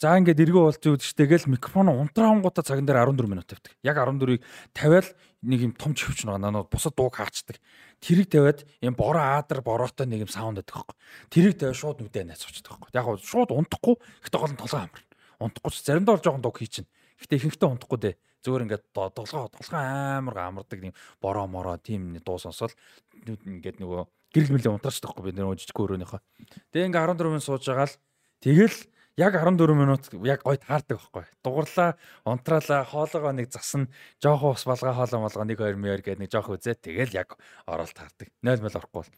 за 0.00 0.16
ингээд 0.16 0.40
эргөө 0.48 0.64
болж 0.64 0.80
үзчихтэйгээл 0.80 1.52
микрофон 1.52 1.92
унтраангуудаа 1.92 2.64
цаган 2.64 2.88
дээр 2.88 3.04
14 3.04 3.28
минут 3.28 3.46
тавьдаг. 3.46 3.76
Яг 3.84 4.00
14-ийг 4.00 4.42
тавиал 4.72 5.08
нэг 5.44 5.60
юм 5.60 5.72
том 5.76 5.92
чивч 5.92 6.24
байгаа 6.24 6.40
наа 6.40 6.64
бусад 6.64 6.96
дууг 6.96 7.20
хаачдаг. 7.20 7.60
Тэрийг 8.00 8.32
тавиад 8.32 8.64
юм 8.80 8.96
бороо 8.96 9.20
аадар 9.22 9.60
бороотой 9.60 10.08
нэг 10.08 10.24
юм 10.24 10.32
саунд 10.32 10.64
байдаг 10.64 10.72
байхгүй. 10.72 10.96
Тэрийг 11.28 11.54
тавиад 11.60 11.76
шууд 11.76 12.00
нүдэ 12.00 12.24
найцчихдаг 12.24 12.80
байхгүй. 12.80 12.96
Яг 12.96 13.04
гоо 13.04 13.20
шууд 13.20 13.52
унтахгүй 13.52 13.94
ихтэй 14.24 14.40
гол 14.40 14.52
нь 14.56 14.58
толгой 14.58 14.80
амар. 14.88 15.02
Унтахгүй 15.36 15.70
ч 15.70 15.76
заримдаа 15.84 16.16
бол 16.16 16.24
жоохон 16.24 16.42
дуу 16.42 16.54
хийчин. 16.56 16.86
Гэтэ 17.20 17.36
ихэнхдээ 17.36 17.68
унтахгүй 17.68 17.98
дээ. 18.00 18.14
Зүгээр 18.44 18.64
ингээд 18.66 18.84
толгой 18.94 19.48
толгой 19.50 19.78
амар 19.78 20.36
амардаг 20.38 20.78
нэг 20.78 20.94
бороо 21.22 21.46
мороо 21.46 21.76
тийм 21.78 22.18
дуу 22.22 22.38
сонсоод 22.38 22.74
ингээд 23.26 23.82
нөгөө 23.82 24.02
гэрэл 24.34 24.52
мэлээ 24.54 24.72
унтраач 24.72 25.00
таахгүй 25.00 25.32
би 25.32 25.38
нөгөө 25.38 25.58
жижиг 25.58 25.78
өрөөнийхөө. 25.78 26.20
Тэгээ 26.72 26.88
ингээд 26.92 27.18
14 27.18 27.32
минут 27.32 27.44
сууж 27.44 27.64
байгаа 27.64 27.88
л 27.88 27.98
тэгэл 28.44 28.78
яг 29.18 29.34
14 29.34 29.74
минут 29.74 30.06
яг 30.22 30.42
гой 30.46 30.56
таардаг 30.62 31.00
байхгүй. 31.02 31.24
Дугарлаа, 31.42 31.98
унтраалаа, 32.22 32.86
хоолоогоо 32.86 33.32
нэг 33.34 33.50
засна, 33.50 33.90
жоохон 34.22 34.54
ус 34.54 34.64
балгаа 34.68 34.94
хоолоо 34.94 35.26
молгоо 35.26 35.42
1 35.42 35.58
2 35.58 35.74
мөр 35.74 36.00
гэдэг 36.04 36.22
нэг 36.22 36.30
жоох 36.30 36.54
үзээ. 36.54 36.78
Тэгэл 36.78 37.18
яг 37.18 37.34
оролт 37.66 37.96
таардаг. 37.98 38.30
0 38.46 38.62
мэл 38.62 38.78
орохгүй 38.78 39.02
бол. 39.02 39.12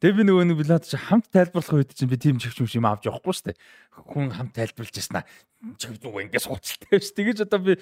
Тэгээ 0.00 0.16
би 0.16 0.24
нөгөө 0.30 0.44
нэг 0.46 0.58
билад 0.62 0.86
чи 0.86 0.96
хамт 0.96 1.26
тайлбарлах 1.34 1.74
үед 1.74 1.90
чинь 1.92 2.08
би 2.08 2.16
тийм 2.16 2.38
чивч 2.38 2.62
юм 2.78 2.86
авч 2.86 3.10
явахгүй 3.10 3.34
шүү 3.34 3.46
дээ. 3.50 3.58
Хүн 4.14 4.30
хамт 4.32 4.54
тайлбарлаж 4.56 4.94
яснаа. 4.94 5.26
Чиг 5.76 5.98
зүг 6.00 6.16
ингээс 6.22 6.46
хуцалтай 6.46 6.96
биш. 6.96 7.12
Тэгэж 7.12 7.44
одоо 7.44 7.60
би 7.60 7.74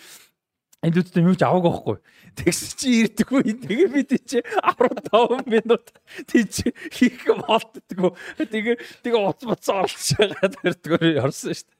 энд 0.83 0.97
үстэ 0.99 1.23
юу 1.23 1.37
ч 1.39 1.45
аваагүй 1.47 1.71
байхгүй. 1.71 1.99
Тэгс 2.35 2.75
чи 2.81 3.07
ирдэггүй. 3.07 3.43
Тэгээ 3.63 3.89
би 3.95 4.03
тийч 4.09 4.43
15 4.43 5.47
минут 5.47 5.93
тийч 6.27 6.67
хийх 6.91 7.23
болтдгоо. 7.47 8.17
Тэгээ 8.41 8.81
тэгээ 9.05 9.23
уц 9.23 9.41
буц 9.47 9.67
оролцож 9.71 10.19
байгаа 10.19 10.49
тэрдгээр 10.51 11.23
орсон 11.23 11.55
шүү 11.55 11.71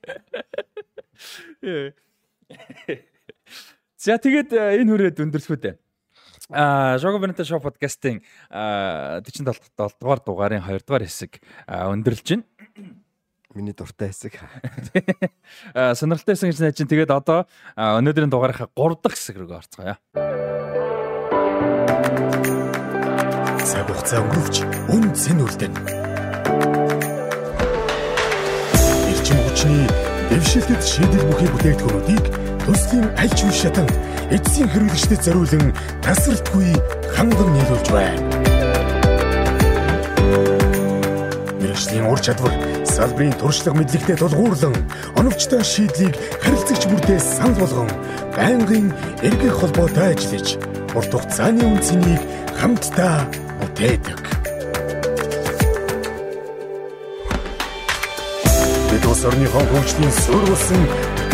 дээ. 1.65 3.03
За 3.99 4.21
тэгээд 4.21 4.53
энэ 4.53 4.91
хүрээд 4.93 5.23
өндөрлөхөө 5.25 5.59
дээ. 5.59 5.77
А 6.53 6.99
Жого 6.99 7.19
Бенета 7.19 7.45
шоу 7.45 7.61
подкастын 7.61 8.21
47 8.53 9.65
дугаар 9.97 10.21
дугаарын 10.21 10.61
2 10.61 10.85
дугаар 10.85 11.09
хэсэг 11.09 11.41
өндөрлж 11.65 12.29
байна. 12.37 12.45
Миний 13.55 13.73
дуртай 13.73 14.11
хэсэг. 14.11 14.35
Аа 15.75 15.95
сонирхолтой 15.99 16.35
хэсэг 16.35 16.51
гэж 16.51 16.59
найж 16.59 16.75
чинь 16.75 16.91
тэгээд 16.91 17.15
одоо 17.15 17.47
өнөөдрийн 17.79 18.27
дугаарынхаа 18.27 18.67
3 18.75 18.99
дахь 18.99 19.15
хэсэг 19.15 19.39
рүү 19.39 19.55
орцгоё. 19.55 19.95
Цаг 23.63 23.87
хугацаа 23.87 24.27
өнгөрөвч 24.27 24.57
үн 24.91 25.07
цэн 25.15 25.39
үлдэн. 25.39 25.75
Ирчим 29.15 29.39
хүчний 29.47 29.87
дэвшилтэд 30.35 30.83
шийдэл 30.83 31.27
бүхий 31.31 31.51
бүтээгдэхүүнүүдийг 31.55 32.25
төслийн 32.67 33.07
аль 33.15 33.35
ч 33.39 33.47
үе 33.47 33.55
шатанд 33.55 33.95
эцсийн 34.35 34.67
хэрэглэгчдэд 34.67 35.23
зориулан 35.31 35.71
тасралтгүй 36.03 36.75
ханган 37.15 37.55
нийлүүлж 37.55 37.87
байна. 37.95 38.19
Мэргэжлийн 41.63 42.11
ур 42.11 42.19
чадвар 42.19 42.74
салбарын 42.95 43.35
туршлага 43.35 43.79
мэдлэгтэй 43.79 44.17
тулгуурлан 44.23 44.75
оновчтой 45.19 45.67
шийдлийг 45.67 46.15
харилцагч 46.43 46.87
бүртээ 46.87 47.19
санал 47.19 47.59
болгон 47.59 47.91
байнгын 48.37 48.95
эргэх 49.27 49.59
холбоотой 49.59 50.15
ажиллаж 50.15 50.49
урт 50.95 51.11
хугацааны 51.11 51.65
үнцнийг 51.75 52.23
хамтдаа 52.55 53.27
бүтээдэг. 53.59 54.21
Бид 58.91 59.05
улс 59.11 59.25
орныхон 59.27 59.67
хөгжлийн 59.75 60.15
суурь 60.23 60.47
болсон 60.47 60.83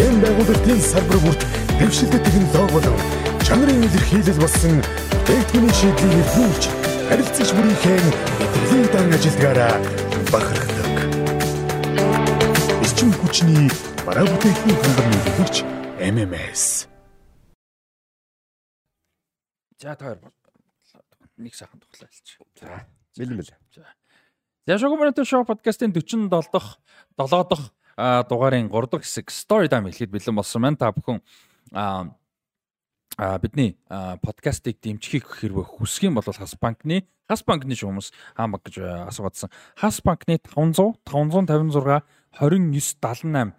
дэм 0.00 0.16
байгуулалтын 0.24 0.80
салбар 0.80 1.20
бүрт 1.28 1.42
дэвшилтэй 1.76 2.20
технологи 2.24 2.72
болон 2.72 2.96
чанарын 3.44 3.84
илэрхийлэл 3.84 4.40
болсон 4.40 4.80
бүтээгдэхүүний 5.12 5.74
шийдлийг 5.76 6.18
эрхүүлж 6.24 6.64
харилцагч 7.08 7.50
бүрийнхээ 7.52 8.00
мэдрэлийн 8.40 8.86
дан 8.94 9.06
ажилдгаараа 9.12 9.74
бахархдаг 10.32 10.69
эрчим 10.69 10.69
хүчний 13.30 13.70
бараа 14.02 14.26
бүтээгдэхүүн 14.26 14.74
хангамж 14.74 15.14
нэгтгэгч 15.14 15.56
MMS. 16.02 16.90
За 19.78 19.94
таар 19.94 20.18
нэг 21.38 21.54
сайхан 21.54 21.78
тоглоалч. 21.78 22.26
За 22.58 22.90
бэлэн 23.14 23.38
бэлэн. 23.38 23.58
За. 23.70 23.86
За 24.66 24.78
Шогомонто 24.82 25.22
шоу 25.22 25.46
подкастын 25.46 25.94
47 25.94 26.26
дахь 26.26 26.82
7 27.14 27.46
дахь 27.46 27.70
дугаарын 28.26 28.66
3 28.66 28.90
дахь 28.90 29.06
хэсэг 29.06 29.30
story 29.30 29.70
time 29.70 29.86
хэлэхэд 29.86 30.10
бэлэн 30.10 30.34
болсон 30.34 30.66
маань 30.66 30.74
та 30.74 30.90
бүхэн 30.90 31.22
а 31.70 32.10
бидний 33.38 33.78
подкастыг 34.26 34.82
дэмжихийг 34.82 35.30
хэрвээ 35.30 35.78
хүсэх 35.78 36.10
юм 36.10 36.18
бол 36.18 36.26
Хас 36.26 36.58
банкны 36.58 37.06
Хас 37.30 37.46
банкны 37.46 37.78
хүмүүс 37.78 38.10
банк 38.34 38.66
гэж 38.66 39.06
асуугадсан. 39.06 39.54
Хас 39.78 40.02
банкны 40.02 40.42
500 40.42 40.98
556 41.06 42.02
2978 42.38 43.54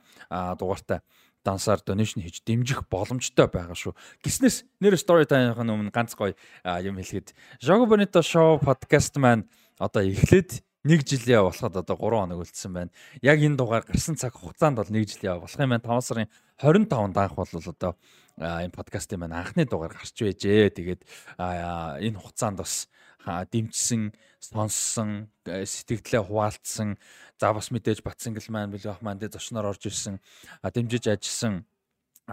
дугаартай 0.60 1.02
дансаар 1.44 1.82
донешн 1.82 2.22
хийж 2.22 2.46
дэмжих 2.46 2.86
боломжтой 2.88 3.50
байгаа 3.50 3.74
шүү. 3.74 3.98
Гиснээс 4.22 4.64
нэр 4.80 4.96
story 4.96 5.26
time-ын 5.26 5.58
өмнө 5.58 5.92
ганц 5.92 6.14
гоё 6.14 6.38
юм 6.86 7.02
хэлэхэд 7.02 7.34
Jogo 7.60 7.90
Bonito 7.90 8.22
show 8.22 8.62
podcast 8.62 9.18
маань 9.18 9.50
одоо 9.82 10.06
эхлээд 10.06 10.62
нэг 10.86 11.06
жилийн 11.06 11.46
болоход 11.46 11.78
одоо 11.78 11.96
3 11.98 11.98
хоног 11.98 12.42
үлдсэн 12.42 12.74
байна. 12.74 12.94
Яг 13.22 13.42
энэ 13.42 13.58
дугаар 13.58 13.86
гарсан 13.86 14.18
цаг 14.18 14.34
хугацаанд 14.34 14.78
бол 14.78 14.90
нэг 14.90 15.10
жилийн 15.10 15.42
болох 15.42 15.58
юм 15.58 15.74
байна. 15.74 15.86
5 15.86 16.02
сарын 16.06 16.30
25 16.62 17.14
данх 17.14 17.34
бол 17.34 17.50
одоо 17.50 17.98
энэ 18.38 18.74
подкастын 18.74 19.20
маань 19.22 19.38
анхны 19.38 19.66
дугаар 19.66 19.94
гарч 19.94 20.18
байжээ. 20.18 20.74
Тэгээд 20.74 21.02
энэ 21.38 22.18
хугацаанд 22.18 22.58
бас 22.62 22.90
дэмжсэн, 23.26 24.14
сонссон, 24.40 25.30
э, 25.46 25.66
сэтгэлдээ 25.66 26.22
хуваалцсан, 26.26 26.98
за 27.40 27.54
бас 27.54 27.70
мэдээж 27.72 28.02
Батсангал 28.02 28.48
маань 28.50 28.72
билгэх 28.74 29.02
маань 29.02 29.20
дэ 29.20 29.30
зочноор 29.30 29.72
орж 29.72 29.86
ирсэн, 29.86 30.20
дэмжиж 30.64 31.08
ажилласан 31.08 31.66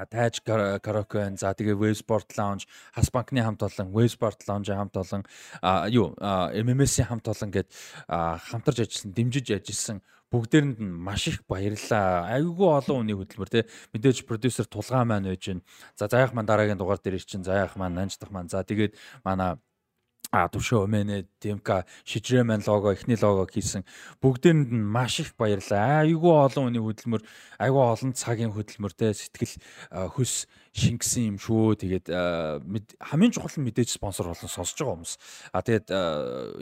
тайж 0.07 0.41
караоке 0.45 1.35
за 1.35 1.51
тэгээ 1.55 1.75
Wavesport 1.75 2.31
Lounge 2.39 2.69
Хас 2.95 3.11
банкны 3.11 3.43
хамт 3.43 3.63
олон 3.63 3.91
Wavesport 3.91 4.47
Lounge 4.47 4.71
хамт 4.71 4.95
олон 4.95 5.25
юу 5.91 6.15
MMS-ийн 6.55 7.09
хамт 7.09 7.27
олон 7.27 7.51
гэд 7.51 7.67
хамтарч 8.07 8.79
ажилласан 8.85 9.13
дэмжиж 9.17 9.51
ажилласан 9.51 9.99
бүгдээрэнд 10.29 10.77
нь 10.77 10.93
маш 10.93 11.25
их 11.29 11.41
баярлалаа. 11.49 12.29
Айгүй 12.37 12.69
олон 12.69 13.01
хүний 13.01 13.17
хөдөлмөр 13.17 13.49
те 13.49 13.65
мэдээж 13.97 14.29
продюсер 14.29 14.69
тулгаан 14.69 15.09
маань 15.09 15.25
байж 15.25 15.41
гин. 15.41 15.65
За 15.97 16.05
заяах 16.05 16.37
маань 16.37 16.45
дараагийн 16.45 16.77
дугаар 16.77 17.01
дээр 17.01 17.17
ирчин 17.17 17.41
заяах 17.41 17.81
маань 17.81 17.97
нанждах 17.97 18.29
маань. 18.29 18.53
За 18.53 18.61
тэгээд 18.61 18.93
манай 19.25 19.57
а 20.31 20.49
төвшөө 20.53 20.85
өмнө 20.85 21.25
ТМК 21.41 21.89
шижрээ 22.05 22.45
маань 22.45 22.65
лого 22.69 22.93
эхний 22.93 23.17
лого 23.17 23.49
хийсэн 23.49 23.85
бүгдээрэнд 24.21 24.71
нь 24.77 24.85
маш 24.85 25.25
их 25.25 25.33
баярлаа. 25.41 26.05
Айгүй 26.05 26.35
олон 26.37 26.69
хүний 26.69 26.85
хөдөлмөр, 26.85 27.25
айгүй 27.57 27.85
олон 27.89 28.13
цагийн 28.13 28.53
хөдөлмөртэй 28.53 29.17
сэтгэл 29.17 29.57
хөс 30.13 30.45
шингэсэн 30.79 31.35
юм 31.35 31.39
шүү. 31.43 31.75
Тэгээд 31.83 32.07
хамгийн 33.03 33.33
чухал 33.35 33.51
нь 33.59 33.67
мэдээж 33.67 33.99
спонсор 33.99 34.31
болон 34.31 34.47
сонсож 34.47 34.79
байгаа 34.79 34.95
хүмүүс. 34.95 35.15
А 35.51 35.61
тэгээд 35.67 35.89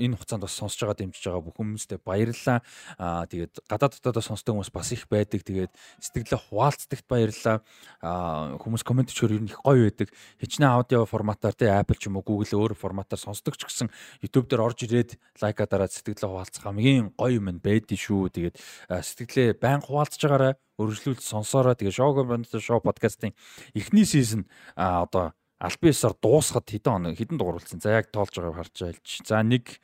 энэ 0.01 0.17
хугацаанд 0.17 0.45
бас 0.49 0.57
сонсож 0.57 0.81
байгаа 0.81 0.99
дэмжиж 1.05 1.23
байгаа 1.28 1.45
бүх 1.45 1.57
хүмүүстээ 1.61 2.01
баярлалаа. 2.01 2.59
А 2.97 3.28
тэгээд 3.28 3.69
гадаад 3.69 3.93
дотоодоо 4.01 4.25
сонсдог 4.25 4.53
хүмүүс 4.57 4.73
бас 4.73 4.89
их 4.97 5.05
байдаг. 5.12 5.45
Тэгээд 5.45 5.73
сэтгэлээ 6.01 6.41
хуваалцдагт 6.49 7.07
баярлалаа. 7.07 7.57
А 8.01 8.57
хүмүүс 8.57 8.83
комент 8.83 9.12
өчгөр 9.12 9.36
ер 9.36 9.43
нь 9.45 9.53
их 9.53 9.61
гоё 9.61 9.85
байдаг. 9.85 10.09
Хичнээн 10.41 10.73
аудио 10.73 11.05
форматаар 11.05 11.53
тий 11.53 11.69
Apple 11.69 12.01
ч 12.01 12.09
юм 12.09 12.17
уу 12.17 12.25
Google 12.25 12.57
өөр 12.57 12.73
форматаар 12.73 13.20
сонсдог 13.20 13.61
ч 13.61 13.69
гэсэн 13.69 13.93
YouTube 14.25 14.49
дээр 14.49 14.65
орж 14.65 14.89
ирээд 14.89 15.20
лайка 15.45 15.69
дараад 15.69 15.93
сэтгэлээ 15.93 16.31
хуваалцах 16.33 16.65
хамгийн 16.65 17.12
гоё 17.15 17.36
юм 17.36 17.61
байдий 17.61 18.01
шүү. 18.01 18.33
Тэгээд 18.33 18.57
сэтгэлээ 18.89 19.61
байн 19.61 19.85
хуваалцж 19.85 20.20
байгаарай 20.25 20.57
өргөжлүүлж 20.79 21.25
сонсороо 21.25 21.75
тэгээ 21.75 21.97
шоуго 21.97 22.25
бандтай 22.29 22.61
шоу 22.61 22.81
подкастын 22.85 23.33
эхний 23.75 24.05
сизон 24.05 24.47
а 24.77 25.03
одоо 25.05 25.33
аль 25.57 25.78
биесээр 25.81 26.15
дуусахад 26.20 26.68
хэдэн 26.68 26.93
хоног 26.93 27.17
хэдэн 27.17 27.39
дугаар 27.41 27.57
болсон. 27.57 27.81
За 27.81 27.97
яг 27.97 28.12
тоолж 28.12 28.36
байгааг 28.36 28.57
харж 28.60 28.76
айлч. 28.85 29.09
За 29.25 29.41
1 29.41 29.81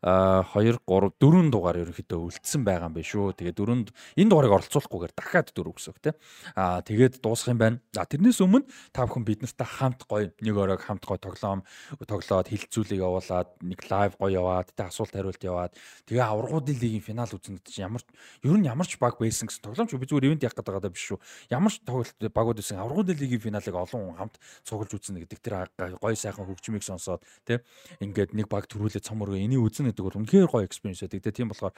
2 0.00 0.80
3 0.80 0.80
4 1.20 1.52
дугаар 1.52 1.76
ерөнхийдөө 1.84 2.20
үлдсэн 2.24 2.64
байгаа 2.64 2.88
юм 2.88 2.96
биш 2.96 3.12
үү. 3.12 3.36
Тэгээ 3.36 3.52
дөрөнд 3.52 3.88
энэ 4.16 4.30
дугаарыг 4.32 4.56
оролцуулахгүйгээр 4.64 5.12
дахиад 5.12 5.48
дөрөв 5.52 5.76
гэсэн 5.76 5.92
үг 5.92 6.00
тийм. 6.00 6.16
Аа 6.56 6.80
тэгээд 6.80 7.20
дуусах 7.20 7.52
юм 7.52 7.60
байна. 7.60 7.78
За 7.92 8.08
тэрнээс 8.08 8.40
өмнө 8.40 8.64
та 8.96 9.04
бүхэн 9.04 9.24
бид 9.28 9.44
нартай 9.44 9.68
хамт 9.68 10.08
гоё 10.08 10.32
нэг 10.40 10.56
оройг 10.56 10.80
хамт 10.80 11.04
гоё 11.04 11.20
тоглоом 11.20 11.60
тоглоод 12.00 12.48
хилцүүлэг 12.48 13.00
явуулаад 13.00 13.48
нэг 13.60 13.80
лайв 13.92 14.16
гоё 14.16 14.40
яваад 14.40 14.72
тэ 14.72 14.88
асуулт 14.88 15.12
хариулт 15.12 15.42
яваад 15.44 15.76
тэгээ 16.08 16.24
аврагуудын 16.24 16.80
лигийн 16.80 17.04
финал 17.04 17.28
үзэн 17.28 17.60
чинь 17.64 17.84
ямар 17.84 18.00
ер 18.40 18.56
нь 18.56 18.68
ямар 18.68 18.88
ч 18.88 18.96
баг 18.96 19.20
байсан 19.20 19.52
гэсэн 19.52 19.68
тоглоомч 19.68 19.92
би 19.92 20.08
зүгээр 20.08 20.32
ивент 20.32 20.44
явах 20.48 20.56
гэдэг 20.56 20.74
байгаа 20.80 20.92
биш 20.96 21.04
шүү. 21.12 21.18
Ямар 21.52 21.72
ч 21.72 21.84
тоглолт 21.84 22.16
багууд 22.16 22.58
байсан 22.60 22.80
аврагуудын 22.80 23.20
лигийн 23.20 23.44
финалыг 23.44 23.76
олон 23.76 24.00
хүн 24.08 24.16
хамт 24.16 24.36
цуглаж 24.64 24.93
үзнэ 24.94 25.26
гэдэг 25.26 25.40
тэр 25.42 25.54
гоё 25.98 26.16
сайхан 26.16 26.46
хөгжмийг 26.46 26.86
сонсоод 26.86 27.22
тий 27.44 27.58
ингээд 28.00 28.34
нэг 28.34 28.46
баг 28.48 28.70
төрүүлээ 28.70 29.02
цом 29.02 29.22
өргөө 29.26 29.42
энийг 29.42 29.62
үзнэ 29.66 29.90
гэдэг 29.90 30.04
бол 30.04 30.18
үнэхээр 30.22 30.48
гоё 30.50 30.64
экспириенс 30.64 31.02
байдаг. 31.04 31.34
Тийм 31.34 31.50
болохоор 31.50 31.74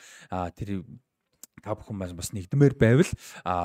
тэр 0.54 0.84
та 1.62 1.72
бүхэн 1.72 1.96
маань 1.96 2.16
бас 2.16 2.32
нэгдмээр 2.36 2.76
байвал 2.76 3.08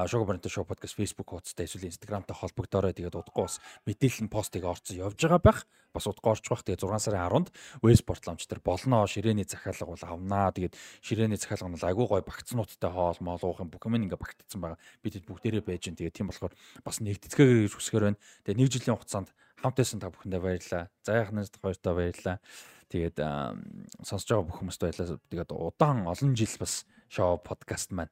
Шого 0.07 0.25
Барнта 0.25 0.47
шоу 0.47 0.63
подкаст 0.63 0.95
Facebook 0.95 1.27
хуудастай 1.35 1.67
эсвэл 1.67 1.91
Instagram-тай 1.91 2.35
холбогдоорой. 2.35 2.95
Тэгээд 2.95 3.19
удахгүй 3.19 3.45
бас 3.45 3.59
мэдээлэл 3.83 4.25
нь 4.25 4.31
постыг 4.31 4.63
орцсон 4.63 4.97
явж 4.97 5.19
байгаа 5.19 5.41
байх. 5.43 5.59
Бас 5.91 6.07
удахгүй 6.07 6.31
орчих 6.31 6.55
байх. 6.55 6.63
Тэгээд 6.63 6.87
6 6.87 7.11
сарын 7.11 7.27
10-нд 7.27 7.49
West 7.83 8.07
Portland 8.07 8.39
дээр 8.39 8.63
болно. 8.63 9.03
Ширээний 9.03 9.43
захиалга 9.43 9.91
бол 9.91 10.05
авнаа. 10.07 10.55
Тэгээд 10.55 10.75
ширээний 11.03 11.35
захиалга 11.35 11.67
нь 11.67 11.83
айгүй 11.83 12.07
гой 12.07 12.23
багцнуудтай 12.23 12.91
хоол 12.91 13.19
моолуухан 13.19 13.67
бүх 13.67 13.83
юм 13.83 13.99
ингээ 13.99 14.17
багтцсан 14.17 14.59
байгаа. 14.63 14.79
Бид 15.03 15.19
бүгдээрээ 15.27 15.63
байж 15.67 15.83
гэн. 15.91 15.99
Тэгээд 15.99 16.15
тийм 16.15 16.31
болохоор 16.31 16.55
бас 16.87 17.03
нэгдэцгээгээр 17.03 17.67
гэж 17.67 17.75
хүсгээр 17.75 18.05
байна. 18.07 18.19
Тэгээд 18.47 18.59
нэг 18.59 18.69
жилийн 18.71 18.95
хугацаанд 18.95 19.29
хамтайсан 19.61 19.99
та 20.01 20.09
бүхэндээ 20.09 20.41
баярлалаа. 20.41 20.89
Заяахнаас 21.05 21.51
хоёртоо 21.59 21.93
баярлалаа. 21.93 22.39
Тэгээд 22.91 23.17
сонсож 24.03 24.27
байгаа 24.27 24.47
бүх 24.51 24.59
хүмүүст 24.59 24.83
баярлалаа. 24.83 25.23
Тэгээд 25.31 25.51
удаан 25.55 26.03
олон 26.11 26.35
жил 26.35 26.51
бас 26.59 26.83
шоу 27.07 27.39
подкаст 27.39 27.95
маань 27.95 28.11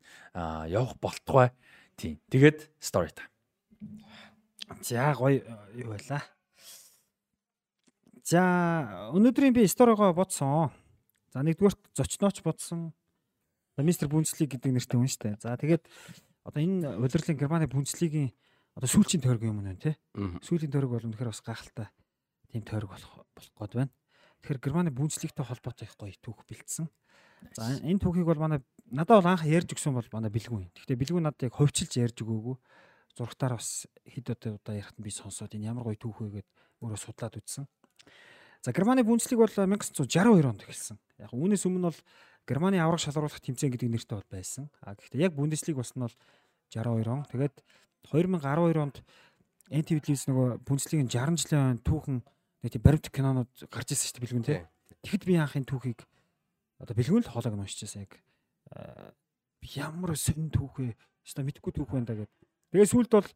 явах 0.72 0.96
болтугай. 1.04 1.52
Тийм. 2.00 2.16
Тэгээд 2.32 2.72
story 2.80 3.12
time. 3.12 3.32
За 4.80 5.12
гоё 5.12 5.44
юу 5.76 5.92
байла. 5.92 6.24
За 8.24 8.42
өнөөдрийн 9.12 9.52
би 9.52 9.68
сторигоо 9.68 10.16
бодсон. 10.16 10.72
За 11.36 11.44
нэгдүгээрт 11.44 11.92
зочнооч 11.98 12.40
бодсон. 12.40 12.94
За 13.76 13.84
мистер 13.84 14.08
Бундслиг 14.08 14.56
гэдэг 14.56 14.72
нэртэй 14.80 14.96
хүн 14.96 15.12
штэ. 15.12 15.36
За 15.44 15.60
тэгээд 15.60 15.84
одоо 16.48 16.62
энэ 16.64 16.96
удирлын 17.04 17.36
Германы 17.36 17.68
Бундслигийн 17.68 18.32
одоо 18.80 18.88
сүүлчийн 18.88 19.24
тойрог 19.24 19.44
юм 19.44 19.60
байна 19.60 19.76
тий. 19.76 19.96
Сүүлийн 20.16 20.72
тойрог 20.72 20.96
бол 20.96 21.08
үнэхээр 21.10 21.32
бас 21.32 21.44
гахалтай 21.44 21.88
тийм 22.52 22.64
тойрог 22.64 22.96
болох 22.96 23.28
болох 23.36 23.54
гээд 23.60 23.76
байна. 23.76 23.92
Тэгэхээр 24.42 24.60
Германы 24.64 24.92
Бундслигтэй 24.92 25.46
холбоотой 25.46 25.88
их 25.88 25.96
гоё 26.00 26.16
түүх 26.24 26.48
бэлдсэн. 26.48 26.88
За 27.56 27.80
энэ 27.80 28.00
түүхийг 28.00 28.28
бол 28.28 28.40
манай 28.40 28.60
надад 28.92 29.20
бол 29.24 29.32
анх 29.32 29.44
ярьж 29.48 29.76
өгсөн 29.76 29.96
бол 29.96 30.08
манай 30.12 30.32
бэлгүү. 30.32 30.76
Гэхдээ 30.76 31.00
бэлгүү 31.00 31.22
надад 31.24 31.48
яг 31.48 31.54
ховчилж 31.56 31.92
ярьж 32.00 32.18
өгөөгүй. 32.24 32.56
Зургатаар 33.16 33.60
бас 33.60 33.88
хэд 34.08 34.36
удаа 34.36 34.76
ярихад 34.76 35.00
би 35.00 35.12
сонсоод 35.12 35.56
энэ 35.56 35.72
ямар 35.72 35.88
гоё 35.88 36.00
түүх 36.00 36.24
вэ 36.24 36.40
гэд 36.40 36.48
өөрөө 36.84 37.00
судлаад 37.00 37.40
үзсэн. 37.40 37.68
За 38.64 38.72
Германы 38.72 39.04
Бундслиг 39.04 39.40
бол 39.40 39.52
1962 39.52 40.44
онд 40.44 40.64
эхэлсэн. 40.68 41.00
Яг 41.20 41.32
үүнээс 41.32 41.64
өмнө 41.64 41.92
бол 41.92 42.00
Германы 42.48 42.80
аврах 42.80 43.00
шалгаруулах 43.00 43.40
тэмцээн 43.40 43.72
гэдэг 43.72 43.88
нэртэй 43.88 44.16
бол 44.20 44.32
байсан. 44.32 44.68
А 44.84 44.96
гэхдээ 44.96 45.32
яг 45.32 45.34
Бундслиг 45.36 45.80
болсон 45.80 46.04
нь 46.04 46.06
бол 46.08 46.18
62 46.68 47.08
он. 47.08 47.24
Тэгээд 47.32 47.56
2012 48.12 48.84
онд 48.84 48.98
NTV 49.70 49.98
телевиз 50.04 50.26
нөгөө 50.28 50.48
Бундслигийн 50.68 51.08
60 51.08 51.40
жилийн 51.40 51.80
түүхэн 51.86 52.20
нэг 52.64 52.70
тийм 52.74 52.84
баримт 52.84 53.08
кинонууд 53.10 53.52
гарч 53.72 53.96
ирсэн 53.96 54.08
шүү 54.10 54.16
дээ 54.20 54.26
бэлгүн 54.28 54.48
тий. 54.48 54.60
Тэгэхэд 55.06 55.24
би 55.28 55.34
анхын 55.40 55.66
түүхийг 55.68 56.00
одоо 56.80 56.94
бэлгүүн 56.96 57.24
л 57.24 57.32
хоолойг 57.32 57.56
уншижсэн 57.56 58.04
яг 58.04 58.20
ямар 59.76 60.16
сонь 60.16 60.52
түүх 60.52 60.80
вэ? 60.80 60.96
Өстө 61.24 61.44
мэдхгүй 61.44 61.72
түүх 61.76 61.92
байна 61.92 62.08
да 62.08 62.16
гэд. 62.20 62.32
Тэгээ 62.72 62.92
сүүлд 62.92 63.12
бол 63.12 63.30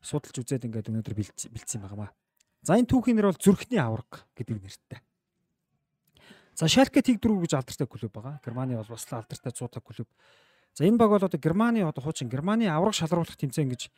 судалж 0.00 0.36
үзээд 0.40 0.66
ингээд 0.68 0.90
өнөөдөр 0.92 1.14
бэлдсэн 1.16 1.80
юм 1.80 1.96
байна. 1.96 2.14
За 2.62 2.76
энэ 2.76 2.88
түүхийн 2.88 3.16
нэр 3.16 3.32
бол 3.32 3.40
зүрхний 3.40 3.80
авраг 3.80 4.28
гэдэг 4.36 4.60
нэртэй. 4.60 5.00
За 6.52 6.68
Шальке 6.68 7.00
Тиг 7.00 7.20
дөрөв 7.24 7.48
гэж 7.48 7.56
алдартай 7.56 7.88
клуб 7.88 8.12
байгаа. 8.12 8.40
Германы 8.44 8.76
бол 8.76 8.92
бас 8.92 9.08
алдартай 9.08 9.52
цуудаг 9.52 9.80
клуб. 9.80 10.08
За 10.76 10.84
энэ 10.84 11.00
баг 11.00 11.08
бол 11.08 11.24
одоо 11.24 11.40
Германы 11.40 11.80
одоо 11.88 12.04
хуучин 12.04 12.28
Германы 12.28 12.68
авраг 12.68 12.92
шалруулах 12.92 13.36
тэмцээн 13.40 13.72
гэж 13.72 13.88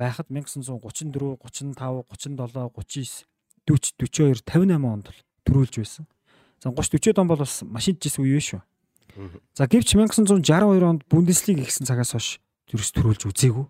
байхад 0.00 0.32
1934, 0.32 1.36
35, 1.36 1.76
37, 1.76 2.40
39, 2.40 3.28
40, 3.66 3.94
42, 3.98 4.42
58 4.46 4.86
онд 4.86 5.10
төрүүлж 5.46 5.82
байсан. 5.82 6.06
За 6.62 6.70
30 6.70 6.98
40 7.02 7.20
он 7.20 7.28
бол 7.28 7.42
бас 7.42 7.62
машин 7.62 7.98
жис 8.00 8.18
үе 8.18 8.40
шүү. 8.40 8.62
За 9.54 9.66
гэвч 9.66 9.96
1962 9.96 10.84
онд 10.84 11.02
Бундеслиг 11.08 11.58
ихсэн 11.64 11.86
цагаас 11.86 12.12
хойш 12.12 12.38
зүрс 12.68 12.92
төрүүлж 12.92 13.28
үзээгүй. 13.32 13.66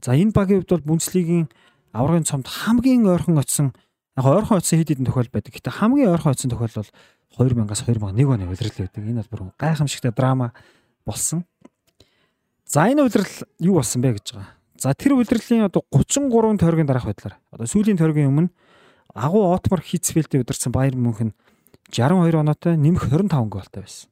За 0.00 0.16
энэ 0.16 0.32
багийн 0.32 0.64
хувьд 0.64 0.72
бол 0.72 0.96
Бундеслигийн 0.96 1.48
аврагын 1.92 2.24
цомд 2.24 2.48
хамгийн 2.48 3.06
ойрхон 3.06 3.38
очсон 3.38 3.76
яг 4.16 4.24
ойрхон 4.24 4.58
очсон 4.58 4.80
хэд 4.80 4.96
хэдэн 4.96 5.06
тохиол 5.06 5.28
байдаг. 5.28 5.52
Гэтэ 5.52 5.70
хамгийн 5.70 6.10
ойрхон 6.10 6.32
очсон 6.32 6.50
тохиол 6.50 6.72
бол 6.72 6.90
2000-аас 7.36 7.84
2001 7.84 8.32
оны 8.32 8.48
удирдал 8.48 8.80
байдаг. 8.88 9.02
Энэ 9.04 9.24
бол 9.28 9.52
бүр 9.52 9.52
гайхамшигтай 9.60 10.12
драма 10.12 10.52
болсон. 11.04 11.44
За 12.64 12.88
энэ 12.88 13.04
удирдал 13.04 13.44
юу 13.60 13.76
болсон 13.76 14.00
бэ 14.00 14.16
гэж 14.16 14.32
байгаа. 14.32 14.56
За 14.80 14.94
тэр 14.96 15.20
удирдлын 15.20 15.68
одоо 15.68 15.84
33 15.92 16.56
тойргийн 16.58 16.88
дараах 16.88 17.06
байдлаар 17.06 17.36
одоо 17.52 17.66
сүүлийн 17.68 18.00
тойргийн 18.00 18.32
өмнө 18.32 18.50
агуу 19.14 19.52
Отмар 19.52 19.82
Хитцфелдтэй 19.82 20.40
удирдсан 20.40 20.72
Баер 20.72 20.96
Мюнхен 20.96 21.34
62 21.90 22.40
оноотой 22.40 22.76
нэмэх 22.76 23.08
25 23.08 23.48
гоолтой 23.48 23.82
байсан. 23.84 24.08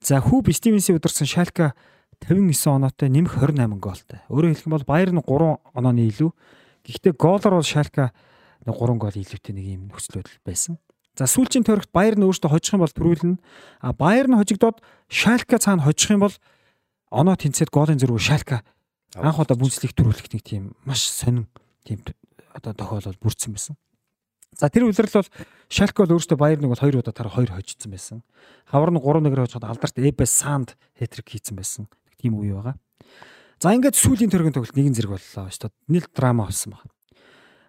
За 0.00 0.20
Хүүб 0.20 0.52
Стивенсийн 0.52 0.98
удирсан 0.98 1.26
Шалька 1.26 1.74
59 2.20 2.66
оноотой 2.70 3.08
нэмэх 3.10 3.42
28 3.42 3.80
гоолтой. 3.80 4.20
Өөрөөр 4.30 4.54
хэлэх 4.54 4.66
юм 4.66 4.74
бол 4.78 4.86
Баер 4.86 5.10
нь 5.10 5.20
3 5.20 5.58
онооны 5.74 6.06
илүү. 6.06 6.30
Гэхдээ 6.86 7.12
гоолоор 7.18 7.58
бол 7.58 7.66
Шалька 7.66 8.12
3 8.62 8.72
гол 8.72 9.16
илүүтэй 9.18 9.54
нэг 9.54 9.66
юм 9.66 9.82
нөхцөл 9.90 10.22
байдал 10.22 10.38
байсан. 10.46 10.78
За 11.18 11.26
сүүлчийн 11.26 11.64
тойрогт 11.64 11.90
Баер 11.90 12.14
нь 12.14 12.22
өөртөө 12.22 12.50
хожих 12.54 12.76
юм 12.76 12.84
бол 12.86 12.94
төрүүлнэ. 12.94 13.40
А 13.82 13.92
Баер 13.92 14.30
нь 14.30 14.38
хожигдоод 14.38 14.78
Шалька 15.08 15.58
цаана 15.58 15.82
хожих 15.82 16.14
юм 16.14 16.22
бол 16.22 16.34
оноо 17.10 17.34
тэнцээд 17.34 17.74
голын 17.74 17.98
зэрэг 17.98 18.20
Шалька 18.20 18.62
анх 19.16 19.40
удаа 19.40 19.56
бүнцлийг 19.56 19.96
төрүүлэх 19.96 20.28
нэг 20.30 20.42
тийм 20.44 20.76
маш 20.84 21.08
сонин 21.08 21.48
тийм 21.88 22.04
одоо 22.52 22.72
тохиолдол 22.76 23.16
бүрдсэн 23.16 23.56
байсан. 23.56 23.76
За 24.56 24.72
тэр 24.72 24.88
үлрэл 24.88 25.20
бол 25.20 25.28
Шальке 25.68 26.04
бол 26.04 26.16
өөртөө 26.16 26.38
Баер 26.40 26.58
нэг 26.64 26.72
бол 26.72 26.80
2 26.80 26.96
удаа 26.96 27.12
тараа 27.12 27.32
2 27.36 27.52
хожигдсан 27.52 27.90
байсан. 27.92 28.18
Хавар 28.64 28.90
нь 28.90 29.00
3-1-ээр 29.00 29.44
хожоод 29.44 29.68
алдарт 29.68 29.96
Эбес 30.00 30.32
Санд 30.32 30.80
хэтрик 30.96 31.28
хийцэн 31.28 31.56
байсан. 31.56 31.84
Тийм 32.16 32.40
үе 32.40 32.56
байгаа. 32.56 32.80
За 33.60 33.76
ингээд 33.76 34.00
сүүлийн 34.00 34.32
төргийн 34.32 34.56
тоглолт 34.56 34.76
нэгэн 34.76 34.96
зэрэг 34.96 35.12
боллоо. 35.12 35.48
Өстө 35.52 35.68
нийл 35.92 36.08
драма 36.08 36.48
болсон 36.48 36.72
байна. 36.72 36.92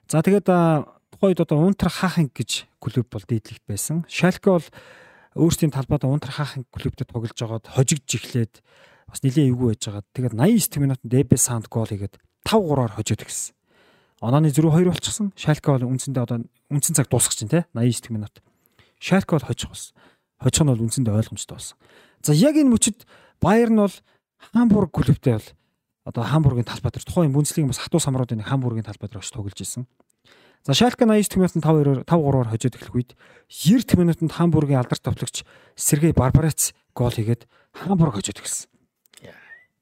За 0.08 0.24
тэгээд 0.24 0.48
тухайд 0.48 1.40
одоо 1.44 1.68
Унтер 1.68 1.92
Хахинг 1.92 2.32
гэж 2.32 2.72
клуб 2.80 3.08
бол 3.12 3.26
дийдлэгт 3.28 3.68
байсан. 3.68 4.08
Шальке 4.08 4.52
бол 4.52 4.68
өөрсдийн 5.36 5.76
талбайд 5.76 6.08
Унтер 6.08 6.32
Хахинг 6.32 6.72
клубтад 6.72 7.12
тоглож 7.12 7.36
байгаад 7.36 7.68
хожигдж 7.68 8.16
эхлээд 8.16 8.64
бас 9.12 9.20
нэлээд 9.24 9.52
эвгүй 9.52 9.76
байж 9.76 9.84
байгаа. 9.88 10.04
Тэгээд 10.16 10.36
89 10.40 10.84
минутанд 10.84 11.14
Эбес 11.14 11.44
Санд 11.48 11.68
гол 11.68 11.88
хийгээд 11.88 12.16
5-3-аар 12.48 12.96
хожоод 12.96 13.24
гисэн. 13.24 13.56
Онооны 14.20 14.50
0-2 14.52 14.92
болчихсон. 14.92 15.32
Шальке 15.36 15.72
бол 15.72 15.88
үндсэндээ 15.88 16.24
одоо 16.24 16.44
үндсэн 16.70 16.96
цаг 16.96 17.08
дуусах 17.10 17.36
чинь 17.36 17.50
те 17.50 17.66
89 17.74 18.10
минут. 18.12 18.44
Шальке 19.00 19.38
бол 19.38 19.46
хожих 19.46 19.70
болсон. 19.70 19.96
Хожих 20.42 20.64
нь 20.64 20.72
бол 20.72 20.84
үндсэндээ 20.84 21.16
ойлгомжтой 21.16 21.56
болсон. 21.56 21.78
За 22.24 22.34
яг 22.34 22.56
энэ 22.56 22.72
мөчид 22.72 23.06
Баер 23.40 23.70
нь 23.70 23.80
бол 23.80 23.96
Хамбург 24.54 24.92
клубтэй 24.92 25.38
бол 25.38 25.50
одоо 26.06 26.24
Хамбургийн 26.24 26.66
талбай 26.66 26.92
дээр 26.92 27.06
тухайн 27.06 27.34
Бундслигийн 27.34 27.70
бас 27.70 27.80
хатуу 27.82 28.00
самруудын 28.00 28.42
Хамбургийн 28.42 28.86
талбай 28.86 29.10
дээр 29.10 29.22
очиж 29.22 29.32
тоглож 29.32 29.60
исэн. 29.62 29.88
За 30.66 30.74
Шальке 30.74 31.06
89 31.06 31.38
минутанд 31.38 31.64
5-2-оор 31.64 32.04
5-3-аар 32.04 32.50
хожоод 32.52 32.76
эхлэх 32.76 32.96
үед 32.96 33.12
90 33.48 34.00
минутанд 34.00 34.32
Хамбургийн 34.34 34.80
алдарт 34.80 35.04
товлогч 35.04 35.46
Сергей 35.76 36.12
Барбарец 36.12 36.74
гол 36.96 37.12
хийгээд 37.12 37.48
Хамбург 37.72 38.20
хожоод 38.20 38.42
эхэлсэн. 38.42 38.68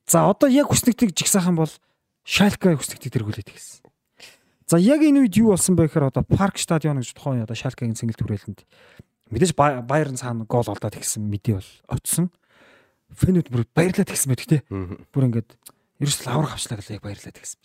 За 0.05 0.29
одоо 0.29 0.49
яг 0.49 0.69
хүснэгтийг 0.69 1.15
жигсаахан 1.17 1.55
бол 1.55 1.71
Шальке 2.25 2.75
хүснэгтийг 2.75 3.13
тэргүүлээд 3.13 3.49
эхэлсэн. 3.49 3.84
За 4.65 4.77
яг 4.81 5.01
энэ 5.05 5.25
үед 5.25 5.37
юу 5.37 5.53
болсон 5.53 5.77
бэ 5.77 5.87
гэхээр 5.89 6.09
одоо 6.09 6.23
Парк 6.25 6.57
стадион 6.57 7.01
гэж 7.01 7.13
тухайн 7.13 7.45
одоо 7.45 7.53
Шалкагийн 7.53 7.97
цэнгэлт 7.97 8.21
хүрээлэнд 8.21 8.59
мэдээж 9.29 9.53
Баерн 9.55 10.17
цаана 10.17 10.45
гол 10.49 10.65
олдоод 10.65 10.97
ихсэн 10.97 11.25
мэдээ 11.29 11.61
бол 11.61 11.71
очсон. 11.89 12.33
Фэнүүд 13.13 13.53
бүр 13.53 13.63
баярлаад 13.77 14.09
ихсэн 14.09 14.29
байдаг 14.33 14.49
тий. 14.49 14.61
Бүр 15.13 15.29
ингээд 15.29 15.53
ерөөс 16.01 16.19
лавар 16.25 16.49
хавчлаа 16.49 16.81
гэж 16.81 16.97
яг 16.97 17.05
баярлаад 17.05 17.37
ихсэн. 17.37 17.61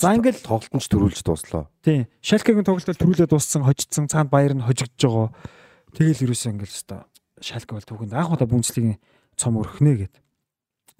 За 0.00 0.16
ингээд 0.16 0.40
тоглолтын 0.44 0.80
ч 0.80 0.86
төрүүлж 0.88 1.20
дууслаа. 1.26 1.68
Тий. 1.84 2.08
Шалкагийн 2.24 2.64
тоглолтод 2.64 2.96
төрүүлээд 2.96 3.32
дууссан, 3.34 3.66
хожигдсан, 3.68 4.08
цаана 4.08 4.32
Баерн 4.32 4.64
хожигдж 4.64 4.96
байгаа. 5.04 5.28
Тэгэл 5.92 6.24
ерөөсөө 6.30 6.52
ингээд 6.56 6.72
өстой 6.72 7.02
Шалка 7.40 7.78
бол 7.78 7.86
түүхэнд 7.86 8.14
анх 8.14 8.34
удаа 8.34 8.48
бүнцлигийн 8.50 8.98
цом 9.38 9.58
өрхнэ 9.58 10.06
гэд. 10.06 10.14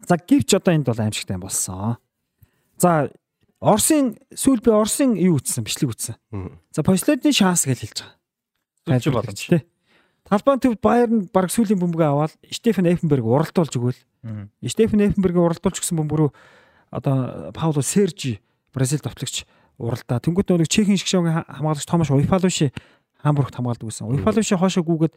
За 0.06 0.18
гівч 0.18 0.54
одоо 0.54 0.74
энд 0.74 0.86
бол 0.86 1.02
аимшигтай 1.02 1.38
болсон. 1.38 1.98
За 2.78 3.10
Орсын 3.58 4.14
сүүл 4.30 4.62
би 4.62 4.70
Орсын 4.70 5.16
юу 5.18 5.38
үтсэн 5.42 5.66
бичлэг 5.66 5.90
үтсэн. 5.90 6.14
За 6.70 6.86
Послодны 6.86 7.32
шанс 7.34 7.66
гэж 7.66 7.78
хэлж 7.82 7.98
байгаа. 8.06 8.16
Тайлбар 8.86 9.26
боломж 9.26 9.42
тий. 9.50 9.62
Талбайн 10.28 10.60
төвд 10.62 10.80
Баер 10.84 11.08
нь 11.10 11.26
баг 11.32 11.50
сүүлийн 11.50 11.80
бөмбөгөө 11.82 12.06
аваад 12.06 12.32
Стефен 12.52 12.86
Эфенберг 12.86 13.26
уралдуулж 13.26 13.74
өгөөл. 13.74 14.00
Стефен 14.62 15.02
Эфенбергийг 15.02 15.42
уралдуулж 15.42 15.80
гисэн 15.80 15.98
бөмбөрөө 15.98 16.30
одоо 16.94 17.50
Пауло 17.56 17.82
Сержи 17.82 18.38
Бразил 18.70 19.02
товтлогч 19.02 19.48
уралдаа. 19.80 20.20
Тэнгүүт 20.20 20.54
нэг 20.54 20.68
Чехийн 20.70 21.00
шгшөөгийн 21.00 21.48
хамгаалагч 21.48 21.88
Томаш 21.88 22.12
Уйфалуши 22.14 22.70
Хамбургт 23.24 23.56
хамгаалдаг 23.56 23.88
байсан. 23.88 24.06
Уйфалуши 24.06 24.54
хоошоо 24.54 24.84
гүгээд 24.84 25.14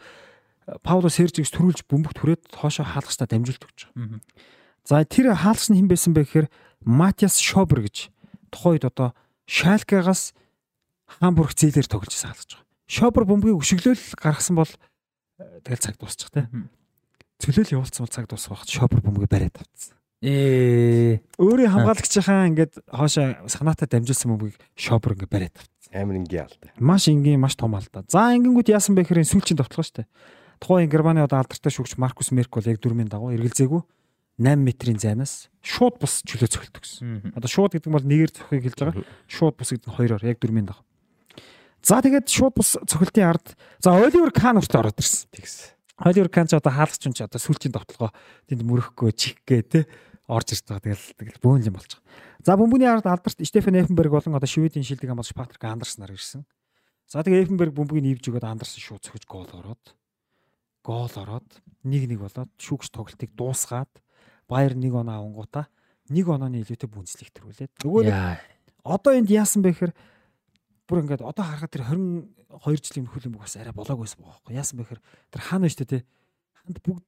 Пауло 0.81 1.09
Сержигс 1.11 1.51
төрүүлж 1.51 1.85
бөмбөгт 1.85 2.17
хүрээд 2.17 2.43
хоошоо 2.55 2.85
хаалгачтай 2.87 3.27
дамжуулт 3.27 3.67
өгч 3.67 3.91
байгаа. 3.91 4.21
За 4.87 5.03
тэр 5.05 5.35
хаалгач 5.35 5.69
нь 5.69 5.77
хэн 5.77 5.91
байсан 5.91 6.13
бэ 6.15 6.25
гэхээр 6.25 6.47
Матиас 6.87 7.37
Шобер 7.37 7.85
гэж 7.85 8.09
тухайд 8.51 8.85
одоо 8.85 9.15
Шалкагаас 9.47 10.35
Хамбург 11.19 11.55
зээлээр 11.55 11.87
тоглож 11.87 12.15
саалгаж 12.15 12.55
байгаа. 12.55 12.67
Шопер 12.87 13.23
бөмбөгийг 13.27 13.59
өшөглөөл 13.59 14.03
гаргасан 14.19 14.55
бол 14.59 14.71
э, 15.39 15.59
тэгэл 15.63 15.83
цаг 15.83 15.95
дуусчих 15.99 16.31
те. 16.31 16.47
Цөлөөл 17.39 17.75
явуулсан 17.79 18.03
бол 18.05 18.15
цаг 18.15 18.25
дуусах 18.27 18.55
байхад 18.55 18.71
шопер 18.71 18.99
бөмбөгийг 19.03 19.31
бариад 19.31 19.55
авцсан. 19.59 19.95
Ээ. 20.21 21.19
Өөрийн 21.35 21.71
хамгаалагчийнхаа 21.73 22.47
ингээд 22.51 22.73
хоошоо 22.87 23.49
санаатаа 23.49 23.87
дамжуулсан 23.91 24.29
бөмбөгийг 24.31 24.59
шопер 24.75 25.15
ингээд 25.19 25.31
бариад 25.31 25.55
авцсан. 25.55 25.91
Амар 25.91 26.15
ингийн 26.19 26.47
алтай. 26.47 26.71
Маш 26.79 27.07
энгийн 27.11 27.41
маш 27.41 27.55
том 27.59 27.75
алдаа. 27.75 28.07
За 28.07 28.31
ингэнгүүт 28.31 28.71
яасан 28.71 28.95
бэ 28.95 29.03
гэхээр 29.03 29.27
сүүлчийн 29.27 29.59
товтлого 29.59 29.83
штэ. 29.83 30.07
Тухайн 30.63 30.87
Германы 30.87 31.25
одоо 31.25 31.41
алдартай 31.43 31.73
шүүгч 31.73 31.99
Маркус 31.99 32.31
Мерк 32.31 32.53
бол 32.53 32.69
яг 32.69 32.79
дөрмийн 32.79 33.09
дагуу 33.09 33.33
эргэлзээгүй 33.33 33.81
8 34.39 34.61
метрийн 34.61 34.99
зайнаас 34.99 35.51
шууд 35.59 35.99
бус 35.99 36.21
чөлөө 36.23 36.49
цогтөг 36.49 36.83
гэсэн. 36.83 37.35
Одоо 37.35 37.49
шууд 37.49 37.75
гэдэг 37.75 37.89
нь 37.89 37.95
бол 37.95 38.07
нэгээр 38.07 38.31
цохыг 38.31 38.63
хэлж 38.63 38.79
байгаа. 38.79 39.05
Шууд 39.27 39.55
бус 39.57 39.69
гэдэг 39.73 39.87
нь 39.89 39.95
хоёроор 39.97 40.23
яг 40.23 40.37
дөрмийн 40.39 40.67
дагуу. 40.69 40.85
За 41.81 42.01
тэгээд 42.01 42.29
шууд 42.29 42.53
бус 42.55 42.77
цохилтын 42.77 43.25
ард 43.25 43.57
за 43.81 43.97
Оливер 43.97 44.31
Кан 44.31 44.57
урт 44.57 44.71
ороод 44.71 44.97
ирсэн. 44.97 45.29
Тэгс. 45.33 45.73
Оливер 45.97 46.29
Кан 46.29 46.47
ч 46.47 46.53
одоо 46.53 46.71
хаалгач 46.71 47.01
юм 47.05 47.13
чи 47.13 47.25
одоо 47.25 47.41
сүүлчийн 47.41 47.73
товтлогоо 47.73 48.13
тэнд 48.49 48.61
мөрөхгүй 48.61 49.11
чихгээ 49.13 49.61
те 49.65 49.79
орж 50.29 50.53
ирж 50.53 50.65
байгаа. 50.69 50.85
Тэгэл 50.85 51.05
тэгэл 51.17 51.41
бөөнл 51.41 51.69
юм 51.69 51.75
болж 51.77 51.97
байгаа. 51.97 52.05
За 52.41 52.57
бөмбөний 52.57 52.89
ард 52.89 53.05
алдарт 53.05 53.37
Стефан 53.41 53.77
Эфенберг 53.77 54.13
болон 54.13 54.37
одоо 54.37 54.49
Шведийн 54.49 54.85
шилдэг 54.85 55.09
амлж 55.09 55.33
Патрик 55.37 55.61
Андерснаар 55.61 56.13
ирсэн. 56.13 56.45
За 57.05 57.21
тэгээ 57.21 57.45
Эфенберг 57.45 57.73
бөмбөгийг 57.73 58.21
нийвж 58.21 58.29
өгөөд 58.29 58.45
Андерсон 58.45 58.81
шууд 58.81 59.05
цохиж 59.05 59.25
гол 59.29 59.49
ороод 59.49 59.93
гол 60.81 61.13
ороод 61.13 61.49
1-1 61.85 62.17
болоод 62.17 62.49
шүүгч 62.57 62.89
тоглолтыг 62.89 63.29
дуусгаад 63.37 63.91
Баер 64.51 64.75
1 64.75 64.91
оноо 64.91 65.15
авангуудаа 65.15 65.71
1 66.11 66.27
онооны 66.27 66.59
илүүтэй 66.59 66.89
бүнцлэг 66.91 67.31
төрүүлээд. 67.31 67.71
Нөгөө 67.87 68.01
нэг 68.11 68.43
одоо 68.83 69.11
энд 69.15 69.31
яасан 69.31 69.63
бэ 69.63 69.71
гэхээр 69.71 69.93
бүр 70.91 71.07
ингээд 71.07 71.23
одоо 71.23 71.43
харахад 71.47 71.71
тэр 71.71 71.87
22 71.87 72.83
жилийн 72.83 73.07
нөхөл 73.07 73.31
юм 73.31 73.39
бас 73.39 73.55
арай 73.55 73.71
болоогүйсэн 73.71 74.19
байгаа 74.19 74.43
байхгүй. 74.43 74.59
Яасан 74.59 74.75
бэ 74.75 74.83
гэхээр 74.83 75.01
тэр 75.31 75.41
хаана 75.47 75.71
штэ 75.71 75.87
те 75.87 75.97
ханд 76.59 76.77
бүгд 76.83 77.05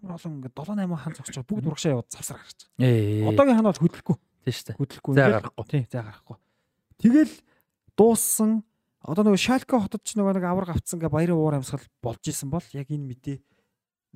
амар 0.00 0.16
олон 0.16 0.32
ингээд 0.40 0.56
7 0.56 0.72
8 0.88 0.96
хан 0.96 1.14
зогсож 1.20 1.36
бүгд 1.44 1.68
урагшаа 1.68 1.92
яваад 1.92 2.08
завсар 2.08 2.40
гарч 2.40 2.64
байгаа. 2.80 3.28
Одоогийн 3.28 3.56
хаан 3.60 3.68
бол 3.68 3.82
хөдөлгөхгүй. 3.84 4.16
Тийм 4.46 4.54
шүү 4.56 4.66
дээ. 4.72 4.78
хөдөлгөхгүй 4.80 5.12
Зай 5.12 5.30
гарахгүй. 5.36 5.64
тий 5.68 5.82
зай 5.90 6.02
гарахгүй. 6.06 6.36
Тэгэл 6.96 7.34
дууссан 7.92 8.50
одоо 9.04 9.22
нөгөө 9.26 9.40
Шалка 9.42 9.76
хотод 9.82 10.02
ч 10.06 10.16
нөгөө 10.16 10.40
нэг 10.40 10.46
авраг 10.48 10.70
авцсан 10.72 10.98
гэ 11.02 11.12
баярын 11.12 11.36
уур 11.36 11.58
амьсгал 11.60 11.84
болж 12.00 12.22
исэн 12.24 12.48
бол 12.50 12.64
яг 12.72 12.88
энэ 12.88 13.06
мэдээ 13.06 13.38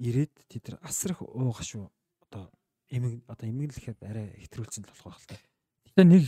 ирээд 0.01 0.35
тэд 0.49 0.65
нар 0.71 0.79
асрах 0.83 1.21
ууга 1.23 1.63
шүү. 1.63 1.87
Одоо 2.31 2.49
эмэг 2.91 3.25
одоо 3.31 3.47
эмэглэхэд 3.49 3.99
арай 4.03 4.35
хэтрүүлсэн 4.45 4.85
л 4.85 4.91
болох 4.91 5.07
байх 5.07 5.23
л 5.23 5.31
та. 5.31 5.37
Тэгээ 5.95 6.11
нэг 6.11 6.25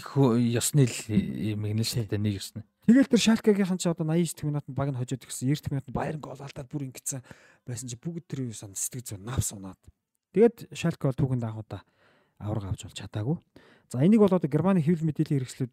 ёсны 0.59 0.85
л 0.87 0.99
гэнэ 1.07 1.85
шүү 1.85 2.07
дээ. 2.11 2.19
Нэг 2.23 2.35
ёсны. 2.39 2.63
Тэгэл 2.87 3.11
тэр 3.11 3.23
Шалкагийн 3.23 3.79
ч 3.79 3.87
одоо 3.87 4.07
89 4.07 4.47
минутанд 4.47 4.75
баг 4.75 4.91
нь 4.91 4.99
хожоод 4.99 5.23
гисэн 5.23 5.55
90 5.55 5.71
минутанд 5.71 5.95
баярын 5.95 6.23
гол 6.23 6.39
алдаад 6.39 6.67
бүр 6.67 6.91
ингэсэн 6.91 7.23
байсан 7.63 7.87
чи 7.87 7.95
бүгд 7.95 8.27
тэр 8.27 8.51
юу 8.51 8.57
сан 8.59 8.75
сэтгэл 8.75 9.07
зүйн 9.07 9.23
навс 9.23 9.55
унаад. 9.55 9.79
Тэгээд 10.35 10.75
Шалка 10.75 11.11
бол 11.11 11.19
түүхэнд 11.19 11.47
анхудаа 11.47 11.83
авраг 12.43 12.75
авч 12.75 12.91
бол 12.91 12.99
чадаагүй. 12.99 13.37
За 13.87 14.03
энийг 14.03 14.21
бол 14.25 14.35
одоо 14.35 14.51
Германы 14.51 14.83
хэвлэл 14.83 15.07
мэдээллийн 15.07 15.47
хэрэгслүүд 15.47 15.73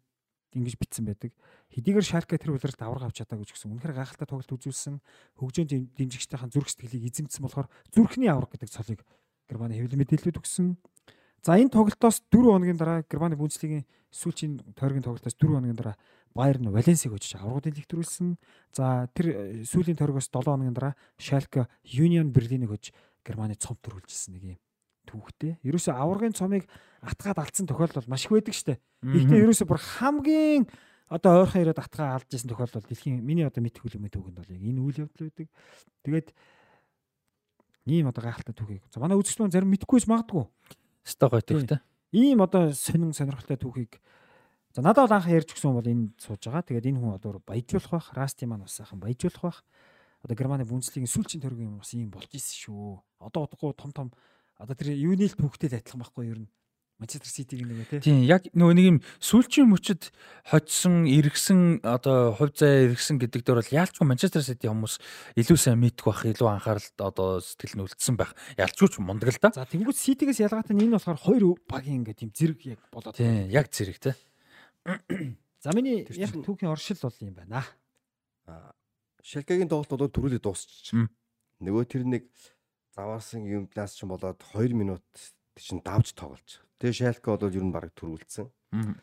ингэж 0.54 0.74
бичсэн 0.78 1.04
байдаг. 1.06 1.34
Хэдийгээр 1.74 2.06
Шалка 2.06 2.38
тэр 2.38 2.54
үлрэлт 2.54 2.78
авраг 2.82 3.10
авч 3.10 3.22
чадаагүй 3.22 3.46
ч 3.46 3.58
гэсэн 3.58 3.74
үнэхээр 3.74 3.94
гайхалтай 3.94 4.26
тоглолт 4.26 4.54
үзүүлсэн 4.54 5.02
хөгжөөнд 5.38 5.70
дэм- 5.70 5.90
дэмжигчдийн 5.98 6.50
зүрх 6.50 6.70
сэтгэлийг 6.70 7.10
эзэмдсэн 7.10 7.42
болохоор 7.42 7.68
зүрхний 7.94 8.30
авраг 8.30 8.50
гэдэг 8.54 8.70
цолыг 8.70 9.00
Германы 9.50 9.74
хэвлэл 9.74 9.98
мэдээлэлүүд 9.98 10.38
өгсөн. 10.38 10.78
За 11.42 11.58
энэ 11.58 11.74
тоглолтоос 11.74 12.22
4 12.30 12.54
хоногийн 12.54 12.78
дараа 12.78 13.02
Германы 13.02 13.34
Бундслигийн 13.34 13.82
сүүлчийн 14.14 14.62
тойргийн 14.78 15.02
тоглолтоос 15.02 15.34
4 15.34 15.58
хоногийн 15.58 15.74
дараа 15.74 15.96
Баер 16.30 16.62
нь 16.62 16.70
Валенсиг 16.70 17.10
очиж 17.10 17.34
аврагуудын 17.34 17.74
лигт 17.74 17.90
төрүүлсэн. 17.90 18.38
За 18.70 19.10
тэр 19.10 19.26
э, 19.34 19.64
сүүлийн 19.66 19.98
тойргоос 19.98 20.30
7 20.30 20.46
хоногийн 20.46 20.76
дараа 20.78 20.94
Шалке 21.18 21.66
Union 21.82 22.30
Берлинийг 22.30 22.70
хож 22.70 22.94
Германы 23.26 23.58
цомт 23.58 23.82
төрүүлжсэн 23.82 24.38
нэг 24.38 24.44
юм 24.54 24.60
түүхтэй. 25.10 25.58
Ерөөсө 25.66 25.90
аврагын 25.90 26.36
цомыг 26.38 26.70
атгаад 27.02 27.42
алдсан 27.42 27.66
тохиолдол 27.66 28.04
бол 28.04 28.12
маш 28.14 28.28
их 28.28 28.32
байдаг 28.36 28.54
штэ. 28.54 28.78
Гэхдээ 29.02 29.42
ерөөсө 29.42 29.66
бүр 29.66 29.80
хамгийн 29.80 30.70
одоо 31.10 31.42
ойрхон 31.42 31.66
ирээд 31.66 31.82
атгаа 31.82 32.14
алдж 32.14 32.30
исэн 32.38 32.54
тохиолдол 32.54 32.86
дэлхийн 32.86 33.18
миний 33.18 33.42
одоо 33.42 33.58
мэдх 33.58 33.82
хүлэмжтэй 33.82 34.14
түүхэнд 34.14 34.38
бол 34.38 34.54
яг 34.54 34.62
энэ 34.62 34.78
үйл 34.78 35.00
явдал 35.02 35.26
байдаг. 35.26 35.48
Тэгээд 36.06 36.28
ийм 37.90 38.06
одоо 38.06 38.22
гайхалтай 38.22 38.54
түүхийг. 38.54 38.86
За 38.94 39.02
манай 39.02 39.18
үзэгчдэн 39.18 39.50
зарим 39.50 39.74
мэдхгүйс 39.74 40.06
магадгүй. 40.06 40.46
Өстой 41.02 41.28
гоё 41.28 41.42
төвтэй. 41.42 41.80
Ийм 42.14 42.38
одоо 42.46 42.70
сонин 42.70 43.10
сонирхолтой 43.10 43.58
түүхийг 43.58 43.98
за 44.70 44.82
надад 44.82 45.10
бол 45.10 45.16
анх 45.18 45.26
ярьж 45.26 45.50
өгсөн 45.50 45.74
бол 45.74 45.86
энэ 45.86 46.14
сууж 46.22 46.46
байгаа. 46.46 46.62
Тэгээд 46.62 46.94
энэ 46.94 47.00
хүн 47.02 47.18
одоо 47.18 47.42
баяжуулах 47.42 47.90
бах, 47.90 48.14
Расти 48.14 48.46
маань 48.46 48.62
бас 48.62 48.78
сайхан 48.78 49.02
баяжуулах 49.02 49.42
бах. 49.42 49.58
Одоо 50.22 50.36
Германы 50.38 50.64
Бундслигийн 50.64 51.10
сүүлчийн 51.10 51.42
төргийн 51.42 51.74
юм 51.74 51.82
бас 51.82 51.90
ийм 51.94 52.10
болж 52.10 52.30
исэн 52.30 52.54
шүү. 52.70 53.02
Одоо 53.18 53.50
удахгүй 53.50 53.74
том 53.74 53.90
том 53.90 54.08
одоо 54.60 54.74
тэр 54.78 54.94
юуны 54.94 55.26
л 55.26 55.34
түүхтэй 55.34 55.74
адилхан 55.74 55.98
байхгүй 55.98 56.24
юу 56.30 56.34
ер 56.36 56.40
нь. 56.46 56.50
Манчестер 57.00 57.32
Ситигийн 57.32 57.72
нэг 57.72 57.88
тий. 57.88 58.00
Тийм 58.04 58.20
яг 58.28 58.44
нөгөө 58.52 58.74
нэг 58.76 58.86
юм 58.92 58.98
сүүлчийн 59.24 59.72
мөчөд 59.72 60.12
хоцсон, 60.52 61.08
эргэсэн 61.08 61.80
одоо 61.80 62.36
хувь 62.36 62.52
зай 62.52 62.92
эргэсэн 62.92 63.16
гэдэг 63.16 63.40
дээр 63.40 63.64
бол 63.64 63.72
яалчгүй 63.72 64.04
Манчестер 64.04 64.44
Сити 64.44 64.68
хүмүүс 64.68 65.00
илүү 65.40 65.56
сайн 65.56 65.80
мэдэх 65.80 66.04
бах, 66.04 66.28
илүү 66.28 66.48
анхааралд 66.60 66.98
одоо 67.00 67.40
сэтгэл 67.40 67.80
нь 67.80 67.84
үлдсэн 67.88 68.20
байх. 68.20 68.36
Ялчгүй 68.60 68.88
ч 68.92 69.00
мундаг 69.00 69.32
л 69.32 69.40
да. 69.40 69.48
За 69.56 69.64
тэнгууд 69.64 69.96
Ситигээс 69.96 70.44
ялгаатай 70.44 70.76
нь 70.76 70.84
энэ 70.84 71.00
болохоор 71.00 71.16
хоёр 71.24 71.56
багийн 71.64 72.04
ингээд 72.04 72.20
тийм 72.20 72.30
зэрэг 72.36 72.60
яг 72.76 72.80
болоод. 72.92 73.16
Тийм 73.16 73.48
яг 73.48 73.72
зэрэг 73.72 73.96
те. 73.96 74.12
За 75.64 75.72
миний 75.72 76.04
яг 76.04 76.36
түүхийн 76.36 76.68
оршил 76.68 77.00
бол 77.00 77.16
юм 77.24 77.32
байна. 77.32 77.64
Аа, 78.44 78.76
Шалкагийн 79.24 79.68
тоглолт 79.68 79.92
одоо 79.92 80.08
төрүүлээ 80.08 80.40
дуусчих. 80.40 80.92
Мм. 80.96 81.08
Нөгөө 81.60 81.84
тэр 81.84 82.04
нэг 82.08 82.24
заваарсан 82.96 83.44
юмнаас 83.44 83.92
ч 83.92 84.08
болоод 84.08 84.40
2 84.56 84.72
минут 84.72 85.04
чинь 85.60 85.84
давж 85.84 86.16
тоглож. 86.16 86.64
Тэгээ 86.80 86.96
Шалка 86.96 87.36
бол 87.36 87.52
ер 87.52 87.60
нь 87.60 87.74
баг 87.76 87.92
төрүүлсэн. 87.92 88.48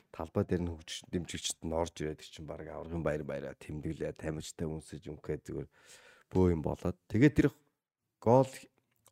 Талбай 0.10 0.44
дээр 0.50 0.66
нь 0.66 0.72
хөгж 0.74 1.06
дэмжигчд 1.14 1.62
нь 1.62 1.78
орж 1.78 1.94
ирээд 2.02 2.26
чинь 2.26 2.50
баг 2.50 2.66
аврагын 2.66 3.06
баяр 3.06 3.22
баяраа 3.22 3.54
тэмдэглээ, 3.54 4.18
тамижтай 4.18 4.66
үнсэж 4.66 5.06
өмхөө 5.14 5.38
зүгээр 5.46 5.70
бөө 6.34 6.46
юм 6.58 6.66
болоод. 6.66 6.98
Тэгээд 7.06 7.38
тэр 7.38 7.48
гол 8.18 8.50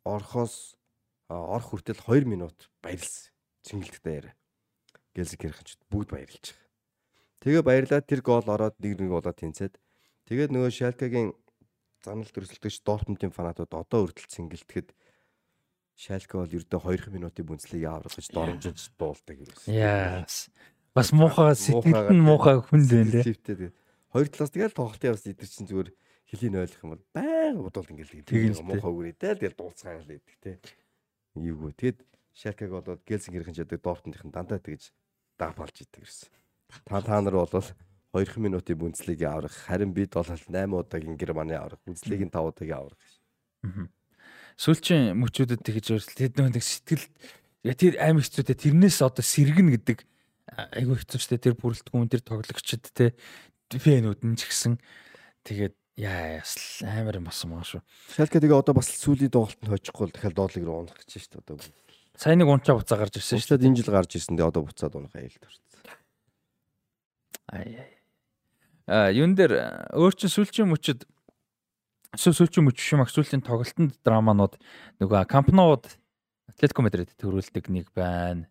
орхоос 0.02 0.74
орох 1.30 1.70
хүртэл 1.70 2.02
2 2.02 2.26
минут 2.26 2.66
баярлсан. 2.82 3.30
Цэнгэлдэгтэй 3.62 4.14
яриа. 4.18 4.34
Гэлзикэрхэнч 5.14 5.70
бүгд 5.86 6.10
баярлж 6.10 6.44
байгаа. 6.50 6.66
Тэгээ 7.46 7.62
баярлаад 7.62 8.06
тэр 8.10 8.20
гол 8.26 8.46
ороод 8.50 8.74
нэг 8.82 8.98
нэг 8.98 9.10
болоод 9.14 9.38
тэнцээд 9.38 9.78
тэгээд 10.26 10.50
нөгөө 10.50 10.70
Шалкагийн 10.74 11.30
замнал 12.02 12.30
төрсөлтөгч 12.34 12.82
Дортмундын 12.82 13.30
фанатууд 13.30 13.70
одоо 13.70 14.10
хүртэл 14.10 14.30
цэнгэлдэхэд 14.30 14.90
Шалка 15.96 16.36
бол 16.44 16.52
ердөө 16.52 16.80
2 16.84 17.08
минутын 17.08 17.48
бүнцлийг 17.48 17.88
аврах 17.88 18.12
гэж 18.12 18.28
доромжиж 18.28 18.92
дуулдаг 19.00 19.36
юм. 19.40 19.48
Яас. 19.64 20.52
Бас 20.92 21.08
муухай 21.16 21.56
сэтгэл 21.56 22.12
нь 22.12 22.20
муухай 22.20 22.60
хүн 22.60 22.84
дээ. 22.84 23.24
Сэтгэлтэй. 23.24 23.72
Хоёр 24.12 24.28
талаас 24.28 24.52
тэгэл 24.52 24.76
тоглолтын 24.76 25.16
явц 25.16 25.24
идэр 25.24 25.48
чинь 25.48 25.68
зүгээр 25.68 25.90
хэлийн 26.28 26.60
ойлгох 26.60 26.84
юм 26.84 26.92
бол 26.92 27.04
баян 27.16 27.56
бодвол 27.64 27.92
ингээл 27.96 28.28
тэгээд 28.28 28.60
муухай 28.60 28.92
үгрээдэл 28.92 29.40
тэгэл 29.40 29.56
дууцгаа 29.56 29.96
л 29.96 30.10
байдаг 30.12 30.36
те. 30.44 30.52
Ийгүү. 31.36 31.72
Тэгэд 31.80 31.98
Шалкаг 32.36 32.68
болоод 32.68 33.00
Гелсингерхэн 33.08 33.56
ч 33.56 33.64
ядаг 33.64 33.80
Дортмундын 33.80 34.28
дандаа 34.28 34.60
тэгж 34.60 34.92
даапалж 35.40 35.80
идэг 35.80 36.04
гэсэн. 36.04 36.28
Та 36.84 37.00
та 37.00 37.20
нар 37.24 37.40
бол 37.40 37.48
2 37.48 38.36
минутын 38.36 38.76
бүнцлийг 38.76 39.24
аврах 39.24 39.56
харин 39.64 39.96
бид 39.96 40.12
бол 40.12 40.28
8 40.28 40.44
удаагийн 40.44 41.16
Германы 41.16 41.56
аврах 41.56 41.80
бүнцлийг 41.88 42.28
5 42.28 42.36
удаагийн 42.36 42.76
аврах 42.76 43.00
гэж. 43.00 43.14
Сүүлчийн 44.56 45.12
мөчүүдэд 45.20 45.60
тэгж 45.60 45.86
өөрчлөлт 45.92 46.16
тэд 46.16 46.34
нэг 46.40 46.64
сэтгэл 46.64 47.04
тэр 47.76 47.94
аим 48.00 48.20
хэцүүтэй 48.24 48.56
тэрнээс 48.56 49.04
одоо 49.04 49.20
сэргэн 49.20 49.68
гэдэг 49.76 49.98
айгүй 50.80 50.96
хэцүүчтэй 51.02 51.38
тэр 51.40 51.54
бүрэлдэхүүн 51.60 52.08
тэр 52.08 52.22
тоглогчд 52.24 52.88
те 52.96 53.12
фэнүүд 53.68 54.24
нь 54.24 54.38
ч 54.40 54.48
гэсэн 54.48 54.80
тэгээд 55.44 55.74
яа 56.00 56.40
яс 56.40 56.80
амар 56.84 57.18
юм 57.18 57.28
болсон 57.28 57.52
маа 57.52 57.64
шүү. 57.64 57.80
Шалка 58.16 58.40
тэгээ 58.40 58.60
одоо 58.60 58.76
бас 58.76 58.88
сүүлийн 58.96 59.32
тоглолтод 59.32 59.68
хожихгүй 59.68 60.12
дахиад 60.12 60.36
доотлыг 60.36 60.64
руу 60.64 60.84
унах 60.84 60.96
гэж 61.00 61.20
шүү 61.20 61.40
дээ 61.40 61.56
одоо. 61.56 61.56
Сайн 62.16 62.38
нэг 62.40 62.48
унчаа 62.48 62.76
буцаа 62.76 63.00
гарч 63.00 63.16
ирсэн 63.20 63.40
шүү. 63.40 63.44
Шалчаад 63.44 63.66
энэ 63.66 63.76
жил 63.80 63.92
гарч 63.92 64.10
ирсэн 64.16 64.36
дээ 64.36 64.48
одоо 64.48 64.62
буцаад 64.64 64.94
унах 64.96 65.16
аюул 65.16 65.36
төрсөн. 65.40 65.64
Ай 67.52 67.68
ай. 67.80 67.92
А 68.86 69.10
юун 69.10 69.34
дээр 69.34 69.52
а, 69.56 69.68
өөр 69.98 70.14
чин 70.14 70.30
сүүлчийн 72.14 72.66
мөч 72.66 72.78
шиг 72.78 73.02
мах 73.02 73.10
сүүлийн 73.10 73.42
тоглолтод 73.42 73.98
драманууд 74.06 74.54
нөгөө 75.02 75.26
Кампноуд 75.26 75.90
Атлетико 76.46 76.86
Мадрид 76.86 77.10
төрүүлдэг 77.18 77.66
нэг 77.74 77.90
байна. 77.90 78.46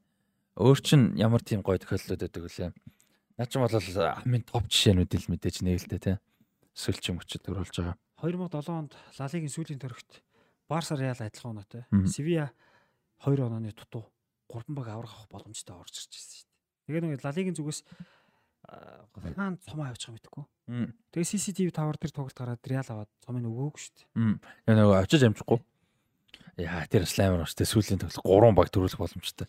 Өөр 0.59 0.80
чин 0.84 1.16
ямар 1.16 1.40
тийм 1.40 1.64
гоё 1.64 1.80
тохиолдлууд 1.80 2.22
байдаг 2.22 2.43
вүлээ. 2.43 2.72
Наа 3.40 3.48
чи 3.48 3.59
бол 3.59 3.72
хамгийн 3.72 4.43
топ 4.48 4.67
жишээнүүд 4.67 5.11
л 5.16 5.32
мэдээж 5.32 5.64
нээлттэй 5.64 6.00
тий. 6.00 6.16
Сүүлчийн 6.75 7.19
мөчөд 7.19 7.43
төрүүлж 7.43 7.75
байгаа. 7.80 7.95
2007 8.24 8.72
онд 8.72 8.92
Ла 8.95 9.27
Лигийн 9.32 9.51
сүүлийн 9.51 9.80
төрөгт 9.80 10.24
Барса 10.67 10.95
Реал 10.95 11.19
адилхан 11.19 11.56
оноотой. 11.59 11.84
Севиа 12.08 12.51
2 13.24 13.43
онооны 13.43 13.75
дутуу 13.75 14.08
3 14.48 14.72
баг 14.72 14.88
аврах 14.88 15.14
авах 15.16 15.32
боломжтой 15.32 15.75
орж 15.75 15.95
ирж 16.00 16.11
байсан 16.16 16.35
шүү 16.35 16.48
дээ. 16.48 16.56
Тэгээ 16.88 17.01
нэг 17.11 17.24
Ла 17.24 17.32
Лигийн 17.35 17.58
зүгээс 17.59 17.80
хаана 19.35 19.58
цомоо 19.66 19.85
авчих 19.88 20.10
юм 20.10 20.18
мэдэхгүй. 20.18 20.45
Мм. 20.68 20.90
Тэгээ 21.14 21.30
CCTV 21.30 21.69
тавар 21.72 21.98
дээр 21.98 22.14
тоглолт 22.14 22.38
гараад 22.38 22.64
реал 22.66 22.90
аваад 22.90 23.11
цомыг 23.22 23.45
өгөөг 23.45 23.77
шүү 23.77 23.94
дээ. 23.95 24.40
Яг 24.68 24.76
нөгөө 24.76 24.98
очиж 25.02 25.22
амжихгүй. 25.26 25.60
Яа, 26.56 26.88
тэр 26.88 27.03
слаймер 27.03 27.44
ба 27.44 27.50
штэ 27.52 27.68
сүүлийн 27.68 28.00
тоглолт 28.00 28.24
3 28.24 28.56
баг 28.56 28.69
төрүүлэх 28.72 29.00
боломжтой. 29.00 29.48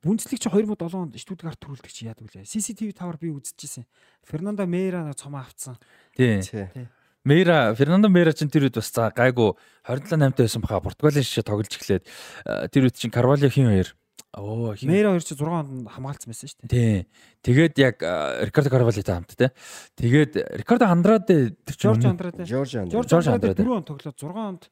Бүнцлэг 0.00 0.40
чи 0.40 0.48
2007 0.48 0.96
онд 0.96 1.20
Штутгарт 1.20 1.60
төрүүлдэг 1.60 1.92
чи 1.92 2.08
яадаг 2.08 2.32
вэ? 2.32 2.48
CCTV 2.48 2.96
тавар 2.96 3.20
би 3.20 3.28
үзчихсэн. 3.28 3.84
Фернандо 4.24 4.64
Мейра 4.64 5.12
цомоо 5.12 5.44
авцсан. 5.44 5.76
Тий. 6.16 6.40
Тий. 6.40 6.88
Мейра, 7.28 7.74
Фернандо 7.76 8.08
Мейра 8.08 8.32
чинь 8.32 8.48
тэр 8.48 8.72
үед 8.72 8.80
бас 8.80 8.88
за 8.88 9.12
гайгүй 9.12 9.52
27 9.84 10.32
8 10.32 10.32
байсан 10.32 10.64
баха 10.64 10.80
Португалийн 10.80 11.26
шишээ 11.28 11.44
тоглож 11.44 11.76
эхлээд 11.76 12.08
э, 12.08 12.68
тэр 12.72 12.88
үед 12.88 12.96
чинь 12.96 13.12
Карвалио 13.12 13.52
хин 13.52 13.68
хоёр. 13.68 13.92
Оо, 14.36 14.74
хин 14.76 14.92
Мейра 14.92 15.16
хоёр 15.16 15.24
чи 15.24 15.32
6 15.32 15.48
онд 15.48 15.88
хамгаалцсан 15.88 16.28
байсан 16.28 16.50
шүү 16.52 16.68
дээ. 16.68 16.68
Тий. 16.68 17.08
Тэгээд 17.40 17.74
яг 17.80 17.96
Рикардо 18.44 18.68
Карвалитай 18.68 19.16
хамт 19.16 19.32
те. 19.32 19.48
Тэгээд 19.96 20.60
Рикардо 20.60 20.92
Андраде 20.92 21.56
тэр 21.64 21.76
чинь 21.80 21.96
Жорж 21.96 22.04
Андраде. 22.04 22.44
Жорж 22.44 22.76
Анд. 22.76 22.92
Жорж 22.92 23.16
Андраде 23.16 23.56
Андраде. 23.56 23.64
4 23.64 23.80
онд 23.80 23.88
тоглоод 23.88 24.16
6 24.20 24.36
онд 24.36 24.68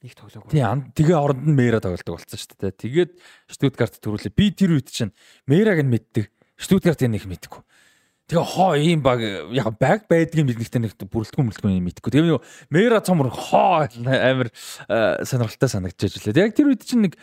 нэг 0.00 0.16
тоглоог. 0.16 0.48
Тий, 0.48 0.64
тэгээ 0.64 1.18
оронд 1.20 1.44
нь 1.44 1.52
Мейра 1.52 1.84
тоглолдог 1.84 2.16
болсон 2.16 2.40
шүү 2.40 2.56
дээ. 2.56 2.72
Тэгээд 2.72 3.10
Штутгарт 3.52 4.00
төрүүлээ. 4.00 4.32
Би 4.32 4.48
тэр 4.48 4.80
үед 4.80 4.88
чинь 4.88 5.12
Мейраг 5.44 5.84
нь 5.84 5.92
мэддэг. 5.92 6.32
Штутгартыг 6.56 7.12
нэг 7.12 7.28
мэдгүй. 7.28 7.60
Тэгээ 8.32 8.48
хоо 8.48 8.80
ийм 8.80 9.04
баг 9.04 9.20
яг 9.52 9.76
баг 9.76 10.08
байдгийг 10.08 10.48
мэднэхтэй 10.48 10.88
нэг 10.88 10.96
бүрэлдэхүүн 10.96 11.52
мөрөлдгөө 11.52 11.76
юм 11.76 11.84
мэдгүй. 11.84 12.10
Тэгээ 12.16 12.32
юу 12.32 12.40
Мейра 12.72 13.04
цомор 13.04 13.28
хоо 13.28 13.84
амар 13.84 14.48
э, 14.48 15.26
сонирхолтой 15.28 15.68
санагдчихэж 15.68 16.32
лээ. 16.32 16.48
Яг 16.48 16.56
тэр 16.56 16.72
үед 16.72 16.86
чинь 16.86 17.12
нэг 17.12 17.20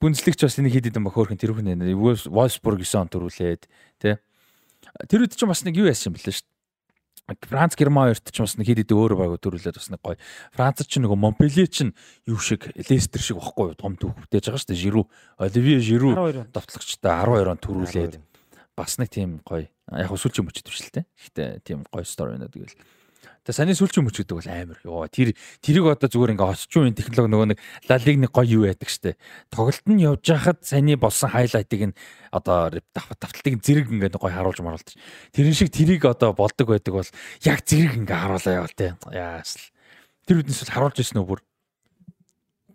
бүнцлэгч 0.00 0.40
бас 0.42 0.56
нэг 0.56 0.72
хэд 0.72 0.90
хэдэн 0.90 1.04
баг 1.04 1.14
хөөрхөн 1.14 1.36
тэр 1.36 1.52
хүн 1.52 1.76
нэ 1.76 1.92
Wolfsburg 1.94 2.80
9 2.80 3.04
он 3.04 3.12
төрүүлээд 3.12 3.62
тий. 4.00 4.16
Тэр 5.06 5.28
үед 5.28 5.36
чинь 5.36 5.52
бас 5.52 5.60
нэг 5.62 5.76
юу 5.76 5.86
яасан 5.86 6.10
юм 6.10 6.16
бэлээ 6.16 6.40
шүү. 6.40 6.48
Франц 7.46 7.76
Герман 7.76 8.10
хоёрт 8.10 8.26
ч 8.32 8.36
бас 8.40 8.56
нэг 8.56 8.66
хэд 8.66 8.80
хэдэн 8.82 8.96
өөр 8.96 9.12
баг 9.14 9.36
төрүүлээд 9.38 9.76
бас 9.76 9.92
нэг 9.92 10.00
гоё. 10.00 10.16
Франц 10.56 10.82
ч 10.88 10.98
нөгөө 10.98 11.20
Монпелье 11.20 11.68
ч 11.68 11.92
юу 12.26 12.40
шиг 12.40 12.72
Лестер 12.74 13.20
шиг 13.20 13.38
багхгүй 13.38 13.70
юу 13.70 13.78
том 13.78 13.94
түүх 14.00 14.16
бүтээж 14.24 14.50
байгаа 14.50 14.60
шүү 14.64 14.70
дээ. 14.72 14.82
Жиру, 14.82 15.02
Оливье 15.36 15.78
Жиру 15.84 16.16
12 16.16 16.48
онд. 16.48 16.50
давтлагчтай 16.56 17.12
12 17.22 17.52
он 17.52 17.60
төрүүлээд 17.60 18.14
бас 18.74 18.98
нэг 18.98 19.12
тийм 19.12 19.38
гоё. 19.44 19.68
Яг 19.92 20.10
сүүлчийн 20.10 20.48
мөчд 20.48 20.64
төвшөлтэй. 20.64 21.04
Гэхдээ 21.04 21.48
тийм 21.62 21.84
гоё 21.92 22.08
стори 22.08 22.34
байна 22.34 22.48
тэгэл. 22.50 22.74
Тэгээ 23.40 23.56
саний 23.56 23.72
сүүлчийн 23.72 24.04
мөч 24.04 24.20
гэдэг 24.20 24.36
бол 24.36 24.52
амар. 24.52 24.78
Йоо 24.84 25.08
тэр 25.08 25.32
тэрийг 25.64 25.88
одоо 25.88 26.08
зүгээр 26.12 26.36
ингээ 26.36 26.52
энэ 26.60 26.98
технологи 27.00 27.32
нөгөө 27.32 27.48
нэг 27.56 27.58
лалиг 27.88 28.16
нэг 28.20 28.30
гоё 28.36 28.52
юу 28.52 28.62
байдаг 28.68 28.90
штэ. 28.92 29.16
Тоглолт 29.48 29.86
нь 29.88 30.04
явж 30.04 30.24
хахад 30.28 30.60
саний 30.60 31.00
болсон 31.00 31.32
хайлайтыг 31.32 31.80
нь 31.88 31.98
одоо 32.28 32.68
давталтыг 32.92 33.64
зэрэг 33.64 33.88
ингээ 33.88 34.12
гоё 34.20 34.28
харуулж 34.28 34.60
маруулж. 34.60 34.92
Тэрэн 35.32 35.56
шиг 35.56 35.72
тэрийг 35.72 36.04
одоо 36.04 36.36
болдог 36.36 36.68
байдаг 36.68 36.92
бол 36.92 37.10
яг 37.40 37.64
зэрэг 37.64 38.04
ингээ 38.04 38.18
харуулаа 38.20 38.54
явал 38.60 38.76
те. 38.76 39.00
Яас 39.08 39.56
л. 39.56 39.64
Тэр 40.28 40.44
үднэс 40.44 40.60
бол 40.60 40.74
харуулж 40.76 41.00
ирсэн 41.00 41.24
үү 41.24 41.28
бүр. 41.32 41.40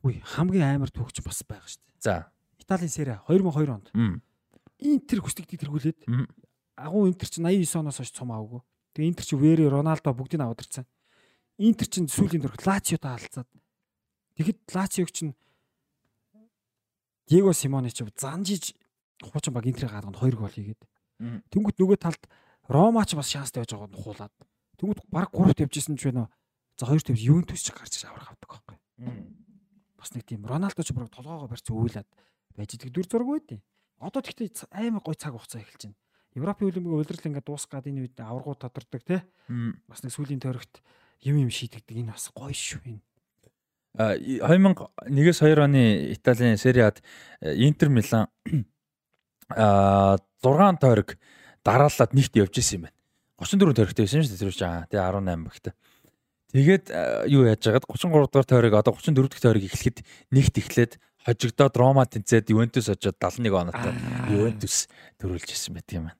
Үгүй 0.01 0.25
хамгийн 0.25 0.81
амар 0.81 0.89
түүхч 0.89 1.21
бас 1.21 1.45
байгаа 1.45 1.69
дээ. 1.69 2.01
За. 2.01 2.33
Италийн 2.57 2.89
Сери 2.89 3.13
2002 3.29 3.69
онд. 3.69 3.93
Интер 4.81 5.21
хүсдэгдийг 5.21 5.61
тэргүүлээд 5.61 6.09
агуу 6.73 7.05
Интер 7.05 7.29
чи 7.29 7.37
89 7.37 7.85
оноос 7.85 8.01
хойш 8.01 8.09
цом 8.09 8.33
аваагүй. 8.33 8.65
Тэгээ 8.95 9.11
Интер 9.11 9.25
чи 9.27 9.35
Вэри, 9.35 9.67
Роналдо 9.67 10.15
бүгдийг 10.15 10.39
аваад 10.39 10.63
ирсэн. 10.63 10.87
Интер 11.59 11.87
чин 11.91 12.07
сүүлийн 12.07 12.47
дөрөв 12.47 12.63
Лациотой 12.63 13.11
хаалцаад. 13.11 13.49
Тэгэхэд 14.39 14.59
Лациог 14.71 15.11
чин 15.11 15.35
Диего 17.27 17.51
Симоне 17.51 17.91
чи 17.91 18.07
занжиж 18.15 18.71
хуучин 19.19 19.51
баг 19.51 19.67
Интерийг 19.67 19.91
гадганд 19.91 20.15
2 20.15 20.39
гол 20.39 20.47
хийгээд. 20.47 20.79
Мм. 21.19 21.43
Тэнгүүт 21.51 21.75
нөгөө 21.75 21.99
талд 21.99 22.23
Рома 22.71 23.03
ч 23.03 23.19
бас 23.19 23.27
шанстай 23.27 23.67
байж 23.67 23.75
байгааг 23.75 23.91
нь 23.91 23.99
хуулаад. 23.99 24.33
Тэнгүүт 24.79 24.99
баг 25.11 25.29
3-т 25.35 25.67
явжсэн 25.67 25.99
ч 25.99 26.07
байна. 26.07 26.31
За 26.79 26.87
2-т 26.87 27.11
явж 27.11 27.19
Ювентус 27.19 27.67
ч 27.67 27.75
гарч 27.75 27.99
иж 27.99 28.07
аврах 28.07 28.31
авдаг 28.31 28.47
байхгүй. 28.47 28.77
Бас 29.99 30.09
нэг 30.15 30.23
тийм 30.23 30.47
Роналдо 30.47 30.83
ч 30.83 30.95
баг 30.95 31.11
толгоогоо 31.11 31.51
барьц 31.51 31.67
үүлээд 31.67 32.07
байж 32.55 32.69
идэг 32.79 32.95
дүр 32.95 33.07
зураг 33.11 33.27
байдیں۔ 33.27 33.59
Одоо 33.99 34.21
тэгтээ 34.23 34.71
амар 34.71 35.03
гой 35.03 35.15
цаг 35.15 35.35
хугацаа 35.35 35.63
эхэлж 35.63 35.91
байна. 35.91 35.99
Европын 36.35 36.67
хөлбөмбөгийн 36.67 36.99
улирал 36.99 37.27
ингээд 37.31 37.47
дуусгаад 37.47 37.87
энэ 37.87 38.01
үед 38.05 38.19
аваргуу 38.19 38.55
тодордог. 38.59 39.23
Мм. 39.47 39.79
Бас 39.87 40.03
нэг 40.03 40.11
сүүлийн 40.11 40.43
тойрогт 40.43 40.83
юм 41.23 41.39
юм 41.39 41.49
шийдэгдэг 41.49 41.95
энэ 41.95 42.11
бас 42.11 42.27
гоё 42.35 42.51
шүү 42.51 42.83
энэ. 42.83 43.01
А, 43.95 44.13
и- 44.19 44.43
2001-с 44.43 45.39
2 45.39 45.63
оны 45.63 46.11
Италийн 46.11 46.59
Сериад 46.59 46.99
Интер 47.39 47.87
Милан 47.87 48.27
а 49.49 50.17
6 50.43 50.79
тойрог 50.83 51.15
дараалаад 51.63 52.11
нэгт 52.11 52.35
явж 52.35 52.59
исэн 52.59 52.83
юм 52.83 52.91
байна. 52.91 52.95
34 53.39 53.73
тойрогтой 53.73 54.03
байсан 54.03 54.23
шүү 54.23 54.35
дээ 54.35 54.43
тэр 54.43 54.51
чинь. 54.51 54.87
Тэгээ 54.91 55.07
18 55.07 55.47
багтай. 55.47 55.73
Тэгээд 56.51 56.85
а, 56.91 57.23
юу 57.31 57.47
яаж 57.47 57.63
яагаад 57.63 57.87
33 57.87 58.27
дугаар 58.27 58.47
тойрог 58.47 58.73
одоо 58.75 58.91
34 58.91 59.31
дахь 59.31 59.39
тойрог 59.39 59.63
эхлэхэд 59.63 60.03
нэгт 60.35 60.55
эхлээд 60.59 60.93
хожигдоод 61.25 61.73
Рома 61.79 62.05
тэнцээд 62.05 62.51
Ювентус 62.51 62.91
очоод 62.91 63.17
71 63.17 63.55
оноотой 63.55 63.95
Ювентус 64.29 64.87
төрүүлж 65.17 65.49
исэн 65.55 65.73
байт 65.79 65.89
юм 65.95 66.11
байна. 66.11 66.19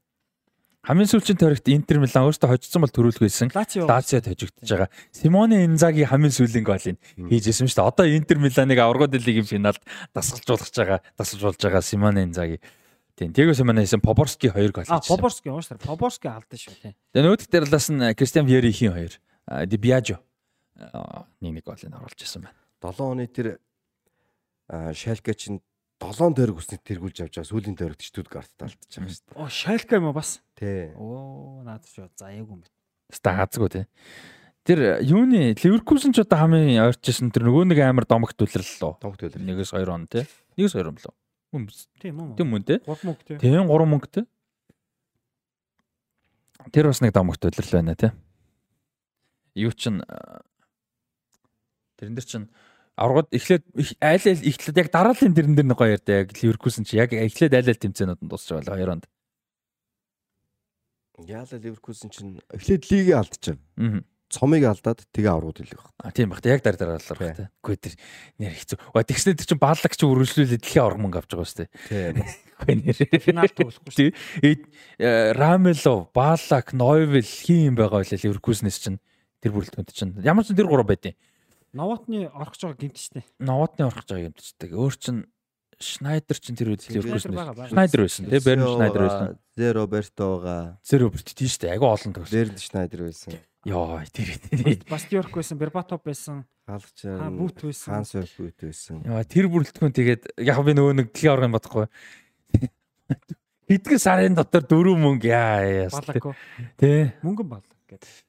Хамгийн 0.85 1.09
сүүлийн 1.09 1.39
тойрогт 1.41 1.65
Интер 1.73 1.97
Милан 1.97 2.29
өөртөө 2.29 2.45
хожигдсон 2.45 2.83
бол 2.85 2.93
төрүүлэх 2.93 3.21
байсан. 3.25 3.49
Лацио 3.49 3.89
Лациод 3.89 4.29
хожигдож 4.29 4.69
байгаа. 4.69 4.89
Симоне 5.09 5.65
Инзаги 5.65 6.05
хамгийн 6.05 6.29
сүүлийн 6.29 6.61
голыг 6.61 7.01
хийжсэн 7.17 7.65
шүү 7.65 7.81
дээ. 7.81 7.89
Одоо 7.89 8.05
Интер 8.05 8.37
Миланыг 8.37 8.77
аврагууд 8.77 9.17
лигийн 9.17 9.49
финалд 9.49 9.81
дасгалжуулах 10.13 10.69
байгаа, 10.69 10.99
дасгалжуулж 11.17 11.57
байгаа 11.57 11.81
Симоне 11.81 12.29
Инзаги. 12.29 12.61
Тийм. 13.17 13.33
Диего 13.33 13.57
Симоне 13.57 13.81
хийсэн 13.81 14.01
Поборски 14.05 14.53
2 14.53 14.69
гол 14.69 14.85
А 14.85 15.01
хийсэн. 15.01 15.09
Поборски 15.09 15.49
ууштай. 15.49 15.77
Поборски 15.81 16.29
алдсан 16.29 16.59
шүү 16.61 16.77
те. 16.77 16.93
Тэгээ 17.17 17.25
нөгөөх 17.33 17.49
талаас 17.49 17.89
нь 17.89 18.13
Кристиан 18.13 18.45
Вьерихийн 18.45 18.93
2. 18.93 19.65
Ди 19.65 19.77
Биажо 19.81 20.21
нэг 21.41 21.51
нэг 21.57 21.63
голыг 21.65 21.81
оруулж 21.81 22.21
исэн 22.21 22.45
байна. 22.45 22.59
7 22.83 23.01
оны 23.01 23.25
тэр 23.25 23.57
а, 24.67 24.93
Шалке 24.93 25.33
чинь 25.33 25.61
7 26.03 26.35
тойрог 26.35 26.59
үсний 26.59 26.79
тэргүүлж 26.81 27.23
авч 27.23 27.35
байгаа 27.39 27.49
сүүлийн 27.49 27.77
тойрогт 27.79 28.03
Штутгартад 28.03 28.67
алдчихж 28.67 28.99
байгаа 28.99 29.13
шүү 29.15 29.25
дээ. 29.31 29.39
Оо 29.39 29.47
Шалка 29.47 29.95
юм 29.95 30.09
уу 30.11 30.15
бас? 30.15 30.41
Тий. 30.59 30.91
Оо 30.99 31.63
наад 31.63 31.87
чи 31.87 32.03
заяагүй 32.03 32.51
юм 32.51 32.61
байна. 32.63 32.73
Стаазгүй 33.15 33.69
тий. 33.71 33.85
Тэр 34.65 34.99
юуны 35.05 35.55
Ливеркулсэн 35.55 36.11
ч 36.11 36.25
одоо 36.25 36.41
хамгийн 36.41 36.83
ойрчсэн 36.83 37.31
тэр 37.31 37.47
нөгөө 37.47 37.69
нэг 37.71 37.79
амар 37.85 38.09
домогт 38.09 38.35
үлрэл 38.35 38.65
лөө. 38.65 38.97
Тонх 38.99 39.15
төлөв. 39.21 39.39
Нэгээс 39.39 39.71
2 39.71 39.87
он 39.93 40.09
тий. 40.09 40.27
Нэгээс 40.57 40.75
2 40.75 40.89
он 40.89 40.97
лөө. 40.99 41.15
Хүн 41.55 41.65
биз. 41.69 41.87
Тийм 42.01 42.19
үү? 42.19 42.35
Тийм 42.35 42.51
үн 42.51 42.65
тий. 42.65 42.79
Гол 42.83 42.99
мөг 43.07 43.21
те. 43.23 43.37
Тийм 43.39 43.69
3 43.69 43.87
мөнгөтэй. 43.87 44.25
Тэр 46.73 46.89
бас 46.89 46.99
нэг 46.99 47.13
домогт 47.13 47.45
удирал 47.45 47.71
байна 47.77 47.95
тий. 47.95 48.11
Юу 49.55 49.71
чин 49.71 50.01
а, 50.03 50.41
тэрэн 51.95 52.17
дээр 52.17 52.27
чин 52.27 52.49
аврагууд 52.95 53.29
эхлээд 53.31 53.63
айл 53.99 54.23
айл 54.23 54.43
эхлээд 54.47 54.79
яг 54.79 54.89
дараалын 54.91 55.35
тэрэн 55.35 55.55
дээр 55.55 55.67
нэг 55.67 55.79
гоё 55.79 55.95
ярьдаа 55.99 56.23
яг 56.23 56.31
Ливеркулсэн 56.31 56.87
чи 56.87 56.95
яг 56.95 57.11
эхлээд 57.11 57.53
айл 57.55 57.67
айл 57.67 57.83
тэмцээнүүд 57.83 58.23
нь 58.23 58.29
дуусч 58.31 58.55
байгаа 58.55 58.75
хоёр 58.79 58.91
онд. 58.95 59.05
Яала 61.27 61.55
Ливеркулсэн 61.59 62.09
чинь 62.11 62.39
эхлээд 62.51 62.87
лигийг 62.87 63.15
алдчихав. 63.19 63.59
Аа. 63.79 64.03
Цомыг 64.25 64.65
алдаад 64.65 65.05
тэгээ 65.13 65.31
аврагууд 65.31 65.59
хэлэх 65.63 65.79
баг. 65.79 65.93
А 66.01 66.11
тийм 66.11 66.33
баг 66.33 66.41
та 66.41 66.49
яг 66.49 66.63
дар 66.65 66.75
дараалал 66.75 67.19
баг 67.19 67.35
тий. 67.37 67.47
Үгүй 67.61 67.77
тэр 67.77 67.93
нэр 68.41 68.53
хэцүү. 68.57 68.77
Ва 68.91 69.05
тэгснээр 69.05 69.37
тэр 69.37 69.47
чин 69.53 69.61
баалаг 69.61 69.93
чи 69.93 70.03
үргэлжлүүлээд 70.03 70.63
дэлхийн 70.65 70.81
орон 70.83 71.01
мөнгө 71.05 71.19
авч 71.21 71.29
байгаа 71.29 71.45
шүү 71.45 71.59
дээ. 71.61 71.69
Тий. 71.87 72.25
Үгүй 72.57 72.75
нэр. 72.81 72.97
Финал 73.21 73.53
тоглохгүй 73.53 73.93
шүү. 73.93 74.11
Тий. 74.41 74.55
Э, 74.97 75.31
Рамело, 75.37 76.09
Баалак, 76.09 76.73
Нойвел 76.73 77.21
хин 77.21 77.69
юм 77.69 77.75
байгаа 77.77 78.01
байлаа 78.01 78.17
Ливеркулснээс 78.17 78.81
чин 78.81 78.97
тэр 79.45 79.53
бүрэлдэхүүнд 79.53 79.93
чин. 79.93 80.17
Ямар 80.25 80.41
ч 80.41 80.57
тэр 80.57 80.67
гурав 80.67 80.89
байдیں۔ 80.89 81.13
Новотны 81.75 82.27
орох 82.31 82.55
жоо 82.55 82.71
гинт 82.73 82.95
штэ. 82.95 83.25
Новотны 83.43 83.89
орох 83.89 84.07
жаа 84.07 84.23
юмдчдаг. 84.23 84.71
Өөр 84.71 84.95
чин 84.95 85.25
Шнайдер 85.75 86.39
чин 86.39 86.55
тэр 86.55 86.71
үед 86.71 86.87
байгаа, 86.87 87.51
байгаа. 87.51 87.67
Шнайдер 87.67 88.05
байсан 88.07 88.29
тий. 88.31 88.39
Берн 88.39 88.63
Шнайдер 88.63 89.01
байсан. 89.03 89.33
Зе 89.59 89.71
Робертоога, 89.75 90.55
Зэр 90.87 91.03
өвөрт 91.09 91.35
тий 91.35 91.51
штэ. 91.51 91.75
Айгу 91.75 91.91
олон 91.91 92.15
тоглож. 92.15 92.31
Берн 92.31 92.55
Шнайдер 92.55 93.03
байсан. 93.11 93.35
Йоо 93.67 93.99
тэр 94.07 94.39
тэр. 94.39 94.87
Бастиорк 94.87 95.35
байсан, 95.35 95.59
Бербатов 95.59 95.99
байсан, 96.05 96.45
Хаалчаар 96.63 97.19
Ха, 97.19 97.29
Бут 97.29 97.59
байсан. 97.59 97.91
Хаан 97.91 98.05
Сөрбүт 98.07 98.63
байсан. 98.63 99.01
Яа 99.03 99.25
тэр 99.27 99.49
бүрэлдэхүүн 99.51 99.95
тэгээд 99.99 100.23
яг 100.47 100.61
би 100.63 100.75
нөгөө 100.79 100.95
нэг 100.95 101.11
дэлхийн 101.11 101.33
оргын 101.35 101.55
бодохгүй. 101.57 101.85
Хэдгэн 103.67 103.99
сарын 103.99 104.37
дотор 104.37 104.63
дөрөв 104.63 104.95
мөнгө 105.01 105.27
яа 105.27 105.89
яа. 105.89 106.33
Тий. 106.79 107.11
Мөнгөн 107.25 107.49
бал 107.51 107.65
гэдэг. 107.89 108.24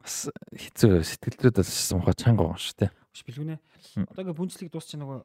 Бас 0.00 0.16
хэцүү 0.56 1.02
сэтгэлдрүүд 1.04 1.56
бас 1.60 1.72
мохоо 1.92 2.14
чанга 2.16 2.44
байгаа 2.48 2.60
шүү 2.60 2.76
дээ. 2.84 2.90
Биш 3.12 3.22
бэлгүнэ. 3.28 3.56
Мм. 3.96 4.06
Одоогийн 4.10 4.38
бүнцлэг 4.38 4.68
дуусч 4.72 4.96
нөгөө 4.96 5.18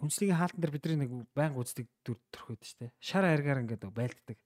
бүнцлэгийн 0.00 0.38
хаалтан 0.38 0.60
дээр 0.62 0.74
бидний 0.74 0.98
нэг 1.04 1.10
байнга 1.36 1.60
үздэг 1.60 1.86
дүр 2.06 2.16
төрхөд 2.32 2.62
штэ. 2.64 2.92
Шар 3.02 3.26
аргаар 3.28 3.66
ингээд 3.66 3.84
байлддаг. 3.90 4.38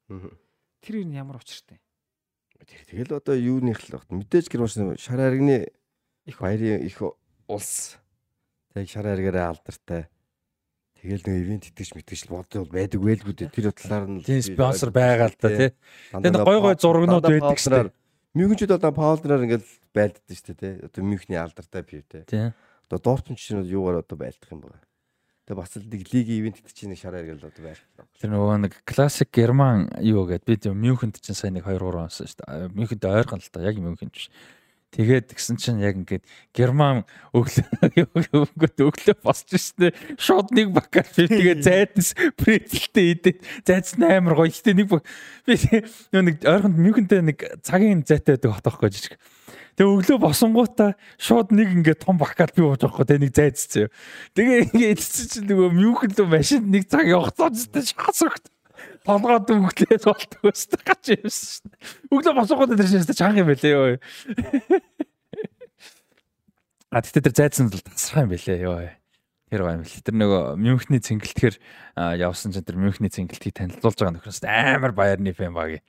Тэр 0.83 0.95
юу 0.99 1.13
ямар 1.15 1.39
учиртай. 1.39 1.79
Тэгэл 2.63 3.19
одоо 3.19 3.35
юуных 3.39 3.83
л 3.87 3.95
багт 3.99 4.11
мэдээж 4.11 4.51
гэр 4.51 4.67
маш 4.67 4.75
шар 4.75 5.19
аргины 5.19 5.71
Их 6.25 6.39
баярын 6.39 6.83
их 6.87 7.03
улс. 7.49 7.99
Тэг 8.75 8.89
шар 8.89 9.07
аргаараа 9.11 9.51
алдартай. 9.51 10.07
Тэгэл 11.03 11.27
нэг 11.27 11.37
ивент 11.43 11.67
итгэж 11.67 11.99
мэтгэж 11.99 12.31
бодвол 12.31 12.71
байдаг 12.71 13.03
байлгүй 13.03 13.35
дээ. 13.35 13.51
Тэр 13.51 13.75
талаар 13.75 14.07
нь 14.07 14.23
Тийм 14.23 14.39
спонсор 14.39 14.95
байгаа 14.95 15.35
л 15.35 15.37
да 15.43 15.51
тий. 15.51 15.71
Тэгээд 16.15 16.47
гой 16.47 16.59
гой 16.63 16.79
зургнууд 16.79 17.27
байдаг 17.27 17.59
шүү 17.59 17.91
дээ. 17.91 17.91
Мюнхенчүүд 18.33 18.77
одоо 18.81 18.93
паулдраар 18.97 19.45
ингээл 19.45 19.69
байлддаг 19.93 20.25
шүү 20.33 20.57
дээ. 20.57 20.75
Одоо 20.89 21.05
Мюнхний 21.05 21.37
алдартай 21.37 21.85
пив. 21.85 22.09
Тий. 22.09 22.57
Одоо 22.89 22.99
Дортмунд 22.99 23.37
чинь 23.37 23.61
юугаар 23.61 24.01
одоо 24.01 24.17
байлдах 24.17 24.49
юм 24.49 24.65
бэ? 24.65 24.73
Тэгээ 25.45 25.61
бас 25.61 25.77
л 25.77 25.85
нэг 25.85 26.09
лигийн 26.09 26.39
ивент 26.41 26.57
гэдэг 26.65 26.73
чинь 26.73 26.97
шараа 26.97 27.21
ирэл 27.21 27.45
одоо 27.45 27.61
байлдах. 27.61 28.09
Тэр 28.17 28.33
нөгөө 28.33 28.57
нэг 28.65 28.73
классик 28.89 29.29
герман 29.29 29.93
юу 30.01 30.25
гэдэг 30.25 30.49
би 30.49 30.57
тийм 30.57 30.81
Мюнхенд 30.81 31.21
чинь 31.21 31.37
сайн 31.37 31.61
нэг 31.61 31.69
2 31.69 31.77
3 31.77 32.09
онсон 32.09 32.25
шүү 32.25 32.41
дээ. 32.41 32.73
Мюнхенд 32.73 33.05
ойрхон 33.05 33.45
л 33.45 33.53
та 33.53 33.61
яг 33.61 33.77
Мюнхенд 33.77 34.17
биш. 34.17 34.33
Тэгээд 34.93 35.33
тэгсэн 35.33 35.57
чинь 35.57 35.81
яг 35.81 35.97
ингээд 35.97 36.25
герман 36.53 37.09
өглөө 37.33 38.45
өглөө 38.53 39.17
босч 39.25 39.57
штэ. 39.57 39.97
Шууд 40.21 40.53
нэг 40.53 40.69
бакал 40.69 41.09
би 41.17 41.25
тэгээд 41.33 41.65
зайдас 41.65 42.13
прецэлтэй 42.37 43.17
идээд 43.17 43.39
зайдсан 43.65 44.05
амар 44.05 44.37
гоё 44.37 44.53
ихтэй 44.53 44.77
нэг 44.77 44.93
би 44.93 45.57
нэг 46.13 46.45
ойрхонд 46.45 46.77
мюнхентэй 46.77 47.25
нэг 47.25 47.41
цагийн 47.65 48.05
зайтай 48.05 48.37
байдаг 48.37 48.53
хот 48.53 48.69
байхгүй 48.69 48.93
жижиг. 48.93 49.17
Тэгээ 49.81 49.97
өглөө 49.97 50.19
босонгуудаа 50.21 51.01
шууд 51.17 51.57
нэг 51.57 51.73
ингээд 51.73 52.05
том 52.05 52.21
бакал 52.21 52.53
би 52.53 52.61
ууж 52.61 52.85
байгаа 52.85 53.09
тэгээ 53.09 53.25
нэг 53.25 53.33
зайдсан. 53.33 53.89
Тэгээ 54.37 54.77
ингээд 54.77 55.01
идсэн 55.01 55.27
чинь 55.33 55.49
нөгөө 55.49 55.73
мюнхен 55.73 56.13
лөө 56.21 56.29
машинд 56.29 56.69
нэг 56.69 56.85
цаг 56.93 57.09
явахцаач 57.09 57.97
шаас 57.97 58.21
өгт 58.29 58.53
толгойд 59.07 59.51
өгдлээс 59.51 60.05
болтгоо 60.07 60.51
өстө 60.53 60.79
гач 60.87 61.05
юмсан 61.17 61.49
шүү 61.49 61.69
дээ. 61.73 61.81
Өглөө 62.15 62.35
босоогоод 62.39 62.75
тэр 62.79 62.89
шинэ 62.89 63.15
чанга 63.19 63.43
юм 63.43 63.51
байлээ 63.51 63.75
ёо. 63.75 63.99
А 66.93 67.01
тэгтээ 67.01 67.25
тэр 67.27 67.35
зайдсан 67.35 67.73
л 67.73 67.83
тасрах 67.83 68.29
юм 68.29 68.33
байлээ 68.37 68.59
ёо. 68.63 68.93
Тэр 69.51 69.61
байгаа 69.65 69.77
юм 69.81 69.85
бэл. 69.85 70.05
Тэр 70.07 70.17
нөгөө 70.17 70.43
Мюнхний 70.57 71.01
цэнгэлтгэр 71.03 71.55
явсан 72.21 72.53
чинь 72.53 72.65
тэр 72.65 72.79
Мюнхний 72.79 73.11
цэнгэлтгийг 73.13 73.57
танилцуулж 73.59 73.99
байгаа 74.01 74.15
нөхрөөс 74.17 74.41
амар 74.45 74.93
баярны 74.97 75.33
фэн 75.35 75.53
баг. 75.53 75.83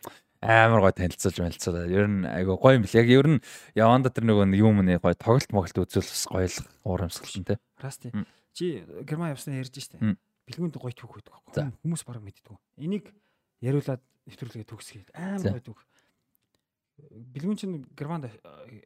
Амар 0.43 0.83
гой 0.83 0.91
танилцуулж 0.91 1.39
мэлцээ. 1.39 1.88
Ер 1.88 2.07
нь 2.11 2.27
айгу 2.27 2.59
гоё 2.59 2.75
юм 2.80 2.83
бэл. 2.83 2.99
Яг 2.99 3.07
ер 3.07 3.27
нь 3.30 3.43
яванда 3.72 4.11
тэр 4.11 4.27
нөгөө 4.27 4.51
юм 4.59 4.83
нэ 4.83 4.99
гоё 4.99 5.15
тоглолт 5.15 5.51
моголт 5.55 5.80
үзүүл 5.80 6.03
бас 6.03 6.25
гоё 6.27 6.47
л 6.51 6.59
уурамсгалсан 6.83 7.43
те. 7.47 7.55
Расти. 7.80 8.11
Чи 8.51 8.83
герман 9.07 9.31
явснаа 9.31 9.63
ярьж 9.63 9.80
штэ. 9.80 9.99
Бэлгүүнд 10.47 10.75
гоё 10.75 10.91
түүх 10.91 11.23
За. 11.23 11.31
байхгүй. 11.31 11.72
Хүмүүс 11.83 12.03
бараг 12.03 12.23
мэддэг. 12.23 12.57
Энийг 12.80 13.11
яриулаад 13.63 14.03
нэвтрүүлгээ 14.27 14.67
төгсгээд 14.67 15.09
амар 15.15 15.55
гоё 15.55 15.63
түүх. 15.63 15.81
Бэлгүүн 17.33 17.57
чинь 17.59 17.75
германд 17.95 18.27
э, 18.27 18.35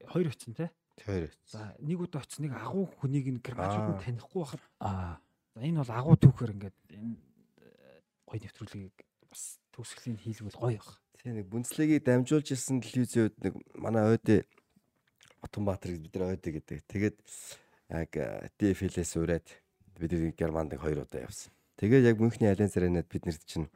хоёр 0.07 0.29
очсон 0.29 0.53
те. 0.53 0.69
Тэр. 0.97 1.33
За 1.45 1.73
нэг 1.81 2.01
удаа 2.01 2.21
очсон 2.21 2.45
нэг 2.47 2.53
агуу 2.57 2.85
хүнийг 3.01 3.27
нь 3.29 3.41
германчууд 3.41 3.97
нь 3.97 4.03
танихгүй 4.05 4.41
байхад 4.41 4.63
Аа. 4.81 5.17
за 5.53 5.61
энэ 5.61 5.81
бол 5.81 5.93
агуу 5.93 6.15
түүхээр 6.17 6.53
ингээд 6.57 6.77
энэ 6.93 7.17
э, 7.61 8.01
гоё 8.25 8.39
нэвтрүүлгийг 8.41 8.95
бас 9.29 9.59
төгсгөлийн 9.73 10.17
хийлгүүл 10.21 10.57
гоё 10.57 10.77
баг. 10.81 11.01
Тэгээ 11.17 11.35
нэг 11.41 11.47
Бундслигийг 11.49 12.05
дамжуулж 12.05 12.47
ирсэн 12.53 12.81
телевизийн 12.81 13.29
үед 13.29 13.37
нэг 13.41 13.53
манай 13.77 14.13
ойд 14.13 14.45
Отонбаатар 15.41 15.93
бид 15.97 16.13
нар 16.17 16.33
ойд 16.33 16.41
гэдэг. 16.41 16.81
Тэгээд 16.89 17.17
яг 17.93 18.11
ДФЛ-ээс 18.57 19.13
ураад 19.21 19.45
бид 19.99 20.35
Германд 20.37 20.73
хоёр 20.77 21.03
удаа 21.03 21.25
явсан. 21.27 21.51
Тэгээд 21.77 22.05
яг 22.09 22.17
Мюнхний 22.19 22.49
Алианс 22.49 22.77
Аренад 22.77 23.07
бид 23.07 23.25
нарт 23.25 23.45
чинь 23.45 23.69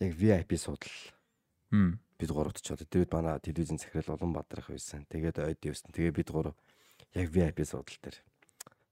яг 0.00 0.12
VIP 0.14 0.56
судал 0.56 0.88
бид 1.70 2.30
гуравт 2.30 2.60
ч 2.60 2.72
одоо 2.72 2.84
тэр 2.84 3.04
үед 3.04 3.12
манай 3.12 3.40
телевизэн 3.40 3.78
захирал 3.78 4.16
Улаанбаатар 4.16 4.60
их 4.60 4.68
байсан. 4.68 5.06
Тэгээд 5.08 5.38
ойд 5.38 5.64
явсан. 5.64 5.92
Тэгээд 5.92 6.16
бид 6.16 6.30
гурав 6.30 6.56
яг 7.14 7.30
VIP 7.30 7.64
судал 7.64 7.98
дээр 8.02 8.18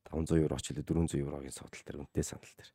500 0.08 0.40
евро 0.40 0.56
ч 0.56 0.72
илүү 0.72 0.84
400 0.84 1.20
еврогийн 1.20 1.52
судал 1.52 1.82
дээр 1.84 2.00
үнэтэй 2.00 2.24
санал 2.24 2.52
дээр. 2.56 2.70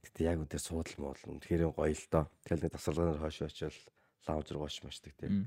Гэтэ 0.00 0.20
яг 0.24 0.38
үнээр 0.40 0.62
суудал 0.62 0.96
муу 0.98 1.14
үнэхээр 1.14 1.70
гоё 1.70 1.92
л 1.92 2.06
доо. 2.10 2.24
Тэгэл 2.48 2.64
нэг 2.64 2.72
тасалгаанаар 2.72 3.20
хойш 3.20 3.38
очил 3.44 3.76
лаунж 4.26 4.48
руу 4.50 4.64
гош 4.64 4.80
мачдаг 4.82 5.12
тийм. 5.20 5.46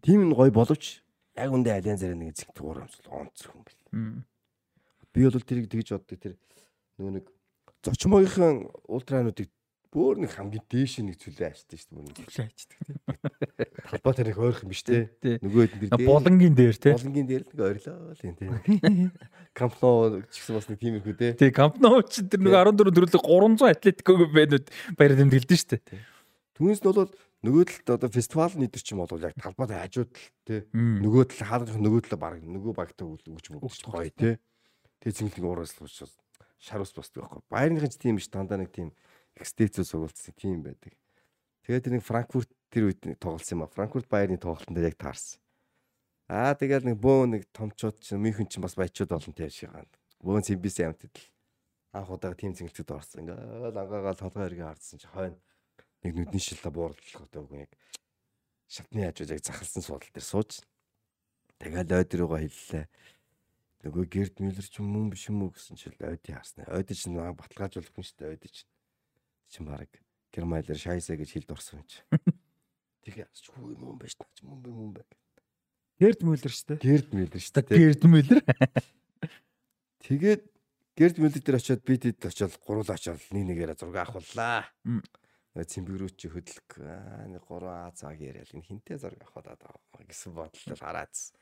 Тийм 0.00 0.30
нь 0.30 0.36
гоё 0.36 0.54
боловч 0.54 1.02
яг 1.34 1.50
үндэ 1.50 1.74
алиан 1.74 1.98
зараа 1.98 2.14
нэг 2.14 2.38
зэг 2.38 2.54
туурам 2.54 2.86
онцлог 3.10 3.52
юм 3.52 3.64
бэл. 3.66 3.82
Би 5.10 5.26
бол 5.26 5.42
тэрийг 5.42 5.66
тэгж 5.70 5.98
боддог 5.98 6.18
тэр 6.22 6.34
нөгөө 6.98 7.12
нэг 7.18 7.26
зочмоогийнхын 7.84 8.68
ультрануудыг 8.88 9.50
бүр 9.94 10.18
нэг 10.18 10.34
хамгийн 10.34 10.64
дээш 10.66 10.98
нэг 11.06 11.22
зүйлээ 11.22 11.54
ачдаг 11.54 11.78
шүү 11.78 12.02
дээ. 12.02 12.18
Түлээ 12.18 12.46
ачдаг 12.50 12.78
тийм. 12.82 12.98
Талбай 13.94 14.12
тэр 14.18 14.26
нэг 14.26 14.38
ойрхон 14.42 14.68
биш 14.74 14.82
те. 14.82 15.06
Тий. 15.22 15.38
Нөгөө 15.38 15.64
дээр- 15.86 16.02
Булангийн 16.02 16.54
дээр 16.58 16.74
те. 16.74 16.90
Булангийн 16.98 17.28
дээр 17.30 17.44
нэг 17.46 17.58
ойрлоо 17.62 18.10
л 18.10 18.26
юм 18.26 18.34
те. 18.34 18.46
Кампно 19.54 20.18
ч 20.34 20.42
гэсэн 20.42 20.54
бас 20.58 20.66
нэг 20.66 20.78
тиймэрхүү 20.82 21.14
те. 21.14 21.28
Тий, 21.38 21.54
Camp 21.54 21.78
Nou 21.78 22.02
ч 22.02 22.26
тэр 22.26 22.42
нэг 22.42 22.58
14 22.58 22.90
төрөлөг 22.90 23.22
300 23.22 23.70
Атлетиког 23.70 24.18
байнууд 24.34 24.66
баяр 24.98 25.14
тэмдэглэдэж 25.14 25.60
штэ. 25.62 25.78
Түүнээс 26.58 26.82
нь 26.82 26.90
бол 26.90 27.06
нөгөө 27.46 27.64
талд 27.86 27.94
одоо 27.94 28.10
фестивал 28.10 28.50
нийтэр 28.58 28.82
ч 28.82 28.98
юм 28.98 29.06
бол 29.06 29.22
яг 29.22 29.38
талбайд 29.38 29.78
хажууд 29.78 30.10
л 30.10 30.26
те. 30.42 30.66
Мм. 30.74 31.06
Нөгөө 31.06 31.22
тал 31.30 31.46
хаалгах 31.46 31.78
нөгөө 31.78 32.02
талаа 32.10 32.34
баг 32.34 32.42
нөгөө 32.42 32.72
багтаа 32.74 33.06
өгч 33.14 33.30
мөгч 33.30 33.86
гоё 33.86 34.10
те. 34.10 34.42
Тэгээ 35.06 35.18
цэнгэлэг 35.22 35.46
уураас 35.46 35.78
л 35.78 35.86
учраас 35.86 36.18
шар 36.58 36.82
ус 36.84 36.94
босдог 36.94 37.24
байхгүй. 37.24 37.42
Байрныхан 37.50 37.90
ч 37.90 37.96
тийм 37.98 38.16
биш 38.18 38.28
дандаа 38.28 38.60
нэг 38.60 38.70
тийм 38.70 38.92
экстецүү 39.38 39.84
сугуулсан 39.84 40.34
тийм 40.36 40.62
байдаг. 40.62 40.94
Тэгээд 41.66 41.90
нэг 41.90 42.02
Франкфурт 42.04 42.50
тэр 42.70 42.90
үед 42.92 43.00
нэг 43.04 43.18
тоглосон 43.18 43.58
юм 43.58 43.64
а. 43.64 43.72
Франкфурт 43.72 44.08
Байерны 44.08 44.38
тоглолтод 44.38 44.78
яг 44.78 44.96
таарсан. 44.98 45.40
Аа 46.28 46.54
тэгэл 46.54 46.88
нэг 46.88 46.96
бөө 47.00 47.28
нэг 47.28 47.42
томчууд 47.52 48.00
чинь 48.00 48.20
Мюнхен 48.20 48.48
чинь 48.48 48.64
бас 48.64 48.76
баячууд 48.76 49.12
олон 49.12 49.34
тийм 49.34 49.50
шиг 49.50 49.72
ганд. 49.72 49.92
Бөө 50.24 50.44
Симбис 50.44 50.80
амт 50.80 51.04
идэл. 51.04 51.28
Анх 51.92 52.10
удаа 52.10 52.34
тийм 52.34 52.56
цэнгэлтэд 52.56 52.90
орсон. 52.90 53.28
Ингээл 53.28 53.76
ангаагаал 53.76 54.16
толгой 54.16 54.48
эргээ 54.48 54.68
хардсан 54.68 54.98
чи 54.98 55.08
хойно 55.08 55.36
нэг 56.04 56.12
нүдний 56.12 56.40
шилдэ 56.40 56.68
буурлах 56.68 57.24
одоо 57.24 57.48
үгүй 57.48 57.64
яг 57.64 57.72
шатны 58.68 59.08
хажууд 59.08 59.32
яг 59.32 59.40
захалсан 59.40 59.82
суудал 59.82 60.12
дээр 60.12 60.24
сууж. 60.24 60.60
Тэгэл 61.56 61.96
ойд 61.96 62.12
руугаа 62.12 62.44
хэллээ. 62.44 62.84
Нөгөө 63.84 64.08
Герд 64.08 64.40
Мюллер 64.40 64.64
ч 64.64 64.80
юм 64.80 64.96
уу 64.96 65.12
биш 65.12 65.28
юм 65.28 65.44
уу 65.44 65.52
гэсэн 65.52 65.76
чил 65.76 65.92
ойдын 66.00 66.40
харснаа. 66.40 66.72
Ойд 66.72 66.88
ч 66.88 67.04
нэг 67.04 67.36
баталгаажуулах 67.36 67.92
юм 67.92 68.00
шүү 68.00 68.16
дээ 68.16 68.32
ойд 68.32 68.44
ч. 68.48 68.64
Чин 69.52 69.68
баг 69.68 69.92
Гермайлер 70.32 70.80
шайсаа 70.80 71.20
гэж 71.20 71.36
хэлд 71.36 71.52
орсон 71.52 71.84
юм 71.84 71.88
чи. 71.92 72.00
Тэгээ 73.04 73.28
ч 73.28 73.52
хүү 73.52 73.76
юм 73.76 74.00
байж 74.00 74.16
таач 74.16 74.40
юм 74.40 74.64
юм 74.64 74.88
юм 74.88 74.92
бай. 74.96 75.04
Герд 76.00 76.24
Мюллер 76.24 76.48
шүү 76.48 76.66
дээ. 76.72 76.80
Герд 76.80 77.12
Мюллер 77.12 77.42
шүү 77.44 77.54
дээ. 77.60 77.76
Гэрд 77.76 78.02
мэлэр. 78.08 78.40
Тэгээд 80.00 80.42
Герд 80.96 81.16
Мюллер 81.20 81.42
дээр 81.44 81.60
очиод 81.60 81.84
би 81.84 82.00
тэд 82.00 82.24
очиод 82.24 82.56
гуруулаа 82.64 82.96
очиод 82.96 83.20
нэг 83.36 83.44
нэгээрээ 83.52 83.76
зураг 83.76 84.08
авахуллаа. 84.08 84.64
Мм. 84.88 85.04
Цэмбэрүүч 85.54 86.18
хөдөлг 86.32 86.82
аа 86.82 87.28
нэг 87.28 87.44
гурван 87.44 87.86
А 87.86 87.94
цаг 87.94 88.16
яриад 88.16 88.48
энэ 88.48 88.64
хинтээ 88.64 88.96
зураг 88.96 89.22
авахад 89.22 89.60
байгаа 89.60 90.08
гэсэн 90.08 90.32
бодолтой 90.34 90.74
хараадс. 90.80 91.36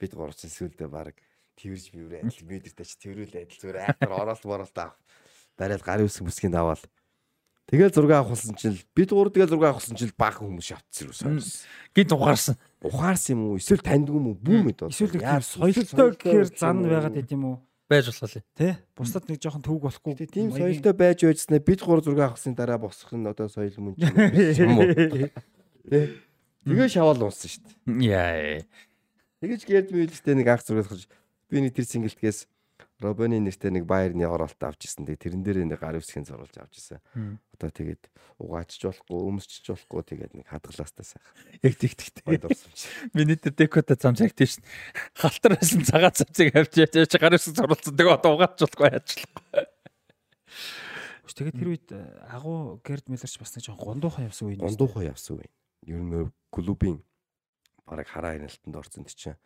Бид 0.00 0.14
гурав 0.16 0.38
чинь 0.38 0.54
сүлдээ 0.54 0.88
баг 0.88 1.18
тэрж 1.60 1.92
биврээ 1.92 2.24
адил 2.24 2.48
мэдэртэй 2.48 2.86
ч 2.88 2.92
тэрүүл 3.04 3.36
адил 3.36 3.60
зүгээр 3.60 3.78
айхтар 3.84 4.12
оролт 4.16 4.44
моролт 4.48 4.76
авах. 4.80 4.96
Барайл 5.60 5.84
гарын 5.84 6.08
үсэг 6.08 6.24
бүсгийн 6.24 6.56
даваал. 6.56 6.80
Тэгэл 7.70 7.94
зураг 7.94 8.26
авахулсан 8.26 8.58
чинь 8.58 8.82
бид 8.96 9.14
гурав 9.14 9.30
тэгэл 9.30 9.54
зураг 9.54 9.78
авахулсан 9.78 9.94
чинь 9.94 10.10
баг 10.18 10.42
хүмүүс 10.42 10.74
шавцсан 10.74 11.06
юу 11.06 11.14
сонс. 11.14 11.62
Гинт 11.94 12.10
ухаарсан. 12.10 12.58
Ухаарсан 12.82 13.38
юм 13.38 13.42
уу? 13.46 13.62
Эсвэл 13.62 13.78
таньдаг 13.78 14.10
юм 14.10 14.26
уу? 14.26 14.40
Бүү 14.42 14.60
мэд 14.66 14.82
бол. 14.82 14.90
Эсвэл 14.90 15.14
нэг 15.14 15.22
Яа, 15.22 15.38
тийм 15.38 15.46
соёлтой 15.54 16.10
гэхээр 16.18 16.48
зан 16.50 16.82
байгаад 16.82 17.14
байт 17.14 17.30
юм 17.30 17.44
уу? 17.46 17.56
Байж 17.86 18.10
болох 18.10 18.34
юм. 18.34 18.44
Тэ? 18.58 18.74
Бусдад 18.98 19.30
нэг 19.30 19.38
жоохон 19.38 19.62
төвөг 19.62 19.82
болохгүй. 19.86 20.18
Тэгээ 20.18 20.34
тийм 20.34 20.50
соёлтой 20.50 20.94
байж 20.98 21.22
байжснаа 21.22 21.62
бид 21.62 21.78
гур 21.78 22.02
зураг 22.02 22.34
авахсны 22.34 22.58
дараа 22.58 22.82
босох 22.82 23.14
нь 23.14 23.22
одоо 23.22 23.46
соёл 23.46 23.78
мөн 23.78 23.94
юм 24.66 24.74
уу? 24.74 24.90
Тэ. 25.86 26.18
Тэгээ 26.66 26.90
шаваал 26.90 27.22
унсан 27.22 27.54
шүү 27.54 27.62
дээ. 27.70 28.02
Яа. 28.10 28.66
Тэгэж 29.46 29.62
гэрд 29.62 29.88
мэлтэй 29.94 30.34
нэг 30.34 30.48
анх 30.50 30.66
зураг 30.66 30.90
авах 30.90 31.06
би 31.50 31.60
нэг 31.60 31.74
тэр 31.74 31.86
сингэлтгээс 31.86 32.46
Робоны 33.00 33.40
нэртэй 33.40 33.72
нэг 33.72 33.88
байрны 33.88 34.28
оролт 34.28 34.60
авч 34.60 34.84
ирсэн. 34.84 35.08
Тэгээ 35.08 35.24
тэрэн 35.24 35.40
дээр 35.40 35.64
нэг 35.64 35.80
гар 35.80 35.96
үсгийн 35.96 36.28
зурулж 36.28 36.52
авч 36.60 36.76
ирсэн. 36.76 37.00
Мм. 37.16 37.40
Одоо 37.56 37.72
тэгээд 37.72 38.12
угаачч 38.36 38.76
болохгүй, 38.84 39.20
өмсчж 39.24 39.72
болохгүй 39.72 40.00
тэгээд 40.04 40.32
нэг 40.36 40.46
хадгалаастай 40.52 41.16
сайхан. 41.16 41.32
Яг 41.64 41.74
тэг 41.80 41.96
тэг. 41.96 42.20
Гойд 42.28 42.44
орсон 42.44 42.72
чи. 42.76 42.92
Миний 43.16 43.40
тэр 43.40 43.56
декота 43.56 43.96
зам 43.96 44.20
цагт 44.20 44.36
шин. 44.36 44.64
Халтар 45.16 45.56
байсан 45.56 45.80
цагаан 45.80 46.12
цавцыг 46.12 46.52
авч 46.52 46.76
яаж 46.76 47.16
гар 47.16 47.40
үсэг 47.40 47.56
зурлцсан. 47.56 47.96
Тэгээ 47.96 48.16
одоо 48.20 48.36
угаач 48.36 48.60
болохгүй 48.60 48.92
яачлахгүй. 48.92 49.64
Тэгээд 51.40 51.56
тэр 51.56 51.72
үед 51.72 51.88
э, 51.96 52.04
агуу 52.36 52.84
Герд 52.84 53.08
Мюллерч 53.08 53.40
бас 53.40 53.56
нэг 53.56 53.64
жоохон 53.64 53.96
гондуухан 53.96 54.28
явсан 54.28 54.52
үе 54.52 54.60
юм. 54.60 54.68
Ондуухай 54.68 55.08
явсан 55.08 55.40
үе. 55.40 55.48
Ер 55.88 56.04
нь 56.04 56.28
клубын 56.52 57.00
бараг 57.88 58.12
хараа 58.12 58.36
хяналтанд 58.36 58.76
орсон 58.76 59.08
чинь 59.08 59.40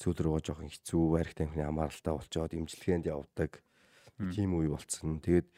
цүл 0.00 0.16
рүүгээ 0.16 0.44
жоохон 0.48 0.72
хэцүү 0.72 1.02
барих 1.12 1.34
тамхины 1.36 1.68
хамааралтай 1.68 2.14
болчоод 2.16 2.56
имчилгээнд 2.56 3.06
явдаг 3.12 3.60
тийм 4.32 4.56
үе 4.56 4.72
болцсон. 4.72 5.20
Тэгээд 5.20 5.48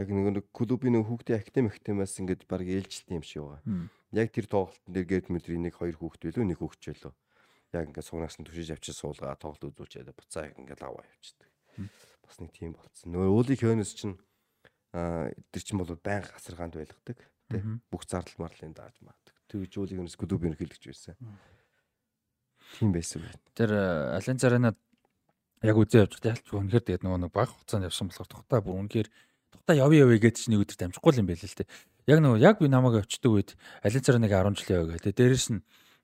яг 0.00 0.08
нэг 0.08 0.26
нэг 0.32 0.46
клубын 0.56 0.96
нэг 0.96 1.04
хүүхдийн 1.04 1.38
академи 1.38 1.68
хэмээс 1.70 2.20
ингээд 2.24 2.42
бараг 2.48 2.68
ээлжилтийн 2.72 3.20
юм 3.20 3.26
шиг 3.28 3.44
байгаа. 3.44 3.62
Яг 4.16 4.28
тэр 4.32 4.46
тоглолтын 4.48 4.92
дээр 4.92 5.06
Герд 5.08 5.28
Мюллерийн 5.28 5.64
нэг 5.68 5.76
хоёр 5.76 5.96
хүүхд 6.00 6.20
байлгүй 6.24 6.44
нэг 6.48 6.58
хүүхд 6.60 6.80
байлгүй. 6.80 7.12
Яг 7.76 7.84
ингээд 7.92 8.08
сугнаас 8.08 8.36
нь 8.40 8.48
түшиж 8.48 8.72
авчиж 8.72 8.96
суулгаа 8.96 9.36
тоглолт 9.36 9.68
үзүүлчихэд 9.68 10.12
буцаа 10.16 10.48
ингээд 10.56 10.80
аваа 10.84 11.04
явчихдаг. 11.04 11.48
Бас 12.24 12.36
нэг 12.40 12.52
тийм 12.52 12.72
болцсон. 12.76 13.12
Нөгөө 13.12 13.28
уулын 13.32 13.60
хөнөөс 13.60 13.92
чинь 13.96 14.16
Аа 14.92 15.32
тэр 15.48 15.62
чинь 15.64 15.80
бол 15.80 15.88
байнга 15.96 16.28
хасаргаанд 16.36 16.76
байлгадаг. 16.76 17.18
Бүх 17.88 18.04
зардал 18.04 18.44
марлын 18.44 18.76
дааж 18.76 19.00
магдаг. 19.00 19.32
Тэгж 19.48 19.72
уулыг 19.80 20.04
өнөс 20.04 20.20
клуб 20.20 20.44
ерөнхийлөгч 20.44 20.84
байсан. 20.84 21.16
Тийм 22.78 22.92
байсан 22.92 23.22
байх. 23.22 23.36
Тэр 23.54 23.70
Ален 24.16 24.38
Царана 24.38 24.74
яг 25.62 25.76
үзээ 25.76 26.06
явж 26.06 26.18
байгаа 26.18 26.34
ялч 26.34 26.46
үнэхээр 26.50 26.84
тэгээд 26.86 27.04
нөгөө 27.06 27.20
нэг 27.26 27.32
баг 27.32 27.48
хугацаанд 27.50 27.86
явсан 27.86 28.10
болохоор 28.10 28.30
тухтаа 28.30 28.60
бүр 28.62 28.80
үнэхээр 28.82 29.08
тухтаа 29.54 29.74
явъя 29.78 30.02
явъя 30.04 30.18
гэж 30.18 30.34
чинь 30.46 30.58
нэг 30.58 30.66
өдөр 30.66 30.78
дамжихгүй 30.78 31.12
юм 31.22 31.28
байл 31.30 31.42
л 31.42 31.58
те. 31.58 31.66
Яг 32.10 32.18
нөгөө 32.18 32.38
яг 32.42 32.56
би 32.58 32.66
намайг 32.66 33.06
очдөг 33.06 33.30
үед 33.30 33.50
Ален 33.86 34.02
Цараныг 34.02 34.32
10 34.34 34.58
жил 34.58 34.74
яваа 34.82 34.98
гэдэг. 34.98 35.14
Дээрээс 35.14 35.48
нь 35.54 35.62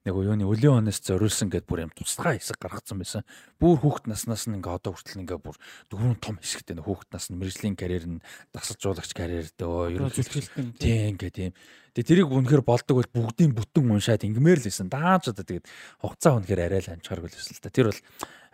нөгөө 0.09 0.25
юуны 0.33 0.49
өлийн 0.49 0.81
хоноос 0.81 1.05
зориулсан 1.05 1.53
гэд 1.53 1.69
бүр 1.69 1.85
юм 1.85 1.93
тусгай 1.93 2.41
хэсэг 2.41 2.57
гаргацсан 2.57 2.97
байсан. 2.97 3.23
Бүр 3.61 3.77
хүүхэд 3.77 4.09
наснаас 4.09 4.49
нь 4.49 4.57
ингээ 4.57 4.73
одоо 4.81 4.97
хүртэл 4.97 5.21
ингээ 5.23 5.39
бүр 5.39 5.57
дөрвөн 5.93 6.17
том 6.19 6.41
хэсэгтэй 6.41 6.81
нөгөө 6.81 6.89
хүүхэд 6.89 7.13
нас 7.13 7.29
нь 7.29 7.37
мэржлийн 7.37 7.77
карьер 7.77 8.07
нь 8.09 8.25
дасалжуулагч 8.57 9.13
карьер 9.13 9.47
дөө 9.61 10.01
ерөнхийдөө. 10.01 10.81
Тийм 10.81 11.21
ингээ 11.21 11.33
тийм. 11.37 11.53
Тэгээ 11.93 12.09
тэрийг 12.09 12.31
үнэхээр 12.33 12.65
болдог 12.65 12.95
бол 13.05 13.11
бүгдийн 13.13 13.53
бүтэн 13.53 13.91
уншаад 13.91 14.25
ингмээр 14.25 14.65
л 14.65 14.71
исэн. 14.71 14.89
Дааж 14.89 15.35
одоо 15.35 15.45
тэгээд 15.45 15.67
хугацаа 16.01 16.39
үнэхээр 16.41 16.65
арай 16.65 16.81
л 16.81 16.93
амжихааргүй 16.95 17.29
л 17.29 17.37
байсан 17.37 17.55
л 17.59 17.63
та. 17.63 17.75
Тэр 17.75 17.91
бол 17.91 18.01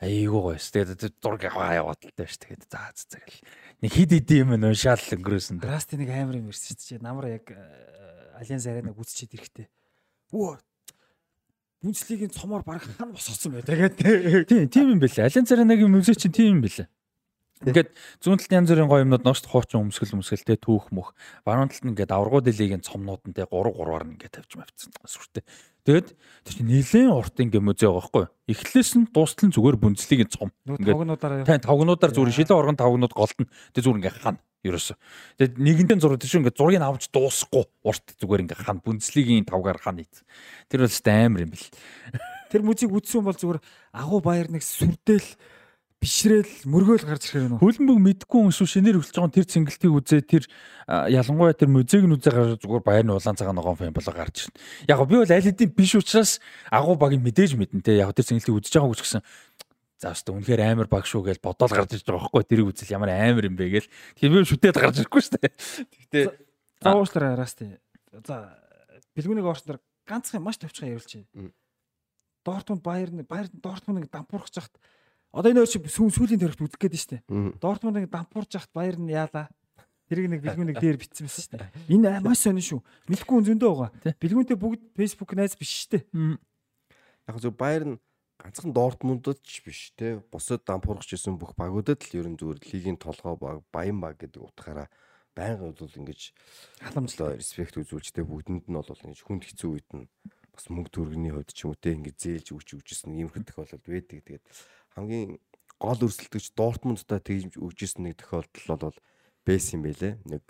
айгүй 0.00 0.40
гоё 0.40 0.58
ш. 0.58 0.72
Тэгээд 0.72 1.20
зураг 1.20 1.42
яваа 1.44 1.76
яваад 1.76 2.00
л 2.08 2.16
тааш 2.16 2.40
тэгээд 2.40 2.64
заа 2.72 2.88
заа 2.96 3.20
гэл. 3.20 3.44
Нэг 3.84 3.90
хид 3.92 4.10
хид 4.16 4.30
юм 4.32 4.56
уншаал 4.56 4.96
л 4.96 5.14
өнгөрөөсөн. 5.20 5.60
да. 5.60 5.76
Расти 5.76 6.00
нэг 6.00 6.08
амар 6.08 6.40
юм 6.40 6.48
ирсэн 6.48 6.72
шүү 6.72 6.98
дээ. 6.98 7.04
Намар 7.04 7.26
яг 7.36 7.52
Алианс 8.40 8.66
аренаг 8.66 8.98
үзчихэд 8.98 9.36
ирэхтэй. 9.36 9.66
Өө 10.32 10.58
Бүнцлигийн 11.84 12.32
цомоор 12.32 12.64
баг 12.64 12.80
хан 12.80 13.12
босгосон 13.12 13.60
бай. 13.60 13.62
Тэгээд 13.62 14.48
Тийм 14.48 14.68
тийм 14.72 14.86
юм 14.96 15.00
бэлээ. 15.04 15.28
Ален 15.28 15.44
Царанагийн 15.44 15.92
мөзөө 15.92 16.16
чинь 16.16 16.32
тийм 16.32 16.48
юм 16.56 16.60
бэлээ. 16.64 16.88
Ингээд 17.68 17.92
зүүн 18.24 18.40
талд 18.40 18.56
янз 18.56 18.68
бүрийн 18.72 18.88
гоё 18.88 19.04
юмнууд 19.04 19.24
ноошт 19.28 19.44
хуучин 19.44 19.84
өмсгөл 19.84 20.16
өмсгөлтэй 20.16 20.56
түүх 20.64 20.88
мөх. 20.96 21.12
Баруун 21.44 21.68
талд 21.68 21.92
ингээд 21.92 22.12
аврагууд 22.16 22.48
дэлийн 22.48 22.80
цомнууд 22.80 23.20
нь 23.28 23.36
те 23.36 23.44
3 23.44 23.76
3-аар 23.76 24.04
нь 24.08 24.16
ингээд 24.16 24.32
тавьж 24.32 24.52
мавцсан 24.56 24.96
сүртэй. 25.04 25.44
Тэгээд 25.84 26.08
тэр 26.16 26.52
чинь 26.56 26.72
нэлээд 26.72 27.12
урт 27.12 27.36
ингээд 27.36 27.64
мөзөө 27.68 27.88
байгаа 27.88 28.00
байхгүй. 28.00 28.24
Эхлээс 28.48 28.90
нь 28.96 29.08
дуустал 29.12 29.48
нь 29.48 29.54
зүгээр 29.54 29.76
бүнцлигийн 29.76 30.32
цом. 30.32 30.50
Ингээд 30.64 30.88
тавгнуудаараа 30.88 31.44
Тань 31.44 31.64
тавгнуудаар 31.68 32.12
зүгээр 32.16 32.32
шилэн 32.32 32.58
оргон 32.58 32.80
тавгнууд 32.80 33.12
голтно. 33.12 33.48
Тэг 33.76 33.84
зүгээр 33.84 34.00
ингээ 34.00 34.16
хана 34.24 34.40
ерөөсө. 34.64 34.96
Тэг 35.38 35.60
нэгэнтэн 35.60 36.00
зураг 36.00 36.20
тийш 36.20 36.34
ингээ 36.34 36.56
зургийг 36.56 36.82
авч 36.82 37.12
дуусахгүй 37.12 37.64
урт 37.84 38.16
зүгээр 38.18 38.44
ингээ 38.48 38.64
хана 38.64 38.80
бүнцлигийн 38.80 39.44
тавгаар 39.44 39.78
хана 39.78 40.02
ийц. 40.02 40.24
Тэр 40.72 40.88
бол 40.88 40.92
ч 40.92 41.04
амар 41.04 41.44
юм 41.44 41.52
бэл. 41.52 41.68
тэр 42.52 42.62
музик 42.64 42.90
үзсэн 42.90 43.24
бол 43.24 43.36
зүгээр 43.36 43.60
агуу 43.92 44.20
баяр 44.24 44.48
нэг 44.48 44.64
сүрдэл 44.64 45.26
бишрээл 46.04 46.68
мөргөөл 46.68 47.06
гарч 47.08 47.32
ирэх 47.32 47.48
юм 47.48 47.56
уу? 47.56 47.62
Хөлбөмбөг 47.64 47.98
мэдгүй 48.28 48.40
хүн 48.44 48.52
шүү 48.52 48.68
шинээр 48.68 49.00
хөлж 49.00 49.16
байгаа 49.16 49.36
тэр 49.40 49.46
цэнгэлтийг 49.48 49.92
үзээ 49.96 50.20
тэр 50.28 50.44
ялангуяа 51.08 51.56
тэр 51.56 51.72
музейг 51.72 52.04
нь 52.04 52.12
үзээ 52.12 52.32
гарч 52.34 52.60
зүгээр 52.60 52.84
баяр 52.84 53.04
нь 53.08 53.14
улаан 53.14 53.38
цагаан 53.40 53.56
ногоон 53.56 53.80
фэм 53.80 53.96
болоо 53.96 54.12
гарч 54.12 54.44
ирнэ. 54.44 54.60
Яг 54.92 55.00
би 55.08 55.16
бол 55.16 55.32
аль 55.32 55.46
хэдийн 55.48 55.72
биш 55.72 55.96
учраас 55.96 56.44
агуу 56.68 57.00
багийг 57.00 57.24
мэдээж 57.24 57.56
мэднэ 57.56 57.80
те. 57.80 57.96
Яг 57.96 58.12
тэр 58.12 58.28
цэнгэлтийг 58.28 58.52
үзэж 58.52 58.72
байгаагүй 58.76 58.98
ч 59.00 59.02
гэсэн 59.08 59.22
за 60.04 60.12
өстө 60.12 60.36
үнэхээр 60.36 60.60
амар 60.68 60.88
баг 60.92 61.08
шүү 61.08 61.32
гэж 61.32 61.40
бодоол 61.40 61.72
гарч 61.72 61.96
ирж 61.96 62.04
байгаа 62.04 62.28
байхгүй 62.28 62.44
тэрийг 62.44 62.68
үзэл 62.76 62.92
ямар 62.92 63.16
амар 63.16 63.48
юм 63.48 63.56
бэ 63.56 63.72
гээл. 63.72 63.88
Тэгэхээр 64.20 64.34
би 64.36 64.44
шүтээд 64.44 64.76
гарч 64.76 65.00
ирэхгүй 65.00 65.22
шүү 65.24 65.40
дээ. 65.40 65.52
Тэгтээ 66.12 66.26
За 66.84 66.92
уушлаарай 66.92 67.36
расти. 67.36 67.78
За 68.26 68.60
бэлгүүнийг 69.16 69.48
орсноор 69.48 69.80
ганцхан 70.04 70.42
маш 70.44 70.60
товчхон 70.60 70.92
ярилч. 70.92 71.24
Мм. 71.32 71.52
Дортмунд 72.44 72.84
баяр 72.84 73.08
баяр 73.24 73.48
Дортмунд 73.52 74.04
нэг 74.04 74.10
дампуурах 74.12 74.52
жахт 74.52 74.76
одоо 75.32 75.50
энэ 75.50 75.64
сүүн 75.64 76.12
сүүлийн 76.12 76.40
төрөлт 76.44 76.60
үзэх 76.60 76.76
гээд 76.76 77.00
штэ. 77.00 77.24
Дортмунд 77.56 78.04
нэг 78.04 78.12
дампуурж 78.12 78.52
жахт 78.52 78.70
баяр 78.76 79.00
нь 79.00 79.16
яалаа. 79.16 79.48
Тэрийг 80.12 80.28
нэг 80.28 80.44
бэлгүүнийг 80.44 80.76
дээр 80.76 81.00
битсэн 81.00 81.24
байсан 81.24 81.44
штэ. 81.48 81.72
Энэ 81.88 82.20
маш 82.20 82.44
сонин 82.44 82.60
шүү. 82.60 82.84
Мэдхгүй 83.08 83.32
хүн 83.40 83.48
зөндөө 83.48 83.70
байгаа. 83.72 83.90
Тий. 84.04 84.12
Бэлгүүнтэй 84.20 84.58
бүгд 84.60 84.82
Facebook 84.92 85.32
найз 85.32 85.56
биш 85.56 85.88
штэ. 85.88 86.04
Яг 86.12 87.40
зөв 87.40 87.56
Баерн 87.56 87.96
ганцхан 88.38 88.72
Дортмундд 88.74 89.40
ч 89.42 89.62
биш 89.64 89.92
те. 89.96 90.20
Бусад 90.30 90.64
дампуурч 90.66 91.14
исэн 91.14 91.38
бүх 91.38 91.54
багуудад 91.54 92.02
л 92.02 92.16
ерөн 92.18 92.36
зүгээр 92.38 92.60
лигийн 92.60 92.98
толгой 92.98 93.36
баг, 93.38 93.62
баян 93.72 94.00
баг 94.00 94.18
гэдэг 94.18 94.42
утгаараа 94.42 94.88
байнга 95.34 95.74
бол 95.74 95.98
ингэж 95.98 96.34
халамжлаа 96.82 97.38
респект 97.38 97.78
үзүүлжтэй 97.78 98.22
бүгдэнд 98.26 98.70
нь 98.70 98.74
бол 98.74 98.86
ингэж 98.86 99.20
хүнд 99.26 99.44
хэцүү 99.46 99.70
үед 99.70 99.88
нь 99.94 100.06
бас 100.54 100.70
мөнгө 100.70 100.90
төргөний 100.94 101.34
хувьд 101.34 101.50
ч 101.50 101.66
юм 101.66 101.74
уу 101.74 101.78
те 101.78 101.98
ингэж 101.98 102.16
зээлж 102.18 102.48
өгч 102.54 102.68
өгчсэн 102.78 103.18
юм 103.18 103.30
их 103.30 103.42
тохиолдол 103.42 103.82
байдаг. 103.82 104.22
Тэгээд 104.22 104.44
хамгийн 104.94 105.42
гол 105.82 106.00
өрсөлдөгч 106.06 106.54
Дортмундтай 106.54 107.18
тэгж 107.18 107.58
өгчсэн 107.58 108.06
нэг 108.06 108.22
тохиолдол 108.22 108.94
бол 108.94 108.98
байсан 109.42 109.82
юм 109.82 109.90
байлээ. 109.90 110.14
Нэг 110.22 110.44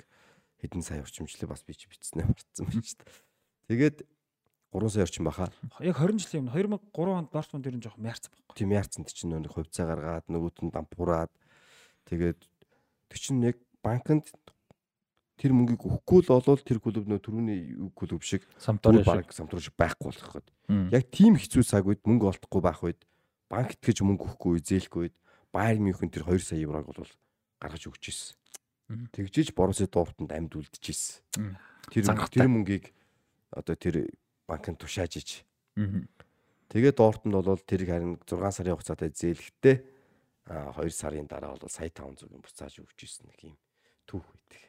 хэдэн 0.60 0.84
сая 0.84 1.00
орчимчлээ 1.00 1.48
бас 1.48 1.64
би 1.64 1.72
ч 1.72 1.88
бичснээр 1.88 2.28
марцсан 2.32 2.68
байна 2.68 2.84
шүү 2.84 3.00
дээ. 3.00 3.12
Тэгээд 3.72 3.96
3 4.74 4.90
сая 4.90 5.06
орчим 5.06 5.24
баха. 5.30 5.46
Яг 5.78 6.02
20 6.02 6.18
жилийн 6.18 6.50
өмнө 6.50 6.82
2003 6.90 7.14
онд 7.14 7.30
Дортмунд 7.30 7.66
ер 7.70 7.76
нь 7.78 7.84
жоохон 7.84 8.02
мяарцсан 8.02 8.34
байхгүй. 8.34 8.58
тийм 8.58 8.70
яарцанд 8.74 9.08
чинь 9.14 9.30
нэг 9.30 9.54
хувьцаа 9.54 9.86
гаргаад 9.86 10.26
нөгөөт 10.26 10.58
нь 10.66 10.74
дампуураад 10.74 11.30
тэгээд 12.10 12.40
тэр 13.06 13.18
чинь 13.22 13.46
яг 13.46 13.56
банкнд 13.86 14.34
тэр 15.38 15.54
мөнгийг 15.54 15.82
өгөхгүй 15.82 16.26
л 16.26 16.34
олвол 16.38 16.62
тэр 16.62 16.78
клуб 16.82 17.06
нөө 17.06 17.22
түрүүний 17.22 17.60
клуб 17.94 18.22
шиг 18.26 18.42
самтор 18.58 18.98
бүр 18.98 19.22
баг 19.22 19.30
самтуур 19.30 19.62
шиг 19.62 19.78
байхгүй 19.78 20.10
болох 20.10 20.42
гээд. 20.42 20.48
Яг 20.90 21.04
тийм 21.10 21.38
хэцүү 21.38 21.62
цаг 21.62 21.86
үед 21.86 22.02
мөнгө 22.02 22.34
олдохгүй 22.34 22.62
байх 22.62 22.82
үед 22.82 23.00
банк 23.50 23.74
итгэж 23.78 24.02
мөнгө 24.02 24.26
өгөхгүй 24.34 24.62
зээлэхгүй 24.62 25.02
үед 25.10 25.16
Байер 25.54 25.78
Мюнхен 25.78 26.10
тэр 26.10 26.26
2 26.26 26.42
сая 26.42 26.58
еврог 26.58 26.90
бол 26.90 27.06
гаргаж 27.62 27.86
өгч 27.86 28.04
ирсэн. 28.10 28.34
Тэгжиж 29.14 29.54
Боруссия 29.54 29.86
Дортмунд 29.86 30.34
амьд 30.34 30.58
үлдчихсэн. 30.58 31.22
Тэр 31.90 32.02
тэр 32.30 32.50
мөнгийг 32.50 32.90
одоо 33.54 33.78
тэр 33.78 34.10
банкнд 34.46 34.78
тушааж 34.80 35.12
ич 35.18 35.30
Тэгээд 36.74 36.98
Дортмунд 36.98 37.44
бол 37.44 37.60
тэрийг 37.60 37.90
харин 37.90 38.18
6 38.26 38.50
сарын 38.50 38.74
хугацаатай 38.74 39.10
зээлэхдээ 39.14 39.76
а 40.50 40.74
2 40.74 40.90
сарын 40.90 41.30
дараа 41.30 41.54
бол 41.54 41.70
сая 41.70 41.86
500 41.86 42.34
юм 42.34 42.42
буцааж 42.42 42.82
өгч 42.82 42.98
ирсэн 43.06 43.30
нэг 43.30 43.38
юм 43.46 43.56
түүх 44.10 44.26
байдаг. 44.26 44.62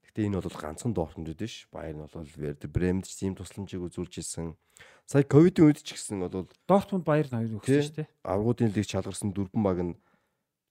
Гэхдээ 0.00 0.26
энэ 0.32 0.40
бол 0.40 0.48
ганцхан 0.48 0.96
Дортмунд 0.96 1.36
биш. 1.36 1.68
Баер 1.68 1.94
нь 1.98 2.04
бол 2.08 2.24
Вердер 2.40 2.70
Бремд 2.72 3.04
ч 3.04 3.20
тийм 3.20 3.36
тусламжийг 3.36 3.84
үзүүлж 3.84 4.24
ирсэн. 4.24 4.56
Сая 5.04 5.28
ковидын 5.28 5.68
үед 5.68 5.84
ч 5.84 5.92
гэсэн 5.92 6.24
бол 6.24 6.48
Дортмунд 6.64 7.04
баяр 7.04 7.28
нь 7.28 7.36
хоёр 7.36 7.60
өгсөн 7.60 7.84
шүү 7.84 7.96
дээ. 8.00 8.08
аврагуудын 8.24 8.72
лиг 8.72 8.86
чалгарсан 8.88 9.30
дөрвөн 9.36 9.62
баг 9.62 9.78
нь 9.84 9.94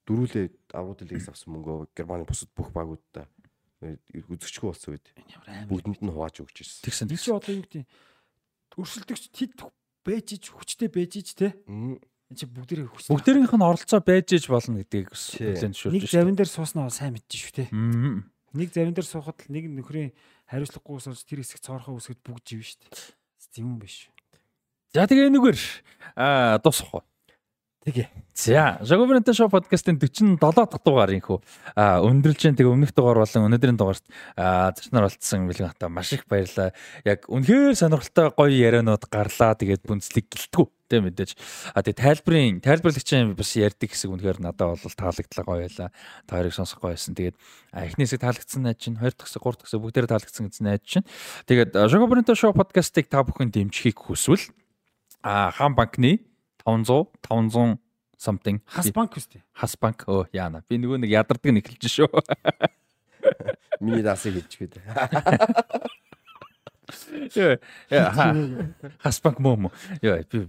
дөрүүлээ 0.10 0.76
аврагуудын 0.76 1.08
лигээс 1.14 1.30
авсан 1.30 1.54
мөнгөө 1.56 1.94
Германы 1.94 2.26
бусад 2.26 2.50
бүх 2.58 2.74
багуудтай 2.74 3.30
үзэгчгүй 3.82 4.68
болсон 4.70 4.98
үед 4.98 5.06
бүгдэнд 5.70 6.02
нь 6.06 6.14
хувааж 6.14 6.42
өгч 6.44 6.58
ирсэн. 6.66 6.86
Тэгсэн 6.86 7.08
Тэр 7.10 7.22
чи 7.22 7.32
одоо 7.34 7.54
юу 7.56 7.66
гэдэг 7.66 7.86
өрсөлдөгч 8.77 9.32
тед 9.35 9.58
бэжиж 10.06 10.51
хүчтэй 10.51 10.90
бэжиж 10.91 11.35
те. 11.35 11.53
Мм. 11.67 12.00
Энэ 12.32 12.38
чи 12.40 12.45
бүгдээрээ 12.48 12.88
хүчтэй. 12.88 13.11
Бүгдээрийнх 13.11 13.53
нь 13.56 13.67
оролцоо 13.67 14.00
байж 14.00 14.27
иж 14.32 14.48
болно 14.48 14.80
гэдгийг 14.80 15.11
хүлэн 15.11 15.75
зөвшөөрж 15.75 15.95
нэг 16.00 16.08
завин 16.08 16.35
дээр 16.40 16.48
сууснаа 16.48 16.88
бол 16.88 16.95
сайн 16.95 17.14
мэдчих 17.14 17.51
шүү 17.51 17.56
те. 17.59 17.66
Нэг 18.56 18.69
завин 18.72 18.95
дээр 18.95 19.08
суухад 19.08 19.38
л 19.43 19.51
нэг 19.51 19.67
нөхрийн 19.67 20.16
хариуцлагагүйс 20.48 21.11
болж 21.11 21.24
тэр 21.27 21.43
хэсэг 21.43 21.59
цоорхоо 21.59 22.00
үсгэд 22.00 22.24
бүгд 22.24 22.43
живнэ 22.48 22.67
шүү 22.72 22.80
дээ. 22.88 23.19
Тийм 23.51 23.75
биш. 23.83 24.08
За 24.95 25.08
тэгээ 25.08 25.27
энэгээр 25.27 25.59
аа 26.16 26.59
дуусах 26.64 26.91
уу? 26.95 27.03
Тэгээ. 27.82 28.14
За, 28.38 28.77
Жаговрэнтэй 28.85 29.34
шоу 29.34 29.50
подкастын 29.50 29.98
47 29.98 30.38
дахь 30.38 30.77
дугаарынхүү 30.85 31.38
аа 31.74 32.06
өндөрлж 32.06 32.38
जैन 32.38 32.53
тэгээ 32.53 32.69
өмнөх 32.77 32.93
дугаар 32.93 33.26
болон 33.26 33.50
өнөөдрийн 33.50 33.74
дугаарт 33.74 34.06
аа 34.38 34.69
зочноор 34.77 35.10
болцсон 35.10 35.50
бэлгэн 35.50 35.74
хата 35.74 35.90
маш 35.90 36.14
их 36.14 36.30
баярлаа. 36.30 36.77
Яг 37.10 37.26
үнэхээр 37.26 37.74
сонирхолтой 37.74 38.30
гоё 38.38 38.53
ярианууд 38.53 39.10
гарлаа. 39.10 39.58
Тэгээд 39.58 39.82
бүнцлэг 39.90 40.30
гэлтгүү 40.30 40.66
тэ 40.93 41.01
мэдээж. 41.01 41.32
А 41.74 41.82
тэгээ 41.82 42.22
тайлбарын 42.22 42.61
тайлбарлагчийн 42.61 43.34
бас 43.34 43.50
ярьдаг 43.58 43.90
хэсэг 43.90 44.14
үнэхээр 44.14 44.45
надад 44.45 44.77
бол 44.77 44.93
таалагдлаа 44.93 45.45
гоё 45.50 45.66
байлаа. 45.66 45.90
Та 46.30 46.38
хоёрыг 46.38 46.53
сонсох 46.53 46.85
гоё 46.85 46.93
байсан. 46.93 47.18
Тэгээд 47.18 47.34
эхний 47.74 48.06
хэсэг 48.06 48.22
таалагдсан 48.22 48.61
найз 48.61 48.77
чинь, 48.77 49.01
хоёр 49.01 49.18
дахь 49.18 49.26
хэсэг, 49.26 49.42
гурав 49.42 49.58
дахь 49.58 49.74
хэсэг 49.74 49.82
бүгдээр 49.82 50.06
таалагдсан 50.06 50.53
гэсэн 50.53 50.66
найз 50.69 50.85
чинь. 50.85 51.08
Тэгээд 51.50 51.74
Жаговрэнтэй 51.74 52.38
шоу 52.38 52.53
подкастыг 52.53 53.10
та 53.10 53.26
бүхэн 53.26 53.50
дэмжихийг 53.50 53.98
хүсвэл 53.98 54.53
а 55.24 55.50
хаан 55.50 55.74
банкны 55.74 56.31
500 56.66 57.08
500 57.26 57.78
something 58.18 58.60
Хас 58.66 58.92
банк 58.94 59.18
үстэй. 59.18 59.42
хас 59.54 59.76
банк 59.82 60.06
өө 60.06 60.28
яана 60.34 60.64
би 60.70 60.78
нөгөө 60.78 61.02
нэг 61.06 61.12
ядардаг 61.12 61.52
нь 61.52 61.62
эхэлж 61.62 61.90
шүү 61.90 62.10
Миний 63.82 64.04
даасыг 64.06 64.38
хэлж 64.38 64.54
гээд. 64.62 64.74
Хаспанк 69.04 69.40
мөө. 69.44 69.72
Яа 70.02 70.24
би 70.24 70.48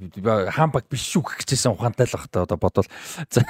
хамбаг 0.54 0.86
биш 0.90 1.04
шүү 1.10 1.22
гэжсэн 1.42 1.74
ухаантай 1.74 2.06
л 2.06 2.14
бахта 2.14 2.46
одоо 2.46 2.56
бодвол. 2.56 2.86
За. 3.30 3.42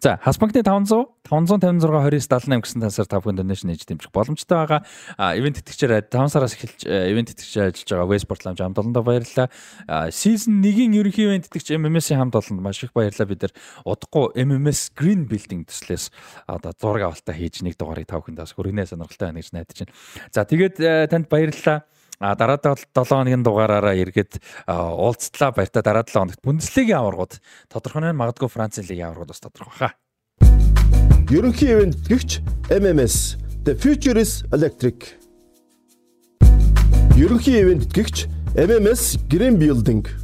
За 0.00 0.18
Хаспанкны 0.22 0.62
500 0.62 1.06
556 1.22 1.86
29 1.86 2.28
78 2.28 2.62
гэсэн 2.62 2.82
тансаар 2.82 3.08
5 3.08 3.24
хүн 3.24 3.38
донешн 3.38 3.70
нээж 3.70 3.86
дэмжих 3.86 4.12
боломжтой 4.12 4.58
байгаа. 4.58 4.80
А 5.16 5.34
ивент 5.38 5.62
тэтгэгчээр 5.62 6.10
5 6.10 6.34
сараас 6.34 6.54
эхэлж 6.58 6.86
ивент 6.86 7.30
тэтгэгчээр 7.30 7.70
ажиллаж 7.70 7.88
байгаа 7.88 8.10
Westport 8.10 8.42
Lounge 8.44 8.62
хамт 8.62 8.78
олондоо 8.78 9.02
баярлалаа. 9.06 9.48
Season 10.10 10.60
1-ийн 10.60 10.98
ерөнхий 10.98 11.30
ивент 11.30 11.46
тэтгэгч 11.46 11.78
MMS-ийн 11.78 12.20
хамт 12.20 12.36
олонд 12.36 12.60
маш 12.60 12.82
их 12.82 12.92
баярлалаа. 12.92 13.30
Бид 13.30 13.46
нар 13.46 13.54
удахгүй 13.86 14.34
MMS 14.34 14.92
Green 14.98 15.24
Building 15.30 15.64
төслөөс 15.70 16.10
одоо 16.46 16.74
зураг 16.74 17.06
авалтаа 17.06 17.34
хийж 17.38 17.62
нэг 17.62 17.78
дугаарыг 17.78 18.10
5 18.10 18.28
хүндээс 18.28 18.52
хөргөнөө 18.58 18.90
сонирхолтой 18.90 19.30
байна 19.30 19.40
гэж 19.40 19.50
найдаж 19.54 19.78
байна. 19.86 19.94
За 20.34 20.44
тэгээд 20.44 20.76
танд 21.08 21.30
баярлалаа. 21.30 21.86
А 22.22 22.36
дараад 22.38 22.62
7 22.62 22.86
хоногийн 22.94 23.42
дугаараараа 23.42 23.98
эргээд 23.98 24.38
уулзтлаа 24.70 25.50
баяртай 25.50 25.82
дараа 25.82 26.06
7 26.06 26.22
хоногт 26.22 26.38
Бундслигийн 26.46 27.02
аваргууд 27.02 27.42
тодорхой 27.66 28.06
нь 28.06 28.14
магадгүй 28.14 28.46
Францын 28.46 28.86
лигийн 28.86 29.10
аваргууд 29.10 29.34
бас 29.34 29.42
тодорхой 29.42 29.74
хаа. 29.74 29.92
Ерөнхий 31.26 31.74
ивент 31.74 31.98
гэгч 32.06 32.38
MMS 32.70 33.42
The 33.66 33.74
Future 33.74 34.22
is 34.22 34.46
Electric. 34.54 35.18
Ерөнхий 37.18 37.58
ивент 37.58 37.90
гэгч 37.90 38.30
MMS 38.54 39.18
Green 39.26 39.58
Building 39.58 40.21